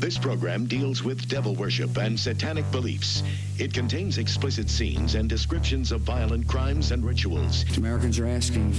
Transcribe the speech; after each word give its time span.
This 0.00 0.16
program 0.16 0.64
deals 0.64 1.04
with 1.04 1.28
devil 1.28 1.54
worship 1.54 1.98
and 1.98 2.18
satanic 2.18 2.68
beliefs. 2.72 3.22
It 3.58 3.74
contains 3.74 4.16
explicit 4.16 4.70
scenes 4.70 5.14
and 5.14 5.28
descriptions 5.28 5.92
of 5.92 6.00
violent 6.00 6.48
crimes 6.48 6.90
and 6.90 7.04
rituals. 7.04 7.66
Americans 7.76 8.18
are 8.18 8.26
asking 8.26 8.72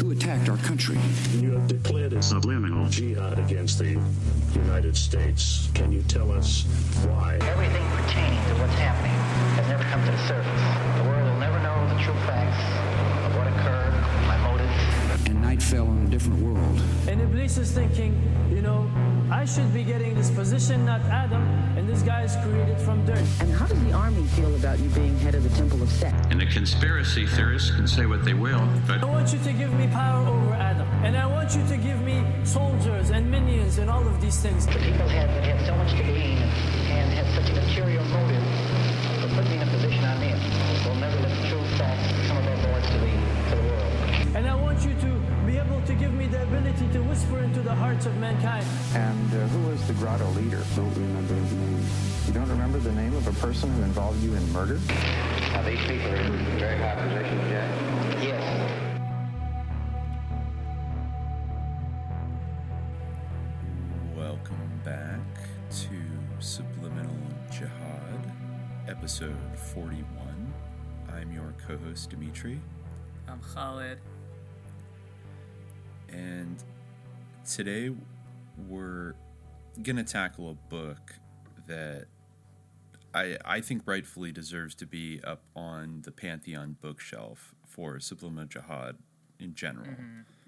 who 0.00 0.12
attacked 0.12 0.48
our 0.48 0.56
country? 0.56 0.98
You 1.36 1.50
have 1.50 1.68
declared 1.68 2.14
a 2.14 2.22
subliminal 2.22 2.88
jihad 2.88 3.38
against 3.38 3.78
the 3.78 4.00
United 4.54 4.96
States. 4.96 5.68
Can 5.74 5.92
you 5.92 6.00
tell 6.02 6.32
us 6.32 6.64
why? 7.04 7.36
Everything 7.42 7.86
pertaining 7.90 8.42
to 8.48 8.54
what's 8.62 8.74
happening 8.76 9.12
has 9.56 9.68
never 9.68 9.84
come 9.84 10.02
to 10.02 10.10
the 10.10 10.26
surface. 10.26 10.62
The 10.96 11.04
world 11.04 11.30
will 11.30 11.38
never 11.38 11.58
know 11.60 11.76
the 11.94 12.02
true 12.02 12.14
facts 12.24 12.64
of 13.26 13.36
what 13.36 13.46
occurred, 13.48 13.92
my 14.26 14.38
motives. 14.38 15.28
And 15.28 15.42
night 15.42 15.62
fell 15.62 15.86
on 15.86 16.06
a 16.06 16.10
different 16.10 16.40
world. 16.40 16.80
And 17.06 17.20
Iblis 17.20 17.58
is 17.58 17.72
thinking, 17.72 18.16
you 18.50 18.62
know, 18.62 18.90
I 19.40 19.46
should 19.46 19.72
be 19.72 19.84
getting 19.84 20.14
this 20.14 20.30
position, 20.30 20.84
not 20.84 21.00
Adam, 21.06 21.40
and 21.74 21.88
this 21.88 22.02
guy 22.02 22.24
is 22.24 22.36
created 22.44 22.78
from 22.78 23.06
dirt. 23.06 23.24
And 23.40 23.50
how 23.50 23.66
does 23.66 23.82
the 23.84 23.90
army 23.90 24.22
feel 24.36 24.54
about 24.54 24.78
you 24.78 24.90
being 24.90 25.16
head 25.16 25.34
of 25.34 25.42
the 25.42 25.56
Temple 25.56 25.82
of 25.82 25.88
Set? 25.88 26.12
And 26.30 26.38
the 26.38 26.44
conspiracy 26.44 27.24
theorists 27.24 27.70
can 27.70 27.88
say 27.88 28.04
what 28.04 28.22
they 28.22 28.34
will, 28.34 28.60
but 28.86 29.02
I 29.02 29.06
want 29.06 29.32
you 29.32 29.38
to 29.38 29.52
give 29.54 29.72
me 29.72 29.86
power 29.86 30.28
over 30.28 30.52
Adam, 30.52 30.86
and 31.02 31.16
I 31.16 31.24
want 31.24 31.56
you 31.56 31.66
to 31.68 31.78
give 31.78 32.02
me 32.02 32.22
soldiers 32.44 33.08
and 33.08 33.30
minions 33.30 33.78
and 33.78 33.88
all 33.88 34.06
of 34.06 34.20
these 34.20 34.38
things. 34.40 34.66
The 34.66 34.72
people 34.72 35.08
had, 35.08 35.30
that 35.30 35.42
had 35.42 35.64
so 35.64 35.74
much 35.74 35.92
to 35.92 36.02
gain 36.02 36.36
and 36.92 37.10
had 37.10 37.34
such 37.34 37.48
an 37.48 37.64
ulterior 37.64 38.04
motive 38.04 38.39
whisper 47.20 47.42
into 47.42 47.60
the 47.60 47.74
hearts 47.74 48.06
of 48.06 48.16
mankind. 48.16 48.64
And 48.94 49.34
uh, 49.34 49.46
who 49.48 49.68
was 49.68 49.86
the 49.86 49.92
grotto 49.94 50.26
leader? 50.30 50.62
Don't 50.74 50.94
remember 50.94 51.34
his 51.34 51.52
name. 51.52 51.84
You 52.26 52.32
don't 52.32 52.48
remember 52.48 52.78
the 52.78 52.92
name 52.92 53.14
of 53.14 53.26
a 53.26 53.32
person 53.40 53.70
who 53.74 53.82
involved 53.82 54.22
you 54.22 54.34
in 54.34 54.52
murder? 54.52 54.78
now 55.52 55.62
these 55.62 55.80
people 55.80 56.08
are 56.08 56.16
in 56.16 56.58
very 56.58 56.78
high 56.78 56.94
positions, 56.94 57.50
Jack. 57.50 58.22
Yes. 58.22 58.70
Welcome 64.16 64.80
back 64.84 65.20
to 65.70 66.00
Subliminal 66.38 67.16
Jihad, 67.50 68.32
episode 68.88 69.36
41. 69.74 70.54
I'm 71.12 71.32
your 71.32 71.52
co 71.66 71.76
host, 71.76 72.10
Dimitri, 72.10 72.60
I'm 73.28 73.40
Khalid. 73.40 73.98
and 76.08 76.62
today 77.50 77.90
we're 78.68 79.14
going 79.82 79.96
to 79.96 80.04
tackle 80.04 80.50
a 80.50 80.54
book 80.54 81.14
that 81.66 82.06
I, 83.12 83.36
I 83.44 83.60
think 83.60 83.82
rightfully 83.86 84.30
deserves 84.30 84.76
to 84.76 84.86
be 84.86 85.20
up 85.24 85.42
on 85.56 86.02
the 86.04 86.12
Pantheon 86.12 86.76
bookshelf 86.80 87.54
for 87.66 87.98
Subliminal 87.98 88.46
Jihad 88.46 88.98
in 89.40 89.54
general. 89.54 89.88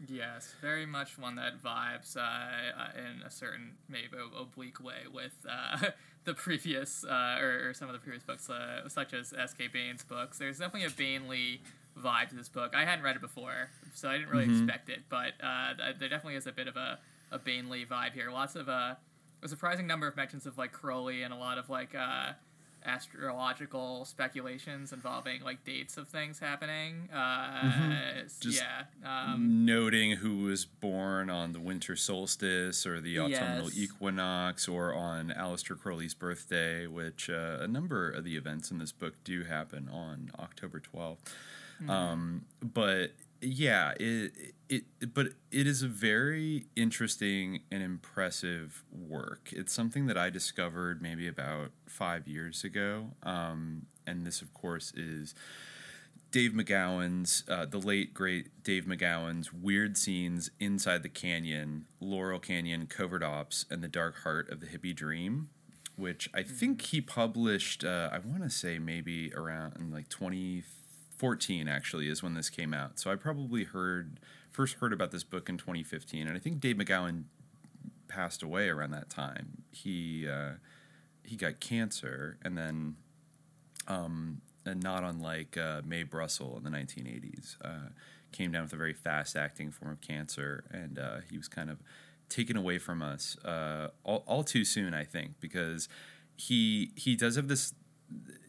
Yes, 0.07 0.55
very 0.61 0.87
much 0.87 1.19
one 1.19 1.35
that 1.37 1.61
vibes 1.61 2.17
uh, 2.17 2.21
uh, 2.21 2.89
in 2.97 3.23
a 3.23 3.31
certain, 3.31 3.73
maybe 3.89 4.17
oblique 4.39 4.81
way 4.81 5.03
with 5.13 5.35
uh, 5.49 5.91
the 6.25 6.35
previous, 6.35 7.05
uh, 7.05 7.39
or, 7.41 7.71
or 7.71 7.75
some 7.75 7.89
of 7.89 7.95
the 7.95 8.01
previous 8.01 8.23
books, 8.23 8.49
uh, 8.49 8.89
such 8.89 9.13
as 9.13 9.33
S.K. 9.37 9.69
Bain's 9.69 10.05
books. 10.05 10.39
There's 10.39 10.59
definitely 10.59 10.85
a 10.85 10.91
Bainly 10.91 11.61
vibe 12.01 12.29
to 12.31 12.35
this 12.35 12.49
book. 12.49 12.73
I 12.75 12.85
hadn't 12.85 13.05
read 13.05 13.17
it 13.17 13.23
before, 13.23 13.71
so 13.95 14.09
I 14.09 14.19
didn't 14.19 14.31
really 14.31 14.45
expect 14.51 14.89
it, 14.89 15.01
but 15.09 15.33
uh, 15.43 15.75
th- 15.77 15.97
there 15.99 16.09
definitely 16.09 16.37
is 16.37 16.47
a 16.47 16.53
bit 16.53 16.69
of 16.69 16.77
a, 16.77 16.99
a 17.31 17.39
Bainly 17.39 17.87
vibe 17.87 18.13
here. 18.13 18.31
Lots 18.31 18.57
of, 18.57 18.69
uh, 18.69 18.95
a 19.43 19.49
surprising 19.49 19.87
number 19.87 20.07
of 20.07 20.17
mentions 20.17 20.47
of, 20.47 20.57
like, 20.57 20.73
Crowley 20.73 21.23
and 21.23 21.35
a 21.35 21.37
lot 21.37 21.59
of, 21.59 21.69
like, 21.69 21.95
uh, 21.95 22.33
astrological 22.85 24.05
speculations 24.05 24.93
involving 24.93 25.41
like 25.43 25.65
dates 25.65 25.97
of 25.97 26.09
things 26.09 26.39
happening. 26.39 27.09
Uh, 27.15 28.23
s- 28.25 28.39
Just 28.41 28.61
yeah, 28.61 28.85
um, 29.33 29.65
noting 29.65 30.13
who 30.13 30.39
was 30.45 30.65
born 30.65 31.31
on 31.31 31.53
the 31.53 31.61
winter 31.61 31.95
solstice 31.97 32.87
or 32.87 33.01
the 33.01 33.19
autumnal 33.19 33.67
Yes. 33.71 33.79
equinox 33.79 34.69
or 34.69 34.95
on 34.95 35.29
Aleister 35.37 35.79
Crowley's 35.79 36.15
birthday, 36.15 36.87
which 36.87 37.29
uh, 37.31 37.59
a 37.61 37.69
number 37.69 38.11
of 38.11 38.25
the 38.25 38.37
events 38.37 38.71
in 38.71 38.79
this 38.79 38.93
book 38.93 39.15
do 39.25 39.45
happen 39.45 39.89
on 39.89 40.31
October 40.39 40.81
12th. 41.87 41.91
Um, 41.91 42.45
but 42.61 43.13
yeah, 43.41 43.93
it, 43.99 44.33
it, 44.69 44.85
it, 45.01 45.15
but 45.15 45.29
it 45.51 45.67
is 45.67 45.83
a 45.83 45.89
very 45.89 46.67
interesting 46.77 47.63
and 47.71 47.83
impressive 47.83 48.85
work. 48.91 49.51
It's 49.53 49.73
something 49.73 50.07
that 50.07 50.17
I 50.17 50.31
discovered 50.31 51.03
maybe 51.03 51.27
about 51.27 51.73
five 51.87 52.29
years 52.29 52.63
ago. 52.65 53.11
Um, 53.23 53.87
and 54.07 54.27
this, 54.27 54.43
of 54.43 54.55
course, 54.55 54.93
is 54.97 55.35
Dave 56.31 56.53
McGowan's, 56.53 57.45
uh, 57.49 57.67
the 57.67 57.79
late 57.79 58.15
great 58.15 58.65
Dave 58.65 58.85
McGowan's 58.85 59.53
Weird 59.53 59.99
Scenes 59.99 60.51
Inside 60.61 61.03
the 61.03 61.09
Canyon, 61.09 61.85
Laurel 62.01 62.39
Canyon, 62.39 62.87
Covert 62.87 63.23
Ops, 63.23 63.67
and 63.71 63.83
the 63.83 63.89
Dark 63.89 64.23
Heart 64.23 64.51
of 64.51 64.61
the 64.61 64.67
Hippie 64.67 64.97
Dream, 64.97 65.51
which 65.97 66.31
I 66.33 66.43
think 66.43 66.81
he 66.81 67.01
published, 67.01 67.85
uh, 67.85 68.09
I 68.11 68.19
want 68.19 68.43
to 68.45 68.51
say 68.51 68.79
maybe 68.79 69.33
around 69.35 69.77
in 69.79 69.91
like 69.93 70.09
2014 71.23 71.69
actually 71.69 72.09
is 72.09 72.23
when 72.23 72.35
this 72.35 72.51
came 72.51 72.75
out. 72.75 72.99
So 72.99 73.11
I 73.11 73.15
probably 73.15 73.65
heard, 73.65 74.19
first 74.51 74.75
heard 74.75 74.93
about 74.93 75.13
this 75.13 75.23
book 75.23 75.49
in 75.49 75.57
2015. 75.57 76.27
And 76.27 76.37
I 76.37 76.41
think 76.41 76.59
Dave 76.59 76.77
McGowan 76.77 77.25
passed 78.09 78.43
away 78.43 78.69
around 78.69 78.91
that 78.91 79.09
time. 79.09 79.63
He, 79.71 80.29
uh, 80.29 80.55
he 81.23 81.37
got 81.37 81.61
cancer 81.61 82.39
and 82.43 82.59
then 82.59 82.97
and 84.65 84.83
not 84.83 85.05
unlike 85.05 85.57
uh, 85.57 85.83
Mae 85.85 86.03
Brussell 86.03 86.57
in 86.57 86.65
the 86.65 86.71
1980s, 86.71 87.57
uh, 87.65 87.91
came 88.31 88.53
down 88.53 88.63
with 88.63 88.73
a 88.73 88.77
very 88.77 88.95
fast 88.95 89.37
acting 89.37 89.71
form 89.71 89.93
of 89.93 90.01
cancer, 90.01 90.65
and 90.71 90.99
uh, 90.99 91.17
he 91.31 91.37
was 91.37 91.49
kind 91.49 91.71
of 91.71 91.79
taken 92.29 92.57
away 92.57 92.79
from 92.79 93.03
us 93.03 93.37
uh, 93.45 93.89
all, 94.05 94.25
all 94.27 94.45
too 94.45 94.65
soon, 94.65 94.95
I 94.95 95.05
think, 95.05 95.41
because 95.41 95.89
he 96.37 96.93
he 96.97 97.17
does 97.17 97.37
have 97.37 97.49
this. 97.49 97.75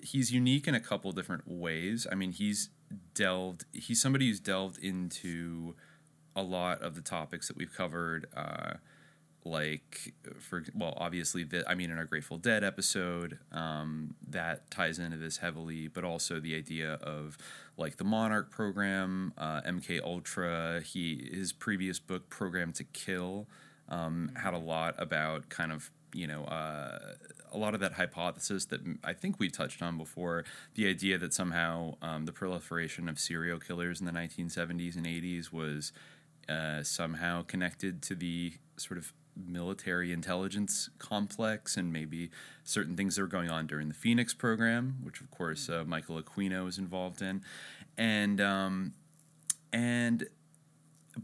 He's 0.01 0.31
unique 0.31 0.67
in 0.67 0.75
a 0.75 0.79
couple 0.79 1.11
different 1.11 1.43
ways. 1.47 2.07
I 2.11 2.15
mean, 2.15 2.31
he's 2.31 2.69
delved. 3.13 3.65
He's 3.73 4.01
somebody 4.01 4.27
who's 4.27 4.39
delved 4.39 4.77
into 4.79 5.75
a 6.35 6.43
lot 6.43 6.81
of 6.81 6.95
the 6.95 7.01
topics 7.01 7.47
that 7.47 7.57
we've 7.57 7.73
covered. 7.73 8.27
Uh, 8.35 8.73
like 9.45 10.13
for 10.39 10.63
well 10.73 10.93
obviously 10.97 11.43
the 11.43 11.69
i 11.69 11.75
mean 11.75 11.91
in 11.91 11.97
our 11.97 12.05
grateful 12.05 12.37
dead 12.37 12.63
episode 12.63 13.37
um, 13.51 14.15
that 14.27 14.69
ties 14.71 14.99
into 14.99 15.17
this 15.17 15.37
heavily 15.37 15.87
but 15.87 16.03
also 16.03 16.39
the 16.39 16.55
idea 16.55 16.93
of 17.01 17.37
like 17.77 17.97
the 17.97 18.03
monarch 18.03 18.49
program 18.49 19.33
uh, 19.37 19.61
mk 19.61 20.01
ultra 20.03 20.81
he 20.81 21.29
his 21.33 21.51
previous 21.51 21.99
book 21.99 22.29
program 22.29 22.71
to 22.71 22.83
kill 22.83 23.47
um, 23.89 24.31
had 24.41 24.53
a 24.53 24.57
lot 24.57 24.95
about 24.97 25.49
kind 25.49 25.71
of 25.71 25.91
you 26.13 26.27
know 26.27 26.43
uh, 26.45 26.99
a 27.53 27.57
lot 27.57 27.73
of 27.73 27.79
that 27.79 27.93
hypothesis 27.93 28.65
that 28.65 28.81
I 29.03 29.13
think 29.13 29.39
we 29.39 29.49
touched 29.49 29.81
on 29.81 29.97
before 29.97 30.43
the 30.75 30.87
idea 30.87 31.17
that 31.19 31.33
somehow 31.33 31.95
um, 32.01 32.25
the 32.25 32.31
proliferation 32.31 33.07
of 33.07 33.19
serial 33.19 33.59
killers 33.59 33.99
in 33.99 34.05
the 34.05 34.11
1970s 34.11 34.95
and 34.95 35.05
80s 35.05 35.51
was 35.51 35.93
uh, 36.49 36.83
somehow 36.83 37.43
connected 37.43 38.01
to 38.03 38.15
the 38.15 38.53
sort 38.77 38.97
of 38.97 39.13
military 39.35 40.11
intelligence 40.11 40.89
complex 40.99 41.77
and 41.77 41.91
maybe 41.91 42.29
certain 42.63 42.95
things 42.95 43.15
that 43.15 43.21
were 43.21 43.27
going 43.27 43.49
on 43.49 43.67
during 43.67 43.87
the 43.87 43.93
Phoenix 43.93 44.33
program, 44.33 44.97
which 45.03 45.21
of 45.21 45.31
course 45.31 45.69
uh, 45.69 45.83
Michael 45.85 46.21
Aquino 46.21 46.65
was 46.65 46.77
involved 46.77 47.21
in, 47.21 47.41
and 47.97 48.39
um, 48.41 48.93
and 49.71 50.27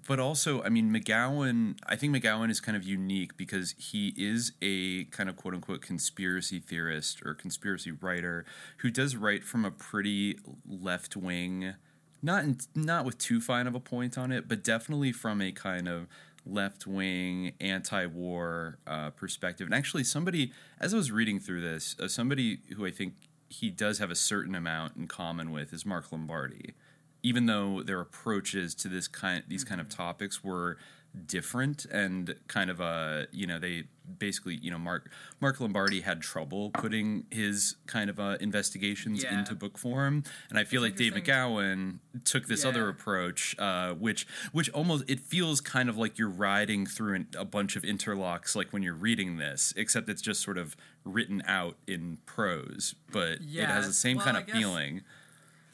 but 0.07 0.19
also, 0.19 0.61
I 0.61 0.69
mean, 0.69 0.93
McGowan. 0.93 1.77
I 1.85 1.95
think 1.95 2.15
McGowan 2.15 2.49
is 2.49 2.59
kind 2.59 2.77
of 2.77 2.83
unique 2.83 3.37
because 3.37 3.73
he 3.77 4.13
is 4.15 4.53
a 4.61 5.05
kind 5.05 5.29
of 5.29 5.35
quote 5.35 5.53
unquote 5.53 5.81
conspiracy 5.81 6.59
theorist 6.59 7.21
or 7.25 7.33
conspiracy 7.33 7.91
writer 7.91 8.45
who 8.77 8.91
does 8.91 9.15
write 9.15 9.43
from 9.43 9.65
a 9.65 9.71
pretty 9.71 10.37
left 10.67 11.15
wing, 11.15 11.73
not 12.21 12.45
not 12.75 13.05
with 13.05 13.17
too 13.17 13.41
fine 13.41 13.67
of 13.67 13.75
a 13.75 13.79
point 13.79 14.17
on 14.17 14.31
it, 14.31 14.47
but 14.47 14.63
definitely 14.63 15.11
from 15.11 15.41
a 15.41 15.51
kind 15.51 15.87
of 15.87 16.07
left 16.45 16.85
wing 16.85 17.53
anti 17.59 18.05
war 18.05 18.77
uh, 18.85 19.09
perspective. 19.11 19.65
And 19.65 19.73
actually, 19.73 20.03
somebody 20.03 20.51
as 20.79 20.93
I 20.93 20.97
was 20.97 21.11
reading 21.11 21.39
through 21.39 21.61
this, 21.61 21.95
uh, 21.99 22.07
somebody 22.07 22.59
who 22.75 22.85
I 22.85 22.91
think 22.91 23.13
he 23.49 23.71
does 23.71 23.97
have 23.97 24.11
a 24.11 24.15
certain 24.15 24.53
amount 24.53 24.95
in 24.95 25.07
common 25.07 25.51
with 25.51 25.73
is 25.73 25.83
Mark 25.83 26.11
Lombardi 26.11 26.75
even 27.23 27.45
though 27.45 27.83
their 27.83 27.99
approaches 28.01 28.73
to 28.75 28.87
this 28.87 29.07
kind 29.07 29.43
these 29.47 29.63
kind 29.63 29.81
of 29.81 29.89
topics 29.89 30.43
were 30.43 30.77
different 31.25 31.85
and 31.85 32.35
kind 32.47 32.69
of 32.69 32.79
a 32.79 33.25
you 33.31 33.47
know 33.47 33.57
they 33.57 33.83
basically 34.19 34.55
you 34.61 34.69
know 34.69 34.77
Mark 34.77 35.09
Mark 35.39 35.59
Lombardi 35.59 36.01
had 36.01 36.21
trouble 36.21 36.69
putting 36.69 37.25
his 37.31 37.75
kind 37.87 38.11
of 38.11 38.19
uh, 38.19 38.37
investigations 38.39 39.23
Yeah. 39.23 39.39
into 39.39 39.55
book 39.55 39.77
form, 39.77 40.23
and 40.51 40.59
I 40.59 40.63
feel 40.65 40.81
like 40.83 40.95
Dave. 40.95 41.13
McGowan 41.13 41.97
took 42.25 42.45
this 42.47 42.63
Yeah. 42.63 42.69
other 42.69 42.89
approach, 42.89 43.55
uh, 43.57 43.93
which 43.95 44.27
which 44.51 44.69
almost 44.69 45.03
it 45.09 45.19
feels 45.19 45.61
kind 45.61 45.89
of 45.89 45.97
like 45.97 46.19
you're 46.19 46.29
riding 46.29 46.85
through 46.85 47.15
an, 47.15 47.27
a 47.35 47.45
bunch 47.45 47.75
of 47.75 47.81
interlocks, 47.83 48.55
like 48.55 48.71
when 48.71 48.83
you're 48.83 48.93
reading 48.93 49.37
this, 49.37 49.73
except 49.75 50.09
it's 50.09 50.21
just 50.21 50.41
sort 50.41 50.59
of 50.59 50.77
written 51.03 51.41
out 51.47 51.75
in 51.87 52.19
prose, 52.27 52.93
but 53.11 53.39
it 53.41 53.65
has 53.65 53.87
the 53.87 53.93
same 53.93 54.17
well, 54.17 54.25
kind 54.27 54.37
of 54.37 54.45
guess- 54.45 54.55
feeling. 54.55 55.01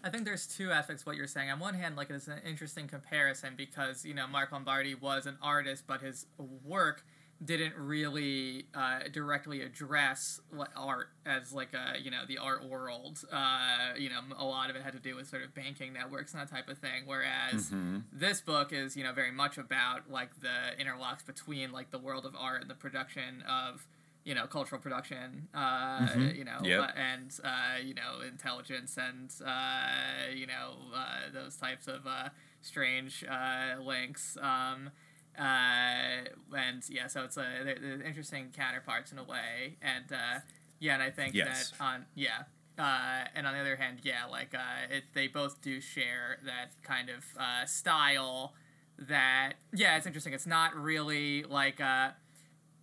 I 0.05 0.09
think 0.09 0.23
there's 0.23 0.45
two 0.45 0.71
aspects 0.71 1.03
what 1.03 1.15
you're 1.15 1.25
saying. 1.25 1.49
On 1.49 1.59
one 1.59 1.73
hand, 1.73 1.95
like 1.95 2.11
it's 2.11 2.27
an 2.27 2.39
interesting 2.47 2.87
comparison 2.87 3.55
because 3.57 4.05
you 4.05 4.13
know 4.13 4.27
Mark 4.27 4.51
Lombardi 4.51 4.93
was 4.93 5.25
an 5.25 5.37
artist, 5.41 5.85
but 5.87 6.01
his 6.01 6.27
work 6.63 7.03
didn't 7.43 7.75
really 7.75 8.67
uh, 8.73 8.99
directly 9.11 9.61
address 9.61 10.39
what 10.51 10.69
art 10.77 11.09
as 11.25 11.51
like 11.51 11.73
a 11.73 11.99
you 11.99 12.11
know 12.11 12.21
the 12.27 12.37
art 12.37 12.63
world. 12.69 13.23
Uh, 13.31 13.93
you 13.97 14.09
know, 14.09 14.19
a 14.37 14.45
lot 14.45 14.69
of 14.69 14.75
it 14.75 14.83
had 14.83 14.93
to 14.93 14.99
do 14.99 15.15
with 15.15 15.27
sort 15.27 15.43
of 15.43 15.55
banking 15.55 15.91
networks 15.91 16.33
and 16.33 16.41
that 16.41 16.51
type 16.51 16.69
of 16.69 16.77
thing. 16.77 17.03
Whereas 17.07 17.71
this 18.13 18.41
book 18.41 18.71
is 18.71 18.95
you 18.95 19.03
know 19.03 19.11
very 19.11 19.31
much 19.31 19.57
about 19.57 20.09
like 20.09 20.39
the 20.39 20.79
interlocks 20.79 21.25
between 21.25 21.71
like 21.71 21.89
the 21.89 21.99
world 21.99 22.27
of 22.27 22.35
art 22.37 22.61
and 22.61 22.69
the 22.69 22.75
production 22.75 23.43
of 23.49 23.87
you 24.25 24.35
know 24.35 24.45
cultural 24.47 24.81
production. 24.81 25.47
Uh, 25.53 26.07
You 26.35 26.43
know, 26.43 26.59
Yep. 26.63 26.91
and 26.97 27.29
uh, 27.43 27.77
you 27.81 27.93
know 27.93 28.21
intelligence 28.27 28.97
and 28.97 29.29
uh, 29.45 30.31
you 30.33 30.47
know 30.47 30.67
uh, 30.93 31.29
those 31.33 31.55
types 31.55 31.87
of 31.87 32.05
uh, 32.05 32.29
strange 32.61 33.23
uh, 33.23 33.79
links. 33.81 34.37
Um, 34.41 34.89
uh, 35.37 36.25
and 36.57 36.81
yeah, 36.89 37.07
so 37.07 37.23
it's 37.23 37.37
a 37.37 37.45
they're, 37.63 37.79
they're 37.79 38.01
interesting 38.01 38.51
counterparts 38.55 39.11
in 39.11 39.17
a 39.19 39.23
way, 39.23 39.77
and 39.81 40.05
uh, 40.11 40.39
yeah, 40.79 40.93
and 40.95 41.03
I 41.03 41.11
think 41.11 41.33
Yes. 41.35 41.71
that 41.71 41.83
on 41.83 42.05
yeah. 42.15 42.43
Uh, 42.77 43.23
and 43.33 43.47
on 43.47 43.53
the 43.53 43.59
other 43.61 43.77
hand, 43.77 43.99
yeah, 44.03 44.25
like 44.25 44.53
uh, 44.53 44.93
it, 44.93 45.05
they 45.13 45.27
both 45.29 45.61
do 45.61 45.79
share 45.79 46.39
that 46.45 46.71
kind 46.83 47.09
of 47.09 47.23
uh, 47.39 47.65
style. 47.65 48.53
That 48.97 49.53
yeah, 49.73 49.95
it's 49.97 50.05
interesting. 50.07 50.33
It's 50.33 50.47
not 50.47 50.75
really 50.75 51.43
like 51.43 51.79
uh, 51.79 52.09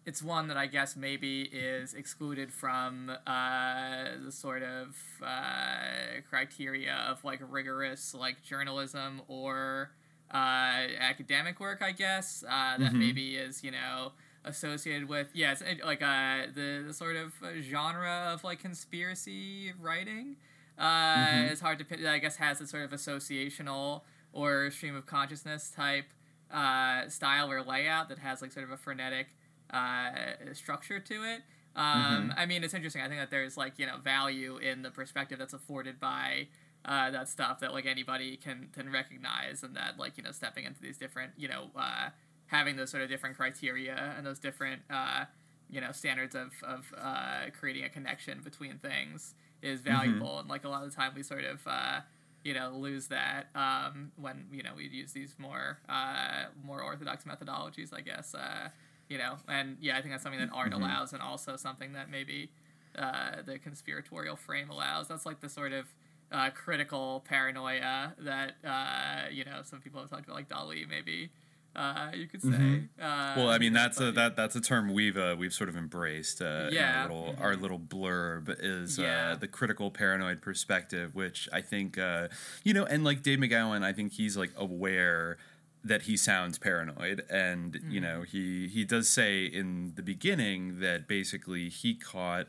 it's 0.04 0.22
one 0.22 0.48
that 0.48 0.56
I 0.56 0.66
guess 0.66 0.96
maybe 0.96 1.42
is 1.52 1.94
excluded 1.94 2.52
from 2.52 3.10
uh, 3.26 4.04
the 4.24 4.32
sort 4.32 4.62
of 4.62 4.96
uh, 5.24 6.20
criteria 6.28 6.94
of 7.08 7.24
like 7.24 7.40
rigorous 7.48 8.14
like 8.14 8.42
journalism 8.42 9.22
or 9.28 9.90
uh, 10.32 10.36
academic 10.98 11.60
work. 11.60 11.82
I 11.82 11.92
guess 11.92 12.44
uh, 12.48 12.78
that 12.78 12.94
maybe 12.94 13.36
is 13.36 13.62
you 13.62 13.70
know 13.70 14.12
associated 14.44 15.08
with 15.08 15.28
yeah, 15.34 15.54
uh, 15.60 15.86
like 15.86 16.02
uh, 16.02 16.46
the, 16.54 16.84
the 16.88 16.92
sort 16.92 17.16
of 17.16 17.32
genre 17.60 18.30
of 18.32 18.42
like 18.44 18.60
conspiracy 18.60 19.72
writing. 19.80 20.36
Uh, 20.78 21.48
It's 21.50 21.60
hard 21.60 21.78
to 21.78 22.08
I 22.10 22.18
guess 22.18 22.36
has 22.36 22.60
a 22.60 22.66
sort 22.66 22.84
of 22.84 22.90
associational 22.90 24.02
or 24.32 24.70
stream 24.70 24.96
of 24.96 25.06
consciousness 25.06 25.70
type 25.70 26.06
uh, 26.52 27.08
style 27.08 27.50
or 27.50 27.62
layout 27.62 28.08
that 28.08 28.18
has 28.18 28.42
like 28.42 28.52
sort 28.52 28.64
of 28.64 28.70
a 28.72 28.76
frenetic 28.76 29.28
uh, 29.72 30.52
structure 30.52 31.00
to 31.00 31.14
it. 31.14 31.42
Um, 31.74 32.34
I 32.36 32.44
mean, 32.46 32.64
it's 32.64 32.74
interesting. 32.74 33.00
I 33.02 33.08
think 33.08 33.20
that 33.20 33.30
there's 33.30 33.56
like 33.56 33.78
you 33.78 33.86
know 33.86 33.96
value 33.98 34.58
in 34.58 34.82
the 34.82 34.90
perspective 34.90 35.38
that's 35.38 35.54
afforded 35.54 35.98
by 35.98 36.48
uh, 36.84 37.10
that 37.10 37.28
stuff 37.28 37.60
that 37.60 37.72
like 37.72 37.86
anybody 37.86 38.36
can 38.36 38.68
can 38.72 38.90
recognize, 38.90 39.62
and 39.62 39.74
that 39.76 39.98
like 39.98 40.18
you 40.18 40.22
know 40.22 40.32
stepping 40.32 40.64
into 40.64 40.80
these 40.82 40.98
different 40.98 41.32
you 41.36 41.48
know 41.48 41.70
uh, 41.76 42.10
having 42.46 42.76
those 42.76 42.90
sort 42.90 43.02
of 43.02 43.08
different 43.08 43.36
criteria 43.36 44.14
and 44.16 44.26
those 44.26 44.38
different 44.38 44.82
uh, 44.90 45.24
you 45.70 45.80
know 45.80 45.92
standards 45.92 46.34
of 46.34 46.52
of 46.62 46.92
uh, 47.00 47.44
creating 47.58 47.84
a 47.84 47.88
connection 47.88 48.40
between 48.42 48.78
things 48.78 49.34
is 49.62 49.80
valuable. 49.80 50.40
And 50.40 50.48
like 50.48 50.64
a 50.64 50.68
lot 50.68 50.84
of 50.84 50.90
the 50.90 50.96
time, 50.96 51.12
we 51.16 51.22
sort 51.22 51.44
of 51.44 51.60
uh, 51.66 52.00
you 52.44 52.52
know 52.52 52.70
lose 52.76 53.08
that 53.08 53.46
um, 53.54 54.12
when 54.16 54.44
you 54.52 54.62
know 54.62 54.72
we 54.76 54.88
use 54.88 55.12
these 55.12 55.34
more 55.38 55.78
uh, 55.88 56.44
more 56.62 56.82
orthodox 56.82 57.24
methodologies, 57.24 57.94
I 57.94 58.02
guess. 58.02 58.34
You 59.12 59.18
know, 59.18 59.34
and 59.46 59.76
yeah, 59.78 59.98
I 59.98 60.00
think 60.00 60.12
that's 60.14 60.22
something 60.22 60.40
that 60.40 60.48
art 60.54 60.72
allows, 60.72 61.12
and 61.12 61.20
also 61.20 61.56
something 61.56 61.92
that 61.92 62.08
maybe 62.10 62.48
uh, 62.98 63.42
the 63.44 63.58
conspiratorial 63.58 64.36
frame 64.36 64.70
allows. 64.70 65.08
That's 65.08 65.26
like 65.26 65.40
the 65.40 65.50
sort 65.50 65.72
of 65.74 65.84
uh, 66.36 66.48
critical 66.62 67.22
paranoia 67.28 68.14
that 68.20 68.52
uh, 68.64 69.28
you 69.30 69.44
know 69.44 69.60
some 69.64 69.80
people 69.80 70.00
have 70.00 70.08
talked 70.08 70.24
about, 70.24 70.36
like 70.36 70.48
Dali, 70.48 70.88
maybe 70.88 71.28
uh, 71.76 72.10
you 72.14 72.26
could 72.26 72.40
say. 72.42 72.84
Uh, 73.00 73.34
Well, 73.36 73.48
I 73.50 73.58
mean 73.58 73.74
that's 73.74 74.00
a 74.00 74.12
that 74.12 74.34
that's 74.36 74.56
a 74.56 74.60
term 74.62 74.92
we've 74.94 75.18
uh, 75.18 75.36
we've 75.38 75.52
sort 75.52 75.68
of 75.68 75.76
embraced. 75.76 76.40
Uh, 76.40 76.68
Yeah. 76.72 77.02
our 77.02 77.02
little 77.08 77.34
our 77.38 77.56
little 77.56 77.78
blurb 77.78 78.44
is 78.60 78.98
Yeah. 78.98 79.32
uh, 79.32 79.36
the 79.36 79.48
critical 79.48 79.90
paranoid 79.90 80.40
perspective, 80.40 81.14
which 81.14 81.50
I 81.52 81.60
think 81.60 81.98
uh, 81.98 82.28
you 82.64 82.72
know, 82.72 82.84
and 82.84 83.04
like 83.04 83.22
Dave 83.22 83.38
McGowan, 83.40 83.82
I 83.84 83.92
think 83.92 84.12
he's 84.12 84.36
like 84.38 84.52
aware 84.56 85.36
that 85.84 86.02
he 86.02 86.16
sounds 86.16 86.58
paranoid, 86.58 87.24
and 87.30 87.80
you 87.88 88.00
know 88.00 88.22
he 88.22 88.68
he 88.68 88.84
does 88.84 89.08
say 89.08 89.44
in 89.44 89.92
the 89.96 90.02
beginning 90.02 90.80
that 90.80 91.08
basically 91.08 91.68
he 91.68 91.94
caught 91.94 92.46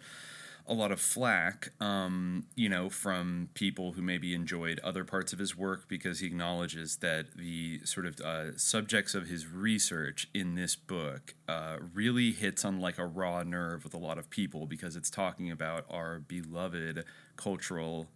a 0.66 0.74
lot 0.74 0.92
of 0.92 1.02
flack, 1.02 1.74
um, 1.82 2.46
you 2.56 2.70
know, 2.70 2.90
from 2.90 3.50
people 3.54 3.94
who 3.94 4.02
maybe 4.02 4.34
enjoyed 4.34 4.80
other 4.80 5.04
parts 5.04 5.34
of 5.34 5.40
his 5.40 5.58
work 5.58 5.90
because 5.90 6.20
he 6.20 6.28
acknowledges 6.28 6.98
that 6.98 7.36
the 7.36 7.82
sort 7.84 8.06
of 8.06 8.20
uh, 8.22 8.58
subjects 8.58 9.14
of 9.14 9.28
his 9.28 9.46
research 9.46 10.30
in 10.34 10.56
this 10.56 10.76
book 10.76 11.36
uh, 11.50 11.78
really 11.94 12.32
hits 12.32 12.64
on 12.64 12.80
like 12.80 12.98
a 12.98 13.06
raw 13.06 13.44
nerve 13.44 13.84
with 13.84 13.94
a 13.94 13.98
lot 13.98 14.18
of 14.18 14.30
people 14.30 14.66
because 14.66 14.96
it's 14.96 15.10
talking 15.10 15.52
about 15.52 15.86
our 15.90 16.20
beloved 16.20 17.04
cultural 17.36 18.08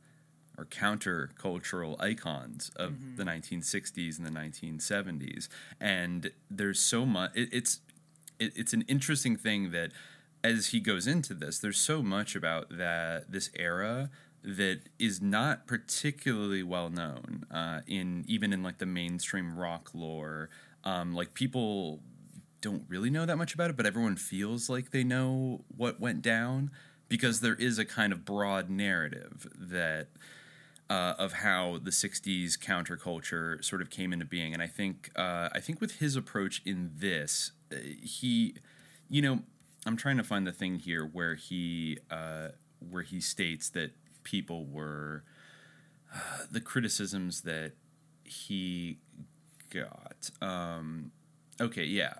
or 0.57 0.65
countercultural 0.65 2.01
icons 2.01 2.71
of 2.75 3.17
the 3.17 3.23
1960s 3.23 4.17
and 4.17 4.25
the 4.25 4.31
1970s 4.31 5.47
and 5.79 6.31
there's 6.49 6.79
so 6.79 7.05
much 7.05 7.31
it, 7.35 7.49
it's 7.51 7.81
it, 8.39 8.53
it's 8.55 8.73
an 8.73 8.83
interesting 8.87 9.35
thing 9.35 9.71
that 9.71 9.91
as 10.43 10.67
he 10.67 10.79
goes 10.79 11.07
into 11.07 11.33
this 11.33 11.59
there's 11.59 11.77
so 11.77 12.01
much 12.01 12.35
about 12.35 12.67
that 12.77 13.31
this 13.31 13.49
era 13.55 14.09
that 14.43 14.79
is 14.97 15.21
not 15.21 15.67
particularly 15.67 16.63
well 16.63 16.89
known 16.89 17.45
uh, 17.51 17.81
in 17.85 18.23
even 18.27 18.53
in 18.53 18.63
like 18.63 18.77
the 18.77 18.85
mainstream 18.85 19.57
rock 19.57 19.89
lore. 19.93 20.49
Um, 20.83 21.13
like 21.13 21.33
people 21.33 21.99
don't 22.61 22.83
really 22.87 23.09
know 23.09 23.25
that 23.25 23.37
much 23.37 23.53
about 23.53 23.69
it 23.69 23.77
but 23.77 23.85
everyone 23.85 24.15
feels 24.15 24.69
like 24.69 24.91
they 24.91 25.03
know 25.03 25.63
what 25.75 25.99
went 25.99 26.21
down 26.21 26.71
because 27.09 27.41
there 27.41 27.55
is 27.55 27.77
a 27.77 27.85
kind 27.85 28.13
of 28.13 28.25
broad 28.25 28.69
narrative 28.69 29.47
that 29.55 30.07
uh, 30.89 31.13
of 31.17 31.33
how 31.33 31.79
the 31.83 31.91
'60s 31.91 32.57
counterculture 32.57 33.63
sort 33.63 33.81
of 33.81 33.89
came 33.89 34.13
into 34.13 34.25
being, 34.25 34.53
and 34.53 34.61
I 34.61 34.67
think 34.67 35.11
uh, 35.15 35.49
I 35.53 35.59
think 35.59 35.81
with 35.81 35.99
his 35.99 36.15
approach 36.15 36.61
in 36.65 36.91
this, 36.95 37.51
uh, 37.71 37.75
he, 38.01 38.55
you 39.09 39.21
know, 39.21 39.39
I'm 39.85 39.97
trying 39.97 40.17
to 40.17 40.23
find 40.23 40.47
the 40.47 40.51
thing 40.51 40.79
here 40.79 41.05
where 41.05 41.35
he 41.35 41.99
uh, 42.09 42.49
where 42.79 43.03
he 43.03 43.19
states 43.19 43.69
that 43.69 43.91
people 44.23 44.65
were 44.65 45.23
uh, 46.13 46.45
the 46.51 46.61
criticisms 46.61 47.41
that 47.41 47.73
he 48.23 48.97
got. 49.69 50.29
Um, 50.41 51.11
okay, 51.59 51.83
yeah, 51.83 52.15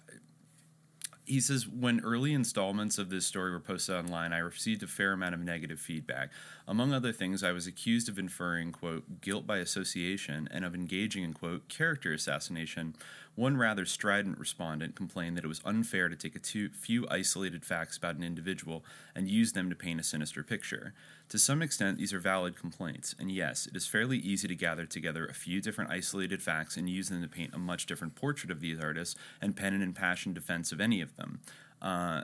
he 1.27 1.41
says 1.41 1.67
when 1.67 1.99
early 1.99 2.33
installments 2.33 2.97
of 2.97 3.09
this 3.09 3.25
story 3.25 3.51
were 3.51 3.59
posted 3.59 3.95
online 3.95 4.31
i 4.33 4.37
received 4.37 4.81
a 4.81 4.87
fair 4.87 5.11
amount 5.11 5.35
of 5.35 5.41
negative 5.41 5.79
feedback. 5.79 6.31
Among 6.67 6.93
other 6.93 7.11
things 7.11 7.43
i 7.43 7.51
was 7.51 7.67
accused 7.67 8.09
of 8.09 8.17
inferring 8.17 8.71
quote 8.71 9.21
guilt 9.21 9.45
by 9.45 9.57
association 9.57 10.47
and 10.51 10.65
of 10.65 10.73
engaging 10.73 11.23
in 11.23 11.33
quote 11.33 11.67
character 11.67 12.13
assassination 12.13 12.95
one 13.37 13.55
rather 13.55 13.85
strident 13.85 14.39
respondent 14.39 14.95
complained 14.95 15.37
that 15.37 15.45
it 15.45 15.47
was 15.47 15.61
unfair 15.63 16.09
to 16.09 16.15
take 16.15 16.35
a 16.35 16.39
too, 16.39 16.69
few 16.69 17.07
isolated 17.07 17.63
facts 17.63 17.95
about 17.95 18.15
an 18.15 18.23
individual 18.23 18.83
and 19.15 19.29
use 19.29 19.53
them 19.53 19.69
to 19.69 19.75
paint 19.75 19.99
a 19.99 20.03
sinister 20.03 20.43
picture. 20.43 20.95
To 21.29 21.37
some 21.37 21.61
extent 21.61 21.99
these 21.99 22.13
are 22.13 22.19
valid 22.19 22.57
complaints 22.57 23.13
and 23.19 23.31
yes 23.31 23.67
it 23.67 23.75
is 23.75 23.85
fairly 23.85 24.17
easy 24.17 24.47
to 24.47 24.55
gather 24.55 24.87
together 24.87 25.27
a 25.27 25.35
few 25.35 25.61
different 25.61 25.91
isolated 25.91 26.41
facts 26.41 26.77
and 26.77 26.89
use 26.89 27.09
them 27.09 27.21
to 27.21 27.27
paint 27.27 27.53
a 27.53 27.59
much 27.59 27.85
different 27.85 28.15
portrait 28.15 28.49
of 28.49 28.59
these 28.59 28.79
artists 28.79 29.15
and 29.39 29.55
pen 29.55 29.75
an 29.75 29.83
impassioned 29.83 30.33
defense 30.33 30.71
of 30.71 30.81
any 30.81 30.99
of 30.99 31.15
them. 31.15 31.39
Uh, 31.79 32.23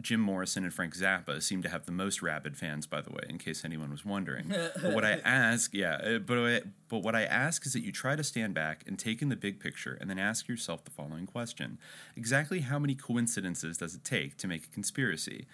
Jim 0.00 0.20
Morrison 0.20 0.64
and 0.64 0.72
Frank 0.72 0.94
Zappa 0.94 1.42
seem 1.42 1.62
to 1.62 1.68
have 1.68 1.86
the 1.86 1.92
most 1.92 2.22
rabid 2.22 2.56
fans, 2.56 2.86
by 2.86 3.00
the 3.00 3.10
way, 3.10 3.22
in 3.28 3.38
case 3.38 3.64
anyone 3.64 3.90
was 3.90 4.04
wondering. 4.04 4.48
but 4.48 4.92
what 4.92 5.04
I 5.04 5.12
ask, 5.24 5.74
yeah, 5.74 5.94
uh, 5.94 6.18
but 6.18 6.38
I, 6.38 6.60
but 6.88 6.98
what 6.98 7.14
I 7.14 7.24
ask 7.24 7.66
is 7.66 7.72
that 7.72 7.80
you 7.80 7.92
try 7.92 8.16
to 8.16 8.24
stand 8.24 8.54
back 8.54 8.84
and 8.86 8.98
take 8.98 9.22
in 9.22 9.28
the 9.28 9.36
big 9.36 9.60
picture, 9.60 9.96
and 10.00 10.08
then 10.08 10.18
ask 10.18 10.48
yourself 10.48 10.84
the 10.84 10.90
following 10.90 11.26
question: 11.26 11.78
Exactly 12.16 12.60
how 12.60 12.78
many 12.78 12.94
coincidences 12.94 13.78
does 13.78 13.94
it 13.94 14.04
take 14.04 14.36
to 14.38 14.48
make 14.48 14.64
a 14.64 14.68
conspiracy? 14.68 15.46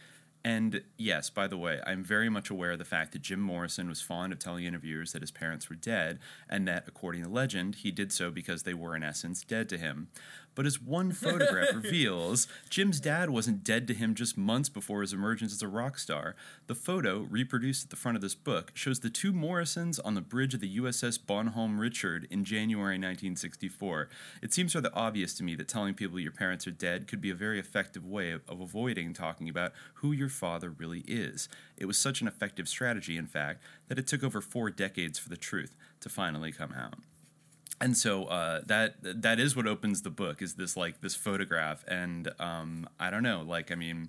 and 0.44 0.82
yes, 0.98 1.30
by 1.30 1.46
the 1.46 1.56
way, 1.56 1.80
I'm 1.86 2.02
very 2.02 2.28
much 2.28 2.50
aware 2.50 2.72
of 2.72 2.78
the 2.78 2.84
fact 2.84 3.12
that 3.12 3.22
Jim 3.22 3.40
Morrison 3.40 3.88
was 3.88 4.02
fond 4.02 4.32
of 4.32 4.40
telling 4.40 4.64
interviewers 4.64 5.12
that 5.12 5.22
his 5.22 5.30
parents 5.30 5.70
were 5.70 5.76
dead, 5.76 6.18
and 6.48 6.66
that, 6.66 6.84
according 6.88 7.22
to 7.22 7.28
legend, 7.28 7.76
he 7.76 7.92
did 7.92 8.12
so 8.12 8.30
because 8.30 8.64
they 8.64 8.74
were, 8.74 8.96
in 8.96 9.04
essence, 9.04 9.44
dead 9.44 9.68
to 9.68 9.78
him. 9.78 10.08
But 10.54 10.66
as 10.66 10.80
one 10.80 11.12
photograph 11.12 11.74
reveals, 11.74 12.46
Jim's 12.68 13.00
dad 13.00 13.30
wasn't 13.30 13.64
dead 13.64 13.86
to 13.88 13.94
him 13.94 14.14
just 14.14 14.36
months 14.36 14.68
before 14.68 15.00
his 15.00 15.12
emergence 15.12 15.52
as 15.52 15.62
a 15.62 15.68
rock 15.68 15.98
star. 15.98 16.36
The 16.66 16.74
photo, 16.74 17.20
reproduced 17.20 17.84
at 17.84 17.90
the 17.90 17.96
front 17.96 18.16
of 18.16 18.22
this 18.22 18.34
book, 18.34 18.72
shows 18.74 19.00
the 19.00 19.10
two 19.10 19.32
Morrisons 19.32 19.98
on 19.98 20.14
the 20.14 20.20
bridge 20.20 20.54
of 20.54 20.60
the 20.60 20.78
USS 20.78 21.18
Bonhomme 21.24 21.80
Richard 21.80 22.26
in 22.30 22.44
January 22.44 22.96
1964. 22.96 24.08
It 24.42 24.52
seems 24.52 24.74
rather 24.74 24.90
obvious 24.94 25.34
to 25.34 25.44
me 25.44 25.54
that 25.56 25.68
telling 25.68 25.94
people 25.94 26.20
your 26.20 26.32
parents 26.32 26.66
are 26.66 26.72
dead 26.72 27.08
could 27.08 27.20
be 27.20 27.30
a 27.30 27.34
very 27.34 27.58
effective 27.58 28.06
way 28.06 28.30
of, 28.30 28.42
of 28.48 28.60
avoiding 28.60 29.12
talking 29.12 29.48
about 29.48 29.72
who 29.94 30.12
your 30.12 30.28
father 30.28 30.70
really 30.70 31.00
is. 31.06 31.48
It 31.76 31.86
was 31.86 31.98
such 31.98 32.20
an 32.20 32.28
effective 32.28 32.68
strategy, 32.68 33.16
in 33.16 33.26
fact, 33.26 33.62
that 33.88 33.98
it 33.98 34.06
took 34.06 34.22
over 34.22 34.40
four 34.40 34.70
decades 34.70 35.18
for 35.18 35.28
the 35.28 35.36
truth 35.36 35.74
to 36.00 36.08
finally 36.08 36.52
come 36.52 36.72
out 36.72 36.94
and 37.82 37.96
so 37.96 38.24
uh, 38.24 38.60
that 38.66 38.94
that 39.02 39.38
is 39.40 39.56
what 39.56 39.66
opens 39.66 40.02
the 40.02 40.10
book 40.10 40.40
is 40.40 40.54
this 40.54 40.76
like 40.76 41.00
this 41.00 41.14
photograph. 41.14 41.84
And 41.88 42.30
um, 42.38 42.88
i 42.98 43.10
don't 43.10 43.22
know 43.22 43.42
like 43.42 43.70
i 43.70 43.74
mean 43.74 44.08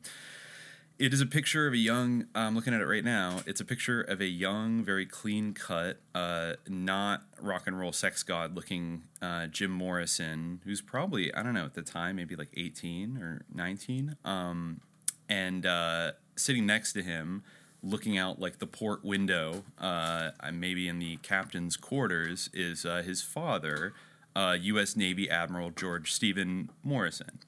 it 1.00 1.14
is 1.14 1.22
a 1.22 1.26
picture 1.26 1.68
of 1.68 1.74
a 1.74 1.78
young 1.78 2.28
i'm 2.36 2.56
looking 2.56 2.74
at 2.74 2.82
it 2.82 2.86
right 2.86 3.04
now 3.04 3.42
it's 3.46 3.60
a 3.60 3.66
picture 3.66 4.02
of 4.02 4.22
a 4.22 4.28
young 4.28 4.84
very 4.84 5.06
clean 5.06 5.54
cut 5.54 6.00
uh, 6.14 6.54
not 6.68 7.24
rock 7.42 7.64
and 7.68 7.80
roll 7.80 7.92
sex 7.92 8.24
god 8.24 8.56
looking 8.56 9.04
uh, 9.22 9.48
jim 9.48 9.72
morrison 9.72 10.62
who's 10.64 10.82
probably 10.82 11.34
i 11.34 11.42
don't 11.42 11.54
know 11.54 11.66
at 11.66 11.74
the 11.74 11.82
time 11.82 12.16
maybe 12.16 12.36
like 12.36 12.50
18 12.56 13.18
or 13.18 13.44
19 13.54 14.16
um, 14.24 14.80
and 15.28 15.66
uh, 15.66 16.12
sitting 16.36 16.66
next 16.66 16.94
to 16.94 17.02
him 17.02 17.44
looking 17.84 18.18
out 18.18 18.40
like 18.40 18.60
the 18.60 18.66
port 18.66 19.04
window, 19.04 19.64
uh, 19.78 20.32
maybe 20.52 20.88
in 20.88 21.00
the 21.00 21.18
captain's 21.18 21.76
quarters, 21.76 22.50
is 22.54 22.86
uh, 22.86 23.04
his 23.06 23.22
father, 23.22 23.94
uh, 24.36 24.58
U.S. 24.60 24.96
Navy 24.96 25.30
Admiral 25.30 25.70
George 25.70 26.12
Stephen 26.12 26.70
Morrison. 26.82 27.40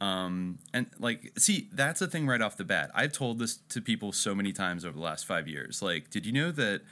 Um, 0.00 0.58
and 0.72 0.86
like, 0.98 1.32
see, 1.38 1.68
that's 1.72 2.00
the 2.00 2.06
thing 2.06 2.26
right 2.26 2.40
off 2.40 2.56
the 2.56 2.64
bat. 2.64 2.90
I've 2.94 3.12
told 3.12 3.38
this 3.38 3.56
to 3.68 3.80
people 3.80 4.12
so 4.12 4.34
many 4.34 4.52
times 4.52 4.84
over 4.84 4.96
the 4.96 5.02
last 5.02 5.26
five 5.26 5.46
years. 5.46 5.82
Like, 5.82 6.10
did 6.10 6.26
you 6.26 6.32
know 6.32 6.50
that 6.52 6.82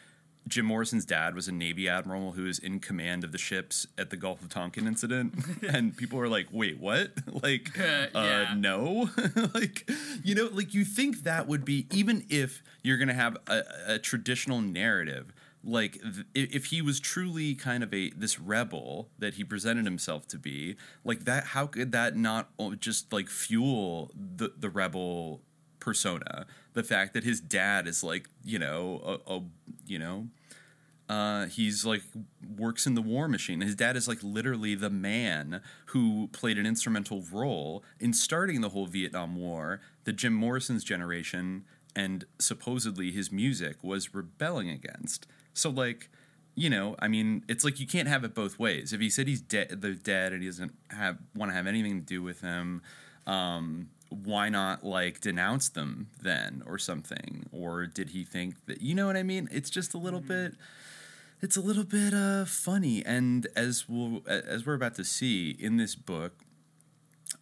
Jim 0.49 0.65
Morrison's 0.67 1.05
dad 1.05 1.35
was 1.35 1.47
a 1.49 1.53
Navy 1.53 1.89
admiral 1.89 2.33
who 2.33 2.45
was 2.45 2.59
in 2.59 2.81
command 2.81 3.23
of 3.25 3.31
the 3.33 3.39
ships 3.39 3.87
at 3.97 4.11
the 4.11 4.17
Gulf 4.17 4.43
of 4.43 4.49
Tonkin 4.49 4.87
incident, 4.87 5.35
and 5.69 5.97
people 5.97 6.19
were 6.19 6.29
like, 6.29 6.49
"Wait, 6.51 6.79
what? 6.81 7.13
like, 7.43 7.79
uh, 7.79 8.07
Yeah. 8.15 8.55
no, 8.57 9.11
like, 9.55 9.89
you 10.25 10.35
know, 10.35 10.49
like 10.53 10.75
you 10.75 10.85
think 10.85 11.23
that 11.25 11.47
would 11.47 11.65
be 11.65 11.87
even 11.93 12.25
if 12.29 12.63
you're 12.83 12.97
gonna 12.99 13.15
have 13.15 13.37
a, 13.47 13.63
a 13.87 13.99
traditional 13.99 14.61
narrative." 14.61 15.33
Like 15.63 16.01
th- 16.01 16.25
if 16.35 16.55
if 16.55 16.65
he 16.67 16.81
was 16.81 16.99
truly 17.01 17.55
kind 17.55 17.83
of 17.85 17.93
a 17.93 18.09
this 18.17 18.41
rebel 18.41 19.11
that 19.19 19.35
he 19.35 19.45
presented 19.45 19.85
himself 19.85 20.27
to 20.29 20.39
be, 20.39 20.77
like 21.05 21.27
that, 21.27 21.45
how 21.49 21.67
could 21.67 21.93
that 21.93 22.17
not 22.17 22.49
just 22.79 23.13
like 23.13 23.29
fuel 23.29 24.11
the 24.17 24.55
the 24.59 24.71
rebel 24.71 25.43
persona? 25.79 26.47
The 26.73 26.83
fact 26.83 27.13
that 27.13 27.25
his 27.25 27.41
dad 27.43 27.87
is 27.87 28.03
like 28.03 28.27
you 28.43 28.59
know 28.59 29.21
a, 29.29 29.35
a 29.35 29.43
you 29.91 29.99
know 29.99 30.29
uh, 31.11 31.47
he's 31.47 31.85
like 31.85 32.03
works 32.57 32.87
in 32.87 32.95
the 32.95 33.03
war 33.03 33.27
machine. 33.27 33.63
His 33.63 33.75
dad 33.75 33.97
is 33.97 34.07
like 34.07 34.23
literally 34.23 34.77
the 34.77 34.91
man 34.91 35.61
who 35.87 36.29
played 36.29 36.57
an 36.57 36.67
instrumental 36.67 37.25
role 37.33 37.83
in 37.99 38.13
starting 38.13 38.61
the 38.61 38.69
whole 38.69 38.87
Vietnam 38.87 39.35
War 39.35 39.81
that 40.05 40.13
Jim 40.13 40.33
Morrison's 40.33 40.85
generation 40.85 41.65
and 41.97 42.27
supposedly 42.39 43.11
his 43.11 43.33
music 43.33 43.83
was 43.83 44.15
rebelling 44.15 44.71
against. 44.71 45.27
So 45.53 45.69
like, 45.69 46.11
you 46.55 46.71
know, 46.71 46.95
I 47.01 47.09
mean, 47.09 47.45
it's 47.49 47.65
like 47.65 47.81
you 47.81 47.89
can't 47.89 48.07
have 48.07 48.23
it 48.23 48.33
both 48.33 48.61
ways. 48.61 48.93
If 48.93 49.01
he 49.01 49.11
said 49.11 49.27
he's 49.27 49.41
dead, 49.41 49.81
they're 49.81 49.95
dead, 49.95 50.33
and 50.33 50.43
he 50.43 50.49
doesn't 50.49 50.75
have 50.91 51.19
want 51.35 51.51
to 51.51 51.57
have 51.57 51.67
anything 51.67 51.99
to 51.99 52.07
do 52.07 52.23
with 52.23 52.41
him, 52.41 52.83
um, 53.27 53.89
why 54.11 54.49
not 54.49 54.85
like 54.85 55.21
denounce 55.21 55.69
them 55.69 56.09
then 56.21 56.63
or 56.67 56.79
something? 56.79 57.47
Or 57.53 57.87
did 57.87 58.11
he 58.11 58.25
think 58.25 58.67
that 58.67 58.83
you 58.83 58.95
know 58.95 59.07
what 59.07 59.17
I 59.17 59.23
mean? 59.23 59.49
It's 59.51 59.71
just 59.71 59.95
a 59.95 59.99
little 59.99 60.21
bit 60.21 60.55
it's 61.41 61.57
a 61.57 61.61
little 61.63 61.85
bit 61.85 62.13
uh, 62.13 62.45
funny. 62.45 63.05
And 63.05 63.47
as 63.57 63.89
we'll 63.89 64.23
as 64.27 64.67
we're 64.67 64.75
about 64.75 64.95
to 64.97 65.05
see 65.05 65.57
in 65.59 65.77
this 65.77 65.95
book 65.95 66.33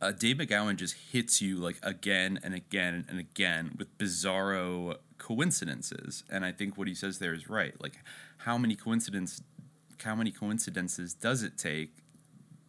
uh, 0.00 0.12
dave 0.12 0.36
mcgowan 0.36 0.76
just 0.76 0.94
hits 1.10 1.42
you 1.42 1.56
like 1.56 1.76
again 1.82 2.38
and 2.44 2.54
again 2.54 3.04
and 3.08 3.18
again 3.18 3.74
with 3.78 3.96
bizarro 3.98 4.96
coincidences. 5.16 6.22
And 6.30 6.44
i 6.44 6.52
think 6.52 6.76
what 6.76 6.86
he 6.86 6.94
says 6.94 7.18
there 7.18 7.34
is 7.34 7.48
right. 7.48 7.74
Like 7.80 7.98
how 8.38 8.58
many 8.58 8.76
coincidence 8.76 9.42
how 10.04 10.14
many 10.14 10.30
coincidences 10.30 11.14
does 11.14 11.42
it 11.42 11.58
take 11.58 11.90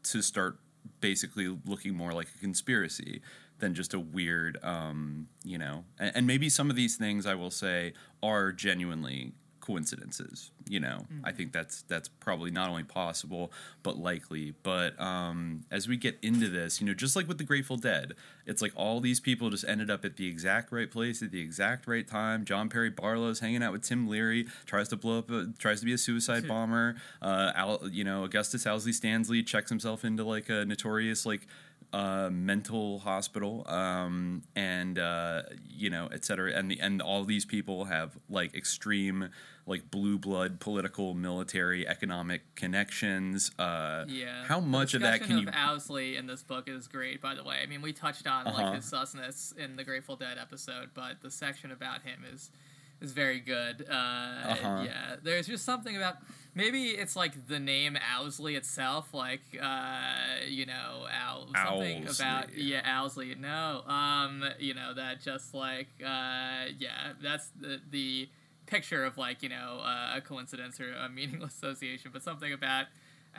to 0.02 0.22
start 0.22 0.58
basically 1.02 1.56
looking 1.66 1.96
more 1.96 2.14
like 2.14 2.28
a 2.36 2.38
conspiracy 2.40 3.22
than 3.60 3.74
just 3.74 3.94
a 3.94 4.00
weird 4.00 4.58
um, 4.64 5.28
you 5.44 5.58
know 5.58 5.84
and, 6.00 6.12
and 6.16 6.28
maybe 6.28 6.50
some 6.50 6.70
of 6.70 6.76
these 6.76 6.96
things 6.96 7.26
i 7.26 7.36
will 7.36 7.52
say 7.52 7.94
are 8.24 8.52
genuinely 8.52 9.34
coincidences 9.60 10.52
you 10.70 10.80
know? 10.80 11.08
I 11.24 11.32
think 11.32 11.52
that's 11.52 11.82
that's 11.84 12.08
probably 12.08 12.52
not 12.52 12.70
only 12.70 12.84
possible 12.84 13.52
but 13.82 13.98
likely. 13.98 14.54
But 14.62 15.00
um 15.02 15.66
as 15.72 15.88
we 15.88 15.98
get 15.98 16.18
into 16.22 16.48
this 16.48 16.80
you 16.80 16.86
know 16.88 16.94
just 16.94 17.16
like 17.16 17.28
with 17.28 17.40
the 17.40 17.44
grateful 17.44 17.76
dead 17.76 18.14
it's 18.46 18.62
like 18.62 18.72
all 18.76 19.00
these 19.00 19.20
people 19.20 19.50
just 19.50 19.66
ended 19.68 19.90
up 19.90 20.06
at 20.06 20.16
the 20.18 20.28
exact 20.28 20.72
right 20.72 20.90
place 20.90 21.22
at 21.22 21.32
the 21.32 21.42
exact 21.42 21.88
right 21.88 22.08
time. 22.08 22.46
John 22.46 22.70
perry 22.70 22.92
barlow's 22.92 23.40
hanging 23.40 23.64
out 23.64 23.72
with 23.72 23.82
tim 23.84 24.08
leary 24.08 24.46
tries 24.66 24.88
to 24.90 24.96
blow 24.96 25.18
up 25.20 25.32
a, 25.32 25.48
tries 25.58 25.80
to 25.80 25.86
be 25.86 25.94
a 25.94 25.98
suicide 25.98 26.48
bomber. 26.48 26.96
Uh 27.22 27.52
Al, 27.56 27.90
you 27.90 28.04
know 28.04 28.24
augustus 28.24 28.68
owsley 28.68 28.94
stanley 28.94 29.42
checks 29.42 29.70
himself 29.70 30.06
into 30.06 30.24
like 30.24 30.50
a 30.50 30.66
notorious 30.66 31.26
like 31.26 31.48
uh, 31.94 32.30
mental 32.32 33.00
hospital, 33.00 33.66
um, 33.68 34.44
and 34.56 35.00
uh, 35.00 35.42
you 35.68 35.90
know, 35.90 36.08
et 36.12 36.24
cetera. 36.26 36.52
And 36.54 36.70
the 36.70 36.80
and 36.80 37.02
all 37.02 37.24
these 37.24 37.46
people 37.46 37.86
have 37.86 38.18
like 38.30 38.54
extreme, 38.56 39.30
like 39.66 39.90
blue 39.90 40.18
blood, 40.20 40.60
political, 40.60 41.14
military, 41.14 41.88
economic 41.88 42.42
connections. 42.56 43.52
Uh, 43.58 44.06
Yeah. 44.08 44.44
How 44.46 44.60
much 44.60 44.94
of 44.94 45.02
that 45.02 45.22
can 45.24 45.40
you? 45.40 45.48
of 45.48 45.54
Owsley 45.56 46.16
in 46.16 46.28
this 46.28 46.44
book 46.44 46.68
is 46.70 46.88
great, 46.88 47.22
by 47.22 47.34
the 47.36 47.44
way. 47.44 47.58
I 47.64 47.66
mean, 47.66 47.82
we 47.82 47.94
touched 47.94 48.28
on 48.28 48.48
Uh-huh. 48.48 48.62
like 48.64 48.76
his 48.76 48.86
susness 48.86 49.56
in 49.58 49.76
the 49.76 49.84
Grateful 49.84 50.16
Dead 50.16 50.38
episode, 50.40 50.90
but 50.94 51.22
the 51.22 51.32
section 51.32 51.72
about 51.72 52.04
him 52.04 52.24
is 52.32 52.52
is 53.02 53.12
very 53.12 53.40
good. 53.40 53.86
Uh, 53.90 53.94
Uh-huh. 53.94 54.82
Yeah, 54.86 55.16
there's 55.24 55.48
just 55.48 55.66
something 55.66 55.96
about 55.96 56.18
maybe 56.56 56.90
it's 56.90 57.16
like 57.16 57.48
the 57.48 57.60
name 57.60 57.98
Owsley 58.18 58.56
itself, 58.56 59.14
like 59.14 59.42
uh, 59.62 60.46
you 60.48 60.66
know, 60.66 61.08
Ow, 61.12 61.48
something 61.56 62.08
about 62.08 62.56
yeah, 62.58 62.82
Owsley. 63.02 63.36
No, 63.36 63.84
um, 63.88 64.44
you 64.60 64.74
know 64.74 64.94
that 64.94 65.22
just 65.22 65.54
like 65.54 65.88
uh, 66.04 66.66
yeah, 66.78 67.14
that's 67.22 67.50
the 67.60 67.80
the 67.90 68.30
picture 68.66 69.04
of 69.04 69.18
like 69.18 69.42
you 69.44 69.50
know 69.50 69.82
uh, 69.84 70.18
a 70.18 70.22
coincidence 70.22 70.80
or 70.80 70.92
a 70.94 71.10
meaningless 71.10 71.56
association, 71.58 72.12
but 72.14 72.24
something 72.24 72.54
about 72.54 72.86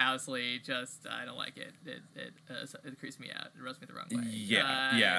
Owsley 0.01 0.59
just 0.65 1.07
I 1.09 1.25
don't 1.25 1.37
like 1.37 1.57
it. 1.57 1.73
It 1.85 2.01
it, 2.17 2.33
uh, 2.49 2.67
it 2.89 2.99
creeps 2.99 3.21
me 3.21 3.31
out. 3.35 3.47
It 3.57 3.63
rubs 3.63 3.81
me 3.81 3.87
the 3.87 3.93
wrong 3.95 4.07
way. 4.11 4.23
Yeah, 4.31 4.91
Uh, 4.93 4.97
yeah, 4.97 5.19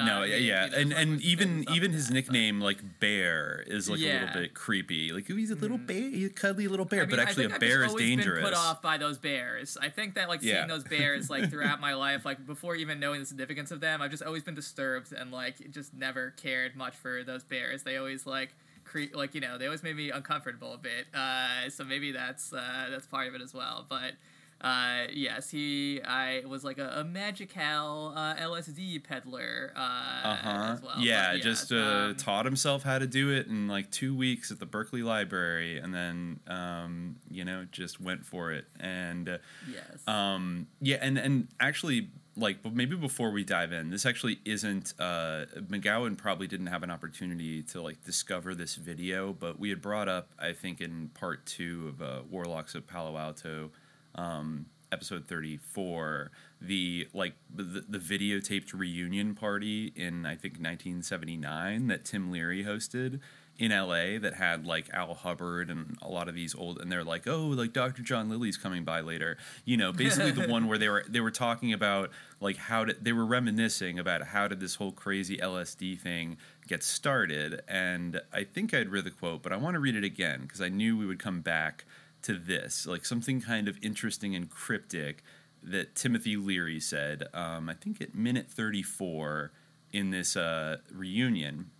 uh, 0.00 0.04
no, 0.04 0.22
uh, 0.22 0.24
yeah, 0.24 0.36
yeah, 0.36 0.68
and 0.80 0.92
and 0.92 1.20
even 1.20 1.64
even 1.72 1.92
his 1.92 2.08
that, 2.08 2.14
nickname 2.14 2.60
like 2.60 2.78
Bear 3.00 3.62
is 3.66 3.88
like 3.90 4.00
a 4.00 4.02
little 4.12 4.28
bit 4.32 4.54
creepy. 4.54 5.12
Like 5.12 5.26
he's 5.26 5.50
a 5.50 5.54
little 5.54 5.78
bear, 5.78 6.08
he's 6.10 6.28
a 6.28 6.32
cuddly 6.32 6.66
little 6.68 6.86
bear, 6.86 7.00
I 7.00 7.06
mean, 7.06 7.10
but 7.10 7.18
actually 7.20 7.44
a 7.44 7.58
bear 7.58 7.84
is 7.84 7.94
dangerous. 7.94 8.40
Been 8.40 8.44
put 8.44 8.54
off 8.58 8.80
by 8.80 8.96
those 8.96 9.18
bears. 9.18 9.76
I 9.80 9.90
think 9.90 10.14
that 10.14 10.28
like 10.28 10.42
Yeah. 10.42 10.54
seeing 10.54 10.68
those 10.68 10.84
bears 10.84 11.28
like 11.28 11.50
throughout 11.50 11.80
my 11.80 11.94
life, 11.94 12.24
like 12.24 12.46
before 12.46 12.74
even 12.76 12.98
knowing 12.98 13.20
the 13.20 13.26
significance 13.26 13.70
of 13.70 13.80
them, 13.80 14.00
I've 14.00 14.10
just 14.10 14.22
always 14.22 14.42
been 14.42 14.54
disturbed 14.54 15.12
and 15.12 15.30
like 15.30 15.70
just 15.70 15.92
never 15.94 16.30
cared 16.30 16.74
much 16.76 16.94
for 16.94 17.22
those 17.24 17.44
bears. 17.44 17.82
They 17.82 17.96
always 17.98 18.26
like 18.26 18.54
cre- 18.94 19.16
like 19.16 19.34
you 19.34 19.40
know 19.40 19.58
they 19.58 19.66
always 19.66 19.82
made 19.82 19.96
me 19.96 20.10
uncomfortable 20.10 20.72
a 20.74 20.78
bit. 20.78 21.06
Uh, 21.12 21.68
so 21.68 21.84
maybe 21.84 22.12
that's 22.12 22.52
uh, 22.52 22.86
that's 22.90 23.06
part 23.06 23.28
of 23.28 23.34
it 23.34 23.42
as 23.42 23.52
well. 23.52 23.84
But 23.88 24.12
uh, 24.60 25.08
yes, 25.12 25.50
he 25.50 26.00
I 26.02 26.42
was 26.46 26.64
like 26.64 26.78
a, 26.78 26.88
a 27.00 27.04
magical 27.04 28.12
uh, 28.16 28.34
LSD 28.36 29.02
peddler 29.04 29.72
uh, 29.76 29.80
Uh-huh. 29.80 30.72
as 30.74 30.82
well. 30.82 30.94
yeah, 31.00 31.32
But, 31.32 31.42
just 31.42 31.72
uh, 31.72 31.76
um, 31.76 32.14
taught 32.16 32.44
himself 32.46 32.82
how 32.82 32.98
to 32.98 33.06
do 33.06 33.30
it 33.30 33.46
in 33.48 33.68
like 33.68 33.90
two 33.90 34.14
weeks 34.16 34.50
at 34.50 34.60
the 34.60 34.66
Berkeley 34.66 35.02
Library, 35.02 35.78
and 35.78 35.92
then 35.94 36.40
um, 36.46 37.16
you 37.30 37.44
know 37.44 37.66
just 37.72 38.00
went 38.00 38.24
for 38.24 38.52
it. 38.52 38.66
And 38.80 39.28
uh, 39.28 39.38
yes. 39.70 40.06
um, 40.06 40.68
yeah, 40.80 40.98
and 41.02 41.18
and 41.18 41.48
actually, 41.60 42.08
like, 42.36 42.62
but 42.62 42.74
maybe 42.74 42.96
before 42.96 43.30
we 43.30 43.44
dive 43.44 43.72
in, 43.72 43.90
this 43.90 44.06
actually 44.06 44.40
isn't. 44.44 44.94
Uh, 44.98 45.46
McGowan 45.56 46.16
probably 46.16 46.46
didn't 46.46 46.66
have 46.66 46.82
an 46.82 46.90
opportunity 46.90 47.62
to 47.64 47.80
like 47.80 48.02
discover 48.04 48.54
this 48.54 48.74
video, 48.74 49.32
but 49.32 49.58
we 49.58 49.70
had 49.70 49.80
brought 49.80 50.08
up, 50.08 50.30
I 50.38 50.52
think, 50.52 50.80
in 50.80 51.10
part 51.14 51.46
two 51.46 51.88
of 51.88 52.02
uh, 52.02 52.22
Warlocks 52.28 52.74
of 52.74 52.86
Palo 52.86 53.16
Alto. 53.16 53.70
Um, 54.14 54.66
episode 54.92 55.26
34 55.26 56.30
the 56.60 57.08
like 57.12 57.34
the, 57.52 57.84
the 57.88 57.98
videotaped 57.98 58.72
reunion 58.72 59.34
party 59.34 59.92
in 59.96 60.24
i 60.24 60.36
think 60.36 60.54
1979 60.54 61.88
that 61.88 62.04
tim 62.04 62.30
leary 62.30 62.62
hosted 62.62 63.18
in 63.58 63.70
LA 63.70 64.18
that 64.18 64.34
had 64.34 64.66
like 64.66 64.90
Al 64.92 65.14
Hubbard 65.14 65.70
and 65.70 65.96
a 66.02 66.08
lot 66.08 66.28
of 66.28 66.34
these 66.34 66.54
old 66.54 66.80
and 66.80 66.90
they're 66.90 67.04
like, 67.04 67.26
"Oh, 67.28 67.46
like 67.46 67.72
Dr. 67.72 68.02
John 68.02 68.28
Lilly's 68.28 68.56
coming 68.56 68.84
by 68.84 69.00
later." 69.00 69.36
You 69.64 69.76
know, 69.76 69.92
basically 69.92 70.32
the 70.32 70.48
one 70.48 70.66
where 70.66 70.78
they 70.78 70.88
were 70.88 71.04
they 71.08 71.20
were 71.20 71.30
talking 71.30 71.72
about 71.72 72.10
like 72.40 72.56
how 72.56 72.84
did 72.84 73.04
they 73.04 73.12
were 73.12 73.24
reminiscing 73.24 73.98
about 73.98 74.22
how 74.28 74.48
did 74.48 74.60
this 74.60 74.74
whole 74.76 74.92
crazy 74.92 75.36
LSD 75.36 76.00
thing 76.00 76.36
get 76.66 76.82
started 76.82 77.62
and 77.68 78.20
I 78.32 78.44
think 78.44 78.74
I'd 78.74 78.88
read 78.88 79.04
the 79.04 79.10
quote, 79.10 79.42
but 79.42 79.52
I 79.52 79.56
want 79.56 79.74
to 79.74 79.80
read 79.80 79.94
it 79.94 80.04
again 80.04 80.42
because 80.42 80.60
I 80.60 80.68
knew 80.68 80.96
we 80.96 81.06
would 81.06 81.18
come 81.20 81.40
back 81.40 81.84
to 82.22 82.34
this, 82.34 82.86
like 82.86 83.04
something 83.04 83.40
kind 83.40 83.68
of 83.68 83.78
interesting 83.82 84.34
and 84.34 84.50
cryptic 84.50 85.22
that 85.62 85.94
Timothy 85.94 86.36
Leary 86.36 86.80
said, 86.80 87.24
um, 87.32 87.68
I 87.68 87.74
think 87.74 88.00
at 88.00 88.14
minute 88.14 88.50
34 88.50 89.52
in 89.92 90.10
this 90.10 90.36
uh, 90.36 90.78
reunion 90.92 91.70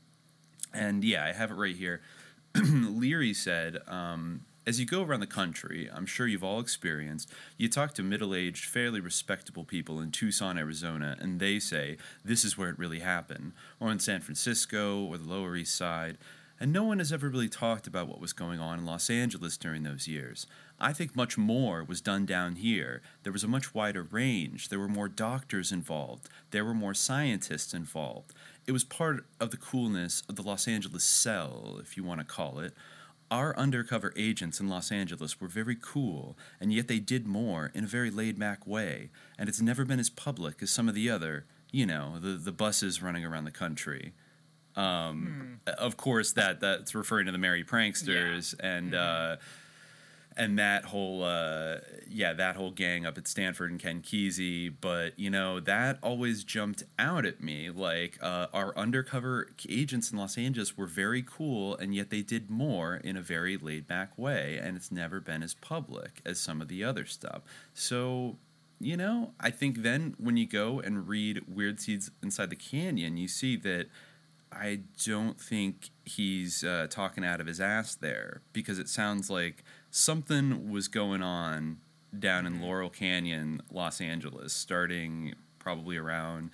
and 0.75 1.05
yeah, 1.05 1.25
I 1.25 1.33
have 1.33 1.51
it 1.51 1.55
right 1.55 1.77
here. 1.77 2.03
Leary 2.55 3.35
said, 3.35 3.79
um, 3.87 4.43
as 4.67 4.81
you 4.81 4.87
go 4.87 5.03
around 5.03 5.21
the 5.21 5.27
country, 5.27 5.91
I'm 5.93 6.07
sure 6.07 6.27
you've 6.27 6.45
all 6.45 6.61
experienced, 6.61 7.31
you 7.59 7.69
talk 7.69 7.95
to 7.95 8.03
middle 8.03 8.35
aged, 8.35 8.65
fairly 8.65 9.01
respectable 9.01 9.65
people 9.65 10.01
in 10.01 10.11
Tucson, 10.11 10.57
Arizona, 10.57 11.17
and 11.21 11.39
they 11.39 11.59
say, 11.59 11.99
this 12.25 12.45
is 12.45 12.57
where 12.57 12.71
it 12.71 12.79
really 12.79 13.01
happened, 13.01 13.53
or 13.79 13.91
in 13.91 13.99
San 13.99 14.21
Francisco, 14.21 15.05
or 15.05 15.19
the 15.19 15.29
Lower 15.29 15.57
East 15.57 15.77
Side. 15.77 16.17
And 16.61 16.73
no 16.73 16.85
one 16.85 16.99
has 16.99 17.13
ever 17.13 17.29
really 17.29 17.49
talked 17.49 17.87
about 17.87 18.07
what 18.09 18.21
was 18.21 18.33
going 18.33 18.61
on 18.61 18.79
in 18.79 18.87
Los 18.87 19.11
Angeles 19.11 19.57
during 19.57 19.83
those 19.83 20.07
years. 20.07 20.47
I 20.79 20.93
think 20.93 21.17
much 21.17 21.37
more 21.37 21.83
was 21.83 22.01
done 22.01 22.27
down 22.27 22.57
here. 22.57 23.03
There 23.23 23.33
was 23.33 23.45
a 23.45 23.49
much 23.49 23.75
wider 23.75 24.03
range. 24.03 24.69
There 24.69 24.79
were 24.79 24.89
more 24.89 25.09
doctors 25.09 25.73
involved. 25.73 26.29
There 26.53 26.65
were 26.65 26.75
more 26.75 26.95
scientists 26.95 27.75
involved. 27.75 28.33
It 28.67 28.73
was 28.73 28.85
part 28.85 29.27
of 29.41 29.51
the 29.51 29.57
coolness 29.57 30.23
of 30.29 30.37
the 30.37 30.43
Los 30.43 30.69
Angeles 30.69 31.05
cell, 31.05 31.79
if 31.83 31.97
you 31.97 32.05
want 32.05 32.21
to 32.21 32.27
call 32.27 32.61
it. 32.61 32.73
Our 33.31 33.57
undercover 33.59 34.13
agents 34.17 34.61
in 34.61 34.69
Los 34.69 34.93
Angeles 34.93 35.41
were 35.41 35.49
very 35.49 35.77
cool, 35.81 36.37
and 36.61 36.73
yet 36.73 36.87
they 36.87 37.01
did 37.01 37.27
more 37.27 37.73
in 37.75 37.85
a 37.85 37.89
very 37.89 38.11
laid 38.11 38.39
back 38.39 38.67
way, 38.67 39.11
and 39.39 39.49
it's 39.49 39.61
never 39.61 39.85
been 39.85 39.99
as 39.99 40.11
public 40.11 40.63
as 40.63 40.71
some 40.71 40.89
of 40.89 40.95
the 40.95 41.11
other, 41.11 41.47
you 41.73 41.85
know, 41.85 42.19
the, 42.21 42.37
the 42.37 42.53
buses 42.53 43.03
running 43.03 43.25
around 43.25 43.45
the 43.45 43.51
country. 43.51 44.13
Um, 44.77 45.61
hmm. 45.67 45.71
Of 45.79 45.97
course, 45.97 46.33
that 46.33 46.61
that's 46.61 46.95
referring 46.95 47.27
to 47.27 47.33
the 47.33 47.39
Merry 47.39 47.65
Pranksters, 47.65 48.55
yeah. 48.59 48.77
and 48.77 48.93
mm-hmm. 48.93 49.33
uh, 49.33 49.37
and 50.37 50.59
that 50.59 50.85
whole 50.87 51.23
uh, 51.23 51.77
yeah 52.09 52.33
that 52.33 52.57
whole 52.57 52.71
gang 52.71 53.07
up 53.07 53.17
at 53.17 53.29
Stanford 53.29 53.71
and 53.71 53.81
Ken 53.81 54.03
Kesey. 54.03 54.73
But 54.81 55.19
you 55.19 55.31
know 55.31 55.61
that 55.61 55.99
always 56.03 56.45
jumped 56.45 56.85
out 56.99 57.25
at 57.25 57.41
me. 57.41 57.71
Like 57.71 58.19
uh, 58.21 58.49
our 58.53 58.77
undercover 58.77 59.49
agents 59.69 60.11
in 60.11 60.19
Los 60.19 60.37
Angeles 60.37 60.77
were 60.77 60.87
very 60.87 61.23
cool, 61.23 61.77
and 61.77 61.95
yet 61.95 62.11
they 62.11 62.23
did 62.23 62.51
more 62.51 62.97
in 62.97 63.17
a 63.17 63.23
very 63.23 63.57
laid 63.57 63.87
back 63.87 64.17
way, 64.19 64.59
and 64.61 64.77
it's 64.77 64.91
never 64.91 65.21
been 65.21 65.43
as 65.43 65.55
public 65.55 66.21
as 66.25 66.41
some 66.41 66.61
of 66.61 66.69
the 66.69 66.83
other 66.83 67.07
stuff. 67.07 67.43
So 67.73 68.37
you 68.81 68.97
know, 68.97 69.33
I 69.41 69.51
think 69.51 69.83
then 69.83 70.15
when 70.19 70.37
you 70.37 70.47
go 70.47 70.81
and 70.81 71.09
read 71.09 71.43
Weird 71.49 71.81
Scenes 71.81 72.11
Inside 72.23 72.51
the 72.51 72.57
Canyon, 72.57 73.17
you 73.17 73.29
see 73.29 73.57
that 73.59 73.87
I 74.55 74.81
don't 75.05 75.41
think 75.41 75.91
he's 76.05 76.65
uh, 76.65 76.87
talking 76.89 77.25
out 77.25 77.41
of 77.41 77.47
his 77.47 77.61
ass 77.61 77.95
there 77.95 78.43
because 78.53 78.79
it 78.79 78.89
sounds 78.89 79.29
like 79.31 79.65
something 79.91 80.71
was 80.71 80.89
going 80.89 81.23
on 81.23 81.79
down 82.19 82.47
in 82.47 82.55
mm-hmm. 82.55 82.65
Laurel 82.65 82.91
Canyon, 82.91 83.63
Los 83.71 84.01
Angeles, 84.01 84.53
starting 84.53 85.35
probably 85.59 85.97
around 85.97 86.51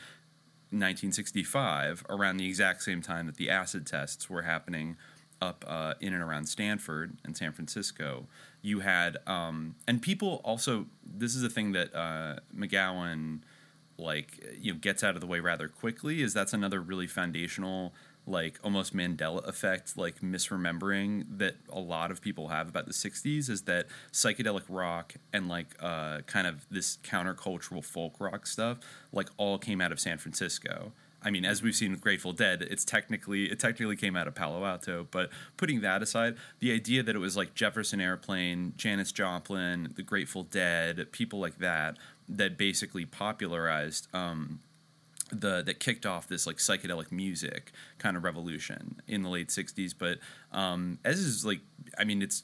1965, 0.70 2.04
around 2.08 2.36
the 2.36 2.46
exact 2.46 2.82
same 2.82 3.02
time 3.02 3.26
that 3.26 3.36
the 3.36 3.50
acid 3.50 3.86
tests 3.86 4.30
were 4.30 4.42
happening 4.42 4.96
up 5.42 5.64
uh, 5.66 5.94
in 6.00 6.12
and 6.12 6.22
around 6.22 6.46
Stanford 6.46 7.16
and 7.24 7.36
San 7.36 7.52
Francisco. 7.52 8.26
You 8.62 8.80
had, 8.80 9.18
um, 9.26 9.74
and 9.88 10.00
people 10.00 10.40
also, 10.44 10.86
this 11.04 11.34
is 11.34 11.42
a 11.42 11.48
thing 11.48 11.72
that 11.72 11.94
uh, 11.94 12.36
McGowan 12.54 13.40
like 14.00 14.56
you 14.58 14.72
know 14.72 14.78
gets 14.78 15.04
out 15.04 15.14
of 15.14 15.20
the 15.20 15.26
way 15.26 15.40
rather 15.40 15.68
quickly 15.68 16.22
is 16.22 16.34
that's 16.34 16.52
another 16.52 16.80
really 16.80 17.06
foundational 17.06 17.92
like 18.26 18.58
almost 18.62 18.94
Mandela 18.94 19.46
effect, 19.46 19.96
like 19.96 20.20
misremembering 20.20 21.24
that 21.38 21.56
a 21.70 21.80
lot 21.80 22.10
of 22.10 22.20
people 22.20 22.48
have 22.48 22.68
about 22.68 22.86
the 22.86 22.92
60s 22.92 23.48
is 23.48 23.62
that 23.62 23.86
psychedelic 24.12 24.64
rock 24.68 25.14
and 25.32 25.48
like 25.48 25.74
uh, 25.80 26.20
kind 26.26 26.46
of 26.46 26.66
this 26.70 26.98
countercultural 27.02 27.84
folk 27.84 28.14
rock 28.20 28.46
stuff 28.46 28.78
like 29.12 29.28
all 29.36 29.58
came 29.58 29.80
out 29.80 29.92
of 29.92 30.00
San 30.00 30.18
Francisco. 30.18 30.92
I 31.22 31.30
mean, 31.30 31.44
as 31.44 31.62
we've 31.62 31.74
seen 31.74 31.90
with 31.90 32.00
Grateful 32.00 32.32
Dead, 32.32 32.62
it's 32.62 32.84
technically 32.84 33.50
it 33.50 33.58
technically 33.58 33.96
came 33.96 34.16
out 34.16 34.26
of 34.26 34.34
Palo 34.34 34.64
Alto, 34.64 35.06
but 35.10 35.30
putting 35.58 35.82
that 35.82 36.02
aside, 36.02 36.36
the 36.60 36.72
idea 36.72 37.02
that 37.02 37.14
it 37.14 37.18
was 37.18 37.36
like 37.36 37.54
Jefferson 37.54 38.00
Airplane, 38.00 38.72
Janis 38.76 39.12
Joplin, 39.12 39.92
the 39.96 40.02
Grateful 40.02 40.44
Dead, 40.44 41.12
people 41.12 41.38
like 41.38 41.58
that 41.58 41.98
that 42.30 42.56
basically 42.56 43.04
popularized 43.04 44.06
um, 44.14 44.60
the 45.32 45.62
that 45.62 45.80
kicked 45.80 46.06
off 46.06 46.28
this 46.28 46.46
like 46.46 46.56
psychedelic 46.56 47.12
music 47.12 47.72
kind 47.98 48.16
of 48.16 48.24
revolution 48.24 49.00
in 49.06 49.22
the 49.22 49.28
late 49.28 49.48
60s 49.48 49.94
but 49.96 50.18
um 50.52 50.98
as 51.04 51.18
is 51.18 51.44
like 51.44 51.60
i 51.98 52.04
mean 52.04 52.20
it's 52.22 52.42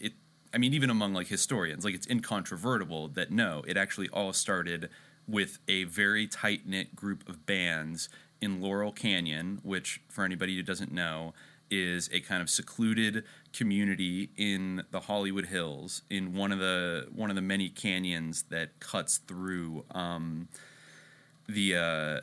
it 0.00 0.12
i 0.54 0.58
mean 0.58 0.72
even 0.72 0.90
among 0.90 1.12
like 1.12 1.26
historians 1.26 1.84
like 1.84 1.94
it's 1.94 2.06
incontrovertible 2.06 3.08
that 3.08 3.30
no 3.30 3.62
it 3.66 3.76
actually 3.76 4.08
all 4.10 4.32
started 4.32 4.88
with 5.26 5.58
a 5.68 5.84
very 5.84 6.26
tight 6.26 6.66
knit 6.66 6.94
group 6.96 7.28
of 7.28 7.44
bands 7.44 8.08
in 8.40 8.60
Laurel 8.60 8.92
Canyon 8.92 9.60
which 9.62 10.00
for 10.08 10.24
anybody 10.24 10.54
who 10.56 10.62
doesn't 10.62 10.92
know 10.92 11.34
is 11.70 12.08
a 12.12 12.20
kind 12.20 12.40
of 12.40 12.48
secluded 12.48 13.24
community 13.52 14.30
in 14.36 14.84
the 14.90 15.00
Hollywood 15.00 15.46
Hills 15.46 16.02
in 16.10 16.34
one 16.34 16.52
of 16.52 16.58
the 16.58 17.08
one 17.14 17.30
of 17.30 17.36
the 17.36 17.42
many 17.42 17.68
canyons 17.68 18.44
that 18.50 18.78
cuts 18.80 19.18
through 19.18 19.84
um, 19.90 20.48
the 21.48 21.76
uh, 21.76 22.20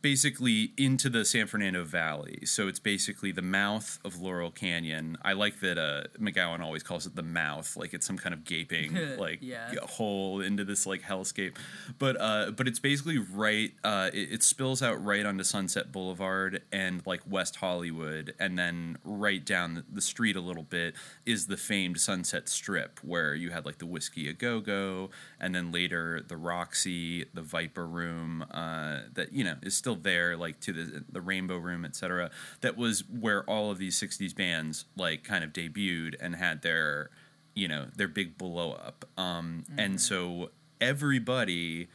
basically 0.00 0.72
into 0.76 1.08
the 1.08 1.24
San 1.24 1.46
Fernando 1.46 1.84
Valley. 1.84 2.40
So 2.44 2.68
it's 2.68 2.78
basically 2.80 3.32
the 3.32 3.42
mouth 3.42 3.98
of 4.04 4.20
Laurel 4.20 4.50
Canyon. 4.50 5.16
I 5.22 5.32
like 5.32 5.60
that 5.60 5.78
uh, 5.78 6.04
McGowan 6.18 6.60
always 6.60 6.82
calls 6.82 7.06
it 7.06 7.14
the 7.14 7.22
mouth, 7.22 7.76
like 7.76 7.94
it's 7.94 8.06
some 8.06 8.18
kind 8.18 8.34
of 8.34 8.44
gaping 8.44 9.16
like 9.18 9.38
yeah. 9.40 9.70
hole 9.82 10.40
into 10.40 10.64
this 10.64 10.86
like 10.86 11.02
hellscape. 11.02 11.56
But 11.98 12.20
uh, 12.20 12.50
but 12.50 12.68
it's 12.68 12.78
basically 12.78 13.18
right. 13.18 13.72
Uh, 13.84 14.10
it, 14.12 14.32
it, 14.32 14.42
spills 14.42 14.82
out 14.82 15.02
right 15.02 15.24
onto 15.24 15.44
Sunset 15.44 15.92
Boulevard 15.92 16.62
and 16.72 17.02
like 17.06 17.20
West 17.28 17.56
Hollywood, 17.56 18.34
and 18.38 18.58
then 18.58 18.98
right 19.04 19.44
down 19.44 19.84
the 19.90 20.00
street 20.00 20.36
a 20.36 20.40
little 20.40 20.64
bit 20.64 20.94
is 21.24 21.46
the 21.46 21.56
famed 21.56 22.00
Sunset 22.00 22.48
Strip, 22.48 22.98
where 23.02 23.34
you 23.34 23.50
had 23.50 23.64
like 23.64 23.78
the 23.78 23.86
Whisky 23.86 24.28
a 24.28 24.32
Go 24.32 24.60
Go, 24.60 25.10
and 25.40 25.54
then 25.54 25.70
later 25.70 26.22
the 26.26 26.36
Roxy, 26.36 27.26
the 27.32 27.42
Viper 27.42 27.86
Room. 27.86 28.44
Uh, 28.50 29.00
that 29.14 29.32
you 29.32 29.41
know 29.44 29.56
is 29.62 29.76
still 29.76 29.96
there, 29.96 30.36
like 30.36 30.60
to 30.60 30.72
the 30.72 31.04
the 31.10 31.20
Rainbow 31.20 31.56
Room, 31.56 31.84
etc. 31.84 32.30
That 32.60 32.76
was 32.76 33.04
where 33.08 33.44
all 33.44 33.70
of 33.70 33.78
these 33.78 33.98
'60s 34.00 34.34
bands 34.34 34.84
like 34.96 35.24
kind 35.24 35.44
of 35.44 35.52
debuted 35.52 36.14
and 36.20 36.36
had 36.36 36.62
their 36.62 37.10
you 37.54 37.68
know 37.68 37.86
their 37.96 38.08
big 38.08 38.38
blow 38.38 38.72
up. 38.72 39.04
Um, 39.16 39.64
mm-hmm. 39.68 39.78
And 39.78 40.00
so 40.00 40.50
everybody 40.80 41.88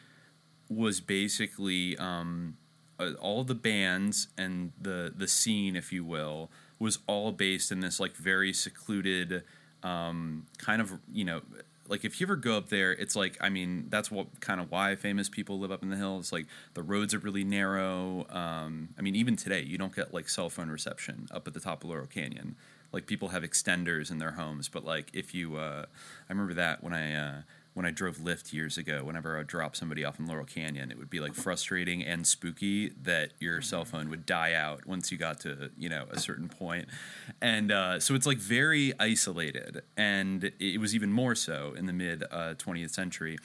was 0.69 0.99
basically 0.99 1.97
um, 1.97 2.57
uh, 2.99 3.11
all 3.19 3.43
the 3.43 3.55
bands 3.55 4.27
and 4.37 4.71
the 4.79 5.13
the 5.15 5.27
scene, 5.27 5.75
if 5.75 5.91
you 5.91 6.03
will, 6.03 6.49
was 6.79 6.99
all 7.07 7.31
based 7.31 7.71
in 7.71 7.79
this 7.79 7.99
like 7.99 8.15
very 8.15 8.53
secluded 8.53 9.43
um, 9.83 10.45
kind 10.57 10.81
of 10.81 10.99
you 11.11 11.25
know 11.25 11.41
like 11.89 12.05
if 12.05 12.19
you 12.19 12.25
ever 12.25 12.35
go 12.35 12.57
up 12.57 12.69
there, 12.69 12.91
it's 12.91 13.15
like 13.15 13.37
I 13.41 13.49
mean 13.49 13.87
that's 13.89 14.11
what 14.11 14.39
kind 14.39 14.59
of 14.61 14.71
why 14.71 14.95
famous 14.95 15.29
people 15.29 15.59
live 15.59 15.71
up 15.71 15.83
in 15.83 15.89
the 15.89 15.95
hills. 15.95 16.31
Like 16.31 16.47
the 16.73 16.83
roads 16.83 17.13
are 17.13 17.19
really 17.19 17.43
narrow. 17.43 18.27
Um, 18.29 18.89
I 18.97 19.01
mean 19.01 19.15
even 19.15 19.35
today 19.35 19.61
you 19.61 19.77
don't 19.77 19.95
get 19.95 20.13
like 20.13 20.29
cell 20.29 20.49
phone 20.49 20.69
reception 20.69 21.27
up 21.31 21.47
at 21.47 21.53
the 21.53 21.59
top 21.59 21.83
of 21.83 21.89
Laurel 21.89 22.07
Canyon. 22.07 22.55
Like 22.91 23.05
people 23.05 23.29
have 23.29 23.43
extenders 23.43 24.11
in 24.11 24.17
their 24.17 24.31
homes, 24.31 24.69
but 24.69 24.85
like 24.85 25.09
if 25.13 25.35
you, 25.35 25.57
uh, 25.57 25.85
I 25.87 26.31
remember 26.31 26.53
that 26.53 26.81
when 26.81 26.93
I 26.93 27.13
uh, 27.15 27.41
when 27.77 27.85
I 27.85 27.91
drove 27.91 28.17
Lyft 28.17 28.53
years 28.53 28.79
ago, 28.79 29.03
whenever 29.03 29.35
I 29.35 29.37
would 29.37 29.47
drop 29.47 29.75
somebody 29.75 30.03
off 30.03 30.17
in 30.17 30.25
Laurel 30.25 30.45
Canyon, 30.45 30.89
it 30.89 30.97
would 30.97 31.11
be 31.11 31.19
like 31.19 31.35
frustrating 31.35 32.03
and 32.03 32.25
spooky 32.25 32.89
that 33.03 33.33
your 33.39 33.61
cell 33.61 33.85
phone 33.85 34.09
would 34.09 34.25
die 34.25 34.53
out 34.53 34.87
once 34.87 35.11
you 35.11 35.17
got 35.19 35.39
to 35.41 35.69
you 35.77 35.87
know 35.87 36.07
a 36.09 36.19
certain 36.19 36.49
point, 36.49 36.87
and 37.39 37.71
uh, 37.71 37.99
so 37.99 38.15
it's 38.15 38.25
like 38.25 38.39
very 38.39 38.93
isolated, 38.99 39.83
and 39.95 40.51
it 40.59 40.81
was 40.81 40.95
even 40.95 41.11
more 41.13 41.35
so 41.35 41.75
in 41.77 41.85
the 41.85 41.93
mid 41.93 42.23
uh, 42.31 42.55
twentieth 42.55 42.89
century, 42.89 43.37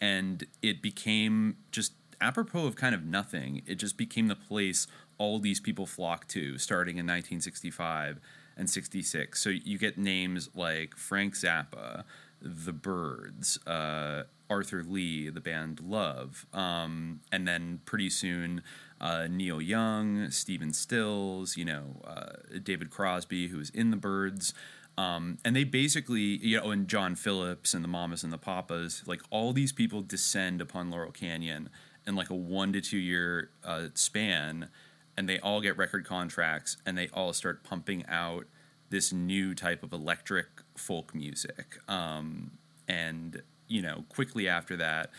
and 0.00 0.44
it 0.62 0.82
became 0.82 1.56
just 1.70 1.92
apropos 2.20 2.66
of 2.66 2.74
kind 2.74 2.92
of 2.92 3.04
nothing. 3.04 3.62
It 3.68 3.76
just 3.76 3.96
became 3.96 4.26
the 4.26 4.34
place 4.34 4.88
all 5.16 5.38
these 5.38 5.60
people 5.60 5.86
flocked 5.86 6.28
to, 6.30 6.58
starting 6.58 6.96
in 6.96 7.04
1965 7.04 8.18
and 8.56 8.68
66. 8.68 9.40
So 9.40 9.50
you 9.50 9.78
get 9.78 9.96
names 9.96 10.48
like 10.54 10.96
Frank 10.96 11.34
Zappa 11.34 12.04
the 12.48 12.72
Byrds, 12.72 13.58
uh, 13.66 14.24
Arthur 14.48 14.82
Lee, 14.82 15.28
the 15.28 15.40
band 15.40 15.80
Love. 15.80 16.46
Um, 16.52 17.20
and 17.32 17.46
then 17.46 17.80
pretty 17.84 18.10
soon, 18.10 18.62
uh, 19.00 19.26
Neil 19.28 19.60
Young, 19.60 20.30
Stephen 20.30 20.72
Stills, 20.72 21.56
you 21.56 21.64
know, 21.64 22.02
uh, 22.06 22.58
David 22.62 22.90
Crosby, 22.90 23.48
who 23.48 23.58
was 23.58 23.70
in 23.70 23.90
the 23.90 23.96
Byrds. 23.96 24.54
Um, 24.98 25.38
and 25.44 25.54
they 25.54 25.64
basically, 25.64 26.20
you 26.20 26.58
know, 26.58 26.70
and 26.70 26.88
John 26.88 27.14
Phillips 27.14 27.74
and 27.74 27.84
the 27.84 27.88
Mamas 27.88 28.24
and 28.24 28.32
the 28.32 28.38
Papas, 28.38 29.02
like 29.06 29.20
all 29.30 29.52
these 29.52 29.72
people 29.72 30.00
descend 30.00 30.60
upon 30.60 30.90
Laurel 30.90 31.12
Canyon 31.12 31.68
in 32.06 32.14
like 32.14 32.30
a 32.30 32.34
one 32.34 32.72
to 32.72 32.80
two 32.80 32.98
year 32.98 33.50
uh, 33.64 33.88
span, 33.94 34.70
and 35.16 35.28
they 35.28 35.38
all 35.40 35.60
get 35.60 35.76
record 35.76 36.06
contracts 36.06 36.78
and 36.86 36.96
they 36.96 37.08
all 37.08 37.32
start 37.32 37.62
pumping 37.62 38.04
out 38.06 38.46
this 38.88 39.12
new 39.12 39.54
type 39.54 39.82
of 39.82 39.92
electric 39.92 40.46
folk 40.78 41.14
music. 41.14 41.78
Um, 41.88 42.52
and 42.88 43.42
you 43.68 43.82
know, 43.82 44.04
quickly 44.08 44.48
after 44.48 44.76
that, 44.76 45.10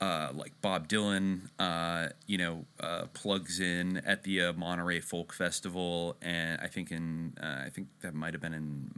uh, 0.00 0.28
like 0.32 0.52
Bob 0.60 0.88
Dylan, 0.88 1.50
uh, 1.58 2.08
you 2.26 2.38
know, 2.38 2.64
uh, 2.80 3.06
plugs 3.14 3.60
in 3.60 3.98
at 3.98 4.22
the 4.22 4.42
uh, 4.42 4.52
Monterey 4.52 5.00
Folk 5.00 5.32
Festival, 5.32 6.16
and 6.22 6.60
I 6.60 6.68
think 6.68 6.92
in 6.92 7.34
uh, 7.42 7.64
I 7.66 7.70
think 7.70 7.88
that 8.00 8.14
might 8.14 8.34
have 8.34 8.40
been 8.40 8.54
in 8.54 8.90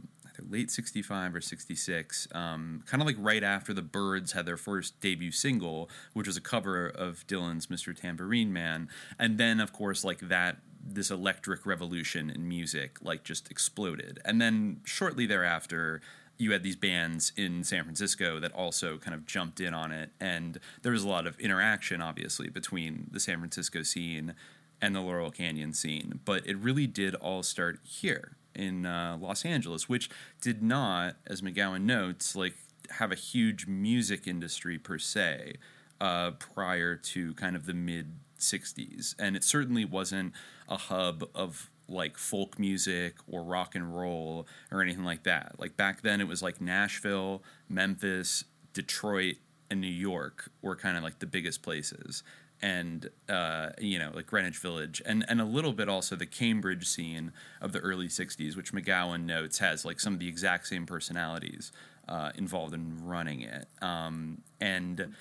late 0.49 0.71
'65 0.71 1.35
or 1.35 1.41
'66, 1.41 2.27
um, 2.33 2.83
kind 2.85 3.01
of 3.01 3.07
like 3.07 3.15
right 3.19 3.43
after 3.43 3.73
the 3.73 3.81
Byrds 3.81 4.33
had 4.33 4.45
their 4.45 4.57
first 4.57 4.99
debut 5.01 5.31
single, 5.31 5.89
which 6.13 6.27
was 6.27 6.37
a 6.37 6.41
cover 6.41 6.87
of 6.87 7.25
Dylan's 7.27 7.67
"Mr. 7.67 7.99
Tambourine 7.99 8.53
Man," 8.53 8.87
and 9.17 9.37
then 9.37 9.59
of 9.59 9.73
course 9.73 10.03
like 10.03 10.19
that 10.19 10.57
this 10.83 11.11
electric 11.11 11.65
revolution 11.65 12.29
in 12.29 12.47
music 12.47 12.97
like 13.01 13.23
just 13.23 13.49
exploded, 13.51 14.19
and 14.25 14.41
then 14.41 14.81
shortly 14.83 15.25
thereafter 15.25 16.01
you 16.37 16.51
had 16.51 16.63
these 16.63 16.75
bands 16.75 17.31
in 17.37 17.63
San 17.63 17.83
Francisco 17.83 18.39
that 18.39 18.51
also 18.53 18.97
kind 18.97 19.13
of 19.13 19.27
jumped 19.27 19.59
in 19.59 19.75
on 19.75 19.91
it, 19.91 20.09
and 20.19 20.59
there 20.81 20.91
was 20.91 21.03
a 21.03 21.07
lot 21.07 21.27
of 21.27 21.39
interaction, 21.39 22.01
obviously, 22.01 22.49
between 22.49 23.07
the 23.11 23.19
San 23.19 23.37
Francisco 23.37 23.83
scene 23.83 24.33
and 24.81 24.95
the 24.95 25.01
Laurel 25.01 25.29
Canyon 25.29 25.71
scene. 25.71 26.19
But 26.25 26.47
it 26.47 26.57
really 26.57 26.87
did 26.87 27.13
all 27.13 27.43
start 27.43 27.79
here 27.83 28.37
in 28.55 28.87
uh, 28.87 29.17
Los 29.21 29.45
Angeles, 29.45 29.87
which 29.87 30.09
did 30.41 30.63
not, 30.63 31.17
as 31.27 31.41
McGowan 31.41 31.83
notes, 31.83 32.35
like 32.35 32.55
have 32.89 33.11
a 33.11 33.15
huge 33.15 33.67
music 33.67 34.27
industry 34.27 34.77
per 34.77 34.97
se 34.97 35.57
uh, 35.99 36.31
prior 36.31 36.95
to 36.95 37.33
kind 37.35 37.55
of 37.55 37.65
the 37.65 37.73
mid 37.73 38.15
60s. 38.41 39.15
And 39.17 39.35
it 39.35 39.43
certainly 39.43 39.85
wasn't 39.85 40.33
a 40.67 40.77
hub 40.77 41.23
of 41.33 41.69
like 41.87 42.17
folk 42.17 42.57
music 42.57 43.15
or 43.27 43.43
rock 43.43 43.75
and 43.75 43.95
roll 43.95 44.47
or 44.71 44.81
anything 44.81 45.03
like 45.03 45.23
that. 45.23 45.55
Like 45.57 45.77
back 45.77 46.01
then, 46.01 46.21
it 46.21 46.27
was 46.27 46.41
like 46.41 46.61
Nashville, 46.61 47.43
Memphis, 47.69 48.45
Detroit, 48.73 49.35
and 49.69 49.81
New 49.81 49.87
York 49.87 50.49
were 50.61 50.75
kind 50.75 50.97
of 50.97 51.03
like 51.03 51.19
the 51.19 51.25
biggest 51.25 51.61
places. 51.61 52.23
And 52.63 53.09
uh, 53.27 53.69
you 53.79 53.97
know, 53.97 54.11
like 54.13 54.27
Greenwich 54.27 54.59
Village, 54.59 55.01
and 55.03 55.25
and 55.27 55.41
a 55.41 55.45
little 55.45 55.73
bit 55.73 55.89
also 55.89 56.15
the 56.15 56.27
Cambridge 56.27 56.87
scene 56.87 57.31
of 57.59 57.71
the 57.71 57.79
early 57.79 58.07
'60s, 58.07 58.55
which 58.55 58.71
McGowan 58.71 59.25
notes 59.25 59.57
has 59.57 59.83
like 59.83 59.99
some 59.99 60.13
of 60.13 60.19
the 60.19 60.27
exact 60.27 60.67
same 60.67 60.85
personalities 60.85 61.71
uh, 62.07 62.31
involved 62.35 62.75
in 62.75 63.03
running 63.03 63.41
it. 63.41 63.67
Um, 63.81 64.43
and 64.59 65.15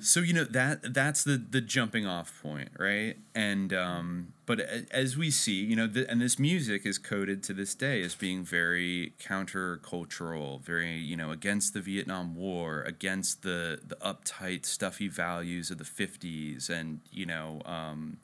so 0.00 0.20
you 0.20 0.32
know 0.32 0.44
that 0.44 0.94
that's 0.94 1.24
the 1.24 1.36
the 1.36 1.60
jumping 1.60 2.06
off 2.06 2.32
point, 2.42 2.70
right? 2.78 3.16
And 3.34 3.72
um, 3.72 4.32
but 4.46 4.60
as 4.60 5.16
we 5.16 5.30
see, 5.30 5.62
you 5.62 5.76
know, 5.76 5.88
and 6.08 6.20
this 6.20 6.38
music 6.38 6.84
is 6.84 6.98
coded 6.98 7.42
to 7.44 7.54
this 7.54 7.74
day 7.74 8.02
as 8.02 8.14
being 8.14 8.44
very 8.44 9.12
countercultural, 9.22 10.60
very 10.62 10.96
you 10.96 11.16
know 11.16 11.30
against 11.30 11.74
the 11.74 11.80
Vietnam 11.80 12.34
War, 12.34 12.82
against 12.82 13.42
the 13.42 13.80
the 13.86 13.96
uptight, 13.96 14.66
stuffy 14.66 15.08
values 15.08 15.70
of 15.70 15.78
the 15.78 15.84
'50s, 15.84 16.68
and 16.68 17.00
you 17.12 17.26
know. 17.26 17.62
Um, 17.64 18.18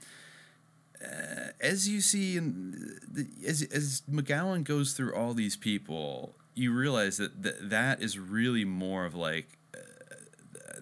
uh, 1.04 1.50
as 1.60 1.86
you 1.88 2.00
see, 2.00 2.36
in 2.36 2.98
the, 3.06 3.26
as 3.46 3.62
as 3.62 4.02
McGowan 4.10 4.64
goes 4.64 4.94
through 4.94 5.14
all 5.14 5.34
these 5.34 5.56
people, 5.56 6.34
you 6.54 6.72
realize 6.72 7.18
that 7.18 7.42
th- 7.42 7.56
that 7.60 8.02
is 8.02 8.18
really 8.18 8.64
more 8.64 9.04
of 9.04 9.14
like 9.14 9.58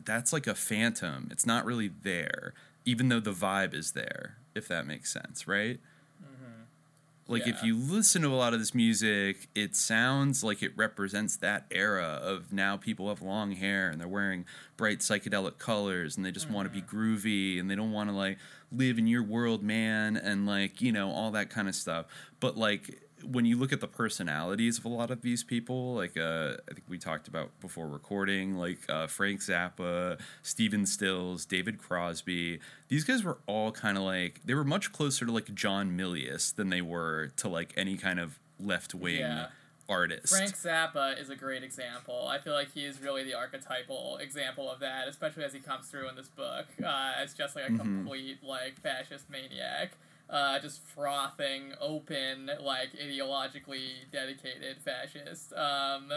that's 0.05 0.33
like 0.33 0.47
a 0.47 0.55
phantom. 0.55 1.29
It's 1.31 1.47
not 1.47 1.65
really 1.65 1.89
there, 1.89 2.55
even 2.85 3.09
though 3.09 3.21
the 3.21 3.33
vibe 3.33 3.75
is 3.75 3.93
there, 3.93 4.39
if 4.55 4.69
that 4.69 4.87
makes 4.87 5.13
sense, 5.13 5.47
right? 5.49 5.81
Mm-hmm. 6.23 7.33
Like, 7.33 7.47
yeah. 7.47 7.55
if 7.55 7.63
you 7.63 7.77
listen 7.77 8.23
to 8.23 8.29
a 8.29 8.37
lot 8.37 8.53
of 8.53 8.61
this 8.61 8.75
music, 8.75 9.49
it 9.55 9.75
sounds 9.75 10.45
like 10.45 10.63
it 10.63 10.73
represents 10.77 11.37
that 11.37 11.67
era 11.71 12.21
of 12.23 12.53
now 12.53 12.77
people 12.77 13.09
have 13.09 13.23
long 13.23 13.53
hair 13.53 13.89
and 13.89 14.01
they're 14.01 14.09
wearing 14.09 14.45
bright 14.77 14.99
psychedelic 14.99 15.59
colors 15.59 16.17
and 16.17 16.25
they 16.25 16.31
just 16.31 16.47
mm-hmm. 16.47 16.57
want 16.57 16.73
to 16.73 16.81
be 16.81 16.83
groovy 16.83 17.59
and 17.59 17.71
they 17.71 17.75
don't 17.75 17.93
want 17.93 18.11
to, 18.11 18.15
like, 18.15 18.39
live 18.71 18.99
in 18.99 19.07
your 19.07 19.23
world, 19.23 19.63
man, 19.63 20.17
and, 20.17 20.47
like, 20.47 20.83
you 20.83 20.93
know, 20.93 21.11
all 21.11 21.31
that 21.31 21.49
kind 21.49 21.69
of 21.69 21.75
stuff. 21.75 22.07
But, 22.41 22.59
like, 22.59 23.04
when 23.31 23.45
you 23.45 23.57
look 23.57 23.73
at 23.73 23.81
the 23.81 23.89
personalities 23.89 24.79
of 24.79 24.85
a 24.85 24.89
lot 24.89 25.11
of 25.11 25.23
these 25.23 25.43
people, 25.43 25.95
like 25.95 26.17
uh, 26.17 26.55
I 26.69 26.75
think 26.75 26.85
we 26.89 26.99
talked 26.99 27.29
about 27.29 27.51
before 27.61 27.87
recording, 27.89 28.57
like 28.57 28.79
uh, 28.89 29.07
Frank 29.07 29.41
Zappa, 29.41 30.19
Stephen 30.43 30.87
Stills, 30.87 31.45
David 31.45 31.79
Crosby, 31.79 32.61
these 32.89 33.05
guys 33.05 33.23
were 33.23 33.39
all 33.47 33.73
kind 33.73 33.97
of 33.97 34.05
like 34.05 34.41
they 34.45 34.55
were 34.55 34.65
much 34.65 34.93
closer 34.93 35.27
to 35.27 35.33
like 35.33 35.55
John 35.55 35.97
Milius 35.97 36.55
than 36.55 36.71
they 36.71 36.83
were 36.83 37.31
to 37.37 37.49
like 37.49 37.73
any 37.77 37.97
kind 37.97 38.21
of 38.21 38.39
left 38.59 38.95
wing. 38.95 39.21
Yeah. 39.21 39.47
Artist. 39.87 40.35
Frank 40.35 40.57
Zappa 40.57 41.21
is 41.21 41.29
a 41.29 41.37
great 41.37 41.63
example. 41.63 42.27
I 42.27 42.39
feel 42.39 42.55
like 42.55 42.73
he 42.73 42.87
is 42.87 43.03
really 43.03 43.23
the 43.23 43.35
archetypal 43.35 44.17
example 44.17 44.71
of 44.71 44.81
that, 44.81 45.09
especially 45.09 45.45
as 45.45 45.53
he 45.53 45.59
comes 45.59 45.89
through 45.89 46.09
in 46.09 46.17
this 46.17 46.29
book 46.29 46.65
uh, 46.83 47.13
as 47.23 47.35
just 47.35 47.55
like 47.55 47.67
a 47.67 47.69
mm-hmm. 47.69 47.81
complete 47.81 48.39
like 48.43 48.81
fascist 48.81 49.29
maniac 49.29 49.91
uh, 50.31 50.59
just 50.59 50.83
frothing, 50.87 51.73
open, 51.81 52.51
like 52.61 52.91
ideologically 52.95 54.11
dedicated 54.13 54.79
fascist. 54.85 55.53
Um, 55.53 56.13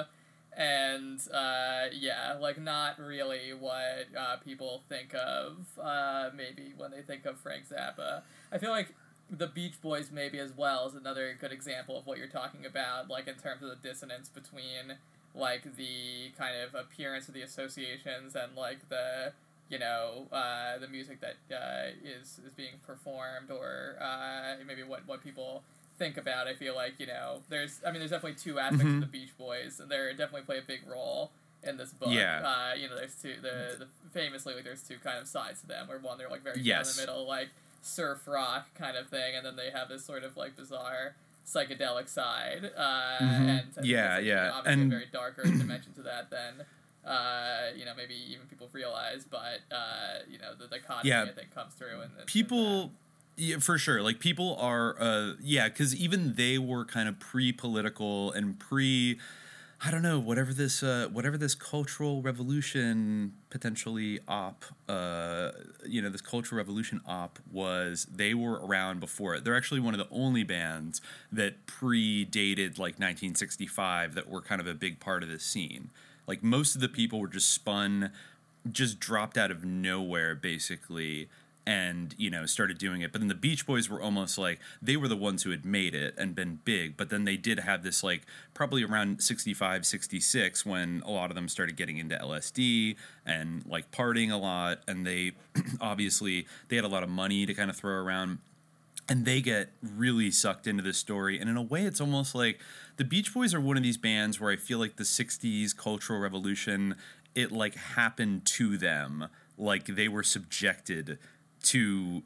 and 0.55 1.19
uh, 1.31 1.85
yeah, 1.93 2.35
like 2.39 2.59
not 2.59 2.99
really 2.99 3.53
what 3.57 4.07
uh, 4.17 4.37
people 4.37 4.81
think 4.89 5.13
of 5.13 5.67
uh, 5.81 6.29
maybe 6.35 6.73
when 6.77 6.91
they 6.91 7.01
think 7.01 7.25
of 7.25 7.39
Frank 7.39 7.65
Zappa. 7.69 8.21
I 8.51 8.57
feel 8.57 8.71
like 8.71 8.93
the 9.29 9.47
Beach 9.47 9.79
Boys 9.81 10.09
maybe 10.11 10.39
as 10.39 10.55
well 10.55 10.87
is 10.87 10.95
another 10.95 11.37
good 11.39 11.51
example 11.51 11.97
of 11.97 12.07
what 12.07 12.17
you're 12.17 12.27
talking 12.27 12.65
about, 12.65 13.09
like 13.09 13.27
in 13.27 13.35
terms 13.35 13.61
of 13.61 13.69
the 13.69 13.75
dissonance 13.75 14.29
between 14.29 14.95
like 15.35 15.75
the 15.75 16.31
kind 16.37 16.55
of 16.57 16.73
appearance 16.73 17.27
of 17.27 17.33
the 17.33 17.41
associations 17.41 18.35
and 18.35 18.55
like 18.55 18.89
the 18.89 19.33
you 19.69 19.79
know 19.79 20.27
uh, 20.31 20.77
the 20.79 20.87
music 20.87 21.19
that 21.21 21.35
uh, 21.55 21.89
is 22.03 22.39
is 22.45 22.51
being 22.55 22.73
performed 22.85 23.51
or 23.51 23.95
uh, 24.01 24.55
maybe 24.65 24.83
what 24.83 25.07
what 25.07 25.23
people 25.23 25.63
think 25.97 26.17
about. 26.17 26.47
I 26.47 26.53
feel 26.53 26.75
like 26.75 26.99
you 26.99 27.07
know 27.07 27.41
there's 27.49 27.81
I 27.85 27.91
mean 27.91 27.99
there's 27.99 28.11
definitely 28.11 28.39
two 28.39 28.59
aspects 28.59 28.85
mm-hmm. 28.85 28.95
of 28.95 29.01
the 29.01 29.07
Beach 29.07 29.37
Boys 29.37 29.79
and 29.79 29.89
they 29.89 29.97
definitely 30.11 30.43
play 30.43 30.59
a 30.59 30.61
big 30.61 30.81
role 30.87 31.31
in 31.63 31.77
this 31.77 31.91
book. 31.91 32.09
Yeah. 32.11 32.41
Uh, 32.43 32.75
you 32.75 32.87
know 32.87 32.95
there's 32.95 33.15
two 33.15 33.35
the, 33.41 33.85
the 33.85 33.87
famously 34.11 34.53
like 34.53 34.63
there's 34.63 34.83
two 34.83 34.97
kind 35.03 35.19
of 35.19 35.27
sides 35.27 35.61
to 35.61 35.67
them 35.67 35.87
where 35.87 35.99
one 35.99 36.17
they're 36.17 36.29
like 36.29 36.43
very 36.43 36.61
yes. 36.61 36.97
in 36.97 37.05
the 37.05 37.11
middle 37.11 37.27
like 37.27 37.49
surf 37.81 38.27
rock 38.27 38.67
kind 38.75 38.97
of 38.97 39.07
thing 39.07 39.35
and 39.35 39.45
then 39.45 39.55
they 39.55 39.69
have 39.69 39.89
this 39.89 40.03
sort 40.03 40.23
of 40.23 40.35
like 40.35 40.55
bizarre 40.55 41.15
psychedelic 41.45 42.09
side 42.09 42.71
uh, 42.75 43.17
mm-hmm. 43.21 43.49
and 43.49 43.67
yeah 43.83 44.19
yeah 44.19 44.51
obviously 44.53 44.81
and 44.83 44.91
a 44.91 44.95
very 44.95 45.07
darker 45.11 45.43
dimension 45.43 45.93
to 45.93 46.01
that 46.01 46.29
than 46.29 46.65
uh, 47.07 47.69
you 47.75 47.85
know, 47.85 47.93
maybe 47.95 48.15
even 48.29 48.45
people 48.47 48.69
realize, 48.73 49.25
but 49.29 49.61
uh, 49.71 50.19
you 50.29 50.37
know, 50.37 50.53
the 50.59 50.67
dichotomy 50.67 51.09
yeah. 51.09 51.23
I 51.23 51.31
think 51.31 51.53
comes 51.53 51.73
through 51.73 52.01
and 52.01 52.11
people. 52.25 52.91
Yeah, 53.39 53.57
for 53.59 53.77
sure. 53.77 54.01
Like 54.01 54.19
people 54.19 54.57
are, 54.59 54.99
uh, 54.99 55.33
yeah, 55.39 55.69
because 55.69 55.95
even 55.95 56.33
they 56.33 56.57
were 56.57 56.85
kind 56.85 57.07
of 57.07 57.19
pre-political 57.19 58.31
and 58.31 58.57
pre, 58.57 59.19
I 59.79 59.91
don't 59.91 60.01
know, 60.01 60.19
whatever 60.19 60.51
this, 60.53 60.81
uh, 60.81 61.07
whatever 61.13 61.37
this 61.37 61.53
cultural 61.53 62.23
revolution 62.23 63.33
potentially 63.51 64.19
op, 64.27 64.65
uh, 64.89 65.51
you 65.85 66.01
know, 66.01 66.09
this 66.09 66.19
cultural 66.19 66.57
revolution 66.57 66.99
op 67.05 67.37
was. 67.51 68.07
They 68.11 68.33
were 68.33 68.53
around 68.53 68.99
before 68.99 69.35
it. 69.35 69.43
They're 69.43 69.55
actually 69.55 69.81
one 69.81 69.93
of 69.93 69.99
the 69.99 70.07
only 70.09 70.43
bands 70.43 70.99
that 71.31 71.67
predated 71.67 72.79
like 72.79 72.97
1965 72.97 74.15
that 74.15 74.27
were 74.27 74.41
kind 74.41 74.59
of 74.59 74.65
a 74.65 74.73
big 74.73 74.99
part 74.99 75.21
of 75.21 75.29
this 75.29 75.43
scene. 75.43 75.91
Like 76.27 76.43
most 76.43 76.75
of 76.75 76.81
the 76.81 76.89
people 76.89 77.19
were 77.19 77.27
just 77.27 77.51
spun, 77.51 78.11
just 78.69 78.99
dropped 78.99 79.37
out 79.37 79.49
of 79.49 79.63
nowhere, 79.63 80.35
basically, 80.35 81.29
and 81.65 82.15
you 82.17 82.29
know 82.29 82.45
started 82.45 82.77
doing 82.77 83.01
it. 83.01 83.11
But 83.11 83.19
then 83.19 83.27
the 83.27 83.35
Beach 83.35 83.65
Boys 83.65 83.89
were 83.89 84.01
almost 84.01 84.37
like 84.37 84.59
they 84.81 84.95
were 84.97 85.07
the 85.07 85.17
ones 85.17 85.43
who 85.43 85.51
had 85.51 85.65
made 85.65 85.93
it 85.93 86.15
and 86.17 86.33
been 86.35 86.59
big. 86.63 86.97
But 86.97 87.09
then 87.09 87.25
they 87.25 87.37
did 87.37 87.59
have 87.59 87.83
this 87.83 88.03
like 88.03 88.25
probably 88.53 88.83
around 88.83 89.21
65, 89.21 89.85
66 89.85 90.65
when 90.65 91.03
a 91.05 91.11
lot 91.11 91.29
of 91.29 91.35
them 91.35 91.49
started 91.49 91.75
getting 91.75 91.97
into 91.97 92.15
LSD 92.15 92.95
and 93.25 93.65
like 93.65 93.91
partying 93.91 94.31
a 94.31 94.37
lot, 94.37 94.79
and 94.87 95.05
they 95.05 95.33
obviously 95.81 96.47
they 96.69 96.75
had 96.75 96.85
a 96.85 96.89
lot 96.89 97.03
of 97.03 97.09
money 97.09 97.45
to 97.45 97.53
kind 97.53 97.69
of 97.69 97.75
throw 97.75 97.95
around 97.95 98.39
and 99.09 99.25
they 99.25 99.39
get 99.41 99.71
really 99.81 100.31
sucked 100.31 100.67
into 100.67 100.83
this 100.83 100.97
story. 100.97 101.39
And 101.39 101.49
in 101.49 101.57
a 101.57 101.61
way 101.61 101.83
it's 101.83 102.01
almost 102.01 102.35
like 102.35 102.59
the 102.97 103.05
beach 103.05 103.33
boys 103.33 103.53
are 103.53 103.61
one 103.61 103.77
of 103.77 103.83
these 103.83 103.97
bands 103.97 104.39
where 104.39 104.51
i 104.51 104.55
feel 104.55 104.79
like 104.79 104.95
the 104.95 105.03
60s 105.03 105.75
cultural 105.75 106.19
revolution 106.19 106.95
it 107.37 107.51
like 107.51 107.75
happened 107.75 108.45
to 108.45 108.77
them, 108.77 109.27
like 109.59 109.85
they 109.85 110.07
were 110.07 110.23
subjected 110.23 111.19
to 111.61 112.23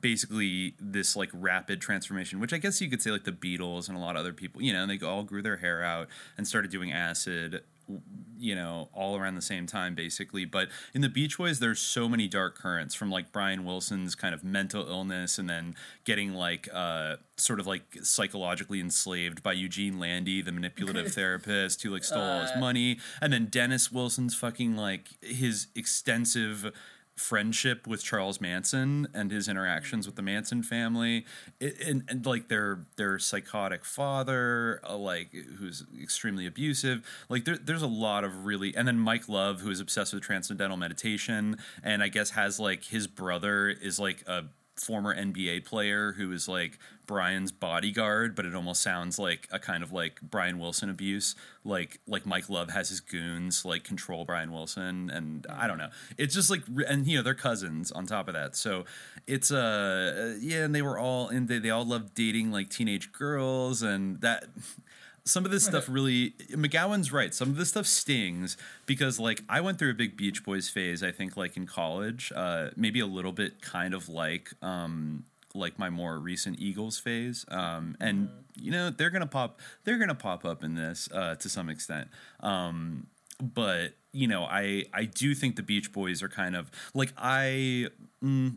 basically 0.00 0.74
this 0.78 1.16
like 1.16 1.30
rapid 1.32 1.80
transformation, 1.80 2.40
which 2.40 2.52
I 2.52 2.58
guess 2.58 2.78
you 2.80 2.90
could 2.90 3.00
say 3.00 3.10
like 3.10 3.24
the 3.24 3.32
Beatles 3.32 3.88
and 3.88 3.96
a 3.96 4.00
lot 4.00 4.16
of 4.16 4.20
other 4.20 4.34
people, 4.34 4.60
you 4.60 4.74
know, 4.74 4.86
they 4.86 4.98
all 4.98 5.22
grew 5.22 5.40
their 5.40 5.56
hair 5.56 5.82
out 5.82 6.08
and 6.36 6.46
started 6.46 6.70
doing 6.70 6.92
acid 6.92 7.62
you 8.38 8.54
know, 8.54 8.88
all 8.94 9.16
around 9.18 9.34
the 9.34 9.42
same 9.42 9.66
time, 9.66 9.94
basically. 9.94 10.44
But 10.46 10.68
in 10.94 11.02
the 11.02 11.08
Beach 11.10 11.36
Boys, 11.36 11.58
there's 11.58 11.78
so 11.78 12.08
many 12.08 12.26
dark 12.26 12.56
currents 12.56 12.94
from 12.94 13.10
like 13.10 13.32
Brian 13.32 13.64
Wilson's 13.66 14.14
kind 14.14 14.32
of 14.34 14.42
mental 14.42 14.88
illness 14.88 15.38
and 15.38 15.48
then 15.48 15.74
getting 16.04 16.32
like 16.32 16.66
uh, 16.72 17.16
sort 17.36 17.60
of 17.60 17.66
like 17.66 17.82
psychologically 18.02 18.80
enslaved 18.80 19.42
by 19.42 19.52
Eugene 19.52 19.98
Landy, 19.98 20.40
the 20.40 20.52
manipulative 20.52 21.12
therapist 21.14 21.82
who 21.82 21.90
like 21.90 22.02
stole 22.04 22.22
all 22.22 22.40
his 22.40 22.50
Uh. 22.52 22.60
money. 22.60 22.98
And 23.20 23.30
then 23.32 23.46
Dennis 23.46 23.92
Wilson's 23.92 24.34
fucking 24.34 24.74
like 24.76 25.08
his 25.22 25.66
extensive 25.74 26.72
friendship 27.20 27.86
with 27.86 28.02
Charles 28.02 28.40
Manson 28.40 29.06
and 29.12 29.30
his 29.30 29.46
interactions 29.46 30.06
with 30.06 30.16
the 30.16 30.22
Manson 30.22 30.62
family, 30.62 31.26
it, 31.60 31.78
and, 31.86 32.02
and 32.08 32.24
like 32.24 32.48
their 32.48 32.86
their 32.96 33.18
psychotic 33.18 33.84
father, 33.84 34.80
uh, 34.88 34.96
like 34.96 35.30
who's 35.58 35.84
extremely 36.00 36.46
abusive. 36.46 37.06
Like 37.28 37.44
there, 37.44 37.58
there's 37.58 37.82
a 37.82 37.86
lot 37.86 38.24
of 38.24 38.46
really, 38.46 38.74
and 38.74 38.88
then 38.88 38.98
Mike 38.98 39.28
Love, 39.28 39.60
who 39.60 39.70
is 39.70 39.80
obsessed 39.80 40.14
with 40.14 40.22
transcendental 40.22 40.76
meditation, 40.76 41.58
and 41.82 42.02
I 42.02 42.08
guess 42.08 42.30
has 42.30 42.58
like 42.58 42.84
his 42.84 43.06
brother 43.06 43.68
is 43.68 44.00
like 44.00 44.24
a 44.26 44.44
former 44.80 45.14
NBA 45.14 45.64
player 45.64 46.12
who 46.12 46.32
is 46.32 46.48
like 46.48 46.78
Brian's 47.06 47.52
bodyguard, 47.52 48.34
but 48.34 48.46
it 48.46 48.54
almost 48.54 48.82
sounds 48.82 49.18
like 49.18 49.48
a 49.50 49.58
kind 49.58 49.82
of 49.82 49.92
like 49.92 50.20
Brian 50.22 50.58
Wilson 50.58 50.88
abuse. 50.88 51.34
Like 51.64 52.00
like 52.06 52.24
Mike 52.24 52.48
Love 52.48 52.70
has 52.70 52.88
his 52.88 53.00
goons 53.00 53.64
like 53.64 53.84
control 53.84 54.24
Brian 54.24 54.52
Wilson, 54.52 55.10
and 55.10 55.46
I 55.50 55.66
don't 55.66 55.78
know. 55.78 55.90
It's 56.16 56.34
just 56.34 56.50
like 56.50 56.62
and 56.88 57.06
you 57.06 57.18
know 57.18 57.22
they're 57.22 57.34
cousins 57.34 57.92
on 57.92 58.06
top 58.06 58.28
of 58.28 58.34
that. 58.34 58.56
So 58.56 58.84
it's 59.26 59.50
uh 59.50 60.36
yeah, 60.40 60.64
and 60.64 60.74
they 60.74 60.82
were 60.82 60.98
all 60.98 61.28
and 61.28 61.48
they 61.48 61.58
they 61.58 61.70
all 61.70 61.84
loved 61.84 62.14
dating 62.14 62.50
like 62.50 62.70
teenage 62.70 63.12
girls, 63.12 63.82
and 63.82 64.20
that 64.20 64.44
some 65.24 65.44
of 65.44 65.50
this 65.50 65.64
stuff 65.64 65.88
really 65.88 66.34
McGowan's 66.50 67.12
right. 67.12 67.34
Some 67.34 67.50
of 67.50 67.56
this 67.56 67.68
stuff 67.68 67.86
stings 67.86 68.56
because 68.86 69.18
like 69.18 69.42
I 69.48 69.60
went 69.60 69.78
through 69.78 69.90
a 69.90 69.94
big 69.94 70.16
Beach 70.16 70.44
Boys 70.44 70.68
phase, 70.68 71.02
I 71.02 71.12
think 71.12 71.36
like 71.36 71.56
in 71.56 71.66
college, 71.66 72.32
uh 72.34 72.70
maybe 72.76 73.00
a 73.00 73.06
little 73.06 73.32
bit 73.32 73.60
kind 73.60 73.94
of 73.94 74.08
like 74.08 74.50
um 74.62 75.24
like 75.54 75.78
my 75.78 75.90
more 75.90 76.18
recent 76.18 76.60
Eagles 76.60 76.98
phase. 76.98 77.44
Um 77.48 77.96
and 78.00 78.28
you 78.54 78.70
know, 78.70 78.90
they're 78.90 79.10
going 79.10 79.20
to 79.20 79.26
pop 79.26 79.60
they're 79.84 79.98
to 80.06 80.14
pop 80.14 80.44
up 80.44 80.62
in 80.64 80.74
this 80.74 81.08
uh 81.12 81.34
to 81.36 81.48
some 81.48 81.68
extent. 81.68 82.08
Um 82.40 83.06
but 83.40 83.92
you 84.12 84.26
know, 84.26 84.44
I 84.44 84.86
I 84.92 85.04
do 85.04 85.34
think 85.34 85.56
the 85.56 85.62
Beach 85.62 85.92
Boys 85.92 86.22
are 86.22 86.28
kind 86.28 86.56
of 86.56 86.70
like 86.94 87.12
I 87.16 87.88
mm, 88.22 88.56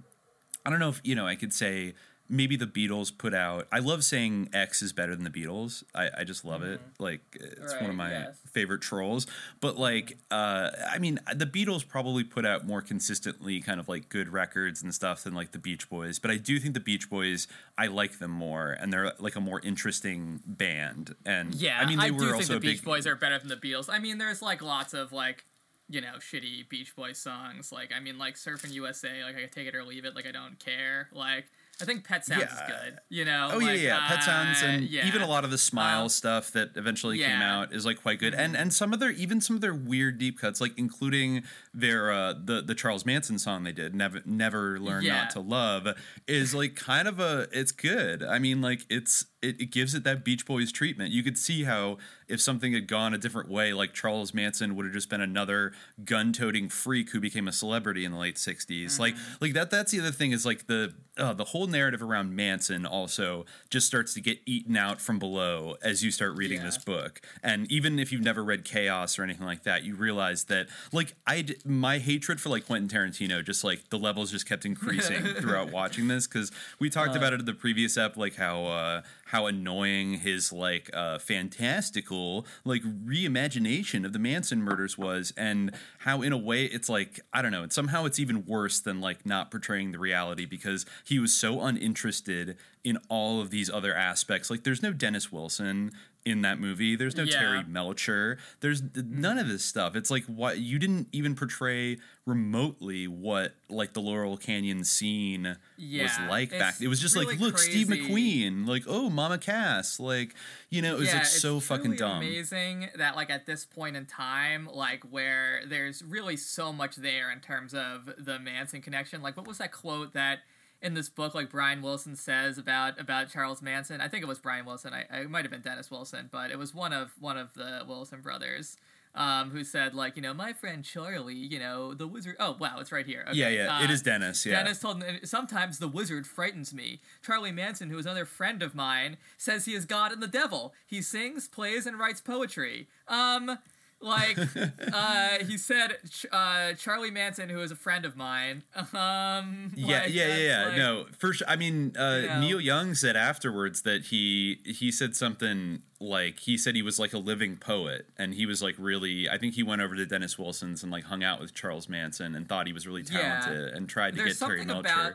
I 0.66 0.70
don't 0.70 0.80
know 0.80 0.90
if 0.90 1.02
you 1.04 1.16
know 1.16 1.28
I 1.28 1.36
could 1.36 1.54
say 1.54 1.94
maybe 2.30 2.56
the 2.56 2.66
Beatles 2.66 3.16
put 3.16 3.34
out. 3.34 3.68
I 3.72 3.80
love 3.80 4.04
saying 4.04 4.50
X 4.54 4.82
is 4.82 4.94
better 4.94 5.16
than 5.16 5.24
the 5.24 5.30
Beatles. 5.30 5.84
I, 5.94 6.10
I 6.20 6.24
just 6.24 6.46
love 6.46 6.64
it. 6.64 6.80
Like 7.00 7.22
it's 7.34 7.74
one 7.76 7.90
of 7.90 7.96
my 7.96 8.12
yes. 8.12 8.38
favorite 8.52 8.82
trolls. 8.82 9.28
But 9.60 9.78
like, 9.78 10.18
uh, 10.32 10.72
I 10.90 11.00
mean, 11.00 11.20
the 11.36 11.46
Beatles 11.46 11.88
probably 11.88 12.24
put 12.24 12.46
out 12.46 12.66
more 12.66 12.82
consistently 12.82 13.60
kind 13.60 13.80
of 13.80 13.88
like 13.88 14.10
good 14.10 14.30
records 14.30 14.82
and 14.82 14.94
stuff 14.94 15.24
than 15.24 15.34
like 15.34 15.52
the 15.52 15.60
Beach 15.60 15.90
Boys. 15.90 16.18
But 16.20 16.32
I 16.32 16.38
do 16.38 16.60
think 16.60 16.74
the 16.74 16.80
Beach 16.80 17.10
Boys, 17.10 17.48
I 17.78 17.88
like 17.88 18.20
them 18.20 18.32
more, 18.32 18.72
and 18.72 18.92
they're 18.92 19.14
like 19.20 19.36
a 19.36 19.42
more 19.42 19.62
interesting 19.64 20.42
band. 20.46 21.16
And 21.26 21.54
Yeah, 21.54 21.80
I 21.80 21.86
mean, 21.86 22.00
they 22.00 22.10
do 22.10 22.16
were 22.16 22.22
think 22.22 22.36
also 22.36 22.54
the 22.56 22.60
Beach 22.60 22.80
big. 22.80 22.86
Boys 22.86 23.08
are 23.08 23.16
better 23.16 23.38
than 23.38 23.50
the 23.50 23.56
Beatles. 23.56 23.90
I 23.92 24.00
mean, 24.00 24.18
there's 24.18 24.42
like 24.42 24.62
lots 24.62 24.94
of 24.94 25.12
like, 25.12 25.46
you 25.90 26.02
know, 26.02 26.14
shitty 26.20 26.70
Beach 26.70 26.96
Boys 26.96 27.20
songs. 27.20 27.72
Like, 27.72 27.92
I 27.96 28.00
mean, 28.00 28.18
like 28.18 28.36
Surfing 28.36 28.72
USA. 28.72 29.24
Like, 29.24 29.36
I 29.36 29.46
take 29.46 29.68
it 29.68 29.76
or 29.76 29.84
leave 29.84 30.06
it. 30.06 30.16
Like, 30.16 30.26
I 30.26 30.32
don't 30.32 30.58
care. 30.58 31.10
Like, 31.12 31.46
I 31.84 31.86
think 31.86 32.04
Pet 32.08 32.26
Sounds 32.26 32.44
is 32.44 32.60
good. 32.68 33.00
You 33.10 33.26
know. 33.26 33.50
Oh 33.54 33.58
like, 33.58 33.78
yeah, 33.78 34.00
yeah. 34.00 34.08
Pet 34.08 34.24
Sounds 34.24 34.64
uh, 34.64 34.66
and 34.66 34.84
yeah. 34.90 35.06
even 35.06 35.22
a 35.22 35.28
lot 35.28 35.44
of 35.44 35.52
the 35.52 35.58
Smile 35.58 36.04
Um, 36.04 36.10
stuff 36.10 36.52
that 36.54 36.72
eventually 36.76 37.18
came 37.18 37.30
yeah. 37.30 37.34
Mm-hmm. 37.42 37.44
out 37.44 37.74
is 37.74 37.86
like 37.86 38.02
quite 38.02 38.20
good, 38.20 38.34
and 38.34 38.56
and 38.58 38.74
some 38.74 38.94
of 38.94 39.00
their 39.00 39.12
even 39.12 39.42
some 39.42 39.56
of 39.56 39.62
their 39.62 39.74
weird 39.76 40.18
deep 40.18 40.40
cuts, 40.40 40.60
like 40.62 40.74
including 40.78 41.44
their 41.74 42.12
uh, 42.12 42.34
the 42.34 42.62
the 42.62 42.74
Charles 42.76 43.06
Manson 43.06 43.38
song 43.38 43.64
they 43.64 43.72
did, 43.72 43.94
never 43.94 44.22
never 44.26 44.80
learn 44.80 45.04
Yeah. 45.04 45.24
not 45.24 45.30
to 45.32 45.40
love, 45.42 45.88
is 46.28 46.56
like 46.56 46.76
kind 46.76 47.08
of 47.08 47.20
a 47.20 47.48
it's 47.52 47.72
good. 47.72 48.24
I 48.24 48.40
mean, 48.40 48.62
like 48.62 48.86
it's 48.90 49.26
it, 49.44 49.62
it 49.62 49.72
gives 49.72 49.94
it 49.94 50.04
that 50.06 50.24
Beach 50.24 50.46
Boys 50.46 50.72
treatment. 50.72 51.12
You 51.12 51.22
could 51.24 51.38
see 51.38 51.64
how 51.66 51.98
if 52.28 52.42
something 52.42 52.74
had 52.74 52.88
gone 52.88 53.14
a 53.14 53.18
different 53.18 53.50
way, 53.50 53.74
like 53.74 53.94
Charles 53.94 54.34
Manson 54.34 54.76
would 54.76 54.86
have 54.86 54.94
just 54.94 55.10
been 55.10 55.22
another 55.22 55.74
gun-toting 56.04 56.70
freak 56.70 57.12
who 57.12 57.20
became 57.20 57.48
a 57.48 57.52
celebrity 57.52 58.06
in 58.06 58.12
the 58.12 58.18
late 58.18 58.36
'60s. 58.36 59.00
Like 59.00 59.14
Mm-hmm. 59.16 59.34
like 59.42 59.54
that. 59.54 59.70
That's 59.70 59.92
the 59.92 60.00
other 60.00 60.12
thing 60.12 60.32
is 60.32 60.46
like 60.46 60.68
the 60.68 60.94
uh, 61.18 61.34
the 61.34 61.44
whole 61.44 61.68
narrative 61.68 62.02
around 62.02 62.36
Manson 62.36 62.86
also 62.88 63.46
just 63.70 63.86
starts 63.86 64.16
to 64.16 64.22
get 64.22 64.40
eaten 64.48 64.76
out 64.76 65.00
from 65.00 65.20
below 65.20 65.76
as 65.84 66.04
you 66.04 66.10
start 66.10 66.36
reading 66.38 66.58
Yeah. 66.60 66.66
this 66.66 66.78
book. 66.80 67.22
And 67.44 67.72
even 67.72 68.00
if 68.00 68.12
you've 68.12 68.24
never 68.24 68.44
read 68.44 68.64
Chaos 68.66 69.20
or 69.20 69.24
anything 69.24 69.46
like 69.46 69.62
that, 69.64 69.84
you 69.84 69.94
realize 69.96 70.46
that 70.46 70.68
like 70.92 71.14
I 71.28 71.46
my 71.66 72.00
hatred 72.00 72.42
for 72.42 72.50
like 72.50 72.66
Quentin 72.66 72.88
Tarantino 72.90 73.44
just 73.46 73.64
like 73.64 73.90
the 73.90 74.00
levels 74.00 74.32
just 74.32 74.48
kept 74.48 74.66
increasing 74.66 75.24
throughout 75.42 75.72
watching 75.72 76.08
this 76.08 76.26
because 76.26 76.52
we 76.80 76.90
talked 76.90 77.16
about 77.16 77.34
it 77.34 77.40
in 77.42 77.46
the 77.46 77.54
previous 77.54 77.98
ep 77.98 78.18
like 78.18 78.36
how 78.36 78.64
uh 78.66 79.02
how 79.34 79.48
annoying 79.48 80.14
his 80.20 80.54
like 80.54 80.92
uh 80.94 81.18
fantastical 81.18 82.46
like 82.64 82.84
reimagination 82.84 84.06
of 84.06 84.14
the 84.14 84.20
Manson 84.20 84.62
murders 84.62 84.96
was 84.96 85.34
and 85.36 85.74
how 85.98 86.22
in 86.22 86.32
a 86.32 86.38
way 86.38 86.66
it's 86.66 86.88
like 86.88 87.20
I 87.34 87.42
don't 87.42 87.52
know 87.52 87.64
and 87.64 87.74
somehow 87.74 88.06
it's 88.06 88.20
even 88.20 88.46
worse 88.46 88.80
than 88.80 89.02
like 89.02 89.26
not 89.26 89.50
portraying 89.50 89.92
the 89.92 89.98
reality 89.98 90.46
because 90.46 90.86
he 91.04 91.18
was 91.18 91.34
so 91.34 91.62
uninterested 91.62 92.58
in 92.84 93.00
all 93.10 93.42
of 93.42 93.50
these 93.50 93.70
other 93.70 93.96
aspects. 93.96 94.50
Like 94.50 94.64
there's 94.64 94.84
no 94.84 94.94
Dennis 94.94 95.32
Wilson 95.32 95.92
in 96.26 96.42
that 96.42 96.60
movie 96.60 96.96
there's 96.96 97.16
no 97.16 97.24
Yeah. 97.24 97.40
Terry 97.40 97.64
Melcher 97.66 98.38
there's 98.62 98.82
none 98.96 99.38
of 99.38 99.48
this 99.48 99.64
stuff 99.66 99.96
it's 99.96 100.10
like 100.10 100.24
what 100.26 100.60
you 100.60 100.80
didn't 100.80 101.08
even 101.12 101.36
portray 101.36 101.98
remotely 102.26 103.08
what 103.08 103.56
like 103.70 103.94
the 103.94 104.00
Laurel 104.00 104.38
Canyon 104.38 104.84
scene 104.84 105.44
was 105.44 105.58
Yeah, 105.78 106.28
like 106.30 106.52
back 106.52 106.76
it 106.80 106.88
was 106.88 107.00
just 107.02 107.16
like 107.18 107.28
really 107.28 107.40
look 107.40 107.58
Steve. 107.58 107.88
McQueen 107.88 108.66
like 108.68 108.84
oh 108.88 109.10
Mama 109.10 109.38
Cass 109.38 110.00
like 110.00 110.34
you 110.70 110.82
know 110.82 110.96
it 110.96 111.00
was 111.00 111.10
yeah, 111.10 111.16
like 111.16 111.24
it's 111.24 111.42
so 111.42 111.60
fucking 111.60 111.96
dumb 111.96 112.18
Amazing 112.18 112.90
that 112.96 113.16
like 113.16 113.30
at 113.30 113.46
this 113.46 113.66
point 113.66 113.96
in 113.96 114.06
time, 114.06 114.70
like 114.72 115.04
where 115.10 115.62
there's 115.68 116.04
really 116.04 116.38
so 116.38 116.72
much 116.72 116.96
there 116.96 117.32
in 117.32 117.40
terms 117.40 117.74
of 117.74 118.10
the 118.18 118.40
Manson 118.40 118.82
connection. 118.82 119.22
Like, 119.22 119.36
what 119.38 119.48
was 119.48 119.58
that 119.58 119.72
quote 119.72 120.14
that 120.14 120.40
in 120.84 120.94
this 120.94 121.10
book, 121.10 121.34
like 121.34 121.50
Brian 121.50 121.82
Wilson 121.82 122.16
says 122.16 122.58
about 122.58 123.00
about 123.00 123.30
Charles 123.30 123.62
Manson? 123.62 124.02
I 124.02 124.08
think 124.08 124.22
it 124.22 124.28
was 124.28 124.40
Brian 124.40 124.66
Wilson. 124.66 124.94
I, 124.94 125.06
I 125.10 125.22
it 125.22 125.30
might 125.30 125.44
have 125.46 125.52
been 125.52 125.62
Dennis 125.62 125.90
Wilson, 125.90 126.30
but 126.32 126.52
it 126.52 126.60
was 126.60 126.76
one 126.76 126.94
of 126.94 127.12
one 127.20 127.38
of 127.38 127.54
the 127.54 127.84
Wilson 127.88 128.22
brothers. 128.22 128.78
Um, 129.16 129.52
who 129.52 129.64
said 129.64 129.94
like 129.94 130.16
you 130.16 130.24
know 130.24 130.34
my 130.34 130.54
friend 130.54 130.84
Charlie 130.84 131.36
you 131.36 131.60
know 131.60 131.94
the 131.94 132.08
wizard 132.08 132.36
oh 132.40 132.58
wow 132.60 132.78
it's 132.80 132.92
right 132.92 133.06
here 133.06 133.24
yeah 133.32 133.46
Okay, 133.46 133.56
yeah 133.58 133.84
it 133.84 133.92
uh, 133.92 133.94
is 133.94 134.02
Dennis 134.02 134.44
yeah 134.44 134.56
Dennis 134.56 134.80
told 134.80 135.04
him, 135.04 135.20
sometimes 135.24 135.78
the 135.78 135.88
wizard 135.88 136.26
frightens 136.26 136.74
me. 136.74 137.00
Charlie 137.24 137.52
Manson, 137.52 137.92
who 137.92 138.00
is 138.00 138.08
another 138.08 138.26
friend 138.26 138.64
of 138.64 138.74
mine, 138.74 139.18
says 139.38 139.66
he 139.66 139.76
is 139.76 139.86
God 139.86 140.12
and 140.12 140.20
the 140.20 140.28
devil. 140.28 140.74
He 140.88 141.04
sings, 141.04 141.48
plays, 141.48 141.86
and 141.86 142.00
writes 142.00 142.22
poetry. 142.22 142.88
Um, 143.08 143.60
like, 144.04 144.38
uh, 144.94 145.44
he 145.48 145.58
said, 145.58 145.98
Ch- 146.10 146.26
uh, 146.32 146.74
Charlie 146.74 147.10
Manson, 147.12 147.50
who 147.50 147.62
is 147.62 147.72
a 147.72 147.76
friend 147.76 148.06
of 148.06 148.16
mine. 148.16 148.64
Um, 148.94 149.72
yeah, 149.76 150.02
like, 150.02 150.14
yeah, 150.14 150.28
yeah, 150.28 150.38
yeah. 150.38 150.66
like- 150.68 150.78
no, 150.78 151.06
sure. 151.20 151.48
I 151.48 151.56
mean, 151.56 151.94
uh, 151.98 152.20
You 152.22 152.28
know. 152.28 152.40
Neil 152.40 152.62
Young 152.62 152.94
said 152.96 153.16
afterwards 153.16 153.82
that 153.84 154.04
he 154.06 154.60
he 154.66 154.92
said 154.92 155.16
something 155.16 155.82
like 156.00 156.40
he 156.40 156.58
said 156.58 156.76
he 156.76 156.82
was 156.82 157.00
like 157.00 157.14
a 157.14 157.18
living 157.18 157.58
poet, 157.58 158.08
and 158.18 158.34
he 158.34 158.46
was 158.46 158.62
like 158.62 158.76
really. 158.78 159.28
I 159.30 159.38
think 159.38 159.56
he 159.56 159.64
went 159.64 159.82
over 159.82 159.96
to 159.96 160.06
Dennis 160.06 160.38
Wilson's 160.38 160.84
and 160.84 160.92
like 160.92 161.06
hung 161.06 161.24
out 161.24 161.40
with 161.40 161.54
Charles 161.54 161.90
Manson 161.90 162.36
and 162.36 162.48
thought 162.48 162.68
he 162.68 162.74
was 162.74 162.86
really 162.88 163.04
Yeah. 163.10 163.40
talented 163.42 163.74
and 163.74 163.90
tried 163.90 164.12
to 164.12 164.18
There's 164.18 164.40
get 164.40 164.46
Terry 164.46 164.66
Melcher. 164.66 164.80
about 164.90 165.14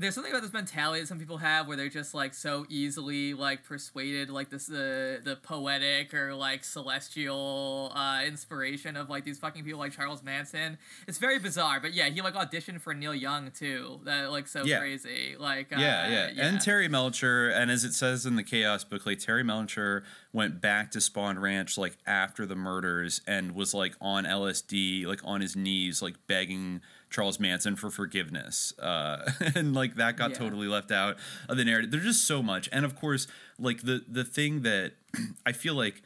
there's 0.00 0.14
something 0.14 0.32
about 0.32 0.42
this 0.42 0.52
mentality 0.52 1.00
that 1.00 1.06
some 1.06 1.18
people 1.18 1.36
have 1.36 1.68
where 1.68 1.76
they're 1.76 1.88
just 1.88 2.14
like 2.14 2.32
so 2.34 2.64
easily 2.68 3.34
like 3.34 3.62
persuaded 3.64 4.30
like 4.30 4.48
this 4.50 4.66
the 4.66 5.20
the 5.22 5.36
poetic 5.36 6.14
or 6.14 6.34
like 6.34 6.64
celestial 6.64 7.92
uh 7.94 8.22
inspiration 8.26 8.96
of 8.96 9.08
like 9.10 9.24
these 9.24 9.38
fucking 9.38 9.64
people 9.64 9.78
like 9.78 9.92
Charles 9.92 10.22
Manson. 10.22 10.78
It's 11.06 11.18
very 11.18 11.38
bizarre, 11.38 11.80
but 11.80 11.92
yeah, 11.92 12.08
he 12.08 12.20
like 12.22 12.34
auditioned 12.34 12.80
for 12.80 12.94
Neil 12.94 13.14
Young 13.14 13.50
too. 13.50 14.00
That 14.04 14.30
like 14.30 14.48
so 14.48 14.64
Yeah. 14.64 14.78
crazy. 14.78 15.36
Like 15.38 15.72
uh, 15.72 15.76
yeah, 15.78 16.30
yeah, 16.32 16.46
and 16.46 16.60
Terry 16.60 16.88
Melcher, 16.88 17.50
and 17.50 17.70
as 17.70 17.84
it 17.84 17.92
says 17.92 18.26
in 18.26 18.36
the 18.36 18.42
Chaos 18.42 18.84
book, 18.84 19.06
like 19.06 19.18
Terry 19.18 19.44
Melcher 19.44 20.04
went 20.32 20.60
back 20.60 20.90
to 20.92 20.98
Spahn 20.98 21.40
Ranch 21.40 21.76
like 21.76 21.96
after 22.06 22.46
the 22.46 22.56
murders 22.56 23.20
and 23.26 23.52
was 23.52 23.74
like 23.74 23.94
on 24.00 24.24
LSD, 24.24 25.04
like 25.06 25.20
on 25.24 25.40
his 25.40 25.56
knees, 25.56 26.00
like 26.02 26.14
begging 26.26 26.80
Charles 27.10 27.40
Manson 27.40 27.76
for 27.76 27.90
forgiveness, 27.90 28.72
uh, 28.78 29.30
and 29.54 29.74
like 29.74 29.96
that 29.96 30.16
got 30.16 30.30
Yeah. 30.30 30.38
totally 30.38 30.68
left 30.68 30.90
out 30.92 31.16
of 31.48 31.56
the 31.56 31.64
narrative. 31.64 31.90
There's 31.90 32.04
just 32.04 32.24
so 32.26 32.42
much, 32.42 32.68
and 32.72 32.84
of 32.84 32.94
course, 32.96 33.26
like 33.58 33.82
the 33.82 34.04
the 34.08 34.24
thing 34.24 34.62
that 34.62 34.92
I 35.46 35.52
feel 35.52 35.74
like 35.74 36.02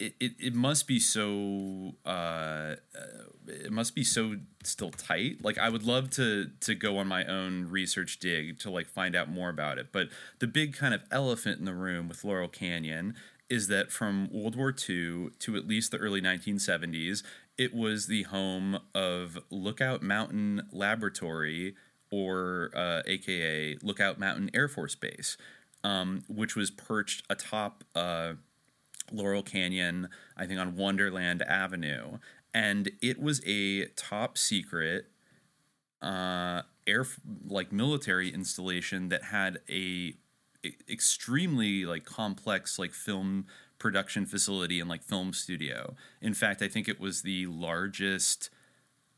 it, 0.00 0.14
it, 0.18 0.32
it 0.40 0.54
must 0.54 0.86
be 0.88 0.98
so 0.98 1.94
uh, 2.04 2.08
uh, 2.08 2.76
it 3.46 3.70
must 3.72 3.94
be 3.94 4.02
so 4.02 4.36
still 4.64 4.90
tight 4.90 5.44
like 5.44 5.56
i 5.58 5.68
would 5.68 5.84
love 5.84 6.08
to 6.10 6.50
to 6.60 6.74
go 6.74 6.96
on 6.98 7.06
my 7.06 7.24
own 7.26 7.68
research 7.68 8.18
dig 8.18 8.58
to 8.58 8.70
like 8.70 8.88
find 8.88 9.14
out 9.14 9.28
more 9.28 9.50
about 9.50 9.78
it 9.78 9.88
but 9.92 10.08
the 10.40 10.46
big 10.48 10.74
kind 10.74 10.94
of 10.94 11.02
elephant 11.12 11.58
in 11.58 11.64
the 11.66 11.74
room 11.74 12.08
with 12.08 12.24
laurel 12.24 12.48
canyon 12.48 13.14
is 13.50 13.68
that 13.68 13.92
from 13.92 14.28
world 14.32 14.56
war 14.56 14.70
ii 14.88 15.28
to 15.38 15.54
at 15.56 15.68
least 15.68 15.90
the 15.92 15.98
early 15.98 16.20
1970s 16.20 17.22
it 17.56 17.74
was 17.74 18.06
the 18.06 18.24
home 18.24 18.78
of 18.94 19.38
lookout 19.50 20.02
mountain 20.02 20.62
laboratory 20.72 21.74
or 22.10 22.70
uh, 22.74 23.02
aka 23.06 23.76
lookout 23.82 24.18
mountain 24.18 24.50
air 24.54 24.68
force 24.68 24.94
base 24.94 25.36
um, 25.84 26.24
which 26.28 26.56
was 26.56 26.70
perched 26.70 27.22
atop 27.28 27.84
uh, 27.94 28.32
Laurel 29.12 29.42
Canyon, 29.42 30.08
I 30.36 30.46
think 30.46 30.58
on 30.58 30.76
Wonderland 30.76 31.42
Avenue, 31.42 32.18
and 32.52 32.90
it 33.02 33.20
was 33.20 33.42
a 33.46 33.86
top 33.88 34.38
secret 34.38 35.06
uh, 36.00 36.62
air 36.86 37.06
like 37.46 37.70
military 37.70 38.32
installation 38.32 39.10
that 39.10 39.24
had 39.24 39.60
a, 39.68 40.14
extremely 40.88 41.84
like 41.84 42.06
complex 42.06 42.78
like 42.78 42.92
film 42.94 43.46
production 43.78 44.26
facility 44.26 44.80
and 44.80 44.88
like 44.88 45.02
film 45.02 45.32
studio. 45.32 45.94
In 46.20 46.34
fact, 46.34 46.62
I 46.62 46.68
think 46.68 46.88
it 46.88 47.00
was 47.00 47.22
the 47.22 47.46
largest 47.46 48.50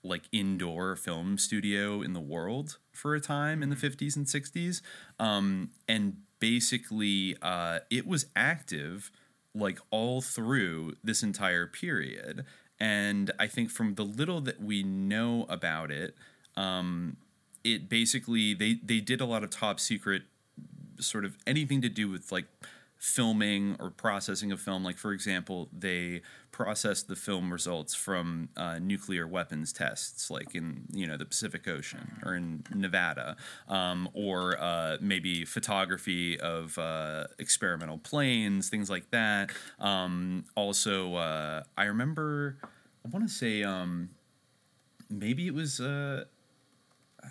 like 0.03 0.23
indoor 0.33 0.97
film 0.97 1.37
studio 1.39 2.01
in 2.01 2.13
the 2.13 2.21
world 2.21 2.79
for 2.93 3.15
a 3.15 3.21
time 3.21 3.63
in 3.63 3.71
the 3.71 3.77
50s 3.77 4.17
and 4.17 4.27
60s. 4.27 4.81
Um, 5.19 5.71
and 5.89 6.19
basically, 6.39 7.37
uh, 7.43 7.81
it 7.91 8.07
was 8.07 8.27
active 8.37 9.11
like 9.55 9.79
all 9.91 10.21
through 10.21 10.95
this 11.03 11.23
entire 11.23 11.67
period. 11.67 12.45
And 12.79 13.31
I 13.39 13.47
think 13.47 13.71
from 13.71 13.95
the 13.95 14.05
little 14.05 14.41
that 14.43 14.61
we 14.61 14.83
know 14.83 15.47
about 15.49 15.91
it, 15.91 16.15
um, 16.57 17.17
it 17.65 17.89
basically 17.89 18.55
they 18.55 18.75
they 18.75 19.01
did 19.01 19.21
a 19.21 19.25
lot 19.25 19.43
of 19.43 19.51
top 19.51 19.81
secret 19.81 20.23
sort 21.01 21.25
of 21.25 21.37
anything 21.47 21.81
to 21.83 21.89
do 21.89 22.09
with 22.09 22.31
like 22.31 22.47
filming 22.99 23.77
or 23.79 23.91
processing 23.91 24.53
of 24.53 24.61
film. 24.61 24.85
Like, 24.85 24.99
for 24.99 25.13
example, 25.13 25.69
they 25.77 26.23
processed 26.51 27.09
the 27.09 27.17
film 27.17 27.53
results 27.53 27.95
from 27.95 28.49
uh, 28.57 28.79
nuclear 28.79 29.27
weapons 29.27 29.73
tests, 29.73 30.31
like 30.31 30.55
in 30.55 30.85
you 30.93 31.07
know 31.07 31.17
the 31.17 31.25
Pacific 31.25 31.69
Ocean 31.69 32.19
or 32.25 32.35
in 32.35 32.65
Nevada, 32.75 33.37
um, 33.69 34.09
or 34.15 34.59
uh, 34.61 34.97
maybe 35.01 35.45
photography 35.45 36.39
of 36.41 36.79
uh, 36.79 37.27
experimental 37.39 37.99
planes, 37.99 38.69
things 38.69 38.89
like 38.89 39.11
that. 39.11 39.51
Um, 39.79 40.45
also, 40.55 41.15
uh, 41.17 41.63
I 41.77 41.85
remember, 41.85 42.57
I 43.05 43.09
want 43.11 43.29
to 43.29 43.33
say, 43.33 43.63
um, 43.63 44.11
maybe 45.11 45.47
it 45.47 45.55
was 45.55 45.81
uh, 45.81 46.25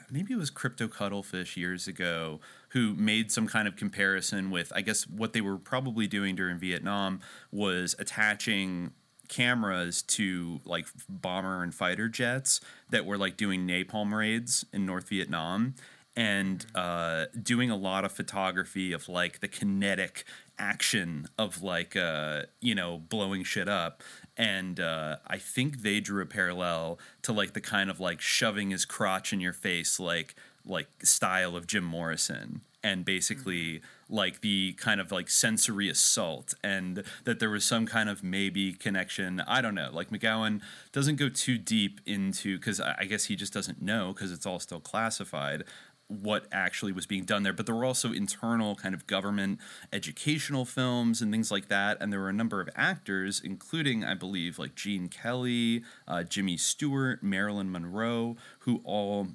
maybe 0.09 0.33
it 0.33 0.37
was 0.37 0.49
crypto 0.49 0.87
cuttlefish 0.87 1.57
years 1.57 1.87
ago 1.87 2.39
who 2.75 2.93
made 2.93 3.31
some 3.31 3.47
kind 3.47 3.67
of 3.67 3.75
comparison 3.75 4.51
with 4.51 4.71
i 4.75 4.81
guess 4.81 5.07
what 5.07 5.33
they 5.33 5.41
were 5.41 5.57
probably 5.57 6.05
doing 6.05 6.35
during 6.35 6.57
vietnam 6.57 7.19
was 7.51 7.95
attaching 7.97 8.91
cameras 9.27 10.03
to 10.03 10.59
like 10.65 10.85
bomber 11.09 11.63
and 11.63 11.73
fighter 11.73 12.07
jets 12.07 12.59
that 12.91 13.05
were 13.05 13.17
like 13.17 13.37
doing 13.37 13.65
napalm 13.65 14.13
raids 14.15 14.65
in 14.71 14.85
north 14.85 15.09
vietnam 15.09 15.73
and 16.15 16.65
uh, 16.75 17.25
doing 17.41 17.69
a 17.69 17.75
lot 17.75 18.05
of 18.05 18.11
photography 18.11 18.93
of 18.93 19.09
like 19.09 19.39
the 19.41 19.47
kinetic 19.47 20.23
action 20.57 21.27
of 21.37 21.61
like 21.61 21.95
uh, 21.95 22.43
you 22.61 22.73
know 22.73 22.97
blowing 22.97 23.43
shit 23.43 23.67
up. 23.67 24.01
And 24.37 24.79
uh, 24.79 25.17
I 25.27 25.37
think 25.37 25.81
they 25.81 25.99
drew 25.99 26.21
a 26.21 26.25
parallel 26.25 26.99
to 27.23 27.33
like 27.33 27.53
the 27.53 27.61
kind 27.61 27.89
of 27.89 27.99
like 27.99 28.21
shoving 28.21 28.71
his 28.71 28.85
crotch 28.85 29.33
in 29.33 29.39
your 29.39 29.53
face 29.53 29.99
like 29.99 30.35
like 30.65 30.87
style 31.03 31.55
of 31.55 31.67
Jim 31.67 31.83
Morrison 31.83 32.61
and 32.83 33.03
basically 33.03 33.79
mm-hmm. 33.79 34.15
like 34.15 34.41
the 34.41 34.73
kind 34.73 35.01
of 35.01 35.11
like 35.11 35.29
sensory 35.29 35.89
assault 35.89 36.53
and 36.63 37.03
that 37.23 37.39
there 37.39 37.49
was 37.49 37.65
some 37.65 37.85
kind 37.85 38.07
of 38.09 38.23
maybe 38.23 38.73
connection 38.73 39.41
i 39.47 39.59
don't 39.59 39.73
know 39.73 39.89
like 39.91 40.11
mcgowan 40.11 40.61
doesn't 40.91 41.15
go 41.15 41.27
too 41.27 41.57
deep 41.57 41.99
into 42.05 42.57
because 42.57 42.79
i 42.79 43.05
guess 43.05 43.25
he 43.25 43.35
just 43.35 43.51
doesn't 43.51 43.81
know 43.81 44.13
because 44.13 44.31
it's 44.31 44.45
all 44.45 44.59
still 44.59 44.79
classified 44.79 45.63
what 46.07 46.45
actually 46.51 46.91
was 46.91 47.05
being 47.05 47.23
done 47.23 47.43
there. 47.43 47.53
But 47.53 47.65
there 47.65 47.75
were 47.75 47.85
also 47.85 48.11
internal 48.11 48.75
kind 48.75 48.93
of 48.93 49.07
government 49.07 49.59
educational 49.91 50.65
films 50.65 51.21
and 51.21 51.31
things 51.31 51.51
like 51.51 51.67
that. 51.69 51.97
And 51.99 52.11
there 52.13 52.19
were 52.19 52.29
a 52.29 52.33
number 52.33 52.61
of 52.61 52.69
actors, 52.75 53.41
including, 53.43 54.03
I 54.03 54.13
believe, 54.13 54.59
like 54.59 54.75
Gene 54.75 55.07
Kelly, 55.07 55.83
uh, 56.07 56.23
Jimmy 56.23 56.57
Stewart, 56.57 57.23
Marilyn 57.23 57.71
Monroe, 57.71 58.37
who 58.59 58.81
all 58.83 59.29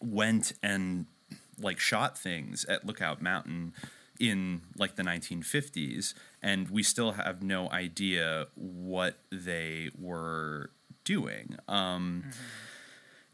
went 0.00 0.52
and 0.62 1.06
like 1.58 1.78
shot 1.78 2.18
things 2.18 2.64
at 2.66 2.86
Lookout 2.86 3.20
Mountain 3.20 3.72
in 4.18 4.62
like 4.76 4.96
the 4.96 5.02
1950s. 5.02 6.14
And 6.42 6.70
we 6.70 6.82
still 6.82 7.12
have 7.12 7.42
no 7.42 7.70
idea 7.70 8.46
what 8.54 9.18
they 9.30 9.90
were 9.98 10.70
doing. 11.04 11.56
Um, 11.66 12.24
mm-hmm. 12.26 12.40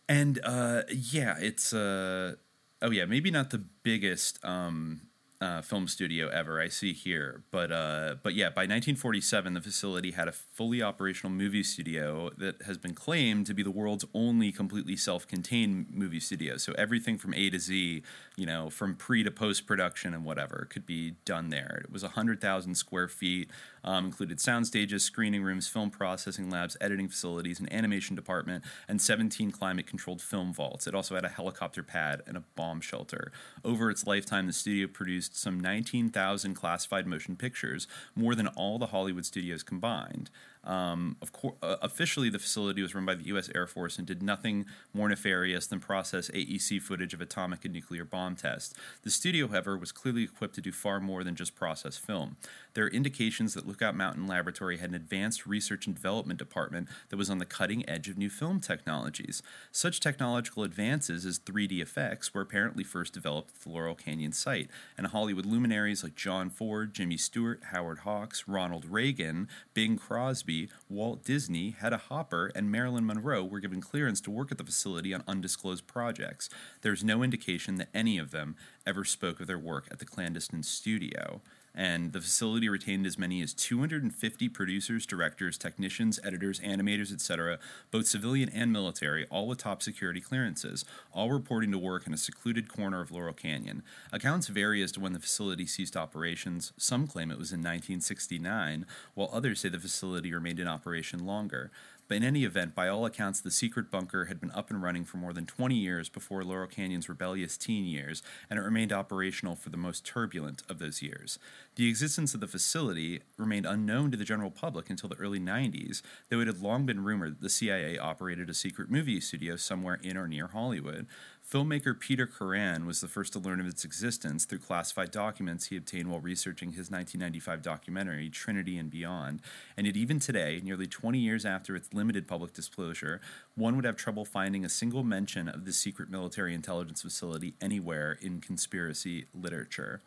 And 0.09 0.40
uh, 0.44 0.83
yeah, 0.90 1.37
it's 1.38 1.72
uh, 1.72 2.35
oh 2.83 2.90
yeah, 2.90 3.07
maybe 3.07 3.31
not 3.31 3.50
the 3.50 3.64
biggest 3.83 4.38
um, 4.44 5.00
uh, 5.44 5.61
film 5.61 5.87
studio 5.87 6.28
ever. 6.28 6.59
I 6.59 6.68
see 6.68 6.94
here, 6.94 7.42
but 7.50 7.70
uh, 7.70 8.14
but 8.22 8.35
yeah, 8.35 8.46
by 8.46 8.62
1947, 8.62 9.52
the 9.52 9.61
facility 9.61 10.12
had 10.12 10.26
a 10.26 10.33
fully 10.33 10.83
operational 10.83 11.30
movie 11.30 11.62
studio 11.62 12.30
that 12.38 12.62
has 12.62 12.78
been 12.78 12.94
claimed 12.94 13.44
to 13.46 13.54
be 13.54 13.62
the 13.62 13.70
world's 13.70 14.07
only 14.14 14.50
completely 14.50 14.96
self-contained 14.96 15.88
movie 15.90 16.20
studio. 16.20 16.57
So 16.57 16.72
everything 16.78 17.18
from 17.18 17.35
A 17.35 17.50
to 17.50 17.59
Z, 17.59 18.02
you 18.37 18.46
know, 18.46 18.70
from 18.70 18.94
pre 18.94 19.22
to 19.22 19.30
post 19.30 19.66
production 19.66 20.14
and 20.14 20.24
whatever, 20.24 20.66
could 20.70 20.87
be 20.87 21.16
done 21.26 21.50
there. 21.50 21.83
It 21.85 21.92
was 21.92 22.02
100,000 22.02 22.74
square 22.74 23.09
feet 23.09 23.50
um, 23.85 24.07
included 24.07 24.40
sound 24.40 24.66
stages, 24.66 25.04
screening 25.04 25.42
rooms, 25.42 25.68
film 25.68 25.90
processing 25.90 26.50
labs, 26.50 26.76
editing 26.80 27.09
facilities, 27.09 27.61
an 27.61 27.70
animation 27.72 28.16
department, 28.16 28.64
and 28.88 29.00
17 29.00 29.50
climate 29.50 29.87
controlled 29.87 30.22
film 30.22 30.54
vaults. 30.54 30.87
It 30.87 30.94
also 30.94 31.14
had 31.14 31.24
a 31.24 31.28
helicopter 31.28 31.83
pad 31.83 32.22
and 32.26 32.37
a 32.37 32.44
bomb 32.57 32.80
shelter. 32.80 33.30
Over 33.62 33.90
its 33.90 34.07
lifetime, 34.07 34.46
the 34.46 34.52
studio 34.52 34.87
produced 34.87 35.34
some 35.37 35.59
19,000 35.59 36.55
classified 36.55 37.07
motion 37.07 37.37
pictures, 37.37 37.87
more 38.14 38.35
than 38.35 38.47
all 38.49 38.79
the 38.79 38.87
Hollywood 38.87 39.27
studios 39.27 39.62
combined. 39.62 40.31
Um, 40.64 41.16
of 41.20 41.33
course, 41.33 41.55
uh, 41.62 41.77
officially, 41.83 42.31
the 42.31 42.38
facility 42.38 42.83
was 42.83 42.94
run 42.94 43.05
by 43.05 43.14
the 43.14 43.24
U.S. 43.24 43.50
Air 43.55 43.66
Force 43.66 43.98
and 43.98 44.07
did 44.07 44.22
nothing 44.22 44.64
more 44.92 45.09
nefarious 45.09 45.66
than 45.66 45.81
process 45.81 46.31
AEC 46.31 46.81
footage 46.81 47.14
of 47.14 47.20
atomic 47.20 47.64
and 47.64 47.74
nuclear 47.74 48.05
bomb 48.05 48.35
tests. 48.35 48.74
The 49.03 49.11
studio, 49.11 49.48
however, 49.48 49.77
was 49.77 49.92
clearly 49.92 50.22
equipped 50.24 50.55
to 50.55 50.61
do 50.61 50.72
far 50.72 51.00
more 51.00 51.22
than 51.22 51.35
just 51.35 51.55
process 51.55 51.96
film. 51.96 52.37
There 52.72 52.85
are 52.85 52.88
indications 52.88 53.55
that 53.55 53.66
Lookout 53.66 53.94
Mountain 53.94 54.27
Laboratory 54.27 54.79
had 54.79 54.88
an 54.88 54.96
advanced 54.96 55.46
research 55.46 55.87
and 55.87 55.94
development 55.94 56.38
department 56.38 56.88
that 57.11 57.16
was 57.16 57.31
on 57.31 57.38
the 57.38 57.44
cutting 57.44 57.88
edge 57.88 58.09
of 58.09 58.18
new 58.18 58.31
film 58.31 58.61
technologies. 58.61 59.42
Such 59.70 60.00
technological 60.00 60.64
advances 60.64 61.24
as 61.27 61.38
3D 61.38 61.81
effects 61.81 62.33
were 62.33 62.40
apparently 62.40 62.85
first 62.85 63.12
developed 63.12 63.50
at 63.55 63.61
the 63.62 63.68
Laurel 63.68 63.94
Canyon 63.94 64.33
site, 64.33 64.68
and 64.96 65.09
Hollywood 65.09 65.46
luminaries 65.46 66.03
like 66.03 66.14
John 66.14 66.50
Ford, 66.50 66.94
Jimmy 66.94 67.16
Stewart, 67.16 67.61
Howard 67.70 68.00
Hawks, 68.00 68.48
Ronald 68.48 68.87
Reagan, 68.87 69.48
Bing 69.74 69.96
Crosby, 69.96 70.53
Walt 70.88 71.24
Disney, 71.24 71.70
Hedda 71.70 71.98
Hopper, 72.08 72.50
and 72.54 72.70
Marilyn 72.70 73.06
Monroe 73.06 73.44
were 73.44 73.60
given 73.60 73.80
clearance 73.80 74.20
to 74.22 74.30
work 74.30 74.52
at 74.52 74.58
the 74.58 74.64
facility 74.64 75.12
on 75.12 75.24
undisclosed 75.26 75.86
projects. 75.86 76.48
There's 76.82 77.04
no 77.04 77.22
indication 77.22 77.76
that 77.76 77.88
any 77.94 78.18
of 78.18 78.30
them 78.30 78.56
ever 78.86 79.04
spoke 79.04 79.40
of 79.40 79.46
their 79.46 79.58
work 79.58 79.88
at 79.90 79.98
the 79.98 80.04
clandestine 80.04 80.62
studio 80.62 81.40
and 81.74 82.12
the 82.12 82.20
facility 82.20 82.68
retained 82.68 83.06
as 83.06 83.18
many 83.18 83.42
as 83.42 83.52
250 83.52 84.48
producers, 84.48 85.06
directors, 85.06 85.58
technicians, 85.58 86.20
editors, 86.22 86.60
animators, 86.60 87.12
etc., 87.12 87.58
both 87.90 88.06
civilian 88.06 88.48
and 88.50 88.72
military, 88.72 89.26
all 89.30 89.48
with 89.48 89.58
top 89.58 89.82
security 89.82 90.20
clearances, 90.20 90.84
all 91.12 91.32
reporting 91.32 91.72
to 91.72 91.78
work 91.78 92.06
in 92.06 92.14
a 92.14 92.18
secluded 92.18 92.68
corner 92.68 93.00
of 93.00 93.10
Laurel 93.10 93.32
Canyon. 93.32 93.82
Accounts 94.12 94.48
vary 94.48 94.82
as 94.82 94.92
to 94.92 95.00
when 95.00 95.12
the 95.12 95.20
facility 95.20 95.66
ceased 95.66 95.96
operations. 95.96 96.72
Some 96.76 97.06
claim 97.06 97.30
it 97.30 97.38
was 97.38 97.52
in 97.52 97.60
1969, 97.60 98.87
while 99.14 99.30
others 99.32 99.60
say 99.60 99.68
the 99.68 99.78
facility 99.78 100.32
remained 100.32 100.60
in 100.60 100.68
operation 100.68 101.26
longer. 101.26 101.70
But 102.06 102.18
in 102.18 102.24
any 102.24 102.44
event, 102.44 102.74
by 102.74 102.88
all 102.88 103.06
accounts, 103.06 103.40
the 103.40 103.50
secret 103.50 103.90
bunker 103.90 104.26
had 104.26 104.40
been 104.40 104.50
up 104.50 104.70
and 104.70 104.82
running 104.82 105.04
for 105.04 105.16
more 105.16 105.32
than 105.32 105.46
20 105.46 105.74
years 105.74 106.08
before 106.08 106.44
Laurel 106.44 106.66
Canyon's 106.66 107.08
rebellious 107.08 107.56
teen 107.56 107.84
years, 107.84 108.22
and 108.50 108.58
it 108.58 108.62
remained 108.62 108.92
operational 108.92 109.56
for 109.56 109.70
the 109.70 109.76
most 109.76 110.04
turbulent 110.04 110.62
of 110.68 110.78
those 110.78 111.00
years. 111.00 111.38
The 111.76 111.88
existence 111.88 112.34
of 112.34 112.40
the 112.40 112.46
facility 112.46 113.22
remained 113.36 113.66
unknown 113.66 114.10
to 114.10 114.16
the 114.16 114.24
general 114.24 114.50
public 114.50 114.90
until 114.90 115.08
the 115.08 115.16
early 115.16 115.40
90s, 115.40 116.02
though 116.28 116.40
it 116.40 116.46
had 116.46 116.60
long 116.60 116.84
been 116.86 117.02
rumored 117.02 117.36
that 117.36 117.40
the 117.40 117.48
CIA 117.50 117.98
operated 117.98 118.50
a 118.50 118.54
secret 118.54 118.90
movie 118.90 119.20
studio 119.20 119.57
somewhere 119.57 119.98
in 120.02 120.16
or 120.16 120.28
near 120.28 120.48
Hollywood. 120.48 121.07
Filmmaker 121.55 121.96
Peter 121.96 122.26
Kuran 122.26 122.84
was 122.84 123.00
the 123.00 123.07
first 123.07 123.32
to 123.32 123.38
learn 123.38 123.61
of 123.61 123.66
its 123.68 123.84
existence 123.84 124.44
through 124.44 124.59
classified 124.59 125.12
documents 125.12 125.66
he 125.66 125.76
obtained 125.76 126.11
while 126.11 126.18
researching 126.18 126.70
his 126.70 126.90
1995 126.90 127.62
documentary, 127.62 128.28
Trinity 128.28 128.76
and 128.76 128.90
Beyond. 128.90 129.40
And 129.76 129.86
yet, 129.86 129.96
even 129.96 130.18
today, 130.18 130.61
nearly 130.64 130.88
20 130.88 131.20
years 131.20 131.46
after 131.46 131.76
its 131.76 131.94
limited 131.94 132.26
public 132.26 132.55
disclosure, 132.55 133.20
one 133.55 133.76
would 133.76 133.84
have 133.84 133.94
trouble 133.94 134.24
finding 134.24 134.64
a 134.64 134.68
single 134.68 135.05
mention 135.05 135.48
of 135.48 135.64
the 135.64 135.72
secret 135.72 136.11
military 136.11 136.55
intelligence 136.55 137.02
facility 137.02 137.55
anywhere 137.61 138.18
in 138.20 138.40
conspiracy 138.40 139.26
literature. 139.32 140.02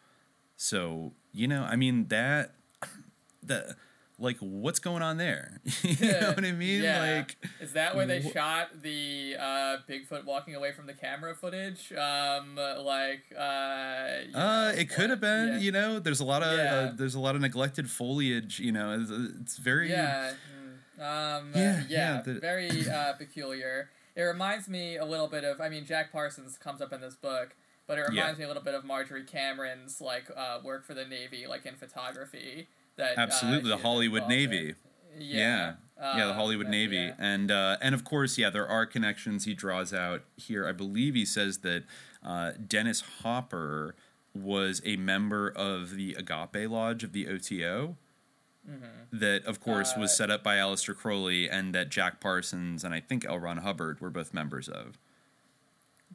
So, 0.58 1.14
you 1.34 1.48
know, 1.48 1.64
I 1.64 1.78
mean, 1.78 2.10
that. 2.10 2.56
The, 3.42 3.78
like 4.20 4.38
what's 4.40 4.80
going 4.80 5.04
on 5.04 5.18
there 5.18 5.62
you 5.84 5.96
know 6.12 6.30
what 6.36 6.44
i 6.44 6.52
mean 6.52 6.82
Yeah. 6.84 7.18
like 7.18 7.36
is 7.62 7.74
that 7.74 7.96
where 7.96 8.08
they 8.08 8.22
wh- 8.22 8.32
shot 8.34 8.82
the 8.82 9.36
uh, 9.40 9.78
Bigfoot 9.88 10.26
walking 10.26 10.56
away 10.56 10.72
from 10.72 10.88
the 10.88 10.94
camera 10.94 11.36
footage? 11.36 11.92
Um, 11.94 12.56
like, 12.56 13.22
uh, 13.38 13.42
uh 13.42 14.74
it 14.76 14.90
could 14.90 15.10
have 15.12 15.20
been 15.22 15.50
yeah. 15.54 15.58
you 15.60 15.72
know 15.72 16.00
there's 16.00 16.20
a 16.20 16.26
lot 16.26 16.42
of 16.44 16.58
Yeah. 16.58 16.74
uh, 16.74 16.92
there's 16.96 17.16
a 17.16 17.20
lot 17.20 17.36
of 17.36 17.42
neglected 17.42 17.90
foliage 17.90 18.60
you 18.60 18.72
know 18.72 19.00
it's, 19.00 19.12
it's 19.42 19.58
very 19.58 19.90
Yeah. 19.90 20.34
mm, 21.00 21.02
Um, 21.40 21.52
Yeah, 21.54 21.84
yeah, 21.88 22.16
yeah, 22.16 22.22
the- 22.22 22.40
very 22.40 22.90
uh, 22.90 23.14
peculiar. 23.14 23.90
It 24.16 24.24
reminds 24.24 24.68
me 24.68 24.98
a 24.98 25.06
little 25.06 25.28
bit 25.28 25.44
of. 25.44 25.62
I 25.62 25.70
mean, 25.70 25.86
Jack 25.86 26.12
Parsons 26.12 26.58
comes 26.58 26.82
up 26.82 26.92
in 26.92 27.02
this 27.02 27.14
book, 27.16 27.56
but 27.86 28.00
it 28.00 28.06
Yeah. 28.12 28.22
reminds 28.22 28.40
me 28.40 28.46
a 28.46 28.48
little 28.48 28.64
bit 28.64 28.74
of 28.74 28.84
Marjorie 28.84 29.24
Cameron's 29.26 30.02
like 30.02 30.26
uh, 30.36 30.58
work 30.64 30.86
for 30.88 30.96
the 30.96 31.06
Navy, 31.06 31.46
like 31.48 31.68
in 31.68 31.76
photography. 31.76 32.68
That 32.98 33.18
uh, 33.18 33.22
absolutely 33.22 33.70
the 33.70 33.78
hollywood 33.78 34.28
navy 34.28 34.76
Yeah. 35.20 35.76
yeah, 36.00 36.26
the 36.26 36.30
Um, 36.32 36.36
Hollywood 36.36 36.66
and- 36.68 36.72
Navy, 36.72 36.98
yeah. 36.98 37.14
and 37.18 37.50
uh, 37.50 37.78
and 37.82 37.96
of 37.96 38.04
course, 38.04 38.38
yeah, 38.38 38.50
there 38.52 38.68
are 38.68 38.86
connections 38.86 39.46
he 39.46 39.54
draws 39.56 39.94
out 39.94 40.22
here. 40.36 40.68
I 40.68 40.72
believe 40.72 41.16
he 41.16 41.26
says 41.26 41.60
that 41.60 41.86
uh, 42.24 42.52
Dennis 42.68 43.02
Hopper 43.24 43.96
was 44.36 44.80
a 44.86 44.96
member 44.98 45.50
of 45.50 45.96
the 45.96 46.14
Agape 46.14 46.70
Lodge 46.70 47.04
of 47.04 47.14
the 47.14 47.28
OTO. 47.28 47.96
That, 49.12 49.46
of 49.46 49.60
course, 49.62 49.94
was 49.98 50.12
Uh, 50.12 50.16
set 50.16 50.30
up 50.30 50.44
by 50.44 50.58
Aleister 50.58 50.96
Crowley, 50.96 51.50
and 51.50 51.74
that 51.74 51.90
Jack 51.90 52.20
Parsons 52.20 52.84
and 52.84 52.94
I 52.94 53.00
think 53.00 53.26
L. 53.26 53.40
Ron 53.40 53.58
Hubbard 53.58 54.02
were 54.02 54.10
both 54.10 54.34
members 54.34 54.68
of. 54.68 54.98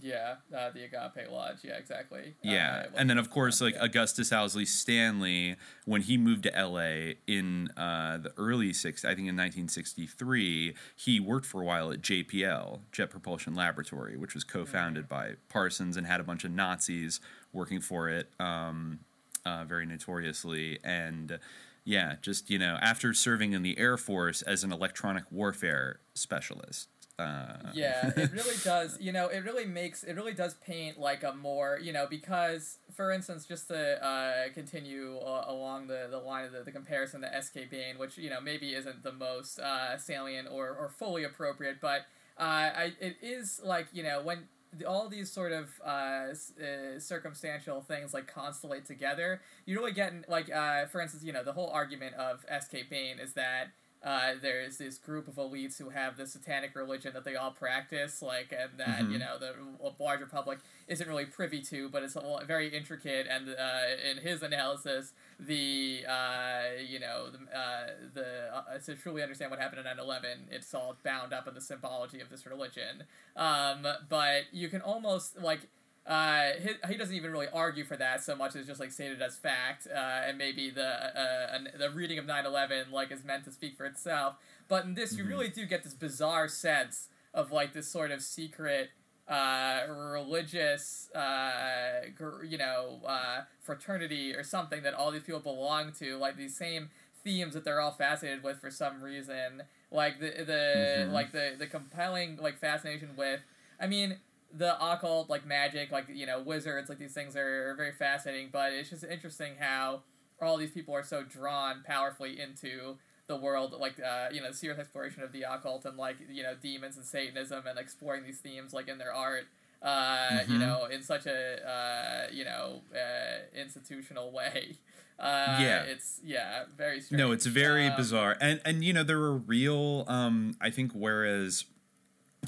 Yeah, 0.01 0.37
uh, 0.57 0.71
the 0.71 0.85
Agape 0.85 1.31
Lodge. 1.31 1.59
Yeah, 1.63 1.75
exactly. 1.75 2.35
Yeah, 2.43 2.87
Uh, 2.87 2.91
and 2.97 3.11
then 3.11 3.19
of 3.19 3.31
course, 3.31 3.61
like 3.61 3.75
yeah. 3.75 3.85
Augustus 3.85 4.33
Owsley 4.33 4.65
Stanley, 4.65 5.57
when 5.85 6.03
he 6.03 6.17
moved 6.17 6.45
to 6.45 6.57
L.A. 6.57 7.19
in 7.27 7.69
uh, 7.77 8.19
the 8.19 8.33
early 8.37 8.73
six, 8.73 9.05
I 9.05 9.09
think 9.09 9.29
in 9.29 9.37
1963, 9.37 10.75
he 10.97 11.21
worked 11.21 11.47
for 11.47 11.61
a 11.61 11.65
while 11.65 11.93
at 11.93 12.01
JPL, 12.01 12.81
Jet 12.91 13.11
Propulsion 13.11 13.55
Laboratory, 13.55 14.17
which 14.17 14.35
was 14.35 14.45
co-founded 14.45 15.09
by 15.09 15.33
Parsons 15.49 15.97
and 15.97 16.07
had 16.07 16.21
a 16.21 16.25
bunch 16.25 16.45
of 16.45 16.51
Nazis 16.51 17.21
working 17.53 17.81
for 17.81 18.09
it, 18.09 18.29
um, 18.41 19.01
uh, 19.45 19.65
very 19.65 19.85
notoriously, 19.87 20.79
and 20.83 21.39
yeah, 21.85 22.15
just 22.23 22.49
you 22.49 22.59
know, 22.59 22.79
after 22.81 23.13
serving 23.13 23.53
in 23.53 23.63
the 23.63 23.79
Air 23.79 23.97
Force 23.97 24.41
as 24.43 24.65
an 24.65 24.73
electronic 24.73 25.25
warfare 25.31 25.99
specialist. 26.15 26.89
Uh, 27.19 27.53
yeah 27.73 28.11
it 28.17 28.33
really 28.33 28.57
does 28.65 28.99
you 29.01 29.13
know 29.13 29.29
it 29.29 29.45
really 29.45 29.67
makes 29.67 30.03
it 30.03 30.15
really 30.15 30.33
does 30.33 30.55
paint 30.55 30.99
like 30.99 31.23
a 31.23 31.33
more 31.35 31.79
you 31.81 31.93
know 31.93 32.07
because 32.09 32.79
for 32.93 33.13
instance 33.13 33.45
just 33.45 33.69
to 33.69 34.05
uh, 34.05 34.49
continue 34.55 35.19
uh, 35.19 35.45
along 35.47 35.87
the, 35.87 36.09
the 36.11 36.19
line 36.19 36.45
of 36.47 36.53
the, 36.53 36.63
the 36.63 36.73
comparison 36.73 37.21
to 37.21 37.43
sk 37.43 37.55
bain 37.71 37.99
which 37.99 38.17
you 38.19 38.31
know 38.31 38.41
maybe 38.41 38.75
isn't 38.75 39.03
the 39.03 39.13
most 39.13 39.59
uh, 39.61 39.97
salient 39.99 40.49
or, 40.51 40.69
or 40.71 40.89
fully 40.89 41.23
appropriate 41.25 41.77
but 41.81 42.07
uh, 42.39 42.43
I, 42.43 42.93
it 43.01 43.17
is 43.23 43.61
like 43.63 43.87
you 43.93 44.03
know 44.03 44.23
when 44.23 44.49
all 44.89 45.09
these 45.09 45.31
sort 45.31 45.53
of 45.53 45.69
uh, 45.85 46.29
s- 46.31 46.53
uh, 46.59 46.99
circumstantial 46.99 47.83
things 47.83 48.15
like 48.15 48.33
constellate 48.33 48.87
together 48.87 49.41
you 49.67 49.79
really 49.79 49.93
get 49.93 50.13
in- 50.13 50.25
like 50.29 50.51
uh, 50.51 50.87
for 50.87 51.01
instance 51.01 51.23
you 51.23 51.33
know 51.33 51.45
the 51.45 51.53
whole 51.53 51.71
argument 51.71 52.15
of 52.15 52.45
sk 52.63 52.89
bain 52.91 53.19
is 53.19 53.35
that 53.35 53.69
uh, 54.05 54.33
there's 54.41 54.79
this 54.79 54.99
group 54.99 55.29
of 55.29 55.35
elites 55.37 55.79
who 55.79 55.91
have 55.91 56.17
this 56.17 56.33
satanic 56.33 56.75
religion 56.75 57.13
that 57.15 57.25
they 57.25 57.37
all 57.37 57.53
practice, 57.53 58.21
like, 58.21 58.53
and 58.53 58.79
that 58.79 59.01
Mhm. 59.03 59.13
you 59.13 59.19
know 59.19 59.39
the 59.39 59.55
larger 59.99 60.27
public 60.27 60.59
isn't 60.89 61.09
really 61.09 61.25
privy 61.27 61.61
to, 61.63 61.89
but 61.89 62.03
it's 62.03 62.17
very 62.47 62.69
intricate. 62.69 63.27
And 63.29 63.49
uh, 63.49 63.81
in 64.11 64.19
his 64.19 64.43
analysis, 64.43 65.13
the 65.39 66.05
uh, 66.09 66.63
you 66.85 66.99
know 66.99 67.31
the 67.31 67.39
uh, 67.57 67.87
the 68.13 68.55
uh, 68.55 68.79
to 68.79 68.95
truly 68.97 69.23
understand 69.23 69.51
what 69.51 69.61
happened 69.61 69.81
in 69.81 69.87
9/11, 69.87 70.49
it's 70.51 70.75
all 70.75 70.97
bound 71.05 71.33
up 71.33 71.47
in 71.47 71.55
the 71.55 71.61
symbology 71.61 72.21
of 72.21 72.29
this 72.29 72.45
religion. 72.47 73.05
Um, 73.37 73.87
but 74.09 74.53
you 74.53 74.69
can 74.69 74.81
almost 74.81 75.39
like 75.41 75.69
uh, 76.07 76.51
he, 76.61 76.71
he 76.93 76.97
doesn't 76.99 77.15
even 77.15 77.31
really 77.31 77.47
argue 77.53 77.85
for 77.85 77.97
that 77.97 78.23
so 78.25 78.35
much 78.35 78.57
as 78.57 78.67
just 78.67 78.81
like 78.81 78.91
stated 78.91 79.23
as 79.23 79.37
fact, 79.37 79.87
uh, 79.87 79.99
and 79.99 80.37
maybe 80.39 80.69
the 80.71 80.85
uh, 80.85 81.47
an, 81.53 81.69
the 81.79 81.91
reading 81.91 82.19
of 82.19 82.25
9/11 82.27 82.91
like 82.91 83.13
is 83.13 83.23
meant 83.25 83.45
to 83.45 83.53
speak 83.53 83.77
for 83.77 83.85
itself. 83.87 84.35
But 84.69 84.85
in 84.85 84.95
this, 84.95 85.17
you 85.17 85.25
really 85.25 85.49
do 85.49 85.65
get 85.67 85.85
this 85.85 85.95
bizarre 85.95 86.49
sense 86.49 87.09
of 87.35 87.53
like 87.53 87.73
this 87.73 87.89
sort 87.89 88.11
of 88.11 88.21
secret 88.23 88.91
uh, 89.29 89.83
religious, 89.89 91.09
uh, 91.15 92.01
gr- 92.17 92.45
you 92.45 92.59
know, 92.59 93.01
uh, 93.07 93.43
fraternity 93.61 94.35
or 94.35 94.43
something 94.43 94.83
that 94.83 94.95
all 94.95 95.11
these 95.11 95.23
people 95.23 95.41
belong 95.41 95.93
to, 95.93 96.17
like 96.19 96.37
these 96.37 96.57
same 96.57 96.91
themes 97.25 97.55
that 97.55 97.65
they're 97.65 97.81
all 97.81 97.93
fascinated 97.93 98.43
with 98.43 98.59
for 98.61 98.71
some 98.71 99.01
reason. 99.03 99.63
Like 99.91 100.19
the 100.19 100.31
the 100.45 101.07
Mhm. 101.07 101.13
like 101.13 101.33
the 101.33 101.55
the 101.59 101.67
compelling 101.67 102.37
like 102.39 102.59
fascination 102.59 103.11
with. 103.17 103.41
I 103.79 103.87
mean, 103.87 104.19
the 104.57 104.75
occult, 104.85 105.31
like 105.31 105.47
magic, 105.47 105.91
like 105.93 106.07
you 106.13 106.27
know, 106.27 106.41
wizards, 106.41 106.89
like 106.89 106.99
these 106.99 107.15
things 107.15 107.37
are 107.37 107.75
very 107.77 107.93
fascinating. 107.93 108.49
But 108.53 108.73
it's 108.73 108.91
just 108.91 109.05
interesting 109.05 109.55
how 109.59 110.03
all 110.41 110.57
these 110.57 110.73
people 110.73 110.95
are 110.95 111.03
so 111.05 111.23
drawn 111.23 111.83
powerfully 111.85 112.41
into 112.41 112.97
the 113.29 113.37
world, 113.37 113.75
like 113.79 114.01
uh, 114.01 114.29
you 114.33 114.41
know, 114.41 114.49
the 114.49 114.57
serious 114.57 114.79
exploration 114.79 115.23
of 115.23 115.33
the 115.33 115.43
occult 115.43 115.85
and 115.85 115.97
like 115.97 116.17
you 116.31 116.43
know, 116.43 116.55
demons 116.61 116.97
and 116.97 117.07
Satanism 117.07 117.67
and 117.67 117.79
exploring 117.79 118.25
these 118.25 118.39
themes 118.41 118.73
like 118.73 118.89
in 118.89 118.99
their 118.99 119.15
art. 119.15 119.47
Uh, 119.83 120.41
You 120.47 120.59
Mhm. 120.59 120.61
know, 120.61 120.85
in 120.87 121.03
such 121.03 121.27
a 121.27 121.69
uh, 121.69 122.33
you 122.33 122.45
know 122.45 122.83
uh, 122.95 123.39
institutional 123.59 124.31
way. 124.39 124.77
Uh, 125.19 125.57
Yeah. 125.61 125.83
it's 125.85 126.21
yeah, 126.25 126.65
very 126.77 127.01
strange. 127.01 127.21
No, 127.21 127.33
it's 127.33 127.47
very 127.47 127.89
Um, 127.89 127.97
bizarre, 127.97 128.37
and 128.41 128.61
and 128.65 128.85
you 128.85 128.93
know 128.93 129.03
there 129.05 129.19
are 129.21 129.37
real. 129.37 130.05
Um, 130.09 130.57
I 130.61 130.71
think 130.71 130.93
whereas 130.93 131.65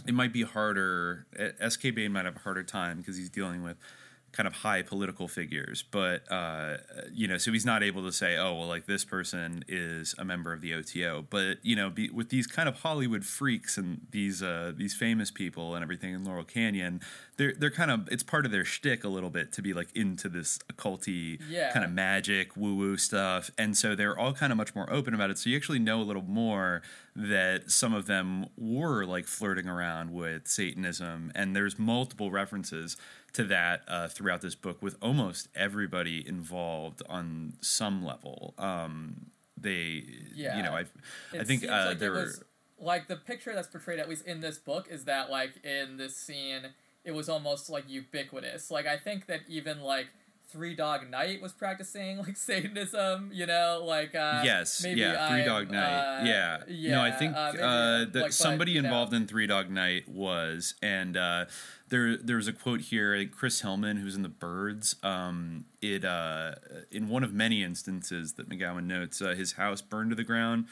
it 0.07 0.15
might 0.15 0.33
be 0.33 0.43
harder, 0.43 1.27
S.K. 1.61 1.91
Might 2.09 2.25
have 2.25 2.37
a 2.37 2.41
harder 2.41 2.63
time 2.63 2.99
because 2.99 3.17
he's 3.17 3.31
dealing 3.31 3.63
with 3.63 3.77
kind 4.35 4.47
of 4.49 4.53
high 4.53 4.83
political 4.83 5.29
figures, 5.29 5.85
but 5.91 6.31
uh, 6.31 6.77
you 7.13 7.29
know, 7.29 7.39
so 7.39 7.53
he's 7.53 7.65
not 7.65 7.83
able 7.85 8.03
to 8.05 8.11
say, 8.13 8.37
oh, 8.37 8.53
well, 8.59 8.67
like 8.67 8.87
this 8.87 9.05
person 9.05 9.65
is 9.69 10.15
a 10.19 10.25
member 10.25 10.53
of 10.53 10.61
the 10.61 10.75
OTO. 10.75 11.25
But 11.31 11.59
you 11.63 11.77
know, 11.77 11.89
be, 11.89 12.11
with 12.11 12.31
these 12.31 12.47
kind 12.49 12.69
of 12.69 12.81
Hollywood 12.81 13.25
freaks 13.25 13.79
and 13.79 14.01
these 14.11 14.43
uh, 14.43 14.73
these 14.77 14.93
famous 14.95 15.31
people 15.31 15.75
and 15.77 15.83
everything 15.85 16.13
in 16.15 16.25
Laurel 16.25 16.43
Canyon, 16.45 17.01
they're 17.37 17.55
they're 17.57 17.71
kind 17.71 17.91
of 17.93 18.09
it's 18.11 18.25
part 18.25 18.45
of 18.45 18.51
their 18.51 18.65
shtick 18.65 19.05
a 19.05 19.09
little 19.09 19.31
bit 19.31 19.53
to 19.53 19.63
be 19.63 19.73
like 19.73 19.89
into 19.97 20.29
this 20.29 20.59
occulty 20.73 21.41
Yeah. 21.49 21.73
kind 21.73 21.85
of 21.85 21.93
magic 21.93 22.57
woo 22.57 22.75
woo 22.75 22.97
stuff, 22.97 23.51
and 23.57 23.77
so 23.77 23.95
they're 23.95 24.19
all 24.19 24.33
kind 24.33 24.51
of 24.53 24.57
much 24.57 24.75
more 24.75 24.93
open 24.93 25.15
about 25.15 25.31
it. 25.31 25.39
So 25.39 25.49
you 25.51 25.57
actually 25.57 25.79
know 25.79 26.01
a 26.01 26.05
little 26.11 26.23
more 26.23 26.83
that 27.17 27.71
some 27.71 27.95
of 27.95 28.07
them 28.07 28.47
were 28.59 29.05
like 29.05 29.27
flirting 29.27 29.69
around 29.69 30.13
with 30.13 30.49
Satanism, 30.49 31.31
and 31.37 31.55
there's 31.55 31.79
multiple 31.79 32.33
references 32.33 32.97
to 33.35 33.45
that 33.45 33.83
uh, 33.89 34.09
throughout 34.09 34.41
this 34.41 34.55
book 34.55 34.83
with 34.83 34.97
almost 35.03 35.49
everybody 35.55 36.27
involved 36.27 37.03
on 37.09 37.55
some 37.61 38.05
level. 38.05 38.55
Um, 38.59 39.27
they, 39.61 40.05
Yeah. 40.35 40.57
you 40.57 40.63
know, 40.63 40.73
I, 40.73 40.85
I 41.39 41.45
think 41.45 41.65
uh, 41.65 41.87
like 41.89 41.99
there 41.99 42.11
it 42.13 42.17
were. 42.17 42.23
was, 42.23 42.43
like 42.79 43.07
the 43.09 43.17
picture 43.17 43.55
that's 43.55 43.69
portrayed 43.69 43.99
at 43.99 44.09
least 44.09 44.27
in 44.27 44.41
this 44.41 44.59
book 44.59 44.89
is 44.91 45.05
that 45.05 45.31
like 45.31 45.65
in 45.65 45.97
this 45.97 46.17
scene 46.17 46.63
it 47.05 47.13
was 47.13 47.29
almost 47.29 47.69
like 47.71 47.85
ubiquitous. 47.89 48.71
Like 48.71 48.87
I 48.87 48.97
think 48.97 49.27
that 49.27 49.41
even 49.49 49.81
like 49.81 50.07
Three 50.51 50.75
Dog 50.77 51.11
Night 51.11 51.43
was 51.43 51.53
practicing 51.53 52.19
like 52.27 52.37
Satanism, 52.37 53.31
you 53.33 53.47
know, 53.47 53.83
like 53.85 54.15
uh 54.15 54.43
yes, 54.45 54.83
maybe 54.83 55.01
yeah, 55.01 55.29
Three 55.29 55.41
I'm, 55.41 55.47
Dog 55.47 55.71
Night. 55.71 56.21
uh, 56.21 56.25
yeah. 56.25 56.59
yeah, 56.69 56.91
no, 56.93 57.03
I 57.03 57.11
think 57.11 57.35
uh, 57.35 57.39
uh, 57.39 57.53
that 58.05 58.15
like, 58.15 58.25
but, 58.27 58.35
somebody 58.35 58.75
know. 58.75 58.81
involved 58.87 59.13
in 59.15 59.27
Three 59.27 59.47
Dog 59.47 59.71
Night 59.71 60.09
was, 60.09 60.75
and 60.83 61.17
uh, 61.17 61.47
there 61.95 62.17
there 62.17 62.37
was 62.37 62.49
a 62.49 62.53
quote 62.53 62.81
here. 62.81 63.25
Chris 63.27 63.61
Hillman, 63.61 63.99
who's 63.99 64.17
in 64.17 64.23
the 64.23 64.29
Byrds, 64.29 64.97
um, 65.05 65.67
it 65.81 66.05
uh, 66.05 66.57
in 66.91 67.09
one 67.09 67.23
of 67.23 67.33
many 67.33 67.63
instances 67.63 68.33
that 68.33 68.49
McGowan 68.49 68.87
notes, 68.87 69.23
uh, 69.23 69.35
his 69.37 69.53
house 69.53 69.81
burned 69.81 70.11
to 70.11 70.17
the 70.17 70.25
ground 70.25 70.67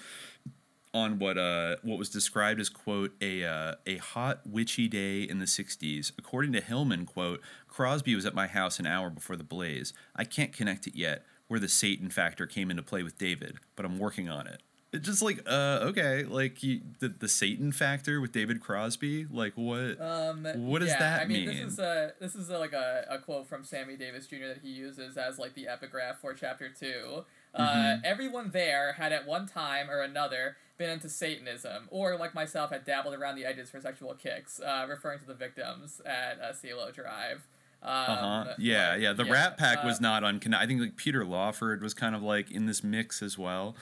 on 0.92 1.18
what 1.18 1.38
uh 1.38 1.76
what 1.82 1.96
was 1.96 2.10
described 2.10 2.60
as 2.60 2.68
quote 2.68 3.12
a 3.20 3.44
uh, 3.44 3.74
a 3.86 3.98
hot 3.98 4.40
witchy 4.44 4.88
day 4.88 5.22
in 5.22 5.38
the 5.38 5.46
60s 5.46 6.12
according 6.18 6.52
to 6.52 6.60
hillman 6.60 7.06
quote 7.06 7.40
crosby 7.66 8.14
was 8.14 8.26
at 8.26 8.34
my 8.34 8.46
house 8.46 8.78
an 8.78 8.84
hour 8.84 9.08
before 9.08 9.34
the 9.34 9.42
blaze 9.42 9.94
i 10.14 10.22
can't 10.22 10.52
connect 10.52 10.86
it 10.86 10.94
yet 10.94 11.24
where 11.48 11.58
the 11.58 11.66
satan 11.66 12.10
factor 12.10 12.46
came 12.46 12.70
into 12.70 12.82
play 12.82 13.02
with 13.02 13.16
david 13.16 13.56
but 13.74 13.86
i'm 13.86 13.98
working 13.98 14.28
on 14.28 14.46
it 14.46 14.60
It's 14.92 15.06
just 15.06 15.22
like, 15.22 15.42
uh, 15.46 15.78
okay, 15.84 16.24
like 16.24 16.58
he, 16.58 16.82
the 16.98 17.08
the 17.08 17.28
Satan 17.28 17.72
factor 17.72 18.20
with 18.20 18.32
David 18.32 18.60
Crosby, 18.60 19.26
like 19.30 19.54
what? 19.54 19.98
Um, 20.00 20.44
what 20.68 20.80
does 20.80 20.88
yeah, 20.90 20.98
that 20.98 21.22
I 21.22 21.24
mean, 21.24 21.46
mean? 21.48 21.56
this 21.64 21.72
is 21.72 21.78
a 21.78 22.12
this 22.20 22.34
is 22.34 22.50
a, 22.50 22.58
like 22.58 22.74
a, 22.74 23.06
a 23.08 23.18
quote 23.18 23.46
from 23.46 23.64
Sammy 23.64 23.96
Davis 23.96 24.26
Jr. 24.26 24.48
that 24.48 24.58
he 24.62 24.68
uses 24.68 25.16
as 25.16 25.38
like 25.38 25.54
the 25.54 25.66
epigraph 25.66 26.18
for 26.20 26.34
chapter 26.34 26.68
2 26.68 27.24
Uh, 27.54 27.62
Mhm. 27.62 28.00
everyone 28.04 28.50
there 28.50 28.92
had 28.94 29.12
at 29.12 29.26
one 29.26 29.46
time 29.46 29.90
or 29.90 30.00
another 30.02 30.56
been 30.78 30.90
into 30.90 31.08
Satanism, 31.08 31.86
or 31.90 32.16
like 32.16 32.34
myself, 32.34 32.70
had 32.70 32.84
dabbled 32.84 33.14
around 33.14 33.36
the 33.36 33.44
edges 33.46 33.70
for 33.70 33.80
sexual 33.80 34.14
kicks, 34.14 34.60
uh, 34.60 34.84
referring 34.88 35.18
to 35.20 35.26
the 35.26 35.34
victims 35.34 36.00
at 36.04 36.38
uh, 36.40 36.52
Cielo 36.52 36.90
Drive. 36.90 37.46
Um, 37.82 37.90
Uh 37.90 38.44
huh. 38.44 38.54
Yeah, 38.58 38.94
yeah. 38.96 39.12
The 39.12 39.24
yeah, 39.24 39.32
Rat 39.32 39.56
Pack 39.58 39.78
uh, 39.78 39.86
was 39.86 40.00
not 40.00 40.22
on. 40.22 40.38
I 40.54 40.66
think 40.66 40.80
like 40.80 40.96
Peter 40.96 41.24
Lawford 41.24 41.82
was 41.82 41.94
kind 41.94 42.14
of 42.14 42.22
like 42.22 42.50
in 42.50 42.66
this 42.66 42.82
mix 42.84 43.22
as 43.22 43.36
well, 43.38 43.74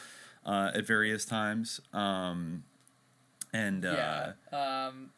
uh, 0.44 0.70
at 0.74 0.86
various 0.86 1.24
times. 1.24 1.80
Um, 1.92 2.64
and 3.52 3.84
uh, 3.84 4.32
yeah. 4.52 4.86
Um, 4.86 5.10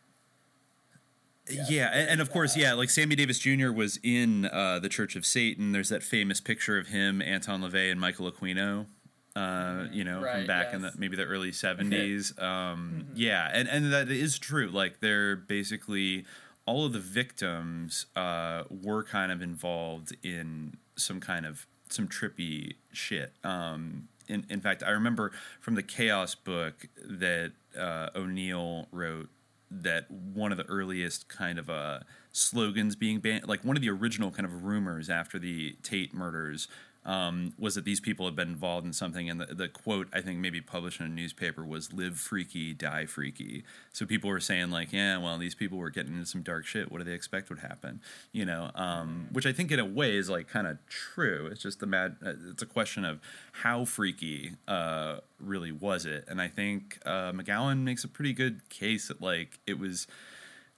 yeah, 1.69 1.91
and, 1.93 2.09
and 2.09 2.21
of 2.21 2.31
course, 2.31 2.57
yeah, 2.57 2.73
like 2.73 2.89
Sammy 2.89 3.17
Davis 3.17 3.39
Jr. 3.39 3.73
was 3.73 3.99
in 4.03 4.47
uh, 4.47 4.79
the 4.79 4.89
Church 4.89 5.17
of 5.17 5.27
Satan. 5.27 5.73
There's 5.73 5.89
that 5.89 6.03
famous 6.03 6.41
picture 6.41 6.79
of 6.79 6.89
him, 6.89 7.21
Anton 7.21 7.63
LaVey, 7.63 7.91
and 7.91 8.01
Michael 8.01 8.31
Aquino. 8.31 8.87
Uh, 9.35 9.87
you 9.91 10.05
know, 10.05 10.17
from 10.17 10.25
Right, 10.25 10.47
back 10.47 10.75
in 10.75 10.83
the 10.83 10.93
maybe 10.97 11.17
the 11.17 11.25
early 11.25 11.51
'70s. 11.53 12.41
Um, 12.41 13.07
Yeah, 13.15 13.51
and 13.53 13.69
and 13.69 13.93
that 13.93 14.11
is 14.11 14.39
true. 14.39 14.69
Like 14.69 15.01
they're 15.01 15.37
basically 15.37 16.27
all 16.67 16.85
of 16.85 16.93
the 16.93 17.01
victims 17.01 18.07
uh, 18.15 18.65
were 18.71 19.03
kind 19.03 19.33
of 19.33 19.43
involved 19.43 20.15
in 20.23 20.77
some 20.97 21.19
kind 21.19 21.45
of 21.47 21.67
some 21.89 22.09
trippy 22.09 22.75
shit. 22.93 23.33
Um, 23.43 24.09
in 24.29 24.45
in 24.49 24.61
fact, 24.61 24.83
I 24.83 24.91
remember 24.91 25.33
from 25.61 25.75
the 25.75 25.83
Chaos 25.83 26.35
book 26.35 26.89
that 26.97 27.53
uh, 27.79 28.09
O'Neill 28.15 28.87
wrote 28.91 29.29
that 29.71 30.11
one 30.11 30.53
of 30.53 30.59
the 30.59 30.67
earliest 30.67 31.29
kind 31.29 31.59
of 31.59 31.71
uh, 31.71 32.01
slogans 32.33 32.95
being 32.95 33.21
banned, 33.21 33.49
like 33.49 33.65
one 33.65 33.77
of 33.77 33.83
the 33.83 33.91
original 33.91 34.31
kind 34.31 34.45
of 34.45 34.65
rumors 34.65 35.09
after 35.09 35.39
the 35.39 35.77
Tate 35.83 36.13
murders, 36.13 36.69
um, 37.05 37.53
was 37.59 37.75
that 37.75 37.85
these 37.85 38.01
people 38.01 38.27
had 38.27 38.37
been 38.37 38.49
involved 38.49 38.87
in 38.87 38.93
something. 38.93 39.29
And 39.29 39.41
the, 39.41 39.47
the 39.47 39.69
quote, 39.69 40.09
I 40.13 40.21
think, 40.21 40.39
maybe 40.39 40.61
published 40.61 41.01
in 41.01 41.07
a 41.07 41.09
newspaper 41.09 41.65
was 41.65 41.93
live 41.93 42.19
freaky, 42.19 42.75
die 42.75 43.07
freaky. 43.07 43.65
So 43.93 44.07
people 44.07 44.31
were 44.31 44.41
saying, 44.41 44.71
like, 44.71 44.93
yeah, 44.93 45.19
well, 45.19 45.39
these 45.39 45.55
people 45.55 45.79
were 45.79 45.91
getting 45.91 46.15
into 46.15 46.27
some 46.27 46.43
dark 46.43 46.65
shit. 46.65 46.93
What 46.93 46.99
do 46.99 47.05
they 47.05 47.13
expect 47.13 47.51
would 47.51 47.59
happen? 47.59 48.01
You 48.33 48.45
know, 48.45 48.71
um, 48.75 49.29
which 49.33 49.47
I 49.47 49.53
think 49.53 49.73
in 49.73 49.81
a 49.81 49.85
way 49.85 50.17
is 50.17 50.31
like 50.31 50.49
kind 50.49 50.67
of 50.67 50.79
true. 50.89 51.49
It's 51.51 51.63
just 51.63 51.81
the 51.81 51.87
mad, 51.87 52.17
uh, 52.25 52.33
it's 52.51 52.63
a 52.63 52.67
question 52.67 53.05
of 53.05 53.21
how 53.53 53.85
freaky 53.85 54.53
uh, 54.69 55.19
really 55.41 55.73
was 55.73 56.07
it. 56.07 56.25
And 56.29 56.41
I 56.41 56.49
think 56.49 57.01
uh, 57.05 57.33
McGowan 57.33 57.81
makes 57.81 58.05
a 58.05 58.09
pretty 58.09 58.33
good 58.33 58.69
case 58.69 59.09
that, 59.09 59.21
like, 59.21 59.59
it 59.67 59.79
was 59.79 60.07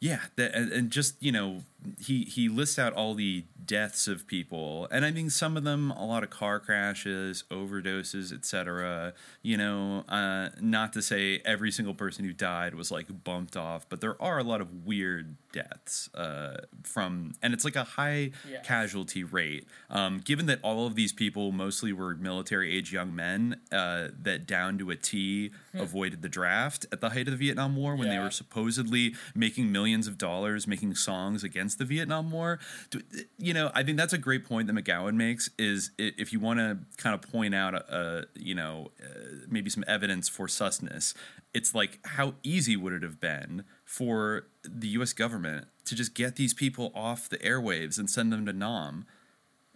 yeah 0.00 0.20
that, 0.36 0.54
and, 0.54 0.72
and 0.72 0.90
just 0.90 1.22
you 1.22 1.32
know 1.32 1.62
he 2.00 2.24
he 2.24 2.48
lists 2.48 2.78
out 2.78 2.92
all 2.92 3.14
the 3.14 3.44
deaths 3.64 4.06
of 4.08 4.26
people 4.26 4.86
and 4.90 5.04
i 5.06 5.10
mean 5.10 5.30
some 5.30 5.56
of 5.56 5.64
them 5.64 5.90
a 5.92 6.04
lot 6.04 6.22
of 6.22 6.28
car 6.28 6.60
crashes 6.60 7.44
overdoses 7.50 8.30
etc 8.32 9.14
you 9.42 9.56
know 9.56 10.04
uh, 10.08 10.50
not 10.60 10.92
to 10.92 11.00
say 11.00 11.40
every 11.46 11.70
single 11.70 11.94
person 11.94 12.24
who 12.26 12.32
died 12.32 12.74
was 12.74 12.90
like 12.90 13.06
bumped 13.24 13.56
off 13.56 13.88
but 13.88 14.00
there 14.02 14.20
are 14.20 14.38
a 14.38 14.42
lot 14.44 14.60
of 14.60 14.84
weird 14.86 15.36
deaths 15.52 16.10
uh, 16.14 16.56
from 16.82 17.32
and 17.42 17.54
it's 17.54 17.64
like 17.64 17.76
a 17.76 17.84
high 17.84 18.30
Yes. 18.50 18.66
casualty 18.66 19.22
rate. 19.24 19.66
Um, 19.90 20.20
given 20.24 20.46
that 20.46 20.58
all 20.62 20.86
of 20.86 20.94
these 20.96 21.12
people 21.12 21.52
mostly 21.52 21.92
were 21.92 22.14
military 22.16 22.76
age 22.76 22.92
young 22.92 23.14
men 23.14 23.60
uh, 23.72 24.08
that 24.22 24.46
down 24.46 24.76
to 24.78 24.90
a 24.90 24.96
t 24.96 25.50
avoided 25.74 26.22
the 26.22 26.28
draft 26.28 26.86
at 26.92 27.00
the 27.00 27.10
height 27.10 27.26
of 27.28 27.32
the 27.32 27.36
vietnam 27.38 27.74
war 27.76 27.96
when 27.96 28.08
they 28.08 28.18
were 28.18 28.30
supposedly 28.30 29.14
making 29.34 29.70
millions 29.72 30.06
of 30.06 30.18
dollars 30.18 30.66
making 30.66 30.94
songs 30.94 31.42
against 31.44 31.73
the 31.76 31.84
Vietnam 31.84 32.30
War. 32.30 32.58
You 33.38 33.54
know, 33.54 33.70
I 33.74 33.82
think 33.82 33.98
that's 33.98 34.12
a 34.12 34.18
great 34.18 34.44
point 34.44 34.66
that 34.66 34.76
McGowan 34.76 35.14
makes. 35.14 35.50
Is 35.58 35.90
if 35.98 36.32
you 36.32 36.40
want 36.40 36.60
to 36.60 36.78
kind 36.96 37.14
of 37.14 37.30
point 37.30 37.54
out, 37.54 37.74
a, 37.74 37.96
a 37.96 38.24
you 38.38 38.54
know, 38.54 38.90
uh, 39.02 39.46
maybe 39.48 39.70
some 39.70 39.84
evidence 39.86 40.28
for 40.28 40.46
susness, 40.46 41.14
it's 41.52 41.74
like 41.74 42.00
how 42.04 42.34
easy 42.42 42.76
would 42.76 42.92
it 42.92 43.02
have 43.02 43.20
been 43.20 43.64
for 43.84 44.46
the 44.62 44.88
U.S. 44.88 45.12
government 45.12 45.66
to 45.84 45.94
just 45.94 46.14
get 46.14 46.36
these 46.36 46.54
people 46.54 46.92
off 46.94 47.28
the 47.28 47.38
airwaves 47.38 47.98
and 47.98 48.10
send 48.10 48.32
them 48.32 48.46
to 48.46 48.52
Nam, 48.52 49.06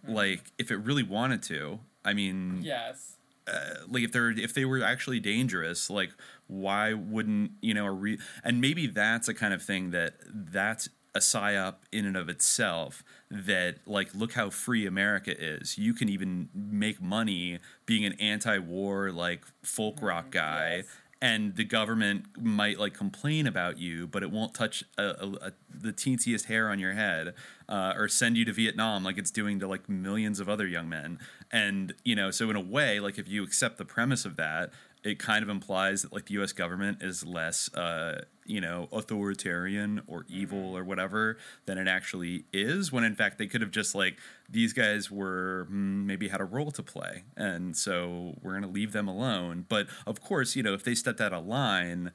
like 0.07 0.51
if 0.57 0.71
it 0.71 0.77
really 0.77 1.03
wanted 1.03 1.41
to. 1.43 1.79
I 2.03 2.13
mean, 2.13 2.59
yes. 2.61 3.15
uh, 3.47 3.85
like 3.87 4.03
if 4.03 4.11
they're 4.11 4.31
if 4.31 4.53
they 4.53 4.65
were 4.65 4.83
actually 4.83 5.19
dangerous 5.19 5.89
like 5.89 6.11
why 6.47 6.93
wouldn't 6.93 7.51
you 7.61 7.73
know 7.73 7.85
a 7.85 7.91
re- 7.91 8.17
and 8.43 8.61
maybe 8.61 8.87
that's 8.87 9.27
a 9.27 9.33
kind 9.33 9.53
of 9.53 9.61
thing 9.61 9.91
that 9.91 10.15
that's 10.33 10.89
a 11.15 11.19
psyop 11.19 11.75
in 11.91 12.05
and 12.05 12.15
of 12.15 12.29
itself 12.29 13.03
that 13.31 13.77
like 13.85 14.13
look 14.13 14.33
how 14.33 14.49
free 14.49 14.85
america 14.85 15.33
is. 15.37 15.77
You 15.77 15.93
can 15.93 16.09
even 16.09 16.49
make 16.53 17.01
money 17.01 17.59
being 17.85 18.05
an 18.05 18.13
anti-war 18.13 19.11
like 19.11 19.43
folk 19.63 20.01
rock 20.01 20.31
guy 20.31 20.83
and 21.21 21.55
the 21.55 21.65
government 21.65 22.25
might 22.37 22.79
like 22.79 22.93
complain 22.93 23.45
about 23.45 23.77
you, 23.77 24.07
but 24.07 24.23
it 24.23 24.31
won't 24.31 24.53
touch 24.53 24.83
a, 24.97 25.03
a, 25.03 25.27
a, 25.47 25.53
the 25.69 25.91
teensiest 25.91 26.45
hair 26.45 26.69
on 26.69 26.79
your 26.79 26.93
head, 26.93 27.33
uh, 27.67 27.93
or 27.95 28.07
send 28.07 28.37
you 28.37 28.45
to 28.45 28.53
Vietnam 28.53 29.03
like 29.03 29.17
it's 29.17 29.31
doing 29.31 29.59
to 29.59 29.67
like 29.67 29.89
millions 29.89 30.39
of 30.39 30.47
other 30.47 30.65
young 30.65 30.87
men. 30.87 31.19
And 31.51 31.93
you 32.05 32.15
know, 32.15 32.31
so 32.31 32.49
in 32.49 32.55
a 32.55 32.61
way, 32.61 32.99
like 33.01 33.17
if 33.17 33.27
you 33.27 33.43
accept 33.43 33.77
the 33.77 33.85
premise 33.85 34.23
of 34.23 34.37
that, 34.37 34.71
it 35.03 35.17
kind 35.17 35.43
of 35.43 35.49
implies 35.49 36.01
that 36.01 36.11
like 36.11 36.25
the 36.25 36.33
U.S. 36.35 36.51
government 36.51 37.01
is 37.01 37.25
less, 37.25 37.73
uh, 37.73 38.23
you 38.45 38.59
know, 38.59 38.89
authoritarian 38.91 40.01
or 40.07 40.25
evil 40.27 40.77
or 40.77 40.83
whatever 40.83 41.37
than 41.65 41.77
it 41.77 41.87
actually 41.87 42.45
is. 42.51 42.91
When 42.91 43.03
in 43.03 43.15
fact 43.15 43.37
they 43.37 43.47
could 43.47 43.61
have 43.61 43.71
just 43.71 43.95
like 43.95 44.17
these 44.49 44.73
guys 44.73 45.09
were 45.09 45.67
mm, 45.71 46.05
maybe 46.05 46.27
had 46.27 46.41
a 46.41 46.45
role 46.45 46.71
to 46.71 46.83
play, 46.83 47.23
and 47.37 47.77
so 47.77 48.35
we're 48.41 48.53
gonna 48.53 48.67
leave 48.67 48.91
them 48.91 49.07
alone. 49.07 49.65
But 49.69 49.87
of 50.05 50.21
course, 50.21 50.55
you 50.55 50.63
know, 50.63 50.73
if 50.73 50.83
they 50.83 50.95
stepped 50.95 51.21
out 51.21 51.33
of 51.33 51.45
line 51.45 52.11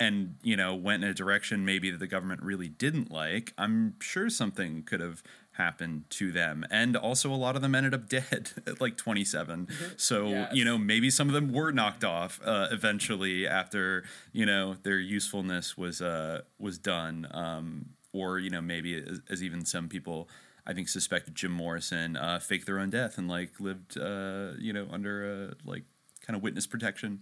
and 0.00 0.36
you 0.42 0.56
know 0.56 0.76
went 0.76 1.02
in 1.02 1.10
a 1.10 1.14
direction 1.14 1.64
maybe 1.64 1.90
that 1.90 1.98
the 1.98 2.06
government 2.06 2.40
really 2.42 2.68
didn't 2.68 3.10
like, 3.10 3.52
I'm 3.58 3.94
sure 4.00 4.30
something 4.30 4.84
could 4.84 5.00
have 5.00 5.24
happened 5.58 6.04
to 6.10 6.32
them. 6.32 6.64
And 6.70 6.96
also, 6.96 7.30
a 7.30 7.36
lot 7.36 7.54
of 7.56 7.62
them 7.62 7.74
ended 7.74 7.92
up 7.92 8.08
dead 8.08 8.50
at 8.66 8.80
like 8.80 8.96
27. 8.96 9.68
So 9.96 10.28
Yes. 10.28 10.54
you 10.54 10.64
know, 10.64 10.78
maybe 10.78 11.10
some 11.10 11.28
of 11.28 11.34
them 11.34 11.52
were 11.52 11.70
knocked 11.72 12.04
off 12.04 12.40
uh, 12.44 12.68
eventually 12.70 13.46
after 13.46 14.04
you 14.32 14.46
know 14.46 14.76
their 14.82 14.98
usefulness 14.98 15.76
was 15.76 16.00
uh, 16.00 16.42
was 16.58 16.78
done. 16.78 17.26
Um, 17.30 17.90
or 18.14 18.38
you 18.38 18.48
know, 18.48 18.62
maybe 18.62 18.96
as, 18.96 19.20
as 19.28 19.42
even 19.42 19.64
some 19.66 19.88
people. 19.88 20.28
I 20.66 20.74
think 20.74 20.88
suspected 20.90 21.34
Jim 21.34 21.50
Morrison 21.52 22.14
uh, 22.16 22.38
faked 22.40 22.66
their 22.66 22.78
own 22.78 22.90
death 22.90 23.16
and 23.16 23.26
like 23.26 23.58
lived, 23.58 23.96
uh, 23.98 24.50
you 24.58 24.74
know, 24.74 24.86
under 24.90 25.14
uh, 25.50 25.54
like 25.64 25.84
kind 26.26 26.36
of 26.36 26.42
witness 26.42 26.66
protection. 26.66 27.20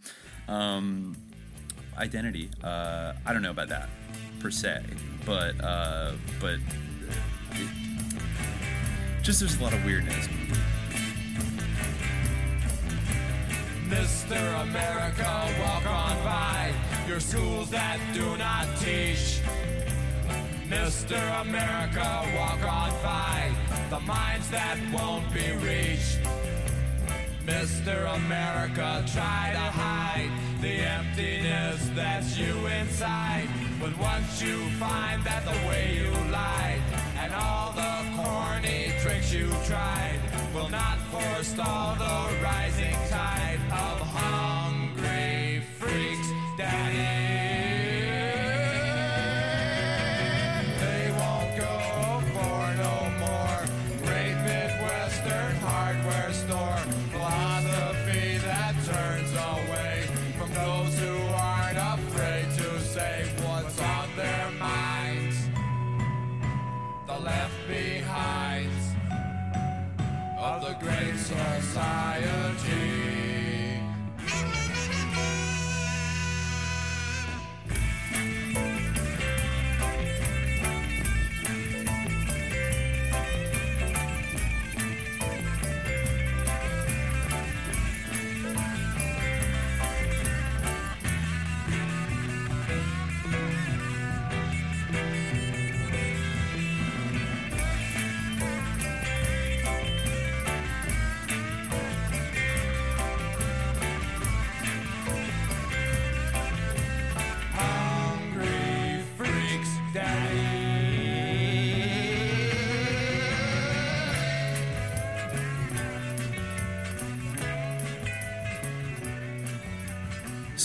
Um, 0.49 1.17
identity. 1.97 2.51
Uh, 2.65 3.13
I 3.25 3.33
don't 3.33 3.43
know 3.43 3.53
about 3.53 3.69
that 3.69 3.89
per 4.41 4.51
se, 4.51 4.83
but 5.25 5.55
uh, 5.63 6.13
but 6.41 6.59
it, 7.53 7.69
just 9.27 9.41
there's 9.41 9.59
a 9.59 9.65
lot 9.65 9.73
of 9.73 9.85
weirdness. 9.85 10.29
Mr. 13.89 14.63
America, 14.63 15.53
walk 15.61 15.85
on 15.85 16.17
by 16.23 16.73
your 17.09 17.19
schools 17.19 17.69
that 17.71 17.99
do 18.15 18.37
not 18.37 18.69
teach. 18.79 19.41
Mr. 20.69 21.19
America, 21.41 22.23
walk 22.37 22.63
on 22.73 22.91
by 23.03 23.51
the 23.91 23.99
minds 23.99 24.49
that 24.51 24.79
won't 24.93 25.29
be 25.35 25.51
reached. 25.67 26.21
Mr. 27.45 28.15
America, 28.15 29.05
try 29.13 29.51
to 29.53 29.59
hide 29.59 30.31
the 30.61 30.69
emptiness 30.69 31.91
that's 31.97 32.39
you 32.39 32.55
inside. 32.67 33.49
But 33.81 33.99
once 33.99 34.41
you 34.41 34.57
find 34.79 35.25
that 35.25 35.45
the 35.45 35.69
way 35.69 35.97
you 35.97 36.31
lied 36.31 37.06
and 37.27 37.35
all 37.35 37.73
the 37.73 38.23
corny 38.23 38.93
tricks 39.01 39.33
you 39.33 39.49
tried 39.67 40.21
will 40.55 40.69
not 40.69 40.97
forestall 41.11 41.97
the 41.97 42.43
rising 42.43 42.95
tide 43.09 43.59
of 43.73 43.99
hungry 44.01 44.66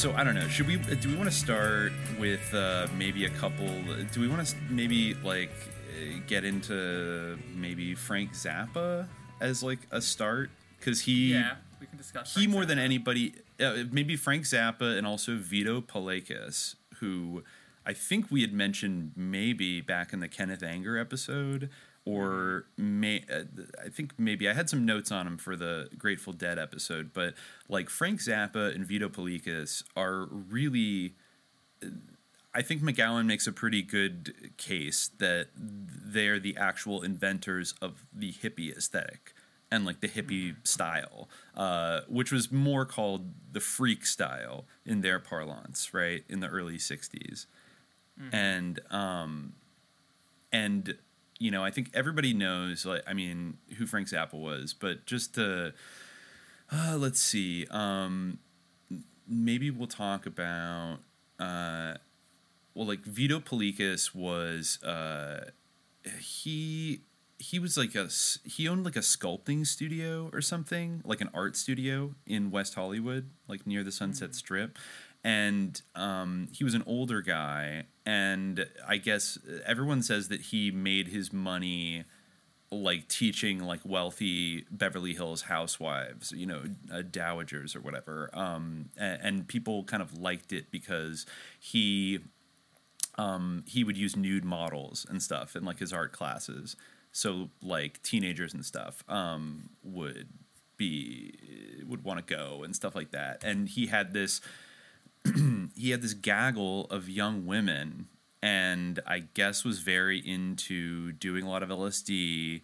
so 0.01 0.11
I 0.13 0.23
don't 0.23 0.33
know. 0.33 0.47
Should 0.47 0.65
we? 0.65 0.77
Do 0.77 1.09
we 1.09 1.15
want 1.15 1.29
to 1.29 1.35
start 1.35 1.91
with 2.19 2.51
uh, 2.55 2.87
maybe 2.97 3.25
a 3.25 3.29
couple? 3.29 3.67
Do 4.11 4.19
we 4.19 4.27
want 4.27 4.47
to 4.47 4.55
maybe 4.67 5.13
like 5.23 5.51
uh, 5.89 6.19
get 6.25 6.43
into 6.43 7.37
maybe 7.53 7.93
Frank 7.93 8.31
Zappa 8.31 9.07
as 9.39 9.61
like 9.61 9.77
a 9.91 10.01
start? 10.01 10.49
Because 10.79 11.01
he, 11.01 11.33
yeah, 11.33 11.57
we 11.79 11.85
can 11.85 11.99
discuss. 11.99 12.33
he 12.33 12.47
more 12.47 12.63
Zappa. 12.63 12.67
than 12.67 12.79
anybody, 12.79 13.35
uh, 13.59 13.83
maybe 13.91 14.15
Frank 14.15 14.45
Zappa 14.45 14.97
and 14.97 15.05
also 15.05 15.35
Vito 15.37 15.81
Paulekas, 15.81 16.73
who 16.95 17.43
I 17.85 17.93
think 17.93 18.31
we 18.31 18.41
had 18.41 18.53
mentioned 18.53 19.11
maybe 19.15 19.81
back 19.81 20.13
in 20.13 20.19
the 20.19 20.27
Kenneth 20.27 20.63
Anger 20.63 20.97
episode, 20.97 21.69
or 22.05 22.65
may 22.77 23.23
uh, 23.31 23.43
I 23.83 23.89
think 23.89 24.13
maybe 24.17 24.49
I 24.49 24.53
had 24.53 24.69
some 24.69 24.85
notes 24.85 25.11
on 25.11 25.27
him 25.27 25.37
for 25.37 25.55
the 25.55 25.89
Grateful 25.97 26.33
Dead 26.33 26.57
episode, 26.57 27.11
but 27.13 27.35
like 27.69 27.89
Frank 27.89 28.19
Zappa 28.19 28.73
and 28.73 28.85
Vito 28.85 29.09
Paulekas 29.09 29.83
are 29.95 30.25
really. 30.25 31.15
I 32.53 32.61
think 32.61 32.81
McGowan 32.81 33.27
makes 33.27 33.47
a 33.47 33.53
pretty 33.53 33.81
good 33.81 34.51
case 34.57 35.09
that 35.19 35.47
they're 35.55 36.37
the 36.37 36.57
actual 36.57 37.01
inventors 37.01 37.73
of 37.81 38.03
the 38.13 38.33
hippie 38.33 38.75
aesthetic 38.75 39.33
and 39.71 39.85
like 39.85 40.01
the 40.01 40.09
hippie 40.09 40.55
style, 40.67 41.29
uh, 41.55 42.01
which 42.09 42.31
was 42.31 42.51
more 42.51 42.85
called 42.85 43.31
the 43.53 43.61
freak 43.61 44.05
style 44.05 44.65
in 44.85 44.99
their 44.99 45.17
parlance, 45.17 45.93
right, 45.93 46.23
in 46.27 46.41
the 46.41 46.47
early 46.47 46.77
'60s, 46.77 47.45
and 48.33 48.79
um, 48.91 49.53
and 50.51 50.97
you 51.41 51.49
know, 51.49 51.63
I 51.63 51.71
think 51.71 51.89
everybody 51.95 52.33
knows, 52.33 52.85
like, 52.85 53.01
I 53.07 53.13
mean, 53.13 53.57
who 53.77 53.87
Frank 53.87 54.07
Zappa 54.07 54.35
was, 54.35 54.73
but 54.73 55.07
just 55.07 55.33
to 55.35 55.73
uh, 56.71 56.95
let's 56.97 57.19
see, 57.19 57.65
um, 57.71 58.37
maybe 59.27 59.71
we'll 59.71 59.87
talk 59.87 60.25
about. 60.25 60.99
Uh, 61.39 61.95
well, 62.75 62.85
like 62.85 63.03
Vito 63.03 63.39
Paulekas 63.39 64.13
was 64.15 64.81
uh, 64.83 65.49
he 66.19 67.01
he 67.39 67.57
was 67.57 67.75
like 67.75 67.95
a, 67.95 68.07
he 68.45 68.67
owned 68.67 68.85
like 68.85 68.95
a 68.95 68.99
sculpting 68.99 69.65
studio 69.65 70.29
or 70.31 70.41
something 70.41 71.01
like 71.03 71.21
an 71.21 71.29
art 71.33 71.57
studio 71.57 72.13
in 72.27 72.51
West 72.51 72.75
Hollywood, 72.75 73.31
like 73.47 73.65
near 73.65 73.83
the 73.83 73.91
Sunset 73.91 74.35
Strip, 74.35 74.77
and 75.23 75.81
um, 75.95 76.47
he 76.51 76.63
was 76.63 76.73
an 76.73 76.83
older 76.87 77.21
guy, 77.21 77.85
and 78.05 78.65
I 78.87 78.97
guess 78.97 79.37
everyone 79.65 80.01
says 80.01 80.29
that 80.29 80.41
he 80.41 80.71
made 80.71 81.07
his 81.07 81.31
money 81.31 82.05
like 82.71 83.09
teaching 83.09 83.59
like 83.59 83.81
wealthy 83.83 84.65
Beverly 84.71 85.13
Hills 85.13 85.43
housewives, 85.43 86.31
you 86.31 86.45
know, 86.45 86.63
uh, 86.91 87.01
dowagers 87.01 87.75
or 87.75 87.81
whatever. 87.81 88.29
Um, 88.33 88.89
and, 88.97 89.19
and 89.21 89.47
people 89.47 89.83
kind 89.83 90.01
of 90.01 90.17
liked 90.17 90.53
it 90.53 90.71
because 90.71 91.25
he 91.59 92.19
um, 93.17 93.65
he 93.67 93.83
would 93.83 93.97
use 93.97 94.15
nude 94.15 94.45
models 94.45 95.05
and 95.09 95.21
stuff 95.21 95.55
in 95.55 95.65
like 95.65 95.79
his 95.79 95.91
art 95.91 96.13
classes. 96.13 96.77
So 97.11 97.49
like 97.61 98.01
teenagers 98.03 98.53
and 98.53 98.65
stuff 98.65 99.03
um, 99.09 99.69
would 99.83 100.29
be 100.77 101.33
would 101.87 102.05
want 102.05 102.25
to 102.25 102.33
go 102.33 102.63
and 102.63 102.73
stuff 102.73 102.95
like 102.95 103.11
that. 103.11 103.43
And 103.43 103.67
he 103.67 103.87
had 103.87 104.13
this 104.13 104.39
he 105.75 105.91
had 105.91 106.01
this 106.01 106.13
gaggle 106.13 106.85
of 106.85 107.09
young 107.09 107.45
women 107.45 108.07
and 108.41 108.99
I 109.05 109.19
guess 109.19 109.63
was 109.63 109.79
very 109.79 110.17
into 110.17 111.11
doing 111.11 111.45
a 111.45 111.49
lot 111.49 111.63
of 111.63 111.69
LSD 111.69 112.61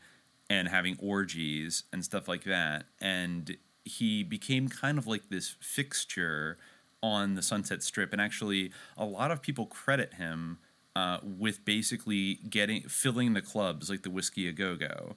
and 0.49 0.67
having 0.67 0.97
orgies 0.99 1.83
and 1.93 2.03
stuff 2.03 2.27
like 2.27 2.43
that. 2.45 2.85
And 2.99 3.57
he 3.85 4.23
became 4.23 4.69
kind 4.69 4.97
of 4.97 5.07
like 5.07 5.29
this 5.29 5.55
fixture 5.59 6.57
on 7.03 7.35
the 7.35 7.41
Sunset 7.41 7.83
Strip. 7.83 8.11
And 8.11 8.21
actually, 8.21 8.71
a 8.97 9.05
lot 9.05 9.29
of 9.31 9.41
people 9.41 9.65
credit 9.67 10.15
him 10.15 10.57
uh, 10.95 11.19
with 11.21 11.63
basically 11.63 12.35
getting 12.49 12.81
filling 12.83 13.33
the 13.33 13.41
clubs 13.41 13.89
like 13.89 14.01
the 14.01 14.09
Whisky 14.09 14.47
a 14.47 14.51
Go 14.51 14.75
Go. 14.75 15.15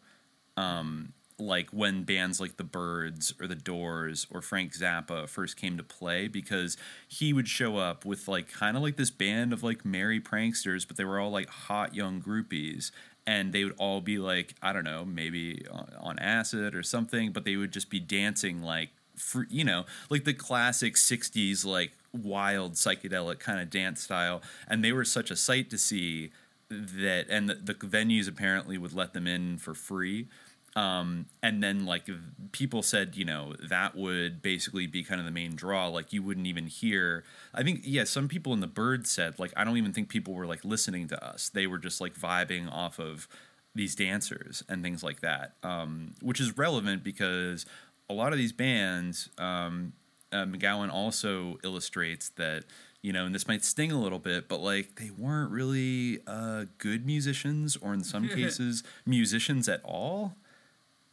Um, 0.56 1.14
like 1.40 1.70
when 1.70 2.04
bands 2.04 2.40
like 2.40 2.56
the 2.56 2.64
Byrds 2.64 3.34
or 3.40 3.46
the 3.46 3.54
Doors 3.54 4.26
or 4.30 4.42
Frank 4.42 4.72
Zappa 4.74 5.28
first 5.28 5.56
came 5.56 5.76
to 5.76 5.82
play 5.82 6.28
because 6.28 6.76
he 7.08 7.32
would 7.32 7.48
show 7.48 7.78
up 7.78 8.04
with 8.04 8.28
like 8.28 8.52
kind 8.52 8.76
of 8.76 8.82
like 8.82 8.96
this 8.96 9.10
band 9.10 9.52
of 9.52 9.62
like 9.62 9.84
merry 9.84 10.20
pranksters, 10.20 10.86
but 10.86 10.96
they 10.96 11.04
were 11.04 11.18
all 11.18 11.30
like 11.30 11.48
hot 11.48 11.94
young 11.94 12.20
groupies 12.20 12.90
and 13.26 13.52
they 13.52 13.64
would 13.64 13.74
all 13.78 14.00
be 14.00 14.18
like 14.18 14.54
I 14.62 14.72
don't 14.72 14.84
know 14.84 15.04
maybe 15.04 15.64
on, 15.98 16.18
acid 16.18 16.74
or 16.74 16.82
something, 16.82 17.32
but 17.32 17.44
they 17.44 17.56
would 17.56 17.72
just 17.72 17.90
be 17.90 18.00
dancing 18.00 18.62
like 18.62 18.90
fr 19.16 19.42
you 19.48 19.64
know 19.64 19.84
like 20.08 20.24
the 20.24 20.32
classic 20.34 20.94
'60s 20.94 21.64
like 21.64 21.92
wild 22.12 22.74
psychedelic 22.74 23.38
kind 23.38 23.60
of 23.60 23.70
dance 23.70 24.02
style, 24.02 24.42
and 24.68 24.84
they 24.84 24.92
were 24.92 25.04
such 25.04 25.30
a 25.30 25.36
sight 25.36 25.70
to 25.70 25.78
see 25.78 26.30
that 26.68 27.26
and 27.28 27.48
the, 27.48 27.54
the 27.54 27.74
venues 27.74 28.28
apparently 28.28 28.78
would 28.78 28.92
let 28.92 29.12
them 29.12 29.26
in 29.26 29.58
for 29.58 29.74
free 29.74 30.28
um, 30.76 31.26
and 31.42 31.62
then 31.62 31.84
like 31.84 32.08
people 32.52 32.82
said 32.82 33.16
you 33.16 33.24
know 33.24 33.54
that 33.68 33.96
would 33.96 34.40
basically 34.42 34.86
be 34.86 35.02
kind 35.02 35.20
of 35.20 35.24
the 35.24 35.32
main 35.32 35.54
draw 35.54 35.88
like 35.88 36.12
you 36.12 36.22
wouldn't 36.22 36.46
even 36.46 36.66
hear 36.66 37.24
i 37.54 37.62
think 37.62 37.80
yeah 37.84 38.04
some 38.04 38.28
people 38.28 38.52
in 38.52 38.60
the 38.60 38.66
Byrd 38.66 39.06
said 39.06 39.38
like 39.38 39.52
i 39.56 39.64
don't 39.64 39.76
even 39.76 39.92
think 39.92 40.08
people 40.08 40.34
were 40.34 40.46
like 40.46 40.64
listening 40.64 41.08
to 41.08 41.24
us. 41.24 41.48
They 41.48 41.66
were 41.66 41.78
just 41.78 42.00
like 42.00 42.14
vibing 42.14 42.70
off 42.70 42.98
of 42.98 43.28
these 43.74 43.94
dancers 43.94 44.62
and 44.68 44.82
things 44.82 45.02
like 45.02 45.20
that 45.20 45.54
um, 45.62 46.14
which 46.22 46.40
is 46.40 46.56
relevant 46.56 47.04
because 47.04 47.66
a 48.08 48.14
lot 48.14 48.32
of 48.32 48.38
these 48.38 48.52
bands 48.52 49.28
um, 49.38 49.92
uh, 50.32 50.44
mcgowan 50.44 50.92
also 50.92 51.58
illustrates 51.64 52.30
that 52.30 52.64
you 53.02 53.12
know 53.12 53.24
and 53.26 53.34
this 53.34 53.46
might 53.48 53.64
sting 53.64 53.92
a 53.92 54.00
little 54.00 54.18
bit 54.18 54.48
but 54.48 54.60
like 54.60 54.96
they 54.96 55.10
weren't 55.10 55.50
really 55.50 56.20
uh, 56.26 56.64
good 56.78 57.06
musicians 57.06 57.76
or 57.76 57.94
in 57.94 58.02
some 58.04 58.28
cases 58.36 58.82
musicians 59.06 59.68
at 59.68 59.80
all 59.84 60.34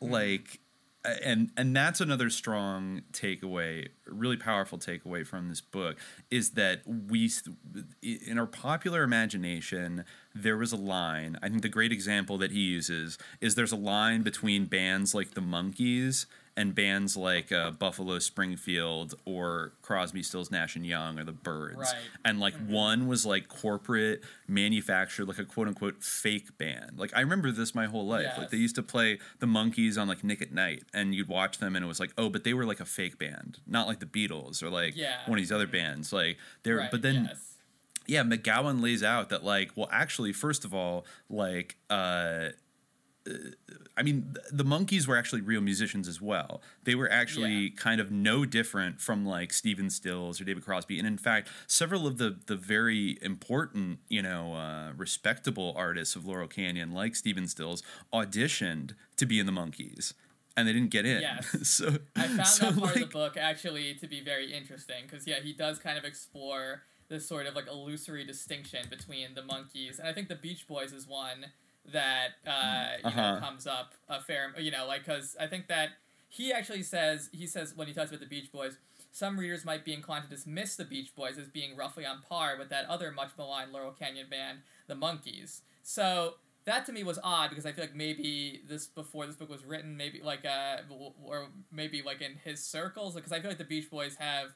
Mm-hmm. 0.02 0.14
like 0.14 0.60
and 1.24 1.52
and 1.56 1.76
that's 1.76 2.02
another 2.02 2.30
strong 2.30 3.02
takeaway 3.12 3.88
really 4.06 4.36
powerful 4.36 4.78
takeaway 4.78 5.26
from 5.26 5.48
this 5.48 5.62
book 5.62 5.98
is 6.30 6.52
that 6.52 6.82
we 6.86 7.32
in 8.02 8.38
our 8.38 8.45
popular 8.45 9.04
imagination 9.04 10.04
there 10.36 10.58
was 10.58 10.72
a 10.72 10.78
line 10.78 11.38
i 11.41 11.48
think 11.48 11.62
the 11.62 11.70
great 11.70 11.91
example 11.91 12.38
that 12.38 12.52
he 12.52 12.60
uses 12.60 13.18
is 13.39 13.56
there's 13.56 13.72
a 13.72 13.78
line 13.78 14.22
between 14.22 14.66
bands 14.66 15.16
like 15.16 15.34
the 15.34 15.41
Monkees 15.41 16.26
and 16.58 16.74
bands 16.76 17.16
like 17.16 17.51
uh, 17.51 17.72
Buffalo 17.72 18.18
Springfield 18.20 19.14
or 19.26 19.74
Crosby, 19.84 20.24
Stills, 20.24 20.49
Nash 20.51 20.76
and 20.76 20.86
Young 20.86 21.20
or 21.20 21.24
the 21.24 21.32
Byrds, 21.32 21.78
Right. 21.78 21.93
and 22.26 22.39
like 22.39 22.55
one 22.68 23.08
was 23.08 23.26
like 23.26 23.47
corporate 23.47 24.24
manufactured, 24.47 25.28
like 25.28 25.38
a 25.39 25.45
quote 25.45 25.68
unquote 25.68 26.03
fake 26.03 26.58
band. 26.58 26.93
Like 26.97 27.12
I 27.16 27.22
remember 27.22 27.51
this 27.51 27.74
my 27.76 27.86
whole 27.86 28.05
life. 28.08 28.26
Like 28.38 28.49
they 28.49 28.58
used 28.58 28.76
to 28.76 28.84
play 28.84 29.20
the 29.39 29.45
Monkees 29.45 29.97
on 30.01 30.08
like 30.08 30.24
Nick 30.24 30.41
at 30.41 30.51
Night, 30.51 30.84
and 30.93 31.14
you'd 31.14 31.28
watch 31.30 31.60
them, 31.60 31.76
and 31.76 31.86
it 31.86 31.88
was 31.88 31.99
like, 31.99 32.12
oh, 32.18 32.30
but 32.30 32.43
they 32.43 32.53
were 32.53 32.66
like 32.66 32.80
a 32.80 32.86
fake 32.86 33.18
band, 33.20 33.60
not 33.68 33.88
like 33.88 33.99
the 33.99 34.05
Beatles 34.08 34.62
or 34.64 34.70
like 34.70 34.95
Yeah. 34.97 35.18
one 35.28 35.38
of 35.38 35.41
these 35.41 35.51
other 35.51 35.68
bands. 35.68 36.12
Like 36.12 36.38
they're, 36.64 36.78
Right, 36.78 36.91
but 36.91 37.01
then 37.03 37.26
yes. 37.30 37.53
yeah, 38.08 38.24
McGowan 38.24 38.82
lays 38.82 39.03
out 39.03 39.30
that 39.30 39.43
like, 39.43 39.72
well, 39.76 39.89
actually, 39.91 40.34
first 40.34 40.66
of 40.66 40.74
all, 40.74 41.05
like, 41.30 41.78
uh, 41.89 42.49
I 43.97 44.03
mean, 44.03 44.36
the 44.51 44.63
Monkees 44.63 45.07
were 45.07 45.17
actually 45.17 45.41
real 45.41 45.61
musicians 45.61 46.07
as 46.07 46.21
well. 46.21 46.61
They 46.84 46.93
were 46.93 47.11
actually 47.11 47.71
kind 47.71 47.99
of 47.99 48.11
no 48.11 48.45
different 48.45 49.01
from 49.01 49.25
like 49.25 49.51
Stephen 49.51 49.89
Stills 49.89 50.39
or 50.39 50.43
David 50.43 50.63
Crosby, 50.63 50.99
and 50.99 51.07
in 51.07 51.17
fact, 51.17 51.49
several 51.65 52.05
of 52.05 52.17
the 52.17 52.38
the 52.45 52.55
very 52.55 53.17
important, 53.21 53.99
you 54.07 54.21
know, 54.21 54.53
uh, 54.53 54.91
respectable 54.95 55.73
artists 55.75 56.15
of 56.15 56.25
Laurel 56.25 56.47
Canyon, 56.47 56.91
like 56.91 57.15
Stephen 57.15 57.47
Stills, 57.47 57.82
auditioned 58.13 58.93
to 59.17 59.25
be 59.25 59.39
in 59.39 59.45
the 59.45 59.51
Monkees. 59.51 60.13
And 60.55 60.67
they 60.67 60.73
didn't 60.73 60.89
get 60.89 61.05
in. 61.05 61.21
Yes. 61.21 61.55
so 61.69 61.97
I 62.15 62.28
found 62.28 62.47
so, 62.47 62.71
that 62.71 62.80
part 62.80 62.95
like, 62.95 63.03
of 63.03 63.09
the 63.09 63.13
book 63.13 63.38
actually 63.38 63.93
to 63.95 64.07
be 64.07 64.21
very 64.21 64.51
interesting 64.53 65.03
because 65.07 65.28
yeah, 65.28 65.39
he 65.43 65.53
does 65.53 65.78
kind 65.78 65.97
of 65.97 66.03
explore 66.03 66.84
this 67.09 67.28
sort 67.28 67.45
of 67.45 67.55
like 67.55 67.67
illusory 67.67 68.25
distinction 68.25 68.86
between 68.89 69.34
the 69.34 69.41
Monkees, 69.41 69.97
and 69.99 70.07
I 70.07 70.13
think 70.13 70.28
the 70.28 70.36
Beach 70.36 70.67
Boys 70.67 70.93
is 70.93 71.07
one 71.07 71.47
that 71.94 72.30
uh, 72.46 72.88
you 73.00 73.06
Uh-huh. 73.06 73.40
comes 73.40 73.66
up 73.68 73.94
a 74.10 74.22
fair, 74.22 74.54
you 74.60 74.72
know, 74.72 74.86
like 74.88 75.06
because 75.06 75.36
I 75.40 75.48
think 75.48 75.68
that 75.68 75.90
he 76.30 76.52
actually 76.52 76.84
says 76.84 77.30
he 77.32 77.48
says 77.48 77.76
when 77.76 77.88
he 77.88 77.94
talks 77.94 78.10
about 78.10 78.20
the 78.20 78.26
Beach 78.28 78.52
Boys. 78.52 78.78
Some 79.12 79.40
readers 79.40 79.66
might 79.66 79.84
be 79.84 79.94
inclined 79.94 80.26
to 80.26 80.30
dismiss 80.30 80.76
the 80.76 80.86
Beach 80.86 81.16
Boys 81.16 81.38
as 81.40 81.48
being 81.48 81.76
roughly 81.76 82.06
on 82.06 82.22
par 82.22 82.56
with 82.60 82.70
that 82.70 82.86
other 82.86 83.12
much 83.12 83.32
maligned 83.38 83.72
Laurel 83.72 83.92
Canyon 83.92 84.28
band, 84.30 84.60
the 84.88 84.94
Monkees. 84.94 85.62
So 85.82 86.36
that 86.66 86.86
to 86.86 86.92
me 86.92 87.04
was 87.04 87.18
odd 87.24 87.50
because 87.50 87.66
I 87.66 87.72
feel 87.72 87.86
like 87.86 87.96
maybe 87.96 88.62
this 88.68 88.86
before 88.86 89.26
this 89.26 89.36
book 89.36 89.50
was 89.50 89.66
written, 89.66 89.98
maybe 89.98 90.22
like 90.22 90.46
uh, 90.46 90.78
or 91.24 91.48
maybe 91.72 92.02
like 92.04 92.22
in 92.22 92.34
his 92.44 92.62
circles, 92.64 93.16
because 93.16 93.32
I 93.32 93.40
feel 93.40 93.50
like 93.50 93.58
the 93.58 93.64
Beach 93.64 93.90
Boys 93.90 94.16
have. 94.18 94.50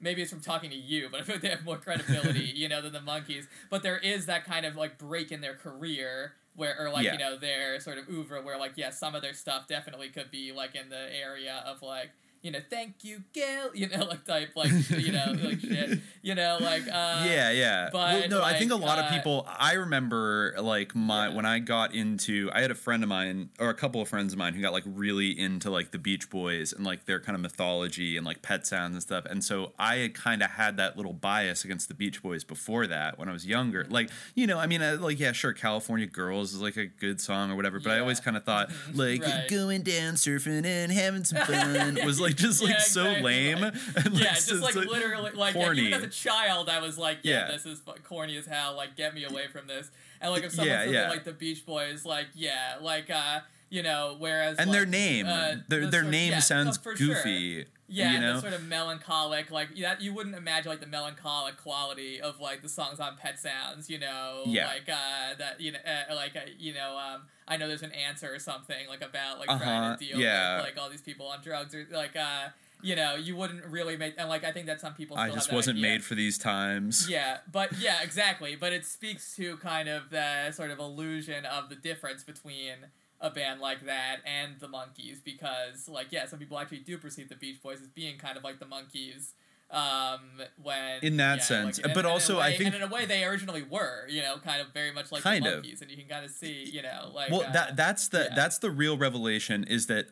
Maybe 0.00 0.22
it's 0.22 0.30
from 0.30 0.40
talking 0.40 0.70
to 0.70 0.76
you, 0.76 1.08
but 1.10 1.20
I 1.20 1.24
feel 1.24 1.34
like 1.36 1.42
they 1.42 1.48
have 1.48 1.64
more 1.64 1.76
credibility, 1.78 2.40
you 2.54 2.68
know, 2.68 2.80
than 2.80 2.92
the 2.92 3.00
Monkees. 3.00 3.46
But 3.68 3.82
there 3.82 3.98
is 3.98 4.26
that 4.26 4.44
kind 4.44 4.64
of 4.64 4.76
like 4.76 4.96
break 4.98 5.32
in 5.32 5.40
their 5.40 5.54
career 5.54 6.34
where, 6.54 6.76
or 6.78 6.90
like 6.90 7.04
Yeah. 7.04 7.12
you 7.14 7.18
know, 7.18 7.36
their 7.36 7.80
sort 7.80 7.98
of 7.98 8.08
oeuvre, 8.08 8.42
where 8.42 8.58
like 8.58 8.72
yeah, 8.76 8.90
some 8.90 9.14
of 9.14 9.22
their 9.22 9.34
stuff 9.34 9.66
definitely 9.66 10.08
could 10.08 10.30
be 10.30 10.52
like 10.52 10.74
in 10.74 10.88
the 10.88 11.08
area 11.16 11.62
of 11.66 11.82
like 11.82 12.10
you 12.42 12.50
know, 12.50 12.60
thank 12.70 13.02
you, 13.02 13.22
Gil, 13.32 13.74
you 13.74 13.88
know, 13.88 14.04
like 14.08 14.24
type, 14.24 14.50
like, 14.54 14.70
you 14.90 15.12
know, 15.12 15.36
like 15.42 15.60
shit, 15.60 15.98
you 16.22 16.34
know, 16.34 16.58
like, 16.60 16.82
uh, 16.82 17.24
yeah, 17.26 17.50
yeah. 17.50 17.88
But 17.92 17.98
well, 18.20 18.28
no, 18.28 18.38
like, 18.40 18.54
I 18.54 18.58
think 18.58 18.72
a 18.72 18.76
lot 18.76 18.98
uh, 18.98 19.02
of 19.02 19.10
people. 19.10 19.46
I 19.48 19.74
remember 19.74 20.54
like 20.58 20.94
my 20.94 21.28
when 21.28 21.44
I 21.46 21.58
got 21.58 21.94
into. 21.94 22.50
I 22.52 22.60
had 22.60 22.70
a 22.70 22.74
friend 22.76 23.02
of 23.02 23.08
mine 23.08 23.50
or 23.58 23.70
a 23.70 23.74
couple 23.74 24.00
of 24.00 24.08
friends 24.08 24.32
of 24.32 24.38
mine 24.38 24.54
who 24.54 24.62
got 24.62 24.72
like 24.72 24.84
really 24.86 25.38
into 25.38 25.70
like 25.70 25.90
the 25.90 25.98
Beach 25.98 26.30
Boys 26.30 26.72
and 26.72 26.84
like 26.84 27.04
their 27.06 27.20
kind 27.20 27.34
of 27.34 27.40
mythology 27.42 28.16
and 28.16 28.24
like 28.24 28.42
pet 28.42 28.66
sounds 28.66 28.94
and 28.94 29.02
stuff. 29.02 29.24
And 29.24 29.42
so 29.42 29.72
I 29.78 29.96
had 29.96 30.14
kind 30.14 30.42
of 30.42 30.50
had 30.50 30.76
that 30.76 30.96
little 30.96 31.12
bias 31.12 31.64
against 31.64 31.88
the 31.88 31.94
Beach 31.94 32.22
Boys 32.22 32.44
before 32.44 32.86
that 32.86 33.18
when 33.18 33.28
I 33.28 33.32
was 33.32 33.46
younger. 33.46 33.86
Like 33.88 34.10
you 34.34 34.46
know, 34.46 34.58
I 34.58 34.66
mean, 34.66 34.82
I, 34.82 34.92
like 34.92 35.18
yeah, 35.18 35.32
sure, 35.32 35.52
California 35.52 36.06
Girls 36.06 36.54
is 36.54 36.60
like 36.62 36.76
a 36.76 36.86
good 36.86 37.20
song 37.20 37.50
or 37.50 37.56
whatever. 37.56 37.80
But 37.80 37.92
I 37.92 38.00
always 38.00 38.20
kind 38.20 38.36
of 38.36 38.44
thought 38.44 38.70
like 38.94 39.22
Right. 39.22 39.48
going 39.48 39.82
down 39.82 40.14
surfing 40.14 40.64
and 40.64 40.92
having 40.92 41.24
some 41.24 41.44
fun 41.44 41.98
was 42.06 42.20
like 42.20 42.27
just 42.36 42.62
like 42.62 42.72
Yeah, 42.72 42.78
so 42.80 43.02
exactly, 43.06 43.22
lame. 43.54 43.60
like- 43.62 43.74
and, 44.06 44.18
yeah, 44.18 44.34
so 44.34 44.52
just 44.52 44.62
like 44.62 44.76
it's, 44.76 44.86
literally, 44.90 45.30
like 45.32 45.54
yeah, 45.54 45.64
corny. 45.64 45.80
even 45.82 45.92
as 45.94 46.02
a 46.02 46.08
child, 46.08 46.68
I 46.68 46.80
was 46.80 46.98
like, 46.98 47.18
yeah, 47.22 47.46
Yeah. 47.46 47.52
this 47.52 47.66
is 47.66 47.80
corny 48.04 48.36
as 48.36 48.46
hell. 48.46 48.74
Like, 48.76 48.96
get 48.96 49.14
me 49.14 49.24
away 49.24 49.46
from 49.48 49.66
this. 49.66 49.90
And 50.20 50.32
like, 50.32 50.42
if 50.44 50.52
someone 50.52 50.68
Yeah, 50.68 50.84
said 50.84 50.92
yeah. 50.94 51.08
like 51.10 51.24
the 51.24 51.32
Beach 51.32 51.64
Boys, 51.64 52.04
like, 52.04 52.26
yeah, 52.34 52.76
like, 52.80 53.08
uh, 53.10 53.40
you 53.70 53.82
know, 53.82 54.16
whereas 54.18 54.58
and 54.58 54.70
like, 54.70 54.76
their 54.78 54.86
name, 54.86 55.26
uh, 55.26 55.56
their 55.68 55.82
the 55.82 55.86
their 55.88 56.00
sort- 56.02 56.10
name 56.12 56.32
yeah, 56.32 56.38
sounds 56.40 56.78
goofy. 56.78 57.54
sure. 57.56 57.64
Yeah, 57.90 58.12
you 58.12 58.20
know. 58.20 58.34
the 58.34 58.40
sort 58.42 58.52
of 58.52 58.64
melancholic, 58.64 59.50
like 59.50 59.74
that 59.80 60.00
you 60.02 60.12
wouldn't 60.12 60.34
imagine 60.36 60.70
like 60.70 60.80
the 60.80 60.86
melancholic 60.86 61.56
quality 61.56 62.20
of 62.20 62.38
like 62.38 62.60
the 62.62 62.68
songs 62.68 63.00
on 63.00 63.16
Pet 63.16 63.38
Sounds, 63.38 63.88
you 63.88 63.98
know, 63.98 64.42
Yeah. 64.46 64.66
like 64.66 64.88
uh, 64.88 65.34
that, 65.38 65.60
you 65.60 65.72
know, 65.72 65.78
uh, 65.86 66.14
like 66.14 66.36
uh, 66.36 66.40
you 66.58 66.74
know, 66.74 66.98
um, 66.98 67.22
I 67.46 67.56
know 67.56 67.66
there's 67.66 67.82
an 67.82 67.92
answer 67.92 68.32
or 68.32 68.38
something 68.38 68.86
like 68.88 69.00
about 69.02 69.38
like 69.38 69.48
Uh-huh, 69.50 69.64
trying 69.64 69.98
to 69.98 70.04
deal 70.04 70.18
yeah. 70.20 70.56
with 70.56 70.66
like 70.66 70.78
all 70.78 70.90
these 70.90 71.00
people 71.02 71.26
on 71.28 71.40
drugs 71.42 71.74
or 71.74 71.86
like 71.90 72.14
uh, 72.14 72.48
you 72.82 72.94
know, 72.94 73.16
you 73.16 73.34
wouldn't 73.34 73.64
really 73.64 73.96
make 73.96 74.14
and 74.18 74.28
like 74.28 74.44
I 74.44 74.52
think 74.52 74.66
that 74.66 74.80
some 74.80 74.94
people 74.94 75.16
I 75.16 75.30
just 75.30 75.50
wasn't 75.52 75.78
idea. 75.78 75.90
made 75.90 76.04
for 76.04 76.14
these 76.14 76.36
times. 76.38 77.08
Yeah, 77.10 77.38
but 77.50 77.72
yeah, 77.80 78.02
exactly. 78.02 78.54
But 78.54 78.72
it 78.74 78.84
speaks 78.84 79.34
to 79.36 79.56
kind 79.56 79.88
of 79.88 80.10
the 80.10 80.52
sort 80.52 80.70
of 80.70 80.78
illusion 80.78 81.44
of 81.46 81.70
the 81.70 81.74
difference 81.74 82.22
between 82.22 82.74
a 83.20 83.30
band 83.30 83.60
like 83.60 83.84
that 83.86 84.18
and 84.24 84.60
the 84.60 84.68
Monkees, 84.68 85.22
because 85.24 85.88
like 85.88 86.08
yeah, 86.10 86.26
some 86.26 86.38
people 86.38 86.58
actually 86.58 86.78
do 86.78 86.98
perceive 86.98 87.28
the 87.28 87.34
Beach 87.36 87.60
Boys 87.62 87.80
as 87.80 87.88
being 87.88 88.18
kind 88.18 88.36
of 88.36 88.44
like 88.44 88.58
the 88.60 88.66
Monkees. 88.66 89.32
Um, 89.70 90.40
when 90.62 91.00
In 91.02 91.18
that 91.18 91.38
yeah, 91.38 91.44
sense. 91.44 91.76
like, 91.78 91.84
and- 91.84 91.94
But 91.94 92.06
and 92.06 92.12
also, 92.14 92.38
I 92.38 92.52
think- 92.56 92.68
and 92.68 92.76
in 92.76 92.82
a 92.82 92.86
way 92.86 93.04
they 93.04 93.22
originally 93.24 93.62
were, 93.62 94.06
you 94.08 94.22
know, 94.22 94.38
kind 94.38 94.62
of 94.62 94.72
very 94.72 94.90
much 94.92 95.12
like 95.12 95.22
Kind 95.22 95.44
the 95.44 95.58
of. 95.58 95.62
Monkees, 95.64 95.82
and 95.82 95.90
you 95.90 95.96
can 95.98 96.06
kind 96.06 96.24
of 96.24 96.30
see, 96.30 96.64
you 96.64 96.80
know, 96.80 97.10
like 97.14 97.30
well, 97.30 97.42
uh, 97.42 97.52
that 97.52 97.76
that's 97.76 98.08
the 98.08 98.28
yeah. 98.30 98.34
that's 98.34 98.56
the 98.58 98.70
real 98.70 98.96
revelation 98.96 99.64
is 99.64 99.86
that 99.88 100.06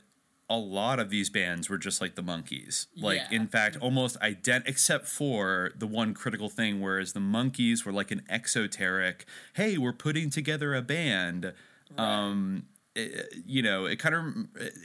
a 0.51 0.59
lot 0.59 1.01
of 1.01 1.09
these 1.09 1.31
bands 1.31 1.71
were 1.71 1.79
just 1.79 2.01
like 2.03 2.17
the 2.17 2.23
Monkees. 2.23 2.87
Like 2.97 3.23
Yeah. 3.31 3.37
in 3.39 3.47
fact, 3.49 3.77
almost 3.81 4.21
ident 4.21 4.65
except 4.67 5.07
for 5.09 5.73
the 5.75 5.87
one 5.87 6.13
critical 6.13 6.49
thing, 6.51 6.81
whereas 6.83 7.15
the 7.15 7.21
Monkees 7.21 7.85
were 7.87 7.93
like 7.93 8.11
an 8.11 8.23
exoteric. 8.29 9.25
Hey, 9.55 9.79
we're 9.79 9.93
putting 9.95 10.29
together 10.29 10.75
a 10.75 10.83
band. 10.83 11.55
Um, 11.97 12.67
it- 12.97 13.33
you 13.47 13.63
know, 13.63 13.85
it 13.87 13.99
kind 13.99 14.15
of 14.15 14.25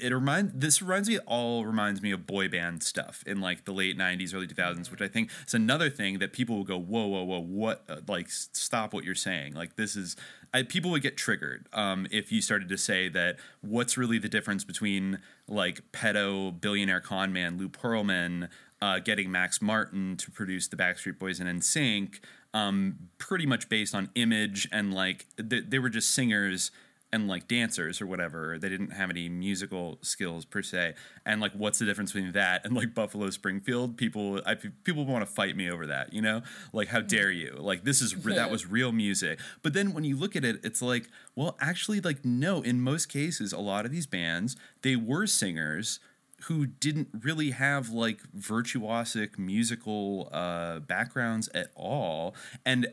it 0.02 0.14
reminds 0.14 0.54
this 0.54 0.82
reminds 0.82 1.10
me 1.10 1.18
all 1.20 1.66
reminds 1.66 2.02
me 2.02 2.12
of 2.12 2.28
boy 2.28 2.48
band 2.50 2.84
stuff 2.84 3.24
in 3.26 3.42
like 3.42 3.66
the 3.66 3.72
late 3.72 3.98
'90s, 3.98 4.34
early 4.36 4.48
2000s, 4.48 4.92
which 4.92 5.02
I 5.02 5.08
think 5.08 5.32
is 5.48 5.54
another 5.54 5.90
thing 5.90 6.20
that 6.20 6.34
people 6.34 6.58
will 6.58 6.64
go, 6.64 6.78
"Whoa, 6.80 7.08
whoa, 7.08 7.24
whoa! 7.24 7.40
What? 7.40 7.84
Uh, 7.90 7.98
like, 8.08 8.28
stop 8.30 8.94
what 8.94 9.04
you're 9.04 9.16
saying! 9.16 9.54
Like, 9.54 9.76
this 9.76 9.96
is." 9.96 10.16
I, 10.54 10.64
people 10.64 10.92
would 10.92 11.02
get 11.02 11.16
triggered 11.16 11.70
um, 11.72 12.08
if 12.12 12.30
you 12.30 12.42
started 12.42 12.68
to 12.70 12.78
say 12.78 13.08
that. 13.10 13.38
What's 13.62 13.98
really 13.98 14.18
the 14.18 14.28
difference 14.28 14.66
between 14.66 15.20
like 15.48 15.82
pedo 15.94 16.60
billionaire 16.60 17.00
con 17.00 17.32
man 17.32 17.58
Lou 17.58 17.70
Pearlman 17.70 18.50
uh, 18.82 19.00
getting 19.00 19.32
Max 19.32 19.62
Martin 19.62 20.18
to 20.18 20.30
produce 20.32 20.68
the 20.68 20.76
Backstreet 20.76 21.20
Boys 21.20 21.40
and 21.40 21.48
NSYNC, 21.62 22.20
um, 22.54 22.98
pretty 23.18 23.46
much 23.46 23.70
based 23.70 23.94
on 23.96 24.10
image 24.16 24.68
and 24.72 24.94
like 24.94 25.26
they, 25.38 25.62
they 25.62 25.80
were 25.80 25.90
just 25.90 26.12
singers 26.12 26.72
and 27.14 27.28
like 27.28 27.48
dancers 27.48 28.02
or 28.02 28.08
whatever. 28.08 28.58
They 28.58 28.70
didn't 28.70 28.92
have 28.92 29.10
any 29.10 29.28
musical 29.28 30.00
skills 30.02 30.46
per 30.46 30.62
se. 30.62 30.96
And 31.26 31.42
like, 31.42 31.52
what's 31.54 31.80
the 31.80 31.86
difference 31.86 32.14
between 32.14 32.32
that 32.34 32.66
and 32.66 32.76
like 32.76 32.94
Buffalo 32.94 33.30
Springfield? 33.30 33.98
People, 33.98 34.42
I 34.46 34.56
people 34.56 35.06
want 35.06 35.26
to 35.28 35.32
fight 35.32 35.56
me 35.56 35.70
over 35.70 35.88
that. 35.88 36.14
You 36.14 36.22
know, 36.22 36.42
like 36.74 36.88
how 36.88 37.02
dare 37.02 37.32
you? 37.32 37.56
Like 37.58 37.84
this 37.84 38.02
is 38.02 38.14
that 38.24 38.50
was 38.52 38.66
real 38.66 38.92
music. 38.92 39.40
But 39.62 39.74
then 39.74 39.94
when 39.94 40.04
you 40.04 40.16
look 40.16 40.36
at 40.36 40.46
it, 40.46 40.62
it's 40.64 40.82
like, 40.82 41.10
well, 41.36 41.58
actually, 41.60 42.00
like 42.02 42.24
no. 42.24 42.62
In 42.62 42.82
most 42.82 43.08
cases, 43.08 43.52
a 43.52 43.60
lot 43.60 43.86
of 43.86 43.92
these 43.92 44.08
bands 44.08 44.56
they 44.82 44.96
were 44.96 45.28
singers 45.28 46.00
who 46.46 46.66
didn't 46.66 47.10
really 47.22 47.52
have 47.52 47.90
like 47.90 48.20
virtuosic 48.36 49.38
musical 49.38 50.30
uh, 50.32 50.80
backgrounds 50.80 51.50
at 51.54 51.68
all, 51.76 52.36
and 52.66 52.88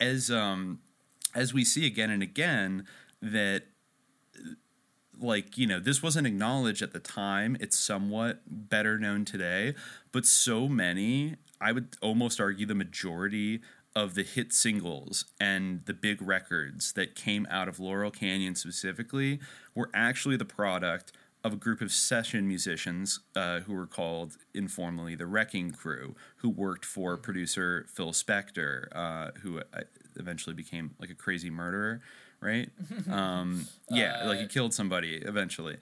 as 0.00 0.30
um 0.30 0.80
as 1.34 1.54
we 1.54 1.64
see 1.64 1.86
again 1.86 2.10
and 2.10 2.22
again 2.22 2.86
that 3.32 3.64
like 5.18 5.56
you 5.56 5.66
know 5.66 5.80
this 5.80 6.02
wasn't 6.02 6.26
acknowledged 6.26 6.82
at 6.82 6.92
the 6.92 7.00
time. 7.00 7.56
It's 7.60 7.78
somewhat 7.78 8.42
better 8.46 8.98
known 8.98 9.24
today 9.24 9.74
but 10.12 10.24
so 10.24 10.68
many 10.68 11.36
i 11.60 11.72
would 11.72 11.96
almost 12.00 12.40
argue 12.40 12.66
the 12.66 12.74
majority 12.74 13.60
of 13.94 14.14
the 14.14 14.22
hit 14.22 14.52
singles 14.52 15.26
and 15.40 15.84
the 15.86 15.94
big 15.94 16.20
records 16.22 16.92
that 16.92 17.14
came 17.14 17.46
out 17.50 17.68
of 17.68 17.78
laurel 17.78 18.10
canyon 18.10 18.54
specifically 18.54 19.38
were 19.74 19.90
actually 19.94 20.36
the 20.36 20.44
product 20.44 21.12
of 21.44 21.52
a 21.52 21.56
group 21.56 21.80
of 21.80 21.92
session 21.92 22.48
musicians 22.48 23.20
uh, 23.36 23.60
who 23.60 23.74
were 23.74 23.86
called 23.86 24.36
informally 24.52 25.14
the 25.14 25.26
Wrecking 25.26 25.70
Crew, 25.70 26.16
who 26.38 26.48
worked 26.50 26.84
for 26.84 27.16
producer 27.16 27.86
Phil 27.88 28.10
Spector, 28.10 28.88
uh, 28.92 29.30
who 29.42 29.60
uh, 29.60 29.82
eventually 30.16 30.54
became 30.54 30.96
like 30.98 31.08
a 31.08 31.14
crazy 31.14 31.48
murderer, 31.48 32.00
right? 32.40 32.70
Um, 33.10 33.66
yeah, 33.90 34.24
like 34.26 34.40
he 34.40 34.46
killed 34.46 34.74
somebody 34.74 35.16
eventually. 35.16 35.76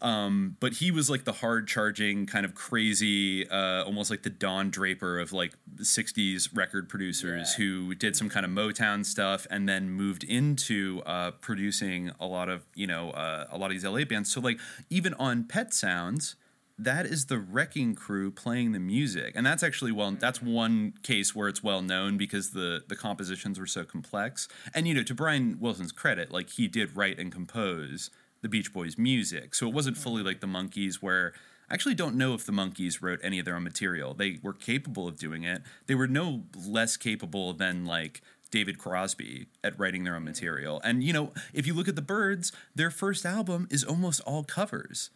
Um, 0.00 0.56
but 0.60 0.74
he 0.74 0.90
was 0.90 1.10
like 1.10 1.24
the 1.24 1.32
hard 1.32 1.66
charging, 1.66 2.26
kind 2.26 2.44
of 2.44 2.54
crazy, 2.54 3.48
uh, 3.48 3.84
almost 3.84 4.10
like 4.10 4.22
the 4.22 4.30
Don 4.30 4.70
Draper 4.70 5.18
of 5.18 5.32
like 5.32 5.54
60s 5.76 6.50
record 6.54 6.88
producers 6.88 7.54
who 7.54 7.94
did 7.94 8.16
some 8.16 8.28
kind 8.28 8.46
of 8.46 8.52
Motown 8.52 9.04
stuff 9.04 9.46
and 9.50 9.68
then 9.68 9.90
moved 9.90 10.24
into 10.24 11.02
uh, 11.04 11.32
producing 11.32 12.12
a 12.20 12.26
lot 12.26 12.48
of, 12.48 12.64
you 12.74 12.86
know, 12.86 13.10
uh, 13.10 13.46
a 13.50 13.58
lot 13.58 13.66
of 13.66 13.72
these 13.72 13.84
LA 13.84 14.04
bands. 14.04 14.32
So, 14.32 14.40
like, 14.40 14.60
even 14.88 15.14
on 15.14 15.44
Pet 15.44 15.74
Sounds, 15.74 16.36
that 16.78 17.06
is 17.06 17.26
the 17.26 17.38
wrecking 17.38 17.94
crew 17.94 18.30
playing 18.30 18.72
the 18.72 18.78
music. 18.78 19.32
And 19.34 19.44
that's 19.44 19.62
actually 19.62 19.92
well 19.92 20.10
mm-hmm. 20.10 20.20
that's 20.20 20.40
one 20.40 20.94
case 21.02 21.34
where 21.34 21.48
it's 21.48 21.62
well 21.62 21.82
known 21.82 22.16
because 22.16 22.50
the 22.50 22.84
the 22.86 22.96
compositions 22.96 23.58
were 23.58 23.66
so 23.66 23.84
complex. 23.84 24.48
And 24.74 24.86
you 24.86 24.94
know 24.94 25.02
to 25.02 25.14
brian 25.14 25.58
wilson's 25.60 25.92
credit 25.92 26.30
like 26.30 26.50
he 26.50 26.68
did 26.68 26.96
write 26.96 27.18
and 27.18 27.32
compose 27.32 28.10
the 28.42 28.48
beach 28.48 28.72
boys 28.72 28.96
music. 28.96 29.54
So 29.54 29.66
it 29.66 29.74
wasn't 29.74 29.96
fully 29.96 30.20
mm-hmm. 30.20 30.26
like 30.28 30.40
the 30.40 30.46
Monkees 30.46 30.96
where 30.96 31.32
I 31.70 31.74
actually 31.74 31.96
don't 31.96 32.16
know 32.16 32.34
if 32.34 32.46
the 32.46 32.52
Monkees 32.52 33.02
wrote 33.02 33.20
any 33.22 33.38
of 33.38 33.44
their 33.44 33.56
own 33.56 33.64
material. 33.64 34.14
They 34.14 34.38
were 34.42 34.54
capable 34.54 35.06
of 35.06 35.18
doing 35.18 35.42
it. 35.42 35.62
They 35.86 35.94
were 35.94 36.06
no 36.06 36.44
less 36.66 36.96
capable 36.96 37.52
than 37.52 37.84
like 37.84 38.22
David 38.50 38.78
Crosby 38.78 39.48
at 39.62 39.78
writing 39.78 40.04
their 40.04 40.14
own 40.14 40.20
mm-hmm. 40.20 40.26
material. 40.26 40.80
And 40.84 41.02
you 41.02 41.12
know, 41.12 41.32
if 41.52 41.66
you 41.66 41.74
look 41.74 41.88
at 41.88 41.96
the 41.96 42.02
Byrds, 42.02 42.52
their 42.74 42.90
first 42.90 43.26
album 43.26 43.68
is 43.70 43.84
almost 43.84 44.20
all 44.22 44.44
covers 44.44 45.10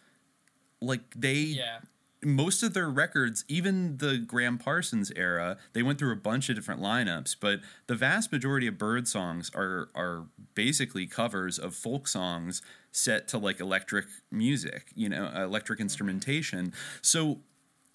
like 0.83 1.03
they 1.15 1.35
Yeah. 1.35 1.79
most 2.23 2.63
of 2.63 2.75
their 2.75 2.91
records 2.91 3.45
even 3.49 3.99
the 3.99 4.19
Gram 4.19 4.59
Parsons 4.59 5.11
era 5.17 5.57
they 5.73 5.83
went 5.83 5.99
through 5.99 6.13
a 6.13 6.17
bunch 6.17 6.49
of 6.49 6.57
different 6.57 6.81
lineups 6.81 7.37
but 7.41 7.61
the 7.87 7.95
vast 7.95 8.33
majority 8.33 8.67
of 8.67 8.79
Byrd 8.79 9.09
songs 9.09 9.51
are 9.55 9.89
are 9.95 10.27
basically 10.55 11.07
covers 11.07 11.59
of 11.59 11.75
folk 11.75 12.09
songs 12.09 12.63
set 12.91 13.29
to 13.29 13.39
like 13.39 13.61
electric 13.61 14.07
music 14.31 14.93
you 14.95 15.09
know 15.09 15.31
uh, 15.35 15.45
electric 15.45 15.79
mm-hmm. 15.79 15.85
instrumentation 15.85 16.73
so 17.01 17.41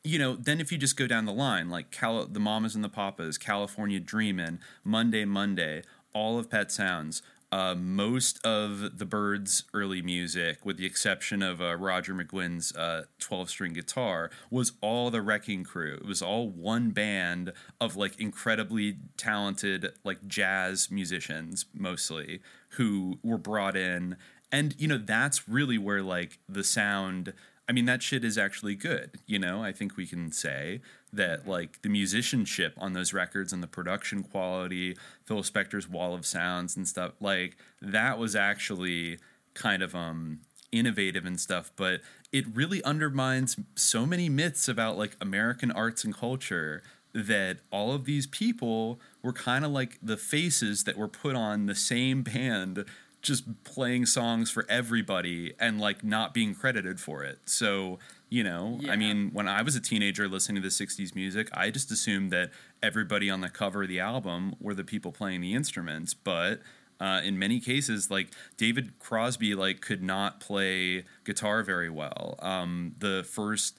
you 0.07 0.17
know, 0.17 0.35
then 0.35 0.61
if 0.61 0.71
you 0.71 0.77
just 0.77 0.95
go 0.95 1.05
down 1.05 1.25
the 1.25 1.33
line, 1.33 1.69
like 1.69 1.91
Cal- 1.91 2.27
the 2.27 2.39
Mamas 2.39 2.75
and 2.75 2.83
the 2.83 2.89
Papas, 2.89 3.38
California 3.38 3.99
Dreamin', 3.99 4.59
Monday 4.85 5.25
Monday, 5.25 5.83
all 6.13 6.39
of 6.39 6.49
Pet 6.49 6.71
Sounds, 6.71 7.21
uh, 7.51 7.75
most 7.75 8.45
of 8.45 8.97
the 8.97 9.05
Byrds' 9.05 9.63
early 9.73 10.01
music, 10.01 10.65
with 10.65 10.77
the 10.77 10.85
exception 10.85 11.41
of 11.41 11.61
uh, 11.61 11.75
Roger 11.75 12.13
McGuinn's 12.13 12.73
12 13.19 13.49
string 13.49 13.73
guitar, 13.73 14.29
was 14.51 14.73
all 14.81 15.09
the 15.09 15.21
Wrecking 15.21 15.63
Crew. 15.63 15.95
It 15.95 16.05
was 16.05 16.21
all 16.21 16.49
one 16.49 16.91
band 16.91 17.53
of 17.79 17.95
like 17.95 18.19
incredibly 18.19 18.97
talented, 19.15 19.87
like 20.03 20.27
jazz 20.27 20.91
musicians 20.91 21.65
mostly, 21.73 22.41
who 22.71 23.19
were 23.23 23.37
brought 23.37 23.77
in. 23.77 24.17
And, 24.51 24.75
you 24.77 24.87
know, 24.87 24.97
that's 24.97 25.47
really 25.47 25.77
where 25.77 26.03
like 26.03 26.39
the 26.49 26.63
sound. 26.63 27.33
I 27.69 27.73
mean, 27.73 27.85
that 27.85 28.01
shit 28.01 28.23
is 28.23 28.37
actually 28.37 28.75
good. 28.75 29.19
You 29.25 29.39
know, 29.39 29.61
I 29.61 29.73
think 29.73 29.97
we 29.97 30.07
can 30.07 30.31
say 30.31 30.79
that 31.11 31.47
like 31.47 31.81
the 31.81 31.89
musicianship 31.89 32.73
on 32.77 32.93
those 32.93 33.13
records 33.13 33.51
and 33.51 33.61
the 33.61 33.67
production 33.67 34.23
quality, 34.23 34.95
Phil 35.28 35.43
Spector's 35.43 35.88
wall 35.88 36.15
of 36.15 36.25
sounds 36.25 36.75
and 36.78 36.88
stuff, 36.88 37.13
like 37.19 37.57
that 37.82 38.17
was 38.17 38.36
actually 38.36 39.19
kind 39.53 39.84
of 39.84 39.93
um 39.93 40.39
innovative 40.71 41.25
and 41.25 41.39
stuff. 41.39 41.71
But 41.75 42.01
it 42.32 42.45
really 42.53 42.84
undermines 42.84 43.57
so 43.75 44.05
many 44.05 44.30
myths 44.30 44.67
about 44.67 44.97
like 44.97 45.15
American 45.21 45.71
arts 45.71 46.03
and 46.03 46.15
culture 46.15 46.82
that 47.13 47.57
all 47.71 47.93
of 47.93 48.05
these 48.05 48.28
people 48.28 48.99
were 49.21 49.34
kind 49.34 49.65
of 49.65 49.71
like 49.71 49.97
the 50.01 50.17
faces 50.17 50.84
that 50.84 50.97
were 50.97 51.07
put 51.07 51.36
on 51.36 51.65
the 51.65 51.75
same 51.75 52.21
band 52.21 52.86
just 53.28 53.63
playing 53.63 54.05
songs 54.05 54.49
for 54.49 54.65
everybody 54.69 55.53
and 55.59 55.80
like 55.80 56.03
not 56.03 56.34
being 56.34 56.55
credited 56.55 56.99
for 56.99 57.23
it. 57.23 57.39
So, 57.45 57.99
you 58.30 58.43
know, 58.43 58.80
Yeah. 58.82 58.93
I 58.93 58.95
mean, 58.95 59.32
when 59.34 59.47
I 59.47 59.61
was 59.61 59.75
a 59.75 59.82
teenager 59.82 60.28
listening 60.28 60.61
to 60.61 60.67
the 60.67 60.73
60s 60.73 61.13
music, 61.13 61.49
I 61.53 61.69
just 61.69 61.91
assumed 61.91 62.32
that 62.32 62.51
everybody 62.82 63.30
on 63.30 63.41
the 63.41 63.49
cover 63.49 63.84
of 63.84 63.89
the 63.89 63.99
album 63.99 64.55
were 64.59 64.73
the 64.73 64.84
people 64.86 65.11
playing 65.11 65.41
the 65.41 65.53
instruments, 65.53 66.13
but 66.13 66.61
uh, 66.99 67.21
in 67.23 67.38
many 67.38 67.59
cases, 67.59 68.09
like 68.09 68.30
David 68.55 68.97
Crosby, 68.99 69.53
like 69.53 69.82
could 69.82 70.01
not 70.01 70.39
play 70.39 71.05
guitar 71.25 71.61
very 71.61 71.89
well. 71.89 72.36
Um, 72.39 72.95
the 72.97 73.23
first 73.30 73.78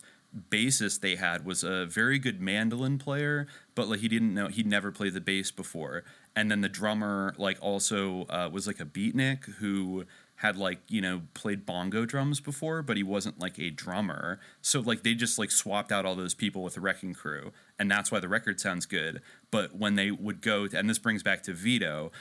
bassist 0.51 1.01
they 1.01 1.17
had 1.17 1.45
was 1.45 1.65
a 1.65 1.87
very 1.87 2.19
good 2.19 2.41
mandolin 2.41 2.99
player, 2.99 3.47
but 3.75 3.89
like 3.89 4.01
he 4.01 4.09
didn't 4.09 4.35
know 4.35 4.49
he'd 4.49 4.67
never 4.67 4.93
played 4.93 5.15
the 5.15 5.21
bass 5.21 5.51
before. 5.51 6.05
And 6.39 6.53
then 6.53 6.61
the 6.61 6.69
drummer 6.69 7.35
like 7.37 7.59
also 7.61 8.25
uh, 8.31 8.49
was 8.53 8.69
like 8.69 8.79
a 8.79 8.85
beatnik 8.85 9.57
who 9.57 10.05
had 10.37 10.57
like 10.57 10.79
you 10.87 11.01
know 11.01 11.23
played 11.35 11.67
bongo 11.67 12.05
drums 12.05 12.39
before, 12.39 12.81
but 12.81 12.97
he 12.97 13.03
wasn't 13.03 13.41
like 13.41 13.59
a 13.59 13.71
drummer. 13.71 14.39
So 14.63 14.79
like 14.79 15.03
they 15.03 15.15
just 15.15 15.37
like 15.37 15.51
swapped 15.51 15.91
out 15.91 16.07
all 16.07 16.15
those 16.15 16.35
people 16.35 16.63
with 16.63 16.75
the 16.75 16.81
Wrecking 16.81 17.13
Crew, 17.13 17.51
and 17.77 17.91
that's 17.91 18.13
why 18.13 18.21
the 18.21 18.29
record 18.29 18.61
sounds 18.61 18.87
good. 18.87 19.21
But 19.51 19.75
when 19.75 19.97
they 19.97 20.13
would 20.13 20.41
go, 20.41 20.69
to, 20.69 20.79
and 20.79 20.89
this 20.89 21.01
brings 21.01 21.25
back 21.25 21.43
to 21.43 21.53
Vito, 21.53 22.13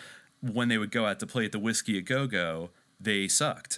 when 0.41 0.67
they 0.67 0.79
would 0.79 0.89
go 0.89 1.05
out 1.05 1.19
to 1.19 1.27
play 1.27 1.45
at 1.45 1.51
the 1.51 1.59
Whisky 1.59 1.95
a 1.99 2.01
Go 2.01 2.25
Go, 2.25 2.71
they 2.99 3.27
sucked. 3.27 3.77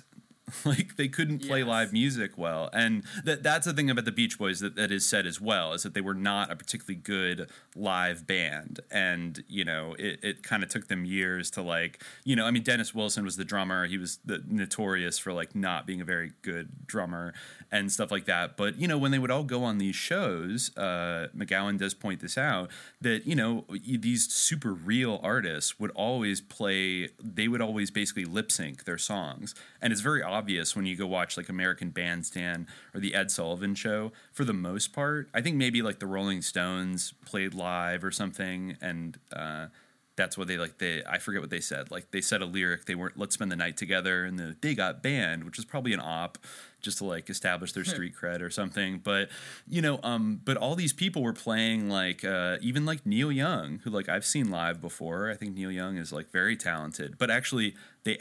like 0.66 0.96
they 0.96 1.08
couldn't 1.08 1.40
play 1.40 1.60
Yes. 1.60 1.68
live 1.68 1.94
music 1.94 2.38
well. 2.38 2.70
And 2.74 3.04
that 3.24 3.44
that's 3.44 3.66
the 3.66 3.74
thing 3.74 3.90
about 3.90 4.06
the 4.06 4.12
beach 4.12 4.38
boys 4.38 4.60
that, 4.60 4.76
that 4.76 4.92
is 4.92 5.06
said 5.06 5.26
as 5.26 5.40
well 5.42 5.74
is 5.74 5.84
that 5.84 5.94
they 5.94 6.02
were 6.02 6.14
not 6.14 6.52
a 6.52 6.56
particularly 6.56 6.96
good 6.96 7.50
live 7.76 8.26
band. 8.28 8.80
And 8.92 9.44
you 9.48 9.64
know 9.66 9.96
it, 10.00 10.20
it 10.24 10.44
kind 10.44 10.64
of 10.64 10.70
took 10.70 10.88
them 10.88 11.06
years 11.06 11.50
to 11.52 11.62
like 11.62 12.04
you 12.24 12.36
know 12.36 12.46
i 12.46 12.52
mean 12.52 12.64
dennis 12.64 12.94
wilson 12.96 13.24
was 13.26 13.38
the 13.38 13.46
drummer. 13.46 13.86
He 13.88 13.98
was 13.98 14.20
the, 14.26 14.44
notorious 14.48 15.18
for 15.20 15.34
like 15.34 15.56
not 15.56 15.86
being 15.86 16.02
a 16.02 16.06
very 16.06 16.32
good 16.42 16.88
drummer 16.88 17.34
and 17.72 17.92
stuff 17.92 18.12
like 18.12 18.26
that. 18.26 18.58
But 18.58 18.80
you 18.80 18.88
know 18.88 18.98
when 18.98 19.12
they 19.12 19.20
would 19.20 19.32
all 19.32 19.44
go 19.44 19.64
on 19.64 19.78
these 19.78 19.96
shows 19.96 20.72
uh, 20.78 21.28
mcgowan 21.36 21.78
does 21.78 21.94
point 21.94 22.20
this 22.22 22.38
out 22.38 22.70
that 23.02 23.26
you 23.28 23.36
know 23.36 23.66
these 23.86 24.32
super 24.32 24.74
real 24.74 25.20
artists 25.24 25.80
would 25.80 25.92
always 25.92 26.42
play 26.42 27.10
they 27.22 27.48
would 27.48 27.62
always 27.62 27.92
basically 27.92 28.26
lip 28.26 28.52
sync 28.52 28.84
their 28.86 28.98
songs. 28.98 29.54
And 29.82 29.92
it's 29.94 30.02
very 30.02 30.22
obvious 30.22 30.39
when 30.76 30.86
you 30.86 30.96
go 30.96 31.06
watch 31.08 31.38
like 31.38 31.50
american 31.50 31.90
bandstand 31.90 32.66
or 32.94 33.00
the 33.00 33.14
ed 33.14 33.32
sullivan 33.32 33.76
show 33.76 34.12
for 34.32 34.44
the 34.44 34.54
most 34.54 34.94
part. 34.94 35.30
I 35.34 35.42
think 35.42 35.58
maybe 35.58 35.82
like 35.82 36.00
the 36.00 36.08
rolling 36.08 36.42
stones 36.42 37.14
played 37.26 37.54
live 37.54 38.04
or 38.04 38.12
something 38.12 38.78
and 38.82 39.18
uh, 39.34 39.68
that's 40.16 40.38
what 40.38 40.48
they 40.48 40.58
like 40.58 40.78
they 40.80 41.02
i 41.06 41.18
forget 41.18 41.42
what 41.42 41.50
they 41.50 41.62
said. 41.62 41.92
Like 41.92 42.12
they 42.12 42.22
said 42.22 42.42
a 42.42 42.46
lyric 42.46 42.86
they 42.86 42.96
weren't 42.96 43.18
let's 43.18 43.34
spend 43.34 43.52
the 43.52 43.56
night 43.56 43.78
together 43.78 44.26
and 44.26 44.38
the, 44.38 44.56
they 44.62 44.76
got 44.76 45.02
banned 45.02 45.44
which 45.44 45.58
is 45.58 45.66
probably 45.66 45.94
an 45.94 46.02
op 46.02 46.38
just 46.82 47.00
to 47.00 47.06
like 47.06 47.30
establish 47.30 47.72
their 47.74 47.86
street 47.94 48.14
cred 48.20 48.42
or 48.42 48.50
something. 48.50 49.00
But 49.04 49.30
you 49.68 49.82
know 49.82 50.00
um 50.04 50.42
but 50.44 50.58
all 50.58 50.76
these 50.76 50.94
people 50.94 51.22
were 51.22 51.34
playing 51.34 51.90
like 51.90 52.24
uh 52.26 52.58
even 52.62 52.86
like 52.86 53.06
neil 53.06 53.32
young 53.32 53.80
who 53.84 53.90
like 53.90 54.10
i've 54.10 54.26
seen 54.26 54.50
live 54.50 54.82
before. 54.82 55.30
I 55.30 55.36
think 55.36 55.56
neil 55.56 55.72
young 55.72 55.98
is 55.98 56.12
like 56.12 56.32
very 56.32 56.58
talented. 56.58 57.18
But 57.18 57.30
actually 57.30 57.76
they 58.04 58.18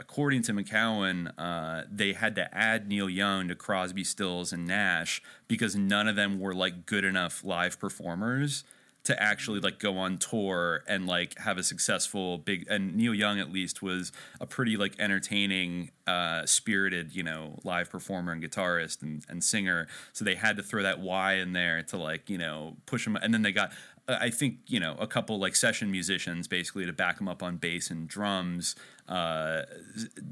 according 0.00 0.42
to 0.42 0.52
McGowan 0.52 1.32
uh 1.38 1.82
they 1.90 2.14
had 2.14 2.34
to 2.36 2.52
add 2.56 2.88
neil 2.88 3.08
young 3.08 3.48
to 3.48 3.54
crosby 3.54 4.02
stills 4.02 4.52
and 4.52 4.66
nash 4.66 5.22
because 5.46 5.76
none 5.76 6.08
of 6.08 6.16
them 6.16 6.40
were 6.40 6.54
like 6.54 6.86
good 6.86 7.04
enough 7.04 7.44
live 7.44 7.78
performers 7.78 8.64
to 9.02 9.22
actually 9.22 9.60
like 9.60 9.78
go 9.78 9.96
on 9.96 10.18
tour 10.18 10.84
and 10.86 11.06
like 11.06 11.38
have 11.38 11.56
a 11.56 11.62
successful 11.62 12.38
big 12.38 12.66
and 12.68 12.94
Neil 12.94 13.14
Young 13.14 13.40
at 13.40 13.50
least 13.50 13.82
was 13.82 14.12
a 14.40 14.46
pretty 14.46 14.76
like 14.76 14.94
entertaining 14.98 15.90
uh 16.06 16.44
spirited 16.44 17.14
you 17.14 17.22
know 17.22 17.58
live 17.64 17.90
performer 17.90 18.32
and 18.32 18.42
guitarist 18.42 19.02
and, 19.02 19.24
and 19.28 19.42
singer. 19.42 19.88
So 20.12 20.24
they 20.24 20.34
had 20.34 20.56
to 20.58 20.62
throw 20.62 20.82
that 20.82 21.00
Y 21.00 21.34
in 21.34 21.52
there 21.52 21.82
to 21.84 21.96
like 21.96 22.28
you 22.28 22.38
know 22.38 22.76
push 22.86 23.06
him 23.06 23.16
and 23.16 23.32
then 23.32 23.42
they 23.42 23.52
got 23.52 23.72
uh, 24.06 24.18
I 24.20 24.30
think 24.30 24.58
you 24.66 24.80
know 24.80 24.96
a 24.98 25.06
couple 25.06 25.38
like 25.38 25.56
session 25.56 25.90
musicians 25.90 26.46
basically 26.46 26.84
to 26.84 26.92
back 26.92 27.20
him 27.20 27.28
up 27.28 27.42
on 27.42 27.56
bass 27.56 27.90
and 27.90 28.06
drums 28.06 28.76
uh 29.10 29.62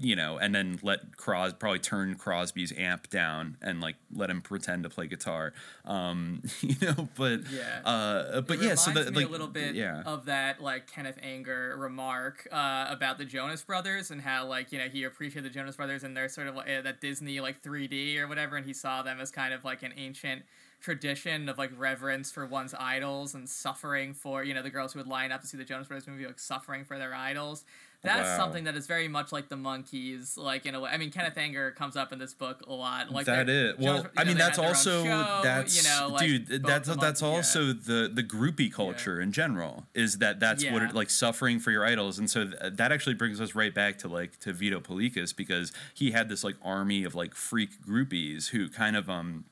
you 0.00 0.14
know 0.14 0.38
and 0.38 0.54
then 0.54 0.78
let 0.82 1.16
Cros 1.16 1.52
probably 1.52 1.80
turn 1.80 2.14
Crosby's 2.14 2.72
amp 2.78 3.10
down 3.10 3.56
and 3.60 3.80
like 3.80 3.96
let 4.14 4.30
him 4.30 4.40
pretend 4.40 4.84
to 4.84 4.88
play 4.88 5.08
guitar 5.08 5.52
um 5.84 6.42
you 6.60 6.76
know 6.80 7.08
but 7.16 7.40
Yeah. 7.50 7.80
uh 7.84 8.40
but 8.42 8.62
yeah 8.62 8.76
so 8.76 8.92
that 8.92 9.14
like 9.14 9.26
a 9.26 9.28
little 9.28 9.48
bit 9.48 9.74
yeah 9.74 10.02
of 10.06 10.26
that 10.26 10.62
like 10.62 10.86
Kenneth 10.90 11.18
Anger 11.22 11.74
remark 11.76 12.46
uh, 12.52 12.86
about 12.88 13.18
the 13.18 13.24
Jonas 13.24 13.62
Brothers 13.62 14.10
and 14.12 14.20
how 14.20 14.46
like 14.46 14.70
you 14.72 14.78
know 14.78 14.88
he 14.88 15.02
appreciated 15.04 15.50
the 15.50 15.54
Jonas 15.54 15.74
Brothers 15.76 16.04
and 16.04 16.16
their 16.16 16.28
sort 16.28 16.46
of 16.46 16.54
like, 16.54 16.68
uh, 16.68 16.82
that 16.82 17.00
Disney 17.00 17.40
like 17.40 17.62
3D 17.62 18.18
or 18.18 18.28
whatever, 18.28 18.56
and 18.56 18.64
he 18.64 18.72
saw 18.72 19.02
them 19.02 19.20
as 19.20 19.30
kind 19.32 19.52
of 19.52 19.64
like 19.64 19.82
an 19.82 19.92
ancient 19.96 20.42
tradition 20.80 21.48
of 21.48 21.58
like 21.58 21.70
reverence 21.76 22.30
for 22.30 22.46
one's 22.46 22.72
idols 22.78 23.34
and 23.34 23.48
suffering 23.48 24.14
for 24.14 24.44
you 24.44 24.54
know 24.54 24.62
the 24.62 24.70
girls 24.70 24.92
who 24.92 25.00
would 25.00 25.08
line 25.08 25.32
up 25.32 25.40
to 25.40 25.46
see 25.46 25.56
the 25.56 25.64
Jonas 25.64 25.88
Brothers 25.88 26.06
movie 26.06 26.24
like 26.26 26.38
suffering 26.38 26.84
for 26.84 26.98
their 26.98 27.14
idols. 27.14 27.64
That's 28.00 28.28
Wow. 28.28 28.36
something 28.36 28.64
that 28.64 28.76
is 28.76 28.86
very 28.86 29.08
much 29.08 29.32
like 29.32 29.48
the 29.48 29.56
Monkees, 29.56 30.36
like 30.36 30.66
in 30.66 30.76
a 30.76 30.80
way. 30.80 30.88
I 30.92 30.98
mean, 30.98 31.10
Kenneth 31.10 31.36
Anger 31.36 31.72
comes 31.72 31.96
up 31.96 32.12
in 32.12 32.20
this 32.20 32.32
book 32.32 32.62
a 32.68 32.72
lot. 32.72 33.10
Like 33.10 33.26
that 33.26 33.46
well 33.48 33.96
Jonas- 33.98 34.02
you 34.04 34.10
i 34.16 34.22
know, 34.22 34.28
mean 34.28 34.38
that's 34.38 34.56
had 34.56 34.64
their 34.64 34.64
own 34.64 34.68
also 34.68 35.04
show, 35.04 35.40
that's 35.42 35.76
you 35.82 35.90
know, 35.90 36.08
like, 36.08 36.26
dude 36.26 36.62
that's 36.64 36.88
that's 36.96 37.20
Monkees, 37.20 37.22
yeah. 37.22 37.28
also 37.36 37.72
the 37.72 38.10
the 38.14 38.22
groupie 38.22 38.72
culture 38.72 39.20
in 39.20 39.32
general 39.32 39.86
is 39.94 40.18
that 40.18 40.38
that's 40.38 40.64
what 40.64 40.82
it 40.82 40.94
like 40.94 41.10
suffering 41.10 41.58
for 41.58 41.72
your 41.72 41.84
idols 41.84 42.18
and 42.20 42.30
so 42.30 42.44
th- 42.46 42.74
that 42.74 42.92
actually 42.92 43.14
brings 43.14 43.40
us 43.40 43.54
right 43.56 43.74
back 43.74 43.98
to 43.98 44.08
like 44.08 44.38
to 44.40 44.52
Vito 44.52 44.78
Paulekas 44.80 45.34
because 45.34 45.72
he 45.94 46.12
had 46.12 46.28
this 46.28 46.44
like 46.44 46.54
army 46.62 47.02
of 47.04 47.16
like 47.16 47.34
freak 47.34 47.82
groupies 47.84 48.50
who 48.50 48.68
kind 48.68 48.94
of 48.96 49.10
um 49.10 49.44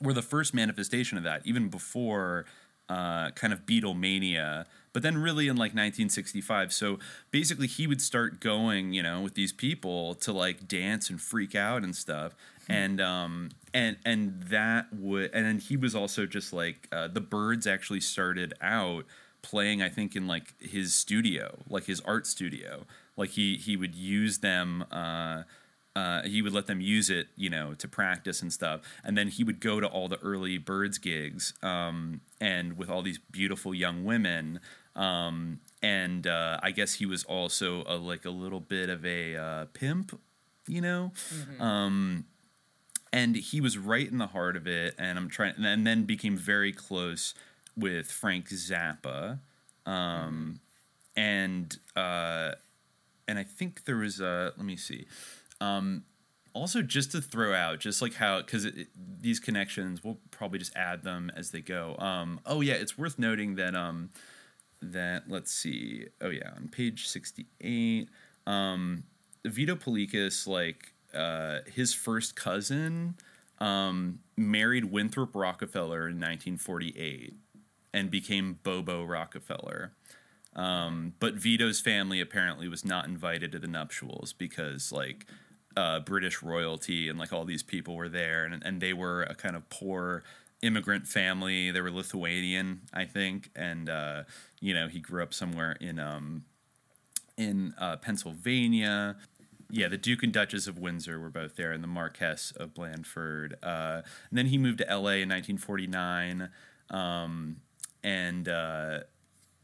were 0.00 0.12
the 0.12 0.22
first 0.22 0.54
manifestation 0.54 1.18
of 1.18 1.24
that 1.24 1.42
even 1.44 1.68
before 1.68 2.44
uh, 2.88 3.30
kind 3.32 3.52
of 3.52 3.66
Beatlemania, 3.66 4.64
but 4.92 5.02
then 5.02 5.18
really 5.18 5.48
in 5.48 5.56
like 5.56 5.70
1965. 5.70 6.72
So 6.72 6.98
basically, 7.30 7.66
he 7.66 7.86
would 7.86 8.02
start 8.02 8.40
going, 8.40 8.92
you 8.92 9.02
know, 9.02 9.20
with 9.20 9.34
these 9.34 9.52
people 9.52 10.14
to 10.16 10.32
like 10.32 10.68
dance 10.68 11.10
and 11.10 11.20
freak 11.20 11.54
out 11.54 11.82
and 11.82 11.94
stuff, 11.94 12.34
and 12.68 13.00
um, 13.00 13.50
and 13.72 13.96
and 14.04 14.42
that 14.44 14.92
would, 14.92 15.30
and 15.32 15.46
then 15.46 15.58
he 15.58 15.76
was 15.76 15.94
also 15.94 16.26
just 16.26 16.52
like 16.52 16.88
uh, 16.92 17.08
the 17.08 17.20
Byrds 17.20 17.66
actually 17.66 18.00
started 18.00 18.54
out 18.60 19.04
playing, 19.42 19.82
I 19.82 19.88
think, 19.88 20.16
in 20.16 20.26
like 20.26 20.54
his 20.60 20.94
studio, 20.94 21.58
like 21.68 21.84
his 21.84 22.00
art 22.02 22.26
studio, 22.26 22.84
like 23.16 23.30
he 23.30 23.56
he 23.56 23.76
would 23.76 23.94
use 23.94 24.38
them. 24.38 24.84
Uh, 24.90 25.42
uh, 25.98 26.22
he 26.22 26.42
would 26.42 26.52
let 26.52 26.66
them 26.68 26.80
use 26.80 27.10
it, 27.10 27.26
you 27.36 27.50
know, 27.50 27.74
to 27.74 27.88
practice 27.88 28.40
and 28.40 28.52
stuff. 28.52 28.82
And 29.02 29.18
then 29.18 29.26
he 29.28 29.42
would 29.42 29.58
go 29.58 29.80
to 29.80 29.86
all 29.88 30.06
the 30.06 30.18
early 30.20 30.56
Byrds 30.56 30.98
gigs, 30.98 31.54
um, 31.60 32.20
and 32.40 32.78
with 32.78 32.88
all 32.88 33.02
these 33.02 33.18
beautiful 33.18 33.74
young 33.74 34.04
women. 34.04 34.60
Um, 34.94 35.58
and 35.82 36.24
uh, 36.26 36.60
I 36.62 36.70
guess 36.70 36.94
he 36.94 37.06
was 37.06 37.24
also 37.24 37.82
a, 37.86 37.96
like 37.96 38.24
a 38.24 38.30
little 38.30 38.60
bit 38.60 38.88
of 38.90 39.04
a 39.04 39.36
uh, 39.36 39.64
pimp, 39.72 40.20
you 40.68 40.80
know. 40.80 41.12
Um, 41.58 42.26
and 43.12 43.34
he 43.34 43.60
was 43.60 43.76
right 43.76 44.08
in 44.08 44.18
the 44.18 44.28
heart 44.28 44.56
of 44.56 44.68
it. 44.68 44.94
And 44.98 45.18
I'm 45.18 45.28
trying, 45.28 45.54
and 45.58 45.84
then 45.84 46.04
became 46.04 46.36
very 46.36 46.72
close 46.72 47.34
with 47.76 48.06
Frank 48.10 48.50
Zappa, 48.50 49.38
um, 49.84 50.60
and 51.16 51.76
uh, 51.96 52.52
and 53.26 53.36
I 53.38 53.42
think 53.42 53.84
there 53.84 53.96
was 53.96 54.20
a. 54.20 54.52
Let 54.56 54.64
me 54.64 54.76
see. 54.76 55.06
Um, 55.60 56.04
also, 56.54 56.82
just 56.82 57.12
to 57.12 57.20
throw 57.20 57.54
out, 57.54 57.78
just 57.78 58.02
like 58.02 58.14
how, 58.14 58.38
because 58.38 58.66
these 59.20 59.38
connections, 59.38 60.02
we'll 60.02 60.18
probably 60.30 60.58
just 60.58 60.74
add 60.74 61.02
them 61.02 61.30
as 61.36 61.50
they 61.50 61.60
go. 61.60 61.96
Um, 61.98 62.40
oh 62.46 62.60
yeah, 62.60 62.74
it's 62.74 62.98
worth 62.98 63.18
noting 63.18 63.56
that 63.56 63.74
um, 63.74 64.10
that 64.82 65.24
let's 65.28 65.52
see. 65.52 66.06
Oh 66.20 66.30
yeah, 66.30 66.50
on 66.56 66.68
page 66.68 67.08
sixty-eight, 67.08 68.08
um, 68.46 69.04
Vito 69.44 69.76
Paulekas, 69.76 70.46
like 70.46 70.94
uh, 71.14 71.60
his 71.72 71.94
first 71.94 72.34
cousin, 72.34 73.14
um, 73.60 74.20
married 74.36 74.86
Winthrop 74.86 75.34
Rockefeller 75.34 76.08
in 76.08 76.16
1948 76.16 77.34
and 77.92 78.10
became 78.10 78.58
Bobo 78.62 79.04
Rockefeller. 79.04 79.92
Um, 80.54 81.14
but 81.20 81.34
Vito's 81.34 81.80
family 81.80 82.20
apparently 82.20 82.68
was 82.68 82.84
not 82.84 83.06
invited 83.06 83.52
to 83.52 83.58
the 83.58 83.68
nuptials 83.68 84.32
because 84.32 84.90
like 84.92 85.26
uh, 85.76 86.00
British 86.00 86.42
royalty 86.42 87.08
and 87.08 87.18
like 87.18 87.32
all 87.32 87.44
these 87.44 87.62
people 87.62 87.96
were 87.96 88.08
there, 88.08 88.44
and 88.44 88.62
and 88.64 88.80
they 88.80 88.92
were 88.92 89.22
a 89.22 89.34
kind 89.34 89.56
of 89.56 89.68
poor 89.70 90.22
immigrant 90.62 91.06
family. 91.06 91.70
They 91.70 91.80
were 91.80 91.90
Lithuanian, 91.90 92.82
I 92.92 93.04
think, 93.04 93.50
and 93.54 93.88
uh, 93.88 94.24
you 94.60 94.74
know 94.74 94.88
he 94.88 95.00
grew 95.00 95.22
up 95.22 95.32
somewhere 95.34 95.76
in 95.80 95.98
um, 95.98 96.44
in 97.36 97.74
uh, 97.78 97.96
Pennsylvania. 97.96 99.16
yeah, 99.70 99.88
the 99.88 99.98
Duke 99.98 100.22
and 100.22 100.32
Duchess 100.32 100.66
of 100.66 100.78
Windsor 100.78 101.20
were 101.20 101.30
both 101.30 101.56
there, 101.56 101.72
and 101.72 101.82
the 101.82 101.88
Marquess 101.88 102.52
of 102.56 102.74
Blandford. 102.74 103.56
Uh, 103.62 104.02
and 104.30 104.38
then 104.38 104.46
he 104.46 104.58
moved 104.58 104.78
to 104.78 104.88
L.A. 104.90 105.22
in 105.22 105.28
1949, 105.28 106.48
um, 106.90 107.56
and 108.02 108.48
uh, 108.48 109.00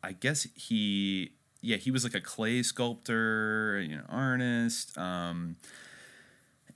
I 0.02 0.12
guess 0.12 0.46
he, 0.54 1.32
yeah, 1.62 1.78
he 1.78 1.90
was 1.90 2.04
like 2.04 2.14
a 2.14 2.20
clay 2.20 2.62
sculptor, 2.62 3.80
you 3.80 3.96
know, 3.96 4.04
artist. 4.08 4.96
Um, 4.96 5.56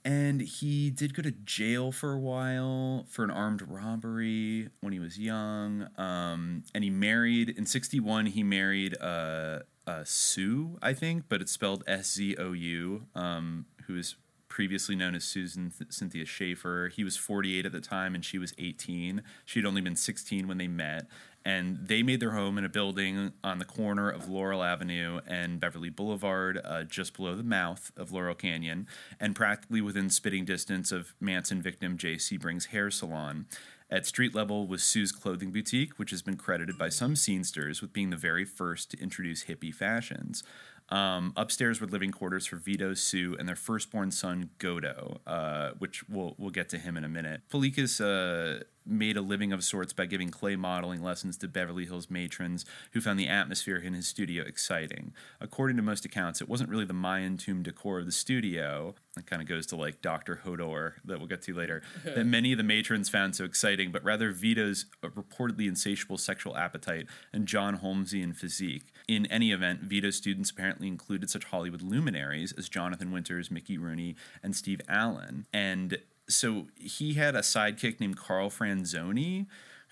and 0.05 0.41
he 0.41 0.89
did 0.89 1.13
go 1.13 1.21
to 1.21 1.31
jail 1.31 1.91
for 1.91 2.13
a 2.13 2.19
while 2.19 3.05
for 3.09 3.23
an 3.23 3.31
armed 3.31 3.61
robbery 3.61 4.69
when 4.81 4.93
he 4.93 4.99
was 4.99 5.19
young. 5.19 5.87
Um, 5.97 6.63
and 6.73 6.83
he 6.83 6.89
married 6.89 7.49
in 7.49 7.65
'61. 7.65 8.27
He 8.27 8.43
married 8.43 8.95
uh, 9.01 9.59
uh, 9.85 10.03
Sue, 10.05 10.77
I 10.81 10.93
think, 10.93 11.25
but 11.29 11.41
it's 11.41 11.51
spelled 11.51 11.83
S 11.87 12.13
Z 12.13 12.35
O 12.37 12.53
U. 12.53 13.05
Um, 13.15 13.65
who 13.87 13.97
is 13.97 14.15
previously 14.49 14.95
known 14.95 15.15
as 15.15 15.23
Susan 15.23 15.71
Th- 15.75 15.91
Cynthia 15.91 16.25
Schaefer. 16.25 16.91
He 16.93 17.03
was 17.03 17.15
48 17.15 17.65
at 17.65 17.71
the 17.71 17.79
time, 17.79 18.15
and 18.15 18.25
she 18.25 18.37
was 18.37 18.53
18. 18.57 19.21
She'd 19.45 19.65
only 19.65 19.81
been 19.81 19.95
16 19.95 20.47
when 20.47 20.57
they 20.57 20.67
met, 20.67 21.05
and 21.45 21.79
they 21.87 22.03
made 22.03 22.19
their 22.19 22.31
home 22.31 22.57
in 22.57 22.65
a 22.65 22.69
building 22.69 23.33
on 23.43 23.59
the 23.59 23.65
corner 23.65 24.09
of 24.09 24.29
Laurel 24.29 24.63
Avenue 24.63 25.21
and 25.27 25.59
Beverly 25.59 25.89
Boulevard, 25.89 26.59
uh, 26.63 26.83
just 26.83 27.15
below 27.15 27.35
the 27.35 27.43
mouth 27.43 27.91
of 27.95 28.11
Laurel 28.11 28.35
Canyon, 28.35 28.87
and 29.19 29.35
practically 29.35 29.81
within 29.81 30.09
spitting 30.09 30.45
distance 30.45 30.91
of 30.91 31.13
Manson 31.19 31.61
victim 31.61 31.97
Jay 31.97 32.15
Sebring's 32.15 32.67
hair 32.67 32.91
salon. 32.91 33.45
At 33.91 34.05
street 34.05 34.35
level 34.35 34.67
was 34.67 34.83
Sue's 34.83 35.11
clothing 35.11 35.51
boutique, 35.51 35.97
which 35.97 36.11
has 36.11 36.21
been 36.21 36.37
credited 36.37 36.77
by 36.77 36.89
some 36.89 37.15
scenesters 37.15 37.81
with 37.81 37.91
being 37.91 38.11
the 38.11 38.17
very 38.17 38.45
first 38.45 38.91
to 38.91 38.99
introduce 38.99 39.45
hippie 39.45 39.73
fashions. 39.73 40.43
Um, 40.89 41.33
upstairs 41.35 41.79
were 41.79 41.87
living 41.87 42.11
quarters 42.11 42.45
for 42.45 42.55
Vito, 42.55 42.93
Sue, 42.93 43.35
and 43.37 43.47
their 43.47 43.55
firstborn 43.55 44.11
son 44.11 44.49
Godo, 44.57 45.19
uh, 45.27 45.71
which 45.77 46.07
we'll 46.09 46.35
we'll 46.37 46.49
get 46.49 46.69
to 46.69 46.79
him 46.79 46.97
in 46.97 47.03
a 47.03 47.09
minute. 47.09 47.41
Paulekas 47.49 48.01
uh, 48.01 48.63
made 48.89 49.17
a 49.17 49.21
living 49.21 49.51
of 49.51 49.63
sorts 49.63 49.93
by 49.93 50.05
giving 50.05 50.29
clay 50.29 50.55
modeling 50.55 51.01
lessons 51.01 51.37
to 51.37 51.47
Beverly 51.47 51.85
Hills 51.85 52.09
matrons 52.09 52.65
who 52.91 53.01
found 53.01 53.19
the 53.19 53.27
atmosphere 53.27 53.77
in 53.77 53.93
his 53.93 54.07
studio 54.07 54.43
exciting. 54.43 55.13
According 55.39 55.77
to 55.77 55.83
most 55.83 56.05
accounts, 56.05 56.41
it 56.41 56.49
wasn't 56.49 56.69
really 56.69 56.85
the 56.85 56.93
Mayan 56.93 57.37
tomb 57.37 57.63
decor 57.63 57.99
of 57.99 58.05
the 58.05 58.11
studio. 58.11 58.95
It 59.17 59.25
kind 59.25 59.41
of 59.41 59.47
goes 59.47 59.65
to 59.67 59.75
like 59.75 60.01
Dr. 60.01 60.41
Hodel 60.45 60.93
that 61.05 61.19
we'll 61.19 61.27
get 61.27 61.41
to 61.43 61.53
later. 61.53 61.81
that 62.03 62.25
many 62.25 62.51
of 62.51 62.57
the 62.57 62.63
matrons 62.63 63.09
found 63.09 63.35
so 63.35 63.43
exciting, 63.43 63.91
but 63.91 64.03
rather 64.03 64.31
Vito's 64.31 64.85
reportedly 65.03 65.67
insatiable 65.67 66.17
sexual 66.17 66.55
appetite 66.55 67.07
and 67.33 67.47
John 67.47 67.79
Holmesian 67.79 68.35
physique. 68.35 68.91
In 69.07 69.25
any 69.27 69.51
event, 69.51 69.81
Vito's 69.81 70.15
students 70.15 70.51
apparently 70.51 70.87
included 70.87 71.29
such 71.29 71.45
Hollywood 71.45 71.81
luminaries 71.81 72.53
as 72.57 72.69
Jonathan 72.69 73.11
Winters, 73.11 73.51
Mickey 73.51 73.77
Rooney, 73.77 74.15
and 74.43 74.55
Steve 74.55 74.81
Allen. 74.87 75.47
And 75.53 75.97
so 76.29 76.67
he 76.75 77.13
had 77.15 77.35
a 77.35 77.39
sidekick 77.39 77.99
named 77.99 78.17
Carl 78.17 78.49
Franzoni 78.49 79.47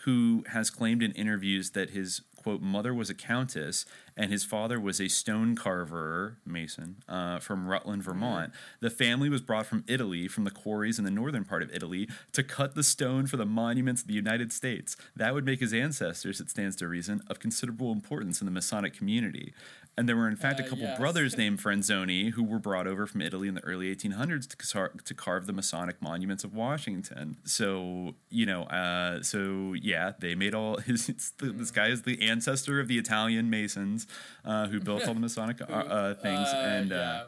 who 0.06 0.44
has 0.48 0.70
claimed 0.70 1.02
in 1.02 1.12
interviews 1.14 1.72
that 1.72 1.90
his 1.90 2.22
quote 2.36 2.62
mother 2.62 2.94
was 2.94 3.10
a 3.10 3.16
countess 3.16 3.86
and 4.18 4.32
his 4.32 4.44
father 4.44 4.80
was 4.80 5.00
a 5.00 5.08
stone 5.08 5.56
carver 5.56 6.38
mason 6.46 6.98
uh, 7.08 7.40
from 7.40 7.68
Rutland, 7.68 8.04
Vermont. 8.04 8.52
The 8.82 8.90
family 8.90 9.30
was 9.30 9.42
brought 9.42 9.66
from 9.68 9.84
Italy, 9.88 10.28
from 10.28 10.44
the 10.44 10.52
quarries 10.52 10.98
in 11.00 11.06
the 11.06 11.12
northern 11.12 11.46
part 11.46 11.62
of 11.64 11.70
Italy, 11.74 12.10
to 12.34 12.44
cut 12.44 12.76
the 12.76 12.84
stone 12.84 13.28
for 13.28 13.38
the 13.38 13.46
monuments 13.46 14.02
of 14.02 14.08
the 14.08 14.14
United 14.16 14.52
States. 14.52 14.98
That 15.16 15.34
would 15.34 15.46
make 15.46 15.60
his 15.60 15.74
ancestors, 15.74 16.42
it 16.42 16.50
stands 16.50 16.76
to 16.78 16.88
reason, 16.88 17.22
of 17.30 17.40
considerable 17.40 17.92
importance 17.92 18.42
in 18.42 18.46
the 18.46 18.52
Masonic 18.52 18.94
community. 18.94 19.54
And 20.00 20.08
there 20.08 20.16
were, 20.16 20.28
in 20.28 20.36
fact, 20.36 20.60
a 20.60 20.64
Uh, 20.64 20.68
couple 20.70 20.84
yes. 20.84 21.00
brothers 21.00 21.38
named 21.44 21.60
Franzoni 21.60 22.32
who 22.32 22.44
were 22.44 22.60
brought 22.60 22.86
over 22.88 23.08
from 23.08 23.22
Italy 23.22 23.48
in 23.48 23.56
the 23.56 23.64
early 23.64 23.96
1800s 23.96 24.48
to, 24.50 24.56
car- 24.58 24.92
to 25.04 25.14
carve 25.16 25.48
the 25.48 25.54
Masonic 25.54 26.00
monuments 26.02 26.44
of 26.44 26.54
Washington. 26.54 27.38
So, 27.46 28.14
you 28.30 28.46
know, 28.46 28.64
uh, 28.64 29.24
so 29.24 29.74
yeah, 29.74 30.14
they 30.20 30.36
made 30.36 30.54
all 30.54 30.78
his. 30.88 31.08
The, 31.40 31.48
this 31.52 31.72
guy 31.72 31.88
is 31.88 32.04
the 32.04 32.22
ancestor 32.28 32.80
of 32.80 32.88
the 32.88 32.98
Italian 33.00 33.50
Masons 33.50 34.06
uh, 34.46 34.68
who 34.68 34.80
built 34.80 35.08
all 35.08 35.14
the 35.14 35.20
Masonic 35.20 35.62
uh, 35.62 35.66
uh, 35.66 36.14
things. 36.22 36.48
Uh, 36.48 36.64
and 36.66 36.92
yeah. 36.92 36.98
uh, 36.98 37.24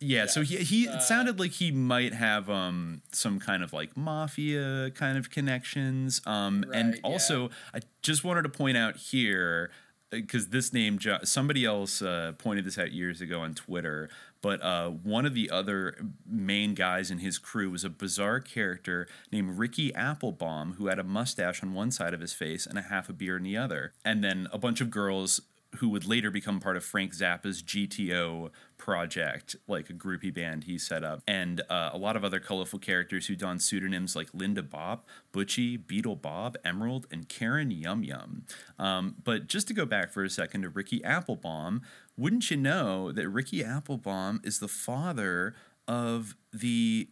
yeah, 0.00 0.26
so 0.26 0.42
he, 0.42 0.58
he 0.58 0.84
it 0.84 1.02
sounded 1.02 1.40
like 1.40 1.50
he 1.50 1.72
might 1.72 2.14
have 2.14 2.48
um 2.48 3.02
some 3.10 3.40
kind 3.40 3.64
of 3.64 3.72
like 3.72 3.96
mafia 3.96 4.90
kind 4.92 5.18
of 5.18 5.30
connections. 5.30 6.20
Um 6.24 6.64
and 6.72 6.92
Right, 6.92 7.00
yeah. 7.02 7.10
also 7.10 7.50
I 7.74 7.80
just 8.02 8.22
wanted 8.22 8.42
to 8.42 8.48
point 8.48 8.76
out 8.76 8.96
here 8.96 9.70
because 10.10 10.48
this 10.48 10.72
name 10.72 10.98
somebody 11.24 11.64
else 11.64 12.00
uh, 12.00 12.32
pointed 12.38 12.64
this 12.64 12.78
out 12.78 12.92
years 12.92 13.20
ago 13.20 13.40
on 13.40 13.54
Twitter, 13.54 14.08
but 14.40 14.62
uh, 14.62 14.88
one 14.88 15.26
of 15.26 15.34
the 15.34 15.50
other 15.50 15.96
main 16.26 16.74
guys 16.74 17.10
in 17.10 17.18
his 17.18 17.38
crew 17.38 17.70
was 17.70 17.84
a 17.84 17.90
bizarre 17.90 18.40
character 18.40 19.06
named 19.30 19.58
Ricky 19.58 19.94
Applebaum 19.94 20.74
who 20.74 20.86
had 20.86 20.98
a 20.98 21.04
mustache 21.04 21.62
on 21.62 21.74
one 21.74 21.90
side 21.90 22.14
of 22.14 22.20
his 22.20 22.32
face 22.32 22.66
and 22.66 22.78
a 22.78 22.82
half 22.82 23.08
a 23.08 23.12
beard 23.12 23.40
in 23.40 23.44
the 23.44 23.56
other, 23.56 23.92
and 24.04 24.24
then 24.24 24.48
a 24.52 24.58
bunch 24.58 24.80
of 24.80 24.90
girls 24.90 25.40
who 25.76 25.88
would 25.90 26.06
later 26.06 26.30
become 26.30 26.60
part 26.60 26.76
of 26.76 26.84
Frank 26.84 27.14
Zappa's 27.14 27.62
GTO 27.62 28.50
project, 28.78 29.56
like 29.66 29.90
a 29.90 29.92
groupie 29.92 30.32
band 30.32 30.64
he 30.64 30.78
set 30.78 31.04
up, 31.04 31.22
and 31.28 31.60
uh, 31.68 31.90
a 31.92 31.98
lot 31.98 32.16
of 32.16 32.24
other 32.24 32.40
colorful 32.40 32.78
characters 32.78 33.26
who 33.26 33.36
donned 33.36 33.60
pseudonyms 33.60 34.16
like 34.16 34.28
Linda 34.32 34.62
Bop, 34.62 35.06
Butchie, 35.32 35.86
Beetle 35.86 36.16
Bob, 36.16 36.56
Emerald, 36.64 37.06
and 37.10 37.28
Karen 37.28 37.70
Yum 37.70 38.02
Yum. 38.02 38.44
Um, 38.78 39.16
but 39.22 39.46
just 39.46 39.68
to 39.68 39.74
go 39.74 39.84
back 39.84 40.10
for 40.10 40.24
a 40.24 40.30
second 40.30 40.62
to 40.62 40.70
Ricky 40.70 41.04
Applebaum, 41.04 41.82
wouldn't 42.16 42.50
you 42.50 42.56
know 42.56 43.12
that 43.12 43.28
Ricky 43.28 43.62
Applebaum 43.62 44.40
is 44.42 44.60
the 44.60 44.68
father 44.68 45.54
of 45.86 46.34
the 46.52 47.08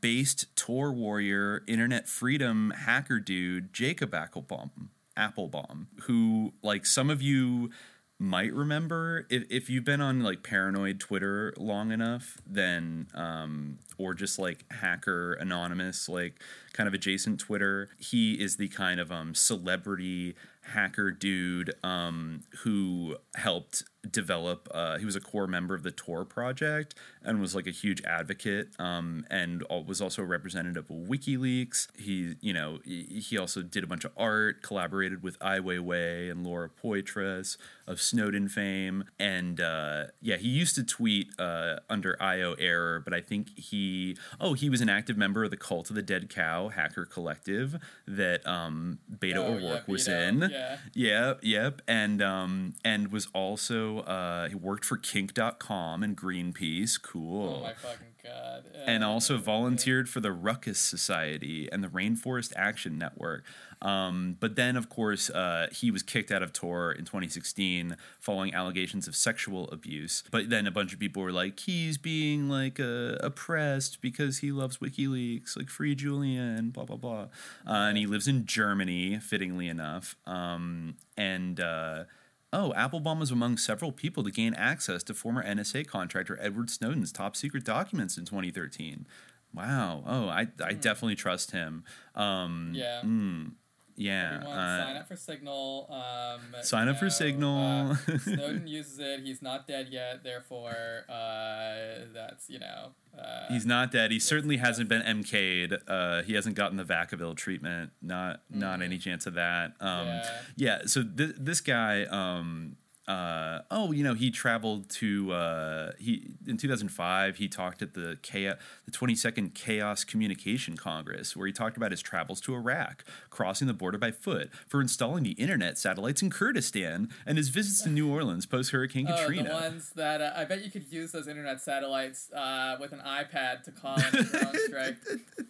based 0.00 0.54
Tor 0.54 0.92
warrior, 0.92 1.62
internet 1.66 2.08
freedom 2.08 2.72
hacker 2.76 3.20
dude, 3.20 3.72
Jacob 3.72 4.12
Appelbaum? 4.12 4.88
Appelbaum, 5.16 5.86
who 6.02 6.52
like 6.62 6.86
some 6.86 7.10
of 7.10 7.22
you 7.22 7.70
might 8.18 8.52
remember 8.54 9.26
if, 9.28 9.44
if 9.50 9.68
you've 9.68 9.84
been 9.84 10.00
on 10.00 10.20
like 10.20 10.42
paranoid 10.42 10.98
Twitter 10.98 11.52
long 11.58 11.92
enough, 11.92 12.38
then 12.46 13.08
um, 13.14 13.78
or 13.98 14.14
just 14.14 14.38
like 14.38 14.64
hacker 14.72 15.34
anonymous, 15.34 16.08
like 16.08 16.40
kind 16.72 16.86
of 16.88 16.94
adjacent 16.94 17.40
Twitter, 17.40 17.90
he 17.98 18.34
is 18.34 18.56
the 18.56 18.68
kind 18.68 19.00
of 19.00 19.12
um, 19.12 19.34
celebrity 19.34 20.34
hacker 20.66 21.10
dude 21.10 21.72
um, 21.84 22.42
who 22.64 23.16
helped 23.36 23.84
develop. 24.10 24.68
Uh, 24.72 24.98
he 24.98 25.04
was 25.04 25.16
a 25.16 25.20
core 25.20 25.46
member 25.48 25.74
of 25.74 25.82
the 25.82 25.90
Tor 25.90 26.24
project 26.24 26.94
and 27.24 27.40
was 27.40 27.54
like 27.56 27.66
a 27.66 27.72
huge 27.72 28.00
advocate, 28.04 28.68
um, 28.78 29.24
and 29.30 29.64
was 29.86 30.00
also 30.00 30.22
a 30.22 30.24
representative 30.24 30.88
of 30.88 30.96
WikiLeaks. 31.08 31.88
He, 31.98 32.36
you 32.40 32.52
know, 32.52 32.78
he 32.84 33.36
also 33.36 33.62
did 33.62 33.82
a 33.82 33.86
bunch 33.88 34.04
of 34.04 34.12
art, 34.16 34.62
collaborated 34.62 35.22
with 35.24 35.36
Ai 35.42 35.58
Weiwei 35.58 36.30
and 36.30 36.46
Laura 36.46 36.68
Poitras 36.70 37.56
of 37.88 38.00
Snowden 38.00 38.48
fame, 38.48 39.04
and 39.18 39.60
uh, 39.60 40.04
yeah, 40.20 40.36
he 40.36 40.48
used 40.48 40.74
to 40.76 40.84
tweet 40.84 41.28
uh, 41.38 41.76
under 41.90 42.16
IO 42.22 42.54
error, 42.60 43.00
but 43.04 43.12
I 43.12 43.20
think 43.20 43.56
he, 43.58 44.16
oh, 44.40 44.54
he 44.54 44.70
was 44.70 44.80
an 44.80 44.88
active 44.88 45.16
member 45.16 45.42
of 45.44 45.50
the 45.50 45.56
Cult 45.56 45.90
of 45.90 45.96
the 45.96 46.02
Dead 46.02 46.28
Cow 46.30 46.68
hacker 46.68 47.04
collective 47.04 47.76
that 48.06 48.46
um, 48.46 48.98
Beta 49.20 49.40
Oh, 49.44 49.56
yeah, 49.56 49.66
O'Rourke 49.66 49.88
was 49.88 50.06
Beta, 50.06 50.22
in. 50.28 50.38
yeah. 50.50 50.55
Yep, 50.94 51.40
yep, 51.42 51.82
and 51.86 52.22
um, 52.22 52.74
and 52.84 53.12
was 53.12 53.28
also 53.34 54.00
uh, 54.00 54.48
he 54.48 54.54
worked 54.54 54.84
for 54.84 54.96
Kink.com 54.96 56.02
and 56.02 56.16
Greenpeace. 56.16 57.00
Cool. 57.00 57.60
Oh 57.60 57.62
my 57.62 57.72
fucking 57.74 58.06
god. 58.22 58.64
and 58.86 59.04
also 59.04 59.36
volunteered 59.38 60.08
for 60.08 60.20
the 60.20 60.32
Ruckus 60.32 60.78
Society 60.78 61.68
and 61.70 61.82
the 61.82 61.88
Rainforest 61.88 62.52
Action 62.56 62.98
Network. 62.98 63.44
Um, 63.82 64.36
but 64.40 64.56
then, 64.56 64.76
of 64.76 64.88
course, 64.88 65.28
uh, 65.30 65.68
he 65.72 65.90
was 65.90 66.02
kicked 66.02 66.30
out 66.32 66.42
of 66.42 66.52
Tor 66.52 66.92
in 66.92 67.04
2016 67.04 67.96
following 68.20 68.54
allegations 68.54 69.06
of 69.06 69.14
sexual 69.14 69.68
abuse. 69.70 70.22
But 70.30 70.48
then 70.50 70.66
a 70.66 70.70
bunch 70.70 70.92
of 70.92 70.98
people 70.98 71.22
were 71.22 71.32
like, 71.32 71.60
he's 71.60 71.98
being 71.98 72.48
like 72.48 72.80
uh, 72.80 73.16
oppressed 73.20 74.00
because 74.00 74.38
he 74.38 74.50
loves 74.52 74.78
WikiLeaks, 74.78 75.56
like 75.56 75.68
free 75.68 75.94
Julian, 75.94 76.70
blah 76.70 76.84
blah 76.84 76.96
blah. 76.96 77.22
Uh, 77.66 77.88
and 77.88 77.98
he 77.98 78.06
lives 78.06 78.26
in 78.26 78.46
Germany, 78.46 79.18
fittingly 79.18 79.68
enough. 79.68 80.16
Um, 80.26 80.96
and 81.16 81.60
uh, 81.60 82.04
Oh, 82.52 82.72
Appelbaum 82.76 83.18
was 83.18 83.30
among 83.30 83.58
several 83.58 83.92
people 83.92 84.22
to 84.24 84.30
gain 84.30 84.54
access 84.54 85.02
to 85.02 85.14
former 85.14 85.44
NSA 85.44 85.86
contractor 85.86 86.38
Edward 86.40 86.70
Snowden's 86.70 87.12
top 87.12 87.36
secret 87.36 87.64
documents 87.64 88.16
in 88.16 88.24
2013. 88.24 89.06
Wow. 89.52 90.04
Oh, 90.06 90.28
I, 90.28 90.46
I 90.64 90.72
definitely 90.72 91.16
trust 91.16 91.50
him. 91.50 91.84
Um, 92.14 92.70
Yeah. 92.74 93.02
mm, 93.04 93.52
yeah. 93.96 94.34
Everyone, 94.36 94.58
uh, 94.58 94.84
sign 94.84 94.96
up 94.96 95.08
for 95.08 95.16
Signal. 95.16 95.88
Um, 95.90 96.62
sign 96.62 96.88
up 96.88 96.98
for 96.98 97.10
Signal. 97.10 97.92
uh, 97.92 98.18
Snowden 98.18 98.66
uses 98.66 98.98
it. 98.98 99.20
He's 99.24 99.42
not 99.42 99.66
dead 99.66 99.88
yet. 99.90 100.22
Therefore, 100.22 101.04
uh, 101.08 102.04
that's 102.14 102.48
you 102.48 102.58
know. 102.58 102.92
Uh, 103.18 103.46
He's 103.48 103.64
not 103.64 103.90
dead. 103.90 104.10
He 104.10 104.18
certainly 104.18 104.58
hasn't 104.58 104.90
been 104.90 105.00
MK'd. 105.00 105.74
Uh, 105.88 106.22
he 106.22 106.34
hasn't 106.34 106.54
gotten 106.54 106.76
the 106.76 106.84
Vacaville 106.84 107.34
treatment. 107.34 107.90
Not 108.02 108.42
not 108.50 108.82
any 108.82 108.98
chance 108.98 109.26
of 109.26 109.34
that. 109.34 109.72
Um, 109.80 110.06
Yeah. 110.06 110.30
yeah. 110.56 110.78
So 110.86 111.02
th- 111.02 111.36
this 111.38 111.60
guy, 111.62 112.04
um, 112.04 112.76
uh, 113.08 113.60
oh, 113.70 113.92
you 113.92 114.02
know, 114.02 114.14
he 114.14 114.30
traveled 114.30 114.90
to 114.90 115.32
uh, 115.32 115.92
he 115.98 116.30
in 116.46 116.56
2005. 116.56 117.36
He 117.36 117.46
talked 117.48 117.80
at 117.82 117.94
the 117.94 118.18
chaos, 118.22 118.56
the 118.84 118.90
22nd 118.90 119.54
Chaos 119.54 120.02
Communication 120.02 120.76
Congress, 120.76 121.36
where 121.36 121.46
he 121.46 121.52
talked 121.52 121.76
about 121.76 121.92
his 121.92 122.02
travels 122.02 122.40
to 122.42 122.54
Iraq, 122.54 123.04
crossing 123.30 123.68
the 123.68 123.74
border 123.74 123.96
by 123.98 124.10
foot, 124.10 124.50
for 124.66 124.80
installing 124.80 125.22
the 125.22 125.32
internet 125.32 125.78
satellites 125.78 126.20
in 126.20 126.30
Kurdistan, 126.30 127.08
and 127.24 127.38
his 127.38 127.48
visits 127.48 127.82
to 127.82 127.88
New 127.90 128.10
Orleans 128.12 128.44
post 128.44 128.72
Hurricane 128.72 129.06
Oh, 129.08 129.16
Katrina. 129.16 129.50
the 129.50 129.54
ones 129.54 129.92
that 129.94 130.20
uh, 130.20 130.32
I 130.34 130.44
bet 130.44 130.64
you 130.64 130.70
could 130.70 130.90
use 130.92 131.12
those 131.12 131.28
internet 131.28 131.60
satellites 131.60 132.32
uh, 132.32 132.76
with 132.80 132.92
an 132.92 133.00
iPad 133.06 133.62
to 133.64 133.70
call 133.70 133.96
in 133.96 134.58
strike. 134.66 134.96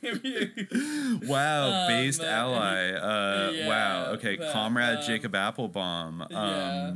Wow, 1.27 1.67
Um, 1.87 1.89
based 1.89 2.21
uh, 2.23 2.27
ally. 2.27 2.91
Uh, 2.93 3.51
yeah, 3.55 3.69
wow. 3.69 4.07
Okay, 4.13 4.37
but, 4.37 4.53
comrade 4.53 4.99
um, 4.99 5.05
Jacob 5.07 5.33
Appelbaum. 5.33 6.21
Um, 6.23 6.27
yeah, 6.31 6.93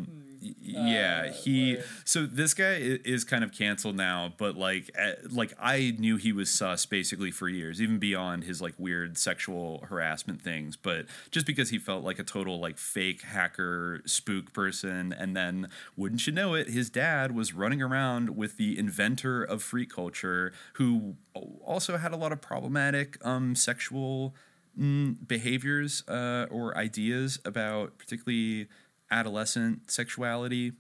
yeah, 0.75 1.27
uh, 1.29 1.33
he. 1.33 1.77
word. 1.77 1.85
So 2.05 2.27
this 2.27 2.55
guy 2.55 2.77
is 2.81 3.25
kind 3.25 3.45
of 3.45 3.53
canceled 3.53 3.97
now, 3.97 4.33
but 4.37 4.57
like, 4.57 4.91
eh, 4.95 5.15
like 5.31 5.55
I 5.61 5.95
knew 5.99 6.17
he 6.17 6.33
was 6.33 6.51
sus 6.51 6.87
basically 6.87 7.31
for 7.31 7.49
years, 7.49 7.81
even 7.81 7.99
beyond 7.99 8.45
his 8.45 8.61
like 8.61 8.75
weird 8.79 9.19
sexual 9.19 9.85
harassment 9.89 10.43
things. 10.43 10.77
But 10.77 11.07
just 11.31 11.47
because 11.47 11.71
he 11.71 11.79
felt 11.79 12.05
like 12.05 12.19
a 12.19 12.25
total 12.25 12.59
like 12.59 12.79
fake 12.79 13.23
hacker 13.23 14.03
spook 14.07 14.53
person, 14.53 15.13
and 15.13 15.37
then 15.37 15.69
wouldn't 15.97 16.27
you 16.27 16.33
know 16.33 16.55
it, 16.55 16.69
his 16.69 16.91
dad 16.91 17.35
was 17.35 17.55
running 17.55 17.83
around 17.83 18.37
with 18.37 18.57
the 18.57 18.79
inventor 18.79 19.43
of 19.43 19.63
freak 19.63 19.91
culture, 19.91 20.53
who 20.75 21.17
also 21.65 21.97
had 21.97 22.13
a 22.13 22.17
lot 22.17 22.33
of 22.33 22.41
problematic 22.41 23.25
um, 23.25 23.55
sexual 23.55 24.35
mm, 24.79 25.17
behaviors 25.27 26.07
uh, 26.09 26.47
or 26.51 26.77
ideas 26.77 27.39
about 27.45 27.99
particularly 27.99 28.69
adolescent 29.11 29.91
sexuality 29.91 30.73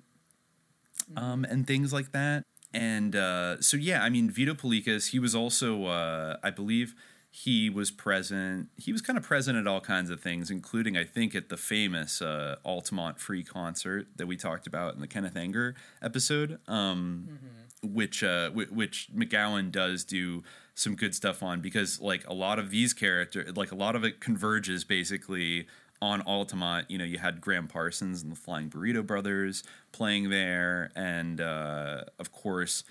um, 1.16 1.44
and 1.44 1.66
things 1.66 1.92
like 1.92 2.12
that. 2.12 2.44
And 2.72 3.16
uh, 3.16 3.60
so, 3.60 3.76
yeah, 3.76 4.02
I 4.02 4.10
mean, 4.10 4.30
Vito 4.30 4.54
Paulekas, 4.54 5.10
he 5.10 5.18
was 5.18 5.34
also, 5.34 5.86
uh, 5.86 6.36
I 6.42 6.50
believe, 6.50 6.94
he 7.32 7.70
was 7.70 7.90
present. 7.90 8.68
He 8.76 8.92
was 8.92 9.00
kind 9.00 9.16
of 9.16 9.24
present 9.24 9.56
at 9.56 9.66
all 9.66 9.80
kinds 9.80 10.10
of 10.10 10.20
things, 10.20 10.50
including, 10.50 10.96
I 10.96 11.04
think, 11.04 11.34
at 11.34 11.48
the 11.48 11.56
famous 11.56 12.20
uh, 12.20 12.56
Altamont 12.64 13.20
Free 13.20 13.44
concert 13.44 14.08
that 14.16 14.26
we 14.26 14.36
talked 14.36 14.66
about 14.66 14.94
in 14.94 15.00
the 15.00 15.06
Kenneth 15.06 15.36
Anger 15.36 15.74
episode, 16.02 16.58
um, 16.66 17.38
which 17.82 18.22
uh, 18.22 18.48
w- 18.48 18.68
which 18.72 19.08
McGowan 19.14 19.70
does 19.70 20.04
do 20.04 20.42
some 20.74 20.96
good 20.96 21.14
stuff 21.14 21.42
on 21.42 21.60
because, 21.60 22.00
like, 22.00 22.26
a 22.26 22.34
lot 22.34 22.58
of 22.58 22.70
these 22.70 22.92
characters, 22.92 23.56
like, 23.56 23.70
a 23.70 23.76
lot 23.76 23.94
of 23.94 24.04
it 24.04 24.20
converges 24.20 24.84
basically 24.84 25.66
on 26.02 26.22
Altamont, 26.22 26.90
you 26.90 26.98
know, 26.98 27.04
you 27.04 27.18
had 27.18 27.40
Gram 27.40 27.68
Parsons 27.68 28.22
and 28.22 28.32
the 28.32 28.36
Flying 28.36 28.70
Burrito 28.70 29.06
Brothers 29.06 29.62
playing 29.92 30.30
there, 30.30 30.90
and 30.96 31.40
uh, 31.40 32.04
of 32.18 32.32
course 32.32 32.84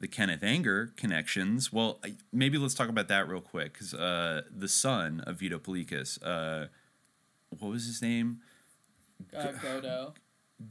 the 0.00 0.08
Kenneth 0.08 0.42
Anger 0.42 0.92
connections. 0.96 1.72
Well, 1.72 2.00
maybe 2.32 2.58
let's 2.58 2.74
talk 2.74 2.88
about 2.88 3.08
that 3.08 3.28
real 3.28 3.40
quick 3.40 3.74
because 3.74 3.94
uh, 3.94 4.42
the 4.50 4.68
son 4.68 5.20
of 5.26 5.36
Vito 5.36 5.58
Paulekas, 5.58 6.18
uh, 6.22 6.66
what 7.58 7.70
was 7.70 7.86
his 7.86 8.02
name? 8.02 8.40
Uh, 9.34 9.46
Godo. 9.46 10.14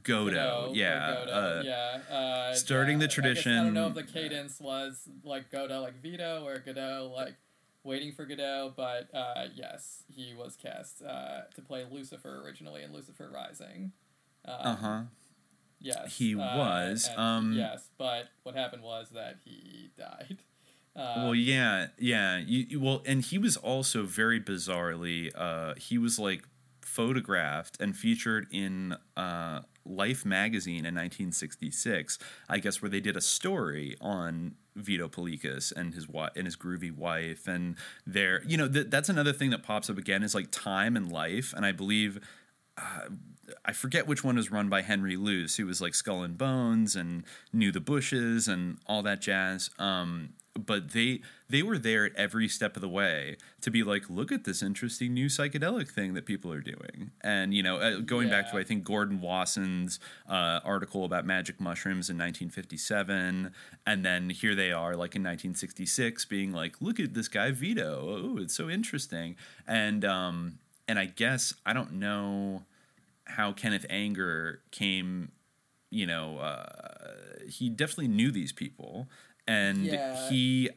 Godo, 0.01 0.71
yeah, 0.73 1.25
Godo, 1.25 1.59
uh, 1.59 1.63
yeah. 1.63 2.15
Uh, 2.15 2.53
starting 2.53 2.99
the 2.99 3.07
tradition. 3.07 3.53
I 3.53 3.61
I 3.61 3.63
don't 3.65 3.73
know 3.73 3.87
if 3.87 3.93
the 3.95 4.03
cadence 4.03 4.59
was 4.59 5.07
like 5.23 5.51
Godo, 5.51 5.81
like 5.81 6.01
Vito, 6.01 6.45
or 6.45 6.59
Godot, 6.59 7.11
like 7.13 7.35
waiting 7.83 8.11
for 8.13 8.25
Godot, 8.25 8.73
but 8.75 9.09
uh, 9.13 9.45
yes, 9.55 10.03
he 10.13 10.33
was 10.33 10.55
cast 10.55 11.01
uh, 11.03 11.41
to 11.55 11.61
play 11.61 11.85
Lucifer 11.89 12.41
originally 12.45 12.83
in 12.83 12.93
Lucifer 12.93 13.29
Rising. 13.33 13.91
Um, 14.45 14.55
Uh 14.61 14.75
huh. 14.75 15.01
Yes, 15.79 16.15
He 16.17 16.33
uh, 16.33 16.37
was, 16.57 17.09
and- 17.09 17.19
um, 17.19 17.53
yes, 17.53 17.89
but 17.97 18.29
what 18.43 18.55
happened 18.55 18.83
was 18.83 19.09
that 19.13 19.37
he 19.43 19.89
died. 19.97 20.37
Uh, 20.95 21.13
well, 21.23 21.33
yeah, 21.33 21.87
yeah. 21.97 22.37
You, 22.37 22.65
you- 22.69 22.79
well, 22.79 23.01
and 23.07 23.23
he 23.23 23.39
was 23.39 23.57
also 23.57 24.03
very 24.03 24.39
bizarrely. 24.39 25.31
Uh, 25.35 25.73
he 25.75 25.97
was 25.97 26.19
like 26.19 26.43
photographed 26.83 27.77
and 27.81 27.97
featured 27.97 28.45
in 28.51 28.95
uh, 29.17 29.61
Life 29.85 30.23
magazine 30.23 30.85
in 30.85 30.93
1966. 30.93 32.19
I 32.47 32.59
guess 32.59 32.79
where 32.79 32.89
they 32.89 32.99
did 32.99 33.17
a 33.17 33.21
story 33.21 33.97
on 33.99 34.53
Vito 34.75 35.07
Paulekas 35.07 35.71
and 35.75 35.93
his 35.93 36.05
wi- 36.05 36.31
and 36.35 36.45
his 36.45 36.55
groovy 36.55 36.95
wife, 36.95 37.47
and 37.47 37.75
their. 38.05 38.43
You 38.45 38.57
know, 38.57 38.67
th- 38.67 38.87
that's 38.89 39.09
another 39.09 39.33
thing 39.33 39.49
that 39.51 39.63
pops 39.63 39.89
up 39.89 39.97
again 39.97 40.23
is 40.23 40.33
like 40.35 40.51
time 40.51 40.95
and 40.95 41.11
life, 41.11 41.53
and 41.55 41.65
I 41.65 41.71
believe. 41.71 42.19
Uh, 42.77 43.09
I 43.65 43.73
forget 43.73 44.07
which 44.07 44.23
one 44.23 44.37
was 44.37 44.51
run 44.51 44.69
by 44.69 44.81
Henry 44.81 45.17
Luce, 45.17 45.57
who 45.57 45.65
was 45.65 45.81
like 45.81 45.93
Skull 45.93 46.23
and 46.23 46.37
Bones 46.37 46.95
and 46.95 47.23
Knew 47.51 47.71
the 47.71 47.81
Bushes 47.81 48.47
and 48.47 48.77
all 48.87 49.03
that 49.03 49.21
jazz. 49.21 49.69
Um, 49.77 50.29
but 50.59 50.91
they 50.91 51.21
they 51.49 51.63
were 51.63 51.77
there 51.77 52.05
at 52.05 52.15
every 52.15 52.47
step 52.47 52.75
of 52.75 52.81
the 52.81 52.89
way 52.89 53.37
to 53.61 53.71
be 53.71 53.83
like, 53.83 54.09
look 54.09 54.31
at 54.31 54.43
this 54.43 54.61
interesting 54.61 55.13
new 55.13 55.25
psychedelic 55.25 55.89
thing 55.89 56.13
that 56.13 56.25
people 56.25 56.51
are 56.51 56.61
doing. 56.61 57.11
And 57.21 57.53
you 57.53 57.63
know, 57.63 57.77
uh, 57.77 57.99
going 57.99 58.29
back 58.29 58.51
to 58.51 58.57
I 58.57 58.63
think 58.63 58.83
Gordon 58.83 59.19
Wasson's 59.19 59.99
uh, 60.29 60.59
article 60.63 61.05
about 61.05 61.25
magic 61.25 61.59
mushrooms 61.59 62.09
in 62.09 62.17
1957, 62.17 63.51
and 63.85 64.05
then 64.05 64.29
here 64.29 64.53
they 64.55 64.71
are 64.71 64.91
like 64.95 65.15
in 65.15 65.23
1966, 65.23 66.25
being 66.25 66.51
like, 66.51 66.81
look 66.81 66.99
at 66.99 67.13
this 67.13 67.27
guy 67.27 67.51
Vito. 67.51 68.33
Oh, 68.35 68.37
it's 68.37 68.55
so 68.55 68.69
interesting. 68.69 69.35
And 69.67 70.05
um, 70.05 70.59
and 70.87 70.99
I 70.99 71.05
guess 71.05 71.53
I 71.65 71.73
don't 71.73 71.93
know 71.93 72.63
how 73.25 73.53
Kenneth 73.53 73.85
Anger 73.89 74.61
came, 74.71 75.31
you 75.89 76.05
know, 76.05 76.37
uh, 76.37 76.65
he 77.47 77.69
definitely 77.69 78.09
knew 78.09 78.31
these 78.31 78.51
people. 78.51 79.07
And 79.47 79.85
Yeah. 79.85 80.29
he, 80.29 80.69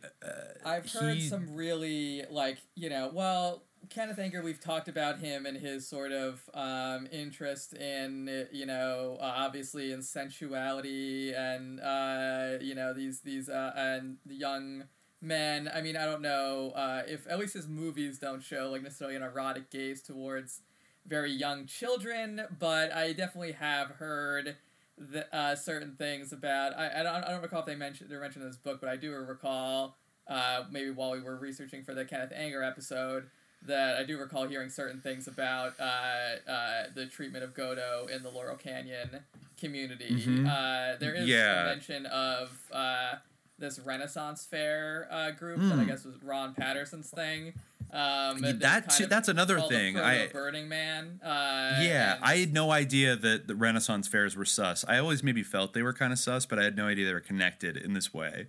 I've 0.64 0.90
heard 0.90 1.14
he- 1.14 1.28
some 1.28 1.54
really 1.54 2.24
like 2.30 2.58
you 2.74 2.90
know 2.90 3.10
well 3.12 3.62
Kenneth 3.88 4.18
Anger 4.18 4.42
we've 4.42 4.60
talked 4.60 4.88
about 4.88 5.20
him 5.20 5.46
and 5.46 5.56
his 5.56 5.86
sort 5.88 6.10
of 6.10 6.42
um, 6.54 7.06
interest 7.12 7.72
in 7.74 8.46
you 8.52 8.66
know 8.66 9.16
uh, 9.20 9.32
obviously 9.36 9.92
in 9.92 10.02
sensuality 10.02 11.32
and 11.32 11.80
uh, 11.80 12.54
you 12.60 12.74
know 12.74 12.92
these 12.92 13.20
these 13.20 13.48
uh, 13.48 13.72
and 13.76 14.16
the 14.26 14.34
young 14.34 14.84
men 15.20 15.70
I 15.72 15.80
mean 15.82 15.96
I 15.96 16.04
don't 16.04 16.22
know 16.22 16.72
uh, 16.74 17.02
if 17.06 17.26
at 17.28 17.38
least 17.38 17.54
his 17.54 17.68
movies 17.68 18.18
don't 18.18 18.42
show 18.42 18.70
like 18.70 18.82
necessarily 18.82 19.16
an 19.16 19.22
erotic 19.22 19.70
gaze 19.70 20.02
towards 20.02 20.62
very 21.06 21.30
young 21.30 21.66
children 21.66 22.42
but 22.58 22.92
I 22.92 23.12
definitely 23.12 23.52
have 23.52 23.90
heard 23.90 24.56
the, 24.98 25.34
uh, 25.36 25.54
certain 25.54 25.94
things 25.96 26.32
about 26.32 26.76
I, 26.78 27.00
I 27.00 27.02
don't 27.02 27.24
I 27.24 27.30
don't 27.30 27.42
recall 27.42 27.60
if 27.60 27.66
they 27.66 27.74
mentioned 27.74 28.10
they 28.10 28.16
mentioned 28.16 28.44
in 28.44 28.48
this 28.50 28.56
book, 28.58 28.80
but 28.80 28.88
I 28.88 28.96
do 28.96 29.12
recall 29.12 29.96
uh, 30.28 30.64
maybe 30.70 30.90
while 30.90 31.12
we 31.12 31.20
were 31.20 31.36
researching 31.36 31.82
for 31.84 31.94
the 31.94 32.04
Kenneth 32.04 32.32
Anger 32.34 32.62
episode 32.62 33.28
that 33.62 33.96
I 33.96 34.04
do 34.04 34.18
recall 34.18 34.46
hearing 34.46 34.68
certain 34.70 35.00
things 35.00 35.26
about 35.28 35.74
uh, 35.80 36.50
uh, 36.50 36.84
the 36.94 37.06
treatment 37.06 37.42
of 37.44 37.54
Godo 37.54 38.08
in 38.08 38.22
the 38.22 38.30
Laurel 38.30 38.56
Canyon 38.56 39.20
community. 39.58 40.10
Mhm. 40.10 40.46
Uh, 40.46 40.96
there 40.98 41.14
is 41.14 41.26
Yeah. 41.28 41.62
a 41.62 41.64
mention 41.66 42.06
of 42.06 42.50
uh, 42.72 43.14
this 43.58 43.78
Renaissance 43.78 44.44
Fair 44.44 45.08
uh, 45.10 45.30
group 45.30 45.60
that 45.60 45.78
I 45.78 45.84
Mm. 45.84 45.86
guess 45.86 46.04
was 46.04 46.22
Ron 46.22 46.54
Patterson's 46.54 47.10
thing. 47.10 47.54
Um, 47.92 48.40
that 48.60 48.90
too- 48.90 49.06
that's 49.06 49.28
another 49.28 49.60
thing. 49.60 49.98
I- 49.98 50.26
Burning 50.28 50.68
Man. 50.68 51.20
Uh, 51.22 51.80
yeah, 51.82 52.18
I 52.22 52.36
had 52.36 52.52
no 52.52 52.70
idea 52.70 53.16
that 53.16 53.46
the 53.46 53.54
Renaissance 53.54 54.08
fairs 54.08 54.36
were 54.36 54.44
sus. 54.44 54.84
I 54.88 54.98
always 54.98 55.22
maybe 55.22 55.42
felt 55.42 55.72
they 55.72 55.82
were 55.82 55.92
kind 55.92 56.12
of 56.12 56.18
sus, 56.18 56.46
but 56.46 56.58
I 56.58 56.64
had 56.64 56.76
no 56.76 56.86
idea 56.88 57.06
they 57.06 57.14
were 57.14 57.20
connected 57.20 57.76
in 57.76 57.92
this 57.94 58.12
way. 58.12 58.46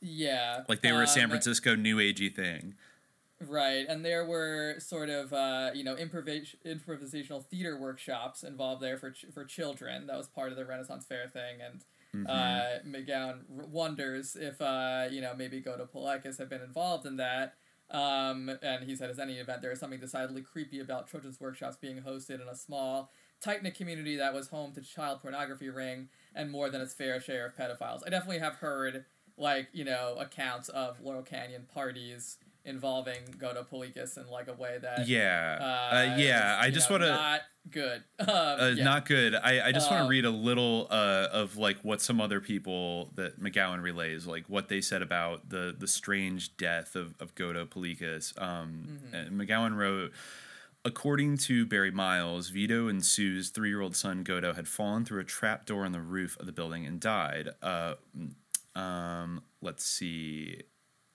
yeah, 0.00 0.62
Like 0.68 0.80
they 0.82 0.92
were 0.92 1.02
a 1.02 1.06
San 1.06 1.24
um, 1.24 1.30
Francisco 1.30 1.74
new 1.74 1.96
agey 1.98 2.34
thing. 2.34 2.74
Right, 3.40 3.86
and 3.88 4.04
there 4.04 4.24
were 4.26 4.76
sort 4.80 5.10
of 5.10 5.32
uh, 5.32 5.70
you 5.72 5.84
know 5.84 5.94
improvis- 5.94 6.56
improvisational 6.66 7.44
theater 7.44 7.76
workshops 7.78 8.42
involved 8.42 8.82
there 8.82 8.98
for 8.98 9.12
ch- 9.12 9.26
for 9.32 9.44
children. 9.44 10.08
That 10.08 10.16
was 10.16 10.26
part 10.26 10.50
of 10.50 10.56
the 10.56 10.64
Renaissance 10.64 11.04
Fair 11.06 11.28
thing, 11.28 11.58
and 11.64 12.26
uh, 12.28 12.78
McGowan 12.84 13.40
r- 13.56 13.66
wonders 13.66 14.34
if 14.34 14.60
uh, 14.60 15.06
you 15.10 15.20
know 15.20 15.34
maybe 15.36 15.60
Godo 15.62 15.88
Paulekas 15.88 16.38
had 16.38 16.48
been 16.48 16.62
involved 16.62 17.06
in 17.06 17.16
that. 17.18 17.54
Um, 17.90 18.50
and 18.62 18.84
he 18.84 18.94
said, 18.94 19.10
as 19.10 19.18
any 19.18 19.34
event, 19.34 19.62
there 19.62 19.72
is 19.72 19.80
something 19.80 20.00
decidedly 20.00 20.42
creepy 20.42 20.80
about 20.80 21.10
children's 21.10 21.40
workshops 21.40 21.76
being 21.76 22.02
hosted 22.02 22.42
in 22.42 22.48
a 22.48 22.54
small, 22.54 23.10
tight 23.40 23.62
knit 23.62 23.74
community 23.74 24.16
that 24.16 24.34
was 24.34 24.48
home 24.48 24.72
to 24.72 24.80
child 24.80 25.20
pornography 25.20 25.70
ring 25.70 26.08
and 26.34 26.50
more 26.50 26.68
than 26.68 26.80
its 26.80 26.92
fair 26.92 27.20
share 27.20 27.46
of 27.46 27.56
pedophiles. 27.56 28.02
I 28.06 28.10
definitely 28.10 28.40
have 28.40 28.56
heard 28.56 29.04
like 29.38 29.68
you 29.72 29.84
know 29.84 30.16
accounts 30.18 30.68
of 30.68 31.00
Laurel 31.00 31.22
Canyon 31.22 31.66
parties 31.72 32.38
involving 32.68 33.18
Godo 33.38 33.66
Paulekas 33.66 34.16
in 34.18 34.28
like 34.30 34.48
a 34.48 34.52
way 34.52 34.78
that 34.80 35.08
Yeah, 35.08 35.58
uh, 35.60 35.94
uh, 35.94 36.16
yeah. 36.18 36.58
I 36.60 36.70
just 36.70 36.90
want 36.90 37.02
to. 37.02 37.08
not 37.08 37.40
good. 37.70 38.02
Um, 38.20 38.28
Uh, 38.28 38.72
yeah. 38.76 38.84
Not 38.84 39.06
good. 39.06 39.34
I, 39.34 39.68
I 39.68 39.72
just 39.72 39.90
want 39.90 40.02
Um, 40.02 40.06
to 40.06 40.10
read 40.10 40.24
a 40.24 40.30
little 40.30 40.86
uh, 40.90 41.28
of 41.32 41.56
like 41.56 41.78
what 41.82 42.00
some 42.00 42.20
other 42.20 42.40
people 42.40 43.10
that 43.16 43.40
McGowan 43.42 43.82
relays, 43.82 44.26
like 44.26 44.44
what 44.48 44.68
they 44.68 44.80
said 44.80 45.02
about 45.02 45.48
the 45.48 45.74
the 45.78 45.86
strange 45.88 46.56
death 46.56 46.94
of, 46.96 47.14
of 47.20 47.34
Godo 47.34 47.66
Paulekas. 47.66 48.40
Um, 48.40 49.00
Mm-hmm. 49.12 49.40
McGowan 49.40 49.76
wrote. 49.76 50.12
According 50.84 51.38
to 51.38 51.66
Barry 51.66 51.90
Miles, 51.90 52.48
Vito 52.50 52.86
and 52.88 53.04
Sue's 53.04 53.50
three 53.50 53.68
year 53.68 53.80
old 53.80 53.96
son 53.96 54.22
Godo 54.24 54.54
had 54.54 54.68
fallen 54.68 55.04
through 55.04 55.20
a 55.20 55.24
trap 55.24 55.66
door 55.66 55.84
in 55.84 55.92
the 55.92 56.00
roof 56.00 56.38
of 56.38 56.46
the 56.46 56.52
building 56.52 56.86
and 56.86 57.00
died. 57.00 57.48
Uh, 57.60 57.94
um, 58.74 59.42
let's 59.60 59.84
see. 59.84 60.62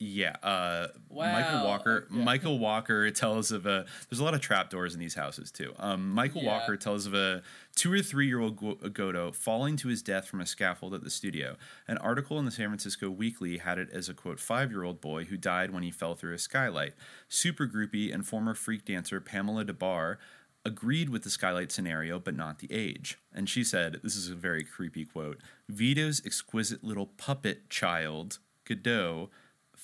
Yeah, 0.06 0.36
uh, 0.44 0.88
Michael 1.10 1.64
Walker. 1.66 2.08
yeah. 2.12 2.24
Michael 2.24 2.60
Walker 2.60 3.10
tells 3.12 3.52
of 3.52 3.66
a. 3.66 3.86
There's 4.10 4.20
a 4.20 4.24
lot 4.24 4.34
of 4.34 4.42
trapdoors 4.42 4.94
in 4.94 5.00
these 5.00 5.14
houses 5.16 5.52
too. 5.52 5.74
Um, 5.80 6.10
Michael 6.10 6.42
Yeah. 6.44 6.58
Walker 6.60 6.76
tells 6.76 7.06
of 7.06 7.14
a 7.14 7.42
two 7.76 7.92
or 7.94 8.02
three 8.02 8.28
year 8.28 8.40
old 8.40 8.58
Go- 8.58 8.76
Godo 8.76 9.34
falling 9.34 9.78
to 9.78 9.88
his 9.88 10.02
death 10.02 10.28
from 10.28 10.42
a 10.42 10.46
scaffold 10.46 10.94
at 10.94 11.04
the 11.04 11.10
studio. 11.10 11.56
An 11.88 11.98
article 12.00 12.38
in 12.40 12.46
the 12.46 12.52
San 12.52 12.68
Francisco 12.68 13.10
Weekly 13.10 13.60
had 13.60 13.78
it 13.78 13.90
as 13.92 14.10
a 14.10 14.14
quote 14.14 14.40
five 14.40 14.72
year 14.72 14.84
old 14.84 15.00
boy 15.00 15.26
who 15.26 15.38
died 15.38 15.72
when 15.72 15.84
he 15.84 15.92
fell 15.92 16.16
through 16.16 16.34
a 16.34 16.40
skylight. 16.40 16.94
Super 17.30 17.66
groupie 17.68 18.14
and 18.14 18.26
former 18.28 18.54
freak 18.54 18.86
dancer 18.86 19.22
Pamela 19.22 19.64
Des 19.64 19.74
Barres 19.74 20.18
agreed 20.66 21.10
with 21.10 21.24
the 21.24 21.30
skylight 21.30 21.72
scenario, 21.72 22.20
but 22.20 22.36
not 22.36 22.60
the 22.60 22.72
age. 22.72 23.18
And 23.34 23.50
she 23.50 23.64
said, 23.64 24.00
"This 24.04 24.16
is 24.16 24.30
a 24.30 24.36
very 24.36 24.64
creepy 24.64 25.06
quote. 25.06 25.40
Vito's 25.70 26.22
exquisite 26.26 26.84
little 26.84 27.08
puppet 27.08 27.70
child 27.70 28.40
Godot." 28.66 29.30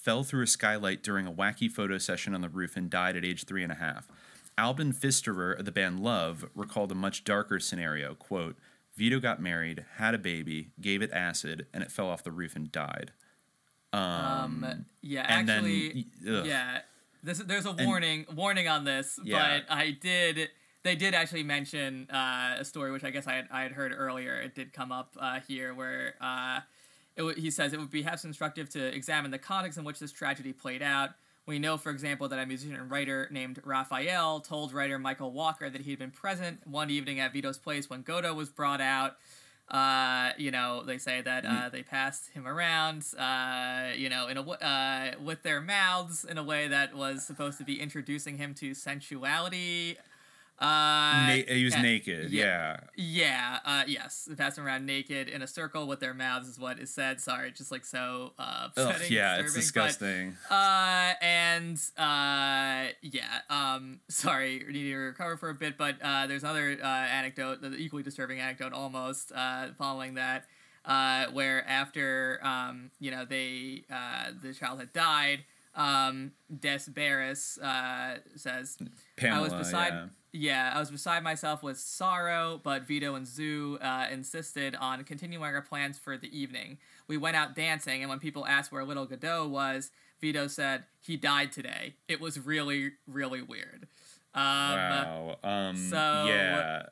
Fell 0.10 0.24
through 0.24 0.42
a 0.42 0.48
skylight 0.48 1.04
during 1.04 1.28
a 1.28 1.32
wacky 1.32 1.70
photo 1.72 2.00
session 2.00 2.34
on 2.34 2.42
the 2.42 2.50
roof 2.50 2.76
and 2.76 2.90
died 2.90 3.16
at 3.16 3.24
age 3.24 3.44
three 3.44 3.62
and 3.62 3.72
a 3.72 3.76
half. 3.76 4.08
Alban 4.58 4.92
Pfisterer 4.92 5.52
of 5.60 5.66
the 5.66 5.72
band 5.72 6.00
Love 6.00 6.50
recalled 6.56 6.92
a 6.92 6.96
much 6.96 7.24
darker 7.24 7.60
scenario. 7.60 8.16
Quote, 8.16 8.56
Vito 8.98 9.20
got 9.20 9.40
married, 9.40 9.86
had 9.98 10.16
a 10.16 10.18
baby, 10.18 10.72
gave 10.82 11.04
it 11.04 11.12
acid, 11.14 11.68
and 11.76 11.84
it 11.84 11.92
fell 11.92 12.08
off 12.10 12.24
the 12.24 12.32
roof 12.32 12.56
and 12.56 12.72
died. 12.72 13.12
Um, 13.94 14.84
yeah, 15.04 15.28
and 15.30 15.48
then- 15.48 15.58
actually, 15.66 16.08
ugh. 16.28 16.46
yeah. 16.48 16.80
This 17.22 17.38
there's 17.38 17.68
a 17.68 17.70
And- 17.70 17.86
warning 17.86 18.26
warning 18.34 18.68
on 18.68 18.86
this, 18.86 19.20
Yeah. 19.24 19.60
but 19.60 19.72
I 19.72 19.92
did 19.92 20.50
they 20.82 20.96
did 20.96 21.14
actually 21.14 21.44
mention 21.44 22.10
uh, 22.10 22.56
a 22.58 22.66
story 22.66 22.92
which 22.92 23.04
I 23.04 23.12
guess 23.12 23.28
I 23.28 23.34
had, 23.36 23.48
I 23.52 23.62
had 23.62 23.74
heard 23.74 23.94
earlier. 23.96 24.34
It 24.34 24.56
did 24.56 24.74
come 24.74 24.92
up 24.92 25.16
uh, 25.20 25.40
here 25.48 25.76
where 25.76 26.16
uh, 26.20 26.62
it, 27.28 27.38
he 27.38 27.52
says 27.52 27.74
it 27.74 27.80
would 27.80 27.92
be 27.92 28.02
perhaps 28.02 28.24
instructive 28.24 28.70
to 28.70 28.96
examine 28.96 29.32
the 29.32 29.38
context 29.38 29.78
in 29.78 29.84
which 29.84 30.00
this 30.00 30.12
tragedy 30.12 30.54
played 30.54 30.82
out. 30.82 31.10
We 31.46 31.60
know, 31.60 31.78
for 31.78 31.90
example, 31.90 32.30
that 32.30 32.40
a 32.40 32.46
musician 32.46 32.76
and 32.76 32.92
writer 32.92 33.28
named 33.32 33.60
Raphael 33.66 34.40
told 34.40 34.72
writer 34.72 35.00
Michael 35.00 35.32
Walker 35.32 35.70
that 35.70 35.82
he 35.82 35.90
had 35.90 36.00
been 36.00 36.12
present 36.12 36.66
one 36.66 36.90
evening 36.90 37.20
at 37.20 37.34
Vito's 37.34 37.58
place 37.58 37.90
when 37.90 38.04
Godot 38.04 38.36
was 38.36 38.50
brought 38.50 38.82
out. 38.82 39.16
Uh, 39.70 40.32
you 40.38 40.50
know, 40.50 40.84
they 40.84 40.98
say 40.98 41.22
that 41.22 41.46
uh, 41.46 41.70
they 41.70 41.84
passed 41.84 42.30
him 42.32 42.48
around, 42.48 43.06
uh, 43.18 43.90
you 43.96 44.10
know, 44.10 44.28
in 44.28 44.38
a 44.38 44.42
w- 44.42 44.58
uh, 44.58 45.12
with 45.24 45.44
their 45.44 45.62
mouths 45.62 46.24
in 46.24 46.40
a 46.40 46.44
way 46.44 46.68
that 46.68 46.96
was 46.96 47.24
supposed 47.24 47.60
to 47.60 47.64
be 47.64 47.80
introducing 47.80 48.38
him 48.38 48.56
to 48.56 48.74
sensuality. 48.74 49.96
Uh, 50.62 50.66
Na- 50.66 51.44
he 51.54 51.64
was 51.64 51.74
and- 51.74 51.84
naked, 51.84 52.32
yeah. 52.32 52.82
yeah, 52.98 53.60
uh, 53.64 53.84
yes. 53.88 54.28
Passing 54.38 54.66
around 54.66 54.86
naked 54.86 55.30
in 55.30 55.42
a 55.42 55.48
circle 55.48 55.88
with 55.88 56.02
their 56.02 56.14
mouths, 56.14 56.50
is 56.50 56.60
what 56.60 56.80
is 56.80 56.94
said. 56.94 57.22
Sorry, 57.22 57.52
just 57.52 57.72
like 57.72 57.86
so 57.86 58.34
uh, 58.38 58.68
Ugh, 58.76 58.88
upsetting. 58.90 59.12
yeah, 59.14 59.38
it's 59.40 59.54
disturbing, 59.54 59.84
but, 59.84 59.88
disgusting. 59.88 60.38
uh, 60.50 61.14
and 61.22 61.78
uh, 61.98 62.92
yeah, 63.02 63.40
um, 63.50 64.02
sorry, 64.10 64.66
need 64.70 64.90
to 64.92 64.96
recover 64.98 65.38
for 65.38 65.50
a 65.50 65.54
bit, 65.54 65.78
but 65.78 65.96
uh, 66.02 66.28
there's 66.28 66.44
another 66.44 66.78
uh, 66.84 66.86
anecdote, 66.86 67.62
the 67.62 67.74
equally 67.78 68.04
disturbing 68.04 68.40
anecdote 68.42 68.74
almost, 68.74 69.32
uh, 69.34 69.68
following 69.78 70.16
that, 70.16 70.44
uh, 70.84 71.28
where 71.32 71.66
after 71.70 72.40
um, 72.44 72.92
you 73.00 73.12
know 73.12 73.24
they 73.24 73.84
uh, 73.90 74.32
the 74.44 74.54
child 74.54 74.80
had 74.80 74.92
died, 74.92 75.46
um, 75.76 76.34
Des 76.60 76.80
Barres 76.90 77.58
uh, 77.64 78.16
says, 78.36 78.78
"I 79.22 79.40
was 79.40 79.54
beside." 79.54 79.94
yeah. 79.94 80.06
Yeah, 80.32 80.72
I 80.76 80.80
was 80.80 80.92
beside 80.92 81.24
myself 81.24 81.64
with 81.64 81.80
sorrow, 81.80 82.62
but 82.64 82.84
Vito 82.84 83.16
and 83.16 83.28
Sue 83.28 83.80
uh, 83.82 84.08
insisted 84.12 84.76
on 84.76 85.04
continuing 85.04 85.44
our 85.44 85.62
plans 85.62 85.98
for 85.98 86.18
the 86.18 86.38
evening. 86.38 86.78
We 87.08 87.18
went 87.18 87.36
out 87.36 87.56
dancing, 87.56 88.02
and 88.02 88.10
when 88.10 88.20
people 88.20 88.46
asked 88.46 88.72
where 88.72 88.84
little 88.84 89.08
Godot 89.08 89.48
was, 89.48 89.90
Vito 90.22 90.48
said, 90.48 90.84
He 91.02 91.18
died 91.18 91.52
today. 91.52 91.96
It 92.08 92.22
was 92.22 92.40
really, 92.40 92.92
really 93.08 93.42
weird. 93.42 93.88
Um, 94.36 94.44
wow. 94.44 95.38
Um, 95.44 95.76
so, 95.76 96.26
yeah. 96.28 96.84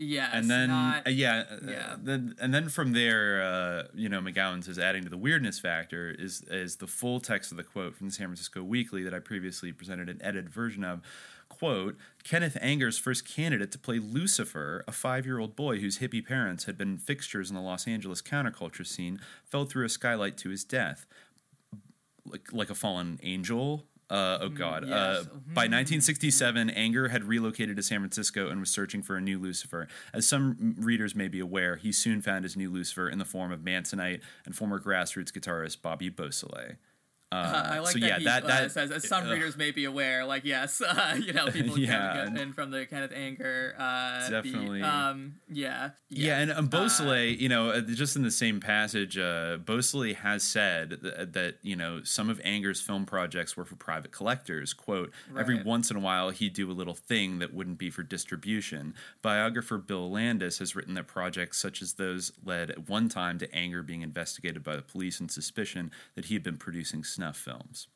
Yeah, 0.00 0.30
and 0.32 0.48
then 0.48 0.68
not- 0.68 1.08
uh, 1.08 1.10
yeah, 1.10 1.42
uh, 1.50 1.56
yeah. 1.66 1.96
then 2.00 2.36
and 2.40 2.54
then 2.54 2.68
from 2.68 2.92
there, 2.92 3.42
uh, 3.42 3.82
you 3.94 4.08
know, 4.08 4.20
McGowan 4.20 4.62
says 4.62 4.78
adding 4.78 5.02
to 5.02 5.10
the 5.10 5.16
weirdness 5.16 5.58
factor 5.58 6.14
is 6.16 6.42
is 6.42 6.76
the 6.76 6.86
full 6.86 7.18
text 7.18 7.50
of 7.50 7.56
the 7.56 7.64
quote 7.64 7.96
from 7.96 8.06
the 8.06 8.12
San 8.12 8.28
Francisco 8.28 8.62
Weekly 8.62 9.02
that 9.02 9.12
I 9.12 9.18
previously 9.18 9.72
presented 9.72 10.08
an 10.08 10.20
edited 10.22 10.50
version 10.50 10.84
of. 10.84 11.00
Quote: 11.48 11.96
Kenneth 12.22 12.56
Anger's 12.60 12.98
first 12.98 13.26
candidate 13.26 13.72
to 13.72 13.78
play 13.78 13.98
Lucifer, 13.98 14.84
a 14.86 14.92
five-year-old 14.92 15.56
boy 15.56 15.80
whose 15.80 15.98
hippie 15.98 16.24
parents 16.24 16.64
had 16.64 16.78
been 16.78 16.98
fixtures 16.98 17.50
in 17.50 17.56
the 17.56 17.62
Los 17.62 17.86
Angeles 17.88 18.22
counterculture 18.22 18.86
scene, 18.86 19.20
fell 19.44 19.64
through 19.64 19.84
a 19.84 19.88
skylight 19.88 20.36
to 20.38 20.50
his 20.50 20.64
death 20.64 21.06
like 22.30 22.52
like 22.52 22.70
a 22.70 22.74
fallen 22.74 23.18
angel. 23.22 23.84
Uh, 24.10 24.38
oh 24.40 24.48
God! 24.48 24.84
yes. 24.86 24.94
Uh, 24.94 25.24
by 25.48 25.64
1967, 25.64 26.70
Anger 26.70 27.08
had 27.08 27.24
relocated 27.24 27.76
to 27.76 27.82
San 27.82 28.00
Francisco 28.00 28.48
and 28.48 28.58
was 28.58 28.70
searching 28.70 29.02
for 29.02 29.16
a 29.16 29.20
new 29.20 29.38
Lucifer. 29.38 29.86
As 30.14 30.26
some 30.26 30.76
readers 30.78 31.14
may 31.14 31.28
be 31.28 31.40
aware, 31.40 31.76
he 31.76 31.92
soon 31.92 32.22
found 32.22 32.44
his 32.44 32.56
new 32.56 32.70
Lucifer 32.70 33.08
in 33.08 33.18
the 33.18 33.26
form 33.26 33.52
of 33.52 33.60
Mansonite 33.60 34.22
and 34.46 34.56
former 34.56 34.80
grassroots 34.80 35.30
guitarist 35.30 35.82
Bobby 35.82 36.08
Beausoleil. 36.08 36.76
Uh, 37.30 37.62
I 37.72 37.78
like 37.80 37.92
so 37.92 37.98
that 37.98 38.06
yeah, 38.08 38.18
he 38.18 38.24
that 38.24 38.44
uh, 38.44 38.46
that 38.46 38.72
says, 38.72 38.90
as 38.90 39.06
some 39.06 39.28
readers 39.28 39.54
may 39.56 39.70
be 39.70 39.84
aware, 39.84 40.24
like 40.24 40.44
yes, 40.46 40.80
uh, 40.86 41.14
you 41.20 41.34
know, 41.34 41.48
people 41.50 41.78
Yeah. 41.78 42.24
get 42.30 42.40
and 42.40 42.54
from 42.54 42.70
the 42.70 42.86
Kenneth 42.86 43.12
Anger, 43.14 43.74
uh. 43.78 44.30
Definitely. 44.30 44.80
um, 44.82 45.34
yeah, 45.50 45.90
Yeah, 46.08 46.38
and 46.38 46.50
um, 46.50 46.68
Beausoleil, 46.68 47.34
you 47.34 47.50
know, 47.50 47.68
uh, 47.70 47.80
just 47.82 48.16
in 48.16 48.22
the 48.22 48.30
same 48.30 48.60
passage, 48.60 49.18
uh, 49.18 49.58
Beausoleil 49.58 50.14
has 50.14 50.42
said 50.42 50.98
th- 51.02 51.32
that, 51.32 51.56
you 51.62 51.76
know, 51.76 52.00
some 52.02 52.30
of 52.30 52.40
Anger's 52.44 52.80
film 52.80 53.04
projects 53.04 53.56
were 53.58 53.64
for 53.66 53.76
private 53.76 54.10
collectors. 54.10 54.72
Quote, 54.72 55.12
every 55.38 55.62
once 55.62 55.90
in 55.90 55.98
a 55.98 56.00
while 56.00 56.30
he'd 56.30 56.54
do 56.54 56.70
a 56.70 56.72
little 56.72 56.94
thing 56.94 57.40
that 57.40 57.52
wouldn't 57.52 57.76
be 57.78 57.90
for 57.90 58.02
distribution. 58.02 58.94
Biographer 59.20 59.76
Bill 59.76 60.10
Landis 60.10 60.58
has 60.60 60.74
written 60.74 60.94
that 60.94 61.06
projects 61.06 61.58
such 61.58 61.82
as 61.82 61.94
those 61.94 62.32
led 62.42 62.70
at 62.70 62.88
one 62.88 63.10
time 63.10 63.38
to 63.38 63.54
Anger 63.54 63.82
being 63.82 64.00
investigated 64.02 64.62
by 64.64 64.76
the 64.76 64.82
police 64.82 65.20
and 65.20 65.30
suspicion 65.30 65.90
that 66.14 66.26
he 66.26 66.34
had 66.34 66.42
been 66.42 66.56
producing 66.56 67.04
snuff 67.18 67.36
films. 67.36 67.88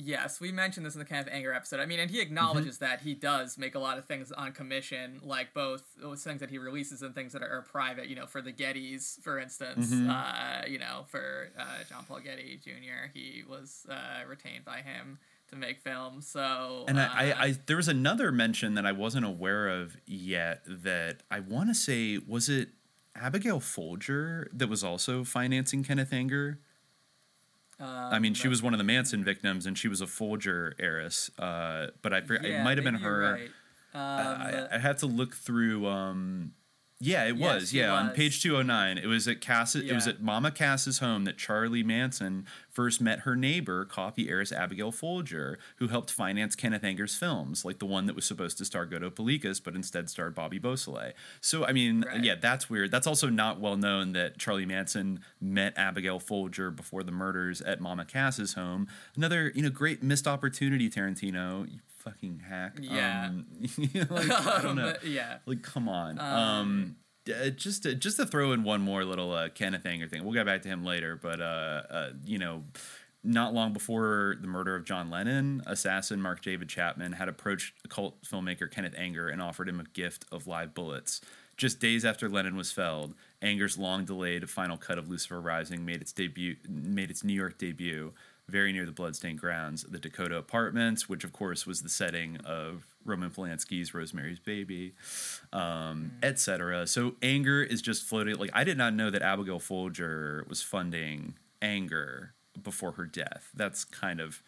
Yes, 0.00 0.40
we 0.40 0.52
mentioned 0.52 0.86
this 0.86 0.94
in 0.94 1.00
the 1.00 1.04
Kenneth 1.04 1.26
Anger 1.32 1.52
episode. 1.52 1.80
I 1.80 1.86
mean, 1.86 1.98
and 1.98 2.08
he 2.08 2.20
acknowledges 2.20 2.76
Mm-hmm. 2.76 2.84
that 2.84 3.00
he 3.00 3.14
does 3.14 3.58
make 3.58 3.74
a 3.74 3.80
lot 3.80 3.98
of 3.98 4.04
things 4.06 4.30
on 4.30 4.52
commission, 4.52 5.18
like 5.24 5.52
both 5.54 5.82
those 6.00 6.22
things 6.22 6.38
that 6.38 6.50
he 6.50 6.58
releases 6.58 7.02
and 7.02 7.16
things 7.16 7.32
that 7.32 7.42
are, 7.42 7.50
are 7.50 7.62
private. 7.62 8.06
You 8.08 8.14
know, 8.14 8.26
for 8.26 8.40
the 8.40 8.52
Gettys, 8.52 9.20
for 9.22 9.40
instance. 9.40 9.90
Mhm. 9.92 10.08
Uh, 10.08 10.66
you 10.68 10.78
know, 10.78 11.04
for 11.08 11.50
uh, 11.58 11.64
John 11.88 12.04
Paul 12.06 12.20
Getty 12.20 12.60
Jr., 12.62 13.10
he 13.12 13.42
was 13.48 13.86
uh, 13.90 14.20
retained 14.28 14.64
by 14.64 14.82
him 14.82 15.18
to 15.50 15.56
make 15.56 15.80
films. 15.80 16.28
So, 16.28 16.84
And 16.86 16.98
uh, 17.00 17.08
I, 17.12 17.32
I, 17.32 17.42
I, 17.46 17.56
there 17.66 17.76
was 17.78 17.88
another 17.88 18.30
mention 18.30 18.74
that 18.74 18.86
I 18.86 18.92
wasn't 18.92 19.24
aware 19.24 19.66
of 19.68 19.96
yet 20.06 20.60
that 20.68 21.22
I 21.28 21.40
want 21.40 21.70
to 21.70 21.74
say 21.74 22.18
was 22.24 22.48
it 22.48 22.68
Abigail 23.16 23.58
Folger 23.58 24.46
that 24.52 24.68
was 24.68 24.84
also 24.84 25.24
financing 25.24 25.82
Kenneth 25.82 26.12
Anger. 26.12 26.60
I 27.80 28.18
mean, 28.18 28.34
she 28.34 28.48
Um, 28.48 28.50
was 28.50 28.62
one 28.62 28.74
of 28.74 28.78
the 28.78 28.84
Manson 28.84 29.22
victims, 29.24 29.66
and 29.66 29.78
she 29.78 29.88
was 29.88 30.00
a 30.00 30.06
Folger 30.06 30.74
heiress. 30.78 31.30
Uh, 31.38 31.88
but 32.02 32.12
I, 32.12 32.18
yeah, 32.28 32.60
it 32.60 32.64
might 32.64 32.76
have 32.78 32.84
been 32.84 32.96
her. 32.96 33.20
right. 33.32 33.50
I, 33.94 33.98
Um, 33.98 34.42
I, 34.42 34.76
I 34.76 34.78
had 34.78 34.98
to 34.98 35.06
look 35.06 35.34
through. 35.34 35.86
Um, 35.86 36.52
yeah, 37.00 37.24
it 37.24 37.36
Yes, 37.36 37.54
was. 37.60 37.72
Yeah, 37.72 37.92
on 37.92 38.10
page 38.10 38.42
two 38.42 38.54
hundred 38.54 38.66
nine, 38.66 38.98
it 38.98 39.06
was 39.06 39.28
at 39.28 39.40
Cass. 39.40 39.76
It 39.76 39.92
was 39.92 40.08
at 40.08 40.20
Mama 40.20 40.50
Cass's 40.50 40.98
home 40.98 41.24
that 41.24 41.38
Charlie 41.38 41.84
Manson 41.84 42.44
first 42.70 43.00
met 43.00 43.20
her 43.20 43.36
neighbor, 43.36 43.84
copy 43.84 44.28
heiress 44.28 44.50
Abigail 44.52 44.90
Folger, 44.90 45.58
who 45.76 45.88
helped 45.88 46.10
finance 46.10 46.56
Kenneth 46.56 46.82
Anger's 46.82 47.14
films, 47.14 47.64
like 47.64 47.78
the 47.78 47.86
one 47.86 48.06
that 48.06 48.16
was 48.16 48.24
supposed 48.24 48.58
to 48.58 48.64
star 48.64 48.86
Godo 48.86 49.10
Paulekas, 49.10 49.62
but 49.62 49.74
instead 49.74 50.10
starred 50.10 50.34
Bobby 50.34 50.58
Beausoleil. 50.58 51.12
So, 51.40 51.64
I 51.64 51.72
mean, 51.72 52.04
yeah, 52.20 52.34
that's 52.34 52.68
weird. 52.68 52.90
That's 52.90 53.06
also 53.06 53.28
not 53.28 53.60
well 53.60 53.76
known 53.76 54.12
that 54.12 54.38
Charlie 54.38 54.66
Manson 54.66 55.20
met 55.40 55.74
Abigail 55.76 56.18
Folger 56.18 56.70
before 56.70 57.02
the 57.02 57.12
murders 57.12 57.60
at 57.60 57.80
Mama 57.80 58.04
Cass's 58.04 58.54
home. 58.54 58.88
Another, 59.16 59.52
you 59.54 59.62
know, 59.62 59.70
great 59.70 60.02
missed 60.02 60.26
opportunity, 60.26 60.90
Tarantino. 60.90 61.68
You 61.70 61.78
fucking 62.10 62.40
hack. 62.48 62.78
Yeah. 62.80 63.26
Um, 63.28 63.46
like, 63.78 64.30
I 64.30 64.60
don't 64.62 64.76
know. 64.76 64.94
Yeah. 65.04 65.38
Like, 65.46 65.62
come 65.62 65.88
on. 65.88 66.18
Um, 66.18 66.26
Um, 66.28 66.96
uh, 67.28 67.50
just 67.50 67.82
to, 67.82 67.94
just 67.94 68.16
to 68.16 68.24
throw 68.26 68.52
in 68.52 68.64
one 68.64 68.80
more 68.80 69.04
little 69.04 69.32
uh, 69.32 69.48
Kenneth 69.50 69.84
Anger 69.84 70.08
thing. 70.08 70.24
We'll 70.24 70.32
get 70.32 70.46
back 70.46 70.62
to 70.62 70.68
him 70.68 70.82
later, 70.84 71.14
but 71.20 71.40
uh, 71.40 71.82
uh, 71.90 72.10
you 72.24 72.38
know, 72.38 72.64
not 73.22 73.52
long 73.52 73.72
before 73.74 74.36
the 74.40 74.46
murder 74.48 74.74
of 74.74 74.84
John 74.84 75.10
Lennon, 75.10 75.62
assassin 75.66 76.22
Mark 76.22 76.40
David 76.40 76.68
Chapman 76.70 77.12
had 77.12 77.28
approached 77.28 77.74
cult 77.90 78.22
filmmaker 78.22 78.70
Kenneth 78.70 78.94
Anger 78.96 79.28
and 79.28 79.42
offered 79.42 79.68
him 79.68 79.78
a 79.80 79.84
gift 79.84 80.24
of 80.32 80.46
live 80.46 80.72
bullets. 80.72 81.20
Just 81.58 81.80
days 81.80 82.04
after 82.04 82.28
Lennon 82.28 82.56
was 82.56 82.70
felled, 82.70 83.14
Anger's 83.42 83.76
long-delayed 83.76 84.48
final 84.48 84.76
cut 84.78 84.96
of 84.96 85.08
Lucifer 85.10 85.40
Rising 85.40 85.84
made 85.84 86.00
its 86.00 86.12
debut, 86.12 86.54
made 86.68 87.10
its 87.10 87.24
New 87.24 87.34
York 87.34 87.58
debut, 87.58 88.12
very 88.48 88.72
near 88.72 88.86
the 88.86 88.92
bloodstained 88.92 89.38
grounds, 89.38 89.82
the 89.82 89.98
Dakota 89.98 90.36
Apartments, 90.36 91.08
which 91.08 91.22
of 91.22 91.32
course 91.32 91.66
was 91.66 91.82
the 91.82 91.88
setting 91.88 92.38
of 92.44 92.86
Roman 93.04 93.30
Polanski's 93.30 93.94
Rosemary's 93.94 94.38
Baby, 94.38 94.94
um, 95.52 96.12
etc. 96.22 96.86
So 96.86 97.14
anger 97.22 97.62
is 97.62 97.82
just 97.82 98.04
floating. 98.04 98.36
Like 98.36 98.50
I 98.54 98.64
did 98.64 98.78
not 98.78 98.94
know 98.94 99.10
that 99.10 99.22
Abigail 99.22 99.58
Folger 99.58 100.44
was 100.48 100.62
funding 100.62 101.34
anger 101.60 102.32
before 102.62 102.92
her 102.92 103.04
death. 103.04 103.50
That's 103.54 103.84
kind 103.84 104.20
of 104.20 104.42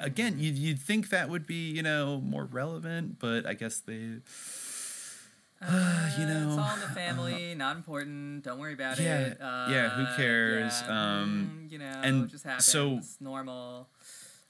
again 0.00 0.36
you'd, 0.38 0.58
you'd 0.58 0.80
think 0.80 1.08
that 1.10 1.30
would 1.30 1.46
be 1.46 1.70
you 1.70 1.82
know 1.82 2.20
more 2.20 2.44
relevant, 2.44 3.18
but 3.18 3.46
I 3.46 3.54
guess 3.54 3.78
they. 3.78 4.18
Uh, 5.60 6.10
you 6.18 6.26
know, 6.26 6.48
it's 6.48 6.56
all 6.58 6.74
in 6.74 6.80
the 6.80 6.86
family, 6.94 7.54
not 7.54 7.76
important. 7.76 8.44
Don't 8.44 8.58
worry 8.58 8.74
about 8.74 8.98
yeah, 9.00 9.18
it. 9.20 9.40
Uh, 9.40 9.66
yeah. 9.70 9.88
Who 9.90 10.16
cares? 10.16 10.82
yeah, 10.86 11.18
Um, 11.20 11.64
mm, 11.66 11.72
you 11.72 11.78
know, 11.78 12.00
and 12.02 12.28
just 12.28 12.44
happens. 12.44 12.64
so 12.66 13.00
normal. 13.20 13.88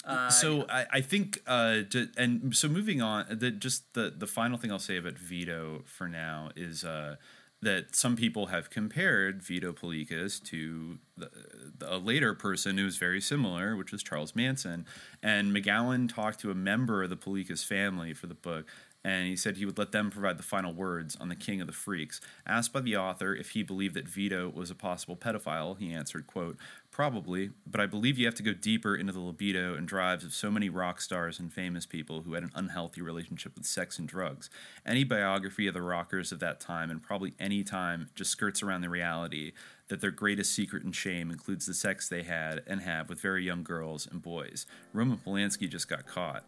Uh, 0.05 0.31
so 0.31 0.65
I, 0.69 0.87
I 0.93 1.01
think 1.01 1.41
uh, 1.47 1.83
to, 1.91 2.09
and 2.17 2.55
so 2.57 2.69
moving 2.69 3.03
on 3.03 3.27
the 3.31 3.51
just 3.51 3.93
the 3.95 4.13
the 4.17 4.27
final 4.27 4.57
thing 4.59 4.71
I'll 4.71 4.79
say 4.79 4.97
about 4.97 5.19
Vito 5.19 5.83
for 5.87 6.09
now 6.09 6.51
is 6.57 6.85
uh, 6.85 7.17
that 7.61 7.97
some 7.97 8.15
people 8.15 8.47
have 8.47 8.71
compared 8.71 9.43
Vito 9.43 9.73
Paulekas 9.73 10.43
to 10.45 10.99
the, 11.17 11.31
the, 11.79 11.95
a 11.95 11.99
later 11.99 12.33
person 12.33 12.79
who 12.79 12.85
was 12.85 12.97
very 12.97 13.21
similar, 13.21 13.77
which 13.77 13.91
was 13.93 14.03
Charles 14.03 14.37
Manson. 14.37 14.87
And 15.23 15.55
McGowan 15.55 16.13
talked 16.13 16.39
to 16.41 16.51
a 16.51 16.55
member 16.55 17.03
of 17.03 17.11
the 17.11 17.17
Paulekas 17.17 17.65
family 17.65 18.15
for 18.15 18.29
the 18.29 18.35
book, 18.35 18.67
and 19.09 19.27
he 19.27 19.37
said 19.37 19.57
he 19.57 19.65
would 19.65 19.79
let 19.79 19.91
them 19.91 20.11
provide 20.11 20.39
the 20.39 20.43
final 20.43 20.75
words 20.75 21.17
on 21.17 21.31
the 21.31 21.35
King 21.35 21.63
of 21.63 21.67
the 21.67 21.73
Freaks. 21.73 22.21
Asked 22.47 22.75
by 22.75 22.83
the 22.83 22.99
author 22.99 23.35
if 23.35 23.51
he 23.51 23.63
believed 23.63 23.95
that 23.95 24.07
Vito 24.07 24.51
was 24.51 24.71
a 24.71 24.75
possible 24.75 25.17
pedophile, 25.17 25.79
he 25.79 25.95
answered, 25.95 26.27
quote, 26.27 26.59
Probably, 26.91 27.53
but 27.67 27.81
I 27.81 27.87
believe 27.87 28.19
you 28.19 28.27
have 28.27 28.35
to 28.35 28.43
go 28.43 28.53
deeper 28.53 28.95
into 28.95 29.15
the 29.15 29.21
libido 29.21 29.75
and 29.75 29.89
drives 29.89 30.25
of 30.25 30.35
so 30.35 30.51
many 30.51 30.69
rock 30.69 31.01
stars 31.01 31.41
and 31.41 31.51
famous 31.51 31.87
people 31.87 32.21
who 32.21 32.35
had 32.35 32.43
an 32.43 32.53
unhealthy 32.55 33.01
relationship 33.01 33.55
with 33.57 33.65
sex 33.65 33.99
and 33.99 34.07
drugs. 34.07 34.51
Any 34.85 35.05
biography 35.05 35.67
of 35.67 35.75
the 35.75 35.81
rockers 35.81 36.31
of 36.31 36.41
that 36.41 36.61
time, 36.61 36.91
and 36.91 37.03
probably 37.03 37.33
any 37.41 37.65
time, 37.65 38.11
just 38.15 38.31
skirts 38.31 38.63
around 38.63 38.83
the 38.83 38.91
reality 38.91 39.53
that 39.89 40.03
their 40.03 40.11
greatest 40.11 40.55
secret 40.55 40.85
and 40.85 40.95
shame 40.95 41.31
includes 41.31 41.65
the 41.65 41.73
sex 41.73 42.11
they 42.11 42.25
had 42.25 42.63
and 42.67 42.83
have 42.83 43.09
with 43.09 43.21
very 43.21 43.43
young 43.43 43.63
girls 43.63 44.07
and 44.07 44.21
boys. 44.21 44.67
Roman 44.93 45.17
Polanski 45.17 45.67
just 45.67 45.89
got 45.89 46.07
caught. 46.07 46.45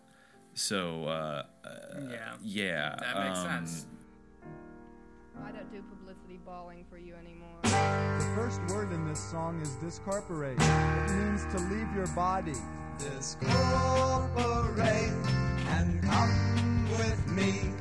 So, 0.61 1.07
uh, 1.07 1.45
uh, 1.65 1.71
yeah. 2.11 2.35
yeah. 2.43 2.95
That 3.01 3.25
makes 3.25 3.39
um, 3.39 3.47
sense. 3.49 3.87
I 5.43 5.53
don't 5.53 5.73
do 5.73 5.81
publicity 5.81 6.39
bawling 6.45 6.85
for 6.91 6.99
you 6.99 7.15
anymore. 7.15 7.61
The 7.63 8.33
first 8.37 8.61
word 8.69 8.93
in 8.93 9.09
this 9.09 9.19
song 9.19 9.59
is 9.63 9.71
discorporate. 9.77 10.59
It 10.61 11.13
means 11.13 11.47
to 11.55 11.59
leave 11.73 11.91
your 11.95 12.09
body. 12.09 12.53
Discorporate 12.99 13.49
and 15.71 16.03
come 16.03 16.87
with 16.91 17.27
me. 17.29 17.73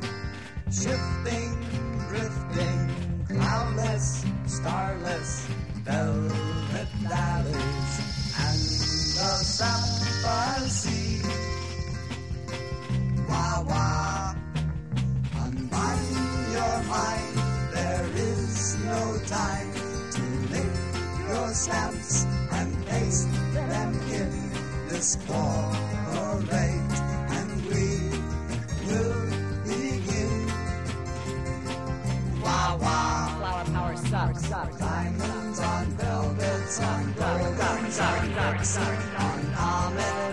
Shifting, 0.71 1.59
drifting, 2.07 3.25
cloudless, 3.27 4.23
starless, 4.45 5.45
velvet 5.83 6.87
valleys, 7.03 7.99
and 8.39 8.59
the 9.19 9.43
sapphire 9.43 10.69
sea. 10.69 10.98
Wah 13.29 13.61
wah, 13.61 14.33
unbind 15.43 16.51
your 16.51 16.83
mind. 16.89 17.35
There 17.73 18.09
is 18.15 18.75
no 18.83 19.19
time 19.27 19.71
to 20.15 20.21
lick 20.53 20.73
your 21.27 21.49
stamps 21.53 22.25
and 22.51 22.85
paste 22.87 23.31
them 23.53 23.93
in. 24.11 24.31
Discorporate, 24.89 26.93
and 27.37 27.51
we 27.69 27.85
will 28.87 29.21
begin. 29.63 30.47
Wah 32.41 32.77
wah. 32.81 33.37
Flower 33.37 33.65
power 33.65 33.95
sucks. 33.95 34.49
Diamonds 34.49 35.59
on 35.59 35.85
velvets 35.97 36.79
on 36.81 37.13
golden 37.13 37.59
on 37.99 38.33
on 39.17 39.55
Ahmed 39.55 39.55
on 39.55 39.57
Cupid 39.57 40.28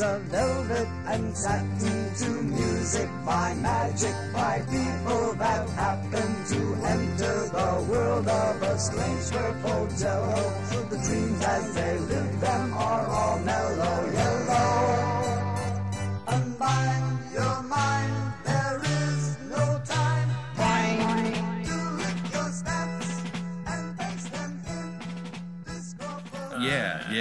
of 0.00 0.22
velvet 0.22 0.88
and 1.06 1.36
satin 1.36 2.14
to 2.14 2.28
music 2.42 3.08
by 3.24 3.54
magic 3.54 4.14
by 4.32 4.60
people 4.70 5.34
that 5.34 5.68
happen 5.70 6.44
to 6.46 6.74
enter 6.84 7.48
the 7.48 7.86
world 7.88 8.26
of 8.26 8.62
a 8.62 8.78
strange 8.78 9.30
purple 9.30 9.86
jello. 9.96 10.52
So 10.70 10.82
the 10.82 10.98
dreams 10.98 11.44
as 11.44 11.74
they 11.74 11.98
live 11.98 12.40
them 12.40 12.74
are 12.74 13.06
all 13.06 13.38
mellow 13.38 14.10
yellow. 14.12 14.43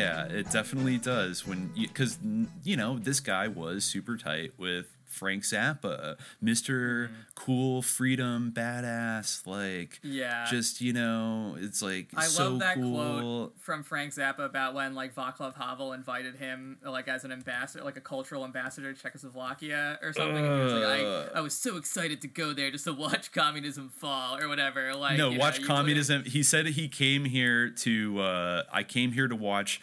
Yeah, 0.04 0.26
it 0.26 0.52
definitely 0.52 0.98
does. 0.98 1.48
When 1.48 1.72
because 1.76 2.18
you 2.64 2.76
know 2.78 3.00
this 3.00 3.20
guy 3.20 3.48
was 3.48 3.86
super 3.86 4.18
tight 4.18 4.52
with 4.58 4.88
Frank 5.14 5.44
Zappa, 5.44 6.18
Mister 6.42 7.12
Cool, 7.36 7.82
Freedom, 7.82 8.52
Badass, 8.54 9.46
like 9.48 10.00
Yeah. 10.04 10.46
just 10.50 10.82
you 10.82 10.92
know, 10.94 11.56
it's 11.60 11.82
like 11.82 12.10
I 12.16 12.26
so 12.26 12.50
love 12.50 12.60
that 12.60 12.76
cool. 12.76 13.20
quote 13.20 13.54
from 13.60 13.84
Frank 13.84 14.14
Zappa 14.14 14.46
about 14.46 14.74
when 14.74 14.96
like 14.96 15.14
Václav 15.16 15.56
Havel 15.56 15.94
invited 15.94 16.36
him 16.36 16.78
like 16.84 17.08
as 17.08 17.24
an 17.24 17.32
ambassador, 17.32 17.84
like 17.84 17.98
a 17.98 18.02
cultural 18.02 18.44
ambassador 18.44 18.92
to 18.94 19.00
Czechoslovakia 19.02 20.00
or 20.02 20.14
something. 20.14 20.38
and 20.46 20.58
he 20.58 20.64
was 20.64 20.74
like, 20.74 21.02
Uh. 21.04 21.30
I, 21.36 21.38
I 21.38 21.42
was 21.42 21.54
so 21.54 21.78
excited 21.78 22.22
to 22.22 22.28
go 22.28 22.54
there 22.54 22.72
just 22.72 22.86
to 22.86 22.94
watch 22.94 23.32
communism 23.32 23.90
fall 23.90 24.38
or 24.40 24.48
whatever. 24.48 24.94
Like 24.96 25.18
no, 25.18 25.32
watch 25.32 25.62
know, 25.62 25.68
communism. 25.68 26.24
He 26.26 26.44
said 26.44 26.66
he 26.68 26.88
came 26.88 27.26
here 27.26 27.70
to. 27.70 28.20
Uh, 28.20 28.64
I 28.72 28.84
came 28.84 29.12
here 29.12 29.28
to 29.28 29.36
watch 29.36 29.80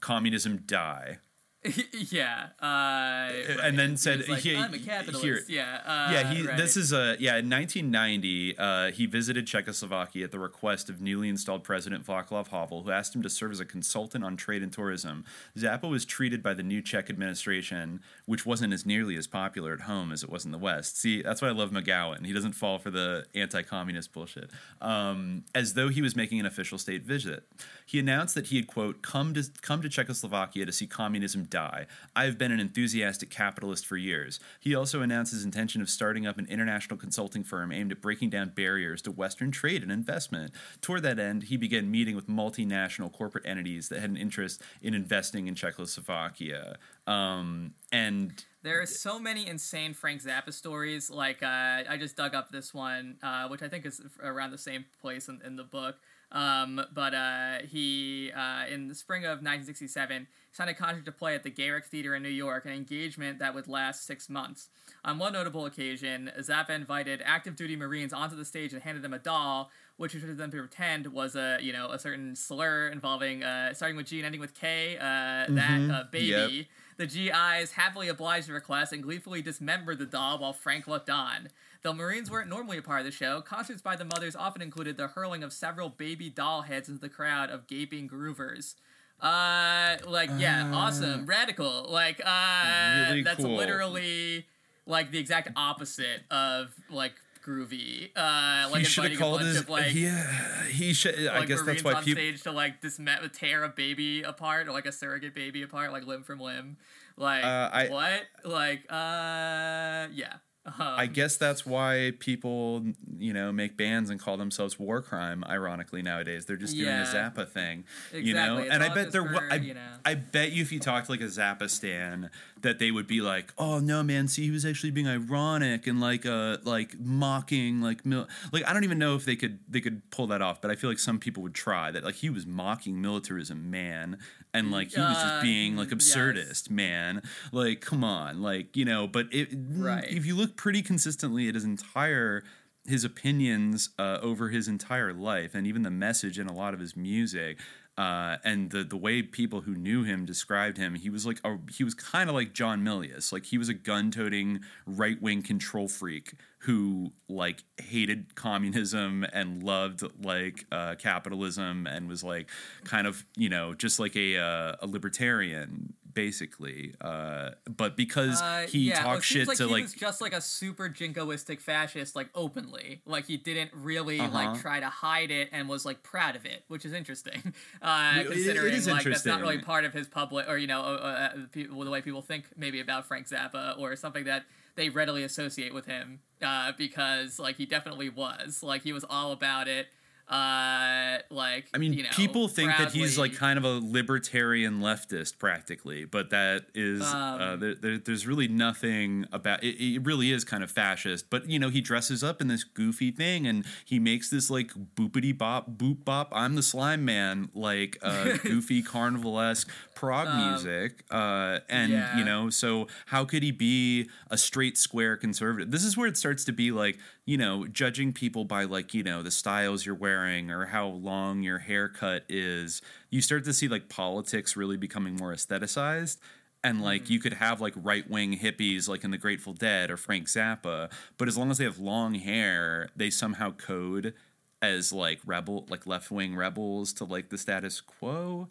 communism 0.00 0.62
die. 0.66 1.18
yeah. 2.10 2.48
Uh, 2.60 3.30
and 3.62 3.78
then 3.78 3.90
He 3.90 3.96
said 3.96 4.28
like, 4.28 4.40
he, 4.40 4.56
I'm 4.56 4.72
a 4.74 4.78
capitalist. 4.78 5.24
here- 5.24 5.40
yeah. 5.48 5.80
Uh, 5.84 6.12
yeah, 6.12 6.32
he. 6.32 6.46
right. 6.46 6.56
This 6.56 6.76
is 6.76 6.92
a 6.92 7.16
yeah. 7.18 7.36
In 7.36 7.50
1990, 7.50 8.58
uh, 8.58 8.90
he 8.92 9.06
visited 9.06 9.46
Czechoslovakia 9.46 10.24
at 10.24 10.32
the 10.32 10.38
request 10.38 10.88
of 10.90 11.00
newly 11.00 11.28
installed 11.28 11.64
President 11.64 12.06
Václav 12.06 12.48
Havel, 12.48 12.82
who 12.82 12.90
asked 12.90 13.14
him 13.14 13.22
to 13.22 13.30
serve 13.30 13.52
as 13.52 13.60
a 13.60 13.64
consultant 13.64 14.24
on 14.24 14.36
trade 14.36 14.62
and 14.62 14.72
tourism. 14.72 15.24
Zappa 15.56 15.88
was 15.90 16.04
treated 16.04 16.42
by 16.42 16.54
the 16.54 16.62
new 16.62 16.82
Czech 16.82 17.10
administration, 17.10 18.00
which 18.26 18.44
wasn't 18.44 18.72
as 18.72 18.84
nearly 18.84 19.16
as 19.16 19.26
popular 19.26 19.72
at 19.72 19.82
home 19.82 20.12
as 20.12 20.22
it 20.22 20.28
was 20.28 20.44
in 20.44 20.50
the 20.50 20.58
West. 20.58 20.98
See, 20.98 21.22
that's 21.22 21.40
why 21.40 21.48
I 21.48 21.52
love 21.52 21.70
McGowan. 21.70 22.26
He 22.26 22.32
doesn't 22.32 22.52
fall 22.52 22.78
for 22.78 22.90
the 22.90 23.24
anti-communist 23.34 24.12
bullshit. 24.12 24.50
Um, 24.80 25.44
as 25.54 25.74
though 25.74 25.88
he 25.88 26.02
was 26.02 26.16
making 26.16 26.40
an 26.40 26.46
official 26.46 26.76
state 26.76 27.04
visit, 27.04 27.44
he 27.86 27.98
announced 27.98 28.34
that 28.34 28.46
he 28.46 28.56
had 28.56 28.66
quote 28.66 29.00
come 29.00 29.32
to 29.34 29.44
come 29.62 29.80
to 29.80 29.88
Czechoslovakia 29.88 30.66
to 30.66 30.72
see 30.72 30.86
communism 30.86 31.44
die. 31.44 31.86
I 32.14 32.24
have 32.24 32.36
been 32.36 32.52
an 32.52 32.60
enthusiastic 32.60 33.30
capitalist 33.30 33.86
for 33.86 33.96
years. 33.96 34.40
He 34.58 34.74
also 34.74 35.02
announced 35.02 35.32
his 35.32 35.44
intention 35.44 35.80
of 35.80 35.88
starting 35.88 36.26
up 36.26 36.38
an 36.38 36.46
international 36.46 36.98
consulting 36.98 37.44
firm 37.44 37.70
aimed 37.70 37.92
at 37.92 38.00
breaking 38.02 38.30
down 38.30 38.50
barriers 38.50 39.00
to 39.02 39.12
Western 39.12 39.52
trade 39.52 39.82
and 39.82 39.92
investment. 39.92 40.52
Toward 40.80 41.04
that 41.04 41.20
end, 41.20 41.44
he 41.44 41.56
began 41.56 41.90
meeting 41.90 42.16
with 42.16 42.28
multinational 42.28 43.12
corporate 43.12 43.46
entities 43.46 43.88
that 43.88 44.00
had 44.00 44.10
an 44.10 44.16
interest 44.16 44.60
in 44.82 44.94
investing 44.94 45.46
in 45.46 45.54
Czechoslovakia. 45.54 46.76
Um, 47.06 47.74
and 47.92 48.44
There 48.62 48.80
are 48.82 48.86
so 48.86 49.18
many 49.18 49.46
insane 49.46 49.94
Frank 49.94 50.22
Zappa 50.22 50.52
stories. 50.52 51.10
Like 51.10 51.42
uh, 51.42 51.84
I 51.88 51.96
just 51.98 52.16
dug 52.16 52.34
up 52.34 52.50
this 52.50 52.74
one, 52.74 53.16
uh, 53.22 53.48
which 53.48 53.62
I 53.62 53.68
think 53.68 53.86
is 53.86 54.00
around 54.22 54.50
the 54.50 54.58
same 54.58 54.84
place 55.00 55.28
in, 55.28 55.40
in 55.44 55.56
the 55.56 55.64
book. 55.64 55.96
Um, 56.32 56.80
but 56.92 57.14
uh, 57.14 57.58
he, 57.68 58.32
uh, 58.36 58.64
in 58.68 58.88
the 58.88 58.94
spring 58.94 59.24
of 59.24 59.38
1967, 59.38 60.26
signed 60.52 60.70
a 60.70 60.74
contract 60.74 61.06
to 61.06 61.12
play 61.12 61.34
at 61.36 61.44
the 61.44 61.50
Garrick 61.50 61.84
Theater 61.84 62.16
in 62.16 62.22
New 62.22 62.28
York, 62.28 62.64
an 62.66 62.72
engagement 62.72 63.38
that 63.38 63.54
would 63.54 63.68
last 63.68 64.04
six 64.04 64.28
months. 64.28 64.68
On 65.04 65.18
one 65.18 65.34
notable 65.34 65.66
occasion, 65.66 66.32
Zappa 66.40 66.70
invited 66.70 67.22
active 67.24 67.54
duty 67.54 67.76
Marines 67.76 68.12
onto 68.12 68.34
the 68.34 68.44
stage 68.44 68.72
and 68.72 68.82
handed 68.82 69.02
them 69.02 69.14
a 69.14 69.18
doll, 69.20 69.70
which 69.96 70.12
he 70.12 70.18
wanted 70.18 70.36
them 70.38 70.50
to 70.50 70.58
pretend 70.58 71.06
was 71.08 71.36
a 71.36 71.58
you 71.60 71.72
know 71.72 71.88
a 71.90 71.98
certain 71.98 72.34
slur 72.36 72.88
involving 72.88 73.42
uh, 73.42 73.72
starting 73.74 73.96
with 73.96 74.06
G 74.06 74.18
and 74.18 74.26
ending 74.26 74.40
with 74.40 74.54
K. 74.54 74.96
Uh, 74.96 75.00
That 75.00 75.80
Mhm. 75.80 75.90
uh, 75.94 76.04
baby. 76.10 76.26
Yep. 76.28 76.66
The 76.98 77.06
GIs 77.06 77.72
happily 77.72 78.08
obliged 78.08 78.48
the 78.48 78.54
request 78.54 78.92
and 78.92 79.02
gleefully 79.02 79.42
dismembered 79.42 79.98
the 79.98 80.06
doll 80.06 80.38
while 80.38 80.54
Frank 80.54 80.86
looked 80.86 81.10
on. 81.10 81.48
Though 81.82 81.92
Marines 81.92 82.30
weren't 82.30 82.48
normally 82.48 82.78
a 82.78 82.82
part 82.82 83.00
of 83.00 83.04
the 83.04 83.12
show, 83.12 83.42
concerts 83.42 83.82
by 83.82 83.96
the 83.96 84.04
mothers 84.06 84.34
often 84.34 84.62
included 84.62 84.96
the 84.96 85.08
hurling 85.08 85.42
of 85.42 85.52
several 85.52 85.90
baby 85.90 86.30
doll 86.30 86.62
heads 86.62 86.88
into 86.88 87.00
the 87.02 87.10
crowd 87.10 87.50
of 87.50 87.66
gaping 87.66 88.08
groovers. 88.08 88.76
Uh, 89.20 89.96
like 90.06 90.30
yeah, 90.38 90.70
awesome, 90.74 91.26
radical. 91.26 91.86
Like 91.90 92.20
uh, 92.24 93.06
Really 93.08 93.22
that's 93.22 93.42
cool. 93.44 93.56
literally 93.56 94.46
like 94.86 95.10
the 95.10 95.18
exact 95.18 95.48
opposite 95.56 96.22
of 96.30 96.72
like 96.90 97.14
groovy. 97.46 98.10
Uh, 98.16 98.68
like 98.70 98.80
he 98.80 98.84
should 98.84 99.10
have 99.10 99.18
called 99.20 99.40
his. 99.42 99.60
of 99.60 99.68
like 99.68 99.94
yeah, 99.94 100.64
he 100.64 100.92
should. 100.92 101.14
I 101.28 101.38
like 101.38 101.48
guess 101.48 101.60
Marines 101.62 101.82
that's 101.82 101.84
why 101.84 101.92
on 101.94 102.04
people. 102.04 102.20
stage 102.22 102.42
to 102.42 102.50
like 102.52 102.80
disme- 102.82 103.32
tear 103.32 103.62
a 103.64 103.68
baby 103.68 104.22
apart 104.22 104.66
or 104.68 104.72
like 104.72 104.86
a 104.86 104.92
surrogate 104.92 105.34
baby 105.34 105.62
apart, 105.62 105.92
like 105.92 106.06
limb 106.06 106.22
from 106.24 106.40
limb. 106.40 106.76
Like 107.16 107.44
Uh, 107.44 107.70
I- 107.72 107.88
what? 107.88 108.22
Like 108.44 108.80
uh, 108.90 110.08
yeah. 110.12 110.34
Um, 110.66 110.72
I 110.78 111.06
guess 111.06 111.36
that's 111.36 111.64
why 111.64 112.12
people, 112.18 112.84
you 113.18 113.32
know, 113.32 113.52
make 113.52 113.76
bands 113.76 114.10
and 114.10 114.18
call 114.18 114.36
themselves 114.36 114.78
war 114.78 115.00
crime. 115.00 115.44
Ironically, 115.48 116.02
nowadays 116.02 116.46
they're 116.46 116.56
just 116.56 116.74
doing 116.74 116.88
Yeah. 116.88 117.08
a 117.10 117.14
Zappa 117.30 117.48
thing, 117.48 117.84
you 118.12 118.34
know. 118.34 118.58
It's 118.58 118.70
And 118.70 118.82
I 118.82 118.92
bet 118.92 119.12
there, 119.12 119.24
for, 119.24 119.48
I, 119.50 119.54
you 119.56 119.74
know. 119.74 119.80
I 120.04 120.14
bet 120.14 120.52
you 120.52 120.62
if 120.62 120.72
you 120.72 120.80
talked 120.80 121.06
to 121.06 121.12
like 121.12 121.20
a 121.20 121.24
Zappa 121.24 121.70
stan, 121.70 122.30
that 122.62 122.78
they 122.80 122.90
would 122.90 123.06
be 123.06 123.20
like, 123.20 123.52
"Oh 123.58 123.78
no, 123.78 124.02
man, 124.02 124.26
see, 124.26 124.44
he 124.44 124.50
was 124.50 124.64
actually 124.66 124.90
being 124.90 125.06
ironic 125.06 125.86
and 125.86 126.00
like, 126.00 126.26
uh, 126.26 126.56
like 126.64 126.98
mocking, 126.98 127.80
like, 127.80 128.04
mil-. 128.04 128.26
like 128.50 128.66
I 128.66 128.72
don't 128.72 128.82
even 128.84 128.98
know 128.98 129.14
if 129.14 129.24
they 129.24 129.36
could 129.36 129.58
they 129.68 129.80
could 129.80 130.10
pull 130.10 130.26
that 130.28 130.42
off, 130.42 130.60
but 130.60 130.70
I 130.70 130.74
feel 130.74 130.90
like 130.90 130.98
some 130.98 131.18
people 131.20 131.42
would 131.44 131.54
try 131.54 131.90
that. 131.92 132.02
Like 132.02 132.16
he 132.16 132.30
was 132.30 132.44
mocking 132.46 133.00
militarism, 133.00 133.70
man, 133.70 134.18
and 134.52 134.72
like 134.72 134.90
he 134.92 135.00
was 135.00 135.16
Uh, 135.18 135.22
just 135.28 135.42
being 135.42 135.76
like 135.76 135.90
yes. 135.92 136.16
absurdist, 136.16 136.70
man. 136.70 137.22
Like, 137.52 137.80
come 137.82 138.02
on, 138.02 138.42
like 138.42 138.76
you 138.76 138.84
know. 138.84 139.06
But 139.06 139.32
it, 139.32 139.48
Right. 139.54 140.10
if 140.10 140.26
you 140.26 140.34
look 140.34 140.55
pretty 140.56 140.82
consistently 140.82 141.48
at 141.48 141.54
his 141.54 141.64
entire 141.64 142.42
his 142.86 143.04
opinions 143.04 143.90
uh, 143.98 144.18
over 144.22 144.48
his 144.48 144.68
entire 144.68 145.12
life 145.12 145.54
and 145.54 145.66
even 145.66 145.82
the 145.82 145.90
message 145.90 146.38
in 146.38 146.46
a 146.46 146.52
lot 146.52 146.72
of 146.72 146.78
his 146.78 146.96
music 146.96 147.58
uh, 147.98 148.36
and 148.44 148.70
the 148.70 148.84
the 148.84 148.96
way 148.96 149.22
people 149.22 149.62
who 149.62 149.74
knew 149.74 150.04
him 150.04 150.26
described 150.26 150.76
him 150.76 150.94
he 150.94 151.08
was 151.08 151.24
like 151.24 151.40
a, 151.44 151.56
he 151.72 151.82
was 151.82 151.94
kind 151.94 152.28
of 152.28 152.34
like 152.34 152.52
John 152.52 152.82
Milius. 152.82 153.32
Like 153.32 153.46
he 153.46 153.56
was 153.56 153.70
a 153.70 153.74
gun-toting 153.74 154.60
right-wing 154.86 155.42
control 155.42 155.88
freak 155.88 156.34
who 156.60 157.12
like 157.28 157.64
hated 157.78 158.34
communism 158.34 159.24
and 159.32 159.62
loved 159.62 160.02
like 160.22 160.66
uh, 160.70 160.96
capitalism 160.96 161.86
and 161.86 162.06
was 162.06 162.22
like 162.22 162.50
kind 162.84 163.06
of 163.06 163.24
you 163.36 163.48
know 163.48 163.72
just 163.72 163.98
like 163.98 164.14
a 164.14 164.36
uh, 164.36 164.76
a 164.82 164.86
libertarian 164.86 165.94
basically 166.16 166.94
uh, 167.00 167.50
but 167.68 167.94
because 167.96 168.40
Uh, 168.42 168.66
he 168.66 168.88
yeah, 168.88 169.02
talked 169.02 169.22
shit 169.22 169.46
like 169.46 169.58
to 169.58 169.66
he 169.68 169.72
like 169.72 169.82
was 169.84 169.92
just 169.92 170.20
like 170.20 170.32
a 170.32 170.40
super 170.40 170.88
jingoistic 170.88 171.60
fascist, 171.60 172.16
like 172.16 172.28
openly. 172.34 173.02
Like 173.04 173.26
he 173.26 173.36
didn't 173.36 173.70
really 173.74 174.18
Uh-huh. 174.18 174.32
like 174.32 174.60
try 174.60 174.80
to 174.80 174.88
hide 174.88 175.30
it 175.30 175.50
and 175.52 175.68
was 175.68 175.84
like 175.84 176.02
proud 176.02 176.34
of 176.34 176.44
it, 176.46 176.64
which 176.68 176.84
is 176.84 176.92
interesting. 176.92 177.40
Uh, 177.82 178.14
It- 178.16 178.26
it 178.26 178.32
considering 178.32 178.72
is 178.74 178.88
like 178.88 179.04
that's 179.04 179.26
not 179.26 179.40
really 179.42 179.58
part 179.58 179.84
of 179.84 179.92
his 179.92 180.08
public 180.08 180.48
or 180.48 180.56
you 180.56 180.66
know 180.66 180.80
uh, 180.80 181.30
uh, 181.34 181.36
people, 181.52 181.84
the 181.84 181.90
way 181.90 182.00
people 182.00 182.22
think 182.22 182.44
maybe 182.56 182.80
about 182.80 183.06
Frank 183.06 183.28
Zappa 183.28 183.78
or 183.78 183.94
something 183.96 184.24
that 184.24 184.42
they 184.74 184.88
readily 184.88 185.22
associate 185.22 185.72
with 185.74 185.86
him 185.86 186.20
uh, 186.42 186.72
because 186.78 187.38
like 187.38 187.56
he 187.56 187.66
definitely 187.66 188.08
was 188.08 188.62
like 188.62 188.82
he 188.82 188.92
was 188.94 189.04
all 189.08 189.30
about 189.32 189.68
it. 189.68 189.86
Uh, 190.28 191.18
like 191.30 191.68
I 191.72 191.78
mean, 191.78 191.92
you 191.92 192.02
know, 192.02 192.08
people 192.12 192.48
think 192.48 192.72
that 192.78 192.92
he's 192.92 193.16
like 193.16 193.34
kind 193.36 193.58
of 193.58 193.64
a 193.64 193.78
libertarian 193.80 194.80
leftist, 194.80 195.38
practically, 195.38 196.04
but 196.04 196.30
that 196.30 196.66
is 196.74 197.00
uh, 197.02 197.38
Um, 197.40 197.60
there, 197.60 197.74
there, 197.76 197.98
there's 197.98 198.26
really 198.26 198.48
nothing 198.48 199.26
about 199.32 199.62
it. 199.62 199.76
It 199.80 200.04
really 200.04 200.32
is 200.32 200.44
kind 200.44 200.64
of 200.64 200.70
fascist, 200.70 201.30
but 201.30 201.48
you 201.48 201.58
know, 201.60 201.68
he 201.68 201.80
dresses 201.80 202.24
up 202.24 202.40
in 202.40 202.48
this 202.48 202.64
goofy 202.64 203.12
thing 203.12 203.46
and 203.46 203.64
he 203.84 204.00
makes 204.00 204.28
this 204.28 204.50
like 204.50 204.72
boopity 204.96 205.36
bop 205.36 205.70
boop 205.78 206.04
bop. 206.04 206.30
I'm 206.32 206.56
the 206.56 206.62
slime 206.62 207.04
man, 207.04 207.50
like 207.54 207.96
uh, 208.02 208.36
goofy 208.42 208.82
carnival 208.82 209.38
esque 209.40 209.70
prog 209.94 210.26
Um, 210.26 210.50
music, 210.50 211.04
uh, 211.10 211.60
and 211.68 211.92
yeah. 211.92 212.18
you 212.18 212.24
know, 212.24 212.50
so 212.50 212.88
how 213.06 213.24
could 213.24 213.44
he 213.44 213.52
be 213.52 214.08
a 214.28 214.36
straight 214.36 214.76
square 214.76 215.16
conservative? 215.16 215.70
This 215.70 215.84
is 215.84 215.96
where 215.96 216.08
it 216.08 216.16
starts 216.16 216.44
to 216.46 216.52
be 216.52 216.72
like 216.72 216.98
you 217.26 217.36
know, 217.36 217.66
judging 217.66 218.12
people 218.12 218.44
by 218.44 218.64
like, 218.64 218.94
you 218.94 219.02
know, 219.02 219.22
the 219.22 219.30
styles 219.32 219.84
you're 219.84 219.94
wearing 219.96 220.50
or 220.50 220.66
how 220.66 220.86
long 220.88 221.42
your 221.42 221.58
haircut 221.58 222.24
is, 222.28 222.82
you 223.10 223.20
start 223.20 223.44
to 223.44 223.52
see 223.52 223.68
like 223.68 223.88
politics 223.88 224.56
really 224.56 224.76
becoming 224.76 225.16
more 225.16 225.34
aestheticized. 225.34 226.18
And 226.64 226.82
like 226.82 227.08
Mm-hmm. 227.08 227.10
you 227.10 227.20
could 227.20 227.34
have 227.34 227.60
like 227.60 227.74
right 227.76 228.08
wing 228.10 228.38
hippies 228.38 228.88
like 228.88 229.04
in 229.04 229.10
the 229.10 229.18
Grateful 229.18 229.52
Dead 229.54 229.90
or 229.90 229.96
Frank 229.96 230.26
Zappa, 230.28 230.90
but 231.18 231.28
as 231.28 231.36
long 231.36 231.50
as 231.50 231.58
they 231.58 231.64
have 231.64 231.78
long 231.78 232.14
hair, 232.14 232.90
they 232.96 233.10
somehow 233.10 233.52
code 233.52 234.14
as 234.62 234.92
like 234.92 235.20
rebel, 235.26 235.66
like 235.68 235.86
left 235.86 236.10
wing 236.10 236.34
rebels 236.36 236.92
to 236.94 237.04
like 237.04 237.30
the 237.30 237.38
status 237.38 237.80
quo. 237.80 238.48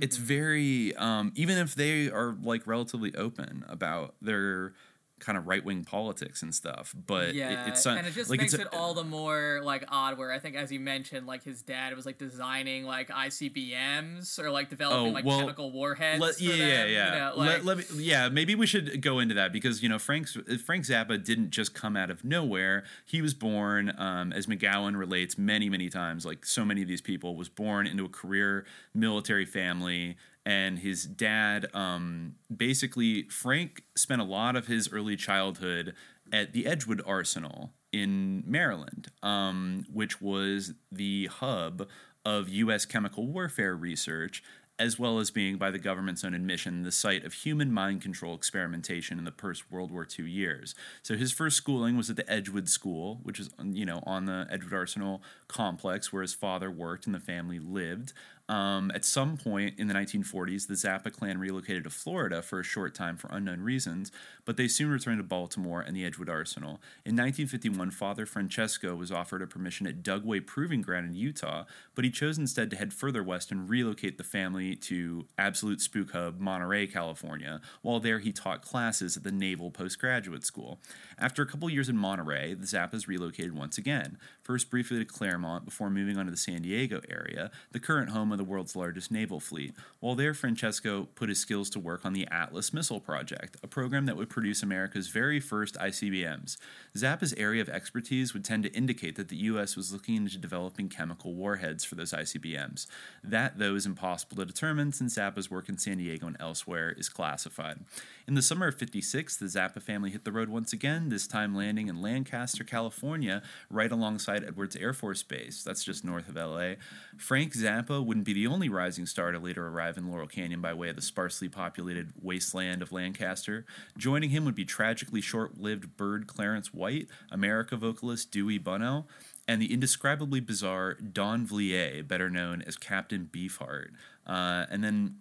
It's 0.00 0.16
Mm-hmm. 0.16 0.18
very, 0.18 0.94
um, 0.96 1.32
even 1.34 1.58
if 1.58 1.74
they 1.74 2.10
are 2.10 2.36
like 2.42 2.66
relatively 2.66 3.14
open 3.16 3.64
about 3.68 4.14
their 4.22 4.74
kind 5.18 5.36
of 5.38 5.46
right 5.46 5.64
wing 5.64 5.84
politics 5.84 6.42
and 6.42 6.54
stuff, 6.54 6.94
but 7.06 7.28
it- 7.30 7.34
yeah, 7.36 7.66
it's 7.68 7.84
and 7.86 8.06
it 8.06 8.12
just 8.14 8.30
like 8.30 8.40
makes 8.40 8.54
it 8.54 8.66
all 8.72 8.94
the 8.94 9.04
more 9.04 9.60
like 9.62 9.84
odd. 9.88 10.18
Where 10.18 10.32
I 10.32 10.38
think, 10.38 10.56
as 10.56 10.70
you 10.72 10.80
mentioned, 10.80 11.26
like 11.26 11.42
his 11.44 11.62
dad 11.62 11.94
was 11.94 12.06
like 12.06 12.18
designing 12.18 12.84
like 12.84 13.08
ICBMs 13.10 14.38
or 14.38 14.50
like 14.50 14.68
developing 14.70 15.10
Oh, 15.10 15.14
like 15.14 15.24
well, 15.24 15.40
chemical 15.40 15.70
warheads. 15.72 16.20
Let- 16.20 16.40
yeah, 16.40 16.50
them, 16.56 16.58
yeah, 16.68 16.84
you 16.84 16.92
yeah. 16.92 17.10
know, 17.18 17.32
let, 17.36 17.64
like- 17.64 17.78
let 17.78 17.90
me, 17.96 18.04
yeah, 18.04 18.28
maybe 18.28 18.54
we 18.54 18.66
should 18.66 19.00
go 19.02 19.18
into 19.18 19.34
that 19.34 19.52
because 19.52 19.82
you 19.82 19.88
know 19.88 19.98
Frank's 19.98 20.36
Frank 20.64 20.84
Zappa 20.84 21.22
didn't 21.22 21.50
just 21.50 21.74
come 21.74 21.96
out 21.96 22.10
of 22.10 22.24
nowhere. 22.24 22.84
He 23.04 23.22
was 23.22 23.34
born, 23.34 23.92
um, 23.98 24.32
as 24.32 24.46
McGowan 24.46 24.96
relates 24.96 25.36
many, 25.38 25.68
many 25.68 25.88
times, 25.88 26.24
like 26.24 26.44
so 26.44 26.64
many 26.64 26.82
of 26.82 26.88
these 26.88 27.00
people, 27.02 27.36
was 27.36 27.48
born 27.48 27.86
into 27.86 28.04
a 28.04 28.08
career 28.08 28.64
military 28.94 29.44
family. 29.46 30.16
And 30.48 30.78
his 30.78 31.04
dad, 31.04 31.66
um, 31.74 32.36
basically, 32.54 33.24
Frank 33.24 33.82
spent 33.94 34.22
a 34.22 34.24
lot 34.24 34.56
of 34.56 34.66
his 34.66 34.90
early 34.90 35.14
childhood 35.14 35.92
at 36.32 36.54
the 36.54 36.64
Edgewood 36.64 37.02
Arsenal 37.04 37.74
in 37.92 38.44
Maryland, 38.46 39.08
um, 39.22 39.84
which 39.92 40.22
was 40.22 40.72
the 40.90 41.26
hub 41.26 41.86
of 42.24 42.48
U.S. 42.48 42.86
chemical 42.86 43.26
warfare 43.26 43.76
research, 43.76 44.42
as 44.78 44.98
well 44.98 45.18
as 45.18 45.30
being, 45.30 45.58
by 45.58 45.70
the 45.70 45.78
government's 45.78 46.24
own 46.24 46.32
admission, 46.32 46.82
the 46.82 46.92
site 46.92 47.26
of 47.26 47.34
human 47.34 47.70
mind 47.70 48.00
control 48.00 48.34
experimentation 48.34 49.18
in 49.18 49.26
the 49.26 49.32
post 49.32 49.70
World 49.70 49.90
War 49.90 50.06
II 50.18 50.30
years. 50.30 50.74
So 51.02 51.14
his 51.14 51.30
first 51.30 51.58
schooling 51.58 51.94
was 51.98 52.08
at 52.08 52.16
the 52.16 52.30
Edgewood 52.30 52.70
School, 52.70 53.20
which 53.22 53.38
is 53.38 53.50
you 53.62 53.84
know 53.84 54.02
on 54.06 54.24
the 54.24 54.46
Edgewood 54.48 54.72
Arsenal 54.72 55.22
complex 55.46 56.10
where 56.10 56.22
his 56.22 56.32
father 56.32 56.70
worked 56.70 57.04
and 57.04 57.14
the 57.14 57.20
family 57.20 57.58
lived. 57.58 58.14
Um, 58.48 58.90
at 58.94 59.04
some 59.04 59.36
point 59.36 59.78
in 59.78 59.88
the 59.88 59.94
1940s, 59.94 60.66
the 60.66 60.74
Zappa 60.74 61.12
clan 61.12 61.38
relocated 61.38 61.84
to 61.84 61.90
Florida 61.90 62.40
for 62.40 62.58
a 62.58 62.64
short 62.64 62.94
time 62.94 63.18
for 63.18 63.28
unknown 63.30 63.60
reasons, 63.60 64.10
but 64.46 64.56
they 64.56 64.68
soon 64.68 64.90
returned 64.90 65.18
to 65.18 65.24
Baltimore 65.24 65.82
and 65.82 65.94
the 65.94 66.04
Edgewood 66.04 66.30
Arsenal. 66.30 66.80
In 67.04 67.14
1951, 67.14 67.90
Father 67.90 68.24
Francesco 68.24 68.94
was 68.94 69.12
offered 69.12 69.42
a 69.42 69.46
permission 69.46 69.86
at 69.86 70.02
Dugway 70.02 70.44
Proving 70.44 70.80
Ground 70.80 71.08
in 71.10 71.14
Utah, 71.14 71.64
but 71.94 72.06
he 72.06 72.10
chose 72.10 72.38
instead 72.38 72.70
to 72.70 72.76
head 72.76 72.94
further 72.94 73.22
west 73.22 73.52
and 73.52 73.68
relocate 73.68 74.16
the 74.16 74.24
family 74.24 74.74
to 74.76 75.26
absolute 75.36 75.82
spook 75.82 76.12
hub 76.12 76.40
Monterey, 76.40 76.86
California. 76.86 77.60
While 77.82 78.00
there, 78.00 78.18
he 78.18 78.32
taught 78.32 78.62
classes 78.62 79.16
at 79.16 79.24
the 79.24 79.32
Naval 79.32 79.70
Postgraduate 79.70 80.46
School. 80.46 80.80
After 81.18 81.42
a 81.42 81.46
couple 81.46 81.68
years 81.68 81.90
in 81.90 81.98
Monterey, 81.98 82.54
the 82.54 82.66
Zappas 82.66 83.06
relocated 83.06 83.54
once 83.54 83.76
again, 83.76 84.16
first 84.48 84.70
briefly 84.70 84.98
to 84.98 85.04
Claremont 85.04 85.66
before 85.66 85.90
moving 85.90 86.16
on 86.16 86.24
to 86.24 86.30
the 86.30 86.36
San 86.38 86.62
Diego 86.62 87.02
area, 87.10 87.50
the 87.72 87.78
current 87.78 88.08
home 88.08 88.32
of 88.32 88.38
the 88.38 88.44
world's 88.44 88.74
largest 88.74 89.12
naval 89.12 89.40
fleet. 89.40 89.74
While 90.00 90.14
there, 90.14 90.32
Francesco 90.32 91.06
put 91.14 91.28
his 91.28 91.38
skills 91.38 91.68
to 91.68 91.78
work 91.78 92.06
on 92.06 92.14
the 92.14 92.26
Atlas 92.28 92.72
Missile 92.72 92.98
Project, 92.98 93.58
a 93.62 93.66
program 93.66 94.06
that 94.06 94.16
would 94.16 94.30
produce 94.30 94.62
America's 94.62 95.08
very 95.08 95.38
first 95.38 95.74
ICBMs. 95.74 96.56
Zappa's 96.96 97.34
area 97.34 97.60
of 97.60 97.68
expertise 97.68 98.32
would 98.32 98.42
tend 98.42 98.62
to 98.62 98.72
indicate 98.72 99.16
that 99.16 99.28
the 99.28 99.36
U.S. 99.36 99.76
was 99.76 99.92
looking 99.92 100.16
into 100.16 100.38
developing 100.38 100.88
chemical 100.88 101.34
warheads 101.34 101.84
for 101.84 101.96
those 101.96 102.12
ICBMs. 102.12 102.86
That, 103.22 103.58
though, 103.58 103.74
is 103.74 103.84
impossible 103.84 104.38
to 104.38 104.46
determine 104.46 104.92
since 104.92 105.18
Zappa's 105.18 105.50
work 105.50 105.68
in 105.68 105.76
San 105.76 105.98
Diego 105.98 106.26
and 106.26 106.38
elsewhere 106.40 106.94
is 106.96 107.10
classified. 107.10 107.80
In 108.26 108.32
the 108.32 108.40
summer 108.40 108.68
of 108.68 108.76
56, 108.76 109.36
the 109.36 109.44
Zappa 109.44 109.82
family 109.82 110.08
hit 110.08 110.24
the 110.24 110.32
road 110.32 110.48
once 110.48 110.72
again, 110.72 111.10
this 111.10 111.26
time 111.26 111.54
landing 111.54 111.88
in 111.88 112.00
Lancaster, 112.00 112.64
California, 112.64 113.42
right 113.70 113.92
alongside 113.92 114.37
Edwards 114.44 114.76
Air 114.76 114.92
Force 114.92 115.22
Base. 115.22 115.62
That's 115.62 115.84
just 115.84 116.04
north 116.04 116.28
of 116.28 116.36
LA. 116.36 116.74
Frank 117.16 117.54
Zappa 117.54 118.04
wouldn't 118.04 118.26
be 118.26 118.32
the 118.32 118.46
only 118.46 118.68
rising 118.68 119.06
star 119.06 119.32
to 119.32 119.38
later 119.38 119.66
arrive 119.66 119.96
in 119.96 120.10
Laurel 120.10 120.26
Canyon 120.26 120.60
by 120.60 120.74
way 120.74 120.88
of 120.88 120.96
the 120.96 121.02
sparsely 121.02 121.48
populated 121.48 122.12
wasteland 122.20 122.82
of 122.82 122.92
Lancaster. 122.92 123.64
Joining 123.96 124.30
him 124.30 124.44
would 124.44 124.54
be 124.54 124.64
tragically 124.64 125.20
short 125.20 125.58
lived 125.58 125.96
Byrd 125.96 126.26
Clarence 126.26 126.72
White, 126.72 127.08
America 127.30 127.76
vocalist 127.76 128.30
Dewey 128.30 128.58
Bunnell, 128.58 129.08
and 129.46 129.62
the 129.62 129.72
indescribably 129.72 130.40
bizarre 130.40 130.94
Don 130.94 131.46
Vliet, 131.46 132.06
better 132.06 132.28
known 132.28 132.62
as 132.62 132.76
Captain 132.76 133.28
Beefheart. 133.32 133.88
Uh, 134.26 134.66
and 134.70 134.84
then 134.84 135.16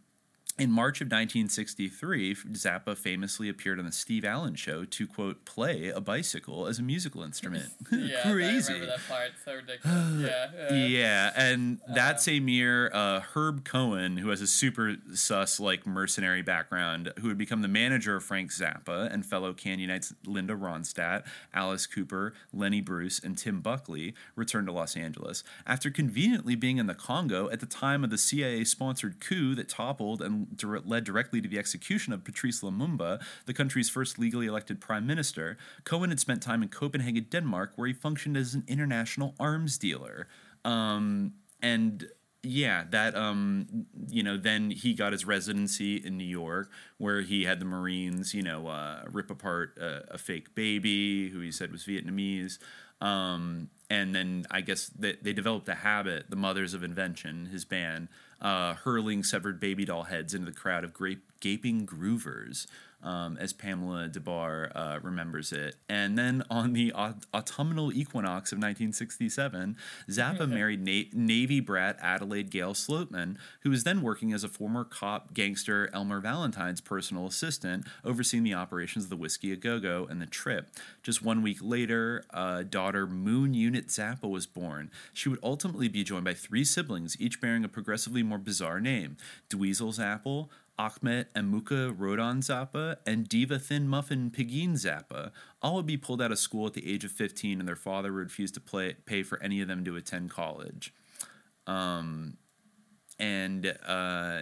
in 0.59 0.71
March 0.71 1.01
of 1.01 1.05
1963, 1.05 2.33
Zappa 2.53 2.97
famously 2.97 3.47
appeared 3.47 3.77
on 3.77 3.85
the 3.85 3.91
Steve 3.91 4.25
Allen 4.25 4.55
Show 4.55 4.85
to 4.85 5.05
quote 5.05 5.45
play 5.45 5.89
a 5.89 6.01
bicycle 6.01 6.65
as 6.65 6.79
a 6.79 6.81
musical 6.81 7.21
instrument. 7.21 7.69
yeah, 7.91 8.21
Crazy. 8.23 8.73
I 8.73 8.75
remember 8.75 8.97
that 8.97 9.07
part. 9.07 9.31
So 9.45 9.53
ridiculous. 9.53 10.13
yeah. 10.19 10.67
uh, 10.69 10.73
yeah, 10.73 11.31
and 11.35 11.79
that 11.93 12.21
same 12.21 12.47
year, 12.49 12.89
uh, 12.91 13.19
Herb 13.19 13.65
Cohen, 13.65 14.17
who 14.17 14.29
has 14.29 14.41
a 14.41 14.47
super 14.47 14.95
sus 15.13 15.59
like 15.59 15.85
mercenary 15.85 16.41
background, 16.41 17.13
who 17.19 17.27
would 17.27 17.37
become 17.37 17.61
the 17.61 17.67
manager 17.67 18.15
of 18.15 18.23
Frank 18.23 18.51
Zappa 18.51 19.13
and 19.13 19.23
fellow 19.23 19.53
Canyonites 19.53 20.15
Linda 20.25 20.55
Ronstadt, 20.55 21.23
Alice 21.53 21.85
Cooper, 21.85 22.33
Lenny 22.51 22.81
Bruce, 22.81 23.19
and 23.19 23.37
Tim 23.37 23.61
Buckley, 23.61 24.15
returned 24.35 24.65
to 24.67 24.73
Los 24.73 24.97
Angeles 24.97 25.43
after 25.67 25.91
conveniently 25.91 26.55
being 26.55 26.77
in 26.77 26.87
the 26.87 26.95
Congo 26.95 27.47
at 27.51 27.59
the 27.59 27.67
time 27.67 28.03
of 28.03 28.09
the 28.09 28.17
CIA-sponsored 28.17 29.19
coup 29.19 29.53
that 29.53 29.69
toppled 29.69 30.19
and 30.19 30.46
led 30.63 31.03
directly 31.03 31.41
to 31.41 31.47
the 31.47 31.59
execution 31.59 32.13
of 32.13 32.23
Patrice 32.23 32.61
Lumumba, 32.61 33.21
the 33.45 33.53
country's 33.53 33.89
first 33.89 34.19
legally 34.19 34.47
elected 34.47 34.79
prime 34.79 35.05
minister. 35.05 35.57
Cohen 35.83 36.09
had 36.09 36.19
spent 36.19 36.41
time 36.41 36.63
in 36.63 36.69
Copenhagen, 36.69 37.27
Denmark, 37.29 37.73
where 37.75 37.87
he 37.87 37.93
functioned 37.93 38.37
as 38.37 38.53
an 38.53 38.63
international 38.67 39.35
arms 39.39 39.77
dealer. 39.77 40.27
Um, 40.65 41.33
and 41.61 42.07
yeah, 42.43 42.85
that 42.91 43.15
um, 43.15 43.85
you 44.09 44.23
know, 44.23 44.37
then 44.37 44.71
he 44.71 44.93
got 44.93 45.11
his 45.11 45.25
residency 45.25 45.97
in 45.97 46.17
New 46.17 46.23
York, 46.23 46.71
where 46.97 47.21
he 47.21 47.43
had 47.43 47.59
the 47.59 47.65
Marines, 47.65 48.33
you 48.33 48.41
know, 48.41 48.67
uh, 48.67 49.03
rip 49.11 49.29
apart 49.29 49.77
a, 49.77 50.13
a 50.15 50.17
fake 50.17 50.55
baby 50.55 51.29
who 51.29 51.39
he 51.39 51.51
said 51.51 51.71
was 51.71 51.83
Vietnamese. 51.85 52.57
Um, 53.01 53.69
and 53.89 54.15
then 54.15 54.45
I 54.49 54.61
guess 54.61 54.87
they, 54.87 55.17
they 55.21 55.33
developed 55.33 55.69
a 55.69 55.75
habit, 55.75 56.29
the 56.29 56.35
Mothers 56.35 56.73
of 56.73 56.83
Invention, 56.83 57.47
his 57.47 57.63
band, 57.65 58.07
uh, 58.41 58.75
hurling 58.75 59.23
severed 59.23 59.59
baby 59.59 59.85
doll 59.85 60.03
heads 60.03 60.33
into 60.33 60.51
the 60.51 60.57
crowd 60.57 60.83
of 60.83 60.93
gaping 61.39 61.85
groovers, 61.85 62.67
um, 63.03 63.37
as 63.37 63.53
Pamela 63.53 64.07
Des 64.07 64.19
Barres 64.19 64.71
uh, 64.75 64.99
remembers 65.01 65.51
it. 65.51 65.75
And 65.87 66.17
then 66.17 66.43
on 66.49 66.73
the 66.73 66.91
aut- 66.93 67.25
autumnal 67.33 67.91
equinox 67.93 68.51
of 68.51 68.57
1967, 68.57 69.77
Zappa 70.09 70.49
married 70.49 70.85
Na- 70.85 71.09
Navy 71.13 71.59
brat 71.59 71.97
Adelaide 72.01 72.49
Gail 72.49 72.73
Sloatman, 72.73 73.37
who 73.61 73.69
was 73.69 73.83
then 73.83 74.01
working 74.01 74.33
as 74.33 74.43
a 74.43 74.49
former 74.49 74.83
cop 74.83 75.33
gangster 75.33 75.89
Elmer 75.93 76.19
Valentine's 76.19 76.81
personal 76.81 77.27
assistant, 77.27 77.85
overseeing 78.03 78.43
the 78.43 78.53
operations 78.53 79.05
of 79.05 79.09
the 79.09 79.15
Whisky 79.15 79.51
a 79.51 79.55
Go 79.55 79.79
Go 79.79 80.07
and 80.09 80.21
the 80.21 80.25
Trip. 80.25 80.69
Just 81.03 81.23
one 81.23 81.41
week 81.41 81.59
later, 81.61 82.23
uh, 82.31 82.63
daughter 82.63 83.05
Moon 83.07 83.53
Unit 83.53 83.87
Zappa 83.87 84.29
was 84.29 84.45
born. 84.47 84.89
She 85.13 85.29
would 85.29 85.39
ultimately 85.43 85.87
be 85.87 86.03
joined 86.03 86.25
by 86.25 86.33
three 86.33 86.63
siblings, 86.63 87.19
each 87.19 87.39
bearing 87.39 87.63
a 87.63 87.69
progressively 87.69 88.23
more 88.23 88.37
bizarre 88.37 88.79
name 88.79 89.17
Dweezil 89.49 89.97
Zappa, 89.97 90.47
Ahmet 90.77 91.33
Emuukha 91.33 91.93
Rodan 91.97 92.41
Zappa, 92.41 92.97
and 93.05 93.27
Diva 93.27 93.59
Thin 93.59 93.87
Muffin 93.87 94.31
Pigeen 94.31 94.73
Zappa 94.73 95.31
all 95.61 95.75
would 95.75 95.85
be 95.85 95.97
pulled 95.97 96.21
out 96.21 96.31
of 96.31 96.39
school 96.39 96.67
at 96.67 96.73
the 96.73 96.91
age 96.91 97.03
of 97.03 97.11
15, 97.11 97.59
and 97.59 97.67
their 97.67 97.75
father 97.75 98.13
would 98.13 98.19
refuse 98.19 98.51
to 98.51 98.59
play, 98.59 98.95
pay 99.05 99.23
for 99.23 99.41
any 99.41 99.61
of 99.61 99.67
them 99.67 99.83
to 99.85 99.95
attend 99.95 100.29
college. 100.29 100.93
Um, 101.65 102.37
and 103.19 103.75
uh, 103.85 104.41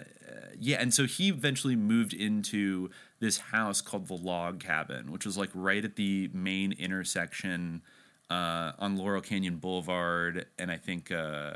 yeah, 0.58 0.76
and 0.80 0.92
so 0.92 1.06
he 1.06 1.28
eventually 1.28 1.76
moved 1.76 2.12
into 2.12 2.90
this 3.20 3.38
house 3.38 3.80
called 3.80 4.06
the 4.08 4.14
Log 4.14 4.60
Cabin, 4.60 5.10
which 5.10 5.24
was 5.24 5.38
like 5.38 5.50
right 5.54 5.84
at 5.84 5.96
the 5.96 6.28
main 6.32 6.72
intersection 6.72 7.82
uh, 8.28 8.72
on 8.78 8.96
Laurel 8.96 9.22
Canyon 9.22 9.56
Boulevard 9.56 10.46
and 10.58 10.70
I 10.70 10.76
think 10.76 11.10
uh, 11.10 11.52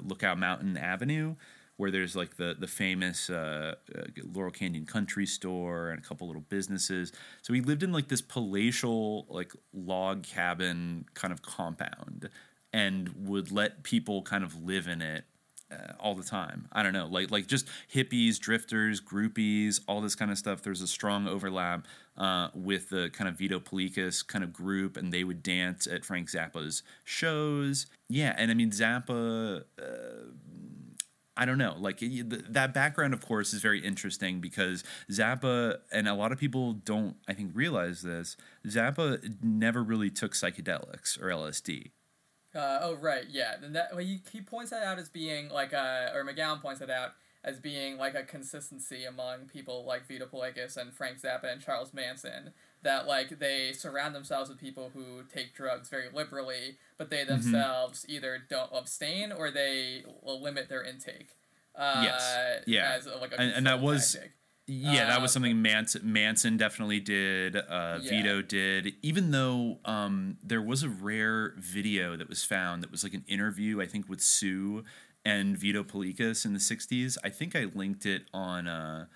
Lookout 0.00 0.38
Mountain 0.38 0.76
Avenue, 0.76 1.34
where 1.80 1.90
there's 1.90 2.14
like 2.14 2.36
the 2.36 2.54
the 2.58 2.66
famous 2.66 3.30
uh, 3.30 3.74
uh, 3.96 4.02
Laurel 4.34 4.50
Canyon 4.50 4.84
Country 4.84 5.24
Store 5.24 5.88
and 5.88 5.98
a 5.98 6.06
couple 6.06 6.26
little 6.26 6.44
businesses. 6.50 7.10
So 7.40 7.54
he 7.54 7.62
lived 7.62 7.82
in 7.82 7.90
like 7.90 8.08
this 8.08 8.20
palatial 8.20 9.24
like 9.30 9.52
log 9.72 10.22
cabin 10.22 11.06
kind 11.14 11.32
of 11.32 11.40
compound, 11.40 12.28
and 12.74 13.08
would 13.16 13.50
let 13.50 13.82
people 13.82 14.20
kind 14.20 14.44
of 14.44 14.62
live 14.62 14.88
in 14.88 15.00
it 15.00 15.24
uh, 15.72 15.94
all 15.98 16.14
the 16.14 16.22
time. 16.22 16.68
I 16.70 16.82
don't 16.82 16.92
know, 16.92 17.06
like 17.06 17.30
like 17.30 17.46
just 17.46 17.66
hippies, 17.94 18.38
drifters, 18.38 19.00
groupies, 19.00 19.80
all 19.88 20.02
this 20.02 20.14
kind 20.14 20.30
of 20.30 20.36
stuff. 20.36 20.60
There's 20.60 20.82
a 20.82 20.86
strong 20.86 21.26
overlap 21.26 21.86
uh, 22.18 22.48
with 22.54 22.90
the 22.90 23.08
kind 23.14 23.26
of 23.26 23.36
Vito 23.36 23.58
Paulekas 23.58 24.26
kind 24.26 24.44
of 24.44 24.52
group, 24.52 24.98
and 24.98 25.14
they 25.14 25.24
would 25.24 25.42
dance 25.42 25.86
at 25.86 26.04
Frank 26.04 26.28
Zappa's 26.28 26.82
shows. 27.04 27.86
Yeah, 28.10 28.34
and 28.36 28.50
I 28.50 28.54
mean 28.54 28.70
Zappa. 28.70 29.64
Uh, 29.78 29.84
I 31.40 31.46
don't 31.46 31.56
know. 31.56 31.74
Like 31.78 32.00
that 32.02 32.74
background, 32.74 33.14
of 33.14 33.26
course, 33.26 33.54
is 33.54 33.62
very 33.62 33.80
interesting 33.80 34.42
because 34.42 34.84
Zappa, 35.10 35.78
and 35.90 36.06
a 36.06 36.12
lot 36.12 36.32
of 36.32 36.38
people 36.38 36.74
don't, 36.74 37.16
I 37.26 37.32
think, 37.32 37.52
realize 37.54 38.02
this. 38.02 38.36
Zappa 38.66 39.42
never 39.42 39.82
really 39.82 40.10
took 40.10 40.32
psychedelics 40.32 41.18
or 41.18 41.28
LSD. 41.28 41.92
Uh, 42.54 42.80
oh 42.82 42.94
right, 42.96 43.24
yeah. 43.30 43.54
And 43.62 43.74
that 43.74 43.88
well, 43.92 44.04
he 44.04 44.20
he 44.30 44.42
points 44.42 44.70
that 44.70 44.82
out 44.82 44.98
as 44.98 45.08
being 45.08 45.48
like 45.48 45.72
a, 45.72 46.12
or 46.14 46.26
McGowan 46.26 46.60
points 46.60 46.82
it 46.82 46.90
out 46.90 47.12
as 47.42 47.58
being 47.58 47.96
like 47.96 48.14
a 48.14 48.22
consistency 48.22 49.06
among 49.06 49.46
people 49.46 49.86
like 49.86 50.06
Vito 50.06 50.26
Paulekas 50.26 50.76
and 50.76 50.92
Frank 50.92 51.22
Zappa 51.22 51.50
and 51.50 51.62
Charles 51.62 51.94
Manson. 51.94 52.52
That 52.82 53.06
like 53.06 53.38
they 53.38 53.72
surround 53.72 54.14
themselves 54.14 54.48
with 54.48 54.58
people 54.58 54.90
who 54.94 55.22
take 55.32 55.54
drugs 55.54 55.88
very 55.90 56.06
liberally, 56.12 56.78
but 56.96 57.10
they 57.10 57.24
themselves 57.24 58.06
either 58.08 58.38
don't 58.48 58.70
abstain 58.72 59.32
or 59.32 59.50
they 59.50 60.02
will 60.22 60.40
limit 60.42 60.68
their 60.68 60.82
intake. 60.82 61.36
Uh, 61.74 62.00
yes. 62.04 62.62
Yeah. 62.66 62.92
As 62.96 63.06
like 63.06 63.32
a 63.32 63.40
and, 63.40 63.52
and 63.52 63.66
that 63.66 63.80
was. 63.80 64.12
tactic. 64.14 64.32
Yeah, 64.66 65.06
that 65.06 65.20
was 65.20 65.30
Um, 65.32 65.42
something 65.42 65.62
Manson, 65.62 66.12
Manson 66.12 66.56
definitely 66.56 67.00
did. 67.00 67.56
Uh, 67.56 67.98
Yeah. 68.02 68.08
Vito 68.08 68.40
did. 68.40 68.94
Even 69.02 69.32
though 69.32 69.78
um, 69.84 70.36
there 70.44 70.62
was 70.62 70.84
a 70.84 70.88
rare 70.88 71.54
video 71.58 72.16
that 72.16 72.28
was 72.28 72.44
found 72.44 72.82
that 72.84 72.90
was 72.90 73.02
like 73.02 73.12
an 73.14 73.24
interview, 73.26 73.80
I 73.82 73.86
think, 73.86 74.08
with 74.08 74.20
Sue 74.20 74.84
and 75.24 75.58
Vito 75.58 75.82
Paulekas 75.82 76.44
in 76.46 76.52
the 76.52 76.60
'60s. 76.60 77.18
I 77.24 77.30
think 77.30 77.56
I 77.56 77.64
linked 77.74 78.06
it 78.06 78.26
on 78.32 78.68
uh, 78.68 79.06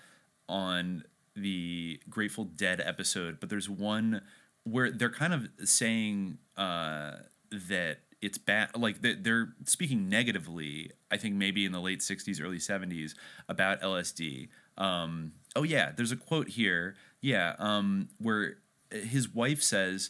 on 0.49 1.05
the 1.35 1.99
Grateful 2.09 2.45
Dead 2.45 2.81
episode. 2.83 3.39
But 3.39 3.49
there's 3.49 3.69
one 3.69 4.21
where 4.63 4.91
they're 4.91 5.09
kind 5.09 5.33
of 5.33 5.49
saying 5.63 6.37
uh, 6.57 7.11
that 7.51 7.99
it's 8.21 8.37
bad. 8.37 8.75
Like 8.75 9.01
they're, 9.01 9.49
speaking 9.65 10.09
negatively. 10.09 10.91
I 11.11 11.17
think 11.17 11.35
maybe 11.35 11.65
in 11.65 11.71
the 11.71 11.81
late 11.81 11.99
'60s, 11.99 12.43
early 12.43 12.57
'70s 12.57 13.13
about 13.47 13.81
LSD. 13.81 14.49
Um, 14.77 15.33
oh 15.55 15.63
yeah, 15.63 15.91
there's 15.95 16.11
a 16.11 16.17
quote 16.17 16.49
here. 16.49 16.95
Yeah, 17.21 17.55
um, 17.59 18.09
where 18.19 18.57
his 18.91 19.33
wife 19.33 19.61
says, 19.61 20.09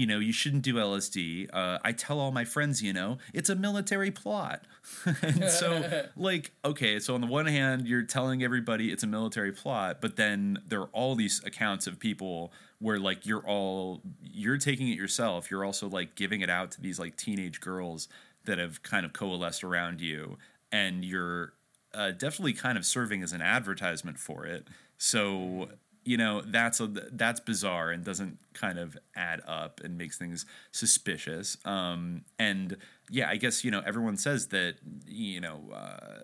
"You 0.00 0.06
know, 0.06 0.18
you 0.18 0.32
shouldn't 0.32 0.62
do 0.62 0.74
LSD." 0.74 1.50
Uh, 1.52 1.78
I 1.84 1.92
tell 1.92 2.18
all 2.18 2.32
my 2.32 2.44
friends, 2.44 2.82
you 2.82 2.92
know, 2.92 3.18
it's 3.34 3.50
a 3.50 3.54
military 3.54 4.10
plot. 4.10 4.64
and 5.22 5.44
so, 5.44 6.08
like, 6.16 6.52
okay, 6.64 6.98
so 6.98 7.14
on 7.14 7.20
the 7.20 7.26
one 7.26 7.44
hand, 7.44 7.86
you're 7.86 8.02
telling 8.02 8.42
everybody 8.42 8.90
it's 8.90 9.02
a 9.02 9.06
military 9.06 9.52
plot, 9.52 10.00
but 10.00 10.16
then 10.16 10.58
there 10.66 10.80
are 10.80 10.90
all 10.92 11.14
these 11.14 11.42
accounts 11.44 11.86
of 11.86 11.98
people 11.98 12.52
where 12.78 12.98
like 12.98 13.26
you're 13.26 13.46
all 13.46 14.00
you're 14.22 14.56
taking 14.56 14.88
it 14.88 14.96
yourself. 14.96 15.50
You're 15.50 15.64
also 15.64 15.88
like 15.88 16.14
giving 16.14 16.40
it 16.40 16.48
out 16.48 16.70
to 16.72 16.80
these 16.80 16.98
like 16.98 17.16
teenage 17.16 17.60
girls 17.60 18.08
that 18.46 18.58
have 18.58 18.82
kind 18.82 19.04
of 19.04 19.12
coalesced 19.12 19.62
around 19.62 20.00
you, 20.00 20.38
and 20.72 21.04
you're 21.04 21.52
uh, 21.92 22.12
definitely 22.12 22.54
kind 22.54 22.78
of 22.78 22.86
serving 22.86 23.22
as 23.22 23.32
an 23.32 23.42
advertisement 23.42 24.18
for 24.18 24.46
it. 24.46 24.68
So 24.96 25.68
you 26.04 26.16
know 26.16 26.40
that's 26.40 26.80
a 26.80 26.86
that's 26.86 27.40
bizarre 27.40 27.90
and 27.90 28.04
doesn't 28.04 28.38
kind 28.54 28.78
of 28.78 28.96
add 29.14 29.42
up 29.46 29.80
and 29.84 29.98
makes 29.98 30.16
things 30.18 30.46
suspicious. 30.72 31.56
Um, 31.64 32.24
and 32.38 32.76
yeah, 33.10 33.28
I 33.28 33.36
guess 33.36 33.64
you 33.64 33.70
know 33.70 33.82
everyone 33.84 34.16
says 34.16 34.48
that 34.48 34.76
you 35.06 35.40
know. 35.40 35.70
Uh, 35.72 36.20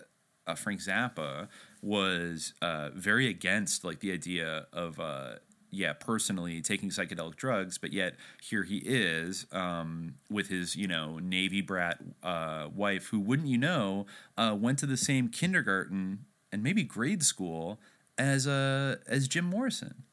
uh, 0.48 0.55
Frank 0.55 0.81
Zappa 0.81 1.48
was 1.82 2.55
uh, 2.62 2.90
very 2.94 3.28
against 3.28 3.85
like 3.85 3.98
the 3.98 4.12
idea 4.12 4.66
of 4.73 5.01
uh, 5.01 5.35
yeah 5.70 5.93
personally 5.93 6.61
taking 6.61 6.90
psychedelic 6.90 7.36
drugs, 7.36 7.78
but 7.78 7.93
yet 7.93 8.15
here 8.40 8.62
he 8.62 8.78
is 8.78 9.47
um, 9.53 10.15
with 10.31 10.48
his 10.48 10.77
you 10.77 10.86
know 10.86 11.19
Navy 11.19 11.61
brat 11.61 11.98
uh, 12.23 12.69
wife, 12.74 13.07
who 13.09 13.20
wouldn't 13.20 13.48
you 13.48 13.59
know 13.59 14.07
uh, 14.36 14.57
went 14.59 14.78
to 14.81 14.86
the 14.86 14.97
same 14.97 15.28
kindergarten 15.28 16.27
and 16.53 16.62
maybe 16.62 16.82
grade 16.82 17.23
school 17.23 17.81
as 18.18 18.47
uh, 18.47 18.97
as 19.06 19.28
Jim 19.28 19.44
Morrison. 19.47 20.05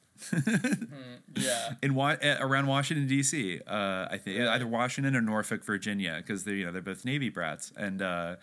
yeah. 1.35 1.73
in 1.83 1.95
Wa- 1.95 2.15
uh, 2.23 2.37
around 2.39 2.67
Washington 2.67 3.07
D.C. 3.07 3.59
Uh, 3.67 4.07
I 4.09 4.17
think 4.17 4.39
either 4.39 4.67
Washington 4.67 5.15
or 5.15 5.21
Norfolk, 5.21 5.63
Virginia, 5.63 6.15
because 6.17 6.43
they're 6.43 6.55
you 6.55 6.65
know 6.65 6.71
they're 6.71 6.81
both 6.81 7.05
Navy 7.05 7.29
brats, 7.29 7.71
and 7.75 8.01
uh, 8.01 8.35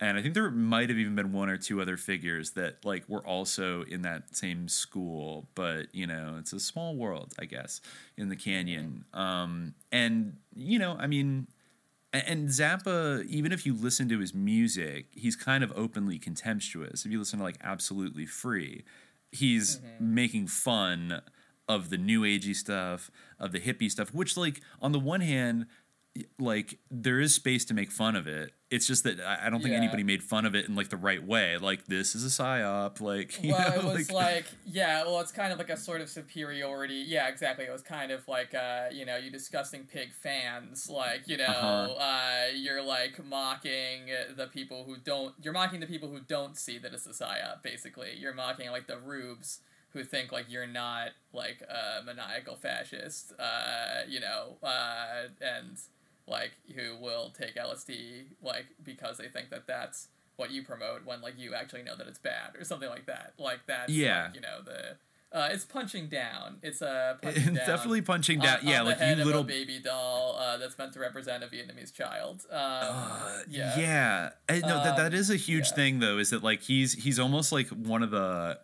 and 0.00 0.16
I 0.16 0.22
think 0.22 0.34
there 0.34 0.50
might 0.50 0.88
have 0.88 0.98
even 0.98 1.14
been 1.14 1.32
one 1.32 1.48
or 1.48 1.56
two 1.56 1.80
other 1.80 1.96
figures 1.96 2.50
that 2.52 2.84
like 2.84 3.08
were 3.08 3.24
also 3.26 3.82
in 3.82 4.02
that 4.02 4.36
same 4.36 4.68
school, 4.68 5.48
but 5.54 5.86
you 5.92 6.06
know 6.06 6.36
it's 6.38 6.52
a 6.52 6.60
small 6.60 6.96
world, 6.96 7.34
I 7.38 7.44
guess, 7.44 7.80
in 8.16 8.28
the 8.28 8.36
canyon. 8.36 9.04
Um, 9.12 9.74
and 9.92 10.36
you 10.54 10.78
know, 10.78 10.96
I 10.98 11.06
mean. 11.06 11.48
And 12.10 12.48
Zappa, 12.48 13.22
even 13.26 13.52
if 13.52 13.66
you 13.66 13.74
listen 13.74 14.08
to 14.08 14.18
his 14.18 14.32
music, 14.32 15.08
he's 15.10 15.36
kind 15.36 15.62
of 15.62 15.70
openly 15.76 16.18
contemptuous. 16.18 17.04
If 17.04 17.12
you 17.12 17.18
listen 17.18 17.38
to 17.38 17.44
like 17.44 17.58
Absolutely 17.62 18.24
Free, 18.24 18.82
he's 19.32 19.78
mm-hmm. 19.78 20.14
making 20.14 20.46
fun 20.48 21.22
of 21.68 21.90
the 21.90 21.98
new 21.98 22.22
agey 22.22 22.54
stuff, 22.54 23.10
of 23.38 23.52
the 23.52 23.60
hippie 23.60 23.90
stuff, 23.90 24.12
which 24.14 24.36
like 24.36 24.60
on 24.80 24.92
the 24.92 24.98
one 24.98 25.20
hand, 25.20 25.66
like 26.38 26.78
there 26.90 27.20
is 27.20 27.34
space 27.34 27.64
to 27.66 27.74
make 27.74 27.90
fun 27.90 28.16
of 28.16 28.26
it. 28.26 28.52
It's 28.70 28.86
just 28.86 29.04
that 29.04 29.18
I 29.20 29.48
don't 29.48 29.62
think 29.62 29.72
Yeah. 29.72 29.78
anybody 29.78 30.02
made 30.02 30.22
fun 30.22 30.44
of 30.44 30.54
it 30.54 30.68
in 30.68 30.74
like 30.74 30.90
the 30.90 30.98
right 30.98 31.24
way. 31.26 31.56
Like 31.56 31.86
this 31.86 32.14
is 32.14 32.22
a 32.22 32.28
psyop. 32.28 33.00
Like 33.00 33.42
you 33.42 33.52
well, 33.52 33.70
know, 33.70 33.76
it 33.76 33.84
was 33.84 34.10
like, 34.10 34.34
like, 34.34 34.44
yeah, 34.66 35.04
well, 35.04 35.20
it's 35.20 35.32
kind 35.32 35.52
of 35.52 35.58
like 35.58 35.70
a 35.70 35.76
sort 35.76 36.02
of 36.02 36.10
superiority. 36.10 37.02
Yeah, 37.06 37.28
exactly. 37.28 37.64
It 37.64 37.72
was 37.72 37.80
kind 37.80 38.12
of 38.12 38.28
like, 38.28 38.54
uh, 38.54 38.88
you 38.92 39.06
know, 39.06 39.16
you 39.16 39.30
disgusting 39.30 39.84
pig 39.90 40.12
fans. 40.12 40.90
Like, 40.90 41.26
you 41.26 41.38
know, 41.38 41.44
Uh-huh. 41.46 41.92
uh, 41.94 42.42
you're 42.54 42.82
like 42.82 43.24
mocking 43.24 44.10
the 44.36 44.48
people 44.48 44.84
who 44.84 44.96
don't. 44.98 45.34
You're 45.42 45.54
mocking 45.54 45.80
the 45.80 45.86
people 45.86 46.10
who 46.10 46.20
don't 46.20 46.56
see 46.58 46.76
that 46.78 46.92
it's 46.92 47.06
a 47.06 47.10
psyop. 47.10 47.62
Basically, 47.62 48.10
you're 48.18 48.34
mocking 48.34 48.70
like 48.70 48.86
the 48.86 48.98
rubes 48.98 49.60
who 49.94 50.04
think 50.04 50.30
like 50.30 50.44
you're 50.50 50.66
not 50.66 51.12
like 51.32 51.62
a 51.62 52.04
maniacal 52.04 52.56
fascist. 52.56 53.32
Uh, 53.38 54.02
you 54.06 54.20
know, 54.20 54.58
uh, 54.62 55.28
and 55.40 55.78
like 56.28 56.52
who 56.76 56.96
will 56.96 57.30
take 57.30 57.56
LSD 57.56 58.24
like 58.42 58.66
because 58.84 59.18
they 59.18 59.28
think 59.28 59.50
that 59.50 59.66
that's 59.66 60.08
what 60.36 60.50
you 60.52 60.62
promote 60.62 61.04
when 61.04 61.20
like 61.20 61.34
you 61.38 61.54
actually 61.54 61.82
know 61.82 61.96
that 61.96 62.06
it's 62.06 62.18
bad 62.18 62.54
or 62.58 62.64
something 62.64 62.88
like 62.88 63.06
that. 63.06 63.32
Like 63.38 63.66
that. 63.66 63.88
Yeah. 63.90 64.26
like, 64.26 64.34
you 64.36 64.40
know 64.40 64.60
the 64.64 64.96
uh, 65.30 65.48
it's 65.52 65.66
punching 65.66 66.08
down. 66.08 66.56
It's 66.62 66.80
uh, 66.80 67.16
punching 67.22 67.52
down 67.54 67.66
Definitely 67.66 68.00
punching 68.00 68.40
on- 68.40 68.46
down- 68.46 68.58
yeah, 68.62 68.80
on 68.80 68.86
like, 68.86 68.98
you 69.00 69.24
little- 69.24 69.42
a 69.42 69.44
baby 69.44 69.78
doll 69.78 70.36
uh, 70.38 70.56
that's 70.56 70.78
meant 70.78 70.94
to 70.94 71.00
represent 71.00 71.44
a 71.44 71.48
Vietnamese 71.48 71.92
child. 71.92 72.46
Um, 72.50 72.96
yeah, 73.46 73.78
yeah. 73.78 74.30
And 74.48 74.62
no, 74.62 74.82
that, 74.82 74.96
that 74.96 75.12
Um, 75.12 75.30
a 75.30 75.36
huge 75.36 75.68
yeah. 75.68 75.74
thing 75.74 75.98
though. 75.98 76.16
Is 76.16 76.30
that 76.30 76.42
like 76.42 76.62
he's 76.62 76.94
he's 76.94 77.18
almost 77.18 77.52
like 77.52 77.68
one 77.68 78.02
of 78.02 78.10
the 78.10 78.58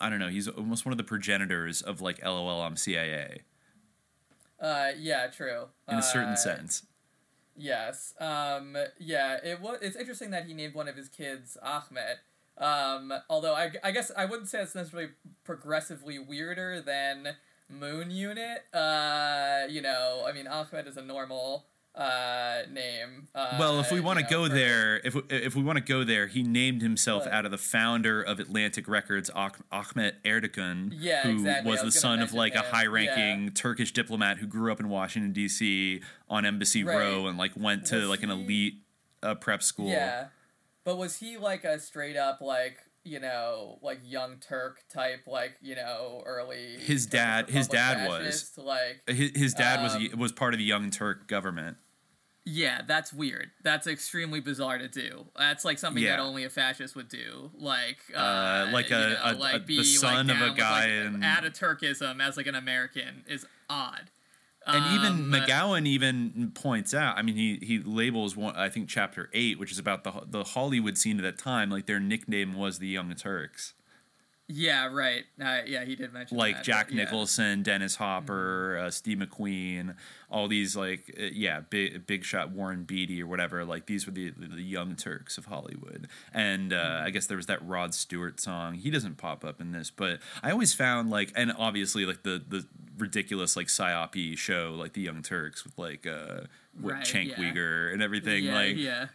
I 0.00 0.10
don't 0.10 0.18
know. 0.18 0.28
He's 0.28 0.48
almost 0.48 0.84
one 0.84 0.92
of 0.92 0.98
the 0.98 1.04
progenitors 1.04 1.82
of 1.82 2.00
like 2.00 2.24
LOL 2.24 2.62
I'm 2.62 2.76
CIA 2.76 3.42
Uh, 4.60 4.88
yeah, 4.98 5.28
true. 5.28 5.66
in 5.88 5.98
a 5.98 6.02
certain 6.02 6.30
Uh, 6.32 6.36
sense. 6.36 6.82
Yes. 7.58 8.14
Um, 8.20 8.76
yeah. 8.98 9.38
It 9.44 9.60
was. 9.60 9.78
It's 9.82 9.96
interesting 9.96 10.30
that 10.30 10.46
he 10.46 10.54
named 10.54 10.74
one 10.74 10.88
of 10.88 10.96
his 10.96 11.08
kids 11.08 11.58
Ahmet. 11.62 12.18
Um, 12.56 13.12
although 13.28 13.54
I, 13.54 13.72
I 13.84 13.90
guess 13.90 14.10
I 14.16 14.24
wouldn't 14.24 14.48
say 14.48 14.62
it's 14.62 14.74
necessarily 14.74 15.10
progressively 15.44 16.18
weirder 16.18 16.80
than 16.80 17.36
Moon 17.68 18.10
Unit. 18.10 18.64
Uh, 18.72 19.62
you 19.68 19.82
know, 19.82 20.24
I 20.26 20.32
mean, 20.32 20.46
Ahmed 20.46 20.86
is 20.86 20.96
a 20.96 21.02
normal 21.02 21.66
uh, 21.98 22.62
name. 22.70 23.28
Uh, 23.34 23.56
well, 23.58 23.80
if 23.80 23.90
we 23.90 24.00
want 24.00 24.18
to 24.18 24.24
know, 24.24 24.30
go 24.30 24.48
for- 24.48 24.54
there, 24.54 25.00
if 25.04 25.14
we, 25.14 25.22
if 25.30 25.54
we 25.56 25.62
want 25.62 25.76
to 25.78 25.84
go 25.84 26.04
there, 26.04 26.26
he 26.28 26.42
named 26.42 26.80
himself 26.80 27.24
What? 27.24 27.32
out 27.32 27.44
of 27.44 27.50
the 27.50 27.58
founder 27.58 28.22
of 28.22 28.38
Atlantic 28.40 28.86
Records, 28.88 29.30
Ah- 29.34 29.50
Ahmet 29.72 30.22
Ertegun, 30.24 30.92
Yeah, 30.94 31.22
who 31.22 31.30
exactly. 31.32 31.70
was 31.70 31.80
I 31.80 31.84
the 31.86 31.92
son 31.92 32.20
of 32.20 32.32
like 32.32 32.54
a 32.54 32.60
high-ranking 32.62 33.50
Turkish 33.50 33.92
diplomat 33.92 34.38
who 34.38 34.46
grew 34.46 34.70
up 34.72 34.80
in 34.80 34.88
Washington 34.88 35.32
D.C. 35.32 36.00
on 36.28 36.44
Embassy 36.46 36.84
Right. 36.84 36.96
Row 36.96 37.26
and 37.26 37.36
like 37.36 37.52
went 37.56 37.86
to 37.86 37.96
Was 37.96 38.08
like 38.08 38.22
an 38.22 38.30
he- 38.30 38.42
elite 38.44 38.74
uh, 39.22 39.34
prep 39.34 39.62
school. 39.62 39.88
Yeah, 39.88 40.28
but 40.84 40.96
was 40.96 41.16
he 41.16 41.36
like 41.36 41.64
a 41.64 41.78
straight 41.80 42.16
up 42.16 42.40
like 42.40 42.78
you 43.04 43.18
know 43.20 43.78
like 43.82 43.98
young 44.04 44.36
Turk 44.36 44.84
type 44.92 45.20
like 45.26 45.56
you 45.60 45.74
know 45.74 46.22
early? 46.24 46.76
His 46.78 47.06
dad, 47.06 47.50
his 47.50 47.66
dad 47.66 48.08
was 48.08 48.52
like 48.56 49.02
his, 49.08 49.32
his 49.34 49.54
dad 49.54 49.82
was 49.82 49.96
um, 49.96 50.08
was 50.18 50.30
part 50.32 50.54
of 50.54 50.58
the 50.58 50.64
Young 50.64 50.90
Turk 50.90 51.26
government. 51.26 51.76
Yeah, 52.50 52.80
that's 52.86 53.12
weird. 53.12 53.50
That's 53.62 53.86
extremely 53.86 54.40
bizarre 54.40 54.78
to 54.78 54.88
do. 54.88 55.26
That's 55.36 55.64
like 55.66 55.78
something 55.78 56.02
that 56.04 56.18
only 56.18 56.44
a 56.44 56.48
fascist 56.50 56.96
would 56.96 57.08
do. 57.10 57.50
Like, 57.58 57.98
uh, 58.14 58.18
Uh, 58.18 58.70
like 58.72 58.88
you 58.88 58.96
a- 58.96 59.00
know, 59.10 59.16
a- 59.22 59.34
like 59.34 59.54
a- 59.56 59.58
be, 59.60 59.76
the 59.78 59.84
son 59.84 60.28
like, 60.28 60.36
of 60.36 60.42
a 60.42 60.54
guy 60.54 60.86
like, 60.86 61.14
in- 61.14 61.20
Ataturkism 61.20 62.20
as 62.26 62.36
like 62.38 62.46
an 62.46 62.54
American 62.54 63.24
is 63.28 63.44
odd. 63.68 64.10
And 64.66 64.84
even 64.94 65.12
Um, 65.12 65.32
McGowan 65.32 65.86
even 65.86 66.50
points 66.54 66.92
out. 66.94 67.16
I 67.18 67.22
mean, 67.22 67.36
he 67.36 67.58
he 67.62 67.78
labels 67.78 68.36
one. 68.36 68.54
I 68.56 68.68
think 68.68 68.88
chapter 68.88 69.30
eight, 69.32 69.58
which 69.58 69.72
is 69.72 69.78
about 69.78 70.04
the 70.04 70.12
the 70.26 70.44
Hollywood 70.44 70.96
scene 70.98 71.16
at 71.18 71.22
that 71.22 71.38
time. 71.38 71.70
Like 71.70 71.86
their 71.86 72.00
nickname 72.00 72.52
was 72.54 72.78
the 72.78 72.86
Young 72.88 73.14
Turks. 73.14 73.72
Yeah, 74.50 74.86
right. 74.86 75.24
Uh, 75.38 75.58
yeah, 75.66 75.84
he 75.84 75.94
did 75.94 76.10
mention 76.12 76.38
Like 76.38 76.56
that, 76.56 76.64
Jack 76.64 76.86
but 76.86 76.94
yeah. 76.94 77.04
Nicholson, 77.04 77.62
Dennis 77.62 77.96
Hopper, 77.96 78.78
uh, 78.78 78.90
Steve 78.90 79.18
McQueen, 79.18 79.94
all 80.30 80.48
these 80.48 80.74
like 80.74 81.14
uh, 81.20 81.24
yeah, 81.32 81.60
big 81.60 82.06
big 82.06 82.24
shot 82.24 82.50
Warren 82.50 82.84
Beatty 82.84 83.22
or 83.22 83.26
whatever. 83.26 83.62
Like 83.66 83.84
these 83.84 84.06
were 84.06 84.12
the 84.12 84.30
the 84.30 84.62
Young 84.62 84.96
Turks 84.96 85.36
of 85.36 85.46
Hollywood. 85.46 86.08
And 86.32 86.72
uh, 86.72 87.02
I 87.04 87.10
guess 87.10 87.26
there 87.26 87.36
was 87.36 87.46
that 87.46 87.66
Rod 87.66 87.94
Stewart 87.94 88.40
song. 88.40 88.74
He 88.74 88.90
doesn't 88.90 89.18
pop 89.18 89.44
up 89.44 89.60
in 89.60 89.72
this, 89.72 89.90
but 89.90 90.20
I 90.42 90.50
always 90.50 90.72
found 90.72 91.10
like, 91.10 91.30
and 91.36 91.52
obviously 91.58 92.06
like 92.06 92.22
the 92.22 92.42
the 92.48 92.66
ridiculous 92.96 93.54
like 93.54 93.66
psyop 93.66 94.36
show 94.38 94.74
like 94.78 94.94
the 94.94 95.02
Young 95.02 95.20
Turks 95.22 95.62
with 95.62 95.76
like 95.78 96.06
uh, 96.06 96.42
with 96.80 96.94
Right, 96.94 97.04
Cenk 97.04 97.36
yeah. 97.36 97.52
Uygur 97.52 97.92
and 97.92 98.02
everything. 98.02 98.44
Yeah, 98.44 98.54
like 98.54 98.76
yeah. 98.76 99.06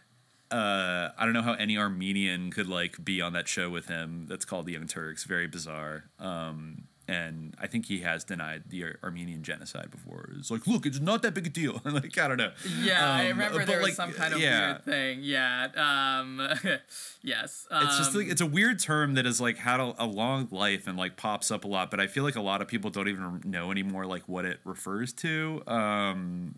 Uh, 0.54 1.12
I 1.18 1.24
don't 1.24 1.32
know 1.34 1.42
how 1.42 1.54
any 1.54 1.76
Armenian 1.76 2.50
could 2.50 2.68
like 2.68 3.04
be 3.04 3.20
on 3.20 3.32
that 3.32 3.48
show 3.48 3.70
with 3.70 3.86
him. 3.86 4.26
That's 4.28 4.44
called 4.44 4.66
the 4.66 4.72
Young 4.72 4.86
Turks. 4.86 5.24
Very 5.24 5.46
bizarre. 5.46 6.04
Um, 6.18 6.84
and 7.06 7.54
I 7.60 7.66
think 7.66 7.84
he 7.84 8.00
has 8.00 8.24
denied 8.24 8.62
the 8.70 8.84
Ar- 8.84 8.98
Armenian 9.04 9.42
genocide 9.42 9.90
before. 9.90 10.30
It's 10.38 10.50
like, 10.50 10.66
look, 10.66 10.86
it's 10.86 11.00
not 11.00 11.20
that 11.20 11.34
big 11.34 11.46
a 11.46 11.50
deal. 11.50 11.82
like, 11.84 12.16
I 12.16 12.28
don't 12.28 12.38
know. 12.38 12.52
Yeah, 12.80 13.04
I 13.12 13.22
Um, 13.24 13.28
remember 13.28 13.58
but, 13.58 13.66
there 13.66 13.82
was 13.82 13.94
some 13.94 14.12
kind 14.12 14.32
of 14.32 14.40
yeah. 14.40 14.68
weird 14.72 14.84
thing. 14.86 15.18
Yeah. 15.22 15.68
Um, 15.76 16.40
yes. 17.22 17.66
Um, 17.70 17.86
It's 17.86 17.98
just 17.98 18.14
like 18.14 18.28
it's 18.28 18.40
a 18.40 18.46
weird 18.46 18.78
term 18.78 19.14
that 19.14 19.26
has 19.26 19.38
like 19.38 19.58
had 19.58 19.80
a, 19.80 19.94
a 19.98 20.06
long 20.06 20.48
life 20.50 20.86
and 20.86 20.96
like 20.96 21.16
pops 21.16 21.50
up 21.50 21.64
a 21.64 21.68
lot, 21.68 21.90
but 21.90 22.00
I 22.00 22.06
feel 22.06 22.24
like 22.24 22.36
a 22.36 22.40
lot 22.42 22.62
of 22.62 22.68
people 22.68 22.88
don't 22.90 23.08
even 23.08 23.42
know 23.44 23.70
anymore 23.70 24.06
like 24.06 24.22
what 24.26 24.46
it 24.46 24.60
refers 24.64 25.12
to. 25.14 25.62
Um, 25.66 26.54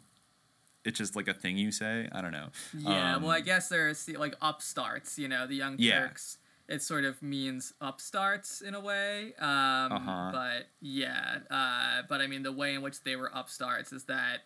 it's 0.86 0.98
just 0.98 1.16
like 1.16 1.28
a 1.28 1.34
thing 1.34 1.58
you 1.58 1.70
say. 1.72 2.08
I 2.12 2.22
don't 2.22 2.32
know. 2.32 2.48
Yeah, 2.76 3.16
Um, 3.16 3.22
well, 3.22 3.32
I 3.32 3.40
guess 3.40 3.68
there's 3.68 4.04
the, 4.04 4.16
like 4.16 4.34
upstarts, 4.40 5.18
you 5.18 5.28
know, 5.28 5.46
the 5.46 5.56
Young 5.56 5.76
Turks. 5.76 6.38
Yeah. 6.38 6.74
It 6.76 6.82
sort 6.82 7.04
of 7.04 7.22
means 7.22 7.74
upstarts 7.80 8.60
in 8.60 8.74
a 8.74 8.80
way. 8.80 9.34
Um, 9.38 9.92
Uh-huh. 9.92 10.30
But 10.32 10.66
yeah, 10.80 11.38
uh, 11.50 12.02
but 12.08 12.20
I 12.20 12.26
mean, 12.26 12.42
the 12.42 12.52
way 12.52 12.74
in 12.74 12.82
which 12.82 13.02
they 13.02 13.16
were 13.16 13.30
upstarts 13.34 13.92
is 13.92 14.04
that 14.04 14.38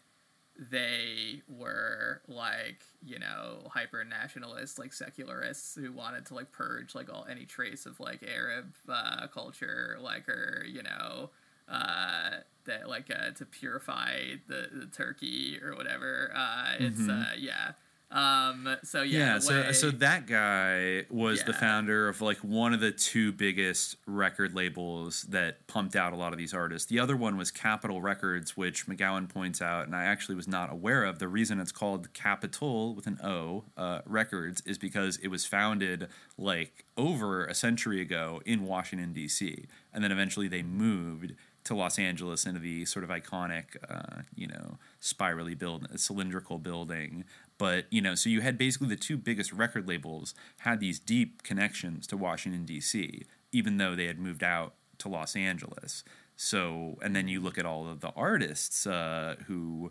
they 0.59 1.41
were 1.49 2.21
like, 2.29 2.83
you 3.03 3.19
know, 3.19 3.69
hyper 3.71 4.05
nationalists, 4.05 4.79
like 4.79 4.93
secularists 4.93 5.75
who 5.75 5.91
wanted 5.93 6.27
to 6.27 6.35
like 6.35 6.53
purge 6.53 6.95
like 6.95 7.11
all 7.11 7.27
any 7.31 7.47
trace 7.47 7.87
of 7.87 7.99
like 8.01 8.23
Arab 8.23 8.75
uh, 8.89 9.27
culture, 9.29 9.97
like 10.01 10.29
or 10.29 10.65
you 10.69 10.83
know, 10.83 11.31
uh, 11.71 12.31
that 12.65 12.89
like 12.89 13.11
uh, 13.11 13.31
to 13.33 13.47
purify 13.47 14.35
the, 14.49 14.69
the 14.73 14.87
Turkey 14.87 15.59
or 15.63 15.75
whatever. 15.77 16.31
Uh, 16.35 16.75
it's 16.79 17.01
Mhm. 17.01 17.23
uh, 17.23 17.35
yeah. 17.39 17.73
Um, 18.13 18.77
so 18.83 19.03
yeah, 19.03 19.19
yeah 19.35 19.39
so 19.39 19.61
way- 19.63 19.73
so 19.73 19.91
that 19.93 20.27
guy 20.27 21.05
was 21.11 21.45
the 21.45 21.53
founder 21.53 22.09
of 22.09 22.21
like 22.21 22.39
one 22.39 22.75
of 22.75 22.81
the 22.81 22.91
two 22.91 23.31
biggest 23.31 23.95
record 24.05 24.53
labels 24.53 25.23
that 25.29 25.65
pumped 25.69 25.95
out 25.95 26.13
a 26.13 26.17
lot 26.17 26.33
of 26.33 26.39
these 26.41 26.53
artists 26.53 26.89
the 26.89 26.99
other 26.99 27.17
one 27.17 27.37
was 27.37 27.53
capitol 27.53 28.03
records 28.03 28.57
which 28.57 28.89
mcgowan 28.89 29.29
points 29.29 29.63
out 29.63 29.87
and 29.87 29.95
i 29.95 30.03
actually 30.03 30.35
was 30.35 30.49
not 30.49 30.73
aware 30.73 31.05
of 31.05 31.21
the 31.21 31.29
reason 31.29 31.61
it's 31.61 31.71
called 31.71 32.13
capitol 32.13 32.97
with 32.97 33.07
an 33.07 33.17
o 33.23 33.63
uh, 33.77 34.01
records 34.07 34.61
is 34.67 34.77
because 34.77 35.17
it 35.19 35.29
was 35.29 35.47
founded 35.47 36.09
like 36.37 36.85
over 36.97 37.45
a 37.45 37.55
century 37.55 38.01
ago 38.01 38.43
in 38.45 38.65
washington 38.65 39.13
d.c 39.13 39.67
and 39.95 40.03
then 40.03 40.11
eventually 40.11 40.49
they 40.49 40.65
moved 40.65 41.33
to 41.65 41.75
Los 41.75 41.99
Angeles 41.99 42.47
into 42.47 42.61
the 42.61 42.85
sort 42.85 43.05
of 43.05 43.11
iconic, 43.11 43.77
uh, 43.89 44.23
you 44.35 44.47
know, 44.47 44.79
spirally 44.99 45.55
build, 45.55 45.87
cylindrical 45.99 46.59
building. 46.59 47.25
but 47.59 47.85
you 47.91 48.01
know, 48.01 48.15
so 48.15 48.31
you 48.31 48.41
had 48.41 48.57
basically 48.57 48.89
the 48.89 48.97
two 48.97 49.17
biggest 49.17 49.53
record 49.53 49.87
labels 49.87 50.35
had 50.59 50.81
these 50.81 50.99
deep 50.99 51.43
connections 51.43 52.07
to 52.07 52.17
Washington 52.17 52.65
D.C., 52.65 53.25
even 53.53 53.77
though 53.77 53.95
they 53.95 54.07
had 54.07 54.19
moved 54.19 54.43
out 54.43 54.75
to 54.99 55.09
Los 55.09 55.37
Angeles. 55.37 56.05
So, 56.37 56.99
and 57.03 57.15
then 57.15 57.29
you 57.29 57.41
look 57.41 57.59
at 57.59 57.67
all 57.67 57.87
of 57.87 58.01
the 58.01 58.13
artists 58.17 58.87
uh, 58.87 59.37
who 59.47 59.91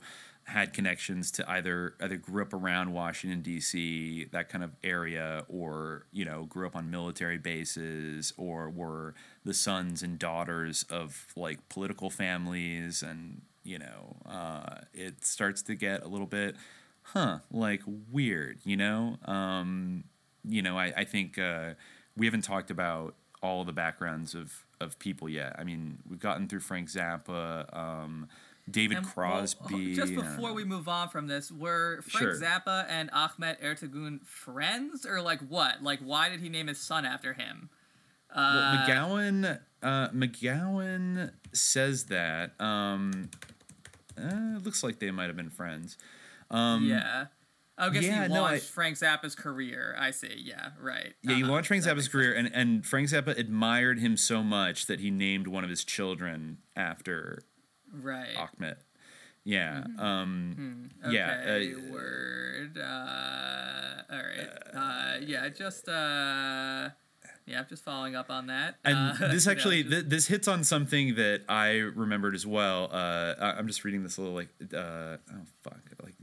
had 0.49 0.73
connections 0.73 1.29
to 1.29 1.47
either 1.49 1.93
either 2.01 2.17
grew 2.17 2.41
up 2.41 2.53
around 2.53 2.91
Washington 2.91 3.41
D.C. 3.41 4.25
that 4.31 4.49
kind 4.49 4.63
of 4.63 4.71
area, 4.83 5.45
or 5.47 6.07
you 6.11 6.25
know 6.25 6.45
grew 6.45 6.65
up 6.65 6.75
on 6.75 6.89
military 6.89 7.37
bases, 7.37 8.33
or 8.35 8.69
were 8.69 9.13
the 9.45 9.53
sons 9.53 10.03
and 10.03 10.19
daughters 10.19 10.85
of 10.89 11.27
like 11.35 11.67
political 11.69 12.09
families, 12.09 13.01
and 13.03 13.41
you 13.63 13.79
know 13.79 14.17
uh, 14.25 14.75
it 14.93 15.23
starts 15.25 15.61
to 15.63 15.75
get 15.75 16.03
a 16.03 16.07
little 16.07 16.27
bit, 16.27 16.55
huh, 17.03 17.39
like 17.51 17.81
weird, 18.11 18.59
you 18.63 18.77
know. 18.77 19.17
Um, 19.25 20.03
you 20.47 20.61
know, 20.61 20.77
I, 20.77 20.93
I 20.97 21.03
think 21.03 21.37
uh, 21.37 21.73
we 22.15 22.25
haven't 22.25 22.43
talked 22.43 22.71
about 22.71 23.15
all 23.41 23.63
the 23.63 23.73
backgrounds 23.73 24.35
of 24.35 24.65
of 24.81 24.97
people 24.99 25.27
yet. 25.29 25.55
I 25.59 25.63
mean, 25.63 25.99
we've 26.09 26.19
gotten 26.19 26.47
through 26.47 26.61
Frank 26.61 26.89
Zappa. 26.89 27.75
Um, 27.75 28.27
David 28.69 28.97
And, 28.97 29.07
Crosby. 29.07 29.95
just 29.95 30.13
before 30.13 30.53
we 30.53 30.63
move 30.63 30.87
on 30.87 31.09
from 31.09 31.25
this, 31.25 31.51
were 31.51 32.01
Frank 32.03 32.35
Sure. 32.35 32.39
Zappa 32.39 32.85
and 32.87 33.09
Ahmet 33.11 33.59
Ertegun 33.63 34.23
friends, 34.27 35.07
or 35.07 35.21
like 35.21 35.39
what? 35.41 35.81
Like, 35.81 35.99
why 36.01 36.29
did 36.29 36.39
he 36.39 36.49
name 36.49 36.67
his 36.67 36.77
son 36.79 37.03
after 37.03 37.33
him? 37.33 37.69
Well, 38.35 38.45
Uh, 38.45 38.85
McGowan 38.88 39.60
uh, 39.81 40.10
McGowan 40.10 41.31
says 41.53 42.06
that. 42.06 42.60
Um, 42.60 43.30
uh, 44.18 44.57
it 44.57 44.64
looks 44.65 44.84
like 44.84 44.99
they 44.99 45.11
might 45.11 45.27
have 45.27 45.38
been 45.38 45.49
friends. 45.49 45.97
Um, 46.51 46.85
yeah. 46.85 47.26
I 47.77 47.89
guess 47.91 48.03
yeah, 48.03 48.23
he 48.27 48.34
no, 48.34 48.41
launched 48.41 48.65
I- 48.65 48.68
Frank 48.68 48.97
Zappa's 48.97 49.35
career. 49.35 49.95
I 49.97 50.11
see. 50.11 50.35
Yeah, 50.38 50.72
right. 50.81 51.14
Yeah, 51.22 51.35
he 51.35 51.43
Uh-huh. 51.43 51.51
launched 51.53 51.69
Frank 51.69 51.85
Zappa's 51.85 52.10
career, 52.10 52.34
and, 52.34 52.51
and 52.53 52.85
Frank 52.85 53.07
Zappa 53.07 53.38
admired 53.38 53.99
him 53.99 54.18
so 54.18 54.43
much 54.43 54.88
that 54.88 54.99
he 54.99 55.10
named 55.11 55.47
one 55.47 55.64
of 55.64 55.69
his 55.69 55.85
children 55.85 56.57
after 56.76 57.39
Right. 57.89 58.35
Ahmet. 58.35 58.80
Yeah. 59.45 59.85
Um, 59.97 60.89
Hmm. 61.03 61.11
Yeah. 61.14 61.41
Okay, 61.45 61.73
uh, 61.73 61.91
word. 61.93 62.77
Uh, 62.77 64.01
all 64.11 64.23
right. 64.23 64.49
Uh, 64.76 65.18
yeah, 65.22 65.47
just 65.47 65.88
uh, 65.88 66.89
yeah, 67.49 67.59
I'm 67.59 67.65
just 67.67 67.84
following 67.84 68.15
up 68.15 68.30
on 68.30 68.47
that. 68.47 68.76
and 68.85 68.97
uh, 69.21 69.27
this 69.31 69.45
yeah, 69.45 69.51
actually 69.51 69.84
just- 69.84 69.91
th- 69.93 70.05
this 70.05 70.27
hits 70.27 70.47
on 70.47 70.63
something 70.63 71.15
that 71.15 71.41
I 71.49 71.71
remembered 71.77 72.35
as 72.35 72.45
well. 72.45 72.89
Uh, 72.91 73.34
I- 73.39 73.53
I'm 73.57 73.67
just 73.67 73.84
reading 73.84 74.03
this 74.03 74.17
little 74.17 74.34
like 74.35 74.49
uh, 74.73 74.77
oh 74.77 75.17
fuck 75.63 75.80
like 76.03 76.15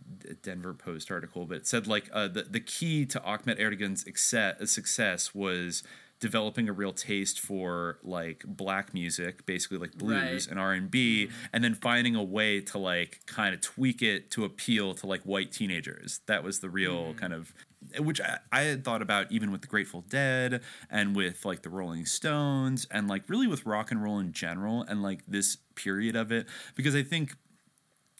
Denver 0.43 0.74
Post 0.74 1.11
article, 1.11 1.44
but 1.47 1.59
it 1.59 1.66
said 1.66 1.86
like 1.86 2.09
uh, 2.12 2.28
the 2.28 2.43
the 2.44 2.61
key 2.61 3.05
to 3.07 3.23
Ahmet 3.23 3.59
Ertegun's 3.59 4.03
success, 4.03 4.70
success 4.70 5.35
was 5.35 5.82
developing 6.19 6.66
a 6.66 6.73
real 6.73 6.94
taste 6.94 7.39
for 7.39 7.98
like 8.03 8.43
black 8.47 8.94
music, 8.94 9.44
basically 9.44 9.77
like 9.77 9.93
blues 9.98 10.47
Right. 10.47 10.47
and 10.51 10.59
R 10.59 10.73
and 10.73 10.90
B, 10.90 11.28
and 11.53 11.62
then 11.62 11.74
finding 11.74 12.16
a 12.16 12.23
way 12.24 12.61
to 12.62 12.78
like 12.78 13.20
kind 13.27 13.55
of 13.55 13.61
tweak 13.61 14.01
it 14.01 14.31
to 14.31 14.44
appeal 14.44 14.94
to 14.94 15.07
like 15.07 15.20
white 15.23 15.53
teenagers. 15.53 16.20
That 16.27 16.43
was 16.43 16.61
the 16.61 16.70
real 16.70 17.12
kind 17.15 17.35
of 17.35 17.53
which 17.98 18.20
I, 18.20 18.39
I 18.52 18.62
had 18.62 18.85
thought 18.85 19.02
about 19.02 19.31
even 19.31 19.51
with 19.51 19.60
the 19.60 19.66
Grateful 19.66 20.02
Dead 20.09 20.62
and 20.90 21.14
with 21.14 21.44
like 21.44 21.62
the 21.62 21.70
Rolling 21.70 22.06
Stones 22.06 22.86
and 22.90 23.09
like 23.09 23.28
really 23.28 23.47
with 23.47 23.66
rock 23.66 23.90
and 23.90 24.02
roll 24.02 24.18
in 24.18 24.32
general 24.32 24.82
and 24.82 25.02
like 25.02 25.20
this 25.27 25.56
period 25.74 26.16
of 26.16 26.32
it. 26.32 26.47
Because 26.74 26.94
I 26.94 27.02
think 27.02 27.36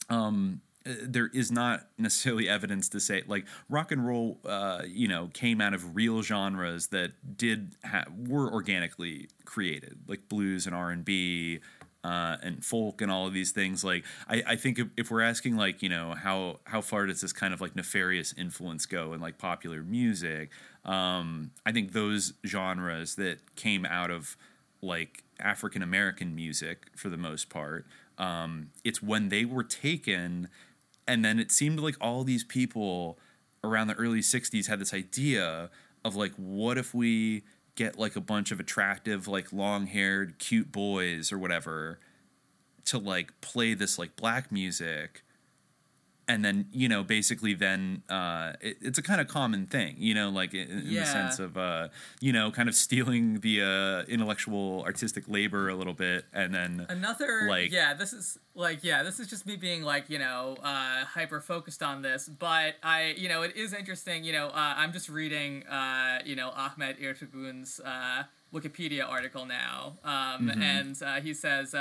um 0.09 0.61
uh, 0.87 0.93
there 1.03 1.29
is 1.35 1.51
not 1.51 1.89
necessarily 1.99 2.49
evidence 2.57 2.89
to 2.91 3.01
say 3.01 3.23
like 3.27 3.47
rock 3.69 3.91
and 3.93 4.07
roll 4.07 4.39
uh 4.45 4.83
you 4.87 5.09
know 5.09 5.29
came 5.35 5.61
out 5.61 5.75
of 5.75 5.97
real 5.97 6.23
genres 6.23 6.89
that 6.89 7.37
did 7.37 7.75
ha- 7.85 8.05
were 8.29 8.53
organically 8.53 9.29
created 9.45 9.99
like 10.07 10.29
blues 10.29 10.67
and 10.67 10.75
R&B 10.75 11.61
uh, 12.07 12.37
and 12.43 12.65
folk 12.65 13.01
and 13.03 13.11
all 13.11 13.27
of 13.27 13.33
these 13.33 13.51
things 13.51 13.83
like 13.83 14.05
I, 14.29 14.43
I 14.47 14.57
think 14.57 14.79
if, 14.79 14.89
if 14.97 15.11
we're 15.11 15.23
asking 15.23 15.57
like 15.57 15.83
you 15.83 15.89
know 15.89 16.15
how 16.15 16.61
how 16.65 16.81
far 16.81 17.07
does 17.07 17.21
this 17.21 17.33
kind 17.33 17.53
of 17.53 17.61
like 17.61 17.75
nefarious 17.75 18.35
influence 18.37 18.87
go 18.87 19.13
in 19.13 19.21
like 19.21 19.39
popular 19.39 19.83
music 19.83 20.51
um 20.85 21.51
I 21.65 21.73
think 21.73 21.93
those 21.93 22.35
genres 22.45 23.17
that 23.17 23.39
came 23.57 23.85
out 23.85 24.11
of 24.11 24.37
like 24.83 25.25
African 25.41 25.83
American 25.83 26.35
music 26.35 26.87
for 26.97 27.09
the 27.09 27.17
most 27.17 27.49
part. 27.49 27.87
Um, 28.19 28.71
it's 28.85 29.03
when 29.03 29.29
they 29.29 29.45
were 29.45 29.65
taken, 29.65 30.49
and 31.07 31.25
then 31.25 31.39
it 31.39 31.53
seemed 31.53 31.81
like 31.81 31.97
all 32.01 32.25
these 32.25 32.45
people 32.45 33.19
around 33.63 33.89
the 33.89 33.95
early 33.95 34.21
60s 34.21 34.67
had 34.69 34.79
this 34.79 34.95
idea 34.95 35.71
of 36.05 36.17
like, 36.17 36.33
what 36.37 36.79
if 36.79 36.95
we 36.95 37.43
get 37.77 37.99
like 37.99 38.17
a 38.17 38.21
bunch 38.21 38.51
of 38.51 38.59
attractive, 38.59 39.29
like 39.29 39.53
long 39.53 39.87
haired, 39.87 40.39
cute 40.39 40.73
boys 40.73 41.31
or 41.31 41.39
whatever 41.39 42.01
to 42.87 42.99
like 42.99 43.41
play 43.41 43.75
this 43.75 43.99
like 43.99 44.17
black 44.17 44.51
music 44.51 45.23
and 46.29 46.45
then 46.45 46.67
you 46.73 46.89
know 46.89 47.03
basically 47.05 47.55
then 47.55 48.03
uh, 48.09 48.53
it, 48.61 48.77
it's 48.81 48.99
a 48.99 49.03
kind 49.03 49.21
of 49.21 49.29
common 49.29 49.67
thing 49.67 49.95
you 49.99 50.13
know 50.15 50.29
like 50.29 50.53
in, 50.55 50.69
in 50.71 50.95
the 50.95 51.07
sense 51.07 51.39
of 51.39 51.57
uh, 51.57 51.89
you 52.21 52.33
know 52.33 52.51
kind 52.51 52.69
of 52.69 52.75
stealing 52.75 53.39
the 53.41 53.63
uh, 53.63 54.03
intellectual 54.11 54.83
artistic 54.85 55.25
labor 55.29 55.69
a 55.69 55.75
little 55.75 55.95
bit 55.95 56.25
and 56.33 56.53
then 56.55 56.85
Another 56.89 57.47
like 57.49 57.71
yeah, 57.71 57.95
this 57.95 58.13
is 58.13 58.39
like 58.55 58.83
yeah, 58.83 59.03
this 59.03 59.21
is 59.21 59.29
just 59.29 59.47
me 59.47 59.57
being 59.57 59.83
like 59.83 60.09
you 60.11 60.19
know 60.19 60.57
uh, 60.63 61.05
hyper 61.05 61.41
focused 61.41 61.83
on 61.83 62.03
this, 62.03 62.29
but 62.29 62.75
I 62.83 63.15
you 63.17 63.29
know 63.29 63.43
it 63.43 63.55
is 63.57 63.73
interesting. 63.73 64.25
You 64.25 64.33
know 64.33 64.47
uh, 64.49 64.75
I'm 64.77 64.93
just 64.93 65.09
reading 65.09 65.65
uh, 65.67 66.21
you 66.25 66.35
know 66.37 66.51
Ahmed 66.51 66.99
Ertegun's 66.99 67.81
uh, 67.85 68.25
Wikipedia 68.53 69.09
article 69.09 69.45
now, 69.47 69.99
um, 70.05 70.49
Mhm. 70.49 70.63
and 70.63 71.03
uh, 71.03 71.21
he 71.21 71.35
says. 71.35 71.75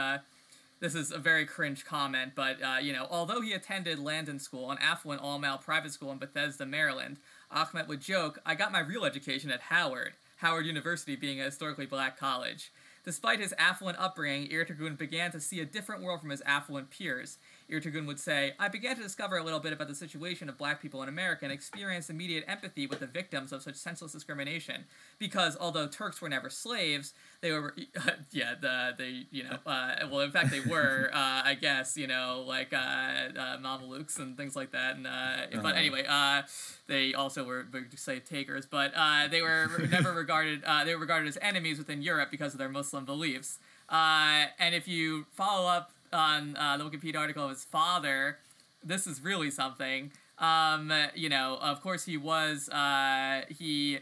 This 0.82 0.94
is 0.94 1.12
a 1.12 1.18
very 1.18 1.46
cringe 1.46 1.86
comment, 1.86 2.34
but 2.36 2.62
uh, 2.62 2.78
you 2.82 2.92
know, 2.92 3.08
although 3.10 3.40
he 3.40 3.54
attended 3.54 3.98
Landon 3.98 4.40
School, 4.40 4.72
an 4.72 4.78
affluent 4.82 5.22
all-male 5.22 5.58
private 5.58 5.94
school 5.94 6.12
in 6.12 6.18
Bethesda, 6.18 6.66
Maryland, 6.66 7.18
Ahmed 7.50 7.88
would 7.88 8.02
joke, 8.02 8.40
"I 8.46 8.56
got 8.56 8.74
my 8.74 8.82
real 8.82 9.06
education 9.06 9.52
at 9.52 9.62
Howard, 9.62 10.14
Howard 10.38 10.66
University 10.66 11.16
being 11.16 11.40
a 11.40 11.46
historically 11.46 11.86
black 11.86 12.20
college." 12.20 12.72
Despite 13.06 13.40
his 13.40 13.54
affluent 13.58 14.00
upbringing, 14.00 14.50
Ertegun 14.50 14.98
began 14.98 15.32
to 15.32 15.40
see 15.40 15.60
a 15.60 15.66
different 15.66 16.02
world 16.02 16.20
from 16.20 16.32
his 16.32 16.42
affluent 16.42 16.90
peers. 16.90 17.38
Ertegun 17.72 18.06
would 18.06 18.20
say, 18.20 18.54
I 18.60 18.68
began 18.68 18.96
to 18.96 19.02
discover 19.02 19.38
a 19.38 19.44
little 19.44 19.60
bit 19.60 19.74
about 19.74 19.88
the 19.88 19.96
situation 19.96 20.50
of 20.50 20.58
black 20.58 20.82
people 20.82 21.02
in 21.02 21.10
America 21.10 21.46
and 21.46 21.52
experienced 21.52 22.10
immediate 22.10 22.44
empathy 22.48 22.86
with 22.86 23.00
the 23.00 23.08
victims 23.08 23.52
of 23.52 23.64
such 23.64 23.76
senseless 23.76 24.12
discrimination. 24.12 24.86
Because 25.18 25.58
although 25.60 25.88
Turks 25.88 26.22
were 26.22 26.30
never 26.30 26.50
slaves, 26.50 27.14
they 27.42 27.52
were, 27.52 27.76
yeah, 28.32 28.54
the, 28.60 28.94
they, 28.98 29.26
you 29.32 29.44
know, 29.44 29.58
uh, 29.66 29.96
well, 30.12 30.22
in 30.22 30.32
fact, 30.32 30.52
they 30.52 30.60
were, 30.60 31.10
uh, 31.14 31.42
I 31.44 31.58
guess, 31.60 31.98
you 31.98 32.08
know, 32.08 32.44
like 32.48 32.72
uh, 32.74 32.78
uh, 32.78 33.58
Mamelukes 33.58 34.20
and 34.20 34.38
things 34.38 34.56
like 34.56 34.72
that. 34.72 34.96
And, 34.96 35.08
uh, 35.08 35.10
Uh-huh. 35.10 35.62
But 35.62 35.76
anyway, 35.76 36.06
uh, 36.08 36.44
they 36.88 37.14
also 37.14 37.44
were 37.44 37.64
big 37.64 37.98
slave 37.98 38.26
takers, 38.26 38.66
but 38.66 38.92
uh, 38.96 39.28
they 39.28 39.42
were 39.42 39.68
never 39.90 40.14
regarded, 40.14 40.64
uh, 40.66 40.84
they 40.84 40.94
were 40.94 41.02
regarded 41.02 41.28
as 41.28 41.38
enemies 41.42 41.78
within 41.80 42.02
Europe 42.02 42.30
because 42.30 42.54
of 42.54 42.60
their 42.60 42.70
Muslim 42.70 43.06
beliefs. 43.06 43.58
Uh, 43.90 44.46
and 44.60 44.74
if 44.76 44.88
you 44.88 45.26
follow 45.32 45.68
up 45.68 45.92
on 46.14 46.56
uh, 46.58 46.78
the 46.78 46.84
Wikipedia 46.84 47.18
article 47.18 47.44
of 47.44 47.50
his 47.50 47.64
father, 47.64 48.38
this 48.84 49.08
is 49.08 49.22
really 49.22 49.52
something. 49.52 50.12
Um, 50.38 50.92
you 51.16 51.30
know, 51.30 51.58
of 51.62 51.82
course, 51.82 52.06
he 52.06 52.18
was 52.18 52.70
uh, 52.70 53.42
he. 53.50 54.00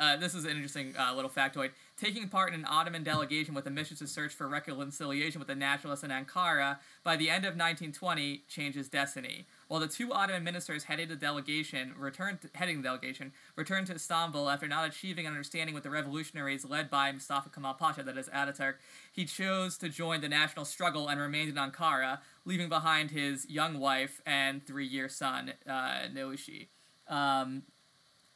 Uh, 0.00 0.16
this 0.16 0.34
is 0.34 0.44
an 0.44 0.52
interesting 0.52 0.94
uh, 0.98 1.14
little 1.14 1.30
factoid. 1.30 1.70
Taking 1.98 2.28
part 2.28 2.54
in 2.54 2.60
an 2.60 2.66
Ottoman 2.66 3.04
delegation 3.04 3.54
with 3.54 3.66
a 3.66 3.70
mission 3.70 3.98
to 3.98 4.06
search 4.06 4.32
for 4.32 4.48
reconciliation 4.48 5.38
with 5.38 5.48
the 5.48 5.54
nationalists 5.54 6.02
in 6.02 6.10
Ankara, 6.10 6.78
by 7.02 7.16
the 7.16 7.28
end 7.28 7.44
of 7.44 7.50
1920, 7.50 8.44
changed 8.48 8.78
his 8.78 8.88
destiny. 8.88 9.44
While 9.68 9.80
the 9.80 9.88
two 9.88 10.12
Ottoman 10.12 10.44
ministers 10.44 10.84
heading 10.84 11.08
the 11.08 11.16
delegation 11.16 11.94
returned, 11.98 12.42
to, 12.42 12.48
heading 12.54 12.78
the 12.78 12.82
delegation, 12.82 13.32
returned 13.56 13.86
to 13.88 13.94
Istanbul 13.94 14.48
after 14.48 14.68
not 14.68 14.88
achieving 14.88 15.26
an 15.26 15.32
understanding 15.32 15.74
with 15.74 15.84
the 15.84 15.90
revolutionaries 15.90 16.64
led 16.64 16.90
by 16.90 17.10
Mustafa 17.12 17.48
Kemal 17.48 17.74
Pasha, 17.74 18.02
that 18.02 18.16
is 18.16 18.28
Ataturk, 18.28 18.74
he 19.12 19.24
chose 19.24 19.76
to 19.78 19.88
join 19.88 20.20
the 20.20 20.28
national 20.28 20.64
struggle 20.64 21.08
and 21.08 21.20
remained 21.20 21.50
in 21.50 21.56
Ankara, 21.56 22.18
leaving 22.44 22.68
behind 22.68 23.10
his 23.10 23.48
young 23.48 23.80
wife 23.80 24.20
and 24.26 24.66
three-year 24.66 25.08
son, 25.08 25.54
uh, 25.68 26.08
Noushi. 26.14 26.66
Um, 27.08 27.62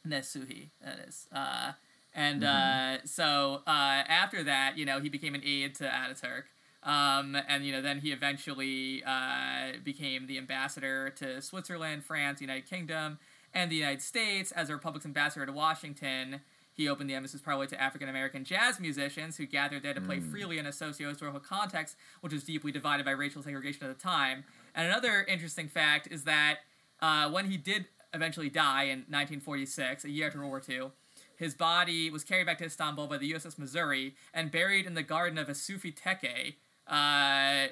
Nesuhi, 0.07 0.69
that 0.83 0.99
is. 1.07 1.27
Uh, 1.31 1.73
and 2.13 2.43
uh, 2.43 3.05
so 3.05 3.61
uh, 3.67 3.69
after 4.07 4.43
that, 4.43 4.77
you 4.77 4.85
know, 4.85 4.99
he 4.99 5.09
became 5.09 5.35
an 5.35 5.41
aide 5.45 5.75
to 5.75 5.83
Ataturk. 5.85 6.43
Um, 6.83 7.35
and, 7.47 7.65
you 7.65 7.71
know, 7.71 7.81
then 7.81 7.99
he 7.99 8.11
eventually 8.11 9.03
uh, 9.03 9.73
became 9.83 10.27
the 10.27 10.37
ambassador 10.37 11.09
to 11.17 11.41
Switzerland, 11.41 12.05
France, 12.05 12.39
United 12.39 12.69
Kingdom, 12.69 13.19
and 13.53 13.69
the 13.69 13.75
United 13.75 14.01
States 14.01 14.51
as 14.51 14.69
a 14.69 14.73
Republic's 14.73 15.05
ambassador 15.05 15.45
to 15.45 15.51
Washington. 15.51 16.39
He 16.71 16.87
opened 16.87 17.09
the 17.09 17.15
embassies 17.15 17.41
probably 17.41 17.67
to 17.67 17.81
African 17.81 18.07
American 18.07 18.45
jazz 18.45 18.79
musicians 18.79 19.35
who 19.35 19.45
gathered 19.45 19.83
there 19.83 19.93
to 19.93 19.99
play 19.99 20.19
Mm. 20.19 20.31
freely 20.31 20.57
in 20.57 20.65
a 20.65 20.71
socio 20.71 21.09
historical 21.09 21.41
context, 21.41 21.97
which 22.21 22.31
was 22.31 22.45
deeply 22.45 22.71
divided 22.71 23.05
by 23.05 23.11
racial 23.11 23.43
segregation 23.43 23.85
at 23.85 23.95
the 23.97 24.01
time. 24.01 24.45
And 24.73 24.87
another 24.87 25.23
interesting 25.23 25.67
fact 25.67 26.07
is 26.09 26.23
that 26.23 26.59
uh, 27.01 27.29
when 27.29 27.49
he 27.51 27.57
did 27.57 27.87
eventually 28.13 28.49
die 28.49 28.83
in 28.83 28.99
1946, 29.09 30.05
a 30.05 30.09
year 30.09 30.27
after 30.27 30.39
World 30.39 30.51
War 30.51 30.61
II. 30.67 30.91
His 31.35 31.53
body 31.53 32.09
was 32.09 32.23
carried 32.23 32.45
back 32.47 32.57
to 32.57 32.65
Istanbul 32.65 33.07
by 33.07 33.17
the 33.17 33.31
USS 33.33 33.57
Missouri 33.57 34.15
and 34.33 34.51
buried 34.51 34.85
in 34.85 34.93
the 34.93 35.03
garden 35.03 35.37
of 35.37 35.47
a 35.47 35.55
Sufi 35.55 35.91
Tekke 35.91 36.55
uh, 36.89 37.67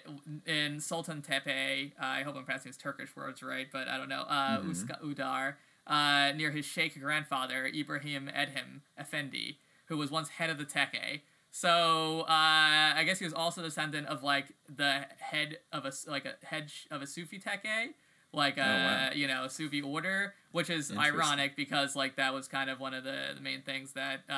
in 0.46 0.80
Sultan 0.80 1.22
Tepe. 1.22 1.94
Uh, 2.00 2.06
I 2.06 2.22
hope 2.24 2.36
I'm 2.36 2.44
pronouncing 2.46 2.70
his 2.70 2.78
Turkish 2.78 3.16
words 3.16 3.42
right, 3.44 3.68
but 3.72 3.88
I 3.88 3.98
don't 3.98 4.10
know. 4.10 4.22
Uh, 4.28 4.60
Mhm. 4.60 4.70
Uska 4.70 5.02
Udar, 5.04 5.56
uh, 5.88 6.32
near 6.36 6.52
his 6.52 6.66
sheikh 6.66 7.00
grandfather, 7.00 7.66
Ibrahim 7.66 8.28
Edhim 8.34 8.82
Effendi, 9.00 9.58
who 9.86 9.98
was 9.98 10.12
once 10.12 10.30
head 10.30 10.50
of 10.50 10.58
the 10.58 10.66
Tekke. 10.66 11.22
So 11.52 12.22
uh, 12.22 12.94
I 12.96 13.04
guess 13.06 13.20
he 13.20 13.26
was 13.26 13.34
also 13.34 13.62
descendant 13.64 14.08
of 14.08 14.22
like 14.22 14.48
the 14.70 15.08
head 15.20 15.60
of 15.72 15.86
a 15.86 15.92
like 16.08 16.26
a 16.26 16.36
head 16.46 16.72
of 16.92 17.02
a 17.02 17.08
Sufi 17.08 17.40
Tekke, 17.40 17.94
like 18.34 18.58
a 18.58 18.62
Oh, 18.62 18.66
wow. 18.66 19.10
you 19.16 19.28
know 19.28 19.48
Sufi 19.48 19.82
order, 19.82 20.34
which 20.52 20.70
is 20.70 20.92
ironic 20.96 21.56
because 21.56 21.96
like 21.96 22.16
that 22.18 22.34
was 22.34 22.48
kind 22.48 22.70
of 22.70 22.80
one 22.80 22.94
of 22.94 23.04
the, 23.04 23.30
the 23.36 23.42
main 23.42 23.62
things 23.62 23.94
that 23.94 24.22
uh, 24.30 24.34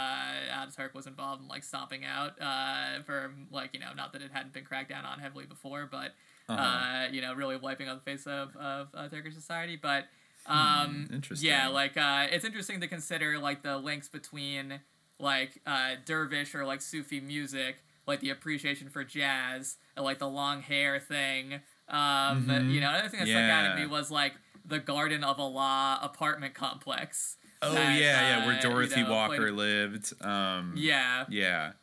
Ataturk 0.66 0.94
was 0.94 1.08
involved 1.08 1.42
in 1.42 1.48
like 1.48 1.64
stomping 1.64 2.06
out 2.06 2.40
uh, 2.42 3.02
for 3.06 3.32
like 3.52 3.74
you 3.74 3.80
know 3.80 3.94
not 3.96 4.14
that 4.14 4.22
it 4.22 4.32
hadn't 4.32 4.54
been 4.54 4.64
cracked 4.66 4.90
down 4.90 5.06
on 5.06 5.20
heavily 5.20 5.46
before, 5.46 5.88
but 5.92 6.14
uh 6.48 6.54
Uh-huh. 6.54 7.08
you 7.12 7.22
know 7.22 7.34
really 7.34 7.58
wiping 7.58 7.88
out 7.88 7.96
the 8.04 8.12
face 8.12 8.26
of 8.28 8.56
of 8.56 8.88
uh, 8.94 9.08
Turkish 9.10 9.34
society, 9.36 9.76
but. 9.76 10.06
Um, 10.46 11.06
Hmm, 11.10 11.14
interesting. 11.16 11.50
Yeah, 11.50 11.68
like 11.68 11.96
uh, 11.98 12.28
it's 12.32 12.46
interesting 12.46 12.80
to 12.82 12.88
consider 12.88 13.38
like 13.38 13.62
the 13.62 13.78
links 13.78 14.08
between 14.08 14.80
like 15.20 15.62
uh, 15.68 15.96
dervish 16.06 16.56
or 16.56 16.66
like 16.66 16.82
Sufi 16.82 17.20
music, 17.20 17.84
like 18.08 18.22
the 18.22 18.30
appreciation 18.32 18.90
for 18.90 19.04
jazz, 19.04 19.78
and 19.96 20.06
like 20.06 20.18
the 20.18 20.30
long 20.30 20.62
hair 20.62 21.00
thing. 21.00 21.60
Um, 21.90 22.46
Mhm. 22.46 22.72
You 22.72 22.82
know, 22.82 22.90
another 22.90 23.10
thing 23.10 23.20
that 23.22 23.28
stuck 23.28 23.42
out 23.44 23.66
at 23.66 23.76
me 23.78 23.86
was 23.86 24.12
like 24.12 24.34
the 24.66 24.80
Garden 24.80 25.24
of 25.24 25.40
Allah 25.40 26.00
apartment 26.02 26.54
complex. 26.54 27.38
Oh 27.62 27.74
that, 27.74 28.00
yeah, 28.00 28.38
yeah, 28.38 28.44
uh, 28.44 28.46
where 28.46 28.56
you 28.56 28.62
Dorothy 28.62 29.04
know, 29.04 29.12
Walker 29.12 29.36
played- 29.38 29.52
lived. 29.54 30.14
Um, 30.24 30.74
Yeah. 30.78 31.26
yeah. 31.30 31.74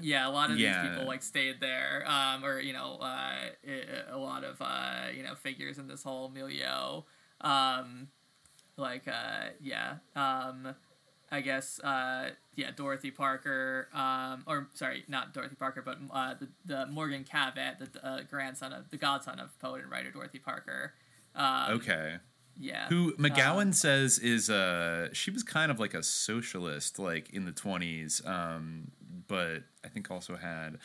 Yeah, 0.00 0.26
a 0.26 0.30
lot 0.30 0.50
of 0.50 0.58
Yeah. 0.58 0.82
these 0.82 0.90
people 0.90 1.06
like 1.06 1.22
stayed 1.22 1.60
there, 1.60 2.02
um, 2.06 2.44
or 2.44 2.58
you 2.58 2.72
know, 2.72 2.96
uh, 2.98 3.36
a 4.10 4.16
lot 4.18 4.42
of 4.44 4.60
uh, 4.60 5.06
you 5.14 5.22
know 5.22 5.34
figures 5.36 5.78
in 5.78 5.86
this 5.86 6.02
whole 6.02 6.28
milieu. 6.28 7.02
Um, 7.40 8.08
like, 8.76 9.06
uh, 9.06 9.50
yeah, 9.60 9.98
um, 10.16 10.74
I 11.32 11.40
guess, 11.40 11.80
uh, 11.80 12.30
yeah, 12.54 12.70
Dorothy 12.76 13.10
Parker, 13.10 13.88
um, 13.94 14.44
or 14.46 14.68
sorry, 14.74 15.04
not 15.08 15.32
Dorothy 15.32 15.56
Parker, 15.56 15.82
but 15.82 15.98
uh, 16.12 16.34
the, 16.38 16.48
the 16.66 16.86
Morgan 16.86 17.24
Cavitt, 17.24 17.78
the 17.78 18.06
uh, 18.06 18.20
grandson 18.30 18.72
of 18.72 18.90
the 18.90 18.98
godson 18.98 19.40
of 19.40 19.58
poet 19.58 19.82
and 19.82 19.90
writer 19.90 20.10
Dorothy 20.10 20.38
Parker. 20.38 20.92
Um, 21.34 21.72
Okay. 21.72 22.16
Yeah. 22.60 22.86
Who 22.88 23.14
McGowan 23.16 23.62
Um, 23.62 23.72
says 23.72 24.18
is 24.18 24.50
uh 24.50 25.08
she 25.14 25.30
was 25.30 25.42
kind 25.42 25.70
of 25.72 25.80
like 25.80 25.94
a 25.94 26.02
socialist 26.02 26.98
like 26.98 27.30
in 27.30 27.46
the 27.46 27.50
20s 27.52 28.24
um 28.28 28.90
but 29.26 29.62
I 29.82 29.88
think 29.88 30.10
also 30.10 30.36
had 30.36 30.76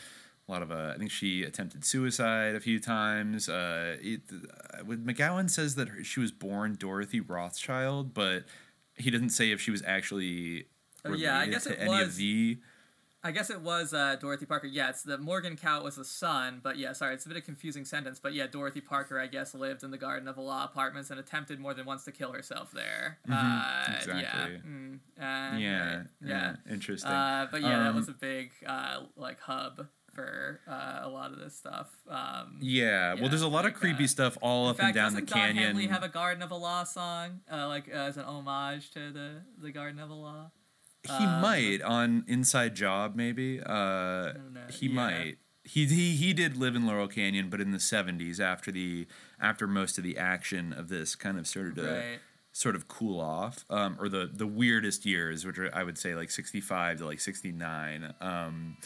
a 0.47 0.51
lot 0.51 0.61
of 0.61 0.71
uh, 0.71 0.93
I 0.95 0.97
think 0.97 1.11
she 1.11 1.43
attempted 1.43 1.83
suicide 1.83 2.55
a 2.55 2.61
few 2.61 2.79
times 2.79 3.49
uh 3.49 3.97
it 3.99 4.21
uh, 4.31 4.83
McGowan 4.83 5.49
says 5.49 5.75
that 5.75 5.89
her, 5.89 6.05
she 6.05 6.21
was 6.21 6.31
born 6.31 6.77
Dorothy 6.79 7.19
Rothschild 7.19 8.13
but 8.13 8.45
he 8.97 9.09
doesn't 9.11 9.29
say 9.29 9.51
if 9.51 9.61
she 9.61 9.71
was 9.71 9.83
actually 9.85 10.65
Oh, 11.05 11.13
yeah, 11.13 11.31
I 11.35 11.45
related 11.45 11.51
guess 11.51 11.63
to 11.65 11.73
it 11.73 11.79
any 11.79 11.89
was- 11.89 12.07
of 12.09 12.15
the 12.17 12.57
I 13.23 13.31
guess 13.31 13.49
it 13.49 13.59
was 13.61 13.93
uh, 13.93 14.15
Dorothy 14.21 14.45
Parker. 14.45 14.67
Yeah, 14.67 14.89
it's 14.89 15.01
the 15.03 15.17
Morgan 15.17 15.57
Cow 15.57 15.83
was 15.83 15.95
the 15.97 16.05
son, 16.05 16.61
but 16.63 16.77
yeah, 16.77 16.93
sorry, 16.93 17.15
it's 17.15 17.25
a 17.25 17.27
bit 17.27 17.35
of 17.37 17.43
a 17.43 17.45
confusing 17.45 17.83
sentence. 17.83 18.19
But 18.19 18.33
yeah, 18.33 18.47
Dorothy 18.47 18.79
Parker, 18.79 19.19
I 19.19 19.27
guess, 19.27 19.53
lived 19.53 19.83
in 19.83 19.91
the 19.91 19.97
Garden 19.97 20.27
of 20.29 20.37
Allah 20.37 20.69
apartments 20.71 21.09
and 21.09 21.19
attempted 21.19 21.59
more 21.59 21.73
than 21.73 21.85
once 21.85 22.05
to 22.05 22.11
kill 22.13 22.31
herself 22.31 22.71
there. 22.71 23.17
Mhm, 23.27 23.33
Uh, 23.33 23.95
exactly. 23.97 24.21
Yeah. 24.21 24.47
Mm, 24.65 24.95
uh, 25.19 25.57
Yeah, 25.57 25.95
right, 25.97 26.05
yeah, 26.23 26.55
interesting. 26.69 27.11
Uh, 27.11 27.47
but 27.51 27.61
yeah, 27.63 27.79
that 27.79 27.89
Um, 27.89 27.95
was 27.95 28.07
a 28.07 28.13
big 28.13 28.51
uh, 28.65 29.01
like 29.17 29.39
hub 29.41 29.87
for 30.17 30.61
uh, 30.67 31.01
a 31.03 31.09
lot 31.09 31.31
of 31.31 31.37
this 31.39 31.55
stuff. 31.55 31.87
Um, 32.09 32.57
yeah, 32.59 33.13
well 33.13 33.29
there's 33.29 33.43
a 33.43 33.47
lot 33.47 33.65
of 33.67 33.75
creepy 33.75 34.07
stuff 34.07 34.37
all 34.41 34.65
in 34.65 34.71
up 34.71 34.77
fact, 34.77 34.87
and 34.87 34.95
down 34.95 35.13
the 35.13 35.21
Don 35.21 35.39
canyon 35.39 35.63
Henley 35.67 35.87
have 35.87 36.01
a 36.03 36.09
Garden 36.09 36.41
of 36.41 36.51
Allah 36.51 36.85
song, 36.91 37.41
uh, 37.51 37.67
like 37.67 37.87
uh, 37.87 37.97
as 37.97 38.17
an 38.17 38.23
homage 38.25 38.89
to 38.91 39.11
the 39.11 39.41
the 39.61 39.71
Garden 39.71 39.99
of 39.99 40.09
Allah? 40.11 40.51
He 41.03 41.13
Um, 41.13 41.39
might 41.41 41.81
on 41.83 42.25
Inside 42.27 42.75
Job, 42.75 43.15
maybe. 43.15 43.61
Uh, 43.65 44.33
he 44.71 44.87
yeah. 44.87 44.93
might. 44.93 45.37
He, 45.63 45.85
he 45.85 46.15
he 46.15 46.33
did 46.33 46.57
live 46.57 46.75
in 46.75 46.87
Laurel 46.87 47.07
Canyon, 47.07 47.49
but 47.49 47.61
in 47.61 47.71
the 47.71 47.77
'70s, 47.77 48.39
after 48.39 48.71
the 48.71 49.05
after 49.39 49.67
most 49.67 49.97
of 49.97 50.03
the 50.03 50.17
action 50.17 50.73
of 50.73 50.87
this 50.89 51.15
kind 51.15 51.37
of 51.37 51.45
started 51.47 51.75
to 51.75 51.83
Right. 51.83 52.19
sort 52.53 52.75
of 52.75 52.87
cool 52.87 53.19
off, 53.21 53.65
um, 53.69 53.97
or 53.99 54.09
the 54.09 54.29
the 54.33 54.47
weirdest 54.47 55.05
years, 55.05 55.45
which 55.45 55.59
are, 55.59 55.69
I 55.75 55.83
would 55.83 55.97
say 55.97 56.15
like 56.15 56.31
'65 56.31 56.97
to 56.99 57.05
like 57.05 57.19
'69, 57.19 58.13
um, 58.21 58.77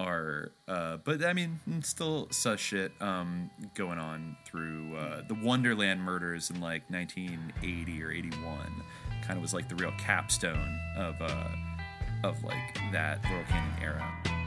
are. 0.00 0.52
Uh, 0.66 0.96
but 0.96 1.24
I 1.24 1.32
mean, 1.32 1.60
mm, 1.68 1.84
still 1.84 2.28
such 2.30 2.60
shit 2.60 2.92
um, 3.00 3.50
going 3.74 3.98
on 3.98 4.36
through 4.46 4.96
uh, 4.96 5.22
the 5.28 5.34
Wonderland 5.34 6.02
murders 6.02 6.50
in 6.50 6.60
like 6.60 6.82
1980 6.90 8.02
or 8.02 8.10
'81. 8.10 8.82
Kind 9.22 9.36
of 9.36 9.42
was 9.42 9.54
like 9.54 9.68
the 9.68 9.76
real 9.76 9.92
capstone 9.98 10.78
of 10.96 11.20
uh, 11.20 11.48
of 12.24 12.42
like 12.42 12.74
that 12.92 13.22
Laurel 13.24 13.44
Canyon 13.48 13.82
era. 13.82 14.39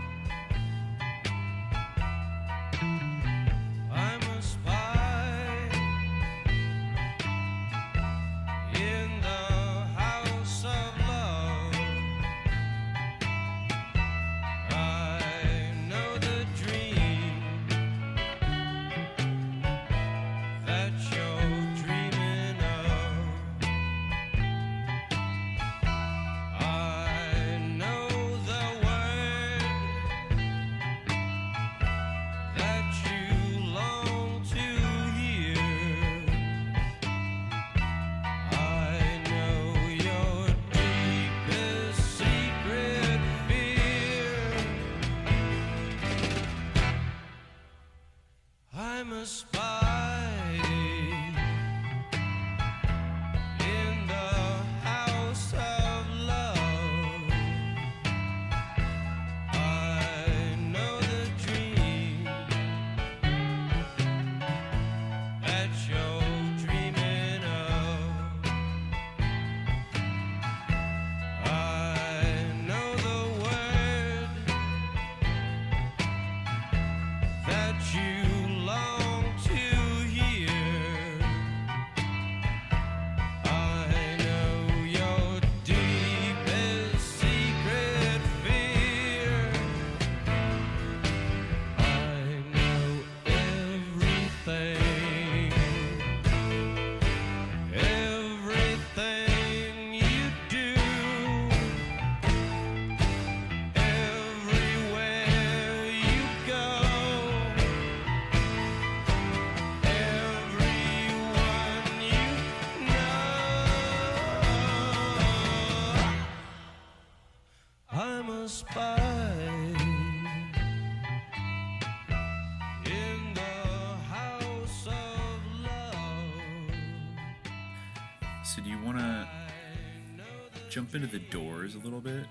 Into 130.94 131.07
the 131.07 131.20
doors 131.20 131.74
a 131.74 131.80
little 131.80 131.99
bit? 131.99 132.28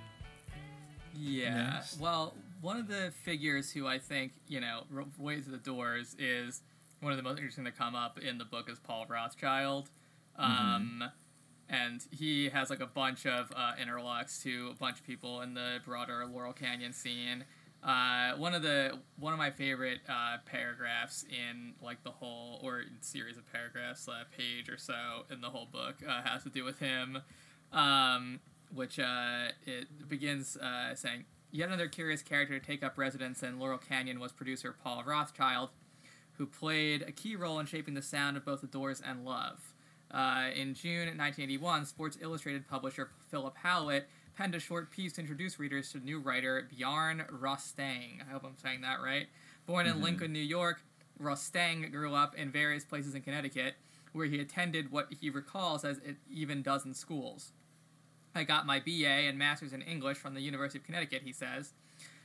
Yeah. 1.16 1.72
Next? 1.72 1.98
Well, 1.98 2.34
one 2.60 2.76
of 2.76 2.86
the 2.86 3.12
figures 3.24 3.72
who 3.72 3.88
I 3.88 3.98
think 3.98 4.32
you 4.46 4.60
know 4.60 4.84
ways 5.18 5.46
the 5.46 5.56
doors 5.56 6.14
is 6.16 6.62
one 7.00 7.12
of 7.12 7.16
the 7.16 7.24
most 7.24 7.38
interesting 7.38 7.64
to 7.64 7.72
come 7.72 7.96
up 7.96 8.20
in 8.20 8.38
the 8.38 8.44
book 8.44 8.70
is 8.70 8.78
Paul 8.78 9.06
Rothchild. 9.08 9.90
Um, 10.36 11.02
and 11.68 12.06
he 12.12 12.50
has 12.50 12.70
like 12.70 12.80
a 12.80 12.86
bunch 12.86 13.26
of 13.26 13.52
uh, 13.56 13.72
interlocks 13.82 14.40
to 14.44 14.68
a 14.70 14.74
bunch 14.74 15.00
of 15.00 15.06
people 15.06 15.40
in 15.40 15.54
the 15.54 15.80
broader 15.84 16.24
Laurel 16.26 16.52
Canyon 16.52 16.92
scene. 16.92 17.44
Uh, 17.82 18.34
one 18.36 18.54
of 18.54 18.62
the 18.62 18.96
one 19.18 19.32
of 19.32 19.40
my 19.40 19.50
favorite 19.50 19.98
uh, 20.08 20.36
paragraphs 20.46 21.24
in 21.28 21.74
like 21.82 22.04
the 22.04 22.10
whole 22.10 22.60
or 22.62 22.84
series 23.00 23.36
of 23.36 23.52
paragraphs, 23.52 24.06
uh, 24.06 24.22
page 24.36 24.68
or 24.68 24.78
so 24.78 25.24
in 25.32 25.40
the 25.40 25.48
whole 25.50 25.66
book 25.66 25.96
uh, 26.08 26.22
has 26.22 26.44
to 26.44 26.48
do 26.48 26.62
with 26.62 26.78
him, 26.78 27.18
um, 27.72 28.38
which 28.74 28.98
uh, 28.98 29.48
it 29.66 30.08
begins 30.08 30.56
uh, 30.56 30.94
saying 30.94 31.24
yet 31.50 31.68
another 31.68 31.88
curious 31.88 32.22
character 32.22 32.58
to 32.58 32.64
take 32.64 32.82
up 32.82 32.96
residence 32.96 33.42
in 33.42 33.58
Laurel 33.58 33.78
Canyon 33.78 34.18
was 34.20 34.32
producer 34.32 34.74
Paul 34.82 35.02
Rothchild, 35.04 35.70
who 36.38 36.46
played 36.46 37.02
a 37.02 37.12
key 37.12 37.36
role 37.36 37.58
in 37.60 37.66
shaping 37.66 37.94
the 37.94 38.02
sound 38.02 38.36
of 38.36 38.44
both 38.44 38.60
The 38.62 38.66
Doors 38.66 39.02
and 39.06 39.24
Love. 39.24 39.74
Uh, 40.10 40.50
in 40.54 40.74
June 40.74 41.06
1981, 41.06 41.86
Sports 41.86 42.18
Illustrated 42.20 42.68
publisher 42.68 43.10
Philip 43.30 43.56
Howlett 43.62 44.08
penned 44.36 44.54
a 44.54 44.60
short 44.60 44.90
piece 44.90 45.14
to 45.14 45.20
introduce 45.20 45.58
readers 45.58 45.92
to 45.92 45.98
new 45.98 46.18
writer 46.18 46.68
Bjarne 46.74 47.24
Rostaing. 47.30 48.20
I 48.26 48.32
hope 48.32 48.44
I'm 48.44 48.56
saying 48.58 48.80
that 48.82 49.00
right. 49.02 49.26
Born 49.66 49.86
in 49.86 49.96
Mhm. 49.96 50.02
Lincoln, 50.02 50.32
New 50.32 50.38
York, 50.40 50.82
Rostaing 51.20 51.90
grew 51.92 52.14
up 52.14 52.34
in 52.34 52.50
various 52.50 52.84
places 52.84 53.14
in 53.14 53.22
Connecticut, 53.22 53.74
where 54.12 54.26
he 54.26 54.40
attended 54.40 54.90
what 54.90 55.12
he 55.12 55.30
recalls 55.30 55.84
as 55.84 55.98
an 55.98 56.16
even 56.30 56.62
dozen 56.62 56.94
schools. 56.94 57.52
I 58.34 58.44
got 58.44 58.66
my 58.66 58.80
BA 58.80 59.06
and 59.06 59.38
master's 59.38 59.72
in 59.72 59.82
English 59.82 60.18
from 60.18 60.34
the 60.34 60.40
University 60.40 60.78
of 60.78 60.84
Connecticut, 60.84 61.22
he 61.24 61.32
says. 61.32 61.72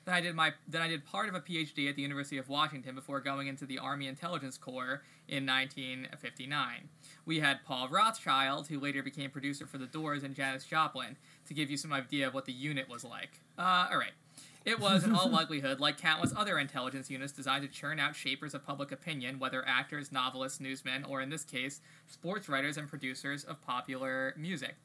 Then 0.06 0.16
I 0.16 0.22
did 0.22 0.36
my 0.36 0.54
then 0.68 0.82
I 0.82 0.88
did 0.88 1.06
part 1.06 1.28
of 1.28 1.36
a 1.36 1.42
PhD 1.42 1.90
at 1.90 1.98
the 1.98 2.02
University 2.02 2.38
of 2.38 2.48
Washington 2.48 2.96
before 2.96 3.20
going 3.20 3.48
into 3.48 3.66
the 3.66 3.78
Army 3.78 4.08
Intelligence 4.08 4.58
Corps 4.58 5.04
in 5.28 5.46
1959. 5.46 6.88
We 7.26 7.42
had 7.42 7.66
Paul 7.66 7.90
Rothchild, 7.90 8.68
who 8.70 8.80
later 8.80 9.04
became 9.04 9.30
producer 9.30 9.68
for 9.68 9.78
The 9.78 9.86
Doors 9.86 10.24
and 10.24 10.34
Janis 10.34 10.64
Joplin, 10.64 11.18
to 11.46 11.54
give 11.54 11.70
you 11.70 11.76
some 11.76 11.92
idea 11.92 12.26
of 12.26 12.34
what 12.34 12.46
the 12.46 12.54
unit 12.54 12.88
was 12.88 13.04
like. 13.04 13.42
Uh, 13.60 13.88
all 13.92 13.98
right. 13.98 14.14
It 14.64 14.80
was, 14.80 15.04
in 15.04 15.14
all 15.14 15.30
likelihood, 15.32 15.82
like 15.82 15.98
countless 15.98 16.34
other 16.36 16.58
intelligence 16.58 17.10
units 17.10 17.34
designed 17.34 17.64
to 17.64 17.70
churn 17.70 18.00
out 18.00 18.16
shapers 18.16 18.54
of 18.54 18.66
public 18.66 18.94
opinion, 18.94 19.40
whether 19.40 19.66
actors, 19.68 20.12
novelists, 20.12 20.62
newsmen, 20.62 21.04
or 21.04 21.22
in 21.22 21.30
this 21.30 21.44
case, 21.44 21.82
sports 22.06 22.48
writers 22.48 22.78
and 22.78 22.88
producers 22.88 23.44
of 23.44 23.62
popular 23.62 24.34
music. 24.38 24.76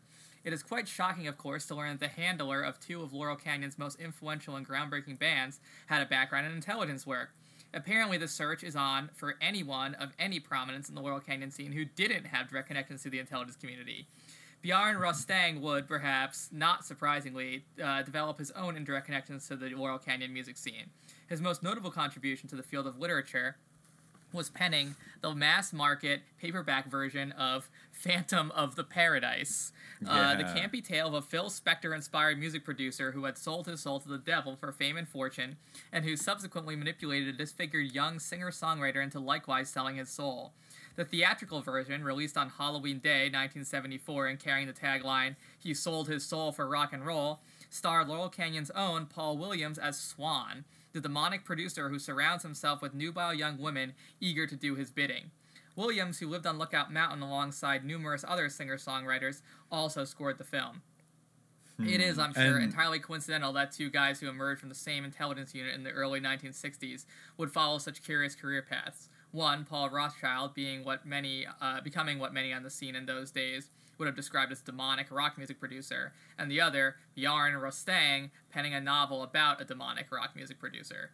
It 0.45 0.53
is 0.53 0.63
quite 0.63 0.89
shocking, 0.89 1.29
of 1.29 1.39
course, 1.39 1.67
to 1.67 1.75
learn 1.75 1.91
that 1.91 2.01
the 2.01 2.09
handler 2.09 2.63
of 2.63 2.81
two 2.81 3.03
of 3.03 3.13
Laurel 3.13 3.37
Canyon's 3.37 3.79
most 3.79 4.01
influential 4.01 4.57
and 4.57 4.67
groundbreaking 4.67 5.19
bands 5.19 5.61
had 5.87 6.03
a 6.03 6.07
background 6.07 6.47
in 6.47 6.53
intelligence 6.53 7.07
work. 7.07 7.31
Apparently, 7.75 8.19
the 8.19 8.29
search 8.29 8.65
is 8.65 8.77
on 8.77 9.11
for 9.15 9.37
anyone 9.41 9.95
of 9.95 10.13
any 10.19 10.41
prominence 10.41 10.89
in 10.89 10.95
the 10.95 11.01
Laurel 11.01 11.21
Canyon 11.21 11.51
scene 11.51 11.73
who 11.73 11.85
didn't 11.85 12.27
have 12.27 12.49
direct 12.49 12.69
connections 12.69 13.03
to 13.03 13.11
the 13.11 13.19
intelligence 13.19 13.57
community. 13.57 14.07
Bjarne 14.63 14.97
Rostaing 14.97 15.61
would, 15.61 15.89
perhaps, 15.89 16.49
not 16.53 16.85
surprisingly, 16.85 17.65
uh, 17.83 18.03
develop 18.03 18.39
his 18.39 18.51
own 18.53 18.77
indirect 18.77 19.07
connections 19.07 19.49
to 19.49 19.57
the 19.57 19.71
Laurel 19.71 19.99
Canyon 19.99 20.33
music 20.33 20.57
scene. 20.57 20.91
His 21.29 21.41
most 21.41 21.63
notable 21.63 21.91
contribution 21.91 22.49
to 22.49 22.57
the 22.57 22.63
field 22.63 22.87
of 22.87 22.99
literature 22.99 23.57
was 24.33 24.51
penning 24.51 24.97
the 25.21 25.35
mass 25.35 25.73
market 25.73 26.23
paperback 26.41 26.89
version 26.89 27.33
of 27.33 27.71
Phantom 27.93 28.51
of 28.53 28.75
the 28.75 28.85
Paradise, 28.85 29.73
uh, 30.07 30.35
the 30.35 30.45
campy 30.45 30.85
tale 30.85 31.09
of 31.09 31.15
a 31.15 31.23
Phil 31.23 31.49
Spector 31.49 31.95
inspired 31.95 32.39
music 32.39 32.65
producer 32.65 33.13
who 33.13 33.25
had 33.25 33.39
sold 33.39 33.67
his 33.67 33.81
soul 33.81 34.01
to 34.01 34.09
the 34.09 34.19
devil 34.19 34.57
for 34.57 34.73
fame 34.73 34.97
and 34.97 35.09
fortune, 35.09 35.57
and 35.93 36.05
who 36.05 36.17
subsequently 36.17 36.75
manipulated 36.75 37.35
a 37.35 37.39
disfigured 37.39 37.93
young 37.93 38.19
singer 38.19 38.51
songwriter 38.51 39.03
into 39.03 39.21
likewise 39.21 39.69
selling 39.69 39.97
his 39.97 40.09
soul. 40.09 40.53
The 40.97 41.05
theatrical 41.05 41.63
version, 41.63 42.05
released 42.05 42.37
on 42.37 42.51
Halloween 42.51 42.99
Day 42.99 43.25
1974 43.25 44.27
and 44.27 44.39
carrying 44.39 44.67
the 44.67 44.73
tagline, 44.75 45.37
He 45.59 45.73
Sold 45.73 46.09
His 46.09 46.25
Soul 46.25 46.53
for 46.53 46.69
Rock 46.69 46.93
and 46.93 47.07
Roll, 47.07 47.41
starred 47.71 48.09
Laurel 48.09 48.29
Canyon's 48.29 48.71
own 48.73 49.07
Paul 49.07 49.39
Williams 49.39 49.79
as 49.79 49.99
Swan, 49.99 50.65
the 50.93 51.01
demonic 51.01 51.45
producer 51.45 51.89
who 51.89 51.99
surrounds 51.99 52.43
himself 52.43 52.83
with 52.83 52.95
nubile 52.95 53.35
young 53.35 53.59
women 53.59 53.95
eager 54.21 54.47
to 54.47 54.57
do 54.57 54.75
his 54.75 54.91
bidding. 54.91 55.31
Williams, 55.75 56.19
who 56.19 56.29
lived 56.29 56.47
on 56.47 56.59
Lookout 56.59 56.93
Mountain 56.93 57.23
alongside 57.23 57.85
numerous 57.85 58.25
other 58.29 58.49
singer 58.51 58.77
songwriters, 58.77 59.41
also 59.71 60.05
scored 60.05 60.39
the 60.39 60.45
film. 60.45 60.83
It 61.79 62.01
is, 62.01 62.19
I'm 62.19 62.35
sure, 62.35 62.57
And- 62.57 62.65
entirely 62.65 63.01
coincidental 63.01 63.53
that 63.55 63.73
two 63.73 63.91
guys 63.91 64.21
who 64.21 64.29
emerged 64.29 64.61
from 64.61 64.69
the 64.69 64.75
same 64.75 65.05
intelligence 65.05 65.55
unit 65.55 65.75
in 65.75 65.83
the 65.83 65.91
early 65.91 66.21
1960s 66.21 67.07
would 67.39 67.51
follow 67.51 67.79
such 67.79 68.03
curious 68.05 68.35
career 68.35 68.63
paths. 68.63 69.09
One, 69.33 69.65
Paul 69.65 69.89
Rothchild, 69.91 70.55
being 70.55 70.85
what 70.85 71.07
many, 71.07 71.47
uh, 71.61 71.81
becoming 71.81 72.19
what 72.19 72.35
many 72.35 72.53
on 72.53 72.63
the 72.63 72.71
scene 72.71 72.95
in 72.95 73.07
those 73.07 73.31
days 73.33 73.71
would 74.03 74.09
have 74.09 74.17
described 74.17 74.51
as 74.51 74.61
demonic 74.61 75.07
rock 75.13 75.39
music 75.39 75.61
producer, 75.61 76.13
and 76.37 76.51
the 76.51 76.61
other, 76.61 76.97
Bjarne 77.15 77.53
Rostaing, 77.55 78.31
penning 78.51 78.75
a 78.75 78.81
novel 78.81 79.23
about 79.23 79.61
a 79.61 79.65
demonic 79.65 80.11
rock 80.11 80.35
music 80.35 80.59
producer. 80.59 81.11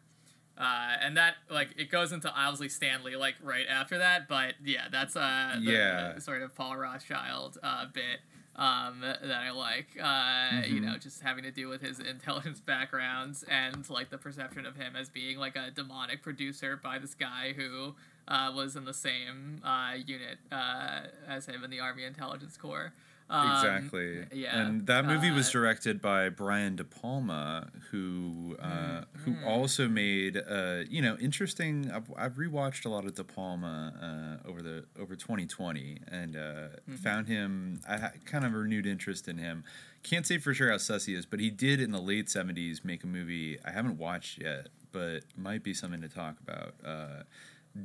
Uh, 0.56 0.97
and 1.02 1.15
that 1.19 1.35
like 1.51 1.74
it 1.77 1.90
goes 1.90 2.12
into 2.12 2.32
Owsley 2.35 2.70
Stanley 2.70 3.15
like 3.15 3.35
right 3.43 3.66
after 3.69 3.98
that, 3.98 4.27
but 4.27 4.55
yeah, 4.65 4.86
that's 4.90 5.15
uh 5.16 5.56
the, 5.62 5.70
Yeah. 5.70 6.12
the 6.15 6.20
sort 6.23 6.40
of 6.40 6.56
Paul 6.56 6.77
Rothchild 6.78 7.59
uh, 7.62 7.85
bit 7.93 8.20
um, 8.56 9.02
that 9.02 9.23
I 9.31 9.51
like. 9.51 9.89
Uh, 10.01 10.66
You 10.66 10.81
Mhm. 10.81 10.85
know, 10.86 10.97
just 10.98 11.20
having 11.20 11.44
to 11.44 11.52
do 11.52 11.69
with 11.69 11.82
his 11.82 12.01
intelligence 12.01 12.59
backgrounds 12.74 13.43
and 13.44 13.89
like 13.90 14.09
the 14.09 14.19
perception 14.19 14.65
of 14.65 14.74
him 14.77 14.97
as 14.97 15.10
being 15.10 15.36
like 15.39 15.55
a 15.56 15.70
demonic 15.70 16.23
producer 16.23 16.77
by 16.77 16.98
this 16.98 17.15
guy 17.15 17.52
who 17.52 17.94
uh, 18.28 18.52
was 18.55 18.76
in 18.76 18.84
the 18.84 18.94
same 18.94 19.60
uh, 19.64 19.94
unit 20.06 20.38
uh, 20.52 21.00
as 21.26 21.46
him 21.46 21.64
in 21.64 21.70
the 21.70 21.80
Army 21.80 22.05
Intelligence 22.05 22.56
Corps. 22.56 22.92
Um, 23.30 23.50
exactly. 23.52 24.24
Yeah. 24.32 24.59
And 24.59 24.86
that 24.86 25.05
movie 25.05 25.30
was 25.30 25.48
uh, 25.48 25.52
directed 25.52 26.00
by 26.00 26.30
Brian 26.30 26.76
De 26.76 26.84
Palma, 26.84 27.68
who 27.90 28.56
uh, 28.59 29.02
who 29.18 29.32
Mm-hmm. 29.32 29.44
also 29.46 29.86
made 29.86 30.38
uh, 30.38 30.84
you 30.88 31.02
know 31.02 31.16
interesting. 31.20 31.90
I've, 31.92 32.10
I've 32.16 32.32
rewatched 32.36 32.86
a 32.86 32.88
lot 32.88 33.05
of 33.05 33.14
De 33.14 33.24
Palma 33.24 34.38
uh, 34.46 34.48
over 34.48 34.62
the 34.62 34.84
over 34.98 35.14
2020 35.14 35.98
and 36.10 36.36
uh, 36.36 36.40
Mhm. 36.88 36.98
found 37.00 37.26
him. 37.26 37.80
I 37.86 37.98
ha- 37.98 38.12
kind 38.24 38.46
of 38.46 38.55
renewed 38.55 38.86
interest 38.86 39.28
in 39.28 39.36
him. 39.36 39.62
Can't 40.02 40.26
say 40.26 40.38
for 40.38 40.55
sure 40.55 40.70
how 40.70 40.78
sus 40.78 41.05
he 41.05 41.14
is, 41.14 41.26
but 41.26 41.38
he 41.38 41.50
did 41.50 41.80
in 41.82 41.90
the 41.90 42.00
late 42.00 42.28
70s 42.28 42.82
make 42.82 43.05
a 43.05 43.06
movie 43.06 43.59
I 43.62 43.72
haven't 43.72 43.98
watched 43.98 44.40
yet, 44.40 44.68
but 44.90 45.24
might 45.36 45.62
be 45.62 45.74
something 45.74 46.00
to 46.00 46.09
talk 46.09 46.36
about 46.40 46.74
uh, 46.82 47.22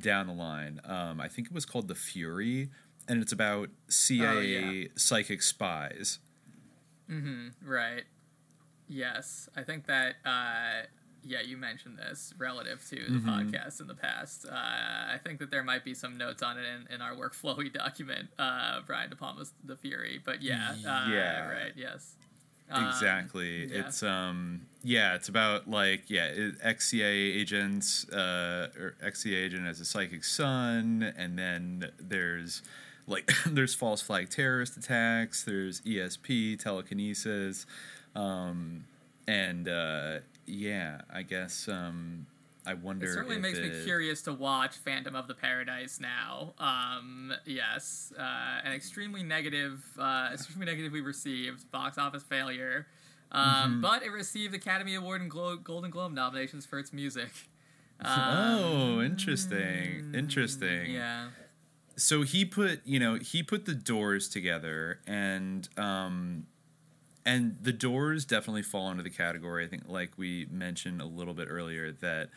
down 0.00 0.26
the 0.26 0.32
line. 0.32 0.80
Um, 0.84 1.20
I 1.20 1.28
think 1.28 1.48
it 1.48 1.52
was 1.54 1.64
called 1.64 1.88
The 1.88 1.94
Fury, 1.94 2.70
and 3.08 3.22
it's 3.22 3.32
about 3.32 3.70
CIA 3.88 4.88
psychic 4.96 5.42
spies. 5.42 6.18
Mm-hmm. 7.10 7.48
Right. 7.68 8.04
Yes, 8.88 9.48
I 9.56 9.62
think 9.62 9.86
that. 9.86 10.16
Uh, 10.24 10.86
yeah, 11.26 11.40
you 11.40 11.56
mentioned 11.56 11.96
this 11.96 12.34
relative 12.36 12.86
to 12.90 12.96
the 12.96 13.18
Mhm. 13.18 13.50
podcast 13.50 13.80
in 13.80 13.86
the 13.86 13.94
past. 13.94 14.44
Uh, 14.44 14.52
I 14.52 15.18
think 15.24 15.38
that 15.38 15.50
there 15.50 15.62
might 15.64 15.82
be 15.82 15.94
some 15.94 16.18
notes 16.18 16.42
on 16.42 16.58
it 16.58 16.66
in, 16.66 16.86
in 16.94 17.00
our 17.00 17.12
workflowy 17.14 17.72
document, 17.72 18.28
uh, 18.38 18.82
Brian 18.86 19.08
De 19.08 19.16
Palma's 19.16 19.54
The 19.64 19.74
Fury. 19.74 20.20
But 20.22 20.42
yeah, 20.42 20.72
uh, 20.72 21.08
Yeah. 21.10 21.48
right, 21.48 21.72
yes. 21.76 22.16
Um, 22.70 22.86
exactly. 22.88 23.66
yeah. 23.66 23.80
It's 23.80 24.02
um 24.02 24.62
yeah, 24.82 25.14
it's 25.14 25.28
about 25.28 25.68
like 25.68 26.08
yeah, 26.08 26.50
ex-CIA 26.62 27.14
agents 27.14 28.08
uh 28.10 28.68
or 28.78 28.94
ex-CIA 29.02 29.36
agent 29.36 29.66
as 29.66 29.80
a 29.80 29.84
psychic 29.84 30.24
son 30.24 31.12
and 31.16 31.38
then 31.38 31.90
there's 31.98 32.62
like 33.06 33.30
there's 33.46 33.74
false 33.74 34.00
flag 34.02 34.30
terrorist 34.30 34.76
attacks, 34.76 35.44
there's 35.44 35.80
ESP, 35.82 36.58
telekinesis 36.58 37.66
um 38.14 38.84
and 39.26 39.68
uh 39.68 40.18
yeah, 40.46 41.00
I 41.12 41.22
guess 41.22 41.68
um 41.68 42.26
I 42.66 42.74
wonder 42.74 43.06
It 43.06 43.12
certainly 43.12 43.38
makes 43.38 43.58
me 43.58 43.70
curious 43.84 44.22
to 44.22 44.32
watch 44.32 44.76
Phantom 44.78 45.14
of 45.14 45.28
the 45.28 45.34
Paradise 45.34 46.00
now. 46.00 46.54
Um, 46.58 47.32
yes, 47.44 48.12
uh, 48.18 48.22
an 48.64 48.72
extremely 48.72 49.22
negative, 49.22 49.84
uh, 49.98 50.30
extremely 50.32 50.66
negatively 50.66 51.00
received 51.02 51.70
box 51.70 51.98
office 51.98 52.22
failure, 52.22 52.86
um, 53.32 53.78
Mhm. 53.78 53.80
but 53.82 54.02
it 54.02 54.10
received 54.10 54.54
Academy 54.54 54.94
Award 54.94 55.20
and 55.20 55.30
Glo- 55.30 55.56
Golden 55.56 55.90
Globe 55.90 56.12
nominations 56.12 56.64
for 56.64 56.78
its 56.78 56.92
music. 56.92 57.30
oh, 58.04 59.00
interesting. 59.02 60.14
Interesting. 60.14 60.86
Um, 60.86 60.92
Yeah. 60.92 61.28
so 61.96 62.22
he 62.22 62.44
put 62.44 62.80
you 62.84 62.98
know 62.98 63.14
he 63.16 63.42
put 63.42 63.66
the 63.66 63.74
doors 63.74 64.28
together 64.28 65.00
and 65.06 65.68
um 65.78 66.44
and 67.24 67.56
the 67.62 67.72
doors 67.72 68.24
definitely 68.24 68.62
fall 68.62 68.90
into 68.90 69.02
the 69.04 69.10
category 69.10 69.64
i 69.64 69.68
think 69.68 69.84
like 69.88 70.10
we 70.18 70.44
mentioned 70.50 71.00
a 71.00 71.04
little 71.04 71.34
bit 71.34 71.46
earlier 71.48 71.92
that 71.92 72.30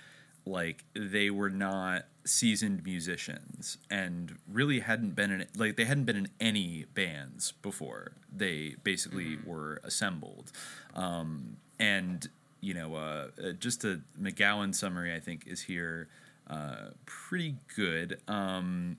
like 0.48 0.84
they 0.94 1.30
were 1.30 1.50
not 1.50 2.06
seasoned 2.26 2.84
musicians 2.84 3.78
and 3.90 4.36
really 4.52 4.80
hadn't 4.80 5.16
been 5.16 5.32
in 5.32 5.46
like 5.56 5.78
they 5.78 5.86
hadn't 5.86 6.04
been 6.04 6.18
in 6.18 6.28
any 6.40 6.86
bands 6.94 7.54
before 7.62 8.12
they 8.36 8.76
basically 8.84 9.38
mm-hmm. 9.38 9.50
were 9.50 9.80
assembled 9.84 10.52
um, 10.96 11.58
and 11.80 12.30
you 12.62 12.74
know 12.74 12.96
uh, 12.96 13.28
uh, 13.42 13.52
just 13.54 13.84
a 13.86 14.02
mcgowan 14.22 14.76
summary 14.76 15.14
i 15.14 15.20
think 15.20 15.48
is 15.48 15.62
here 15.62 16.08
uh, 16.50 16.90
pretty 17.06 17.56
good 17.76 18.20
um, 18.28 18.98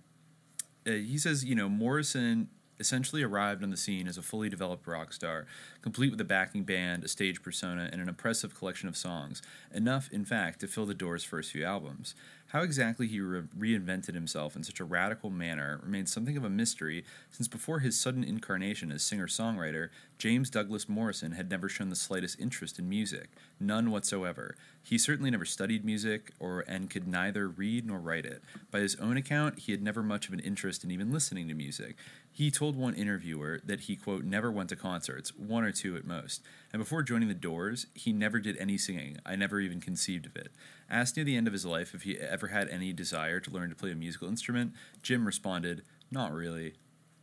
uh, 0.87 0.93
he 0.93 1.19
says 1.19 1.45
you 1.45 1.55
know 1.55 1.69
morrison 1.69 2.49
essentially 2.80 3.22
arrived 3.22 3.62
on 3.62 3.70
the 3.70 3.76
scene 3.76 4.09
as 4.09 4.18
a 4.18 4.22
fully 4.22 4.48
developed 4.48 4.86
rock 4.86 5.12
star, 5.12 5.46
complete 5.82 6.10
with 6.10 6.20
a 6.20 6.24
backing 6.24 6.64
band, 6.64 7.05
a 7.05 7.09
stage 7.09 7.42
persona, 7.42 7.88
and 7.92 8.00
an 8.00 8.09
impressive 8.09 8.55
collection 8.55 8.88
of 8.88 8.96
songs, 8.96 9.42
enough, 9.72 10.09
in 10.12 10.24
fact, 10.24 10.60
to 10.60 10.68
fill 10.68 10.86
the 10.86 10.94
Doors' 10.94 11.24
first 11.24 11.52
few 11.52 11.64
albums. 11.64 12.14
How 12.48 12.62
exactly 12.62 13.06
he 13.06 13.20
re- 13.20 13.42
reinvented 13.59 14.14
himself 14.14 14.56
in 14.56 14.62
such 14.62 14.80
a 14.80 14.84
radical 14.84 15.28
manner 15.28 15.80
remains 15.82 16.10
something 16.10 16.36
of 16.36 16.44
a 16.44 16.50
mystery, 16.50 17.05
since 17.30 17.46
before 17.46 17.80
his 17.80 18.00
sudden 18.00 18.24
incarnation 18.24 18.90
as 18.90 19.02
singer 19.02 19.26
songwriter, 19.26 19.90
James 20.16 20.48
Douglas 20.48 20.88
Morrison 20.88 21.32
had 21.32 21.50
never 21.50 21.68
shown 21.68 21.90
the 21.90 21.96
slightest 21.96 22.40
interest 22.40 22.78
in 22.78 22.88
music, 22.88 23.28
none 23.60 23.90
whatsoever. 23.90 24.56
He 24.82 24.96
certainly 24.96 25.30
never 25.30 25.44
studied 25.44 25.84
music, 25.84 26.32
or 26.40 26.64
and 26.66 26.88
could 26.88 27.06
neither 27.06 27.48
read 27.48 27.86
nor 27.86 27.98
write 27.98 28.24
it. 28.24 28.42
By 28.70 28.78
his 28.80 28.96
own 28.96 29.18
account, 29.18 29.59
he 29.59 29.72
had 29.72 29.82
never 29.82 30.02
much 30.02 30.26
of 30.26 30.32
an 30.32 30.40
interest 30.40 30.84
in 30.84 30.90
even 30.90 31.12
listening 31.12 31.48
to 31.48 31.55
music. 31.55 31.96
He 32.39 32.52
told 32.52 32.77
one 32.77 32.94
interviewer 32.94 33.59
that 33.65 33.81
he, 33.81 33.97
quote, 33.97 34.23
never 34.23 34.48
went 34.52 34.69
to 34.69 34.77
concerts, 34.77 35.35
one 35.35 35.65
or 35.65 35.73
two 35.73 35.97
at 35.97 36.06
most. 36.06 36.40
And 36.73 36.81
before 36.81 37.02
joining 37.02 37.27
the 37.27 37.35
Doors, 37.35 37.89
he 37.94 38.12
never 38.12 38.39
did 38.39 38.56
any 38.59 38.78
singing. 38.78 39.19
I 39.27 39.35
never 39.35 39.59
even 39.59 39.81
conceived 39.81 40.24
of 40.24 40.36
it. 40.36 40.52
Asked 40.89 41.16
near 41.16 41.24
the 41.24 41.36
end 41.36 41.48
of 41.48 41.52
his 41.52 41.66
life 41.66 41.97
if 41.97 42.02
he 42.02 42.16
ever 42.16 42.47
had 42.47 42.69
any 42.69 42.93
desire 42.93 43.40
to 43.40 43.51
learn 43.51 43.70
to 43.70 43.74
play 43.74 43.90
a 43.90 43.97
musical 43.97 44.28
instrument, 44.28 44.73
Jim 45.02 45.27
responded, 45.27 45.82
Not 46.12 46.32
really. 46.32 46.74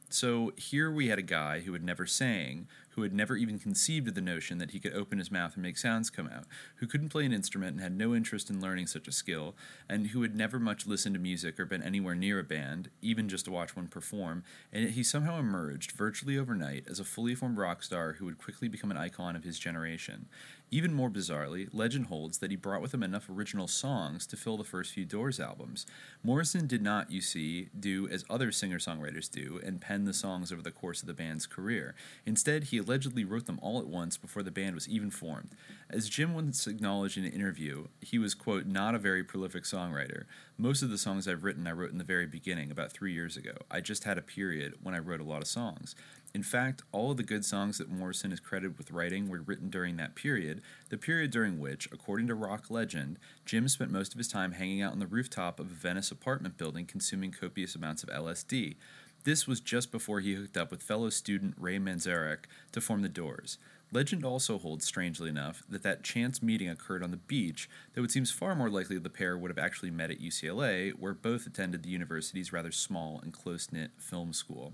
So 0.10 0.52
here 0.58 0.92
we 0.92 1.08
had 1.08 1.18
a 1.18 1.22
guy 1.22 1.62
who 1.62 1.72
had 1.72 1.86
never 1.86 2.06
sang, 2.06 2.68
who 2.96 3.04
had 3.04 3.14
never 3.14 3.36
even 3.36 3.60
conceived 3.60 4.08
of 4.08 4.16
the 4.16 4.22
notion 4.22 4.58
that 4.58 4.72
he 4.72 4.80
could 4.80 4.94
open 4.94 5.20
his 5.20 5.32
mouth 5.32 5.54
and 5.54 5.64
make 5.64 5.78
sounds 5.78 6.10
come 6.10 6.28
out, 6.28 6.46
who 6.78 6.88
couldn't 6.88 7.10
play 7.10 7.26
an 7.26 7.34
instrument 7.34 7.74
and 7.74 7.82
had 7.82 7.98
no 7.98 8.16
interest 8.16 8.50
in 8.50 8.62
learning 8.62 8.88
such 8.88 9.08
a 9.08 9.12
skill, 9.12 9.56
and 9.90 10.08
who 10.08 10.22
had 10.22 10.36
never 10.36 10.60
much 10.60 10.88
listened 10.88 11.14
to 11.14 11.20
music 11.20 11.60
or 11.60 11.66
been 11.66 11.84
anywhere 11.84 12.16
near 12.16 12.40
a 12.40 12.44
band, 12.44 12.90
even 13.02 13.28
just 13.28 13.46
to 13.46 13.52
watch 13.52 13.76
one 13.76 13.88
perform, 13.88 14.44
and 14.72 14.84
yet 14.84 14.94
he 14.94 15.04
somehow 15.04 15.38
emerged, 15.40 15.92
virtually 15.92 16.38
overnight, 16.38 16.86
as 16.90 17.00
a 17.00 17.04
fully 17.04 17.36
formed 17.36 17.58
rock 17.58 17.84
star 17.84 18.14
who 18.14 18.26
would 18.26 18.38
quickly 18.38 18.68
become 18.68 18.92
an 18.92 18.98
icon 18.98 19.36
of 19.36 19.44
his 19.44 19.60
generation. 19.60 20.28
Even 20.76 20.94
more 20.94 21.10
bizarrely, 21.10 21.70
legend 21.72 22.08
holds 22.08 22.40
that 22.40 22.52
he 22.52 22.58
brought 22.58 22.82
with 22.82 22.94
him 22.94 23.02
enough 23.02 23.30
original 23.30 23.66
songs 23.66 24.28
to 24.28 24.36
fill 24.36 24.58
the 24.58 24.66
first 24.66 24.92
few 24.92 25.06
Doors 25.06 25.40
albums. 25.40 25.86
Morrison 26.22 26.68
did 26.68 26.82
not, 26.82 27.10
you 27.10 27.22
see, 27.22 27.70
do 27.80 28.10
as 28.10 28.26
other 28.30 28.52
singer 28.52 28.78
songwriters 28.78 29.32
do 29.32 29.62
and 29.64 29.80
pen 29.80 30.04
the 30.04 30.12
songs 30.12 30.52
over 30.52 30.62
the 30.62 30.72
course 30.72 31.00
of 31.00 31.08
the 31.08 31.14
band's 31.14 31.46
career. 31.46 31.96
Instead, 32.26 32.66
he 32.66 32.78
allegedly 32.78 33.24
wrote 33.24 33.46
them 33.46 33.58
all 33.62 33.80
at 33.80 33.88
once 33.88 34.18
before 34.18 34.44
the 34.44 34.52
band 34.52 34.76
was 34.76 34.90
even 34.90 35.10
formed. 35.10 35.52
As 35.90 36.10
Jim 36.10 36.34
once 36.34 36.68
acknowledged 36.68 37.18
in 37.18 37.24
an 37.24 37.32
interview, 37.32 37.88
he 38.02 38.20
was, 38.20 38.34
quote, 38.34 38.66
not 38.66 38.96
a 38.96 39.00
very 39.00 39.24
prolific 39.24 39.64
songwriter. 39.64 40.26
Most 40.58 40.82
of 40.82 40.90
the 40.90 40.98
songs 40.98 41.26
I've 41.26 41.46
written 41.46 41.68
I 41.68 41.72
wrote 41.72 41.94
in 41.94 42.00
the 42.00 42.04
very 42.04 42.28
beginning, 42.28 42.70
about 42.70 42.92
three 42.92 43.14
years 43.14 43.38
ago. 43.38 43.54
I 43.72 43.80
just 43.80 44.04
had 44.04 44.18
a 44.18 44.22
period 44.22 44.74
when 44.84 44.94
I 44.94 45.00
wrote 45.00 45.22
a 45.22 45.24
lot 45.24 45.42
of 45.42 45.48
songs. 45.48 45.96
In 46.36 46.44
fact, 46.44 46.84
all 46.92 47.12
of 47.12 47.16
the 47.16 47.24
good 47.24 47.46
songs 47.46 47.78
that 47.78 47.88
Morrison 47.90 48.34
is 48.34 48.42
credited 48.42 48.78
with 48.78 48.92
writing 48.92 49.30
were 49.30 49.40
written 49.40 49.70
during 49.70 49.96
that 49.96 50.16
period, 50.16 50.62
the 50.90 50.98
period 50.98 51.32
during 51.32 51.62
which, 51.62 51.88
according 51.94 52.28
to 52.28 52.36
rock 52.36 52.66
legend, 52.70 53.20
Jim 53.46 53.70
spent 53.70 53.90
most 53.90 54.12
of 54.12 54.18
his 54.18 54.28
time 54.28 54.52
hanging 54.52 54.82
out 54.82 54.92
on 54.92 55.00
the 55.00 55.08
rooftop 55.08 55.62
of 55.62 55.72
a 55.72 55.74
Venice 55.74 56.12
apartment 56.12 56.58
building 56.58 56.86
consuming 56.86 57.32
copious 57.32 57.74
amounts 57.74 58.04
of 58.04 58.10
LSD. 58.10 58.76
This 59.24 59.48
was 59.48 59.62
just 59.62 59.94
before 59.94 60.20
he 60.20 60.34
hooked 60.34 60.58
up 60.58 60.72
with 60.72 60.84
fellow 60.84 61.10
student 61.10 61.56
Ray 61.58 61.80
Manzarek 61.80 62.48
to 62.74 62.82
form 62.82 63.02
the 63.02 63.08
Doors. 63.08 63.58
Legend 63.94 64.26
also 64.26 64.58
holds, 64.58 64.84
strangely 64.84 65.30
enough, 65.30 65.64
that 65.70 65.84
that 65.84 66.04
chance 66.04 66.44
meeting 66.44 66.68
occurred 66.68 67.02
on 67.02 67.12
the 67.12 67.18
beach, 67.18 67.70
though 67.94 68.04
it 68.04 68.12
seems 68.12 68.30
far 68.30 68.56
more 68.56 68.70
likely 68.70 68.98
the 68.98 69.10
pair 69.10 69.38
would 69.38 69.52
have 69.52 69.58
actually 69.58 69.90
met 69.90 70.12
at 70.12 70.20
UCLA, 70.20 70.92
where 70.92 71.14
both 71.14 71.48
attended 71.48 71.84
the 71.84 71.90
university's 71.90 72.52
rather 72.52 72.74
small 72.74 73.22
and 73.24 73.32
close 73.32 73.72
knit 73.72 73.92
film 73.98 74.34
school. 74.34 74.74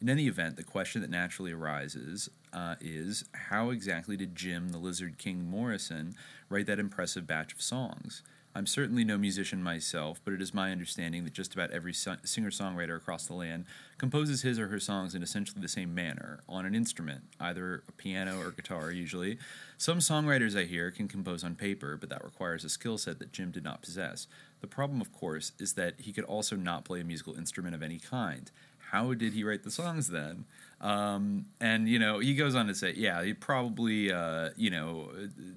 In 0.00 0.08
any 0.08 0.28
event, 0.28 0.56
the 0.56 0.62
question 0.62 1.00
that 1.00 1.10
naturally 1.10 1.50
arises 1.50 2.30
uh, 2.52 2.76
is 2.80 3.24
how 3.32 3.70
exactly 3.70 4.16
did 4.16 4.36
Jim 4.36 4.68
the 4.68 4.78
Lizard 4.78 5.18
King 5.18 5.50
Morrison 5.50 6.14
write 6.48 6.66
that 6.66 6.78
impressive 6.78 7.26
batch 7.26 7.52
of 7.52 7.60
songs? 7.60 8.22
I'm 8.54 8.66
certainly 8.66 9.04
no 9.04 9.18
musician 9.18 9.62
myself, 9.62 10.20
but 10.24 10.34
it 10.34 10.40
is 10.40 10.54
my 10.54 10.70
understanding 10.70 11.24
that 11.24 11.32
just 11.32 11.52
about 11.52 11.72
every 11.72 11.92
singer 11.92 12.50
songwriter 12.50 12.96
across 12.96 13.26
the 13.26 13.34
land 13.34 13.66
composes 13.98 14.42
his 14.42 14.58
or 14.58 14.68
her 14.68 14.80
songs 14.80 15.14
in 15.14 15.22
essentially 15.22 15.60
the 15.60 15.68
same 15.68 15.94
manner, 15.94 16.40
on 16.48 16.64
an 16.64 16.74
instrument, 16.74 17.24
either 17.40 17.82
a 17.88 17.92
piano 17.92 18.40
or 18.40 18.52
guitar, 18.52 18.90
usually. 18.90 19.38
Some 19.76 19.98
songwriters 19.98 20.58
I 20.58 20.64
hear 20.64 20.90
can 20.90 21.08
compose 21.08 21.44
on 21.44 21.56
paper, 21.56 21.96
but 21.96 22.08
that 22.08 22.24
requires 22.24 22.64
a 22.64 22.68
skill 22.68 22.98
set 22.98 23.18
that 23.18 23.32
Jim 23.32 23.50
did 23.50 23.64
not 23.64 23.82
possess. 23.82 24.28
The 24.60 24.66
problem, 24.66 25.00
of 25.00 25.12
course, 25.12 25.52
is 25.58 25.74
that 25.74 25.94
he 26.00 26.12
could 26.12 26.24
also 26.24 26.56
not 26.56 26.84
play 26.84 27.00
a 27.00 27.04
musical 27.04 27.34
instrument 27.34 27.74
of 27.74 27.82
any 27.82 27.98
kind 27.98 28.50
how 28.90 29.14
did 29.14 29.32
he 29.32 29.44
write 29.44 29.62
the 29.62 29.70
songs 29.70 30.08
then? 30.08 30.44
Um, 30.80 31.46
and 31.60 31.88
you 31.88 31.98
know, 31.98 32.18
he 32.20 32.34
goes 32.34 32.54
on 32.54 32.66
to 32.68 32.74
say, 32.74 32.94
yeah, 32.96 33.22
he 33.22 33.34
probably 33.34 34.12
uh, 34.12 34.50
you 34.56 34.70
know 34.70 35.10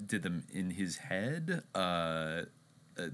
did 0.06 0.24
them 0.24 0.46
in 0.54 0.72
his 0.72 0.98
head, 0.98 1.64
uh, 1.76 1.78
uh, 2.98 3.08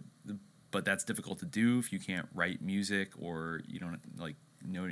but 0.71 0.85
that's 0.85 1.03
difficult 1.03 1.39
to 1.39 1.45
do 1.45 1.79
if 1.79 1.91
you 1.91 1.99
can't 1.99 2.27
write 2.33 2.61
music 2.61 3.11
or 3.19 3.61
you 3.67 3.79
don't 3.79 3.99
like 4.17 4.35
know 4.65 4.89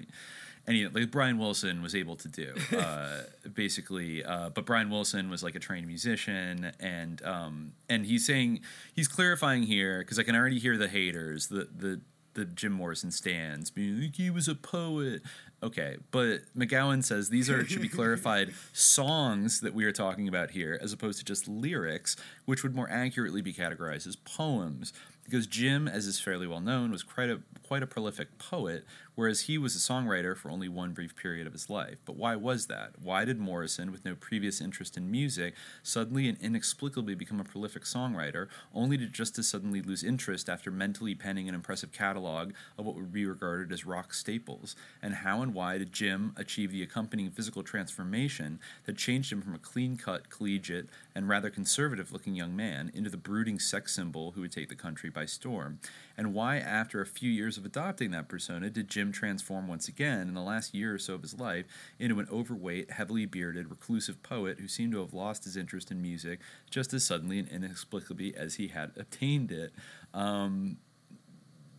any, 0.68 0.88
like 0.88 1.12
Brian 1.12 1.38
Wilson 1.38 1.82
was 1.82 1.96
able 1.96 2.16
to 2.16 2.28
do 2.28 2.54
uh, 2.78 3.22
basically. 3.54 4.24
Uh, 4.24 4.50
but 4.50 4.66
Brian 4.66 4.90
Wilson 4.90 5.30
was 5.30 5.44
like 5.44 5.56
a 5.56 5.60
trained 5.60 5.88
musician, 5.88 6.72
and 6.80 7.24
um, 7.24 7.74
and 7.90 8.06
he's 8.06 8.26
saying 8.26 8.62
he's 8.94 9.08
clarifying 9.08 9.64
here 9.64 10.00
because 10.00 10.20
I 10.20 10.24
can 10.24 10.36
already 10.36 10.60
hear 10.60 10.78
the 10.78 10.88
haters, 10.88 11.48
the 11.48 11.68
the 11.76 12.02
the 12.36 12.46
Jim 12.46 12.72
Morrison 12.72 13.12
stands, 13.12 13.72
being 13.72 14.02
like 14.02 14.16
he 14.16 14.30
was 14.30 14.48
a 14.48 14.56
poet. 14.56 15.24
Okay, 15.64 15.98
but 16.12 16.42
McGowan 16.56 17.04
says 17.04 17.30
these 17.30 17.50
are 17.50 17.66
should 17.66 17.82
be 17.82 17.90
clarified 17.90 18.54
songs 18.72 19.62
that 19.62 19.74
we 19.74 19.86
are 19.86 19.92
talking 19.92 20.28
about 20.28 20.52
here, 20.52 20.78
as 20.82 20.94
opposed 20.94 21.18
to 21.20 21.26
just 21.26 21.48
lyrics, 21.48 22.16
which 22.46 22.62
would 22.62 22.76
more 22.76 22.90
accurately 22.90 23.42
be 23.42 23.54
categorized 23.54 24.06
as 24.06 24.16
poems 24.16 24.94
because 25.26 25.48
Jim, 25.48 25.88
as 25.88 26.06
is 26.06 26.20
fairly 26.20 26.48
well 26.48 26.62
known, 26.62 26.92
was 26.92 27.04
quite 27.04 27.30
a 27.30 27.42
quite 27.64 27.84
a 27.84 27.88
prolific 27.88 28.38
poet, 28.38 28.86
whereas 29.16 29.42
he 29.42 29.58
was 29.58 29.76
a 29.76 29.80
songwriter 29.80 30.38
for 30.38 30.50
only 30.52 30.70
one 30.70 30.92
brief 30.92 31.16
period 31.16 31.48
of 31.48 31.54
his 31.54 31.70
life. 31.70 31.98
But 32.06 32.16
why 32.16 32.36
was 32.36 32.68
that? 32.68 32.92
Why 33.02 33.26
did 33.26 33.40
Morrison, 33.40 33.92
with 33.92 34.06
no 34.06 34.16
previous 34.16 34.62
interest 34.62 34.98
in 34.98 35.10
music, 35.10 35.56
suddenly 35.84 36.30
and 36.30 36.38
inexplicably 36.40 37.16
become 37.16 37.40
a 37.40 37.44
prolific 37.44 37.84
songwriter, 37.84 38.48
only 38.74 38.98
to 38.98 39.08
just 39.08 39.40
as 39.40 39.48
suddenly 39.48 39.82
lose 39.82 40.04
interest 40.04 40.50
after 40.50 40.70
mentally 40.70 41.16
penning 41.16 41.50
an 41.50 41.56
impressive 41.56 41.92
catalog 41.92 42.52
of 42.78 42.86
what 42.86 42.96
would 42.96 43.12
be 43.12 43.26
regarded 43.26 43.72
as 43.72 43.86
rock 43.86 44.14
staples? 44.14 44.76
And 45.02 45.16
how 45.16 45.42
and 45.42 45.54
why 45.54 45.78
did 45.78 45.94
Jim 45.94 46.34
achieve 46.36 46.72
the 46.72 46.84
accompanying 46.84 47.32
physical 47.32 47.64
transformation 47.64 48.60
that 48.86 48.98
changed 48.98 49.32
him 49.32 49.42
from 49.42 49.56
a 49.56 49.60
clean-cut, 49.60 50.30
collegiate, 50.30 50.90
and 51.14 51.30
rather 51.30 51.50
conservative-looking 51.50 52.36
young 52.36 52.56
man 52.56 52.92
into 52.94 53.10
the 53.10 53.18
brooding 53.18 53.60
sex 53.60 53.96
symbol 53.96 54.32
who 54.32 54.42
would 54.42 54.52
take 54.52 54.70
the 54.70 54.76
country 54.76 55.10
by 55.10 55.26
storm, 55.26 55.80
and 56.18 56.34
why, 56.34 56.58
after 56.58 57.02
a 57.02 57.06
few 57.06 57.32
years 57.32 57.58
of 57.58 57.66
adopting 57.66 58.12
that 58.12 58.28
persona, 58.28 58.70
did 58.70 58.90
Jim 58.90 59.05
transform 59.12 59.68
once 59.68 59.88
again 59.88 60.28
in 60.28 60.34
the 60.34 60.42
last 60.42 60.74
year 60.74 60.94
or 60.94 60.98
so 60.98 61.14
of 61.14 61.22
his 61.22 61.40
life 61.40 61.66
into 62.00 62.20
an 62.20 62.28
overweight, 62.32 62.92
heavily 62.92 63.26
bearded, 63.26 63.70
reclusive 63.70 64.22
poet 64.24 64.60
who 64.60 64.68
seemed 64.68 64.92
to 64.94 65.00
have 65.00 65.14
lost 65.14 65.44
his 65.44 65.58
interest 65.58 65.92
in 65.92 66.02
music 66.02 66.40
just 66.70 66.94
as 66.94 67.06
suddenly 67.06 67.40
and 67.40 67.50
inexplicably 67.50 68.36
as 68.36 68.56
he 68.56 68.68
had 68.70 68.92
obtained 68.98 69.52
it? 69.52 69.74
Um, 70.14 70.78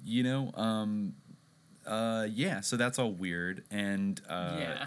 you 0.05 0.23
know, 0.23 0.53
um, 0.55 1.15
uh, 1.87 2.27
yeah, 2.31 2.61
so 2.61 2.77
that's 2.77 2.99
all 2.99 3.13
weird. 3.13 3.65
And, 3.71 4.21
uh, 4.29 4.57
yeah. 4.59 4.87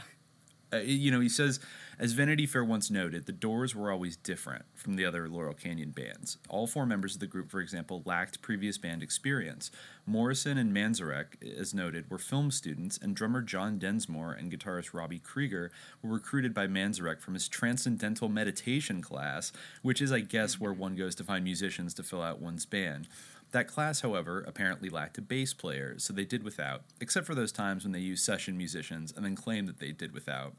Uh, 0.71 0.77
you 0.77 1.09
know, 1.09 1.19
he 1.19 1.29
says 1.29 1.59
as 1.99 2.13
Vanity 2.13 2.45
Fair 2.45 2.63
once 2.63 2.89
noted, 2.89 3.25
the 3.25 3.33
Doors 3.33 3.75
were 3.75 3.91
always 3.91 4.15
different 4.15 4.63
from 4.73 4.95
the 4.95 5.03
other 5.03 5.27
Laurel 5.27 5.53
Canyon 5.53 5.91
bands. 5.91 6.37
All 6.47 6.65
four 6.65 6.85
members 6.85 7.15
of 7.15 7.19
the 7.19 7.27
group, 7.27 7.51
for 7.51 7.59
example, 7.59 8.01
lacked 8.05 8.41
previous 8.41 8.77
band 8.77 9.03
experience. 9.03 9.69
Morrison 10.05 10.57
and 10.57 10.73
Manzarek, 10.73 11.43
as 11.59 11.73
noted, 11.73 12.09
were 12.09 12.17
film 12.17 12.51
students, 12.51 12.97
and 13.01 13.17
drummer 13.17 13.41
John 13.41 13.77
Densmore 13.77 14.31
and 14.31 14.49
guitarist 14.49 14.93
Robbie 14.93 15.19
Krieger 15.19 15.71
were 16.01 16.13
recruited 16.13 16.53
by 16.53 16.67
Manzarek 16.67 17.19
from 17.19 17.33
his 17.33 17.49
transcendental 17.49 18.29
meditation 18.29 19.01
class, 19.01 19.51
which 19.81 20.01
is, 20.01 20.13
I 20.13 20.21
guess, 20.21 20.57
where 20.57 20.71
one 20.71 20.95
goes 20.95 21.15
to 21.15 21.25
find 21.25 21.43
musicians 21.43 21.93
to 21.95 22.03
fill 22.03 22.21
out 22.21 22.41
one's 22.41 22.65
band. 22.65 23.09
That 23.51 23.67
class, 23.67 24.01
however, 24.01 24.43
apparently 24.47 24.89
lacked 24.89 25.17
a 25.17 25.21
bass 25.21 25.53
player, 25.53 25.95
so 25.97 26.13
they 26.13 26.23
did 26.23 26.43
without, 26.43 26.83
except 27.01 27.25
for 27.25 27.33
those 27.33 27.51
times 27.51 27.83
when 27.83 27.93
they 27.93 27.99
used 27.99 28.23
session 28.23 28.55
musicians 28.55 29.11
and 29.11 29.25
then 29.25 29.35
claimed 29.35 29.67
that 29.67 29.79
they 29.79 29.91
did 29.91 30.13
without. 30.13 30.53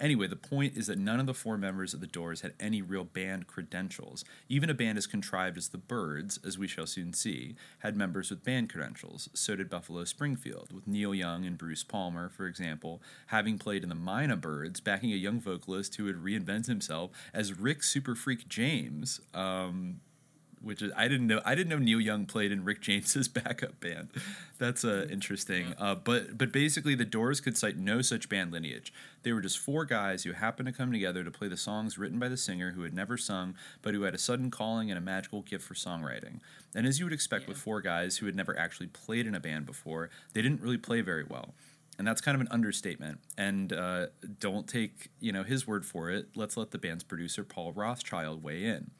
Anyway, 0.00 0.26
the 0.26 0.36
point 0.36 0.76
is 0.76 0.86
that 0.86 0.98
none 0.98 1.18
of 1.18 1.26
the 1.26 1.34
four 1.34 1.58
members 1.58 1.92
of 1.92 2.00
the 2.00 2.06
Doors 2.06 2.42
had 2.42 2.54
any 2.60 2.80
real 2.82 3.04
band 3.04 3.46
credentials. 3.46 4.24
Even 4.48 4.70
a 4.70 4.74
band 4.74 4.96
as 4.96 5.06
contrived 5.06 5.58
as 5.58 5.68
the 5.68 5.78
Byrds, 5.78 6.38
as 6.46 6.56
we 6.56 6.68
shall 6.68 6.86
soon 6.86 7.12
see, 7.12 7.56
had 7.80 7.96
members 7.96 8.30
with 8.30 8.44
band 8.44 8.70
credentials. 8.70 9.28
So 9.34 9.56
did 9.56 9.68
Buffalo 9.68 10.04
Springfield, 10.04 10.72
with 10.72 10.86
Neil 10.86 11.14
Young 11.14 11.44
and 11.44 11.58
Bruce 11.58 11.84
Palmer, 11.84 12.28
for 12.28 12.46
example, 12.46 13.02
having 13.26 13.58
played 13.58 13.82
in 13.82 13.88
the 13.88 13.94
Mynah 13.94 14.40
Birds, 14.40 14.80
backing 14.80 15.12
a 15.12 15.16
young 15.16 15.40
vocalist 15.40 15.96
who 15.96 16.04
would 16.04 16.22
reinvent 16.22 16.66
himself 16.66 17.10
as 17.34 17.58
Rick 17.58 17.80
Superfreak 17.80 18.48
James. 18.48 19.20
Um, 19.34 20.00
which 20.62 20.82
is 20.82 20.92
I 20.96 21.08
didn't 21.08 21.26
know 21.26 21.40
I 21.44 21.54
didn't 21.54 21.68
know 21.68 21.78
Neil 21.78 22.00
Young 22.00 22.26
played 22.26 22.52
in 22.52 22.64
Rick 22.64 22.80
James's 22.80 23.28
backup 23.28 23.80
band. 23.80 24.10
That's 24.58 24.84
uh, 24.84 25.06
interesting. 25.10 25.74
Uh, 25.78 25.94
but 25.94 26.36
but 26.36 26.52
basically, 26.52 26.94
the 26.94 27.04
Doors 27.04 27.40
could 27.40 27.56
cite 27.56 27.76
no 27.76 28.02
such 28.02 28.28
band 28.28 28.52
lineage. 28.52 28.92
They 29.22 29.32
were 29.32 29.40
just 29.40 29.58
four 29.58 29.84
guys 29.84 30.24
who 30.24 30.32
happened 30.32 30.66
to 30.66 30.72
come 30.72 30.92
together 30.92 31.24
to 31.24 31.30
play 31.30 31.48
the 31.48 31.56
songs 31.56 31.98
written 31.98 32.18
by 32.18 32.28
the 32.28 32.36
singer 32.36 32.72
who 32.72 32.82
had 32.82 32.94
never 32.94 33.16
sung, 33.16 33.54
but 33.82 33.94
who 33.94 34.02
had 34.02 34.14
a 34.14 34.18
sudden 34.18 34.50
calling 34.50 34.90
and 34.90 34.98
a 34.98 35.02
magical 35.02 35.42
gift 35.42 35.64
for 35.64 35.74
songwriting. 35.74 36.40
And 36.74 36.86
as 36.86 36.98
you 36.98 37.06
would 37.06 37.12
expect 37.12 37.48
with 37.48 37.56
four 37.56 37.80
guys 37.80 38.18
who 38.18 38.26
had 38.26 38.36
never 38.36 38.58
actually 38.58 38.88
played 38.88 39.26
in 39.26 39.34
a 39.34 39.40
band 39.40 39.66
before, 39.66 40.10
they 40.32 40.42
didn't 40.42 40.60
really 40.60 40.78
play 40.78 41.00
very 41.00 41.24
well. 41.24 41.54
And 41.98 42.06
that's 42.06 42.20
kind 42.20 42.36
of 42.36 42.40
an 42.40 42.48
understatement. 42.50 43.18
And 43.36 43.72
uh, 43.72 44.06
don't 44.38 44.68
take 44.68 45.10
you 45.20 45.32
know 45.32 45.42
his 45.42 45.66
word 45.66 45.84
for 45.84 46.10
it. 46.10 46.28
Let's 46.34 46.56
let 46.56 46.70
the 46.70 46.78
band's 46.78 47.04
producer 47.04 47.42
Paul 47.44 47.72
Rothchild 47.72 48.42
weigh 48.42 48.64
in. 48.64 48.90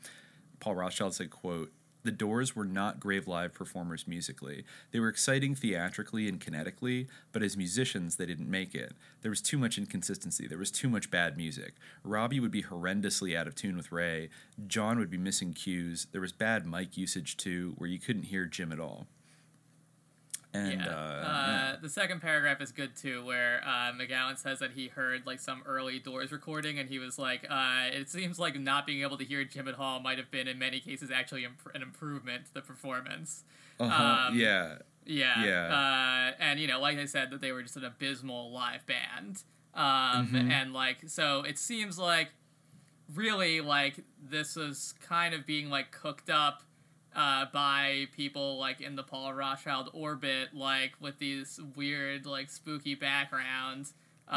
Paul 0.60 0.76
Rothchild 0.76 1.14
said, 1.14 1.30
quote, 1.30 1.72
the 2.04 2.12
Doors 2.12 2.54
were 2.54 2.64
not 2.64 3.00
grave 3.00 3.26
live 3.26 3.52
performers 3.52 4.06
musically. 4.06 4.64
They 4.92 5.00
were 5.00 5.08
exciting 5.08 5.54
theatrically 5.54 6.28
and 6.28 6.40
kinetically, 6.40 7.08
but 7.32 7.42
as 7.42 7.56
musicians, 7.56 8.16
they 8.16 8.24
didn't 8.24 8.50
make 8.50 8.74
it. 8.74 8.94
There 9.20 9.30
was 9.30 9.42
too 9.42 9.58
much 9.58 9.78
inconsistency. 9.78 10.46
There 10.46 10.58
was 10.58 10.70
too 10.70 10.88
much 10.88 11.10
bad 11.10 11.36
music. 11.36 11.74
Robbie 12.04 12.40
would 12.40 12.52
be 12.52 12.62
horrendously 12.62 13.36
out 13.36 13.48
of 13.48 13.56
tune 13.56 13.76
with 13.76 13.92
Ray. 13.92 14.30
John 14.66 14.98
would 14.98 15.10
be 15.10 15.18
missing 15.18 15.52
cues. 15.52 16.06
There 16.12 16.20
was 16.20 16.32
bad 16.32 16.66
mic 16.66 16.96
usage 16.96 17.36
too, 17.36 17.74
where 17.76 17.90
you 17.90 17.98
couldn't 17.98 18.24
hear 18.24 18.46
Jim 18.46 18.72
at 18.72 18.80
all. 18.80 19.06
And 20.54 20.80
yeah. 20.80 20.88
uh, 20.88 20.92
Uh, 20.92 21.46
yeah. 21.46 21.76
The 21.82 21.88
second 21.90 22.20
paragraph 22.22 22.60
is 22.62 22.72
good 22.72 22.96
too, 22.96 23.24
where 23.24 23.60
uh, 23.66 23.92
McGowan 23.92 24.38
says 24.38 24.58
that 24.60 24.70
he 24.72 24.88
heard 24.88 25.26
like 25.26 25.40
some 25.40 25.62
early 25.66 25.98
Doors 25.98 26.32
recording, 26.32 26.78
and 26.78 26.88
he 26.88 26.98
was 26.98 27.18
like, 27.18 27.46
uh, 27.50 27.88
"It 27.92 28.08
seems 28.08 28.38
like 28.38 28.58
not 28.58 28.86
being 28.86 29.02
able 29.02 29.18
to 29.18 29.24
hear 29.24 29.44
Jim 29.44 29.68
at 29.68 29.74
Hall 29.74 30.00
might 30.00 30.16
have 30.18 30.30
been, 30.30 30.48
in 30.48 30.58
many 30.58 30.80
cases, 30.80 31.10
actually 31.10 31.44
imp- 31.44 31.70
an 31.74 31.82
improvement 31.82 32.46
to 32.46 32.54
the 32.54 32.62
performance." 32.62 33.44
Uh-huh, 33.78 34.28
Um, 34.28 34.38
yeah. 34.38 34.78
Yeah. 35.04 35.44
Yeah. 35.44 35.66
Uh, 36.32 36.42
and 36.42 36.58
you 36.60 36.66
know, 36.66 36.80
like 36.80 36.98
I 36.98 37.04
said, 37.04 37.30
that 37.30 37.40
they 37.40 37.52
were 37.52 37.62
just 37.62 37.76
an 37.76 37.84
abysmal 37.84 38.50
live 38.50 38.84
band. 38.86 39.42
Um, 39.74 40.28
Mhm. 40.32 40.50
and 40.50 40.72
like, 40.72 41.08
so 41.08 41.42
it 41.42 41.58
seems 41.58 41.98
like 41.98 42.30
really 43.14 43.60
like 43.60 44.00
this 44.22 44.56
was 44.56 44.94
kind 45.00 45.34
of 45.34 45.46
being 45.46 45.70
like 45.70 45.90
cooked 45.92 46.28
up 46.30 46.62
uh, 47.16 47.46
by 47.52 48.06
people 48.14 48.58
like 48.58 48.80
in 48.80 48.96
the 48.96 49.02
Paul 49.02 49.32
Rothchild 49.32 49.90
orbit, 49.92 50.54
like 50.54 50.92
with 51.00 51.18
these 51.18 51.58
weird, 51.76 52.26
like 52.26 52.50
spooky 52.50 52.94
backgrounds, 52.94 53.94
uh, 54.28 54.36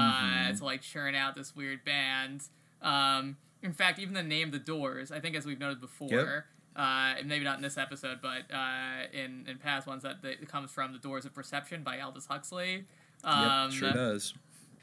Mhm. 0.52 0.57
to 0.57 0.65
like 0.65 0.81
churn 0.81 1.14
out 1.15 1.35
this 1.35 1.56
weird 1.56 1.84
band. 1.84 2.43
Um, 2.81 3.38
in 3.61 3.73
fact, 3.73 3.99
even 3.99 4.14
the 4.14 4.23
name 4.23 4.52
The 4.52 4.60
Doors, 4.60 5.11
I 5.11 5.19
think, 5.19 5.35
as 5.35 5.45
we've 5.45 5.60
noted 5.60 5.80
before, 5.81 6.45
uh, 6.76 7.15
and 7.19 7.27
maybe 7.27 7.43
not 7.43 7.57
in 7.57 7.61
this 7.61 7.77
episode, 7.77 8.19
but 8.22 8.52
uh, 8.52 9.03
in 9.14 9.45
in 9.48 9.57
past 9.60 9.85
ones, 9.88 10.02
that 10.03 10.22
that 10.23 10.48
comes 10.48 10.72
from 10.72 10.93
The 10.93 10.99
Doors 10.99 11.26
of 11.26 11.34
Perception 11.34 11.84
by 11.84 11.99
Aldous 11.99 12.26
Huxley. 12.27 12.85
Um, 13.23 13.69
yep, 13.69 13.80
sure 13.80 13.91
does. 13.93 14.34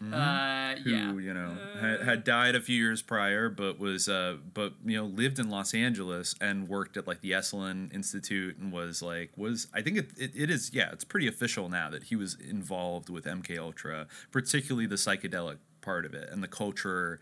Mhm. 0.02 0.14
uh, 0.14 0.76
Who 0.82 0.90
yeah. 0.90 1.12
you 1.12 1.34
know 1.34 1.56
had, 1.80 2.00
had 2.02 2.24
died 2.24 2.54
a 2.54 2.60
few 2.60 2.76
years 2.76 3.02
prior, 3.02 3.48
but 3.48 3.78
was 3.80 4.08
uh, 4.08 4.36
but 4.54 4.74
you 4.84 4.96
know 4.96 5.06
lived 5.06 5.38
in 5.38 5.50
Los 5.50 5.74
Angeles 5.74 6.34
and 6.40 6.68
worked 6.68 6.96
at 6.96 7.06
like 7.06 7.20
the 7.20 7.32
Esalen 7.32 7.92
Institute 7.92 8.56
and 8.58 8.72
was 8.72 9.02
like 9.02 9.32
was 9.36 9.66
I 9.74 9.82
think 9.82 9.98
it, 9.98 10.10
it, 10.16 10.30
it 10.36 10.50
is 10.50 10.70
yeah 10.72 10.90
it's 10.92 11.04
pretty 11.04 11.26
official 11.26 11.68
now 11.68 11.90
that 11.90 12.04
he 12.04 12.16
was 12.16 12.36
involved 12.40 13.08
with 13.10 13.24
MK 13.24 13.58
Ultra, 13.58 14.06
particularly 14.30 14.86
the 14.86 14.94
psychedelic 14.96 15.56
part 15.80 16.04
of 16.06 16.14
it 16.14 16.28
and 16.30 16.42
the 16.42 16.48
culture 16.48 17.18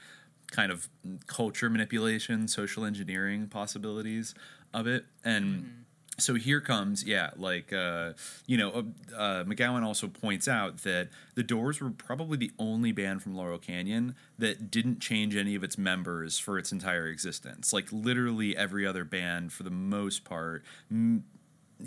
kind 0.50 0.70
of 0.70 0.88
culture 1.26 1.70
manipulation, 1.70 2.46
social 2.46 2.84
engineering 2.84 3.46
possibilities 3.48 4.34
of 4.74 4.86
it 4.86 5.06
and 5.24 5.85
so 6.18 6.34
here 6.34 6.60
comes 6.60 7.04
yeah 7.04 7.30
like 7.36 7.72
uh, 7.72 8.12
you 8.46 8.56
know 8.56 8.70
uh, 8.70 9.16
uh, 9.16 9.44
mcgowan 9.44 9.82
also 9.82 10.08
points 10.08 10.48
out 10.48 10.78
that 10.82 11.08
the 11.34 11.42
doors 11.42 11.80
were 11.80 11.90
probably 11.90 12.36
the 12.38 12.50
only 12.58 12.92
band 12.92 13.22
from 13.22 13.34
laurel 13.36 13.58
canyon 13.58 14.14
that 14.38 14.70
didn't 14.70 15.00
change 15.00 15.36
any 15.36 15.54
of 15.54 15.62
its 15.62 15.78
members 15.78 16.38
for 16.38 16.58
its 16.58 16.72
entire 16.72 17.06
existence. 17.08 17.72
Like 17.72 17.92
literally 17.92 18.56
every 18.56 18.86
other 18.86 19.04
band 19.04 19.52
for 19.52 19.62
the 19.62 19.70
most 19.70 20.24
part 20.24 20.64
m- 20.90 21.24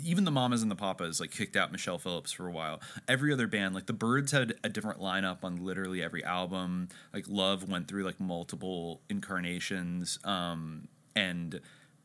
even 0.04 0.24
the 0.24 0.30
mamas 0.30 0.62
and 0.62 0.70
the 0.70 0.76
papas 0.76 1.18
like 1.20 1.32
kicked 1.32 1.56
out 1.56 1.72
michelle 1.72 1.98
phillips 1.98 2.30
for 2.30 2.46
a 2.46 2.52
while. 2.52 2.80
Every 3.08 3.32
other 3.32 3.48
band 3.48 3.74
like 3.74 3.86
the 3.86 3.92
Byrds 3.92 4.32
had 4.32 4.54
a 4.62 4.68
different 4.68 5.00
lineup 5.00 5.38
on 5.42 5.64
literally 5.64 6.02
every 6.02 6.24
album. 6.24 6.88
Like 7.12 7.24
love 7.28 7.68
went 7.68 7.88
through 7.88 8.04
like 8.04 8.20
multiple 8.20 9.00
incarnations 9.08 10.18
um 10.24 10.88
and 11.16 11.60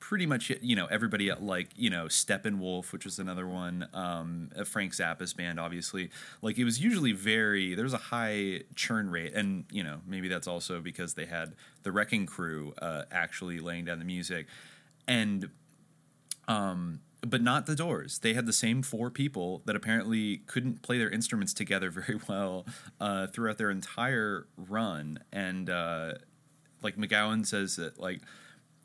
pretty 0.08 0.28
much 0.28 0.52
you 0.62 0.76
know 0.76 0.86
everybody 0.86 1.32
at 1.32 1.42
like 1.42 1.70
you 1.76 1.90
know 1.90 2.06
Steppenwolf, 2.06 2.92
which 2.92 3.06
was 3.06 3.18
another 3.18 3.48
one, 3.48 3.88
um, 3.92 4.52
a 4.56 4.64
Frank 4.64 4.94
Zappa's 4.94 5.34
band, 5.34 5.60
obviously. 5.60 6.12
Like 6.44 6.60
it 6.60 6.64
was 6.64 6.80
usually 6.80 7.12
very 7.12 7.74
there 7.74 7.84
was 7.84 7.94
a 7.94 7.98
high 7.98 8.62
churn 8.76 9.10
rate, 9.10 9.34
and 9.34 9.66
you 9.72 9.84
know 9.84 10.02
maybe 10.06 10.28
that's 10.28 10.48
also 10.48 10.80
because 10.80 11.16
they 11.16 11.26
had 11.26 11.56
the 11.82 11.92
Wrecking 11.92 12.28
Crew 12.28 12.76
uh, 12.80 13.04
actually 13.12 13.60
laying 13.60 13.86
down 13.86 14.00
the 14.00 14.06
music, 14.06 14.48
and 15.08 15.50
um. 16.48 17.02
But 17.28 17.42
not 17.42 17.66
the 17.66 17.76
Doors. 17.76 18.20
They 18.20 18.36
had 18.36 18.46
the 18.46 18.54
same 18.54 18.84
four 18.84 19.10
people 19.10 19.64
that 19.66 19.76
apparently 19.76 20.44
couldn't 20.46 20.84
play 20.84 21.00
their 21.00 21.10
instruments 21.10 21.56
together 21.56 21.90
very 22.06 22.20
well 22.30 22.68
uh, 23.02 23.26
throughout 23.26 23.58
their 23.58 23.72
entire 23.72 24.46
run. 24.56 25.18
And 25.34 25.68
uh, 25.68 26.14
like 26.84 26.98
McGowan 26.98 27.44
says 27.44 27.78
that 27.78 28.00
like 28.00 28.22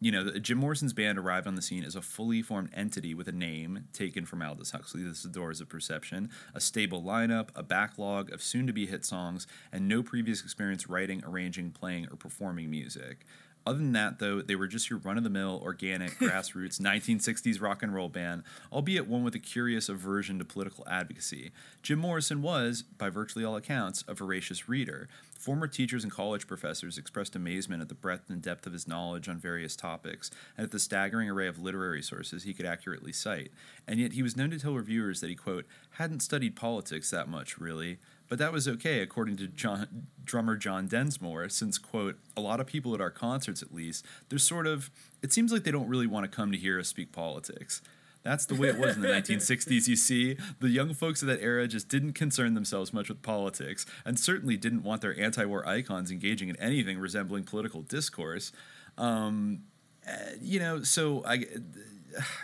you 0.01 0.11
know, 0.11 0.31
Jim 0.39 0.57
Morrison's 0.57 0.95
band 0.95 1.19
arrived 1.19 1.47
on 1.47 1.57
the 1.57 1.63
scene 1.63 1.85
as 1.85 1.95
a 1.95 2.01
fully 2.01 2.41
formed 2.41 2.71
entity 2.75 3.13
with 3.13 3.29
a 3.29 3.33
name 3.33 3.85
taken 3.93 4.25
from 4.25 4.41
Aldous 4.41 4.71
Huxley. 4.71 5.03
This 5.03 5.19
is 5.19 5.23
the 5.25 5.29
Doors 5.29 5.61
of 5.61 5.69
Perception, 5.69 6.31
a 6.55 6.61
stable 6.61 7.03
lineup, 7.03 7.49
a 7.55 7.63
backlog 7.63 8.33
of 8.33 8.43
soon 8.43 8.67
to 8.67 8.73
be 8.73 8.87
hit 8.87 9.05
songs, 9.05 9.47
and 9.71 9.87
no 9.87 10.03
previous 10.03 10.43
experience 10.43 10.89
writing, 10.89 11.23
arranging, 11.27 11.71
playing, 11.71 12.07
or 12.11 12.17
performing 12.17 12.71
music. 12.71 13.27
Other 13.67 13.79
than 13.79 13.93
that, 13.93 14.19
though, 14.19 14.41
they 14.41 14.57
were 14.57 14.67
just 14.67 14.89
your 14.89 15.01
run 15.01 15.19
of 15.19 15.25
the 15.25 15.29
mill, 15.29 15.61
organic, 15.63 16.13
grassroots 16.19 16.81
1960s 16.81 17.61
rock 17.61 17.83
and 17.83 17.95
roll 17.95 18.09
band, 18.09 18.43
albeit 18.73 19.07
one 19.07 19.23
with 19.23 19.35
a 19.35 19.39
curious 19.39 19.91
aversion 19.91 20.39
to 20.39 20.47
political 20.47 20.87
advocacy. 20.89 21.51
Jim 21.83 21.99
Morrison 21.99 22.41
was, 22.41 22.83
by 22.83 23.11
virtually 23.11 23.45
all 23.45 23.57
accounts, 23.57 24.03
a 24.09 24.15
voracious 24.15 24.67
reader. 24.67 25.09
Former 25.41 25.67
teachers 25.67 26.05
and 26.05 26.13
college 26.13 26.47
professors 26.47 26.99
expressed 26.99 27.35
amazement 27.35 27.81
at 27.81 27.89
the 27.89 27.95
breadth 27.95 28.29
and 28.29 28.43
depth 28.43 28.67
of 28.67 28.75
his 28.75 28.87
knowledge 28.87 29.27
on 29.27 29.39
various 29.39 29.75
topics, 29.75 30.31
and 30.55 30.67
at 30.67 30.71
the 30.71 30.79
staggering 30.79 31.31
array 31.31 31.47
of 31.47 31.59
literary 31.59 32.03
sources 32.03 32.43
he 32.43 32.53
could 32.53 32.67
accurately 32.67 33.11
cite. 33.11 33.51
And 33.89 33.99
yet 33.99 34.13
he 34.13 34.23
was 34.23 34.37
known 34.37 34.51
to 34.51 34.59
tell 34.59 34.75
reviewers 34.75 35.23
that 35.23 35.31
he, 35.31 35.35
quote, 35.35 35.65
hadn't 35.93 36.21
studied 36.21 36.57
politics 36.57 37.11
that 37.11 37.27
much, 37.27 37.57
really. 37.57 38.01
But 38.29 38.39
that 38.39 38.53
was 38.53 38.69
okay, 38.69 39.01
according 39.01 39.39
to 39.39 39.47
John, 39.47 40.09
drummer 40.23 40.57
John 40.57 40.87
Densmore, 40.87 41.49
since, 41.49 41.79
quote, 41.79 42.19
a 42.37 42.43
lot 42.43 42.61
of 42.61 42.67
people 42.67 42.95
at 42.95 43.01
our 43.01 43.11
concerts, 43.11 43.63
at 43.63 43.73
least, 43.73 44.05
they're 44.29 44.39
sort 44.39 44.67
of, 44.67 44.91
it 45.23 45.33
seems 45.33 45.55
like 45.55 45.65
they 45.65 45.71
don't 45.71 45.89
really 45.89 46.07
want 46.07 46.31
to 46.31 46.37
come 46.37 46.53
to 46.53 46.59
hear 46.59 46.79
us 46.79 46.89
speak 46.89 47.13
politics. 47.13 47.81
That's 48.23 48.45
the 48.47 48.55
way 48.55 48.69
it 48.69 48.79
was 48.79 48.97
in 48.97 49.03
the 49.03 49.09
1960s, 49.21 49.89
you 49.89 49.97
see. 49.97 50.37
The 50.61 50.69
young 50.69 50.93
folks 50.93 51.23
of 51.23 51.29
that 51.29 51.41
era 51.41 51.67
just 51.67 51.89
didn't 51.89 52.13
concern 52.13 52.55
themselves 52.55 52.93
much 52.93 53.09
with 53.09 53.23
politics, 53.23 53.87
and 54.05 54.19
certainly 54.19 54.57
didn't 54.57 54.83
want 54.83 55.01
their 55.01 55.19
anti 55.19 55.45
war 55.45 55.67
icons 55.67 56.11
engaging 56.11 56.49
in 56.51 56.57
anything 56.57 56.99
resembling 56.99 57.45
political 57.45 57.83
discourse. 57.83 58.53
Um, 58.99 59.63
uh, 60.07 60.13
you 60.41 60.59
know, 60.61 60.83
so 60.83 61.23
I. 61.27 61.47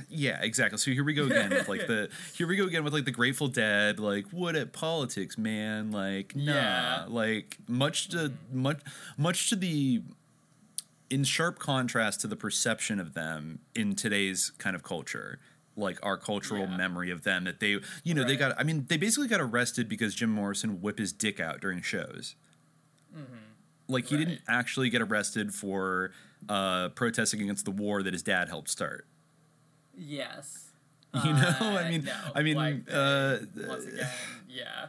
Yeah, 0.08 0.40
exactly. 0.42 0.78
So 0.78 0.92
here 0.92 1.02
we 1.02 1.12
go 1.12 1.24
again 1.24 1.50
with 1.50 1.68
like 1.68 1.88
the 1.88 2.08
here 2.36 2.46
we 2.46 2.54
go 2.56 2.66
again 2.66 2.84
with 2.84 2.92
like 2.92 3.04
the 3.04 3.10
Grateful 3.10 3.48
Dead, 3.48 3.98
like 3.98 4.26
what 4.30 4.54
at 4.54 4.72
politics, 4.72 5.36
man? 5.36 5.90
Like 5.90 6.36
nah, 6.36 6.52
Yeah. 6.54 7.04
like 7.08 7.58
much 7.66 8.06
to 8.10 8.32
much 8.52 8.78
much 9.18 9.48
to 9.50 9.56
the 9.56 10.02
in 11.10 11.24
sharp 11.24 11.58
contrast 11.58 12.20
to 12.20 12.28
the 12.28 12.36
perception 12.36 13.00
of 13.00 13.14
them 13.14 13.58
in 13.74 13.96
today's 13.96 14.52
kind 14.58 14.76
of 14.76 14.84
culture 14.84 15.40
like 15.76 15.98
our 16.02 16.16
cultural 16.16 16.66
memory 16.66 17.10
of 17.10 17.22
them 17.22 17.44
that 17.44 17.60
they 17.60 17.78
you 18.02 18.14
know 18.14 18.24
they 18.24 18.36
got 18.36 18.58
i 18.58 18.62
mean 18.62 18.86
they 18.88 18.96
basically 18.96 19.28
got 19.28 19.40
arrested 19.40 19.88
because 19.88 20.14
jim 20.14 20.30
morrison 20.30 20.80
whipped 20.80 20.98
his 20.98 21.12
dick 21.12 21.38
out 21.40 21.60
during 21.60 21.82
shows. 21.82 22.34
Like 23.88 24.06
he 24.06 24.16
didn't 24.16 24.40
actually 24.48 24.90
get 24.90 25.00
arrested 25.00 25.54
for 25.54 26.12
uh 26.48 26.88
protesting 26.90 27.40
against 27.42 27.64
the 27.64 27.70
war 27.70 28.02
that 28.02 28.12
his 28.12 28.22
dad 28.22 28.48
helped 28.48 28.68
start. 28.70 29.06
Yes. 29.96 30.70
You 31.14 31.32
know, 31.32 31.56
I 31.60 31.88
mean, 31.88 32.04
no, 32.04 32.12
I 32.34 32.42
mean, 32.42 32.56
like, 32.56 32.82
uh, 32.92 33.38
again, 33.54 34.08
yeah. 34.48 34.86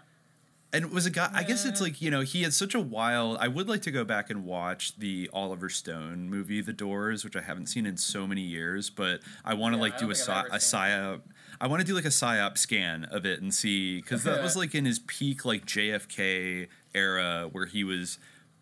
And 0.73 0.83
it 0.85 0.91
was 0.91 1.05
a 1.05 1.09
guy. 1.09 1.29
I 1.33 1.43
guess 1.43 1.65
it's 1.65 1.79
like 1.81 2.01
you 2.01 2.11
know 2.11 2.21
he 2.21 2.43
had 2.43 2.53
such 2.53 2.75
a 2.75 2.79
wild. 2.79 3.37
I 3.39 3.47
would 3.47 3.67
like 3.69 3.81
to 3.83 3.91
go 3.91 4.03
back 4.03 4.29
and 4.29 4.43
watch 4.45 4.97
the 4.97 5.29
Oliver 5.33 5.69
Stone 5.69 6.29
movie, 6.29 6.61
The 6.61 6.73
Doors, 6.73 7.23
which 7.23 7.35
I 7.35 7.41
haven't 7.41 7.67
seen 7.67 7.85
in 7.85 7.97
so 7.97 8.27
many 8.27 8.41
years. 8.41 8.89
But 8.89 9.21
I 9.45 9.53
want 9.53 9.73
to 9.73 9.77
Yeah, 9.77 9.83
like 9.83 9.97
do 9.97 10.11
a 10.11 10.15
psy- 10.15 10.47
a 10.47 10.57
psyop. 10.57 11.21
I 11.59 11.67
want 11.67 11.81
to 11.81 11.87
do 11.87 11.95
like 11.95 12.05
a 12.05 12.09
psyop 12.09 12.57
scan 12.57 13.05
of 13.05 13.25
it 13.25 13.41
and 13.41 13.53
see 13.53 13.97
because 14.01 14.23
that 14.23 14.43
was 14.43 14.55
like 14.61 14.75
in 14.75 14.85
his 14.85 14.99
peak 14.99 15.45
like 15.45 15.65
JFK 15.65 16.67
era 16.93 17.49
where 17.51 17.65
he 17.65 17.83
was 17.83 18.19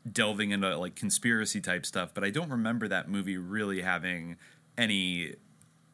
delving 0.10 0.52
into 0.52 0.78
like 0.78 0.96
conspiracy 0.96 1.60
type 1.60 1.86
stuff. 1.86 2.12
But 2.14 2.24
I 2.24 2.30
don't 2.30 2.50
remember 2.50 2.88
that 2.88 3.10
movie 3.10 3.38
really 3.38 3.82
having 3.82 4.38
any 4.78 5.34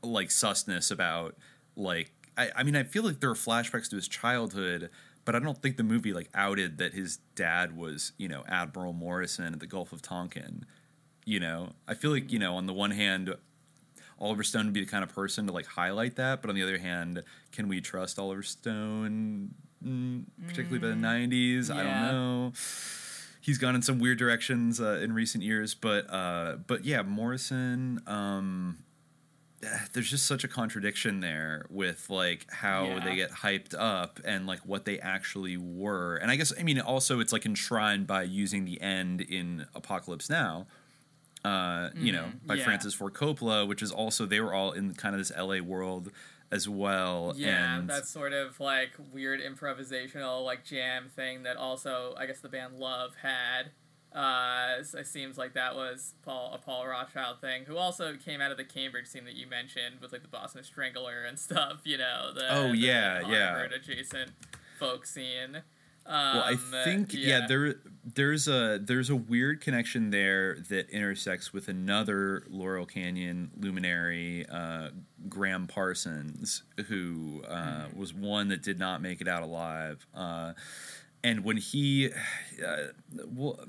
like 0.04 0.30
susness 0.30 0.92
about 0.92 1.36
like 1.76 2.12
I, 2.38 2.50
I 2.58 2.64
mean 2.64 2.76
I 2.76 2.84
feel 2.84 3.04
like 3.04 3.20
there 3.20 3.30
are 3.30 3.36
flashbacks 3.36 3.90
to 3.90 3.96
his 3.96 4.08
childhood, 4.08 4.90
but 5.32 5.42
I 5.42 5.46
don't 5.46 5.62
think 5.62 5.78
the 5.78 5.84
movie 5.84 6.12
like 6.12 6.30
outed 6.36 6.78
that 6.80 6.94
his 6.94 7.20
dad 7.36 7.78
was 7.78 8.12
you 8.18 8.28
know 8.28 8.44
Admiral 8.50 8.92
Morrison 8.92 9.54
at 9.54 9.62
the 9.62 9.66
Gulf 9.66 9.94
of 9.94 10.02
Tonkin. 10.02 10.66
You 11.24 11.40
know, 11.40 11.70
I 11.88 11.94
feel 11.94 12.12
like 12.12 12.34
you 12.34 12.40
know 12.40 12.56
on 12.56 12.66
the 12.66 12.74
one 12.74 12.92
hand. 12.92 13.34
Oliver 14.20 14.44
Stone 14.44 14.66
would 14.66 14.74
be 14.74 14.82
the 14.82 14.92
kind 14.92 15.04
of 15.04 15.12
person 15.16 15.48
to 15.48 15.52
like 15.52 15.66
highlight 15.66 16.18
that, 16.18 16.42
but 16.42 16.50
on 16.52 16.56
the 16.56 16.62
other 16.62 16.78
hand, 16.78 17.24
can 17.52 17.68
we 17.68 17.82
trust 17.82 18.20
Oliver 18.20 18.44
Stone, 18.44 19.56
mm, 19.84 20.26
particularly 20.46 20.78
by 20.78 20.90
the 20.90 20.94
'90s? 20.94 21.72
I 21.72 21.82
don't 21.82 22.02
know 22.12 22.54
he's 23.40 23.58
gone 23.58 23.74
in 23.74 23.82
some 23.82 23.98
weird 23.98 24.20
directions 24.20 24.80
uh, 24.80 25.00
in 25.02 25.14
recent 25.14 25.44
years, 25.44 25.74
but 25.74 26.06
uh, 26.14 26.58
but 26.68 26.86
yeah, 26.86 27.02
Morrison. 27.02 28.00
Um, 28.06 28.84
there's 29.94 30.10
just 30.10 30.26
such 30.26 30.44
a 30.44 30.48
contradiction 30.48 31.20
there 31.20 31.66
with 31.70 32.10
like 32.10 32.46
how 32.52 32.86
Yeah. 32.86 33.00
they 33.06 33.16
get 33.16 33.32
hyped 33.32 33.74
up 33.78 34.20
and 34.26 34.48
like 34.48 34.60
what 34.66 34.86
they 34.86 35.00
actually 35.00 35.58
were, 35.58 36.16
and 36.18 36.32
I 36.32 36.36
guess 36.36 36.52
I 36.60 36.64
mean 36.64 36.80
also 36.80 37.20
it's 37.20 37.32
like 37.34 37.46
enshrined 37.46 38.08
by 38.08 38.24
using 38.24 38.66
the 38.66 38.82
end 38.82 39.22
in 39.22 39.66
Apocalypse 39.76 40.30
Now. 40.30 40.68
Uh, 41.44 41.90
you 41.96 42.12
know, 42.12 42.26
Mhm, 42.26 42.46
by 42.46 42.54
yeah. 42.54 42.64
Francis 42.64 42.94
Ford 42.94 43.14
Coppola, 43.16 43.68
which 43.68 43.82
is 43.82 43.92
also 43.92 44.28
they 44.28 44.40
were 44.40 44.54
all 44.54 44.74
in 44.74 44.94
kind 44.94 45.16
of 45.16 45.20
this 45.20 45.32
LA 45.36 45.60
world 45.60 46.12
as 46.52 46.70
well. 46.70 47.34
Yeah, 47.36 47.78
and 47.80 47.90
that 47.90 48.06
sort 48.06 48.32
of 48.34 48.60
like 48.60 48.92
weird 49.12 49.40
improvisational 49.42 50.46
like 50.46 50.64
jam 50.64 51.10
thing 51.10 51.42
that 51.44 51.58
also 51.58 52.14
I 52.16 52.28
guess 52.28 52.42
the 52.42 52.50
band 52.50 52.76
Love 52.78 53.16
had. 53.24 53.72
Uh, 54.14 54.84
it 54.98 55.08
seems 55.08 55.38
like 55.38 55.54
that 55.54 55.76
was 55.76 56.16
Paul 56.24 56.52
a 56.54 56.58
Paul 56.58 56.86
Rothchild 56.86 57.40
thing, 57.40 57.64
who 57.66 57.78
also 57.78 58.16
came 58.16 58.42
out 58.42 58.52
of 58.52 58.58
the 58.58 58.66
Cambridge 58.66 59.08
scene 59.08 59.24
that 59.26 59.36
you 59.36 59.48
mentioned 59.48 60.02
with 60.02 60.12
like 60.12 60.22
the 60.22 60.28
Boston 60.28 60.64
Strangler 60.64 61.24
and 61.24 61.40
stuff. 61.40 61.82
You 61.86 61.98
know, 61.98 62.32
the 62.34 62.54
Oh, 62.54 62.72
the 62.72 62.78
yeah, 62.78 63.22
yeah. 63.28 63.66
Adjacent 63.74 64.32
folk 64.80 65.06
scene. 65.06 65.62
Um, 66.04 66.36
well, 66.36 66.44
I 66.44 66.56
think 66.84 67.14
yeah. 67.14 67.46
there 67.48 67.76
there's 68.04 68.48
a 68.48 68.80
there's 68.84 69.10
a 69.12 69.16
weird 69.16 69.62
connection 69.62 70.10
there 70.10 70.58
that 70.70 70.90
intersects 70.90 71.54
with 71.54 71.68
another 71.68 72.44
Laurel 72.50 72.88
Canyon 72.88 73.52
luminary, 73.56 74.46
uh, 74.50 74.90
Gram 75.30 75.68
Parsons, 75.68 76.64
who 76.88 77.44
uh, 77.48 77.86
was 77.96 78.14
one 78.14 78.48
that 78.48 78.64
did 78.64 78.80
not 78.80 79.02
make 79.02 79.22
it 79.22 79.28
out 79.28 79.44
alive. 79.44 80.06
Uh, 80.16 80.54
and 81.24 81.44
when 81.44 81.58
he, 81.58 82.10
uh, 82.66 82.88
we'll 83.28 83.60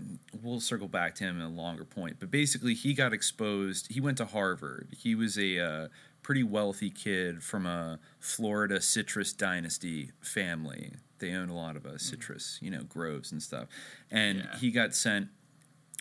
we'll 0.43 0.61
circle 0.61 0.89
back 0.89 1.15
to 1.17 1.25
him 1.25 1.37
in 1.37 1.43
a 1.43 1.49
longer 1.49 1.85
point, 1.85 2.17
but 2.19 2.31
basically 2.31 2.75
he 2.75 2.95
got 2.95 3.13
exposed. 3.13 3.93
He 3.93 4.01
went 4.01 4.19
to 4.19 4.27
Harvard. 4.27 4.89
He 4.97 5.15
was 5.15 5.39
a 5.39 5.59
uh, 5.59 5.89
pretty 6.23 6.43
wealthy 6.43 6.91
kid 6.91 7.43
from 7.43 7.67
a 7.67 7.99
Florida 8.21 8.81
citrus 8.81 9.33
dynasty 9.33 10.13
family. 10.21 10.93
They 11.19 11.33
owned 11.33 11.51
a 11.51 11.55
lot 11.55 11.77
of 11.77 11.87
uh, 11.87 11.99
citrus, 11.99 12.59
you 12.61 12.71
know, 12.71 12.83
groves 12.83 13.31
and 13.31 13.43
stuff. 13.43 13.69
And 14.11 14.49
he 14.61 14.71
got 14.71 14.95
sent 14.95 15.29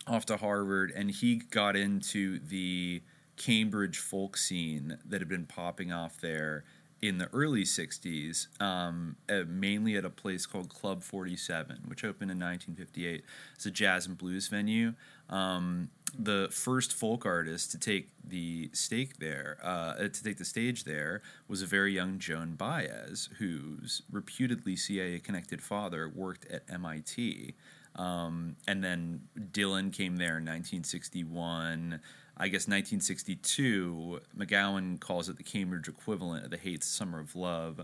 off 0.06 0.26
to 0.26 0.36
Harvard, 0.36 0.92
and 0.94 1.10
he 1.10 1.36
got 1.36 1.76
into 1.76 2.40
the 2.40 3.02
Cambridge 3.36 3.98
folk 3.98 4.36
scene 4.36 4.98
that 5.04 5.20
had 5.20 5.28
been 5.28 5.46
popping 5.46 5.92
off 5.92 6.20
there 6.20 6.64
in 7.02 7.18
the 7.18 7.28
early 7.32 7.64
60s, 7.64 8.46
um, 8.62 9.16
uh, 9.28 9.42
mainly 9.48 9.96
at 9.96 10.04
a 10.04 10.10
place 10.10 10.46
called 10.46 10.68
Club 10.68 11.02
47, 11.02 11.80
which 11.86 12.04
opened 12.04 12.30
in 12.30 12.38
1958. 12.38 13.24
It's 13.56 13.66
a 13.66 13.72
jazz 13.72 14.06
and 14.06 14.16
blues 14.16 14.46
venue. 14.46 14.94
Um, 15.28 15.90
the 16.16 16.48
first 16.52 16.92
folk 16.92 17.26
artist 17.26 17.72
to 17.72 17.78
take 17.78 18.10
the 18.22 18.70
stake 18.72 19.18
there, 19.18 19.58
uh, 19.64 19.94
to 19.94 20.22
take 20.22 20.38
the 20.38 20.44
stage 20.44 20.84
there, 20.84 21.22
was 21.48 21.60
a 21.60 21.66
very 21.66 21.92
young 21.92 22.20
Joan 22.20 22.54
Baez, 22.54 23.30
whose 23.38 24.02
reputedly 24.10 24.76
CIA 24.76 25.18
connected 25.18 25.60
father 25.60 26.08
worked 26.08 26.46
at 26.46 26.62
MIT. 26.70 27.54
Um, 27.96 28.56
and 28.68 28.82
then 28.84 29.22
Dylan 29.36 29.92
came 29.92 30.16
there 30.16 30.38
in 30.38 30.44
1961. 30.44 32.00
I 32.36 32.48
guess 32.48 32.66
1962, 32.66 34.20
McGowan 34.36 34.98
calls 34.98 35.28
it 35.28 35.36
the 35.36 35.42
Cambridge 35.42 35.88
equivalent 35.88 36.44
of 36.44 36.50
the 36.50 36.56
Haight's 36.56 36.86
Summer 36.86 37.20
of 37.20 37.36
Love. 37.36 37.80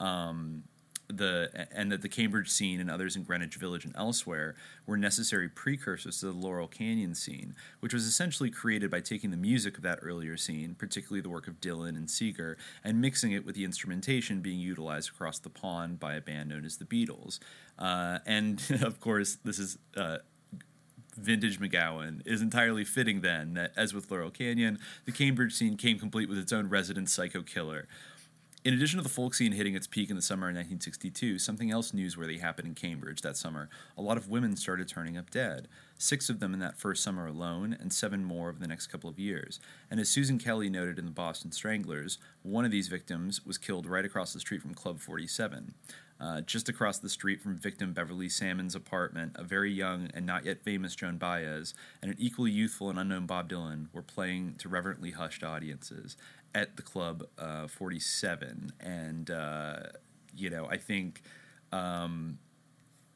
Um, 0.00 0.64
the 1.16 1.68
and 1.72 1.92
that 1.92 2.02
the 2.02 2.08
Cambridge 2.08 2.48
scene 2.48 2.80
and 2.80 2.90
others 2.90 3.16
in 3.16 3.22
Greenwich 3.22 3.56
Village 3.56 3.84
and 3.84 3.94
elsewhere 3.96 4.54
were 4.86 4.96
necessary 4.96 5.48
precursors 5.48 6.20
to 6.20 6.26
the 6.26 6.32
Laurel 6.32 6.68
Canyon 6.68 7.14
scene, 7.14 7.54
which 7.80 7.92
was 7.92 8.06
essentially 8.06 8.50
created 8.50 8.90
by 8.90 9.00
taking 9.00 9.30
the 9.30 9.36
music 9.36 9.76
of 9.76 9.82
that 9.82 9.98
earlier 10.02 10.36
scene, 10.36 10.74
particularly 10.74 11.20
the 11.20 11.28
work 11.28 11.48
of 11.48 11.60
Dylan 11.60 11.90
and 11.90 12.10
Seeger, 12.10 12.56
and 12.82 13.00
mixing 13.00 13.32
it 13.32 13.44
with 13.44 13.54
the 13.54 13.64
instrumentation 13.64 14.40
being 14.40 14.58
utilized 14.58 15.10
across 15.10 15.38
the 15.38 15.50
pond 15.50 16.00
by 16.00 16.14
a 16.14 16.20
band 16.20 16.48
known 16.48 16.64
as 16.64 16.78
the 16.78 16.84
Beatles. 16.84 17.38
Uh, 17.78 18.18
and 18.26 18.62
of 18.82 19.00
course, 19.00 19.38
this 19.44 19.58
is. 19.58 19.78
Uh, 19.96 20.18
vintage 21.16 21.60
McGowan 21.60 22.22
is 22.26 22.42
entirely 22.42 22.84
fitting 22.84 23.20
then 23.20 23.54
that, 23.54 23.72
as 23.76 23.92
with 23.94 24.10
Laurel 24.10 24.30
Canyon, 24.30 24.78
the 25.04 25.12
Cambridge 25.12 25.54
scene 25.54 25.76
came 25.76 25.98
complete 25.98 26.28
with 26.28 26.38
its 26.38 26.52
own 26.52 26.68
resident 26.68 27.10
psycho 27.10 27.42
killer. 27.42 27.86
In 28.64 28.74
addition 28.74 28.98
to 28.98 29.02
the 29.02 29.08
folk 29.08 29.34
scene 29.34 29.50
hitting 29.50 29.74
its 29.74 29.88
peak 29.88 30.08
in 30.08 30.14
the 30.14 30.22
summer 30.22 30.46
of 30.46 30.54
1962, 30.54 31.40
something 31.40 31.72
else 31.72 31.90
newsworthy 31.90 32.38
happened 32.38 32.68
in 32.68 32.74
Cambridge 32.76 33.20
that 33.22 33.36
summer. 33.36 33.68
A 33.98 34.02
lot 34.02 34.16
of 34.16 34.28
women 34.28 34.54
started 34.54 34.86
turning 34.86 35.16
up 35.16 35.30
dead. 35.30 35.66
Six 35.98 36.30
of 36.30 36.38
them 36.38 36.54
in 36.54 36.60
that 36.60 36.78
first 36.78 37.02
summer 37.02 37.26
alone, 37.26 37.76
and 37.80 37.92
seven 37.92 38.24
more 38.24 38.50
over 38.50 38.60
the 38.60 38.68
next 38.68 38.86
couple 38.86 39.10
of 39.10 39.18
years. 39.18 39.58
And 39.90 39.98
as 39.98 40.08
Susan 40.08 40.38
Kelly 40.38 40.70
noted 40.70 40.96
in 40.96 41.06
the 41.06 41.10
Boston 41.10 41.50
Stranglers, 41.50 42.18
one 42.42 42.64
of 42.64 42.70
these 42.70 42.86
victims 42.86 43.44
was 43.44 43.58
killed 43.58 43.84
right 43.84 44.04
across 44.04 44.32
the 44.32 44.38
street 44.38 44.62
from 44.62 44.74
Club 44.74 45.00
47. 45.00 45.74
Uh, 46.22 46.40
just 46.42 46.68
across 46.68 46.98
the 46.98 47.08
street 47.08 47.40
from 47.40 47.56
victim 47.56 47.92
Beverly 47.92 48.28
Salmon's 48.28 48.76
apartment, 48.76 49.32
a 49.34 49.42
very 49.42 49.72
young 49.72 50.08
and 50.14 50.24
not 50.24 50.44
yet 50.44 50.62
famous 50.62 50.94
Joan 50.94 51.16
Baez 51.18 51.74
and 52.00 52.12
an 52.12 52.16
equally 52.20 52.52
youthful 52.52 52.88
and 52.88 52.98
unknown 52.98 53.26
Bob 53.26 53.48
Dylan 53.50 53.88
were 53.92 54.02
playing 54.02 54.54
to 54.58 54.68
reverently 54.68 55.10
hushed 55.10 55.42
audiences 55.42 56.16
at 56.54 56.76
the 56.76 56.82
club 56.82 57.24
uh, 57.38 57.66
47. 57.66 58.72
And, 58.78 59.30
uh, 59.30 59.80
you 60.36 60.48
know, 60.48 60.66
I 60.70 60.76
think. 60.76 61.22
Um, 61.72 62.38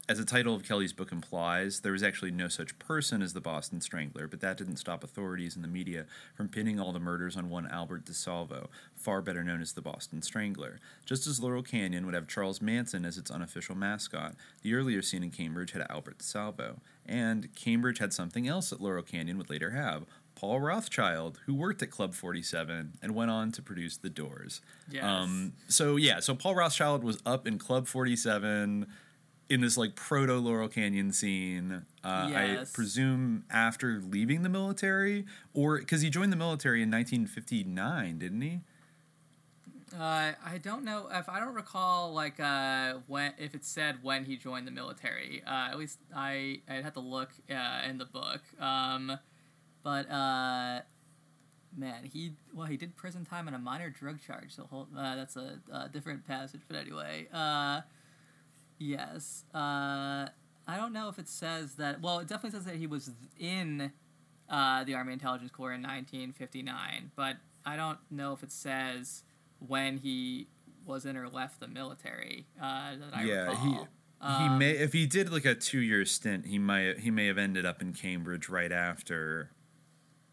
as 0.08 0.18
the 0.18 0.24
title 0.24 0.54
of 0.54 0.62
Kelly's 0.62 0.92
book 0.92 1.10
implies, 1.10 1.80
there 1.80 1.92
was 1.92 2.02
actually 2.02 2.30
no 2.30 2.46
such 2.46 2.78
person 2.78 3.22
as 3.22 3.32
the 3.32 3.40
Boston 3.40 3.80
Strangler, 3.80 4.28
but 4.28 4.40
that 4.40 4.56
didn't 4.56 4.76
stop 4.76 5.02
authorities 5.02 5.56
and 5.56 5.64
the 5.64 5.68
media 5.68 6.06
from 6.34 6.48
pinning 6.48 6.78
all 6.78 6.92
the 6.92 7.00
murders 7.00 7.36
on 7.36 7.50
one 7.50 7.66
Albert 7.66 8.04
DeSalvo, 8.04 8.68
far 8.94 9.20
better 9.20 9.42
known 9.42 9.60
as 9.60 9.72
the 9.72 9.80
Boston 9.80 10.22
Strangler. 10.22 10.78
Just 11.04 11.26
as 11.26 11.40
Laurel 11.40 11.62
Canyon 11.62 12.06
would 12.06 12.14
have 12.14 12.28
Charles 12.28 12.62
Manson 12.62 13.04
as 13.04 13.18
its 13.18 13.30
unofficial 13.32 13.74
mascot, 13.74 14.36
the 14.62 14.74
earlier 14.74 15.02
scene 15.02 15.24
in 15.24 15.30
Cambridge 15.30 15.72
had 15.72 15.84
Albert 15.90 16.18
DeSalvo. 16.18 16.76
And 17.04 17.52
Cambridge 17.56 17.98
had 17.98 18.12
something 18.12 18.46
else 18.46 18.70
that 18.70 18.80
Laurel 18.80 19.02
Canyon 19.02 19.38
would 19.38 19.50
later 19.50 19.70
have. 19.70 20.06
Paul 20.36 20.60
Rothchild, 20.60 21.40
who 21.46 21.54
worked 21.54 21.82
at 21.82 21.90
Club 21.90 22.14
47 22.14 22.98
and 23.02 23.14
went 23.14 23.30
on 23.30 23.50
to 23.52 23.62
produce 23.62 23.96
The 23.96 24.10
Doors. 24.10 24.60
Yes. 24.88 25.02
Um, 25.02 25.54
so, 25.66 25.96
yeah, 25.96 26.20
so 26.20 26.34
Paul 26.34 26.54
Rothchild 26.54 27.02
was 27.02 27.18
up 27.24 27.46
in 27.46 27.58
Club 27.58 27.88
47 27.88 28.86
in 29.48 29.60
this 29.60 29.76
like 29.76 29.94
proto 29.94 30.34
Laurel 30.34 30.68
Canyon 30.68 31.12
scene. 31.12 31.84
Uh, 32.02 32.28
Yes. 32.30 32.70
I 32.70 32.74
presume 32.74 33.44
after 33.50 34.00
leaving 34.00 34.42
the 34.42 34.48
military, 34.48 35.24
or 35.54 35.78
because 35.78 36.02
he 36.02 36.10
joined 36.10 36.32
the 36.32 36.36
military 36.36 36.82
in 36.82 36.90
1959, 36.90 38.18
didn't 38.18 38.40
he? 38.40 38.60
Uh, 39.96 40.32
I 40.44 40.58
don't 40.62 40.84
know 40.84 41.08
if 41.10 41.28
I 41.28 41.38
don't 41.38 41.54
recall 41.54 42.12
like 42.12 42.38
uh, 42.40 42.94
when 43.06 43.32
if 43.38 43.54
it 43.54 43.64
said 43.64 44.02
when 44.02 44.24
he 44.24 44.36
joined 44.36 44.66
the 44.66 44.70
military. 44.72 45.42
Uh, 45.46 45.68
at 45.70 45.78
least 45.78 45.98
I 46.14 46.60
I'd 46.68 46.82
have 46.84 46.94
to 46.94 47.00
look 47.00 47.30
uh, 47.50 47.82
in 47.88 47.96
the 47.98 48.04
book. 48.04 48.40
Um, 48.60 49.18
but 49.82 50.10
uh, 50.10 50.80
man, 51.76 52.04
he 52.04 52.32
well 52.52 52.66
he 52.66 52.76
did 52.76 52.96
prison 52.96 53.24
time 53.24 53.46
on 53.48 53.54
a 53.54 53.58
minor 53.58 53.88
drug 53.88 54.18
charge. 54.26 54.54
So 54.54 54.64
hold, 54.68 54.88
uh, 54.96 55.14
that's 55.16 55.36
a, 55.36 55.60
a 55.72 55.88
different 55.88 56.26
passage. 56.26 56.60
But 56.68 56.76
anyway, 56.78 57.28
uh, 57.32 57.80
yes. 58.78 59.44
Uh, 59.54 60.28
I 60.68 60.76
don't 60.76 60.92
know 60.92 61.08
if 61.08 61.18
it 61.18 61.28
says 61.28 61.74
that. 61.76 62.00
Well, 62.00 62.18
it 62.20 62.28
definitely 62.28 62.58
says 62.58 62.66
that 62.66 62.76
he 62.76 62.86
was 62.86 63.10
in 63.38 63.92
uh, 64.48 64.84
the 64.84 64.94
Army 64.94 65.12
Intelligence 65.12 65.50
Corps 65.50 65.72
in 65.72 65.82
1959, 65.82 67.12
but 67.16 67.36
I 67.64 67.76
don't 67.76 67.98
know 68.10 68.32
if 68.32 68.42
it 68.42 68.52
says 68.52 69.22
when 69.66 69.98
he 69.98 70.48
was 70.84 71.06
in 71.06 71.16
or 71.16 71.28
left 71.28 71.60
the 71.60 71.68
military. 71.68 72.46
Uh, 72.60 72.96
that 72.96 73.14
I 73.14 73.24
yeah, 73.24 73.48
recall. 73.48 73.56
he 73.64 73.70
he 73.70 74.46
Um, 74.48 74.58
may 74.58 74.70
if 74.70 74.92
he 74.92 75.06
did 75.06 75.30
like 75.32 75.44
a 75.44 75.54
two 75.54 75.80
year 75.80 76.04
stint, 76.04 76.46
he 76.46 76.58
might 76.58 77.00
he 77.00 77.10
may 77.10 77.26
have 77.26 77.38
ended 77.38 77.66
up 77.66 77.82
in 77.82 77.92
Cambridge 77.92 78.48
right 78.48 78.72
after. 78.72 79.50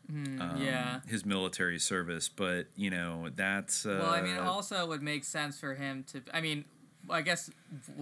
Hmm, 0.09 0.41
um, 0.41 0.61
yeah. 0.61 0.99
his 1.07 1.25
military 1.25 1.79
service, 1.79 2.27
but 2.27 2.67
you 2.75 2.89
know 2.89 3.29
that's 3.33 3.85
uh, 3.85 3.99
Well, 4.01 4.11
I 4.11 4.21
mean, 4.21 4.35
it 4.35 4.41
also 4.41 4.85
would 4.85 5.01
make 5.01 5.23
sense 5.23 5.57
for 5.59 5.75
him 5.75 6.03
to. 6.11 6.21
I 6.33 6.41
mean, 6.41 6.65
I 7.09 7.21
guess 7.21 7.49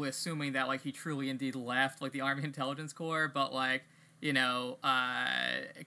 assuming 0.01 0.53
that 0.53 0.67
like 0.67 0.81
he 0.81 0.91
truly 0.91 1.29
indeed 1.29 1.55
left 1.55 2.01
like 2.01 2.11
the 2.11 2.21
Army 2.21 2.43
Intelligence 2.51 2.93
Corps, 2.93 3.27
but 3.27 3.53
like 3.53 3.83
you 4.21 4.33
know, 4.33 4.77
uh, 4.83 5.25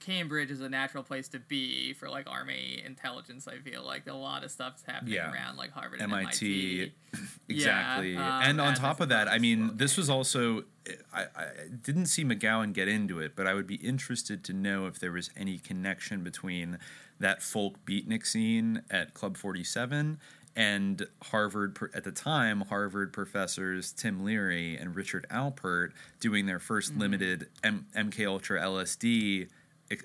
Cambridge 0.00 0.50
is 0.50 0.60
a 0.60 0.68
natural 0.68 1.04
place 1.04 1.28
to 1.28 1.38
be 1.38 1.92
for 1.92 2.10
like 2.10 2.28
Army 2.28 2.82
intelligence. 2.84 3.46
I 3.46 3.58
feel 3.58 3.84
like 3.84 4.08
a 4.08 4.12
lot 4.12 4.42
of 4.42 4.50
stuff's 4.50 4.82
happening 4.84 5.14
Yeah. 5.14 5.32
around 5.32 5.56
like 5.56 5.70
Harvard 5.70 6.00
and 6.00 6.12
MIT, 6.12 6.80
MIT. 6.80 6.92
exactly. 7.48 8.14
Yeah, 8.14 8.38
um, 8.38 8.42
and 8.42 8.60
on 8.60 8.68
and 8.68 8.76
top 8.76 9.00
of 9.00 9.08
that, 9.10 9.28
I 9.28 9.38
mean, 9.38 9.76
this 9.76 9.96
was 9.96 10.10
also 10.10 10.64
I, 11.12 11.26
I 11.36 11.46
didn't 11.80 12.06
see 12.06 12.24
McGowan 12.24 12.72
get 12.72 12.88
into 12.88 13.20
it, 13.20 13.36
but 13.36 13.46
I 13.46 13.54
would 13.54 13.68
be 13.68 13.76
interested 13.76 14.42
to 14.44 14.52
know 14.52 14.86
if 14.86 14.98
there 14.98 15.12
was 15.12 15.30
any 15.36 15.58
connection 15.58 16.24
between 16.24 16.78
that 17.20 17.40
folk 17.40 17.86
beatnik 17.86 18.26
scene 18.26 18.82
at 18.90 19.14
Club 19.14 19.36
Forty 19.36 19.62
Seven 19.62 20.18
and 20.56 21.06
Harvard 21.22 21.76
at 21.94 22.04
the 22.04 22.12
time 22.12 22.62
Harvard 22.62 23.12
professors 23.12 23.92
Tim 23.92 24.24
Leary 24.24 24.76
and 24.76 24.94
Richard 24.94 25.26
Alpert 25.30 25.90
doing 26.20 26.46
their 26.46 26.58
1st 26.58 26.98
limited 26.98 27.48
M- 27.62 27.86
MK 27.96 28.26
Ultra 28.26 28.60
LSD 28.60 29.48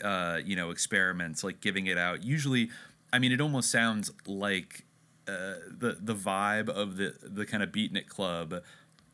uh, 0.03 0.39
you 0.43 0.55
know 0.55 0.71
experiments 0.71 1.43
like 1.43 1.61
giving 1.61 1.85
it 1.87 1.97
out. 1.97 2.23
Usually 2.23 2.69
I 3.13 3.19
mean 3.19 3.31
it 3.31 3.41
almost 3.41 3.71
sounds 3.71 4.11
like 4.25 4.85
uh, 5.27 5.55
the 5.69 5.97
the 6.01 6.15
vibe 6.15 6.69
of 6.69 6.97
the 6.97 7.13
the 7.21 7.45
kind 7.45 7.61
of 7.61 7.71
beatnik 7.71 8.07
club 8.07 8.61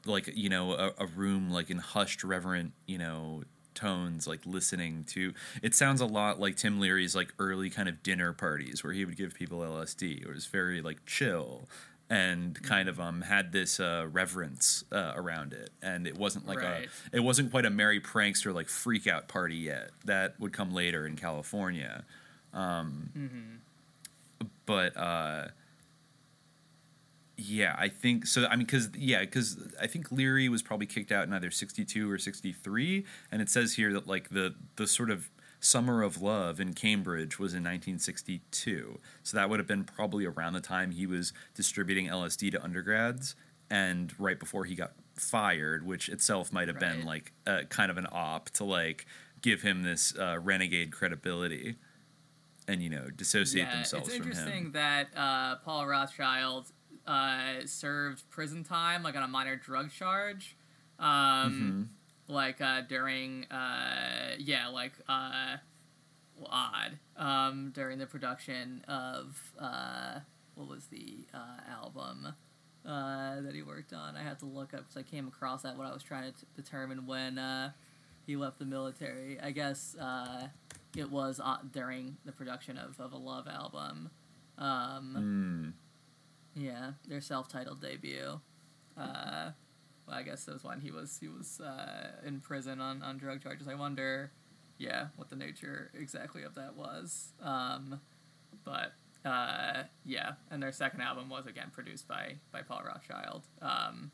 like 0.06 0.30
you 0.36 0.49
know 0.49 0.74
a, 0.74 0.91
a 0.99 1.06
room 1.06 1.49
like 1.49 1.70
in 1.70 1.78
hushed 1.78 2.24
reverent 2.24 2.72
you 2.86 2.98
know 2.98 3.44
tones 3.76 4.26
like 4.27 4.39
listening 4.45 5.03
to 5.07 5.34
it 5.61 5.76
sounds 5.76 6.02
a 6.02 6.06
lot 6.06 6.39
like 6.39 6.56
tim 6.56 6.80
leary's 6.80 7.15
like 7.15 7.34
early 7.39 7.69
kind 7.69 7.88
of 7.89 8.02
dinner 8.02 8.34
parties 8.34 8.84
where 8.84 8.93
he 8.93 9.06
would 9.06 9.15
give 9.18 9.34
people 9.35 9.60
lsd 9.60 10.22
it 10.22 10.27
was 10.27 10.45
very 10.47 10.81
like 10.81 11.06
chill 11.06 11.68
and 12.10 12.61
kind 12.64 12.88
of 12.88 12.99
um 12.99 13.22
had 13.22 13.52
this 13.52 13.80
uh 13.80 14.06
reverence 14.11 14.84
uh, 14.91 15.14
around 15.15 15.53
it 15.53 15.69
and 15.81 16.06
it 16.07 16.18
wasn't 16.18 16.47
like 16.47 16.61
Right. 16.61 16.88
a 17.11 17.15
it 17.18 17.19
wasn't 17.22 17.52
quite 17.52 17.65
a 17.65 17.69
merry 17.69 17.99
prankster 17.99 18.53
like 18.53 18.69
freak 18.69 19.07
out 19.07 19.27
party 19.27 19.56
yet 19.56 19.89
that 20.06 20.39
would 20.39 20.53
come 20.53 20.72
later 20.73 21.06
in 21.07 21.15
california 21.15 22.03
um 22.53 23.10
Mm-hmm. 23.18 24.47
but 24.65 24.95
uh 24.97 25.47
yeah 27.38 27.76
i 27.78 27.88
think 27.88 28.26
so 28.26 28.45
i 28.48 28.56
mean 28.56 28.66
because 28.66 28.90
yeah 28.95 29.20
because 29.20 29.57
i 29.82 29.88
think 29.88 30.12
leary 30.12 30.48
was 30.48 30.62
probably 30.62 30.86
kicked 30.86 31.12
out 31.12 31.28
in 31.28 31.34
either 31.34 31.52
62 31.52 32.10
or 32.10 32.18
63 32.18 33.06
and 33.32 33.41
it 33.41 33.49
says 33.49 33.74
here 33.74 33.91
that 33.94 34.07
like 34.07 34.30
the 34.30 34.56
the 34.78 34.88
sort 34.88 35.10
of 35.10 35.30
summer 35.60 36.02
of 36.02 36.22
love 36.22 36.60
in 36.60 36.74
cambridge 36.74 37.40
was 37.40 37.53
in 37.53 37.64
1962 37.64 38.99
so 39.24 39.38
that 39.38 39.49
would 39.49 39.60
have 39.60 39.68
been 39.68 39.84
probably 39.84 40.26
around 40.26 40.53
the 40.53 40.62
time 40.62 40.91
he 40.91 41.06
was 41.06 41.34
distributing 41.56 42.07
lsd 42.07 42.52
to 42.52 42.64
undergrads 42.64 43.36
and 43.70 44.14
right 44.20 44.40
before 44.40 44.66
he 44.66 44.76
got 44.76 44.94
fired 45.16 45.86
which 45.86 46.07
itself 46.10 46.53
might 46.53 46.68
have 46.68 46.80
been 46.80 47.06
like 47.06 47.34
uh, 47.48 47.62
kind 47.70 47.90
of 47.90 47.98
an 47.98 48.07
op 48.12 48.49
to 48.49 48.64
like 48.64 49.06
give 49.41 49.62
him 49.62 49.84
this 49.84 50.14
uh, 50.18 50.38
renegade 50.41 50.91
credibility 50.91 51.76
and 52.68 52.82
you 52.82 52.90
know 52.90 53.10
dissociate 53.16 53.68
yeah, 53.68 53.76
themselves 53.76 54.07
it's 54.07 54.18
from 54.18 54.28
interesting 54.28 54.66
him 54.66 54.72
that 54.74 55.07
uh, 55.16 55.56
Paul 55.57 55.86
Rothchild 55.86 56.72
uh, 57.07 57.65
served 57.65 58.30
prison 58.30 58.64
time 58.64 59.03
like 59.03 59.15
on 59.15 59.23
a 59.23 59.27
minor 59.27 59.56
drug 59.56 59.91
charge, 59.91 60.56
um, 60.99 61.86
Mm-hmm. 62.27 62.34
like 62.34 62.61
uh, 62.61 62.82
during 62.82 63.45
uh, 63.45 64.36
yeah, 64.40 64.68
like 64.68 64.94
uh, 65.07 65.57
well, 66.38 66.49
odd 66.52 66.98
um, 67.18 67.72
during 67.73 67.98
the 67.99 68.06
production 68.07 68.84
of 68.88 69.40
uh, 69.60 70.19
what 70.56 70.68
was 70.68 70.88
the 70.88 71.26
uh, 71.34 71.60
album 71.72 72.34
uh, 72.86 73.41
that 73.41 73.53
he 73.53 73.61
worked 73.61 73.94
on. 73.94 74.15
I 74.15 74.23
had 74.23 74.40
to 74.40 74.45
look 74.45 74.73
up 74.73 74.82
because 74.82 74.98
I 74.98 75.03
came 75.03 75.27
across 75.27 75.61
that 75.64 75.77
when 75.77 75.88
I 75.88 75.94
was 75.94 76.03
trying 76.03 76.32
to 76.32 76.40
t- 76.40 76.48
determine 76.56 77.06
when 77.06 77.38
uh, 77.38 77.72
he 78.26 78.36
left 78.36 78.60
the 78.60 78.65
military. 78.65 79.40
I 79.40 79.52
guess 79.52 79.95
uh, 79.99 80.48
it 80.95 81.10
was 81.11 81.40
uh, 81.44 81.57
during 81.72 82.18
the 82.26 82.32
production 82.32 82.77
of, 82.77 82.99
of 82.99 83.11
a 83.14 83.18
Love 83.18 83.48
album. 83.48 84.10
Um, 84.57 85.73
Mm. 85.73 85.73
Yeah, 86.56 86.91
their 87.07 87.22
self-titled 87.22 87.82
debut. 87.82 88.40
Uh, 88.98 89.52
well, 90.07 90.15
I 90.15 90.23
guess 90.23 90.45
that 90.45 90.53
was 90.53 90.64
when 90.64 90.80
he 90.80 90.91
was 90.91 91.18
he 91.19 91.27
was 91.27 91.60
uh, 91.60 92.11
in 92.26 92.40
prison 92.40 92.80
on, 92.80 93.02
on 93.02 93.18
drug 93.18 93.44
charges. 93.44 93.68
I 93.68 93.76
wonder, 93.76 94.32
yeah, 94.77 95.07
what 95.18 95.30
the 95.30 95.36
nature 95.36 95.91
exactly 95.94 96.44
of 96.44 96.56
that 96.56 96.76
was. 96.76 97.34
Um, 97.41 97.99
but 98.64 98.94
uh, 99.26 99.84
yeah, 100.06 100.34
and 100.49 100.61
their 100.64 100.72
second 100.72 101.02
album 101.02 101.30
was 101.30 101.45
again 101.45 101.72
produced 101.73 102.07
by 102.07 102.36
by 102.52 102.61
Paul 102.61 102.84
Rothchild. 102.86 103.44
Um, 103.61 104.11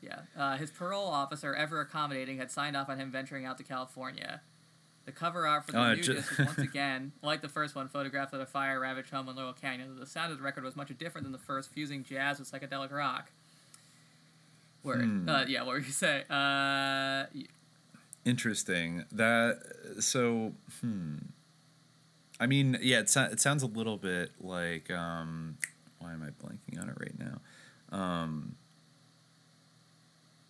yeah, 0.00 0.20
uh, 0.36 0.56
his 0.56 0.70
parole 0.70 1.06
officer, 1.08 1.54
ever 1.54 1.80
accommodating, 1.80 2.38
had 2.38 2.50
signed 2.50 2.76
off 2.76 2.88
on 2.88 2.98
him 2.98 3.12
venturing 3.12 3.44
out 3.44 3.58
to 3.58 3.64
California. 3.64 4.40
The 5.06 5.12
cover 5.12 5.46
art 5.46 5.66
for 5.66 5.72
the 5.72 5.78
Oh, 5.78 5.94
new 5.94 6.02
ju- 6.02 6.14
disc 6.14 6.38
was 6.38 6.46
once 6.46 6.58
again, 6.70 7.12
like 7.22 7.40
the 7.40 7.48
first 7.48 7.74
one, 7.74 7.88
photographed 7.88 8.32
at 8.34 8.40
a 8.40 8.46
fire 8.46 8.78
ravaged 8.78 9.10
home 9.10 9.28
in 9.28 9.34
Laurel 9.36 9.52
Canyon. 9.54 9.96
The 9.98 10.06
sound 10.06 10.30
of 10.30 10.38
the 10.38 10.44
record 10.44 10.62
was 10.62 10.76
much 10.76 10.96
different 10.98 11.24
than 11.24 11.32
the 11.32 11.38
first, 11.38 11.70
fusing 11.72 12.04
jazz 12.04 12.38
with 12.38 12.50
psychedelic 12.50 12.92
rock. 12.92 13.30
Word. 14.82 15.02
Hmm. 15.02 15.28
Uh, 15.28 15.44
yeah, 15.46 15.60
what 15.62 15.68
were 15.72 15.78
you 15.78 15.84
say? 15.90 16.24
Uh, 16.30 17.24
Interesting. 18.24 19.04
That 19.12 19.60
so. 20.00 20.52
Hmm. 20.80 21.16
I 22.38 22.46
mean, 22.46 22.78
yeah, 22.80 23.00
it, 23.00 23.10
so, 23.10 23.22
it 23.24 23.40
sounds 23.40 23.62
a 23.62 23.66
little 23.66 23.96
bit 23.96 24.30
like. 24.40 24.90
Um, 24.90 25.56
why 25.98 26.12
am 26.12 26.22
I 26.22 26.28
blanking 26.46 26.80
on 26.80 26.88
it 26.88 26.96
right 26.98 27.18
now? 27.18 27.40
Um, 27.98 28.56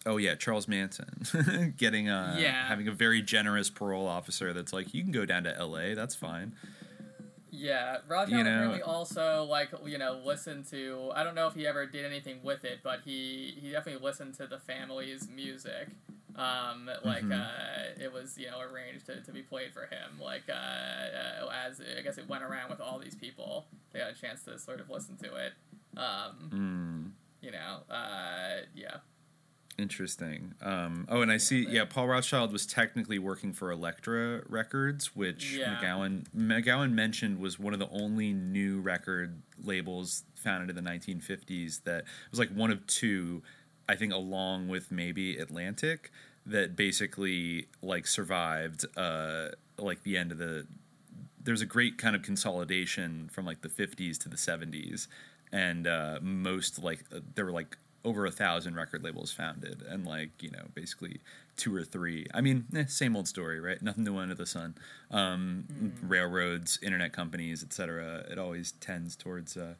oh 0.06 0.16
yeah, 0.16 0.34
Charles 0.34 0.66
Manson 0.68 1.74
getting 1.76 2.08
a 2.08 2.36
Yeah. 2.38 2.66
having 2.68 2.88
a 2.88 2.92
very 2.92 3.22
generous 3.22 3.70
parole 3.70 4.06
officer 4.06 4.52
that's 4.52 4.72
like, 4.72 4.94
you 4.94 5.02
can 5.02 5.12
go 5.12 5.24
down 5.26 5.44
to 5.44 5.56
L.A. 5.56 5.94
That's 5.94 6.14
fine. 6.14 6.54
Yeah, 7.52 7.98
Rothchild 8.08 8.30
You 8.38 8.44
know- 8.44 8.50
apparently 8.50 8.82
also 8.82 9.44
like 9.44 9.70
you 9.84 9.98
know 9.98 10.20
listened 10.24 10.66
to. 10.70 11.10
I 11.14 11.24
don't 11.24 11.34
know 11.34 11.48
if 11.48 11.54
he 11.54 11.66
ever 11.66 11.84
did 11.84 12.04
anything 12.04 12.38
with 12.44 12.64
it, 12.64 12.78
but 12.84 13.00
he 13.04 13.56
he 13.60 13.70
definitely 13.72 14.04
listened 14.06 14.34
to 14.34 14.46
the 14.46 14.58
family's 14.58 15.28
music. 15.28 15.88
Um, 16.36 16.88
like 17.04 17.24
Mhm. 17.24 17.32
uh, 17.38 18.00
it 18.02 18.12
was 18.12 18.38
you 18.38 18.48
know 18.50 18.60
arranged 18.60 19.06
to, 19.06 19.20
to 19.20 19.32
be 19.32 19.42
played 19.42 19.72
for 19.74 19.82
him. 19.86 20.20
Like 20.20 20.44
uh, 20.48 20.52
uh, 20.52 21.50
as 21.66 21.80
I 21.98 22.00
guess 22.02 22.18
it 22.18 22.28
went 22.28 22.44
around 22.44 22.70
with 22.70 22.80
all 22.80 23.00
these 23.00 23.16
people, 23.16 23.66
they 23.92 23.98
got 23.98 24.12
a 24.12 24.14
chance 24.14 24.44
to 24.44 24.56
sort 24.56 24.78
of 24.80 24.88
listen 24.88 25.16
to 25.16 25.34
it. 25.34 25.52
Um, 25.96 26.50
Mm. 26.54 27.10
You 27.44 27.50
know, 27.50 27.78
uh, 27.92 28.60
yeah. 28.76 28.98
Interesting. 29.80 30.54
Um, 30.60 31.06
oh, 31.08 31.22
and 31.22 31.32
I 31.32 31.38
see. 31.38 31.66
Yeah, 31.66 31.86
Paul 31.86 32.06
Rothchild 32.08 32.52
was 32.52 32.66
technically 32.66 33.18
working 33.18 33.54
for 33.54 33.70
Elektra 33.70 34.42
Records, 34.46 35.16
which 35.16 35.54
Yeah. 35.54 35.76
McGowan 35.82 36.24
McGowan 36.36 36.92
mentioned 36.92 37.38
was 37.40 37.58
one 37.58 37.72
of 37.72 37.78
the 37.78 37.88
only 37.88 38.34
new 38.34 38.80
record 38.80 39.40
labels 39.64 40.24
founded 40.34 40.68
in 40.76 40.76
the 40.84 40.90
1950s 40.90 41.82
that 41.84 42.04
was 42.30 42.38
like 42.38 42.50
one 42.50 42.70
of 42.70 42.86
two, 42.86 43.42
I 43.88 43.96
think, 43.96 44.12
along 44.12 44.68
with 44.68 44.92
maybe 44.92 45.36
Atlantic, 45.38 46.12
that 46.44 46.76
basically 46.76 47.66
like 47.82 48.06
survived 48.06 48.84
uh, 48.98 49.48
like 49.78 50.02
the 50.02 50.18
end 50.18 50.30
of 50.30 50.38
the. 50.38 50.66
There's 51.42 51.62
a 51.62 51.66
great 51.66 51.96
kind 51.96 52.14
of 52.14 52.20
consolidation 52.22 53.30
from 53.32 53.46
like 53.46 53.62
the 53.62 53.70
50s 53.70 54.18
to 54.18 54.28
the 54.28 54.36
70s, 54.36 55.06
and 55.52 55.86
uh, 55.86 56.18
most 56.20 56.82
like 56.82 57.04
uh, 57.14 57.20
there 57.34 57.46
were 57.46 57.50
like 57.52 57.78
over 58.04 58.24
a 58.26 58.30
thousand 58.30 58.74
record 58.74 59.04
labels 59.04 59.30
founded 59.30 59.82
and 59.88 60.06
like 60.06 60.30
you 60.40 60.50
know 60.50 60.64
basically 60.74 61.20
two 61.56 61.74
or 61.74 61.84
three 61.84 62.26
i 62.32 62.40
mean 62.40 62.64
eh, 62.74 62.84
same 62.86 63.14
old 63.14 63.28
story 63.28 63.60
right 63.60 63.82
nothing 63.82 64.04
new 64.04 64.16
under 64.16 64.34
the 64.34 64.46
sun 64.46 64.74
um, 65.10 65.64
railroads 66.02 66.78
internet 66.82 67.12
companies 67.12 67.62
etc 67.62 68.24
it 68.30 68.38
always 68.38 68.72
tends 68.72 69.16
towards 69.16 69.56
uh, 69.56 69.74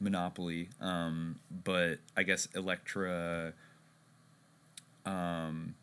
monopoly 0.00 0.68
um, 0.80 1.36
but 1.64 1.98
i 2.16 2.22
guess 2.22 2.48
Elektra 2.54 3.52
um, 5.04 5.74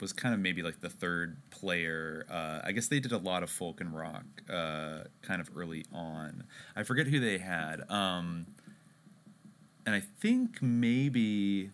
was 0.00 0.12
kind 0.12 0.34
of 0.34 0.40
maybe 0.40 0.62
like 0.62 0.80
the 0.80 0.88
third 0.88 1.36
player. 1.50 2.26
Uh, 2.28 2.60
I 2.64 2.72
guess 2.72 2.88
they 2.88 3.00
did 3.00 3.12
a 3.12 3.18
lot 3.18 3.42
of 3.42 3.50
folk 3.50 3.80
and 3.80 3.94
rock 3.94 4.24
uh, 4.50 5.04
kind 5.22 5.40
of 5.40 5.50
early 5.56 5.84
on. 5.92 6.44
I 6.74 6.82
forget 6.82 7.06
who 7.06 7.20
they 7.20 7.38
had. 7.38 7.88
Um, 7.90 8.46
and 9.86 9.94
I 9.94 10.00
think 10.00 10.62
maybe. 10.62 11.70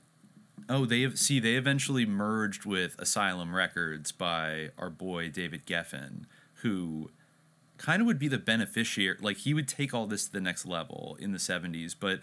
Oh, 0.69 0.85
they 0.85 1.01
have, 1.01 1.19
see 1.19 1.41
they 1.41 1.55
eventually 1.55 2.07
merged 2.07 2.65
with 2.65 2.97
Asylum 2.99 3.57
Records 3.57 4.13
by 4.13 4.69
our 4.79 4.91
boy 4.91 5.29
David 5.29 5.67
Geffen, 5.67 6.27
who 6.63 7.11
kind 7.81 8.01
of 8.01 8.07
would 8.07 8.19
be 8.19 8.29
the 8.29 8.39
beneficiary. 8.39 9.17
Like 9.21 9.39
he 9.39 9.55
would 9.55 9.67
take 9.67 9.93
all 9.95 10.07
this 10.07 10.27
to 10.27 10.33
the 10.33 10.41
next 10.41 10.67
level 10.67 11.17
in 11.19 11.33
the 11.33 11.39
70s. 11.39 11.97
But 11.99 12.21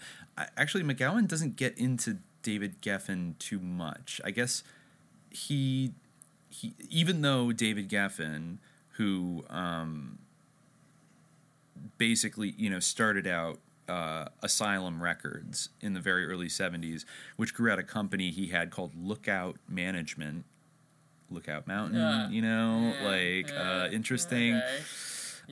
actually, 0.56 0.84
McGowan 0.84 1.28
doesn't 1.28 1.56
get 1.56 1.76
into 1.76 2.18
David 2.42 2.80
Geffen 2.80 3.36
too 3.38 3.58
much. 3.58 4.20
I 4.24 4.30
guess 4.30 4.62
he, 5.30 5.92
he 6.48 6.74
even 6.88 7.22
though 7.22 7.52
David 7.52 7.90
Geffen, 7.90 8.58
who 8.92 9.44
um, 9.50 10.18
basically, 11.98 12.54
you 12.56 12.70
know, 12.70 12.80
started 12.80 13.26
out 13.26 13.58
uh, 13.88 14.26
Asylum 14.42 15.02
Records 15.02 15.70
in 15.80 15.94
the 15.94 16.00
very 16.00 16.26
early 16.26 16.48
70s, 16.48 17.04
which 17.36 17.54
grew 17.54 17.70
out 17.70 17.78
of 17.78 17.84
a 17.84 17.88
company 17.88 18.30
he 18.30 18.48
had 18.48 18.70
called 18.70 18.92
Lookout 18.94 19.56
Management. 19.68 20.44
Lookout 21.30 21.66
Mountain, 21.66 21.98
Yeah. 21.98 22.28
you 22.30 22.40
know, 22.42 22.94
Yeah, 23.00 23.06
like 23.08 23.50
yeah, 23.50 23.82
uh, 23.84 23.88
interesting. 23.90 24.54
okay. 24.56 24.78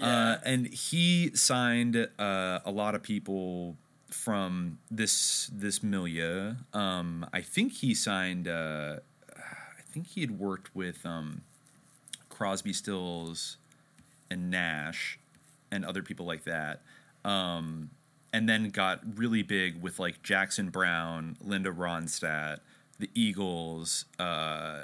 Uh, 0.01 0.37
and 0.45 0.67
he 0.69 1.31
signed 1.35 1.97
uh, 2.19 2.61
a 2.65 2.71
lot 2.71 2.95
of 2.95 3.03
people 3.03 3.77
from 4.11 4.79
this 4.91 5.51
this 5.53 5.83
milieu. 5.83 6.55
Um, 6.73 7.27
I 7.33 7.41
think 7.43 7.73
he 7.75 7.95
signed. 7.95 8.47
Uh, 8.49 8.97
I 9.37 9.83
think 9.83 10.07
he 10.09 10.21
had 10.21 10.39
worked 10.39 10.75
with 10.75 11.05
um, 11.07 11.43
Crosby, 12.29 12.73
Stills, 12.75 13.57
and 14.31 14.51
Nash, 14.51 15.19
and 15.71 15.85
other 15.85 16.03
people 16.03 16.27
like 16.27 16.45
that. 16.45 16.83
Um, 17.25 17.91
and 18.37 18.47
then 18.47 18.69
got 18.69 19.01
really 19.17 19.43
big 19.43 19.81
with 19.81 19.99
like 19.99 20.23
Jackson 20.23 20.69
Browne, 20.69 21.39
Linda 21.43 21.71
Ronstadt, 21.71 22.59
the 22.99 23.09
Eagles. 23.15 24.05
Uh, 24.19 24.83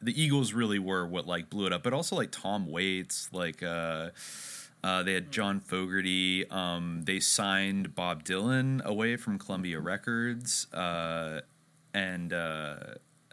the 0.00 0.22
Eagles 0.22 0.52
really 0.52 0.78
were 0.78 1.04
what 1.04 1.26
like 1.26 1.50
blew 1.50 1.66
it 1.66 1.72
up, 1.72 1.82
but 1.82 1.92
also 1.92 2.14
like 2.14 2.30
Tom 2.30 2.70
Waits, 2.70 3.30
like 3.32 3.64
uh, 3.64 4.10
uh, 4.84 5.02
they 5.02 5.14
had 5.14 5.32
John 5.32 5.58
Fogerty. 5.58 6.48
Um, 6.52 7.02
they 7.02 7.18
signed 7.18 7.96
Bob 7.96 8.22
Dylan 8.22 8.80
away 8.84 9.16
from 9.16 9.36
Columbia 9.36 9.80
Records, 9.80 10.72
uh, 10.72 11.40
and 11.94 12.32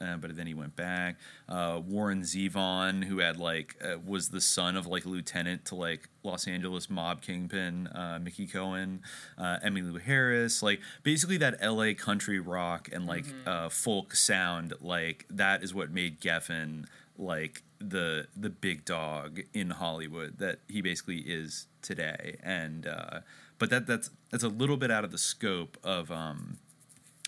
uh, 0.02 0.18
but 0.18 0.36
then 0.36 0.48
he 0.48 0.54
went 0.54 0.76
back. 0.76 1.18
Uh, 1.48 1.80
Warren 1.86 2.22
Zevon, 2.22 3.04
who 3.04 3.20
had 3.20 3.38
like 3.38 3.76
uh, 3.84 3.98
was 4.06 4.30
the 4.30 4.42
son 4.42 4.76
of 4.76 4.88
like 4.88 5.06
a 5.06 5.10
lieutenant 5.10 5.66
to 5.66 5.76
like 5.76 6.10
Los 6.24 6.48
Angeles 6.48 6.90
mob 6.90 7.22
kingpin 7.22 7.88
uh, 7.88 8.20
Mickey 8.22 8.48
Cohen, 8.48 9.02
uh, 9.38 9.58
Emmylou 9.64 10.02
Harris, 10.02 10.64
like 10.64 10.82
basically 11.04 11.38
that 11.38 11.56
L.A. 11.60 11.94
country 11.94 12.40
rock 12.40 12.90
and 12.92 13.06
like 13.06 13.26
uh, 13.46 13.70
folk 13.70 14.16
sound, 14.16 14.74
like 14.82 15.26
that 15.30 15.64
is 15.64 15.74
what 15.74 15.92
made 15.92 16.20
Geffen 16.20 16.86
like 17.18 17.62
the 17.80 18.28
the 18.36 18.50
big 18.50 18.86
dog 18.86 19.42
in 19.54 19.72
Hollywood 19.72 20.40
that 20.40 20.60
he 20.68 20.82
basically 20.82 21.20
is 21.20 21.68
today. 21.82 22.38
And 22.44 22.88
uh, 22.88 23.20
but 23.60 23.70
that 23.70 23.88
that's 23.88 24.10
that's 24.32 24.44
a 24.44 24.50
little 24.50 24.78
bit 24.78 24.92
out 24.92 25.04
of 25.04 25.12
the 25.12 25.18
scope 25.18 25.78
of 25.84 26.12
um, 26.12 26.58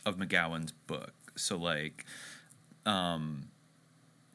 of 0.06 0.18
McGowan's 0.18 0.72
book. 0.72 1.14
So 1.36 1.58
like 1.58 2.06
um 2.86 3.48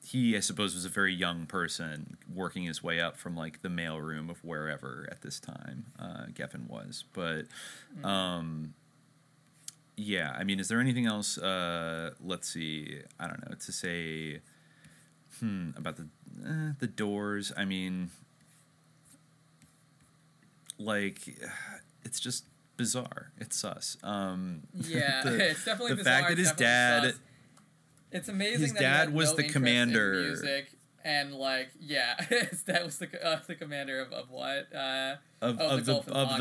he 0.04 0.36
I 0.36 0.40
suppose 0.40 0.74
was 0.74 0.84
a 0.86 0.88
very 0.88 1.12
young 1.14 1.44
person 1.46 2.16
working 2.34 2.62
his 2.64 2.82
way 2.82 2.98
up 3.00 3.16
from 3.18 3.36
like 3.36 3.60
the 3.62 3.68
mailroom 3.68 4.30
of 4.30 4.42
wherever 4.42 5.06
at 5.10 5.20
this 5.22 5.38
time 5.38 5.86
uh 5.98 6.26
Geffen 6.32 6.66
was. 6.68 7.04
But 7.12 7.46
um 8.02 8.74
yeah, 9.96 10.34
I 10.38 10.44
mean 10.44 10.60
is 10.60 10.68
there 10.68 10.80
anything 10.80 11.06
else 11.06 11.36
uh 11.38 12.12
let's 12.24 12.48
see, 12.48 13.00
I 13.20 13.26
don't 13.26 13.48
know, 13.48 13.54
to 13.56 13.72
say 13.72 14.40
hmm 15.40 15.70
about 15.76 15.96
the 15.96 16.06
eh, 16.46 16.72
the 16.78 16.86
doors. 16.86 17.52
I 17.56 17.64
mean 17.66 18.10
like 20.78 21.38
it's 22.04 22.20
just 22.20 22.44
bizarre. 22.76 23.32
It's 23.38 23.56
sus. 23.58 23.96
Um 24.02 24.62
Yeah, 24.74 25.22
the- 25.24 25.50
it's 25.50 25.64
definitely 25.64 25.90
the 25.92 25.96
bizarre, 25.96 26.14
fact 26.14 26.28
that 26.30 26.38
his 26.38 26.52
dad 26.52 27.02
sus. 27.04 27.20
It's 28.12 28.28
amazing 28.28 28.60
His 28.62 28.72
that 28.74 28.80
dad 28.80 29.14
was 29.14 29.30
no 29.30 29.36
the 29.36 29.48
commander. 29.48 30.12
music 30.22 30.72
and 31.04 31.32
like 31.32 31.70
yeah, 31.80 32.20
his 32.28 32.62
dad 32.64 32.84
was 32.84 32.98
the 32.98 33.08
uh, 33.26 33.38
the 33.46 33.54
commander 33.54 34.00
of, 34.00 34.12
of 34.12 34.30
what 34.30 34.66
uh, 34.74 35.14
of, 35.40 35.56
oh, 35.60 35.68
of 35.78 35.86
the, 35.86 35.94
of 35.94 36.04
the 36.06 36.12
Tonkin, 36.12 36.16
of 36.16 36.38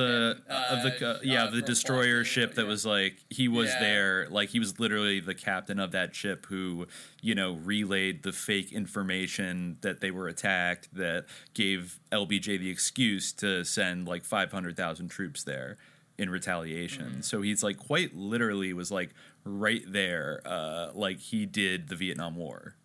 the 0.99 1.05
uh, 1.07 1.09
uh, 1.13 1.19
yeah 1.23 1.43
uh, 1.45 1.51
the 1.51 1.61
destroyer 1.61 2.23
ship 2.23 2.55
that 2.55 2.65
was 2.65 2.83
like 2.85 3.17
he 3.29 3.47
was 3.47 3.69
Yeah. 3.69 3.79
there 3.79 4.27
like 4.29 4.49
he 4.49 4.59
was 4.59 4.79
literally 4.79 5.19
the 5.19 5.35
captain 5.35 5.79
of 5.79 5.91
that 5.91 6.15
ship 6.15 6.47
who 6.47 6.87
you 7.21 7.35
know 7.35 7.53
relayed 7.53 8.23
the 8.23 8.31
fake 8.31 8.73
information 8.73 9.77
that 9.81 10.01
they 10.01 10.09
were 10.11 10.27
attacked 10.27 10.89
that 10.95 11.25
gave 11.53 11.99
LBJ 12.11 12.59
the 12.59 12.69
excuse 12.71 13.31
to 13.33 13.63
send 13.63 14.07
like 14.07 14.23
500,000 14.25 15.07
troops 15.09 15.43
there 15.43 15.77
in 16.17 16.31
retaliation 16.31 17.05
Mm-hmm. 17.05 17.21
so 17.21 17.41
he's 17.43 17.61
like 17.61 17.77
quite 17.77 18.15
literally 18.15 18.73
was 18.73 18.91
like 18.91 19.13
right 19.47 19.83
there 19.87 20.41
uh 20.45 20.89
like 20.93 21.19
he 21.19 21.45
did 21.45 21.87
the 21.89 21.95
Vietnam 21.95 22.35
War 22.35 22.75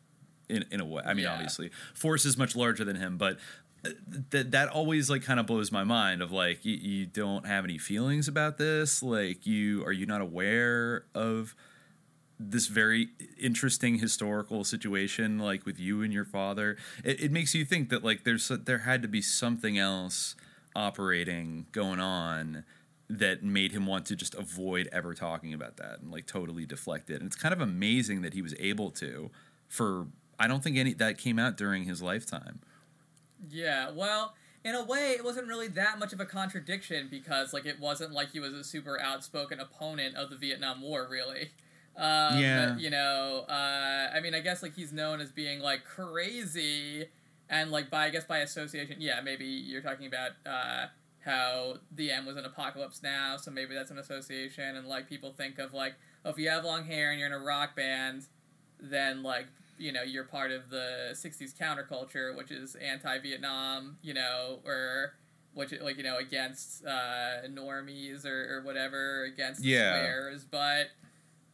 in 0.48 0.64
in 0.70 0.80
a 0.80 0.84
way. 0.84 1.02
I 1.04 1.14
mean, 1.14 1.24
Yeah. 1.24 1.34
obviously, 1.34 1.70
force 1.94 2.24
is 2.24 2.36
much 2.36 2.54
larger 2.56 2.84
than 2.84 2.96
him, 2.96 3.16
but 3.18 3.38
that 4.30 4.52
that 4.52 4.68
always 4.68 5.10
like 5.10 5.22
kind 5.22 5.40
of 5.40 5.46
blows 5.46 5.72
my 5.72 5.82
mind. 5.84 6.22
Of 6.22 6.30
like, 6.30 6.64
you, 6.64 6.76
you 6.76 7.06
don't 7.06 7.46
have 7.46 7.64
any 7.64 7.78
feelings 7.78 8.28
about 8.28 8.56
this. 8.58 9.02
Like, 9.02 9.46
you 9.46 9.84
are 9.84 9.92
you 9.92 10.06
not 10.06 10.20
aware 10.20 11.04
of 11.14 11.54
this 12.38 12.66
very 12.66 13.08
interesting 13.40 13.98
historical 13.98 14.64
situation, 14.64 15.38
like 15.38 15.64
with 15.66 15.78
you 15.80 16.02
and 16.02 16.12
your 16.12 16.24
father? 16.24 16.76
It, 17.04 17.20
it 17.24 17.32
makes 17.32 17.54
you 17.54 17.64
think 17.64 17.88
that 17.90 18.04
like 18.04 18.24
there's 18.24 18.48
there 18.48 18.78
had 18.78 19.02
to 19.02 19.08
be 19.08 19.22
something 19.22 19.78
else 19.78 20.34
operating 20.76 21.66
going 21.72 22.00
on 22.00 22.64
that 23.18 23.42
made 23.42 23.72
him 23.72 23.86
want 23.86 24.06
to 24.06 24.16
just 24.16 24.34
avoid 24.34 24.88
ever 24.92 25.14
talking 25.14 25.52
about 25.52 25.76
that 25.76 26.00
and 26.00 26.10
like 26.10 26.26
totally 26.26 26.64
deflect 26.64 27.10
it. 27.10 27.16
And 27.20 27.26
it's 27.26 27.36
kind 27.36 27.52
of 27.52 27.60
amazing 27.60 28.22
that 28.22 28.32
he 28.32 28.42
was 28.42 28.54
able 28.58 28.90
to 28.92 29.30
for 29.68 30.06
I 30.38 30.48
don't 30.48 30.62
think 30.62 30.76
any 30.76 30.94
that 30.94 31.18
came 31.18 31.38
out 31.38 31.56
during 31.56 31.84
his 31.84 32.02
lifetime. 32.02 32.60
Yeah, 33.50 33.90
well, 33.90 34.34
in 34.64 34.74
a 34.74 34.84
way, 34.84 35.10
it 35.12 35.24
wasn't 35.24 35.48
really 35.48 35.68
that 35.68 35.98
much 35.98 36.12
of 36.12 36.20
a 36.20 36.24
contradiction 36.24 37.08
because, 37.10 37.52
like, 37.52 37.66
it 37.66 37.80
wasn't 37.80 38.12
like 38.12 38.30
he 38.30 38.40
was 38.40 38.54
a 38.54 38.62
super 38.62 39.00
outspoken 39.00 39.58
opponent 39.58 40.14
of 40.14 40.30
the 40.30 40.36
Vietnam 40.36 40.80
War, 40.80 41.08
really. 41.10 41.50
Um, 41.96 42.38
Yeah. 42.38 42.76
You 42.76 42.90
know, 42.90 43.44
uh, 43.48 44.10
I 44.14 44.20
mean, 44.20 44.34
I 44.34 44.40
guess 44.40 44.62
like 44.62 44.74
he's 44.74 44.92
known 44.92 45.20
as 45.20 45.30
being 45.30 45.60
like 45.60 45.84
crazy, 45.84 47.06
and 47.50 47.70
like 47.70 47.90
by 47.90 48.06
I 48.06 48.10
guess 48.10 48.24
by 48.24 48.38
association, 48.38 48.96
yeah, 49.00 49.20
maybe 49.20 49.44
you're 49.44 49.82
talking 49.82 50.06
about 50.06 50.30
uh, 50.46 50.86
how 51.24 51.74
the 51.94 52.10
M 52.10 52.26
was 52.26 52.36
an 52.36 52.44
apocalypse 52.44 53.02
now, 53.02 53.36
so 53.36 53.50
maybe 53.50 53.74
that's 53.74 53.90
an 53.90 53.98
association, 53.98 54.76
and 54.76 54.86
like 54.86 55.08
people 55.08 55.32
think 55.32 55.58
of 55.58 55.72
like, 55.72 55.94
oh, 56.24 56.30
if 56.30 56.38
you 56.38 56.48
have 56.50 56.64
long 56.64 56.84
hair 56.84 57.10
and 57.10 57.18
you're 57.18 57.28
in 57.28 57.32
a 57.34 57.38
rock 57.38 57.76
band, 57.76 58.24
then 58.80 59.22
like 59.22 59.46
you 59.78 59.90
know 59.92 60.02
you're 60.02 60.24
part 60.24 60.50
of 60.50 60.68
the 60.70 61.10
60s 61.12 61.56
counterculture 61.58 62.36
which 62.36 62.50
is 62.50 62.74
anti-vietnam 62.76 63.96
you 64.02 64.12
know 64.12 64.60
or 64.64 65.14
which 65.54 65.72
like 65.80 65.96
you 65.96 66.02
know 66.02 66.18
against 66.18 66.84
uh 66.84 67.46
normies 67.48 68.24
or, 68.26 68.58
or 68.58 68.62
whatever 68.64 69.24
against 69.24 69.64
Yeah. 69.64 69.92
squares 69.92 70.44
but 70.44 70.88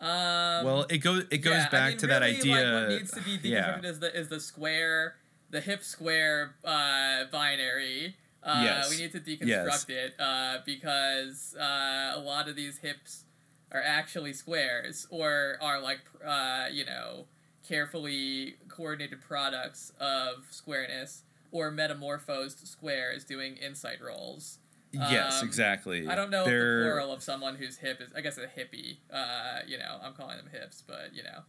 um 0.01 0.65
well, 0.65 0.87
it 0.91 0.99
goes 0.99 1.25
it 1.31 1.39
goes 1.39 1.55
yeah, 1.55 1.67
I 1.69 1.71
back 1.71 1.89
mean, 1.91 1.99
to 1.99 2.07
that 2.09 2.23
idea. 2.23 2.55
like, 2.57 2.83
what 2.83 2.89
needs 2.91 3.11
to 3.13 3.21
be 3.23 3.49
yeah. 3.49 3.81
is 3.83 3.99
the 4.01 4.17
is 4.19 4.29
the 4.29 4.41
square 4.41 5.15
the 5.51 5.61
hip 5.61 5.83
square 5.83 6.55
uh 6.65 7.25
binary 7.33 8.17
uh, 8.49 8.61
Yes. 8.65 8.91
we 8.91 8.97
need 8.97 9.13
to 9.13 9.21
deconstruct 9.21 9.47
Yes. 9.47 9.87
it 9.89 10.15
uh, 10.21 10.59
because 10.65 11.55
uh, 11.59 12.13
a 12.15 12.21
lot 12.21 12.49
of 12.49 12.57
these 12.57 12.79
hips 12.79 13.25
are 13.71 13.83
actually 13.83 14.33
squares 14.33 15.07
or 15.11 15.59
are 15.61 15.81
like 15.81 16.01
uh, 16.27 16.67
you 16.73 16.85
know 16.85 17.27
carefully 17.69 18.57
coordinated 18.69 19.21
products 19.21 19.93
of 20.01 20.47
squareness 20.51 21.23
or 21.53 21.71
metamorphosed 21.71 22.67
squares 22.67 23.25
doing 23.25 23.57
insight 23.57 24.01
rolls. 24.03 24.59
Yes, 24.93 25.43
Um, 25.43 25.47
exactly. 25.49 26.09
I 26.09 26.15
don't 26.15 26.31
know 26.31 26.45
They're- 26.47 26.79
if 26.81 26.85
the 26.85 26.91
plural 26.91 27.13
of 27.13 27.23
someone 27.23 27.57
who's 27.57 27.77
hip 27.77 28.01
is 28.01 28.11
I 28.17 28.23
guess 28.23 28.39
a 28.39 28.47
hippie. 28.47 28.97
Uh, 29.13 29.61
you 29.67 29.77
know, 29.79 29.99
I'm 30.03 30.15
calling 30.15 30.39
them 30.39 30.49
hips, 30.51 30.83
but 30.87 31.15
you 31.15 31.23
know, 31.23 31.43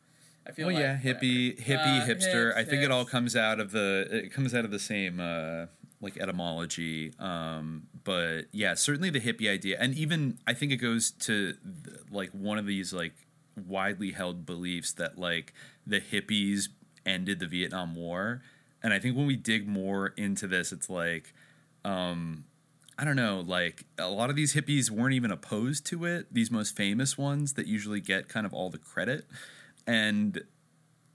I 0.46 0.52
feel 0.52 0.66
Oh 0.68 0.70
like 0.72 0.80
yeah, 0.80 0.98
hippie, 0.98 1.58
whatever. 1.58 1.84
hippie, 1.84 2.02
Uh, 2.02 2.06
hipster. 2.06 2.46
hips, 2.48 2.58
I 2.58 2.64
think 2.66 2.84
it 2.84 2.92
all 2.92 3.06
comes 3.06 3.36
out 3.38 3.60
of 3.62 3.72
the 3.72 4.08
it 4.12 4.34
comes 4.34 4.54
out 4.54 4.66
of 4.66 4.72
the 4.72 4.80
same 4.80 5.20
uh, 5.22 5.68
like 6.02 6.18
etymology. 6.18 7.14
Um, 7.20 7.88
but 8.04 8.44
yeah, 8.52 8.74
certainly 8.74 9.10
the 9.10 9.20
hippie 9.20 9.50
idea, 9.50 9.78
and 9.80 9.94
even 9.96 10.40
I 10.48 10.54
think 10.54 10.72
it 10.72 10.78
goes 10.78 11.12
to 11.12 11.54
th- 11.54 11.98
like 12.12 12.32
one 12.32 12.58
of 12.58 12.66
these 12.66 12.94
like 12.94 13.14
widely 13.68 14.12
held 14.12 14.46
beliefs 14.46 14.94
that 14.94 15.18
like 15.18 15.54
the 15.86 16.00
hippies 16.00 16.70
ended 17.06 17.40
the 17.40 17.48
Vietnam 17.48 17.96
War, 17.96 18.42
and 18.82 18.94
I 18.94 19.00
think 19.00 19.18
when 19.18 19.28
we 19.28 19.36
dig 19.36 19.68
more 19.68 20.08
into 20.18 20.48
this, 20.48 20.72
it's 20.72 20.90
like. 20.90 21.34
Um, 21.86 22.44
I 22.98 23.06
don't 23.06 23.16
know, 23.16 23.40
like 23.48 23.86
a 23.98 24.10
lot 24.10 24.30
of 24.30 24.36
these 24.36 24.54
hippies 24.54 24.90
weren't 24.90 25.14
even 25.14 25.32
opposed 25.32 25.86
to 25.86 26.04
it, 26.04 26.34
these 26.34 26.52
most 26.52 26.76
famous 26.76 27.18
ones 27.18 27.54
that 27.54 27.66
usually 27.66 28.02
get 28.02 28.28
kind 28.28 28.46
of 28.46 28.54
all 28.54 28.70
the 28.70 28.78
credit. 28.78 29.26
And 29.88 30.42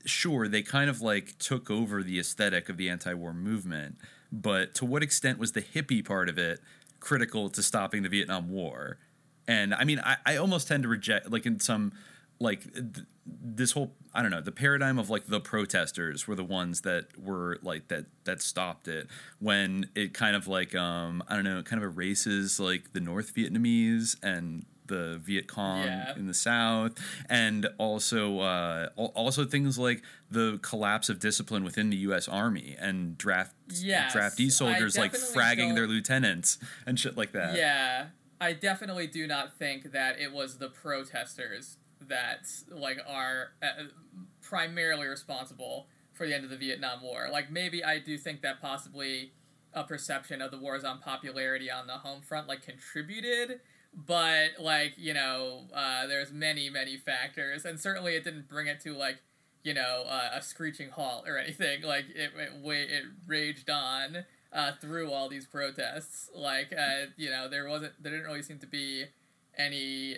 sure, 0.07 0.49
they 0.49 0.63
kind 0.63 0.89
of 0.91 1.01
like 1.01 1.37
took 1.39 1.71
over 1.71 2.03
the 2.03 2.19
aesthetic 2.19 2.69
of 2.69 2.77
the 2.77 2.89
anti 2.89 3.13
war 3.15 3.33
movement. 3.33 3.99
But 4.33 4.75
to 4.77 4.85
what 4.85 5.03
extent 5.03 5.39
was 5.39 5.53
the 5.53 5.63
hippie 5.63 6.05
part 6.05 6.29
of 6.29 6.39
it 6.39 6.61
critical 7.01 7.49
to 7.51 7.63
stopping 7.63 8.03
the 8.03 8.09
Vietnam 8.09 8.51
War? 8.51 8.99
And 9.47 9.75
I 9.75 9.85
mean, 9.85 10.01
I, 10.01 10.17
I 10.25 10.37
almost 10.37 10.69
tend 10.69 10.83
to 10.85 10.89
reject, 10.89 11.31
like 11.31 11.47
in 11.47 11.61
some, 11.61 11.93
like 12.41 12.73
th- 12.73 13.07
this 13.27 13.73
whole, 13.73 13.93
I 14.13 14.23
don't 14.23 14.31
know, 14.31 14.41
the 14.41 14.53
paradigm 14.53 14.99
of 14.99 15.11
like 15.11 15.27
the 15.27 15.41
protesters 15.41 16.27
were 16.27 16.35
the 16.35 16.45
ones 16.45 16.83
that 16.83 17.07
were 17.19 17.59
like 17.63 17.89
that 17.89 18.07
that 18.25 18.43
stopped 18.43 18.89
it 18.89 19.09
when 19.39 19.89
it 19.95 20.13
kind 20.15 20.37
of 20.37 20.47
like 20.47 20.75
um 20.75 21.23
I 21.29 21.35
don't 21.35 21.45
know, 21.45 21.59
it 21.59 21.65
kind 21.65 21.83
of 21.83 21.97
erases 21.97 22.61
like 22.61 22.93
the 22.93 23.01
North 23.01 23.35
Vietnamese 23.35 24.17
and 24.23 24.67
the 24.87 25.19
Viet 25.23 25.47
Cong 25.49 25.85
Yeah. 25.85 26.15
in 26.17 26.27
the 26.27 26.35
South, 26.35 26.93
and 27.29 27.67
also 27.79 28.41
uh, 28.41 28.89
also 28.97 29.45
things 29.45 29.79
like 29.79 30.03
the 30.31 30.59
collapse 30.63 31.09
of 31.09 31.19
discipline 31.21 31.65
within 31.65 31.91
the 31.91 31.97
U.S. 31.99 32.29
Army 32.29 32.77
and 32.79 33.17
draft 33.17 33.55
Yes, 33.73 34.15
draftee 34.15 34.51
soldiers 34.53 34.97
like 34.99 35.13
fragging 35.13 35.69
don't- 35.69 35.75
their 35.77 35.87
lieutenants 35.87 36.59
and 36.87 36.99
shit 37.01 37.17
like 37.17 37.33
that. 37.33 37.57
Yeah, 37.57 38.07
I 38.41 38.53
definitely 38.53 39.07
do 39.07 39.27
not 39.27 39.57
think 39.57 39.93
that 39.93 40.19
it 40.21 40.33
was 40.33 40.59
the 40.59 40.69
protesters 40.69 41.79
that 42.07 42.47
like 42.71 42.99
are 43.09 43.53
uh, 43.63 43.85
primarily 44.43 45.07
responsible 45.07 45.87
for 46.13 46.27
the 46.27 46.35
end 46.35 46.45
of 46.45 46.51
the 46.51 46.57
Vietnam 46.57 47.03
War. 47.03 47.29
Like 47.33 47.51
maybe 47.51 47.83
I 47.83 47.99
do 47.99 48.19
think 48.19 48.43
that 48.43 48.61
possibly 48.61 49.33
a 49.73 49.83
perception 49.83 50.41
of 50.41 50.51
the 50.51 50.59
war's 50.59 50.85
unpopularity 50.85 51.71
on 51.71 51.87
the 51.87 51.95
home 51.95 52.21
front 52.21 52.47
like 52.47 52.63
contributed, 52.63 53.61
but 53.95 54.51
like 54.61 54.95
you 54.97 55.15
know 55.15 55.63
uh, 55.75 56.07
there's 56.07 56.33
many 56.33 56.71
many 56.71 56.97
factors, 56.97 57.65
and 57.65 57.79
certainly 57.81 58.15
it 58.15 58.25
didn't 58.25 58.49
bring 58.49 58.67
it 58.67 58.81
to 58.81 58.95
like 58.95 59.19
you 59.63 59.75
know 59.75 60.05
uh, 60.09 60.31
a 60.35 60.43
screeching 60.43 60.91
halt 60.91 61.25
or 61.29 61.39
anything. 61.39 61.83
Like 61.85 62.07
it 62.15 62.33
it, 62.37 62.53
it 62.65 63.05
raged 63.27 63.71
on 63.71 64.25
uh, 64.53 64.73
through 64.81 65.11
all 65.11 65.29
these 65.29 65.47
protests. 65.47 66.31
Like 66.35 66.73
uh, 66.73 67.07
you 67.17 67.31
know 67.31 67.49
there 67.49 67.69
wasn't 67.69 68.03
there 68.03 68.13
didn't 68.13 68.27
really 68.27 68.43
seem 68.43 68.59
to 68.61 68.67
be 68.67 69.07
any 69.57 70.17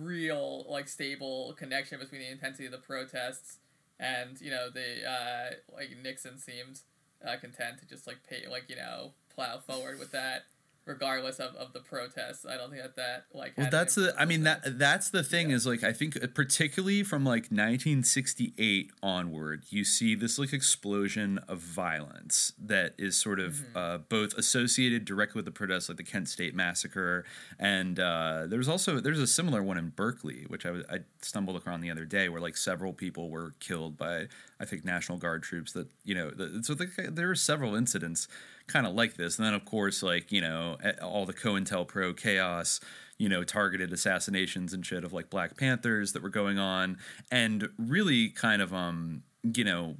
real 0.00 0.64
like 0.68 0.88
stable 0.88 1.54
connection 1.58 1.98
between 1.98 2.20
the 2.20 2.30
intensity 2.30 2.66
of 2.66 2.72
the 2.72 2.78
protests 2.78 3.58
and 3.98 4.40
you 4.40 4.50
know 4.50 4.68
the 4.70 5.08
uh, 5.08 5.50
like 5.74 5.90
Nixon 6.02 6.38
seemed 6.38 6.80
uh, 7.26 7.36
content 7.40 7.78
to 7.78 7.86
just 7.86 8.06
like 8.06 8.18
pay 8.28 8.48
like 8.50 8.64
you 8.68 8.76
know 8.76 9.12
plow 9.34 9.58
forward 9.58 9.98
with 9.98 10.12
that 10.12 10.44
regardless 10.86 11.38
of, 11.40 11.54
of 11.56 11.72
the 11.72 11.80
protests. 11.80 12.46
I 12.48 12.56
don't 12.56 12.70
think 12.70 12.82
that 12.82 12.96
that 12.96 13.24
like 13.34 13.54
Well, 13.58 13.68
that's 13.70 13.96
the. 13.96 14.14
I 14.18 14.24
mean 14.24 14.44
that 14.44 14.78
that's 14.78 15.10
the 15.10 15.22
thing 15.22 15.50
is 15.50 15.66
like 15.66 15.82
I 15.84 15.92
think 15.92 16.16
particularly 16.34 17.02
from 17.02 17.24
like 17.24 17.50
1968 17.50 18.92
onward, 19.02 19.64
you 19.70 19.84
see 19.84 20.14
this 20.14 20.38
like 20.38 20.52
explosion 20.52 21.38
of 21.48 21.58
violence 21.58 22.52
that 22.58 22.94
is 22.98 23.16
sort 23.16 23.40
of 23.40 23.46
Mm-hmm. 23.56 23.76
uh, 23.78 23.98
both 23.98 24.34
associated 24.34 25.04
directly 25.04 25.38
with 25.38 25.44
the 25.46 25.50
protests, 25.50 25.88
like 25.88 25.96
the 25.98 26.04
Kent 26.04 26.28
State 26.28 26.54
massacre, 26.54 27.24
and 27.58 27.98
uh, 27.98 28.44
there's 28.46 28.68
also 28.68 29.00
there's 29.00 29.18
a 29.20 29.26
similar 29.26 29.62
one 29.62 29.78
in 29.78 29.88
Berkeley, 29.90 30.44
which 30.48 30.66
I, 30.66 30.70
was- 30.72 30.84
I 30.90 30.98
stumbled 31.22 31.56
upon 31.56 31.80
the 31.80 31.90
other 31.90 32.04
day, 32.04 32.28
where 32.28 32.40
like 32.40 32.56
several 32.56 32.92
people 32.92 33.30
were 33.30 33.54
killed 33.60 33.96
by 33.96 34.26
I 34.60 34.64
think 34.64 34.84
National 34.84 35.18
Guard 35.18 35.42
troops. 35.42 35.72
That 35.72 35.88
you 36.04 36.14
know, 36.14 36.30
the, 36.30 36.60
so 36.62 36.74
the, 36.74 37.10
there 37.10 37.30
are 37.30 37.34
several 37.34 37.74
incidents 37.74 38.28
kind 38.66 38.86
of 38.86 38.94
like 38.94 39.16
this, 39.16 39.38
and 39.38 39.46
then 39.46 39.54
of 39.54 39.64
course 39.64 40.02
like 40.02 40.32
you 40.32 40.40
know 40.40 40.76
eh, 40.82 40.92
all 41.02 41.26
the 41.26 41.34
COINTELPRO 41.34 42.16
chaos 42.16 42.80
you 43.18 43.28
know, 43.28 43.42
targeted 43.44 43.92
assassinations 43.92 44.72
and 44.72 44.84
shit 44.84 45.04
of 45.04 45.12
like 45.12 45.30
Black 45.30 45.56
Panthers 45.56 46.12
that 46.12 46.22
were 46.22 46.28
going 46.28 46.58
on, 46.58 46.98
and 47.30 47.68
really 47.78 48.28
kind 48.28 48.60
of, 48.60 48.74
um, 48.74 49.22
you 49.42 49.64
know, 49.64 49.96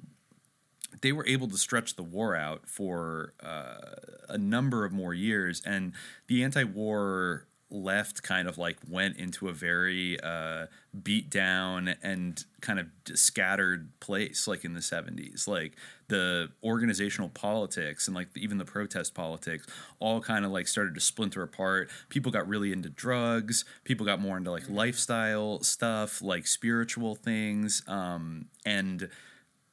they 1.03 1.13
were 1.13 1.27
able 1.27 1.49
to 1.49 1.57
stretch 1.57 1.97
the 1.97 2.03
war 2.03 2.37
out 2.37 2.69
for 2.69 3.33
uh, 3.43 3.77
a 4.29 4.39
number 4.39 4.85
of 4.85 4.93
more 4.93 5.15
years, 5.15 5.63
and 5.65 5.93
the 6.27 6.43
anti-war 6.45 7.46
left 7.71 8.23
kind 8.23 8.47
of 8.47 8.59
like 8.59 8.77
went 8.89 9.17
into 9.17 9.49
a 9.49 9.53
very 9.53 10.21
uh, 10.21 10.67
beat 11.03 11.29
down 11.29 11.95
and 12.03 12.45
kind 12.61 12.79
of 12.79 12.87
scattered 13.15 13.91
place 13.99 14.47
like 14.47 14.65
in 14.65 14.73
the 14.73 14.81
70s 14.81 15.49
like 15.49 15.73
the 16.09 16.49
organizational 16.63 17.29
politics 17.29 18.07
and 18.07 18.15
like 18.15 18.29
even 18.37 18.59
the 18.59 18.65
protest 18.65 19.15
politics 19.15 19.67
all 19.99 20.21
kind 20.21 20.45
of 20.45 20.53
like 20.53 20.69
started 20.69 20.95
to 20.95 21.01
splinter 21.01 21.43
apart. 21.43 21.91
People 22.09 22.31
got 22.31 22.47
really 22.47 22.73
into 22.73 22.89
drugs. 22.89 23.65
People 23.85 24.07
got 24.07 24.21
more 24.21 24.37
into 24.37 24.51
like 24.51 24.69
lifestyle 24.69 25.61
stuff 25.63 26.23
like 26.23 26.47
spiritual 26.47 27.17
things. 27.17 27.83
Um, 27.89 28.47
and 28.65 29.09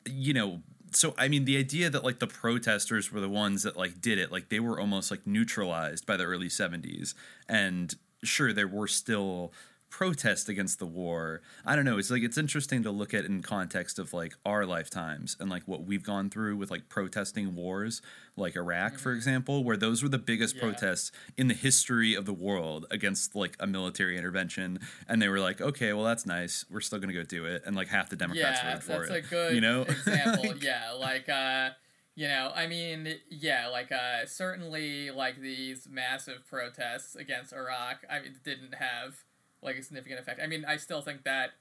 you 0.05 0.33
know 0.33 0.61
so 0.95 1.13
i 1.17 1.27
mean 1.27 1.45
the 1.45 1.57
idea 1.57 1.89
that 1.89 2.03
like 2.03 2.19
the 2.19 2.27
protesters 2.27 3.11
were 3.11 3.19
the 3.19 3.29
ones 3.29 3.63
that 3.63 3.77
like 3.77 4.01
did 4.01 4.17
it 4.17 4.31
like 4.31 4.49
they 4.49 4.59
were 4.59 4.79
almost 4.79 5.11
like 5.11 5.25
neutralized 5.25 6.05
by 6.05 6.17
the 6.17 6.23
early 6.23 6.47
70s 6.47 7.13
and 7.47 7.95
sure 8.23 8.53
there 8.53 8.67
were 8.67 8.87
still 8.87 9.51
protests 9.93 10.49
against 10.49 10.79
the 10.79 10.87
war. 10.87 11.39
I 11.63 11.75
don't 11.75 11.85
know 11.85 11.99
it's 11.99 12.09
like 12.09 12.23
it's 12.23 12.39
interesting 12.39 12.81
to 12.81 12.89
look 12.89 13.13
at 13.13 13.25
in 13.25 13.43
context 13.43 13.99
of 13.99 14.11
like 14.11 14.33
our 14.43 14.65
lifetimes 14.65 15.37
and 15.39 15.51
like 15.51 15.61
what 15.67 15.85
we've 15.85 16.01
gone 16.01 16.31
through 16.31 16.55
with 16.57 16.71
like 16.71 16.89
protesting 16.89 17.53
wars 17.53 18.01
like 18.35 18.55
iraq 18.55 18.97
for 18.97 19.11
example 19.11 19.63
where 19.63 19.77
those 19.77 20.01
were 20.01 20.09
the 20.09 20.17
biggest 20.17 20.57
protests 20.57 21.11
in 21.37 21.47
the 21.47 21.53
history 21.53 22.15
of 22.15 22.25
the 22.25 22.33
world 22.33 22.87
against 22.89 23.35
like 23.35 23.55
a 23.59 23.67
military 23.67 24.17
intervention. 24.17 24.79
And 25.07 25.21
they 25.21 25.29
were 25.29 25.39
like 25.39 25.61
okay 25.61 25.93
well 25.93 26.05
that's 26.05 26.25
nice. 26.25 26.65
We're 26.71 26.81
still 26.81 26.97
gonna 26.97 27.13
go 27.13 27.21
do 27.21 27.45
it. 27.45 27.61
And 27.63 27.75
like 27.75 27.89
half 27.89 28.09
the 28.09 28.15
democrats 28.15 28.61
yeah, 28.63 28.71
voted 28.71 28.83
for 28.83 29.03
it. 29.03 29.09
that's 29.09 29.27
a 29.27 29.29
good 29.29 29.53
you 29.53 29.61
know? 29.61 29.81
example. 29.87 30.55
yeah, 30.59 30.91
like 30.99 31.29
uh, 31.29 31.69
you 32.15 32.27
know, 32.27 32.51
I 32.55 32.65
mean, 32.65 33.15
yeah, 33.29 33.67
like 33.67 33.91
uh, 33.91 34.25
certainly 34.25 35.11
like 35.11 35.39
these 35.39 35.87
massive 35.89 36.47
protests 36.47 37.15
against 37.15 37.53
Iraq, 37.53 38.05
I 38.09 38.21
mean, 38.21 38.35
didn't 38.43 38.75
have 38.75 39.23
like 39.63 39.77
a 39.77 39.83
significant 39.83 40.19
effect. 40.19 40.39
I 40.43 40.47
mean, 40.47 40.65
I 40.65 40.77
still 40.77 41.01
think 41.01 41.23
that 41.23 41.51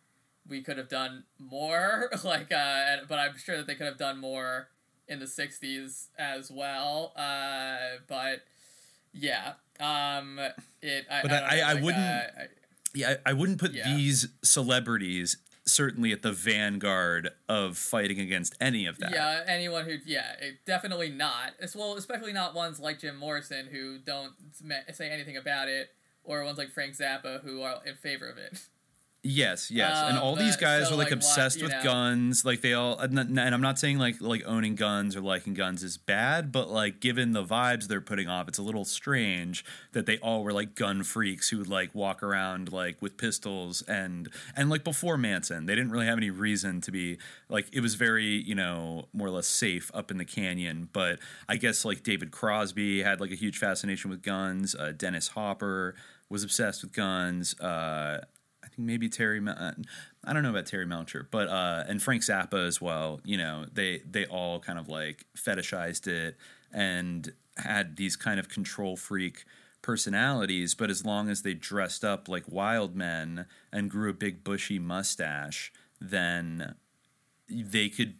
we 0.49 0.61
could 0.63 0.77
have 0.79 0.89
done 0.89 1.25
more, 1.39 2.11
like, 2.25 2.51
uh, 2.53 2.97
but 3.09 3.19
I'm 3.19 3.37
sure 3.39 3.57
that 3.57 3.67
they 3.67 3.75
could 3.75 3.87
have 3.87 3.99
done 3.99 4.19
more 4.19 4.69
in 5.09 5.19
the 5.21 5.27
'60s 5.27 6.07
as 6.19 6.51
well. 6.51 7.13
Uh, 7.17 7.99
but 8.09 8.43
yeah, 9.13 9.53
um, 9.81 10.39
it. 10.81 11.07
I, 11.11 11.23
But 11.23 11.33
I, 11.33 11.37
I- 11.37 11.41
know, 11.41 11.63
I 11.67 11.73
like, 11.75 11.83
wouldn't- 11.85 12.03
uh, 12.05 12.41
I- 12.43 12.49
Yeah, 12.95 13.15
I, 13.25 13.33
wouldn't 13.33 13.59
put 13.59 13.73
Yeah. 13.73 13.85
these 13.95 14.29
celebrities 14.43 15.39
certainly 15.65 16.11
at 16.13 16.23
the 16.23 16.33
vanguard 16.33 17.31
of 17.49 17.79
fighting 17.79 18.19
against 18.19 18.53
any 18.61 18.85
of 18.85 18.99
that. 18.99 19.13
Yeah, 19.13 19.45
anyone 19.47 19.85
who, 19.85 19.97
yeah, 20.05 20.33
it, 20.41 20.65
definitely 20.67 21.09
not. 21.09 21.53
As 21.61 21.77
well, 21.77 21.95
especially 21.95 22.33
not 22.33 22.53
ones 22.55 22.81
like 22.81 22.99
Jim 22.99 23.17
Morrison 23.17 23.69
who 23.71 23.99
don't 23.99 24.33
say 24.93 25.09
anything 25.09 25.37
about 25.37 25.69
it, 25.69 25.91
or 26.25 26.45
ones 26.45 26.59
like 26.59 26.71
Frank 26.71 26.95
Zappa 26.97 27.43
who 27.43 27.63
are 27.63 27.81
in 27.87 27.97
favor 27.97 28.29
of 28.29 28.39
it. 28.39 28.61
Yes, 29.25 29.71
yes, 29.71 29.97
and 30.09 30.19
Um, 30.19 30.25
all 30.25 30.35
these 30.35 30.57
guys 30.57 30.89
so, 30.89 30.95
are 30.95 30.97
like, 30.97 31.07
like, 31.07 31.13
obsessed 31.13 31.63
with 31.63 31.71
know- 31.71 31.85
guns. 31.85 32.45
Like 32.45 32.61
they 32.61 32.73
all, 32.73 32.99
and 32.99 33.17
and 33.17 33.39
I'm 33.39 33.61
not 33.61 33.79
saying 33.79 33.99
like 33.99 34.21
like 34.21 34.43
owning 34.45 34.75
guns 34.75 35.15
or 35.15 35.21
liking 35.21 35.55
guns 35.55 35.85
is 35.85 35.97
bad, 35.97 36.51
but 36.51 36.71
like 36.71 36.99
given 36.99 37.31
the 37.31 37.45
vibes 37.45 37.87
they're 37.87 38.01
putting 38.01 38.27
off, 38.27 38.49
it's 38.49 38.59
a 38.59 38.63
little 38.65 38.85
strange 38.85 39.65
that 39.93 40.07
they 40.07 40.19
all 40.19 40.43
were 40.43 40.53
like 40.53 40.75
gun 40.75 41.05
freaks 41.05 41.51
who 41.51 41.59
would 41.59 41.69
like 41.69 41.95
walk 41.95 42.21
around 42.21 42.73
like 42.73 43.01
with 43.01 43.17
pistols 43.17 43.81
and 43.83 44.29
and 44.57 44.69
like 44.69 44.83
before 44.83 45.17
Manson, 45.17 45.67
they 45.67 45.77
didn't 45.77 45.93
really 45.93 46.07
have 46.07 46.19
any 46.19 46.31
reason 46.31 46.81
to 46.81 46.91
be 46.91 47.17
like 47.49 47.69
it 47.73 47.79
was 47.79 47.95
very 47.95 48.43
you 48.43 48.57
know 48.57 49.07
more 49.13 49.29
or 49.29 49.31
less 49.31 49.47
safe 49.47 49.89
up 49.95 50.11
in 50.11 50.19
the 50.19 50.25
canyon. 50.25 50.89
But 50.93 51.21
I 51.49 51.59
guess 51.59 51.85
like 51.85 52.03
David 52.03 52.33
Crosby 52.33 53.05
had 53.05 53.21
like 53.21 53.31
a 53.31 53.37
huge 53.37 53.59
fascination 53.59 54.11
with 54.11 54.21
guns. 54.23 54.75
Uh, 54.75 54.91
Dennis 54.97 55.29
Hopper 55.29 55.95
was 56.33 56.43
obsessed 56.43 56.83
with 56.83 56.93
guns. 56.95 57.55
Uh, 57.61 58.19
I 58.65 58.67
think 58.69 58.79
maybe 58.79 59.09
Terry. 59.09 59.41
Uh, 59.47 59.73
I 60.25 60.33
don't 60.33 60.43
know 60.43 60.51
about 60.51 60.67
Terry 60.67 60.87
Melcher, 60.87 61.29
but 61.31 61.49
uh, 61.49 61.85
and 61.87 62.03
Frank 62.03 62.23
Zappa 62.23 62.67
as 62.67 62.81
well. 62.81 63.21
You 63.23 63.37
know, 63.37 63.67
they 63.73 64.03
they 64.11 64.25
all 64.25 64.59
kind 64.59 64.79
of 64.79 64.89
like 64.89 65.27
fetishized 65.37 66.09
it 66.09 66.37
and 66.73 67.33
had 67.59 67.97
these 67.97 68.17
kind 68.17 68.41
of 68.41 68.49
control 68.49 68.97
freak 68.97 69.45
personalities. 69.83 70.75
But 70.75 70.89
as 70.89 71.05
long 71.05 71.29
as 71.29 71.43
they 71.43 71.53
dressed 71.53 72.03
up 72.03 72.29
like 72.29 72.45
wild 72.49 72.97
men 72.97 73.45
and 73.71 73.91
grew 73.91 74.09
a 74.09 74.15
big 74.15 74.43
bushy 74.43 74.79
mustache, 74.79 75.71
then 76.01 76.77
they 77.49 77.91
could 77.91 78.15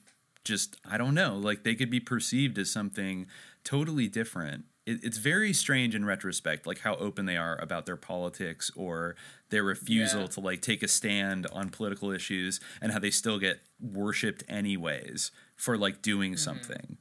just 0.45 0.77
I 0.85 0.99
don't 0.99 1.15
know, 1.15 1.37
like 1.37 1.63
they 1.63 1.75
could 1.75 1.91
be 1.91 2.01
perceived 2.01 2.59
as 2.59 2.71
something 2.71 3.27
totally 3.65 4.07
different. 4.09 4.67
It, 4.85 5.05
it's 5.05 5.19
very 5.19 5.53
strange 5.53 5.95
in 5.95 6.05
retrospect, 6.05 6.67
like 6.67 6.81
how 6.81 6.97
open 6.97 7.27
they 7.27 7.37
are 7.37 7.57
about 7.61 7.87
their 7.87 7.97
politics 7.97 8.71
or 8.75 9.15
their 9.51 9.63
refusal 9.63 10.23
Yeah. 10.23 10.27
to 10.29 10.41
like 10.41 10.61
take 10.61 10.83
a 10.83 10.89
stand 10.89 11.47
on 11.53 11.71
political 11.71 12.11
issues, 12.11 12.61
and 12.81 12.93
how 12.93 12.99
they 12.99 13.11
still 13.11 13.39
get 13.39 13.61
worshipped 13.81 14.45
anyways 14.49 15.31
for 15.57 15.77
like 15.79 16.03
doing 16.03 16.37
something. 16.37 16.99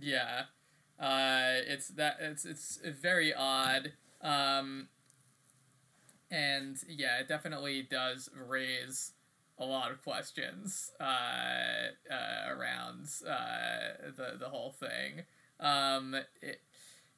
Yeah, 0.00 0.44
uh, 0.98 1.60
it's 1.66 1.88
that 1.88 2.18
it's 2.20 2.44
it's 2.44 2.78
very 2.84 3.32
odd, 3.34 3.92
um, 4.22 4.88
and 6.30 6.76
yeah, 6.88 7.18
it 7.20 7.28
definitely 7.28 7.82
does 7.82 8.28
raise 8.34 9.12
a 9.58 9.64
lot 9.64 9.90
of 9.90 10.02
questions 10.02 10.92
uh, 11.00 11.04
uh, 11.04 12.48
around 12.54 13.08
uh, 13.26 14.10
the 14.16 14.36
the 14.38 14.48
whole 14.48 14.72
thing. 14.72 15.24
Um, 15.60 16.14
it, 16.40 16.60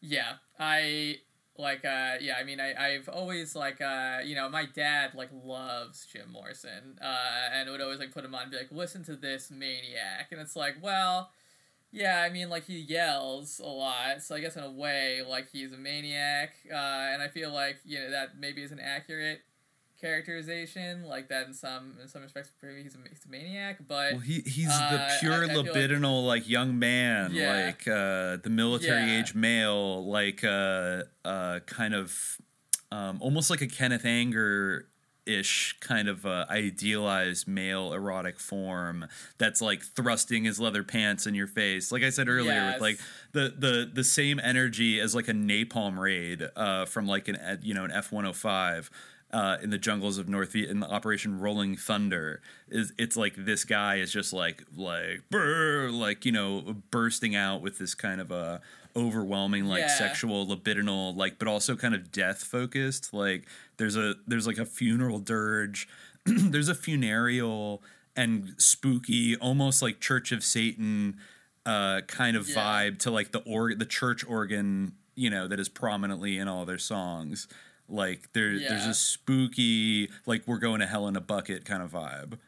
yeah, 0.01 0.35
I 0.59 1.19
like 1.59 1.85
uh 1.85 2.15
yeah 2.23 2.37
i 2.41 2.43
mean 2.43 2.59
i 2.59 2.73
i've 2.95 3.07
always 3.07 3.55
like 3.55 3.83
uh 3.83 4.19
you 4.25 4.35
know 4.35 4.49
my 4.49 4.65
dad 4.65 5.11
like 5.15 5.29
loves 5.45 6.07
jim 6.11 6.31
morrison 6.33 6.99
uh 7.03 7.51
and 7.53 7.69
would 7.69 7.83
always 7.83 7.99
like 7.99 8.13
put 8.13 8.25
him 8.25 8.35
on 8.35 8.43
and 8.43 8.51
be 8.51 8.57
like 8.57 8.73
listen 8.73 9.05
to 9.05 9.15
this 9.15 9.51
maniac. 9.51 10.29
And 10.31 10.41
it's 10.41 10.57
like 10.57 10.77
well 10.81 11.29
yeah 11.93 12.23
i 12.23 12.31
mean 12.31 12.51
like 12.51 12.67
he 12.67 12.79
yells 12.79 13.61
a 13.61 13.69
lot 13.69 14.23
so 14.23 14.37
i 14.37 14.41
guess 14.41 14.57
in 14.57 14.65
a 14.65 14.71
way 14.71 15.23
like 15.29 15.49
he's 15.53 15.73
a 15.73 15.77
maniac 15.79 16.55
uh 16.73 16.77
and 17.13 17.23
i 17.23 17.29
feel 17.29 17.53
like 17.53 17.79
you 17.85 17.99
know 17.99 18.11
that 18.11 18.39
maybe 18.39 18.63
isn't 18.63 18.81
accurate 18.81 19.43
characterization 20.01 21.05
like 21.05 21.29
that 21.29 21.47
in 21.47 21.55
some 21.55 21.95
in 22.03 22.09
some 22.09 22.23
respects 22.23 22.51
maybe 22.63 22.83
he's 22.83 22.95
a, 22.95 22.99
he's 23.09 23.25
a 23.25 23.29
maniac 23.29 23.79
but 23.87 24.13
well, 24.13 24.21
he 24.21 24.41
he's 24.47 24.69
uh, 24.71 24.91
the 24.91 25.17
pure 25.21 25.45
I, 25.45 25.45
I 25.45 25.55
libidinal 25.55 26.27
like, 26.27 26.43
like, 26.43 26.49
young 26.49 26.79
man 26.79 27.35
Yeah. 27.35 27.67
like 27.67 27.87
uh 27.87 28.37
the 28.43 28.51
military 28.51 29.13
Yeah. 29.13 29.21
age 29.21 29.35
male 29.35 30.05
like 30.07 30.43
uh 30.45 31.03
uh 31.25 31.61
kind 31.67 31.95
of 31.95 32.39
um 32.93 33.19
almost 33.21 33.51
like 33.51 33.61
a 33.61 33.67
Kenneth 33.69 34.05
Anger 34.05 34.87
ish 35.27 35.77
kind 35.81 36.09
of 36.09 36.25
uh, 36.27 36.47
idealized 36.49 37.47
male 37.47 37.93
erotic 37.93 38.41
form 38.41 39.07
that's 39.39 39.61
like 39.61 39.83
thrusting 39.83 40.45
his 40.45 40.59
leather 40.59 40.83
pants 40.83 41.27
in 41.27 41.35
your 41.35 41.47
face 41.47 41.93
like 41.93 42.03
i 42.03 42.09
said 42.11 42.27
earlier 42.29 42.51
Yes. 42.55 42.75
with 42.75 42.83
like 42.83 42.99
the 43.33 43.55
the 43.57 43.91
the 43.93 44.03
same 44.03 44.41
energy 44.43 44.99
as 44.99 45.15
like 45.15 45.29
a 45.29 45.33
napalm 45.33 45.99
raid 45.99 46.43
uh 46.57 46.87
from 46.87 47.07
like 47.07 47.29
an 47.29 47.37
you 47.63 47.75
know 47.75 47.85
an 47.85 47.93
f-105 47.93 48.89
uh, 49.33 49.57
in 49.63 49.71
the 49.71 49.79
jungles 49.79 50.19
of 50.19 50.29
North 50.29 50.53
Viet 50.53 50.69
in 50.71 50.81
the 50.81 50.89
Operation 50.91 51.39
Rolling 51.39 51.77
Thunder 51.77 52.41
is 52.69 52.93
it's 52.99 53.17
like 53.17 53.35
this 53.37 53.65
guy 53.65 53.97
is 53.97 54.13
just 54.13 54.33
like 54.33 54.65
like 54.77 55.23
brr, 55.31 55.89
like 55.91 56.25
you 56.25 56.33
know 56.33 56.77
bursting 56.91 57.37
out 57.37 57.63
with 57.63 57.79
this 57.79 57.95
kind 57.95 58.21
of 58.21 58.31
a 58.31 58.61
overwhelming 58.97 59.67
like 59.67 59.81
Yeah. 59.83 59.89
sexual 59.99 60.47
libidinal 60.47 61.17
like 61.17 61.39
but 61.39 61.47
also 61.47 61.77
kind 61.77 61.95
of 61.95 62.11
death 62.11 62.43
focused 62.43 63.15
like 63.15 63.47
there's 63.77 63.97
a 63.97 64.17
there's 64.27 64.49
like 64.49 64.59
a 64.59 64.67
funeral 64.67 65.21
dirge 65.21 65.89
there's 66.27 66.69
a 66.69 66.75
funereal 66.75 67.83
and 68.17 68.55
spooky 68.59 69.37
almost 69.37 69.81
like 69.81 70.01
Church 70.01 70.33
of 70.33 70.43
Satan 70.43 71.19
uh 71.65 72.01
kind 72.09 72.37
of 72.37 72.49
Yeah. 72.49 72.57
vibe 72.57 72.99
to 73.01 73.11
like 73.13 73.31
the 73.31 73.41
org 73.41 73.79
the 73.79 73.87
church 73.87 74.25
organ 74.27 74.95
you 75.15 75.31
know 75.31 75.47
that 75.47 75.61
is 75.61 75.69
prominently 75.69 76.37
in 76.39 76.49
all 76.49 76.65
their 76.65 76.79
songs 76.79 77.47
like 77.91 78.33
there 78.33 78.61
there's 78.67 78.87
Yeah. 78.87 78.91
a 78.91 78.95
spooky 78.95 80.11
like 80.27 80.43
we're 80.47 80.59
going 80.59 80.81
to 80.81 80.87
hell 80.87 81.09
in 81.09 81.17
a 81.17 81.21
bucket 81.21 81.65
kind 81.65 81.83
of 81.83 81.93
vibe 81.93 82.39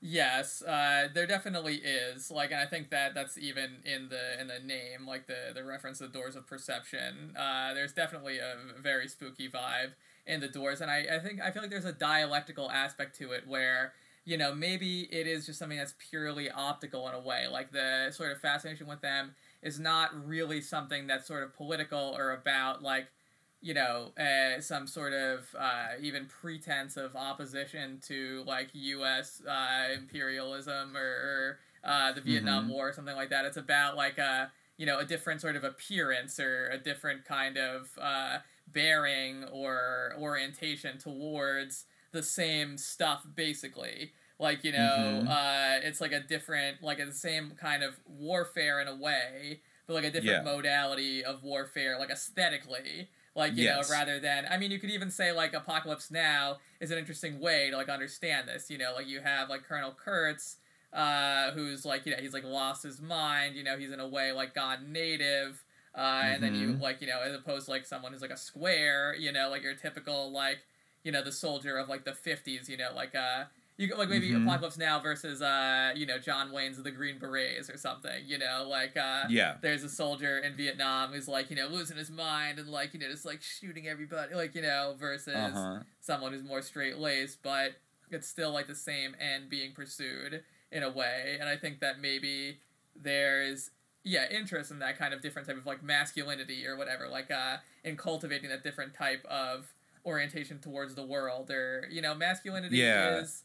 Yes, 0.00 0.62
uh, 0.62 1.08
there 1.14 1.26
definitely 1.26 1.76
is. 1.76 2.30
Like, 2.30 2.50
and 2.50 2.60
I 2.60 2.66
think 2.66 2.90
that 2.90 3.14
that's 3.14 3.38
even 3.38 3.78
in 3.84 4.10
the 4.10 4.38
in 4.40 4.46
the 4.46 4.58
name, 4.58 5.06
like 5.06 5.26
the 5.26 5.52
the 5.54 5.64
reference 5.64 5.98
to 5.98 6.08
Doors 6.08 6.36
of 6.36 6.46
Perception. 6.46 7.34
Uh, 7.36 7.72
there's 7.72 7.94
definitely 7.94 8.38
a 8.38 8.56
very 8.80 9.08
spooky 9.08 9.48
vibe 9.48 9.92
in 10.26 10.40
the 10.40 10.48
Doors, 10.48 10.82
and 10.82 10.90
I 10.90 11.06
I 11.16 11.18
think 11.20 11.40
I 11.40 11.50
feel 11.50 11.62
like 11.62 11.70
there's 11.70 11.86
a 11.86 11.92
dialectical 11.94 12.70
aspect 12.70 13.16
to 13.18 13.32
it 13.32 13.48
where 13.48 13.94
you 14.26 14.36
know 14.36 14.54
maybe 14.54 15.02
it 15.10 15.26
is 15.26 15.46
just 15.46 15.58
something 15.58 15.78
that's 15.78 15.94
purely 16.10 16.50
optical 16.50 17.08
in 17.08 17.14
a 17.14 17.20
way. 17.20 17.46
Like 17.48 17.72
the 17.72 18.10
sort 18.12 18.32
of 18.32 18.38
fascination 18.40 18.86
with 18.86 19.00
them 19.00 19.34
is 19.62 19.80
not 19.80 20.10
really 20.26 20.60
something 20.60 21.06
that's 21.06 21.26
sort 21.26 21.42
of 21.42 21.54
political 21.56 22.14
or 22.18 22.32
about 22.32 22.82
like 22.82 23.08
you 23.60 23.74
know, 23.74 24.12
uh, 24.16 24.60
some 24.60 24.86
sort 24.86 25.12
of 25.12 25.54
uh, 25.58 25.88
even 26.00 26.26
pretense 26.26 26.96
of 26.96 27.16
opposition 27.16 28.00
to 28.02 28.44
like 28.46 28.70
U.S. 28.74 29.42
Uh, 29.46 29.88
imperialism 29.94 30.96
or, 30.96 31.00
or 31.00 31.58
uh, 31.84 32.12
the 32.12 32.20
Vietnam 32.20 32.66
Mhm. 32.66 32.68
War 32.68 32.90
or 32.90 32.92
something 32.92 33.16
like 33.16 33.30
that. 33.30 33.44
It's 33.44 33.56
about 33.56 33.96
like 33.96 34.18
a 34.18 34.52
you 34.76 34.86
know 34.86 34.98
a 34.98 35.04
different 35.04 35.40
sort 35.40 35.56
of 35.56 35.64
appearance 35.64 36.38
or 36.38 36.68
a 36.68 36.78
different 36.78 37.24
kind 37.24 37.56
of 37.56 37.90
uh, 37.98 38.38
bearing 38.66 39.44
or 39.44 40.14
orientation 40.18 40.98
towards 40.98 41.86
the 42.12 42.22
same 42.22 42.76
stuff, 42.78 43.26
basically. 43.34 44.12
Like 44.38 44.64
you 44.64 44.72
know, 44.72 45.22
Mhm. 45.22 45.26
uh, 45.26 45.80
it's 45.82 46.00
like 46.00 46.12
a 46.12 46.20
different, 46.20 46.82
like 46.82 46.98
the 46.98 47.12
same 47.12 47.52
kind 47.52 47.82
of 47.82 47.98
warfare 48.04 48.80
in 48.80 48.88
a 48.88 48.94
way, 48.96 49.62
but 49.86 49.94
like 49.94 50.04
a 50.04 50.10
different 50.10 50.40
Yeah. 50.40 50.42
modality 50.42 51.24
of 51.24 51.42
warfare, 51.42 51.98
like 51.98 52.10
aesthetically. 52.10 53.10
Like 53.36 53.56
you 53.56 53.64
Yes. 53.64 53.88
know, 53.88 53.94
rather 53.94 54.18
than 54.18 54.46
I 54.50 54.56
mean, 54.58 54.70
you 54.72 54.78
could 54.80 54.90
even 54.90 55.10
say 55.10 55.30
like 55.32 55.52
Apocalypse 55.54 56.10
Now 56.10 56.58
is 56.80 56.90
an 56.90 56.98
interesting 56.98 57.38
way 57.38 57.70
to 57.70 57.76
like 57.76 57.90
understand 57.90 58.48
this. 58.48 58.70
You 58.70 58.78
know, 58.78 58.94
like 58.96 59.06
you 59.06 59.20
have 59.20 59.50
like 59.50 59.64
Colonel 59.64 59.92
Kurtz, 59.92 60.56
uh, 60.92 61.50
who's 61.52 61.84
like 61.84 62.06
you 62.06 62.12
know 62.12 62.18
he's 62.22 62.32
like 62.32 62.44
lost 62.44 62.82
his 62.82 63.00
mind. 63.00 63.54
You 63.54 63.62
know, 63.62 63.76
he's 63.78 63.92
in 63.92 64.00
a 64.00 64.08
way 64.08 64.32
like 64.32 64.54
gone 64.54 64.92
native. 64.92 65.62
Uh, 65.94 66.24
and 66.34 66.42
then 66.42 66.54
you 66.54 66.74
Mhm. 66.74 66.80
like 66.80 67.00
you 67.02 67.06
know 67.06 67.20
as 67.20 67.34
opposed 67.34 67.66
to 67.66 67.70
like 67.72 67.86
someone 67.86 68.12
who's 68.12 68.22
like 68.22 68.30
a 68.30 68.36
square. 68.38 69.14
You 69.14 69.32
know, 69.32 69.50
like 69.50 69.62
your 69.62 69.74
typical 69.74 70.30
like 70.32 70.58
you 71.04 71.12
know 71.12 71.22
the 71.22 71.32
soldier 71.32 71.76
of 71.76 71.88
like 71.90 72.04
the 72.04 72.14
fifties. 72.14 72.68
You 72.70 72.78
know, 72.78 72.90
like 72.94 73.14
uh. 73.14 73.44
You 73.78 73.94
like 73.94 74.08
maybe 74.08 74.30
Mhm. 74.30 74.44
Apocalypse 74.46 74.78
Now 74.78 74.98
versus 75.00 75.42
uh 75.42 75.92
you 75.94 76.06
know 76.06 76.18
John 76.18 76.50
Wayne's 76.50 76.82
The 76.82 76.90
Green 76.90 77.18
Berets 77.18 77.68
or 77.68 77.76
something 77.76 78.24
you 78.24 78.38
know 78.38 78.66
like 78.68 78.96
uh 78.96 79.24
Yeah. 79.28 79.56
there's 79.60 79.84
a 79.84 79.88
soldier 79.90 80.38
in 80.38 80.54
Vietnam 80.56 81.12
who's 81.12 81.28
like 81.28 81.50
you 81.50 81.56
know 81.56 81.66
losing 81.68 81.96
his 81.98 82.10
mind 82.10 82.58
and 82.58 82.68
like 82.68 82.94
you 82.94 83.00
know 83.00 83.08
just 83.10 83.26
like 83.26 83.42
shooting 83.42 83.86
everybody 83.86 84.34
like 84.34 84.54
you 84.54 84.62
know 84.62 84.94
versus 84.98 85.34
Uh-huh. 85.34 85.80
someone 86.00 86.32
who's 86.32 86.42
more 86.42 86.62
straight 86.62 86.96
laced 86.98 87.42
but 87.42 87.72
it's 88.10 88.26
still 88.28 88.50
like 88.52 88.66
the 88.66 88.74
same 88.74 89.14
end 89.20 89.50
being 89.50 89.72
pursued 89.74 90.42
in 90.72 90.82
a 90.82 90.90
way 90.90 91.36
and 91.38 91.48
I 91.48 91.56
think 91.56 91.80
that 91.80 92.00
maybe 92.00 92.60
there's 92.94 93.70
yeah 94.04 94.24
interest 94.30 94.70
in 94.70 94.78
that 94.78 94.96
kind 94.98 95.12
of 95.12 95.20
different 95.20 95.46
type 95.48 95.56
of 95.58 95.66
like 95.66 95.82
masculinity 95.82 96.66
or 96.66 96.76
whatever 96.76 97.08
like 97.08 97.30
uh 97.30 97.58
in 97.84 97.96
cultivating 97.96 98.48
that 98.48 98.62
different 98.62 98.94
type 98.94 99.24
of 99.26 99.74
orientation 100.06 100.60
towards 100.60 100.94
the 100.94 101.04
world 101.04 101.50
or 101.50 101.86
you 101.90 102.00
know 102.00 102.14
masculinity 102.14 102.78
Yeah. 102.78 103.18
is 103.18 103.42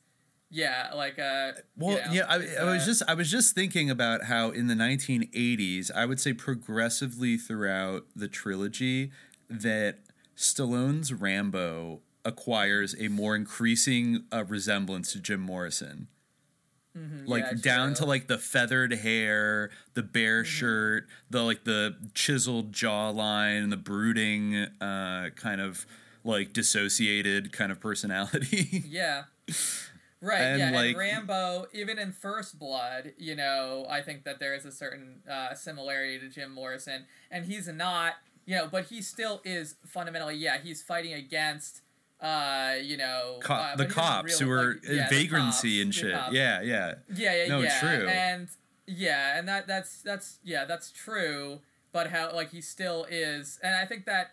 yeah 0.51 0.91
like 0.93 1.17
uh 1.17 1.53
Well, 1.77 1.97
you 1.97 2.03
know, 2.05 2.11
yeah, 2.11 2.25
I, 2.27 2.35
I 2.35 2.71
was 2.71 2.83
uh, 2.83 2.85
just 2.85 3.03
I 3.07 3.13
was 3.13 3.31
just 3.31 3.55
thinking 3.55 3.89
about 3.89 4.23
how 4.25 4.49
in 4.51 4.67
the 4.67 4.75
1980s, 4.75 5.91
I 5.95 6.05
would 6.05 6.19
say 6.19 6.33
progressively 6.33 7.37
throughout 7.37 8.05
the 8.15 8.27
trilogy 8.27 9.11
that 9.49 9.99
Stallone's 10.35 11.13
Rambo 11.13 12.01
acquires 12.25 12.95
a 12.99 13.07
more 13.07 13.35
increasing 13.35 14.25
uh, 14.31 14.43
resemblance 14.45 15.11
to 15.13 15.19
Jim 15.19 15.39
Morrison. 15.41 16.07
mhm, 16.97 17.27
Like 17.27 17.43
yeah, 17.43 17.53
down 17.61 17.93
to 17.95 18.05
like 18.05 18.27
the 18.27 18.37
feathered 18.37 18.93
hair, 18.93 19.71
the 19.93 20.03
bare 20.03 20.43
shirt, 20.43 21.07
the 21.29 21.41
like 21.43 21.63
the 21.63 21.95
chiseled 22.13 22.71
jawline, 22.71 23.63
and 23.63 23.71
the 23.71 23.77
brooding 23.77 24.55
uh, 24.81 25.29
kind 25.35 25.61
of 25.61 25.85
like 26.23 26.53
dissociated 26.53 27.51
kind 27.51 27.71
of 27.71 27.79
personality. 27.79 28.83
Yeah. 28.87 29.23
Right, 30.21 30.41
And, 30.41 30.59
yeah, 30.59 30.69
like- 30.71 30.89
and 30.89 30.97
Rambo, 30.97 31.67
even 31.73 31.97
in 31.97 32.11
First 32.11 32.59
Blood, 32.59 33.13
you 33.17 33.35
know, 33.35 33.87
I 33.89 34.01
think 34.03 34.23
that 34.25 34.39
there 34.39 34.53
is 34.53 34.65
a 34.65 34.71
certain 34.71 35.21
uh, 35.29 35.55
similarity 35.55 36.19
to 36.19 36.29
Jim 36.29 36.51
Morrison, 36.53 37.05
and 37.31 37.45
he's 37.45 37.67
not, 37.67 38.13
you 38.45 38.55
know, 38.55 38.67
but 38.71 38.85
he 38.85 39.01
still 39.01 39.41
is 39.43 39.75
fundamentally, 39.85 40.35
yeah, 40.35 40.59
he's 40.59 40.83
fighting 40.83 41.13
against, 41.13 41.81
uh, 42.19 42.75
you 42.79 42.97
know, 42.97 43.39
Co- 43.41 43.55
uh, 43.55 43.75
the 43.75 43.85
but 43.85 43.87
he 43.89 43.95
doesn't 43.95 44.03
cops 44.03 44.39
really, 44.41 44.45
who 44.45 44.51
are 44.51 44.73
like- 44.75 44.83
yeah, 44.87 45.09
vagrancy 45.09 45.79
cops, 45.79 45.83
and 45.85 45.95
shit. 45.95 46.11
Yeah, 46.31 46.61
yeah. 46.61 46.93
Yeah, 47.15 47.35
yeah, 47.35 47.47
No, 47.47 47.59
yeah. 47.61 47.79
true. 47.79 48.07
And 48.07 48.47
yeah, 48.85 49.39
and 49.39 49.47
that 49.47 49.65
that's 49.67 50.01
that's 50.03 50.37
yeah, 50.43 50.65
that's 50.65 50.91
true. 50.91 51.61
But 51.91 52.11
how 52.11 52.33
like 52.35 52.51
he 52.51 52.61
still 52.61 53.05
is, 53.09 53.59
and 53.63 53.75
I 53.75 53.85
think 53.85 54.05
that 54.05 54.31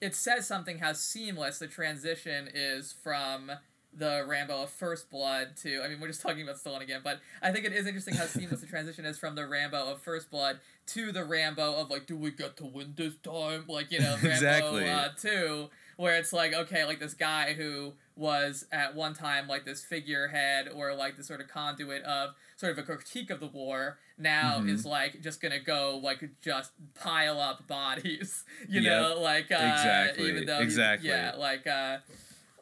it 0.00 0.14
says 0.14 0.46
something 0.46 0.78
how 0.78 0.92
seamless 0.94 1.58
the 1.58 1.66
transition 1.66 2.48
is 2.52 2.92
from 3.02 3.50
the 3.96 4.24
Rambo 4.26 4.62
of 4.64 4.70
First 4.70 5.10
Blood 5.10 5.56
to. 5.62 5.82
I 5.82 5.88
mean, 5.88 6.00
we're 6.00 6.08
just 6.08 6.20
talking 6.22 6.42
about 6.42 6.56
Stallone 6.56 6.82
again, 6.82 7.00
but 7.02 7.20
I 7.42 7.50
think 7.52 7.64
it 7.64 7.72
is 7.72 7.86
interesting 7.86 8.14
how 8.14 8.26
seamless 8.26 8.60
the 8.60 8.66
transition 8.66 9.04
is 9.04 9.18
from 9.18 9.34
the 9.34 9.46
Rambo 9.46 9.90
of 9.92 10.00
First 10.02 10.30
Blood 10.30 10.60
to 10.88 11.12
the 11.12 11.24
Rambo 11.24 11.74
of 11.76 11.90
like, 11.90 12.06
do 12.06 12.16
we 12.16 12.30
get 12.30 12.56
to 12.58 12.64
win 12.66 12.92
this 12.96 13.14
time? 13.22 13.64
Like 13.68 13.90
you 13.90 14.00
know, 14.00 14.12
Rambo 14.22 14.28
Exactly. 14.28 14.90
uh, 14.90 15.08
two, 15.20 15.68
where 15.96 16.16
it's 16.18 16.32
like, 16.32 16.52
okay, 16.54 16.84
like 16.84 17.00
this 17.00 17.14
guy 17.14 17.54
who 17.54 17.94
was 18.16 18.64
at 18.72 18.94
one 18.94 19.12
time 19.14 19.46
like 19.46 19.64
this 19.66 19.84
figurehead 19.84 20.68
or 20.74 20.94
like 20.94 21.16
the 21.16 21.22
sort 21.24 21.40
of 21.40 21.48
conduit 21.48 22.02
of 22.04 22.30
sort 22.56 22.72
of 22.72 22.78
a 22.78 22.82
critique 22.82 23.28
of 23.30 23.40
the 23.40 23.46
war 23.46 23.98
now 24.16 24.58
Mhm. 24.58 24.70
is 24.70 24.86
like 24.86 25.20
just 25.20 25.42
gonna 25.42 25.60
go 25.60 26.00
like 26.02 26.26
just 26.40 26.70
pile 26.94 27.38
up 27.38 27.66
bodies 27.66 28.44
you 28.70 28.80
Yep. 28.80 28.90
know 29.02 29.20
like 29.20 29.52
uh, 29.52 29.56
Exactly, 29.56 30.28
even 30.30 30.46
though 30.46 30.60
exactly. 30.60 31.10
yeah 31.10 31.34
like 31.36 31.66
uh 31.66 31.98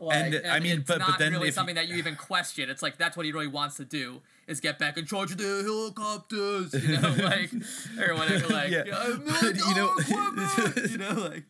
like, 0.00 0.16
And, 0.34 0.46
I 0.46 0.60
mean, 0.60 0.78
it's 0.80 0.88
but- 0.88 0.98
but 1.00 1.18
then 1.18 1.32
really 1.32 1.48
if- 1.48 1.54
something 1.54 1.76
that 1.76 1.88
you 1.88 1.96
even 1.96 2.16
question. 2.16 2.68
It's 2.70 2.82
like 2.82 2.98
that's 2.98 3.16
what 3.16 3.24
he 3.26 3.32
really 3.32 3.46
wants 3.46 3.76
to 3.76 3.84
do 3.84 4.22
is 4.46 4.60
get 4.60 4.78
back 4.78 4.98
in 4.98 5.06
charge 5.06 5.30
of 5.30 5.38
the 5.38 5.62
helicopters, 5.64 6.74
you 6.74 6.98
know, 7.00 7.14
like 7.24 7.50
or 7.98 8.14
whatever. 8.14 8.46
Like, 8.48 8.70
Yeah. 8.70 8.84
"I'm 8.92 9.24
But, 9.40 9.56
you 9.56 9.74
know- 9.74 9.94
you 10.90 10.98
know, 10.98 11.30
like 11.30 11.44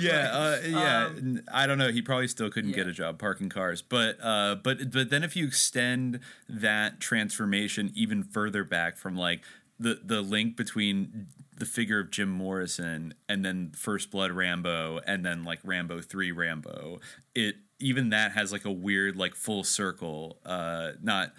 yeah, 0.00 0.30
uh, 0.32 0.58
yeah. 0.66 1.06
Um, 1.06 1.40
I 1.52 1.66
don't 1.66 1.78
know. 1.78 1.90
He 1.90 2.02
probably 2.02 2.28
still 2.28 2.50
couldn't 2.50 2.72
get 2.72 2.86
a 2.86 2.92
job 2.92 3.18
parking 3.18 3.48
cars, 3.48 3.82
but 3.82 4.18
uh, 4.22 4.56
but 4.56 4.90
but 4.90 5.10
then 5.10 5.22
if 5.22 5.36
you 5.36 5.46
extend 5.46 6.20
that 6.48 6.98
transformation 7.00 7.92
even 7.94 8.22
further 8.24 8.64
back 8.64 8.96
from 8.96 9.16
like 9.16 9.42
the 9.78 10.00
the 10.02 10.22
link 10.22 10.56
between 10.56 11.28
the 11.58 11.66
figure 11.66 12.00
of 12.00 12.10
Jim 12.10 12.28
Morrison 12.30 13.14
and 13.28 13.44
then 13.44 13.72
First 13.76 14.10
Blood 14.10 14.30
Rambo 14.32 15.00
and 15.06 15.24
then 15.24 15.42
like 15.44 15.58
Rambo 15.64 16.00
3 16.02 16.30
Rambo 16.32 17.00
it 17.34 17.56
even 17.78 18.10
that 18.10 18.32
has 18.32 18.52
like 18.52 18.64
a 18.64 18.72
weird 18.72 19.16
like 19.16 19.34
full 19.34 19.62
circle 19.62 20.38
uh 20.46 20.92
not 21.02 21.32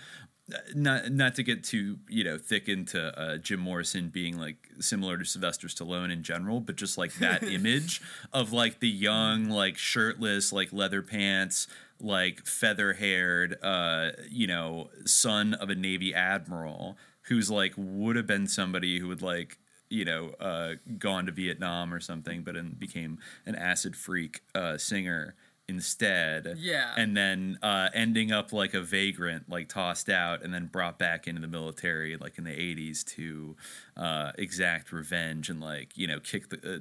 not 0.74 1.12
not 1.12 1.36
to 1.36 1.44
get 1.44 1.64
too 1.64 1.98
you 2.08 2.24
know 2.24 2.38
thick 2.38 2.70
into 2.70 3.20
uh, 3.20 3.38
Jim 3.38 3.60
Morrison 3.60 4.10
being 4.10 4.38
like 4.38 4.70
similar 4.80 5.18
to 5.18 5.26
Sylvester 5.26 5.68
Stallone 5.68 6.12
in 6.12 6.24
general, 6.24 6.62
but 6.62 6.78
just 6.78 6.98
like 6.98 7.14
that 7.16 7.44
image 7.52 8.02
of 8.32 8.54
like 8.54 8.80
the 8.80 8.88
young 8.88 9.50
like 9.50 9.78
shirtless 9.78 10.54
like 10.54 10.72
leather 10.72 11.02
pants 11.02 11.68
like 12.00 12.46
feather 12.46 12.94
haired 12.94 13.58
uh 13.64 14.12
you 14.30 14.48
know 14.48 14.90
son 15.06 15.54
of 15.56 15.70
a 15.70 15.76
navy 15.76 16.14
admiral 16.14 16.96
who's 17.24 17.50
like 17.50 17.74
would 17.76 18.16
have 18.16 18.28
been 18.28 18.48
somebody 18.48 19.00
who 19.00 19.08
would 19.08 19.22
like 19.22 19.58
you 19.90 20.06
know 20.06 20.30
uh 20.40 20.74
gone 20.98 21.26
to 21.26 21.32
Vietnam 21.32 21.94
or 21.94 22.00
something, 22.00 22.44
but 22.44 22.56
and 22.56 22.80
became 22.80 23.18
an 23.46 23.56
acid 23.56 23.96
freak 23.98 24.42
uh 24.56 24.78
singer 24.78 25.36
instead. 25.70 26.56
Yeah. 26.58 26.94
And 26.98 27.16
then 27.16 27.60
uh, 27.62 27.90
ending 27.94 28.32
up 28.32 28.54
like 28.54 28.74
a 28.74 28.82
vagrant, 28.82 29.50
like 29.50 29.70
tossed 29.70 30.10
out 30.10 30.44
and 30.44 30.54
then 30.54 30.68
brought 30.68 30.98
back 30.98 31.28
into 31.28 31.42
the 31.42 31.48
military, 31.48 32.16
like 32.18 32.38
in 32.38 32.44
the 32.44 32.52
80s 32.52 33.04
to 33.16 33.56
uh, 33.96 34.32
exact 34.38 34.92
revenge 34.92 35.50
and 35.50 35.60
like, 35.62 35.98
you 35.98 36.08
know, 36.08 36.20
kick 36.20 36.50
the, 36.50 36.76
uh, 36.76 36.80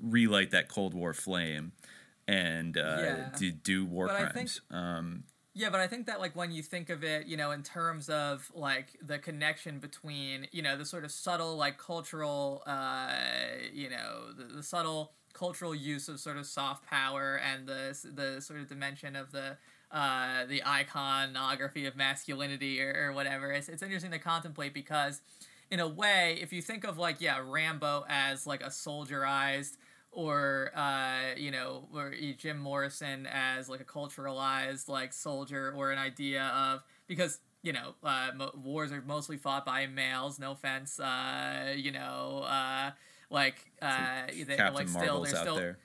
relight 0.00 0.50
that 0.52 0.68
Cold 0.68 0.94
War 0.94 1.12
flame 1.12 1.72
and 2.28 2.76
uh, 2.76 2.96
Yeah. 3.00 3.28
do, 3.36 3.50
do 3.50 3.84
war 3.84 4.06
But 4.06 4.16
I 4.16 4.18
crimes. 4.30 4.60
think- 4.68 4.74
um, 4.76 5.24
Yeah, 5.52 5.70
but 5.70 5.80
I 5.80 5.88
think 5.88 6.06
that 6.06 6.20
like 6.20 6.36
when 6.36 6.52
you 6.52 6.62
think 6.62 6.88
of 6.90 7.02
it, 7.02 7.26
you 7.26 7.36
know, 7.36 7.50
in 7.50 7.64
terms 7.64 8.08
of 8.08 8.48
like 8.54 8.96
the 9.02 9.18
connection 9.18 9.80
between, 9.80 10.46
you 10.52 10.62
know, 10.62 10.76
the 10.76 10.84
sort 10.86 11.04
of 11.04 11.10
subtle 11.10 11.56
like 11.56 11.76
cultural, 11.78 12.62
uh, 12.66 13.10
you 13.72 13.90
know, 13.90 14.32
the, 14.36 14.44
the 14.44 14.62
subtle 14.62 15.12
cultural 15.32 15.74
use 15.74 16.08
of 16.08 16.20
sort 16.20 16.36
of 16.36 16.46
soft 16.46 16.86
power 16.86 17.40
and 17.40 17.66
the 17.66 17.96
the 18.14 18.40
sort 18.40 18.60
of 18.60 18.68
dimension 18.68 19.16
of 19.16 19.32
the 19.32 19.56
uh, 19.90 20.44
the 20.46 20.64
iconography 20.64 21.86
of 21.86 21.96
masculinity 21.96 22.80
or, 22.80 23.08
or 23.08 23.12
whatever. 23.12 23.50
It's, 23.50 23.68
it's 23.68 23.82
interesting 23.82 24.12
to 24.12 24.20
contemplate 24.20 24.72
because, 24.72 25.20
in 25.70 25.80
a 25.80 25.88
way, 25.88 26.38
if 26.40 26.52
you 26.52 26.62
think 26.62 26.84
of 26.84 26.98
like 26.98 27.20
yeah, 27.20 27.40
Rambo 27.44 28.04
as 28.08 28.46
like 28.46 28.62
a 28.62 28.68
soldierized 28.68 29.76
or 30.12 30.72
uh, 30.74 31.34
you 31.36 31.50
know, 31.50 31.88
or 31.94 32.14
Jim 32.36 32.58
Morrison 32.58 33.26
as 33.30 33.68
like 33.68 33.80
a 33.80 33.84
culturalized 33.84 34.88
like 34.88 35.12
soldier 35.12 35.72
or 35.76 35.90
an 35.92 35.98
idea 35.98 36.44
of 36.54 36.82
because 37.06 37.38
you 37.62 37.72
know 37.72 37.94
uh, 38.02 38.30
wars 38.62 38.92
are 38.92 39.02
mostly 39.02 39.36
fought 39.36 39.64
by 39.64 39.86
males. 39.86 40.38
No 40.38 40.52
offense, 40.52 40.98
uh, 40.98 41.74
you 41.76 41.92
know, 41.92 42.44
uh, 42.46 42.90
like 43.30 43.54
uh, 43.80 44.22
they, 44.28 44.56
Captain 44.56 44.74
like 44.74 44.88
still 44.88 45.00
Marvel's 45.02 45.30
they're 45.30 45.40
out 45.40 45.44
still. 45.44 45.56
there. 45.56 45.78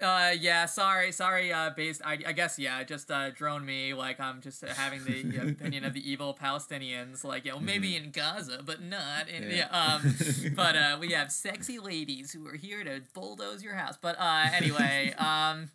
Uh, 0.00 0.32
yeah, 0.40 0.66
sorry, 0.66 1.12
sorry. 1.12 1.52
Uh, 1.52 1.70
based, 1.70 2.02
I, 2.04 2.18
I 2.26 2.32
guess, 2.32 2.58
yeah, 2.58 2.82
just 2.82 3.10
uh, 3.12 3.30
drone 3.30 3.64
me. 3.64 3.94
Like 3.94 4.18
I'm 4.18 4.40
just 4.40 4.62
having 4.62 5.04
the 5.04 5.50
opinion 5.50 5.84
of 5.84 5.94
the 5.94 6.10
evil 6.10 6.36
Palestinians. 6.40 7.22
Like, 7.22 7.44
you 7.44 7.52
know, 7.52 7.60
maybe 7.60 7.94
in 7.94 8.10
Gaza, 8.10 8.62
but 8.64 8.82
not 8.82 9.28
in. 9.28 9.44
Yeah. 9.44 9.68
Yeah. 9.70 9.94
um, 9.94 10.16
but 10.56 10.74
uh, 10.74 10.96
we 10.98 11.12
have 11.12 11.30
sexy 11.30 11.78
ladies 11.78 12.32
who 12.32 12.44
are 12.48 12.56
here 12.56 12.82
to 12.82 13.02
bulldoze 13.14 13.62
your 13.62 13.74
house. 13.74 13.96
But 14.00 14.16
uh, 14.18 14.46
anyway, 14.52 15.14
um, 15.18 15.70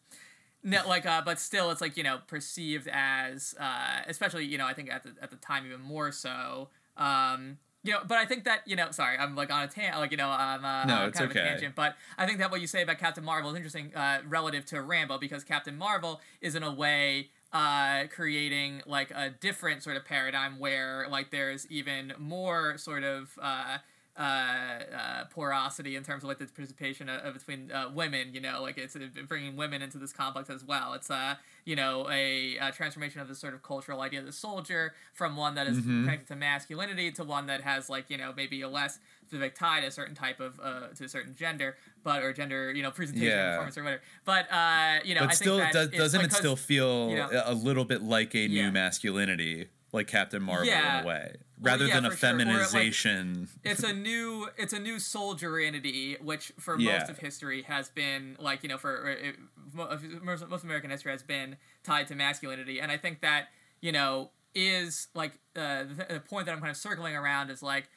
no, 0.64 0.86
like, 0.86 1.06
uh, 1.06 1.22
but 1.24 1.40
still, 1.40 1.72
it's 1.72 1.80
like 1.80 1.95
you 1.95 2.03
know 2.03 2.19
perceived 2.27 2.90
as, 2.92 3.56
uh, 3.58 4.02
especially 4.08 4.45
you 4.45 4.58
know, 4.58 4.66
I 4.66 4.74
think 4.74 4.92
at 4.92 5.03
the 5.03 5.14
at 5.22 5.30
the 5.30 5.38
time 5.38 5.66
even 5.66 5.82
more 5.82 6.11
so. 6.11 6.68
Um, 6.98 7.60
you 7.88 7.93
know, 7.93 8.01
but 8.06 8.17
I 8.17 8.25
think 8.25 8.43
that 8.43 8.61
you 8.66 8.75
know, 8.75 8.91
sorry, 8.91 9.17
I'm 9.17 9.35
like 9.35 9.51
on 9.51 9.64
a 9.64 9.67
tangent, 9.67 9.99
like 9.99 10.11
you 10.11 10.17
know, 10.17 10.30
I'm 10.30 10.64
uh, 10.64 10.85
No, 10.85 11.11
kind 11.11 11.25
of 11.25 11.32
a 11.32 11.33
tangent. 11.33 11.75
But 11.75 11.95
I 12.17 12.25
think 12.25 12.40
that 12.40 12.51
what 12.51 12.61
you 12.61 12.67
say 12.67 12.83
about 12.83 12.99
Captain 12.99 13.24
Marvel 13.24 13.49
is 13.51 13.56
interesting 13.56 13.95
uh, 13.95 14.19
relative 14.27 14.66
to 14.67 14.82
Rambo 14.82 15.17
because 15.17 15.43
Captain 15.43 15.77
Marvel 15.77 16.22
is 16.41 16.56
in 16.56 16.64
a 16.64 16.72
way 16.72 17.30
uh, 17.53 18.03
creating 18.14 18.82
like 18.85 19.11
a 19.11 19.30
different 19.30 19.83
sort 19.83 19.95
of 19.95 20.06
paradigm 20.06 20.59
where 20.59 21.07
like 21.09 21.32
there's 21.32 21.66
even 21.72 22.14
more 22.17 22.77
sort 22.77 23.03
of 23.03 23.38
uh, 23.41 23.77
uh, 24.17 24.22
uh, 24.22 25.25
porosity 25.30 25.95
in 25.95 26.03
terms 26.03 26.24
of 26.24 26.27
like 26.27 26.40
the 26.40 26.45
participation 26.48 27.07
of, 27.07 27.22
of 27.22 27.33
between 27.35 27.72
uh, 27.72 27.90
women. 27.93 28.33
You 28.33 28.41
know, 28.41 28.61
like 28.61 28.77
it's 28.77 28.95
uh, 28.95 28.99
bringing 29.27 29.56
women 29.56 29.82
into 29.82 29.98
this 29.98 30.11
complex 30.11 30.49
as 30.49 30.64
well. 30.64 30.93
It's 30.93 31.09
uh, 31.11 31.35
you 31.67 31.75
know 31.75 32.07
a, 32.09 32.55
a 32.57 32.71
transformation 32.71 33.19
of 33.19 33.27
the 33.27 33.35
sort 33.35 33.53
of 33.53 33.61
cultural 33.61 33.99
idea 34.01 34.19
of 34.21 34.25
the 34.25 34.31
soldier 34.31 34.93
from 35.13 35.35
one 35.35 35.55
that 35.55 35.67
is 35.67 35.77
Mhm. 35.77 36.03
connected 36.05 36.27
to 36.29 36.35
masculinity 36.37 37.11
to 37.11 37.23
one 37.25 37.47
that 37.47 37.61
has 37.61 37.89
like 37.89 38.09
you 38.09 38.17
know 38.17 38.33
maybe 38.35 38.61
a 38.61 38.69
less 38.69 38.99
specific 39.25 39.53
tie 39.55 39.81
to 39.81 39.87
a 39.87 39.91
certain 39.91 40.15
type 40.15 40.39
of 40.39 40.57
uh, 40.63 40.87
to 40.95 41.03
a 41.03 41.09
certain 41.09 41.35
gender, 41.35 41.75
but 42.03 42.23
or 42.23 42.31
gender 42.31 42.71
you 42.71 42.81
know 42.81 42.91
presentation, 42.91 43.27
Yeah. 43.27 43.49
performance 43.49 43.77
or 43.77 43.83
whatever. 43.83 44.01
But 44.23 44.49
uh, 44.51 44.99
you 45.03 45.13
know, 45.15 45.21
but 45.21 45.31
I 45.31 45.33
still, 45.33 45.59
think 45.59 45.73
that 45.73 45.91
does. 45.91 45.99
Doesn't 45.99 46.21
like, 46.21 46.31
it 46.31 46.33
still 46.33 46.55
feel 46.55 47.09
you 47.09 47.17
know- 47.17 47.29
a 47.45 47.53
little 47.53 47.83
bit 47.85 48.01
like 48.01 48.33
a 48.33 48.39
Yeah. 48.47 48.63
new 48.67 48.71
masculinity, 48.71 49.67
like 49.91 50.07
Captain 50.07 50.41
Marvel 50.41 50.67
Yeah. 50.67 50.99
in 50.99 51.03
a 51.03 51.07
way, 51.07 51.35
rather 51.60 51.86
yeah, 51.88 51.95
than 51.95 52.06
a 52.06 52.11
for 52.11 52.18
sure. 52.18 52.30
Like, 52.34 52.48
feminization? 52.48 53.48
it's 53.64 53.84
a 53.84 53.94
new 54.10 54.50
it's 54.58 54.74
a 54.74 54.80
new 54.80 55.00
soldier 55.00 55.48
soldieranity 55.48 56.18
which 56.22 56.53
for 56.60 56.80
Yeah. 56.80 57.00
most 57.00 57.10
of 57.10 57.18
history 57.19 57.64
has 57.64 57.90
been 57.90 58.38
like 58.40 58.64
you 58.64 58.69
know 58.69 58.77
for 58.77 59.16
mo- 59.74 59.98
most, 60.22 60.48
most 60.48 60.64
american 60.64 60.90
history 60.90 61.11
has 61.11 61.24
been 61.24 61.58
tied 61.84 62.08
to 62.08 62.16
masculinity 62.16 62.80
and 62.80 62.92
i 62.92 62.98
think 62.98 63.22
that 63.22 63.48
you 63.82 63.92
know 63.92 64.32
is 64.56 65.08
like 65.14 65.34
uh, 65.56 65.84
the, 65.84 66.06
the 66.16 66.19
point 66.19 66.45
that 66.45 66.53
i'm 66.53 66.60
kind 66.60 66.72
of 66.72 66.77
circling 66.77 67.16
around 67.16 67.50
is 67.50 67.61
like 67.61 67.90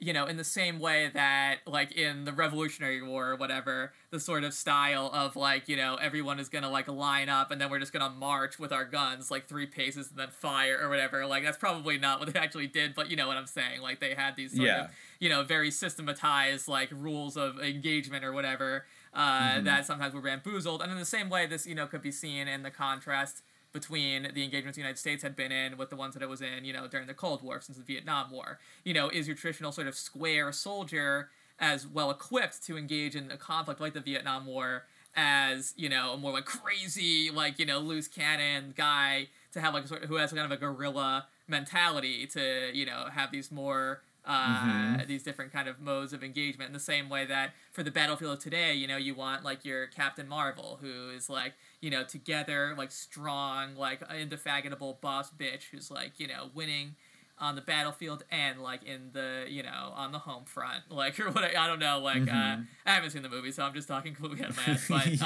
you 0.00 0.12
know 0.12 0.26
in 0.26 0.36
the 0.36 0.44
same 0.44 0.80
way 0.80 1.08
that 1.14 1.58
like 1.66 1.92
in 1.92 2.24
the 2.24 2.32
revolutionary 2.32 3.00
war 3.00 3.30
or 3.30 3.36
whatever 3.36 3.92
the 4.10 4.18
sort 4.18 4.42
of 4.42 4.52
style 4.52 5.08
of 5.14 5.36
like 5.36 5.68
you 5.68 5.76
know 5.76 5.94
everyone 5.96 6.40
is 6.40 6.48
gonna 6.48 6.68
like 6.68 6.88
line 6.88 7.28
up 7.28 7.50
and 7.52 7.60
then 7.60 7.70
we're 7.70 7.78
just 7.78 7.92
gonna 7.92 8.10
march 8.10 8.58
with 8.58 8.72
our 8.72 8.84
guns 8.84 9.30
like 9.30 9.46
three 9.46 9.66
paces 9.66 10.10
and 10.10 10.18
then 10.18 10.28
fire 10.30 10.78
or 10.82 10.88
whatever 10.88 11.24
like 11.26 11.44
that's 11.44 11.56
probably 11.56 11.96
not 11.96 12.18
what 12.18 12.32
they 12.32 12.38
actually 12.46 12.66
did 12.66 12.92
but 12.94 13.08
you 13.08 13.16
know 13.16 13.28
what 13.28 13.36
i'm 13.36 13.46
saying 13.46 13.80
like 13.80 14.00
they 14.00 14.14
had 14.14 14.34
these 14.34 14.54
sort 14.54 14.66
Yeah. 14.66 14.84
of 14.86 14.90
you 15.20 15.28
know 15.28 15.44
very 15.44 15.70
systematized 15.70 16.66
like 16.68 16.90
rules 16.92 17.36
of 17.36 17.60
engagement 17.60 18.24
or 18.24 18.32
whatever 18.32 18.84
uh, 19.14 19.58
Mhm. 19.58 19.64
that 19.64 19.86
sometimes 19.86 20.12
were 20.12 20.20
bamboozled 20.20 20.82
and 20.82 20.90
in 20.90 20.98
the 20.98 21.04
same 21.04 21.30
way 21.30 21.46
this 21.46 21.66
you 21.66 21.74
know 21.76 21.86
could 21.86 22.02
be 22.02 22.10
seen 22.10 22.48
in 22.48 22.62
the 22.64 22.70
contrast 22.70 23.42
between 23.84 24.30
the 24.32 24.42
engagements 24.42 24.76
the 24.76 24.80
United 24.80 24.98
States 24.98 25.22
had 25.22 25.36
been 25.36 25.52
in 25.52 25.76
with 25.76 25.90
the 25.90 25.96
ones 25.96 26.14
that 26.14 26.22
it 26.22 26.28
was 26.28 26.40
in, 26.40 26.64
you 26.64 26.72
know, 26.72 26.86
during 26.86 27.06
the 27.06 27.12
Cold 27.12 27.42
War 27.42 27.60
since 27.60 27.76
the 27.76 27.84
Vietnam 27.84 28.30
War. 28.30 28.58
You 28.84 28.94
know, 28.94 29.10
is 29.10 29.26
your 29.26 29.36
traditional 29.36 29.72
sort 29.72 29.88
of 29.88 29.96
square 29.96 30.50
soldier 30.52 31.28
as 31.58 31.86
well 31.86 32.10
equipped 32.10 32.64
to 32.66 32.78
engage 32.78 33.14
in 33.14 33.30
a 33.30 33.36
conflict 33.36 33.80
like 33.80 33.92
the 33.92 34.00
Vietnam 34.00 34.46
War 34.46 34.84
as, 35.16 35.74
you 35.76 35.88
know, 35.88 36.12
a 36.14 36.16
more 36.16 36.32
like 36.32 36.46
crazy, 36.46 37.30
like, 37.30 37.58
you 37.58 37.66
know, 37.66 37.80
loose 37.80 38.08
cannon 38.08 38.72
guy 38.76 39.28
to 39.52 39.60
have 39.60 39.74
like 39.74 39.84
a 39.84 39.88
sort 39.88 40.02
of, 40.04 40.08
who 40.08 40.16
has 40.16 40.32
kind 40.32 40.44
of 40.44 40.50
a 40.52 40.56
guerrilla 40.56 41.26
mentality 41.48 42.26
to, 42.28 42.70
you 42.72 42.86
know, 42.86 43.06
have 43.12 43.30
these 43.30 43.50
more 43.52 44.00
uh, 44.26 44.96
Mhm. 44.96 45.06
these 45.06 45.22
different 45.22 45.52
kind 45.52 45.68
of 45.68 45.78
modes 45.82 46.14
of 46.14 46.24
engagement 46.24 46.66
in 46.68 46.72
the 46.72 46.80
same 46.80 47.10
way 47.10 47.26
that 47.26 47.52
for 47.72 47.82
the 47.82 47.90
battlefield 47.90 48.32
of 48.32 48.38
today, 48.42 48.72
you 48.72 48.86
know, 48.86 48.96
you 48.96 49.14
want 49.14 49.44
like 49.44 49.66
your 49.66 49.86
Captain 49.86 50.26
Marvel, 50.26 50.78
who 50.80 51.10
is 51.10 51.28
like, 51.28 51.52
you 51.84 51.90
know, 51.90 52.02
together, 52.02 52.74
like 52.78 52.90
strong, 52.90 53.76
like 53.76 54.00
indefatigable 54.10 54.98
boss 55.02 55.30
bitch 55.30 55.64
who's 55.70 55.90
like, 55.90 56.18
you 56.18 56.26
know, 56.26 56.48
winning 56.54 56.96
on 57.38 57.56
the 57.56 57.60
battlefield 57.60 58.24
and 58.30 58.60
like 58.60 58.84
in 58.84 59.10
the, 59.12 59.44
you 59.48 59.62
know, 59.62 59.92
on 59.96 60.12
the 60.12 60.18
home 60.20 60.44
front, 60.44 60.82
like 60.90 61.18
or 61.18 61.30
what 61.30 61.44
I 61.44 61.66
don't 61.66 61.80
know, 61.80 61.98
like 62.00 62.22
uh, 62.22 62.32
Mhm. 62.34 62.66
I 62.86 62.90
haven't 62.92 63.10
seen 63.10 63.22
the 63.22 63.28
movie, 63.28 63.50
so 63.50 63.64
I'm 63.64 63.74
just 63.74 63.88
talking 63.88 64.14
completely 64.14 64.44
out 64.44 64.50
of 64.50 64.56
my 64.56 64.72
ass, 64.74 64.86
but 64.88 65.06
uh, 65.06 65.10
Yeah, 65.10 65.20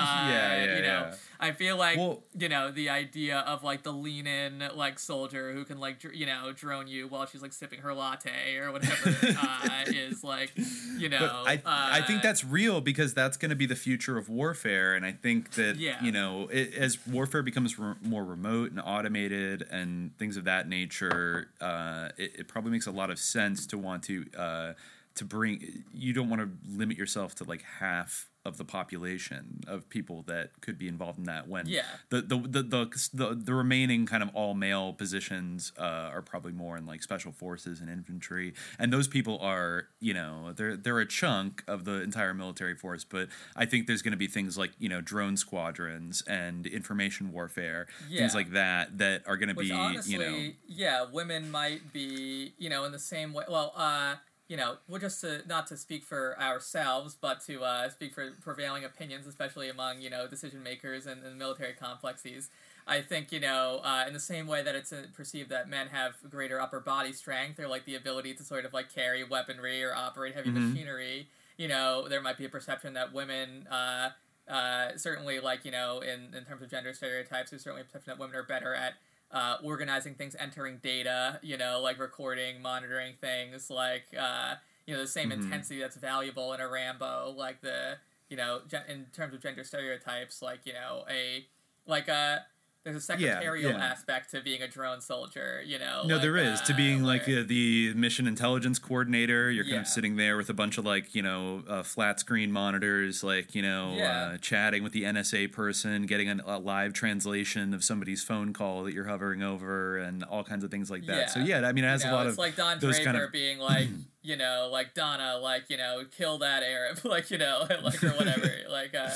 yeah, 0.64 0.76
you 0.76 0.82
know, 0.82 1.06
yeah. 1.10 1.14
I 1.40 1.52
feel 1.52 1.76
like 1.76 1.98
Well- 1.98 2.22
you 2.38 2.48
know 2.48 2.70
the 2.70 2.88
idea 2.90 3.38
of 3.40 3.62
like 3.62 3.82
the 3.82 3.92
lean 3.92 4.26
in 4.26 4.62
like 4.74 4.98
soldier 4.98 5.52
who 5.52 5.64
can 5.64 5.78
like 5.78 5.98
dr- 6.00 6.14
you 6.14 6.26
know 6.26 6.52
drone 6.54 6.88
you 6.88 7.08
while 7.08 7.26
she's 7.26 7.42
like 7.42 7.52
sipping 7.52 7.80
her 7.80 7.92
latte 7.94 8.56
or 8.56 8.72
whatever 8.72 9.10
uh, 9.38 9.84
is 9.86 10.24
like 10.24 10.52
you 10.96 11.08
know 11.08 11.44
I, 11.46 11.60
I 11.66 12.00
think 12.02 12.20
uh, 12.20 12.22
that's 12.22 12.44
real 12.44 12.80
because 12.80 13.14
that's 13.14 13.36
going 13.36 13.50
to 13.50 13.56
be 13.56 13.66
the 13.66 13.76
future 13.76 14.16
of 14.18 14.28
warfare, 14.28 14.94
and 14.94 15.04
I 15.04 15.12
think 15.12 15.52
that 15.52 15.76
Yeah. 15.76 16.02
you 16.02 16.10
know 16.12 16.48
it, 16.50 16.74
as 16.74 16.98
warfare 17.06 17.42
becomes 17.42 17.78
re- 17.78 17.94
more 18.02 18.24
remote 18.24 18.70
and 18.70 18.80
automated 18.80 19.66
and 19.70 20.16
things 20.18 20.36
of 20.36 20.44
that 20.44 20.68
nature, 20.68 21.48
uh, 21.60 21.97
it, 22.16 22.40
it 22.40 22.48
probably 22.48 22.70
makes 22.70 22.86
a 22.86 22.90
lot 22.90 23.10
of 23.10 23.18
sense 23.18 23.66
to 23.66 23.78
want 23.78 24.02
to 24.04 24.24
uh, 24.36 24.72
to 25.16 25.24
bring. 25.24 25.84
You 25.92 26.12
don't 26.12 26.28
want 26.28 26.42
to 26.42 26.50
limit 26.68 26.96
yourself 26.96 27.34
to 27.36 27.44
like 27.44 27.62
half 27.62 28.28
of 28.48 28.56
the 28.56 28.64
population 28.64 29.60
of 29.68 29.88
people 29.88 30.22
that 30.26 30.50
could 30.60 30.78
be 30.78 30.88
involved 30.88 31.18
in 31.18 31.24
that 31.24 31.46
when 31.48 31.66
Yeah. 31.68 31.82
the 32.10 32.22
the 32.22 32.36
the 32.38 32.62
the, 32.62 33.08
the, 33.14 33.34
the 33.34 33.54
remaining 33.54 34.06
kind 34.06 34.22
of 34.22 34.30
all 34.34 34.54
male 34.54 34.92
positions 34.92 35.72
uh, 35.78 35.82
are 36.12 36.22
probably 36.22 36.52
more 36.52 36.76
in 36.76 36.86
like 36.86 37.02
special 37.02 37.30
forces 37.32 37.80
and 37.80 37.88
infantry 37.90 38.54
and 38.78 38.92
those 38.92 39.06
people 39.06 39.38
are 39.40 39.88
you 40.00 40.14
know 40.14 40.52
they're 40.56 40.76
they're 40.76 40.98
a 41.00 41.06
chunk 41.06 41.62
of 41.68 41.84
the 41.84 42.02
entire 42.02 42.32
military 42.34 42.74
force 42.74 43.04
but 43.04 43.28
i 43.56 43.64
think 43.66 43.86
there's 43.86 44.02
going 44.02 44.12
to 44.12 44.16
be 44.18 44.26
things 44.26 44.56
like 44.56 44.70
you 44.78 44.88
know 44.88 45.00
drone 45.00 45.36
squadrons 45.36 46.22
and 46.26 46.66
information 46.66 47.30
warfare 47.32 47.86
Yeah. 48.08 48.20
things 48.22 48.34
like 48.34 48.50
that 48.52 48.98
that 48.98 49.22
are 49.26 49.36
going 49.36 49.50
to 49.50 49.54
be 49.54 49.70
honestly, 49.70 50.12
you 50.12 50.18
know 50.18 50.52
yeah, 50.66 51.04
women 51.12 51.50
might 51.50 51.92
be, 51.92 52.52
you 52.58 52.68
know, 52.70 52.84
in 52.84 52.92
the 52.92 52.98
same 52.98 53.32
way. 53.32 53.44
Well, 53.48 53.72
uh, 53.76 54.14
you 54.48 54.56
know, 54.56 54.76
well, 54.88 55.00
just 55.00 55.20
to 55.20 55.42
not 55.46 55.66
to 55.68 55.76
speak 55.76 56.04
for 56.04 56.38
ourselves, 56.40 57.14
but 57.20 57.40
to 57.46 57.62
uh, 57.62 57.90
speak 57.90 58.14
for 58.14 58.32
prevailing 58.42 58.84
opinions, 58.84 59.26
especially 59.26 59.68
among 59.68 60.00
you 60.00 60.10
know 60.10 60.26
decision 60.26 60.62
makers 60.62 61.06
and, 61.06 61.22
and 61.22 61.38
military 61.38 61.74
complexes. 61.74 62.48
I 62.86 63.02
think 63.02 63.30
you 63.30 63.40
know, 63.40 63.80
uh, 63.84 64.04
in 64.06 64.14
the 64.14 64.20
same 64.20 64.46
way 64.46 64.62
that 64.62 64.74
it's 64.74 64.92
uh, 64.92 65.04
perceived 65.14 65.50
that 65.50 65.68
men 65.68 65.88
have 65.88 66.14
greater 66.30 66.58
upper 66.60 66.80
body 66.80 67.12
strength 67.12 67.60
or 67.60 67.68
like 67.68 67.84
the 67.84 67.94
ability 67.94 68.32
to 68.34 68.42
sort 68.42 68.64
of 68.64 68.72
like 68.72 68.92
carry 68.92 69.22
weaponry 69.22 69.84
or 69.84 69.94
operate 69.94 70.34
heavy 70.34 70.48
Mhm. 70.50 70.70
machinery, 70.72 71.28
you 71.58 71.68
know, 71.68 72.08
there 72.08 72.22
might 72.22 72.38
be 72.38 72.46
a 72.46 72.48
perception 72.48 72.94
that 72.94 73.12
women. 73.12 73.66
Uh, 73.70 74.10
uh, 74.48 74.96
certainly, 74.96 75.40
like 75.40 75.66
you 75.66 75.70
know, 75.70 76.00
in, 76.00 76.34
in 76.34 76.42
terms 76.46 76.62
of 76.62 76.70
gender 76.70 76.94
stereotypes, 76.94 77.50
there's 77.50 77.62
certainly 77.62 77.82
a 77.82 77.84
perception 77.84 78.10
that 78.10 78.18
women 78.18 78.34
are 78.34 78.42
better 78.42 78.74
at 78.74 78.94
uh, 79.30 79.56
organizing 79.62 80.14
things, 80.14 80.34
entering 80.38 80.78
data, 80.82 81.38
you 81.42 81.56
know, 81.56 81.80
like 81.80 81.98
recording, 81.98 82.62
monitoring 82.62 83.14
things, 83.20 83.70
like 83.70 84.06
uh, 84.18 84.54
you 84.86 84.94
know, 84.94 85.00
the 85.00 85.06
same 85.06 85.30
Mhm. 85.30 85.42
intensity 85.44 85.80
that's 85.80 85.96
valuable 85.96 86.52
in 86.54 86.60
a 86.60 86.68
Rambo, 86.68 87.34
like 87.36 87.60
the 87.60 87.98
you 88.28 88.36
know, 88.36 88.60
gen- 88.68 88.84
in 88.88 89.06
terms 89.06 89.32
of 89.34 89.40
gender 89.40 89.64
stereotypes, 89.64 90.42
like 90.42 90.60
you 90.66 90.72
know, 90.72 91.04
a 91.10 91.46
like 91.86 92.08
a 92.08 92.46
there's 92.84 93.08
a 93.08 93.18
Yeah, 93.18 93.32
secretarial 93.34 93.72
yeah. 93.72 93.84
aspect 93.84 94.30
to 94.30 94.40
being 94.40 94.62
a 94.62 94.68
drone 94.68 95.00
soldier, 95.00 95.62
you 95.64 95.78
know. 95.78 96.04
No, 96.06 96.14
like, 96.14 96.22
there 96.22 96.36
is 96.36 96.60
to 96.62 96.72
uh, 96.72 96.76
being 96.76 97.02
like 97.02 97.28
uh, 97.28 97.42
the 97.46 97.92
mission 97.94 98.26
intelligence 98.26 98.78
coordinator. 98.78 99.50
You're 99.50 99.64
kind 99.64 99.74
Yeah. 99.74 99.80
of 99.82 99.86
sitting 99.88 100.16
there 100.16 100.36
with 100.36 100.48
a 100.48 100.54
bunch 100.54 100.78
of 100.78 100.84
like 100.84 101.14
you 101.14 101.22
know 101.22 101.64
uh, 101.68 101.82
flat 101.82 102.20
screen 102.20 102.50
monitors, 102.52 103.22
like 103.22 103.54
you 103.54 103.62
know 103.62 103.94
Yeah. 103.96 104.30
uh, 104.34 104.36
chatting 104.38 104.82
with 104.82 104.92
the 104.92 105.02
NSA 105.04 105.48
person, 105.52 106.06
getting 106.06 106.28
an, 106.28 106.40
a 106.46 106.58
live 106.58 106.92
translation 106.92 107.74
of 107.74 107.84
somebody's 107.84 108.22
phone 108.22 108.52
call 108.52 108.84
that 108.84 108.94
you're 108.94 109.06
hovering 109.08 109.42
over, 109.42 109.98
and 109.98 110.22
all 110.24 110.44
kinds 110.44 110.64
of 110.64 110.70
things 110.70 110.90
like 110.90 111.06
that. 111.06 111.30
So 111.30 111.40
yeah, 111.40 111.66
I 111.68 111.72
mean, 111.72 111.84
it 111.84 111.88
has 111.88 112.04
you 112.04 112.10
a 112.10 112.12
lot 112.12 112.26
it's 112.26 112.34
of 112.34 112.38
like 112.38 112.56
Don 112.56 112.78
those 112.78 112.96
Draper 112.96 113.12
kind 113.12 113.22
of 113.24 113.32
being 113.32 113.58
like, 113.58 113.88
you 114.28 114.36
know, 114.36 114.68
like 114.70 114.92
Donna, 114.92 115.38
like 115.42 115.70
you 115.70 115.78
know, 115.78 116.04
kill 116.14 116.38
that 116.38 116.62
Arab, 116.62 117.00
like 117.04 117.30
you 117.30 117.38
know, 117.38 117.66
like 117.82 118.04
or 118.04 118.10
whatever, 118.10 118.50
like 118.70 118.94
uh, 118.94 119.08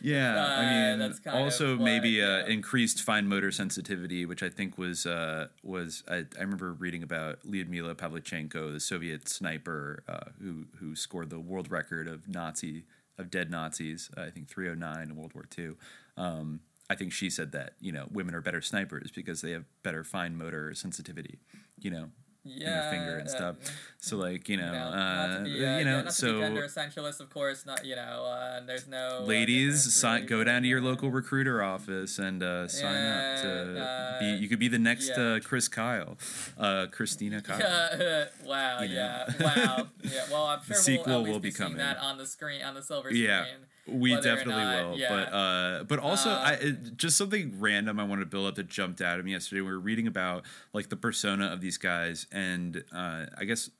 Yeah, 0.00 0.42
uh, 0.42 0.62
I 0.62 0.90
mean, 0.90 0.98
that's 0.98 1.18
kind 1.20 1.36
also 1.36 1.72
of 1.72 1.78
what, 1.78 1.84
maybe 1.84 2.22
uh, 2.22 2.46
increased 2.46 3.02
fine 3.02 3.28
motor 3.28 3.52
sensitivity, 3.52 4.24
which 4.24 4.42
I 4.42 4.48
think 4.48 4.78
was 4.78 5.04
uh, 5.04 5.48
was 5.62 6.02
I, 6.08 6.24
I 6.38 6.40
remember 6.40 6.72
reading 6.72 7.02
about 7.02 7.40
Lyudmila 7.46 7.94
Pavlichenko, 7.94 8.72
the 8.72 8.80
Soviet 8.80 9.28
sniper 9.28 10.02
uh, 10.08 10.30
who 10.40 10.64
who 10.78 10.96
scored 10.96 11.28
the 11.28 11.40
world 11.40 11.70
record 11.70 12.08
of 12.08 12.26
Nazi 12.26 12.84
of 13.18 13.30
dead 13.30 13.50
Nazis, 13.50 14.10
I 14.16 14.30
think 14.30 14.48
309 14.48 15.10
in 15.10 15.14
World 15.14 15.34
War 15.34 15.44
II. 15.56 15.72
Um, 16.16 16.60
I 16.90 16.96
think 16.96 17.12
she 17.12 17.28
said 17.28 17.52
that 17.52 17.74
you 17.80 17.92
know 17.92 18.06
women 18.10 18.34
are 18.34 18.40
better 18.40 18.62
snipers 18.62 19.10
because 19.14 19.42
they 19.42 19.50
have 19.50 19.64
better 19.82 20.04
fine 20.04 20.36
motor 20.36 20.74
sensitivity, 20.74 21.38
you 21.78 21.90
know, 21.90 22.08
their 22.44 22.90
finger 22.90 23.12
Yeah, 23.12 23.18
and 23.20 23.28
uh, 23.28 23.30
stuff. 23.30 23.56
So 23.98 24.18
like 24.18 24.48
you 24.50 24.58
know, 24.58 24.66
you 24.66 24.72
know, 24.72 24.78
uh, 24.78 25.44
be, 25.44 25.64
uh, 25.66 25.78
you 25.78 25.84
know, 25.86 26.08
so 26.10 26.40
gender 26.40 26.62
essentialist, 26.66 27.20
of 27.20 27.30
course, 27.30 27.64
not 27.64 27.84
you 27.86 27.96
know, 27.96 28.24
uh, 28.26 28.60
there's 28.66 28.86
no 28.86 29.20
uh, 29.22 29.24
ladies 29.26 29.94
sign, 29.94 30.26
go 30.26 30.44
down 30.44 30.60
to 30.62 30.68
your 30.68 30.82
local 30.82 31.10
recruiter 31.10 31.62
office 31.62 32.18
and 32.18 32.42
uh, 32.42 32.68
sign 32.68 32.94
up 33.06 33.42
to 33.42 33.80
uh, 33.80 34.20
be 34.20 34.26
you 34.42 34.48
could 34.48 34.58
be 34.58 34.68
the 34.68 34.78
next 34.78 35.08
yeah. 35.16 35.22
uh, 35.22 35.40
chris 35.40 35.68
kyle 35.68 36.18
uh, 36.58 36.86
christina 36.90 37.40
kyle 37.40 37.58
wow, 38.44 38.80
You 38.82 38.88
know. 38.88 38.94
yeah, 38.94 39.24
wow, 39.40 39.86
yeah. 40.02 40.24
Well, 40.30 40.44
I'm 40.44 40.58
sure 40.66 40.76
The 40.76 40.82
sequel 40.82 41.22
we'll, 41.22 41.32
will 41.32 41.40
be 41.40 41.50
seeing 41.50 41.70
coming. 41.70 41.78
that 41.78 41.96
on 41.98 42.18
the 42.18 42.26
screen, 42.26 42.62
on 42.62 42.74
the 42.74 42.82
silver 42.82 43.08
screen. 43.08 43.22
yeah 43.24 43.44
screen. 43.44 43.66
We 43.86 44.14
definitely 44.16 44.54
not- 44.54 44.86
will 44.90 44.98
yeah. 44.98 45.08
but 45.08 45.32
uh 45.34 45.84
but 45.84 45.98
also 45.98 46.30
Uh, 46.30 46.56
i 46.62 46.70
just 46.96 47.16
something 47.18 47.56
random 47.60 48.00
i 48.00 48.04
wanted 48.04 48.20
to 48.22 48.26
build 48.26 48.46
up 48.46 48.54
that 48.54 48.68
jumped 48.68 49.00
out 49.00 49.18
at 49.18 49.24
me 49.24 49.32
yesterday 49.32 49.60
we 49.60 49.70
were 49.70 49.78
reading 49.78 50.06
about 50.06 50.44
like 50.72 50.88
the 50.88 50.96
persona 50.96 51.46
of 51.46 51.60
these 51.60 51.76
guys 51.76 52.26
and 52.32 52.82
uh 52.92 53.26
i 53.36 53.44
guess 53.44 53.70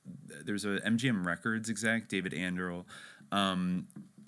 there's 0.45 0.63
a 0.65 0.79
mgm 0.81 1.25
records 1.25 1.69
exec 1.69 2.07
david 2.07 2.33
anderle 2.33 2.85
um 3.31 3.87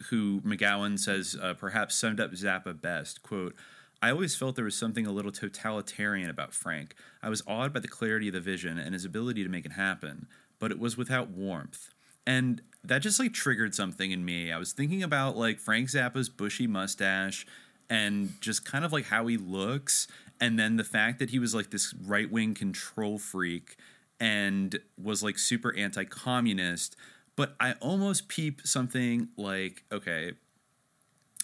who 0.09 0.41
mcgowan 0.41 0.97
says 0.97 1.35
uh, 1.41 1.53
perhaps 1.53 1.95
summed 1.95 2.19
up 2.19 2.31
zappa 2.31 2.79
best 2.79 3.21
quote 3.23 3.55
I 3.99 4.11
always 4.11 4.35
felt 4.35 4.55
there 4.55 4.63
was 4.65 4.75
something 4.77 5.07
a 5.07 5.11
little 5.11 5.31
totalitarian 5.31 6.29
about 6.29 6.53
Frank. 6.53 6.93
I 7.23 7.29
was 7.29 7.41
awed 7.47 7.73
by 7.73 7.79
the 7.79 7.87
clarity 7.87 8.27
of 8.27 8.35
the 8.35 8.39
vision 8.39 8.77
and 8.77 8.93
his 8.93 9.05
ability 9.05 9.41
to 9.43 9.49
make 9.49 9.65
it 9.65 9.71
happen, 9.71 10.27
but 10.59 10.69
it 10.69 10.77
was 10.77 10.95
without 10.95 11.29
warmth. 11.31 11.89
And 12.27 12.61
that 12.83 12.99
just 12.99 13.19
like 13.19 13.33
triggered 13.33 13.73
something 13.73 14.11
in 14.11 14.23
me. 14.23 14.51
I 14.51 14.57
was 14.59 14.73
thinking 14.73 15.01
about 15.01 15.35
like 15.35 15.59
Frank 15.59 15.89
Zappa's 15.89 16.29
bushy 16.29 16.67
mustache 16.67 17.47
and 17.89 18.39
just 18.41 18.65
kind 18.65 18.85
of 18.85 18.93
like 18.93 19.05
how 19.05 19.25
he 19.27 19.37
looks 19.37 20.07
and 20.39 20.59
then 20.59 20.75
the 20.75 20.83
fact 20.83 21.19
that 21.19 21.31
he 21.31 21.39
was 21.39 21.55
like 21.55 21.71
this 21.71 21.93
right-wing 21.93 22.53
control 22.53 23.17
freak 23.17 23.77
and 24.19 24.79
was 25.01 25.23
like 25.23 25.37
super 25.39 25.75
anti-communist, 25.75 26.95
but 27.35 27.55
I 27.59 27.73
almost 27.73 28.27
peep 28.27 28.61
something 28.65 29.29
like 29.37 29.83
okay, 29.91 30.33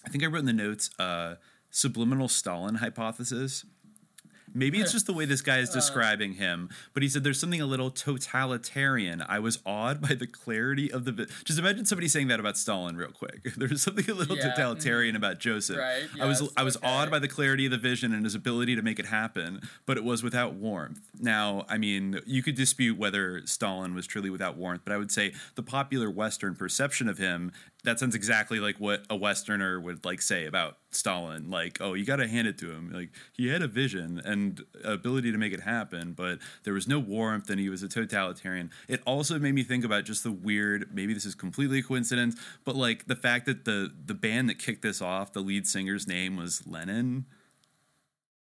I 0.06 0.10
think 0.10 0.24
I 0.24 0.28
wrote 0.28 0.40
in 0.40 0.46
the 0.46 0.54
notes 0.54 0.90
uh, 1.00 1.36
subliminal 1.72 2.28
Stalin 2.28 2.76
hypothesis. 2.76 3.66
Maybe 4.54 4.80
it's 4.80 4.92
just 4.92 5.06
the 5.06 5.14
way 5.14 5.26
this 5.26 5.42
guy 5.42 5.60
is 5.60 5.70
describing 5.70 6.34
him, 6.34 6.70
but 6.94 7.04
he 7.04 7.10
said 7.10 7.24
there's 7.24 7.40
something 7.40 7.62
a 7.62 7.66
little 7.66 7.90
totalitarian. 7.92 9.24
I 9.28 9.40
was 9.40 9.60
awed 9.66 10.02
by 10.02 10.14
the 10.14 10.28
clarity 10.28 10.92
of 10.92 11.06
the. 11.06 11.28
Just 11.44 11.60
imagine 11.60 11.86
somebody 11.86 12.08
saying 12.08 12.28
that 12.28 12.40
about 12.40 12.58
Stalin, 12.58 12.96
real 12.96 13.10
quick. 13.10 13.44
There's 13.58 13.82
something 13.82 14.10
a 14.10 14.14
little 14.14 14.36
Yeah, 14.36 14.44
mm-hmm. 14.44 14.52
totalitarian 14.52 15.16
about 15.16 15.40
Joseph. 15.40 15.78
Right, 15.78 16.04
I 16.20 16.26
was 16.26 16.50
I 16.56 16.64
was 16.64 16.78
okay. 16.78 16.88
awed 16.88 17.12
by 17.12 17.20
the 17.20 17.28
clarity 17.28 17.66
of 17.66 17.72
the 17.72 17.78
vision 17.78 18.14
and 18.14 18.24
his 18.24 18.36
ability 18.36 18.76
to 18.76 18.82
make 18.82 19.00
it 19.00 19.06
happen, 19.06 19.62
but 19.86 19.98
it 19.98 20.04
was 20.04 20.24
without 20.24 20.54
warmth. 20.54 21.00
Now, 21.20 21.66
I 21.70 21.78
mean, 21.78 22.20
you 22.26 22.44
could 22.44 22.56
dispute 22.56 22.98
whether 22.98 23.46
Stalin 23.46 23.96
was 23.96 24.08
truly 24.08 24.30
without 24.30 24.58
warmth, 24.58 24.82
but 24.84 24.94
I 24.94 24.98
would 24.98 25.12
say 25.12 25.34
the 25.56 25.64
popular 25.64 26.10
Western 26.10 26.56
perception 26.56 27.08
of 27.08 27.18
him 27.18 27.52
that 27.84 28.00
sounds 28.00 28.16
exactly 28.16 28.60
like 28.60 28.78
what 28.78 29.06
a 29.10 29.16
Westerner 29.16 29.80
would 29.80 30.06
like 30.06 30.22
say 30.22 30.46
about 30.46 30.78
Stalin. 30.92 31.50
Like, 31.50 31.80
oh, 31.82 31.94
you 31.96 32.06
got 32.06 32.18
to 32.18 32.28
hand 32.28 32.48
it 32.48 32.58
to 32.60 32.72
him. 32.72 32.92
Like, 32.94 33.10
he 33.34 33.50
had 33.50 33.62
a 33.62 33.68
vision 33.68 34.22
and 34.24 34.64
ability 34.86 35.32
to 35.34 35.38
make 35.38 35.52
it 35.52 35.60
happen, 35.60 36.14
but 36.14 36.40
there 36.64 36.74
was 36.74 36.88
no 36.88 36.98
warmth, 37.00 37.50
and 37.50 37.60
he 37.60 37.70
was 37.70 37.84
a 37.84 37.90
totalitarian. 37.90 38.72
It 38.88 39.02
also 39.06 39.38
made 39.38 39.54
me 39.54 39.64
think 39.64 39.84
about 39.84 40.06
just 40.06 40.24
the 40.24 40.32
weird. 40.32 40.90
Maybe 40.94 41.14
this 41.14 41.26
is 41.26 41.36
completely 41.36 41.80
a 41.80 41.84
coincidence, 41.84 42.40
but 42.64 42.76
like 42.76 43.08
the 43.08 43.16
fact 43.16 43.46
that 43.48 43.66
the 43.66 43.92
the 44.06 44.14
band 44.14 44.50
that 44.50 44.60
kicked 44.60 44.82
this 44.82 45.02
off, 45.02 45.34
the 45.34 45.42
lead 45.42 45.68
singer's 45.68 46.08
name 46.08 46.38
was 46.38 46.66
Lennon. 46.66 47.26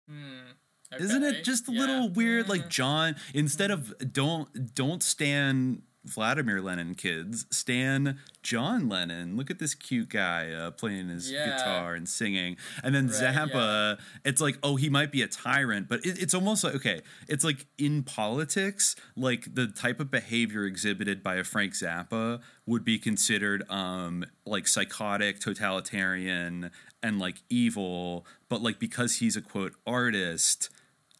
Hmm, 0.09 0.51
Isn't 0.99 1.23
it 1.23 1.43
just 1.43 1.67
a 1.67 1.71
yeah. 1.71 1.79
little 1.81 2.09
weird? 2.09 2.49
Like 2.49 2.69
John, 2.69 3.15
instead 3.33 3.71
of 3.71 3.93
don't 4.13 4.73
don't 4.73 5.03
stand 5.03 5.83
Vladimir 6.07 6.61
Lenin, 6.61 6.95
kids, 6.95 7.45
stan 7.51 8.19
John 8.43 8.87
Lennon. 8.89 9.35
Look 9.37 9.51
at 9.51 9.59
this 9.59 9.75
cute 9.75 10.09
guy 10.09 10.51
uh, 10.51 10.71
playing 10.71 11.09
his 11.09 11.29
Yeah. 11.31 11.45
guitar 11.57 11.93
and 11.95 12.07
singing. 12.07 12.57
And 12.83 12.95
then 12.95 13.07
Right, 13.07 13.35
Zappa, 13.35 13.99
it's 14.25 14.41
like, 14.41 14.57
oh, 14.63 14.75
he 14.77 14.89
might 14.89 15.11
be 15.11 15.21
a 15.21 15.27
tyrant, 15.27 15.87
but 15.89 16.05
it, 16.05 16.21
it's 16.21 16.33
almost 16.33 16.63
like 16.63 16.75
okay, 16.75 17.01
it's 17.27 17.43
like 17.43 17.65
in 17.77 18.03
politics, 18.03 18.95
like 19.15 19.53
the 19.53 19.67
type 19.67 19.99
of 19.99 20.09
behavior 20.09 20.65
exhibited 20.65 21.21
by 21.23 21.35
a 21.35 21.43
Frank 21.43 21.73
Zappa 21.73 22.39
would 22.65 22.83
be 22.83 22.97
considered 22.97 23.63
um 23.69 24.25
like 24.45 24.67
psychotic, 24.67 25.39
totalitarian, 25.39 26.71
and 27.03 27.19
like 27.19 27.41
evil, 27.49 28.25
but 28.49 28.61
like 28.61 28.79
because 28.79 29.17
he's 29.17 29.35
a 29.35 29.41
quote 29.41 29.73
artist 29.85 30.69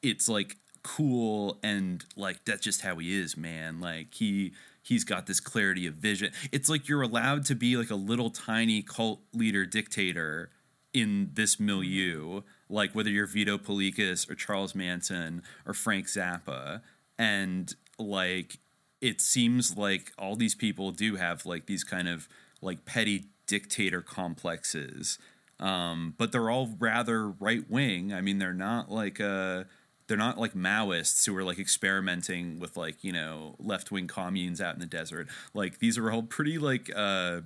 it's 0.04 0.30
like 0.30 0.58
cool 0.84 1.58
and 1.64 2.06
like 2.16 2.46
that's 2.46 2.62
just 2.62 2.82
how 2.82 2.96
he 2.98 3.20
is 3.20 3.36
man 3.36 3.80
like 3.82 4.14
he 4.14 4.54
he's 4.88 5.04
got 5.04 5.28
this 5.28 5.40
clarity 5.40 5.86
of 5.88 5.96
vision. 5.96 6.32
It's 6.52 6.70
like 6.70 6.88
you're 6.88 7.02
allowed 7.02 7.46
to 7.46 7.56
be 7.56 7.78
like 7.78 7.90
a 7.90 7.96
little 7.96 8.30
tiny 8.30 8.82
cult 8.82 9.22
leader 9.34 9.66
dictator 9.66 10.50
in 10.94 11.32
this 11.34 11.60
milieu 11.60 12.42
like 12.70 12.94
whether 12.94 13.10
you're 13.10 13.28
Vito 13.28 13.58
Paulekas 13.58 14.30
or 14.30 14.36
Charles 14.36 14.76
Manson 14.76 15.44
or 15.66 15.74
Frank 15.74 16.08
Zappa. 16.08 16.82
And 17.18 17.74
like 17.98 18.60
it 19.02 19.22
seems 19.22 19.78
like 19.78 20.12
all 20.18 20.36
these 20.36 20.56
people 20.56 20.92
do 20.92 21.16
have 21.16 21.46
like 21.46 21.66
these 21.66 21.84
kind 21.84 22.08
of 22.08 22.28
like 22.62 22.86
petty 22.86 23.26
dictator 23.46 24.02
complexes. 24.02 25.20
Um, 25.60 26.14
but 26.18 26.32
they're 26.32 26.50
all 26.50 26.76
rather 26.80 27.30
right 27.30 27.70
wing. 27.70 28.14
I 28.14 28.22
mean, 28.22 28.38
they're 28.38 28.54
not 28.54 28.92
like 28.92 29.20
uh, 29.20 29.64
they're 30.08 30.18
not 30.18 30.38
like 30.38 30.54
Maoists 30.54 31.26
who 31.26 31.36
are 31.36 31.44
like 31.44 31.60
experimenting 31.60 32.60
with 32.60 32.78
like 32.78 33.04
you 33.04 33.12
know 33.12 33.56
left 33.60 33.92
wing 33.92 34.08
communes 34.08 34.62
out 34.62 34.74
in 34.74 34.80
the 34.80 34.86
desert. 34.86 35.28
Like 35.54 35.80
these 35.80 35.98
are 35.98 36.12
all 36.12 36.24
pretty 36.24 36.58
like 36.58 36.90
uh, 36.96 37.42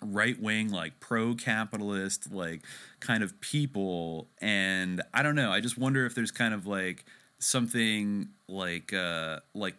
right 0.00 0.40
wing, 0.40 0.70
like 0.70 1.00
pro 1.00 1.34
capitalist, 1.34 2.32
like 2.32 2.62
kind 3.00 3.22
of 3.22 3.40
people. 3.40 4.28
And 4.40 5.02
I 5.14 5.22
don't 5.22 5.36
know. 5.36 5.50
I 5.50 5.60
just 5.60 5.78
wonder 5.78 6.06
if 6.06 6.14
there's 6.14 6.32
kind 6.32 6.54
of 6.54 6.66
like 6.66 7.04
something 7.38 8.28
like 8.48 8.92
uh, 8.92 9.40
like 9.54 9.76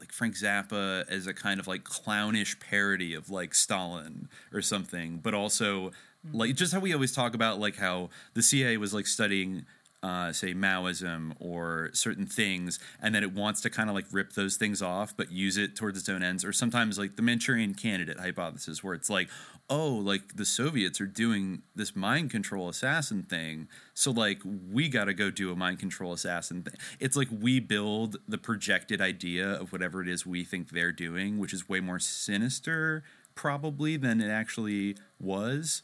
like 0.00 0.12
Frank 0.12 0.34
Zappa 0.34 1.08
as 1.08 1.26
a 1.26 1.34
kind 1.34 1.60
of 1.60 1.66
like 1.66 1.84
clownish 1.84 2.58
parody 2.60 3.14
of 3.14 3.30
like 3.30 3.54
Stalin 3.54 4.28
or 4.52 4.60
something, 4.60 5.18
but 5.22 5.34
also 5.34 5.92
like 6.32 6.54
just 6.54 6.72
how 6.72 6.80
we 6.80 6.92
always 6.92 7.12
talk 7.12 7.34
about 7.34 7.60
like 7.60 7.76
how 7.76 8.10
the 8.34 8.42
CIA 8.42 8.76
was 8.76 8.94
like 8.94 9.06
studying 9.06 9.66
uh, 10.04 10.30
say 10.34 10.52
Maoism 10.52 11.32
or 11.40 11.88
certain 11.94 12.26
things, 12.26 12.78
and 13.00 13.14
then 13.14 13.22
it 13.22 13.32
wants 13.32 13.62
to 13.62 13.70
kind 13.70 13.88
of 13.88 13.94
like 13.94 14.04
rip 14.12 14.34
those 14.34 14.56
things 14.56 14.82
off, 14.82 15.16
but 15.16 15.32
use 15.32 15.56
it 15.56 15.74
towards 15.74 15.98
its 15.98 16.10
own 16.10 16.22
ends. 16.22 16.44
Or 16.44 16.52
sometimes 16.52 16.98
like 16.98 17.16
the 17.16 17.22
Manchurian 17.22 17.72
Candidate 17.72 18.20
hypothesis, 18.20 18.84
where 18.84 18.92
it's 18.92 19.08
like, 19.08 19.30
oh, 19.70 19.88
like 19.88 20.36
the 20.36 20.44
Soviets 20.44 21.00
are 21.00 21.06
doing 21.06 21.62
this 21.74 21.96
mind 21.96 22.30
control 22.30 22.68
assassin 22.68 23.22
thing, 23.22 23.66
so 23.94 24.10
like 24.10 24.40
we 24.70 24.90
got 24.90 25.06
to 25.06 25.14
go 25.14 25.30
do 25.30 25.50
a 25.50 25.56
mind 25.56 25.78
control 25.78 26.12
assassin 26.12 26.62
thing. 26.62 26.74
It's 27.00 27.16
like 27.16 27.28
we 27.30 27.58
build 27.58 28.18
the 28.28 28.36
projected 28.36 29.00
idea 29.00 29.52
of 29.52 29.72
whatever 29.72 30.02
it 30.02 30.08
is 30.08 30.26
we 30.26 30.44
think 30.44 30.68
they're 30.68 30.92
doing, 30.92 31.38
which 31.38 31.54
is 31.54 31.66
way 31.66 31.80
more 31.80 31.98
sinister 31.98 33.04
probably 33.34 33.96
than 33.96 34.20
it 34.20 34.28
actually 34.28 34.96
was 35.18 35.82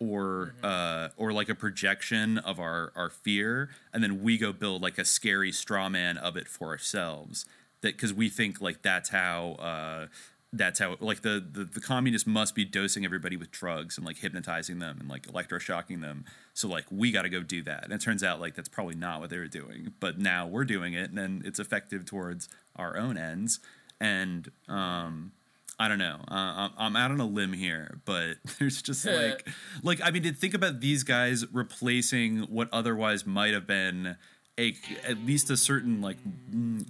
or 0.00 0.54
mm-hmm. 0.56 0.64
uh, 0.64 1.08
or 1.16 1.32
like 1.32 1.48
a 1.48 1.54
projection 1.54 2.38
of 2.38 2.58
our 2.58 2.92
our 2.96 3.10
fear, 3.10 3.70
and 3.92 4.02
then 4.02 4.22
we 4.22 4.38
go 4.38 4.52
build 4.52 4.82
like 4.82 4.98
a 4.98 5.04
scary 5.04 5.52
straw 5.52 5.88
man 5.88 6.16
of 6.18 6.36
it 6.36 6.48
for 6.48 6.68
ourselves. 6.68 7.46
That 7.80 7.96
because 7.96 8.12
we 8.12 8.28
think 8.28 8.60
like 8.60 8.82
that's 8.82 9.10
how 9.10 9.52
uh, 9.52 10.06
that's 10.52 10.78
how 10.78 10.96
like 11.00 11.22
the, 11.22 11.44
the 11.52 11.64
the 11.64 11.80
communists 11.80 12.26
must 12.26 12.54
be 12.54 12.64
dosing 12.64 13.04
everybody 13.04 13.36
with 13.36 13.50
drugs 13.50 13.98
and 13.98 14.06
like 14.06 14.18
hypnotizing 14.18 14.78
them 14.78 14.98
and 15.00 15.08
like 15.08 15.26
electroshocking 15.26 16.00
them. 16.00 16.24
So 16.54 16.68
like 16.68 16.84
we 16.90 17.10
got 17.10 17.22
to 17.22 17.28
go 17.28 17.42
do 17.42 17.62
that. 17.64 17.84
And 17.84 17.92
it 17.92 18.00
turns 18.00 18.22
out 18.22 18.40
like 18.40 18.54
that's 18.54 18.68
probably 18.68 18.94
not 18.94 19.20
what 19.20 19.30
they 19.30 19.38
were 19.38 19.48
doing. 19.48 19.92
But 20.00 20.18
now 20.18 20.46
we're 20.46 20.64
doing 20.64 20.94
it, 20.94 21.10
and 21.10 21.18
then 21.18 21.42
it's 21.44 21.58
effective 21.58 22.04
towards 22.04 22.48
our 22.76 22.96
own 22.96 23.18
ends. 23.18 23.60
And 24.00 24.50
um, 24.68 25.32
I 25.78 25.88
don't 25.88 25.98
know. 25.98 26.20
Uh, 26.28 26.68
I'm 26.78 26.94
out 26.94 27.10
on 27.10 27.20
a 27.20 27.26
limb 27.26 27.52
here, 27.52 27.98
but 28.04 28.36
there's 28.58 28.80
just 28.80 29.04
like, 29.04 29.48
like 29.82 30.00
I 30.02 30.10
mean, 30.10 30.22
to 30.22 30.32
think 30.32 30.54
about 30.54 30.80
these 30.80 31.02
guys 31.02 31.44
replacing 31.52 32.42
what 32.42 32.68
otherwise 32.72 33.26
might 33.26 33.54
have 33.54 33.66
been 33.66 34.16
a 34.58 34.76
at 35.06 35.18
least 35.24 35.50
a 35.50 35.56
certain 35.56 36.00
like 36.00 36.18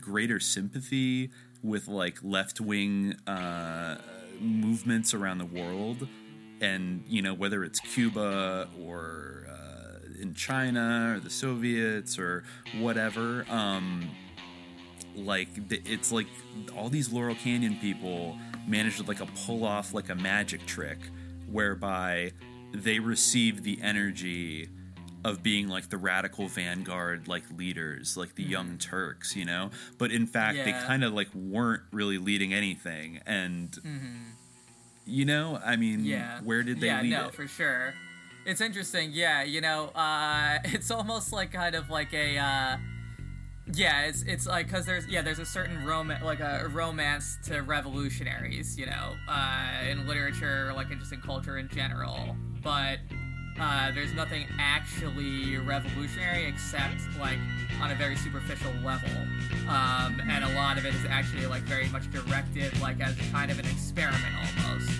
greater 0.01 0.39
sympathy 0.39 1.31
with 1.63 1.89
like 1.89 2.19
left 2.23 2.61
wing 2.61 3.15
uh, 3.27 3.97
movements 4.39 5.15
around 5.15 5.39
the 5.39 5.47
world, 5.47 6.07
and 6.61 7.05
you 7.09 7.23
know 7.23 7.33
whether 7.33 7.65
it's 7.65 7.81
Cuba 7.81 8.69
or 8.79 9.47
uh, 9.51 10.21
in 10.21 10.35
China 10.35 11.15
or 11.17 11.21
the 11.21 11.31
Soviets 11.31 12.19
or 12.19 12.45
whatever. 12.79 13.47
Um, 13.49 14.11
like 15.17 15.49
it's 15.71 16.13
like 16.13 16.27
all 16.77 16.89
these 16.89 17.13
Laurel 17.13 17.37
Canyon 17.37 17.79
people 17.81 18.37
managed 18.67 18.99
to 18.99 19.03
like 19.05 19.21
a 19.21 19.27
pull 19.47 19.65
off 19.65 19.95
like 19.95 20.09
a 20.09 20.15
magic 20.15 20.65
trick 20.67 20.99
whereby 21.51 22.33
they 22.73 22.99
received 22.99 23.63
the 23.63 23.79
energy 23.83 24.69
of 25.25 25.43
being 25.43 25.69
like 25.69 25.89
the 25.89 25.97
radical 25.97 26.49
vanguard 26.49 27.29
like 27.29 27.43
leaders 27.57 28.17
like 28.17 28.35
the 28.35 28.43
mm-hmm. 28.43 28.53
young 28.53 28.79
turks 28.79 29.35
you 29.35 29.45
know 29.45 29.71
but 29.99 30.11
in 30.11 30.27
fact 30.27 30.59
yeah. 30.59 30.65
they 30.65 30.73
kind 30.73 31.03
of 31.03 31.15
like 31.15 31.29
weren't 31.35 31.83
really 31.93 32.19
leading 32.19 32.53
anything 32.53 33.21
and 33.25 33.71
mm-hmm. 33.71 34.23
you 35.07 35.25
know 35.25 35.59
i 35.65 35.77
mean 35.77 36.05
yeah 36.05 36.41
where 36.43 36.63
did 36.63 36.81
they 36.81 36.89
yeah 36.89 37.01
lead 37.01 37.11
no 37.11 37.29
it? 37.29 37.35
for 37.35 37.47
sure 37.47 37.95
it's 38.45 38.61
interesting 38.61 39.11
yeah 39.13 39.43
you 39.43 39.61
know 39.61 39.87
uh 39.95 40.59
it's 40.65 40.91
almost 40.91 41.33
like 41.33 41.53
kind 41.53 41.75
of 41.75 41.89
like 41.89 42.13
a 42.13 42.37
uh 42.37 42.77
yeah, 43.73 44.03
it's 44.03 44.23
it's 44.23 44.47
like 44.47 44.67
because 44.67 44.85
there's 44.85 45.07
yeah 45.07 45.23
there's 45.23 45.39
a 45.39 45.47
certain 45.47 45.85
romance 45.87 46.23
like 46.23 46.41
a 46.41 46.69
romance 46.73 47.39
to 47.47 47.61
revolutionaries, 47.61 48.79
you 48.79 48.87
know, 48.87 49.15
uh, 49.29 49.89
in 49.89 50.07
literature 50.07 50.73
like 50.75 50.91
in 50.91 50.99
just 50.99 51.13
in 51.13 51.21
culture 51.21 51.57
in 51.57 51.69
general, 51.69 52.37
but 52.63 52.99
uh, 53.59 53.91
there's 53.93 54.13
nothing 54.13 54.47
actually 54.59 55.57
revolutionary 55.57 56.45
except 56.45 57.01
like 57.19 57.39
on 57.81 57.91
a 57.91 57.95
very 57.95 58.17
superficial 58.17 58.73
level, 58.85 59.11
um, 59.69 60.21
and 60.29 60.45
a 60.45 60.55
lot 60.55 60.77
of 60.77 60.85
it 60.85 60.95
is 60.95 61.05
actually 61.07 61.47
like 61.47 61.63
very 61.63 61.89
much 61.89 62.11
directed 62.11 62.79
like 62.81 63.01
as 63.01 63.17
kind 63.33 63.51
of 63.51 63.59
an 63.59 63.67
experiment 63.67 64.35
almost. 64.37 64.91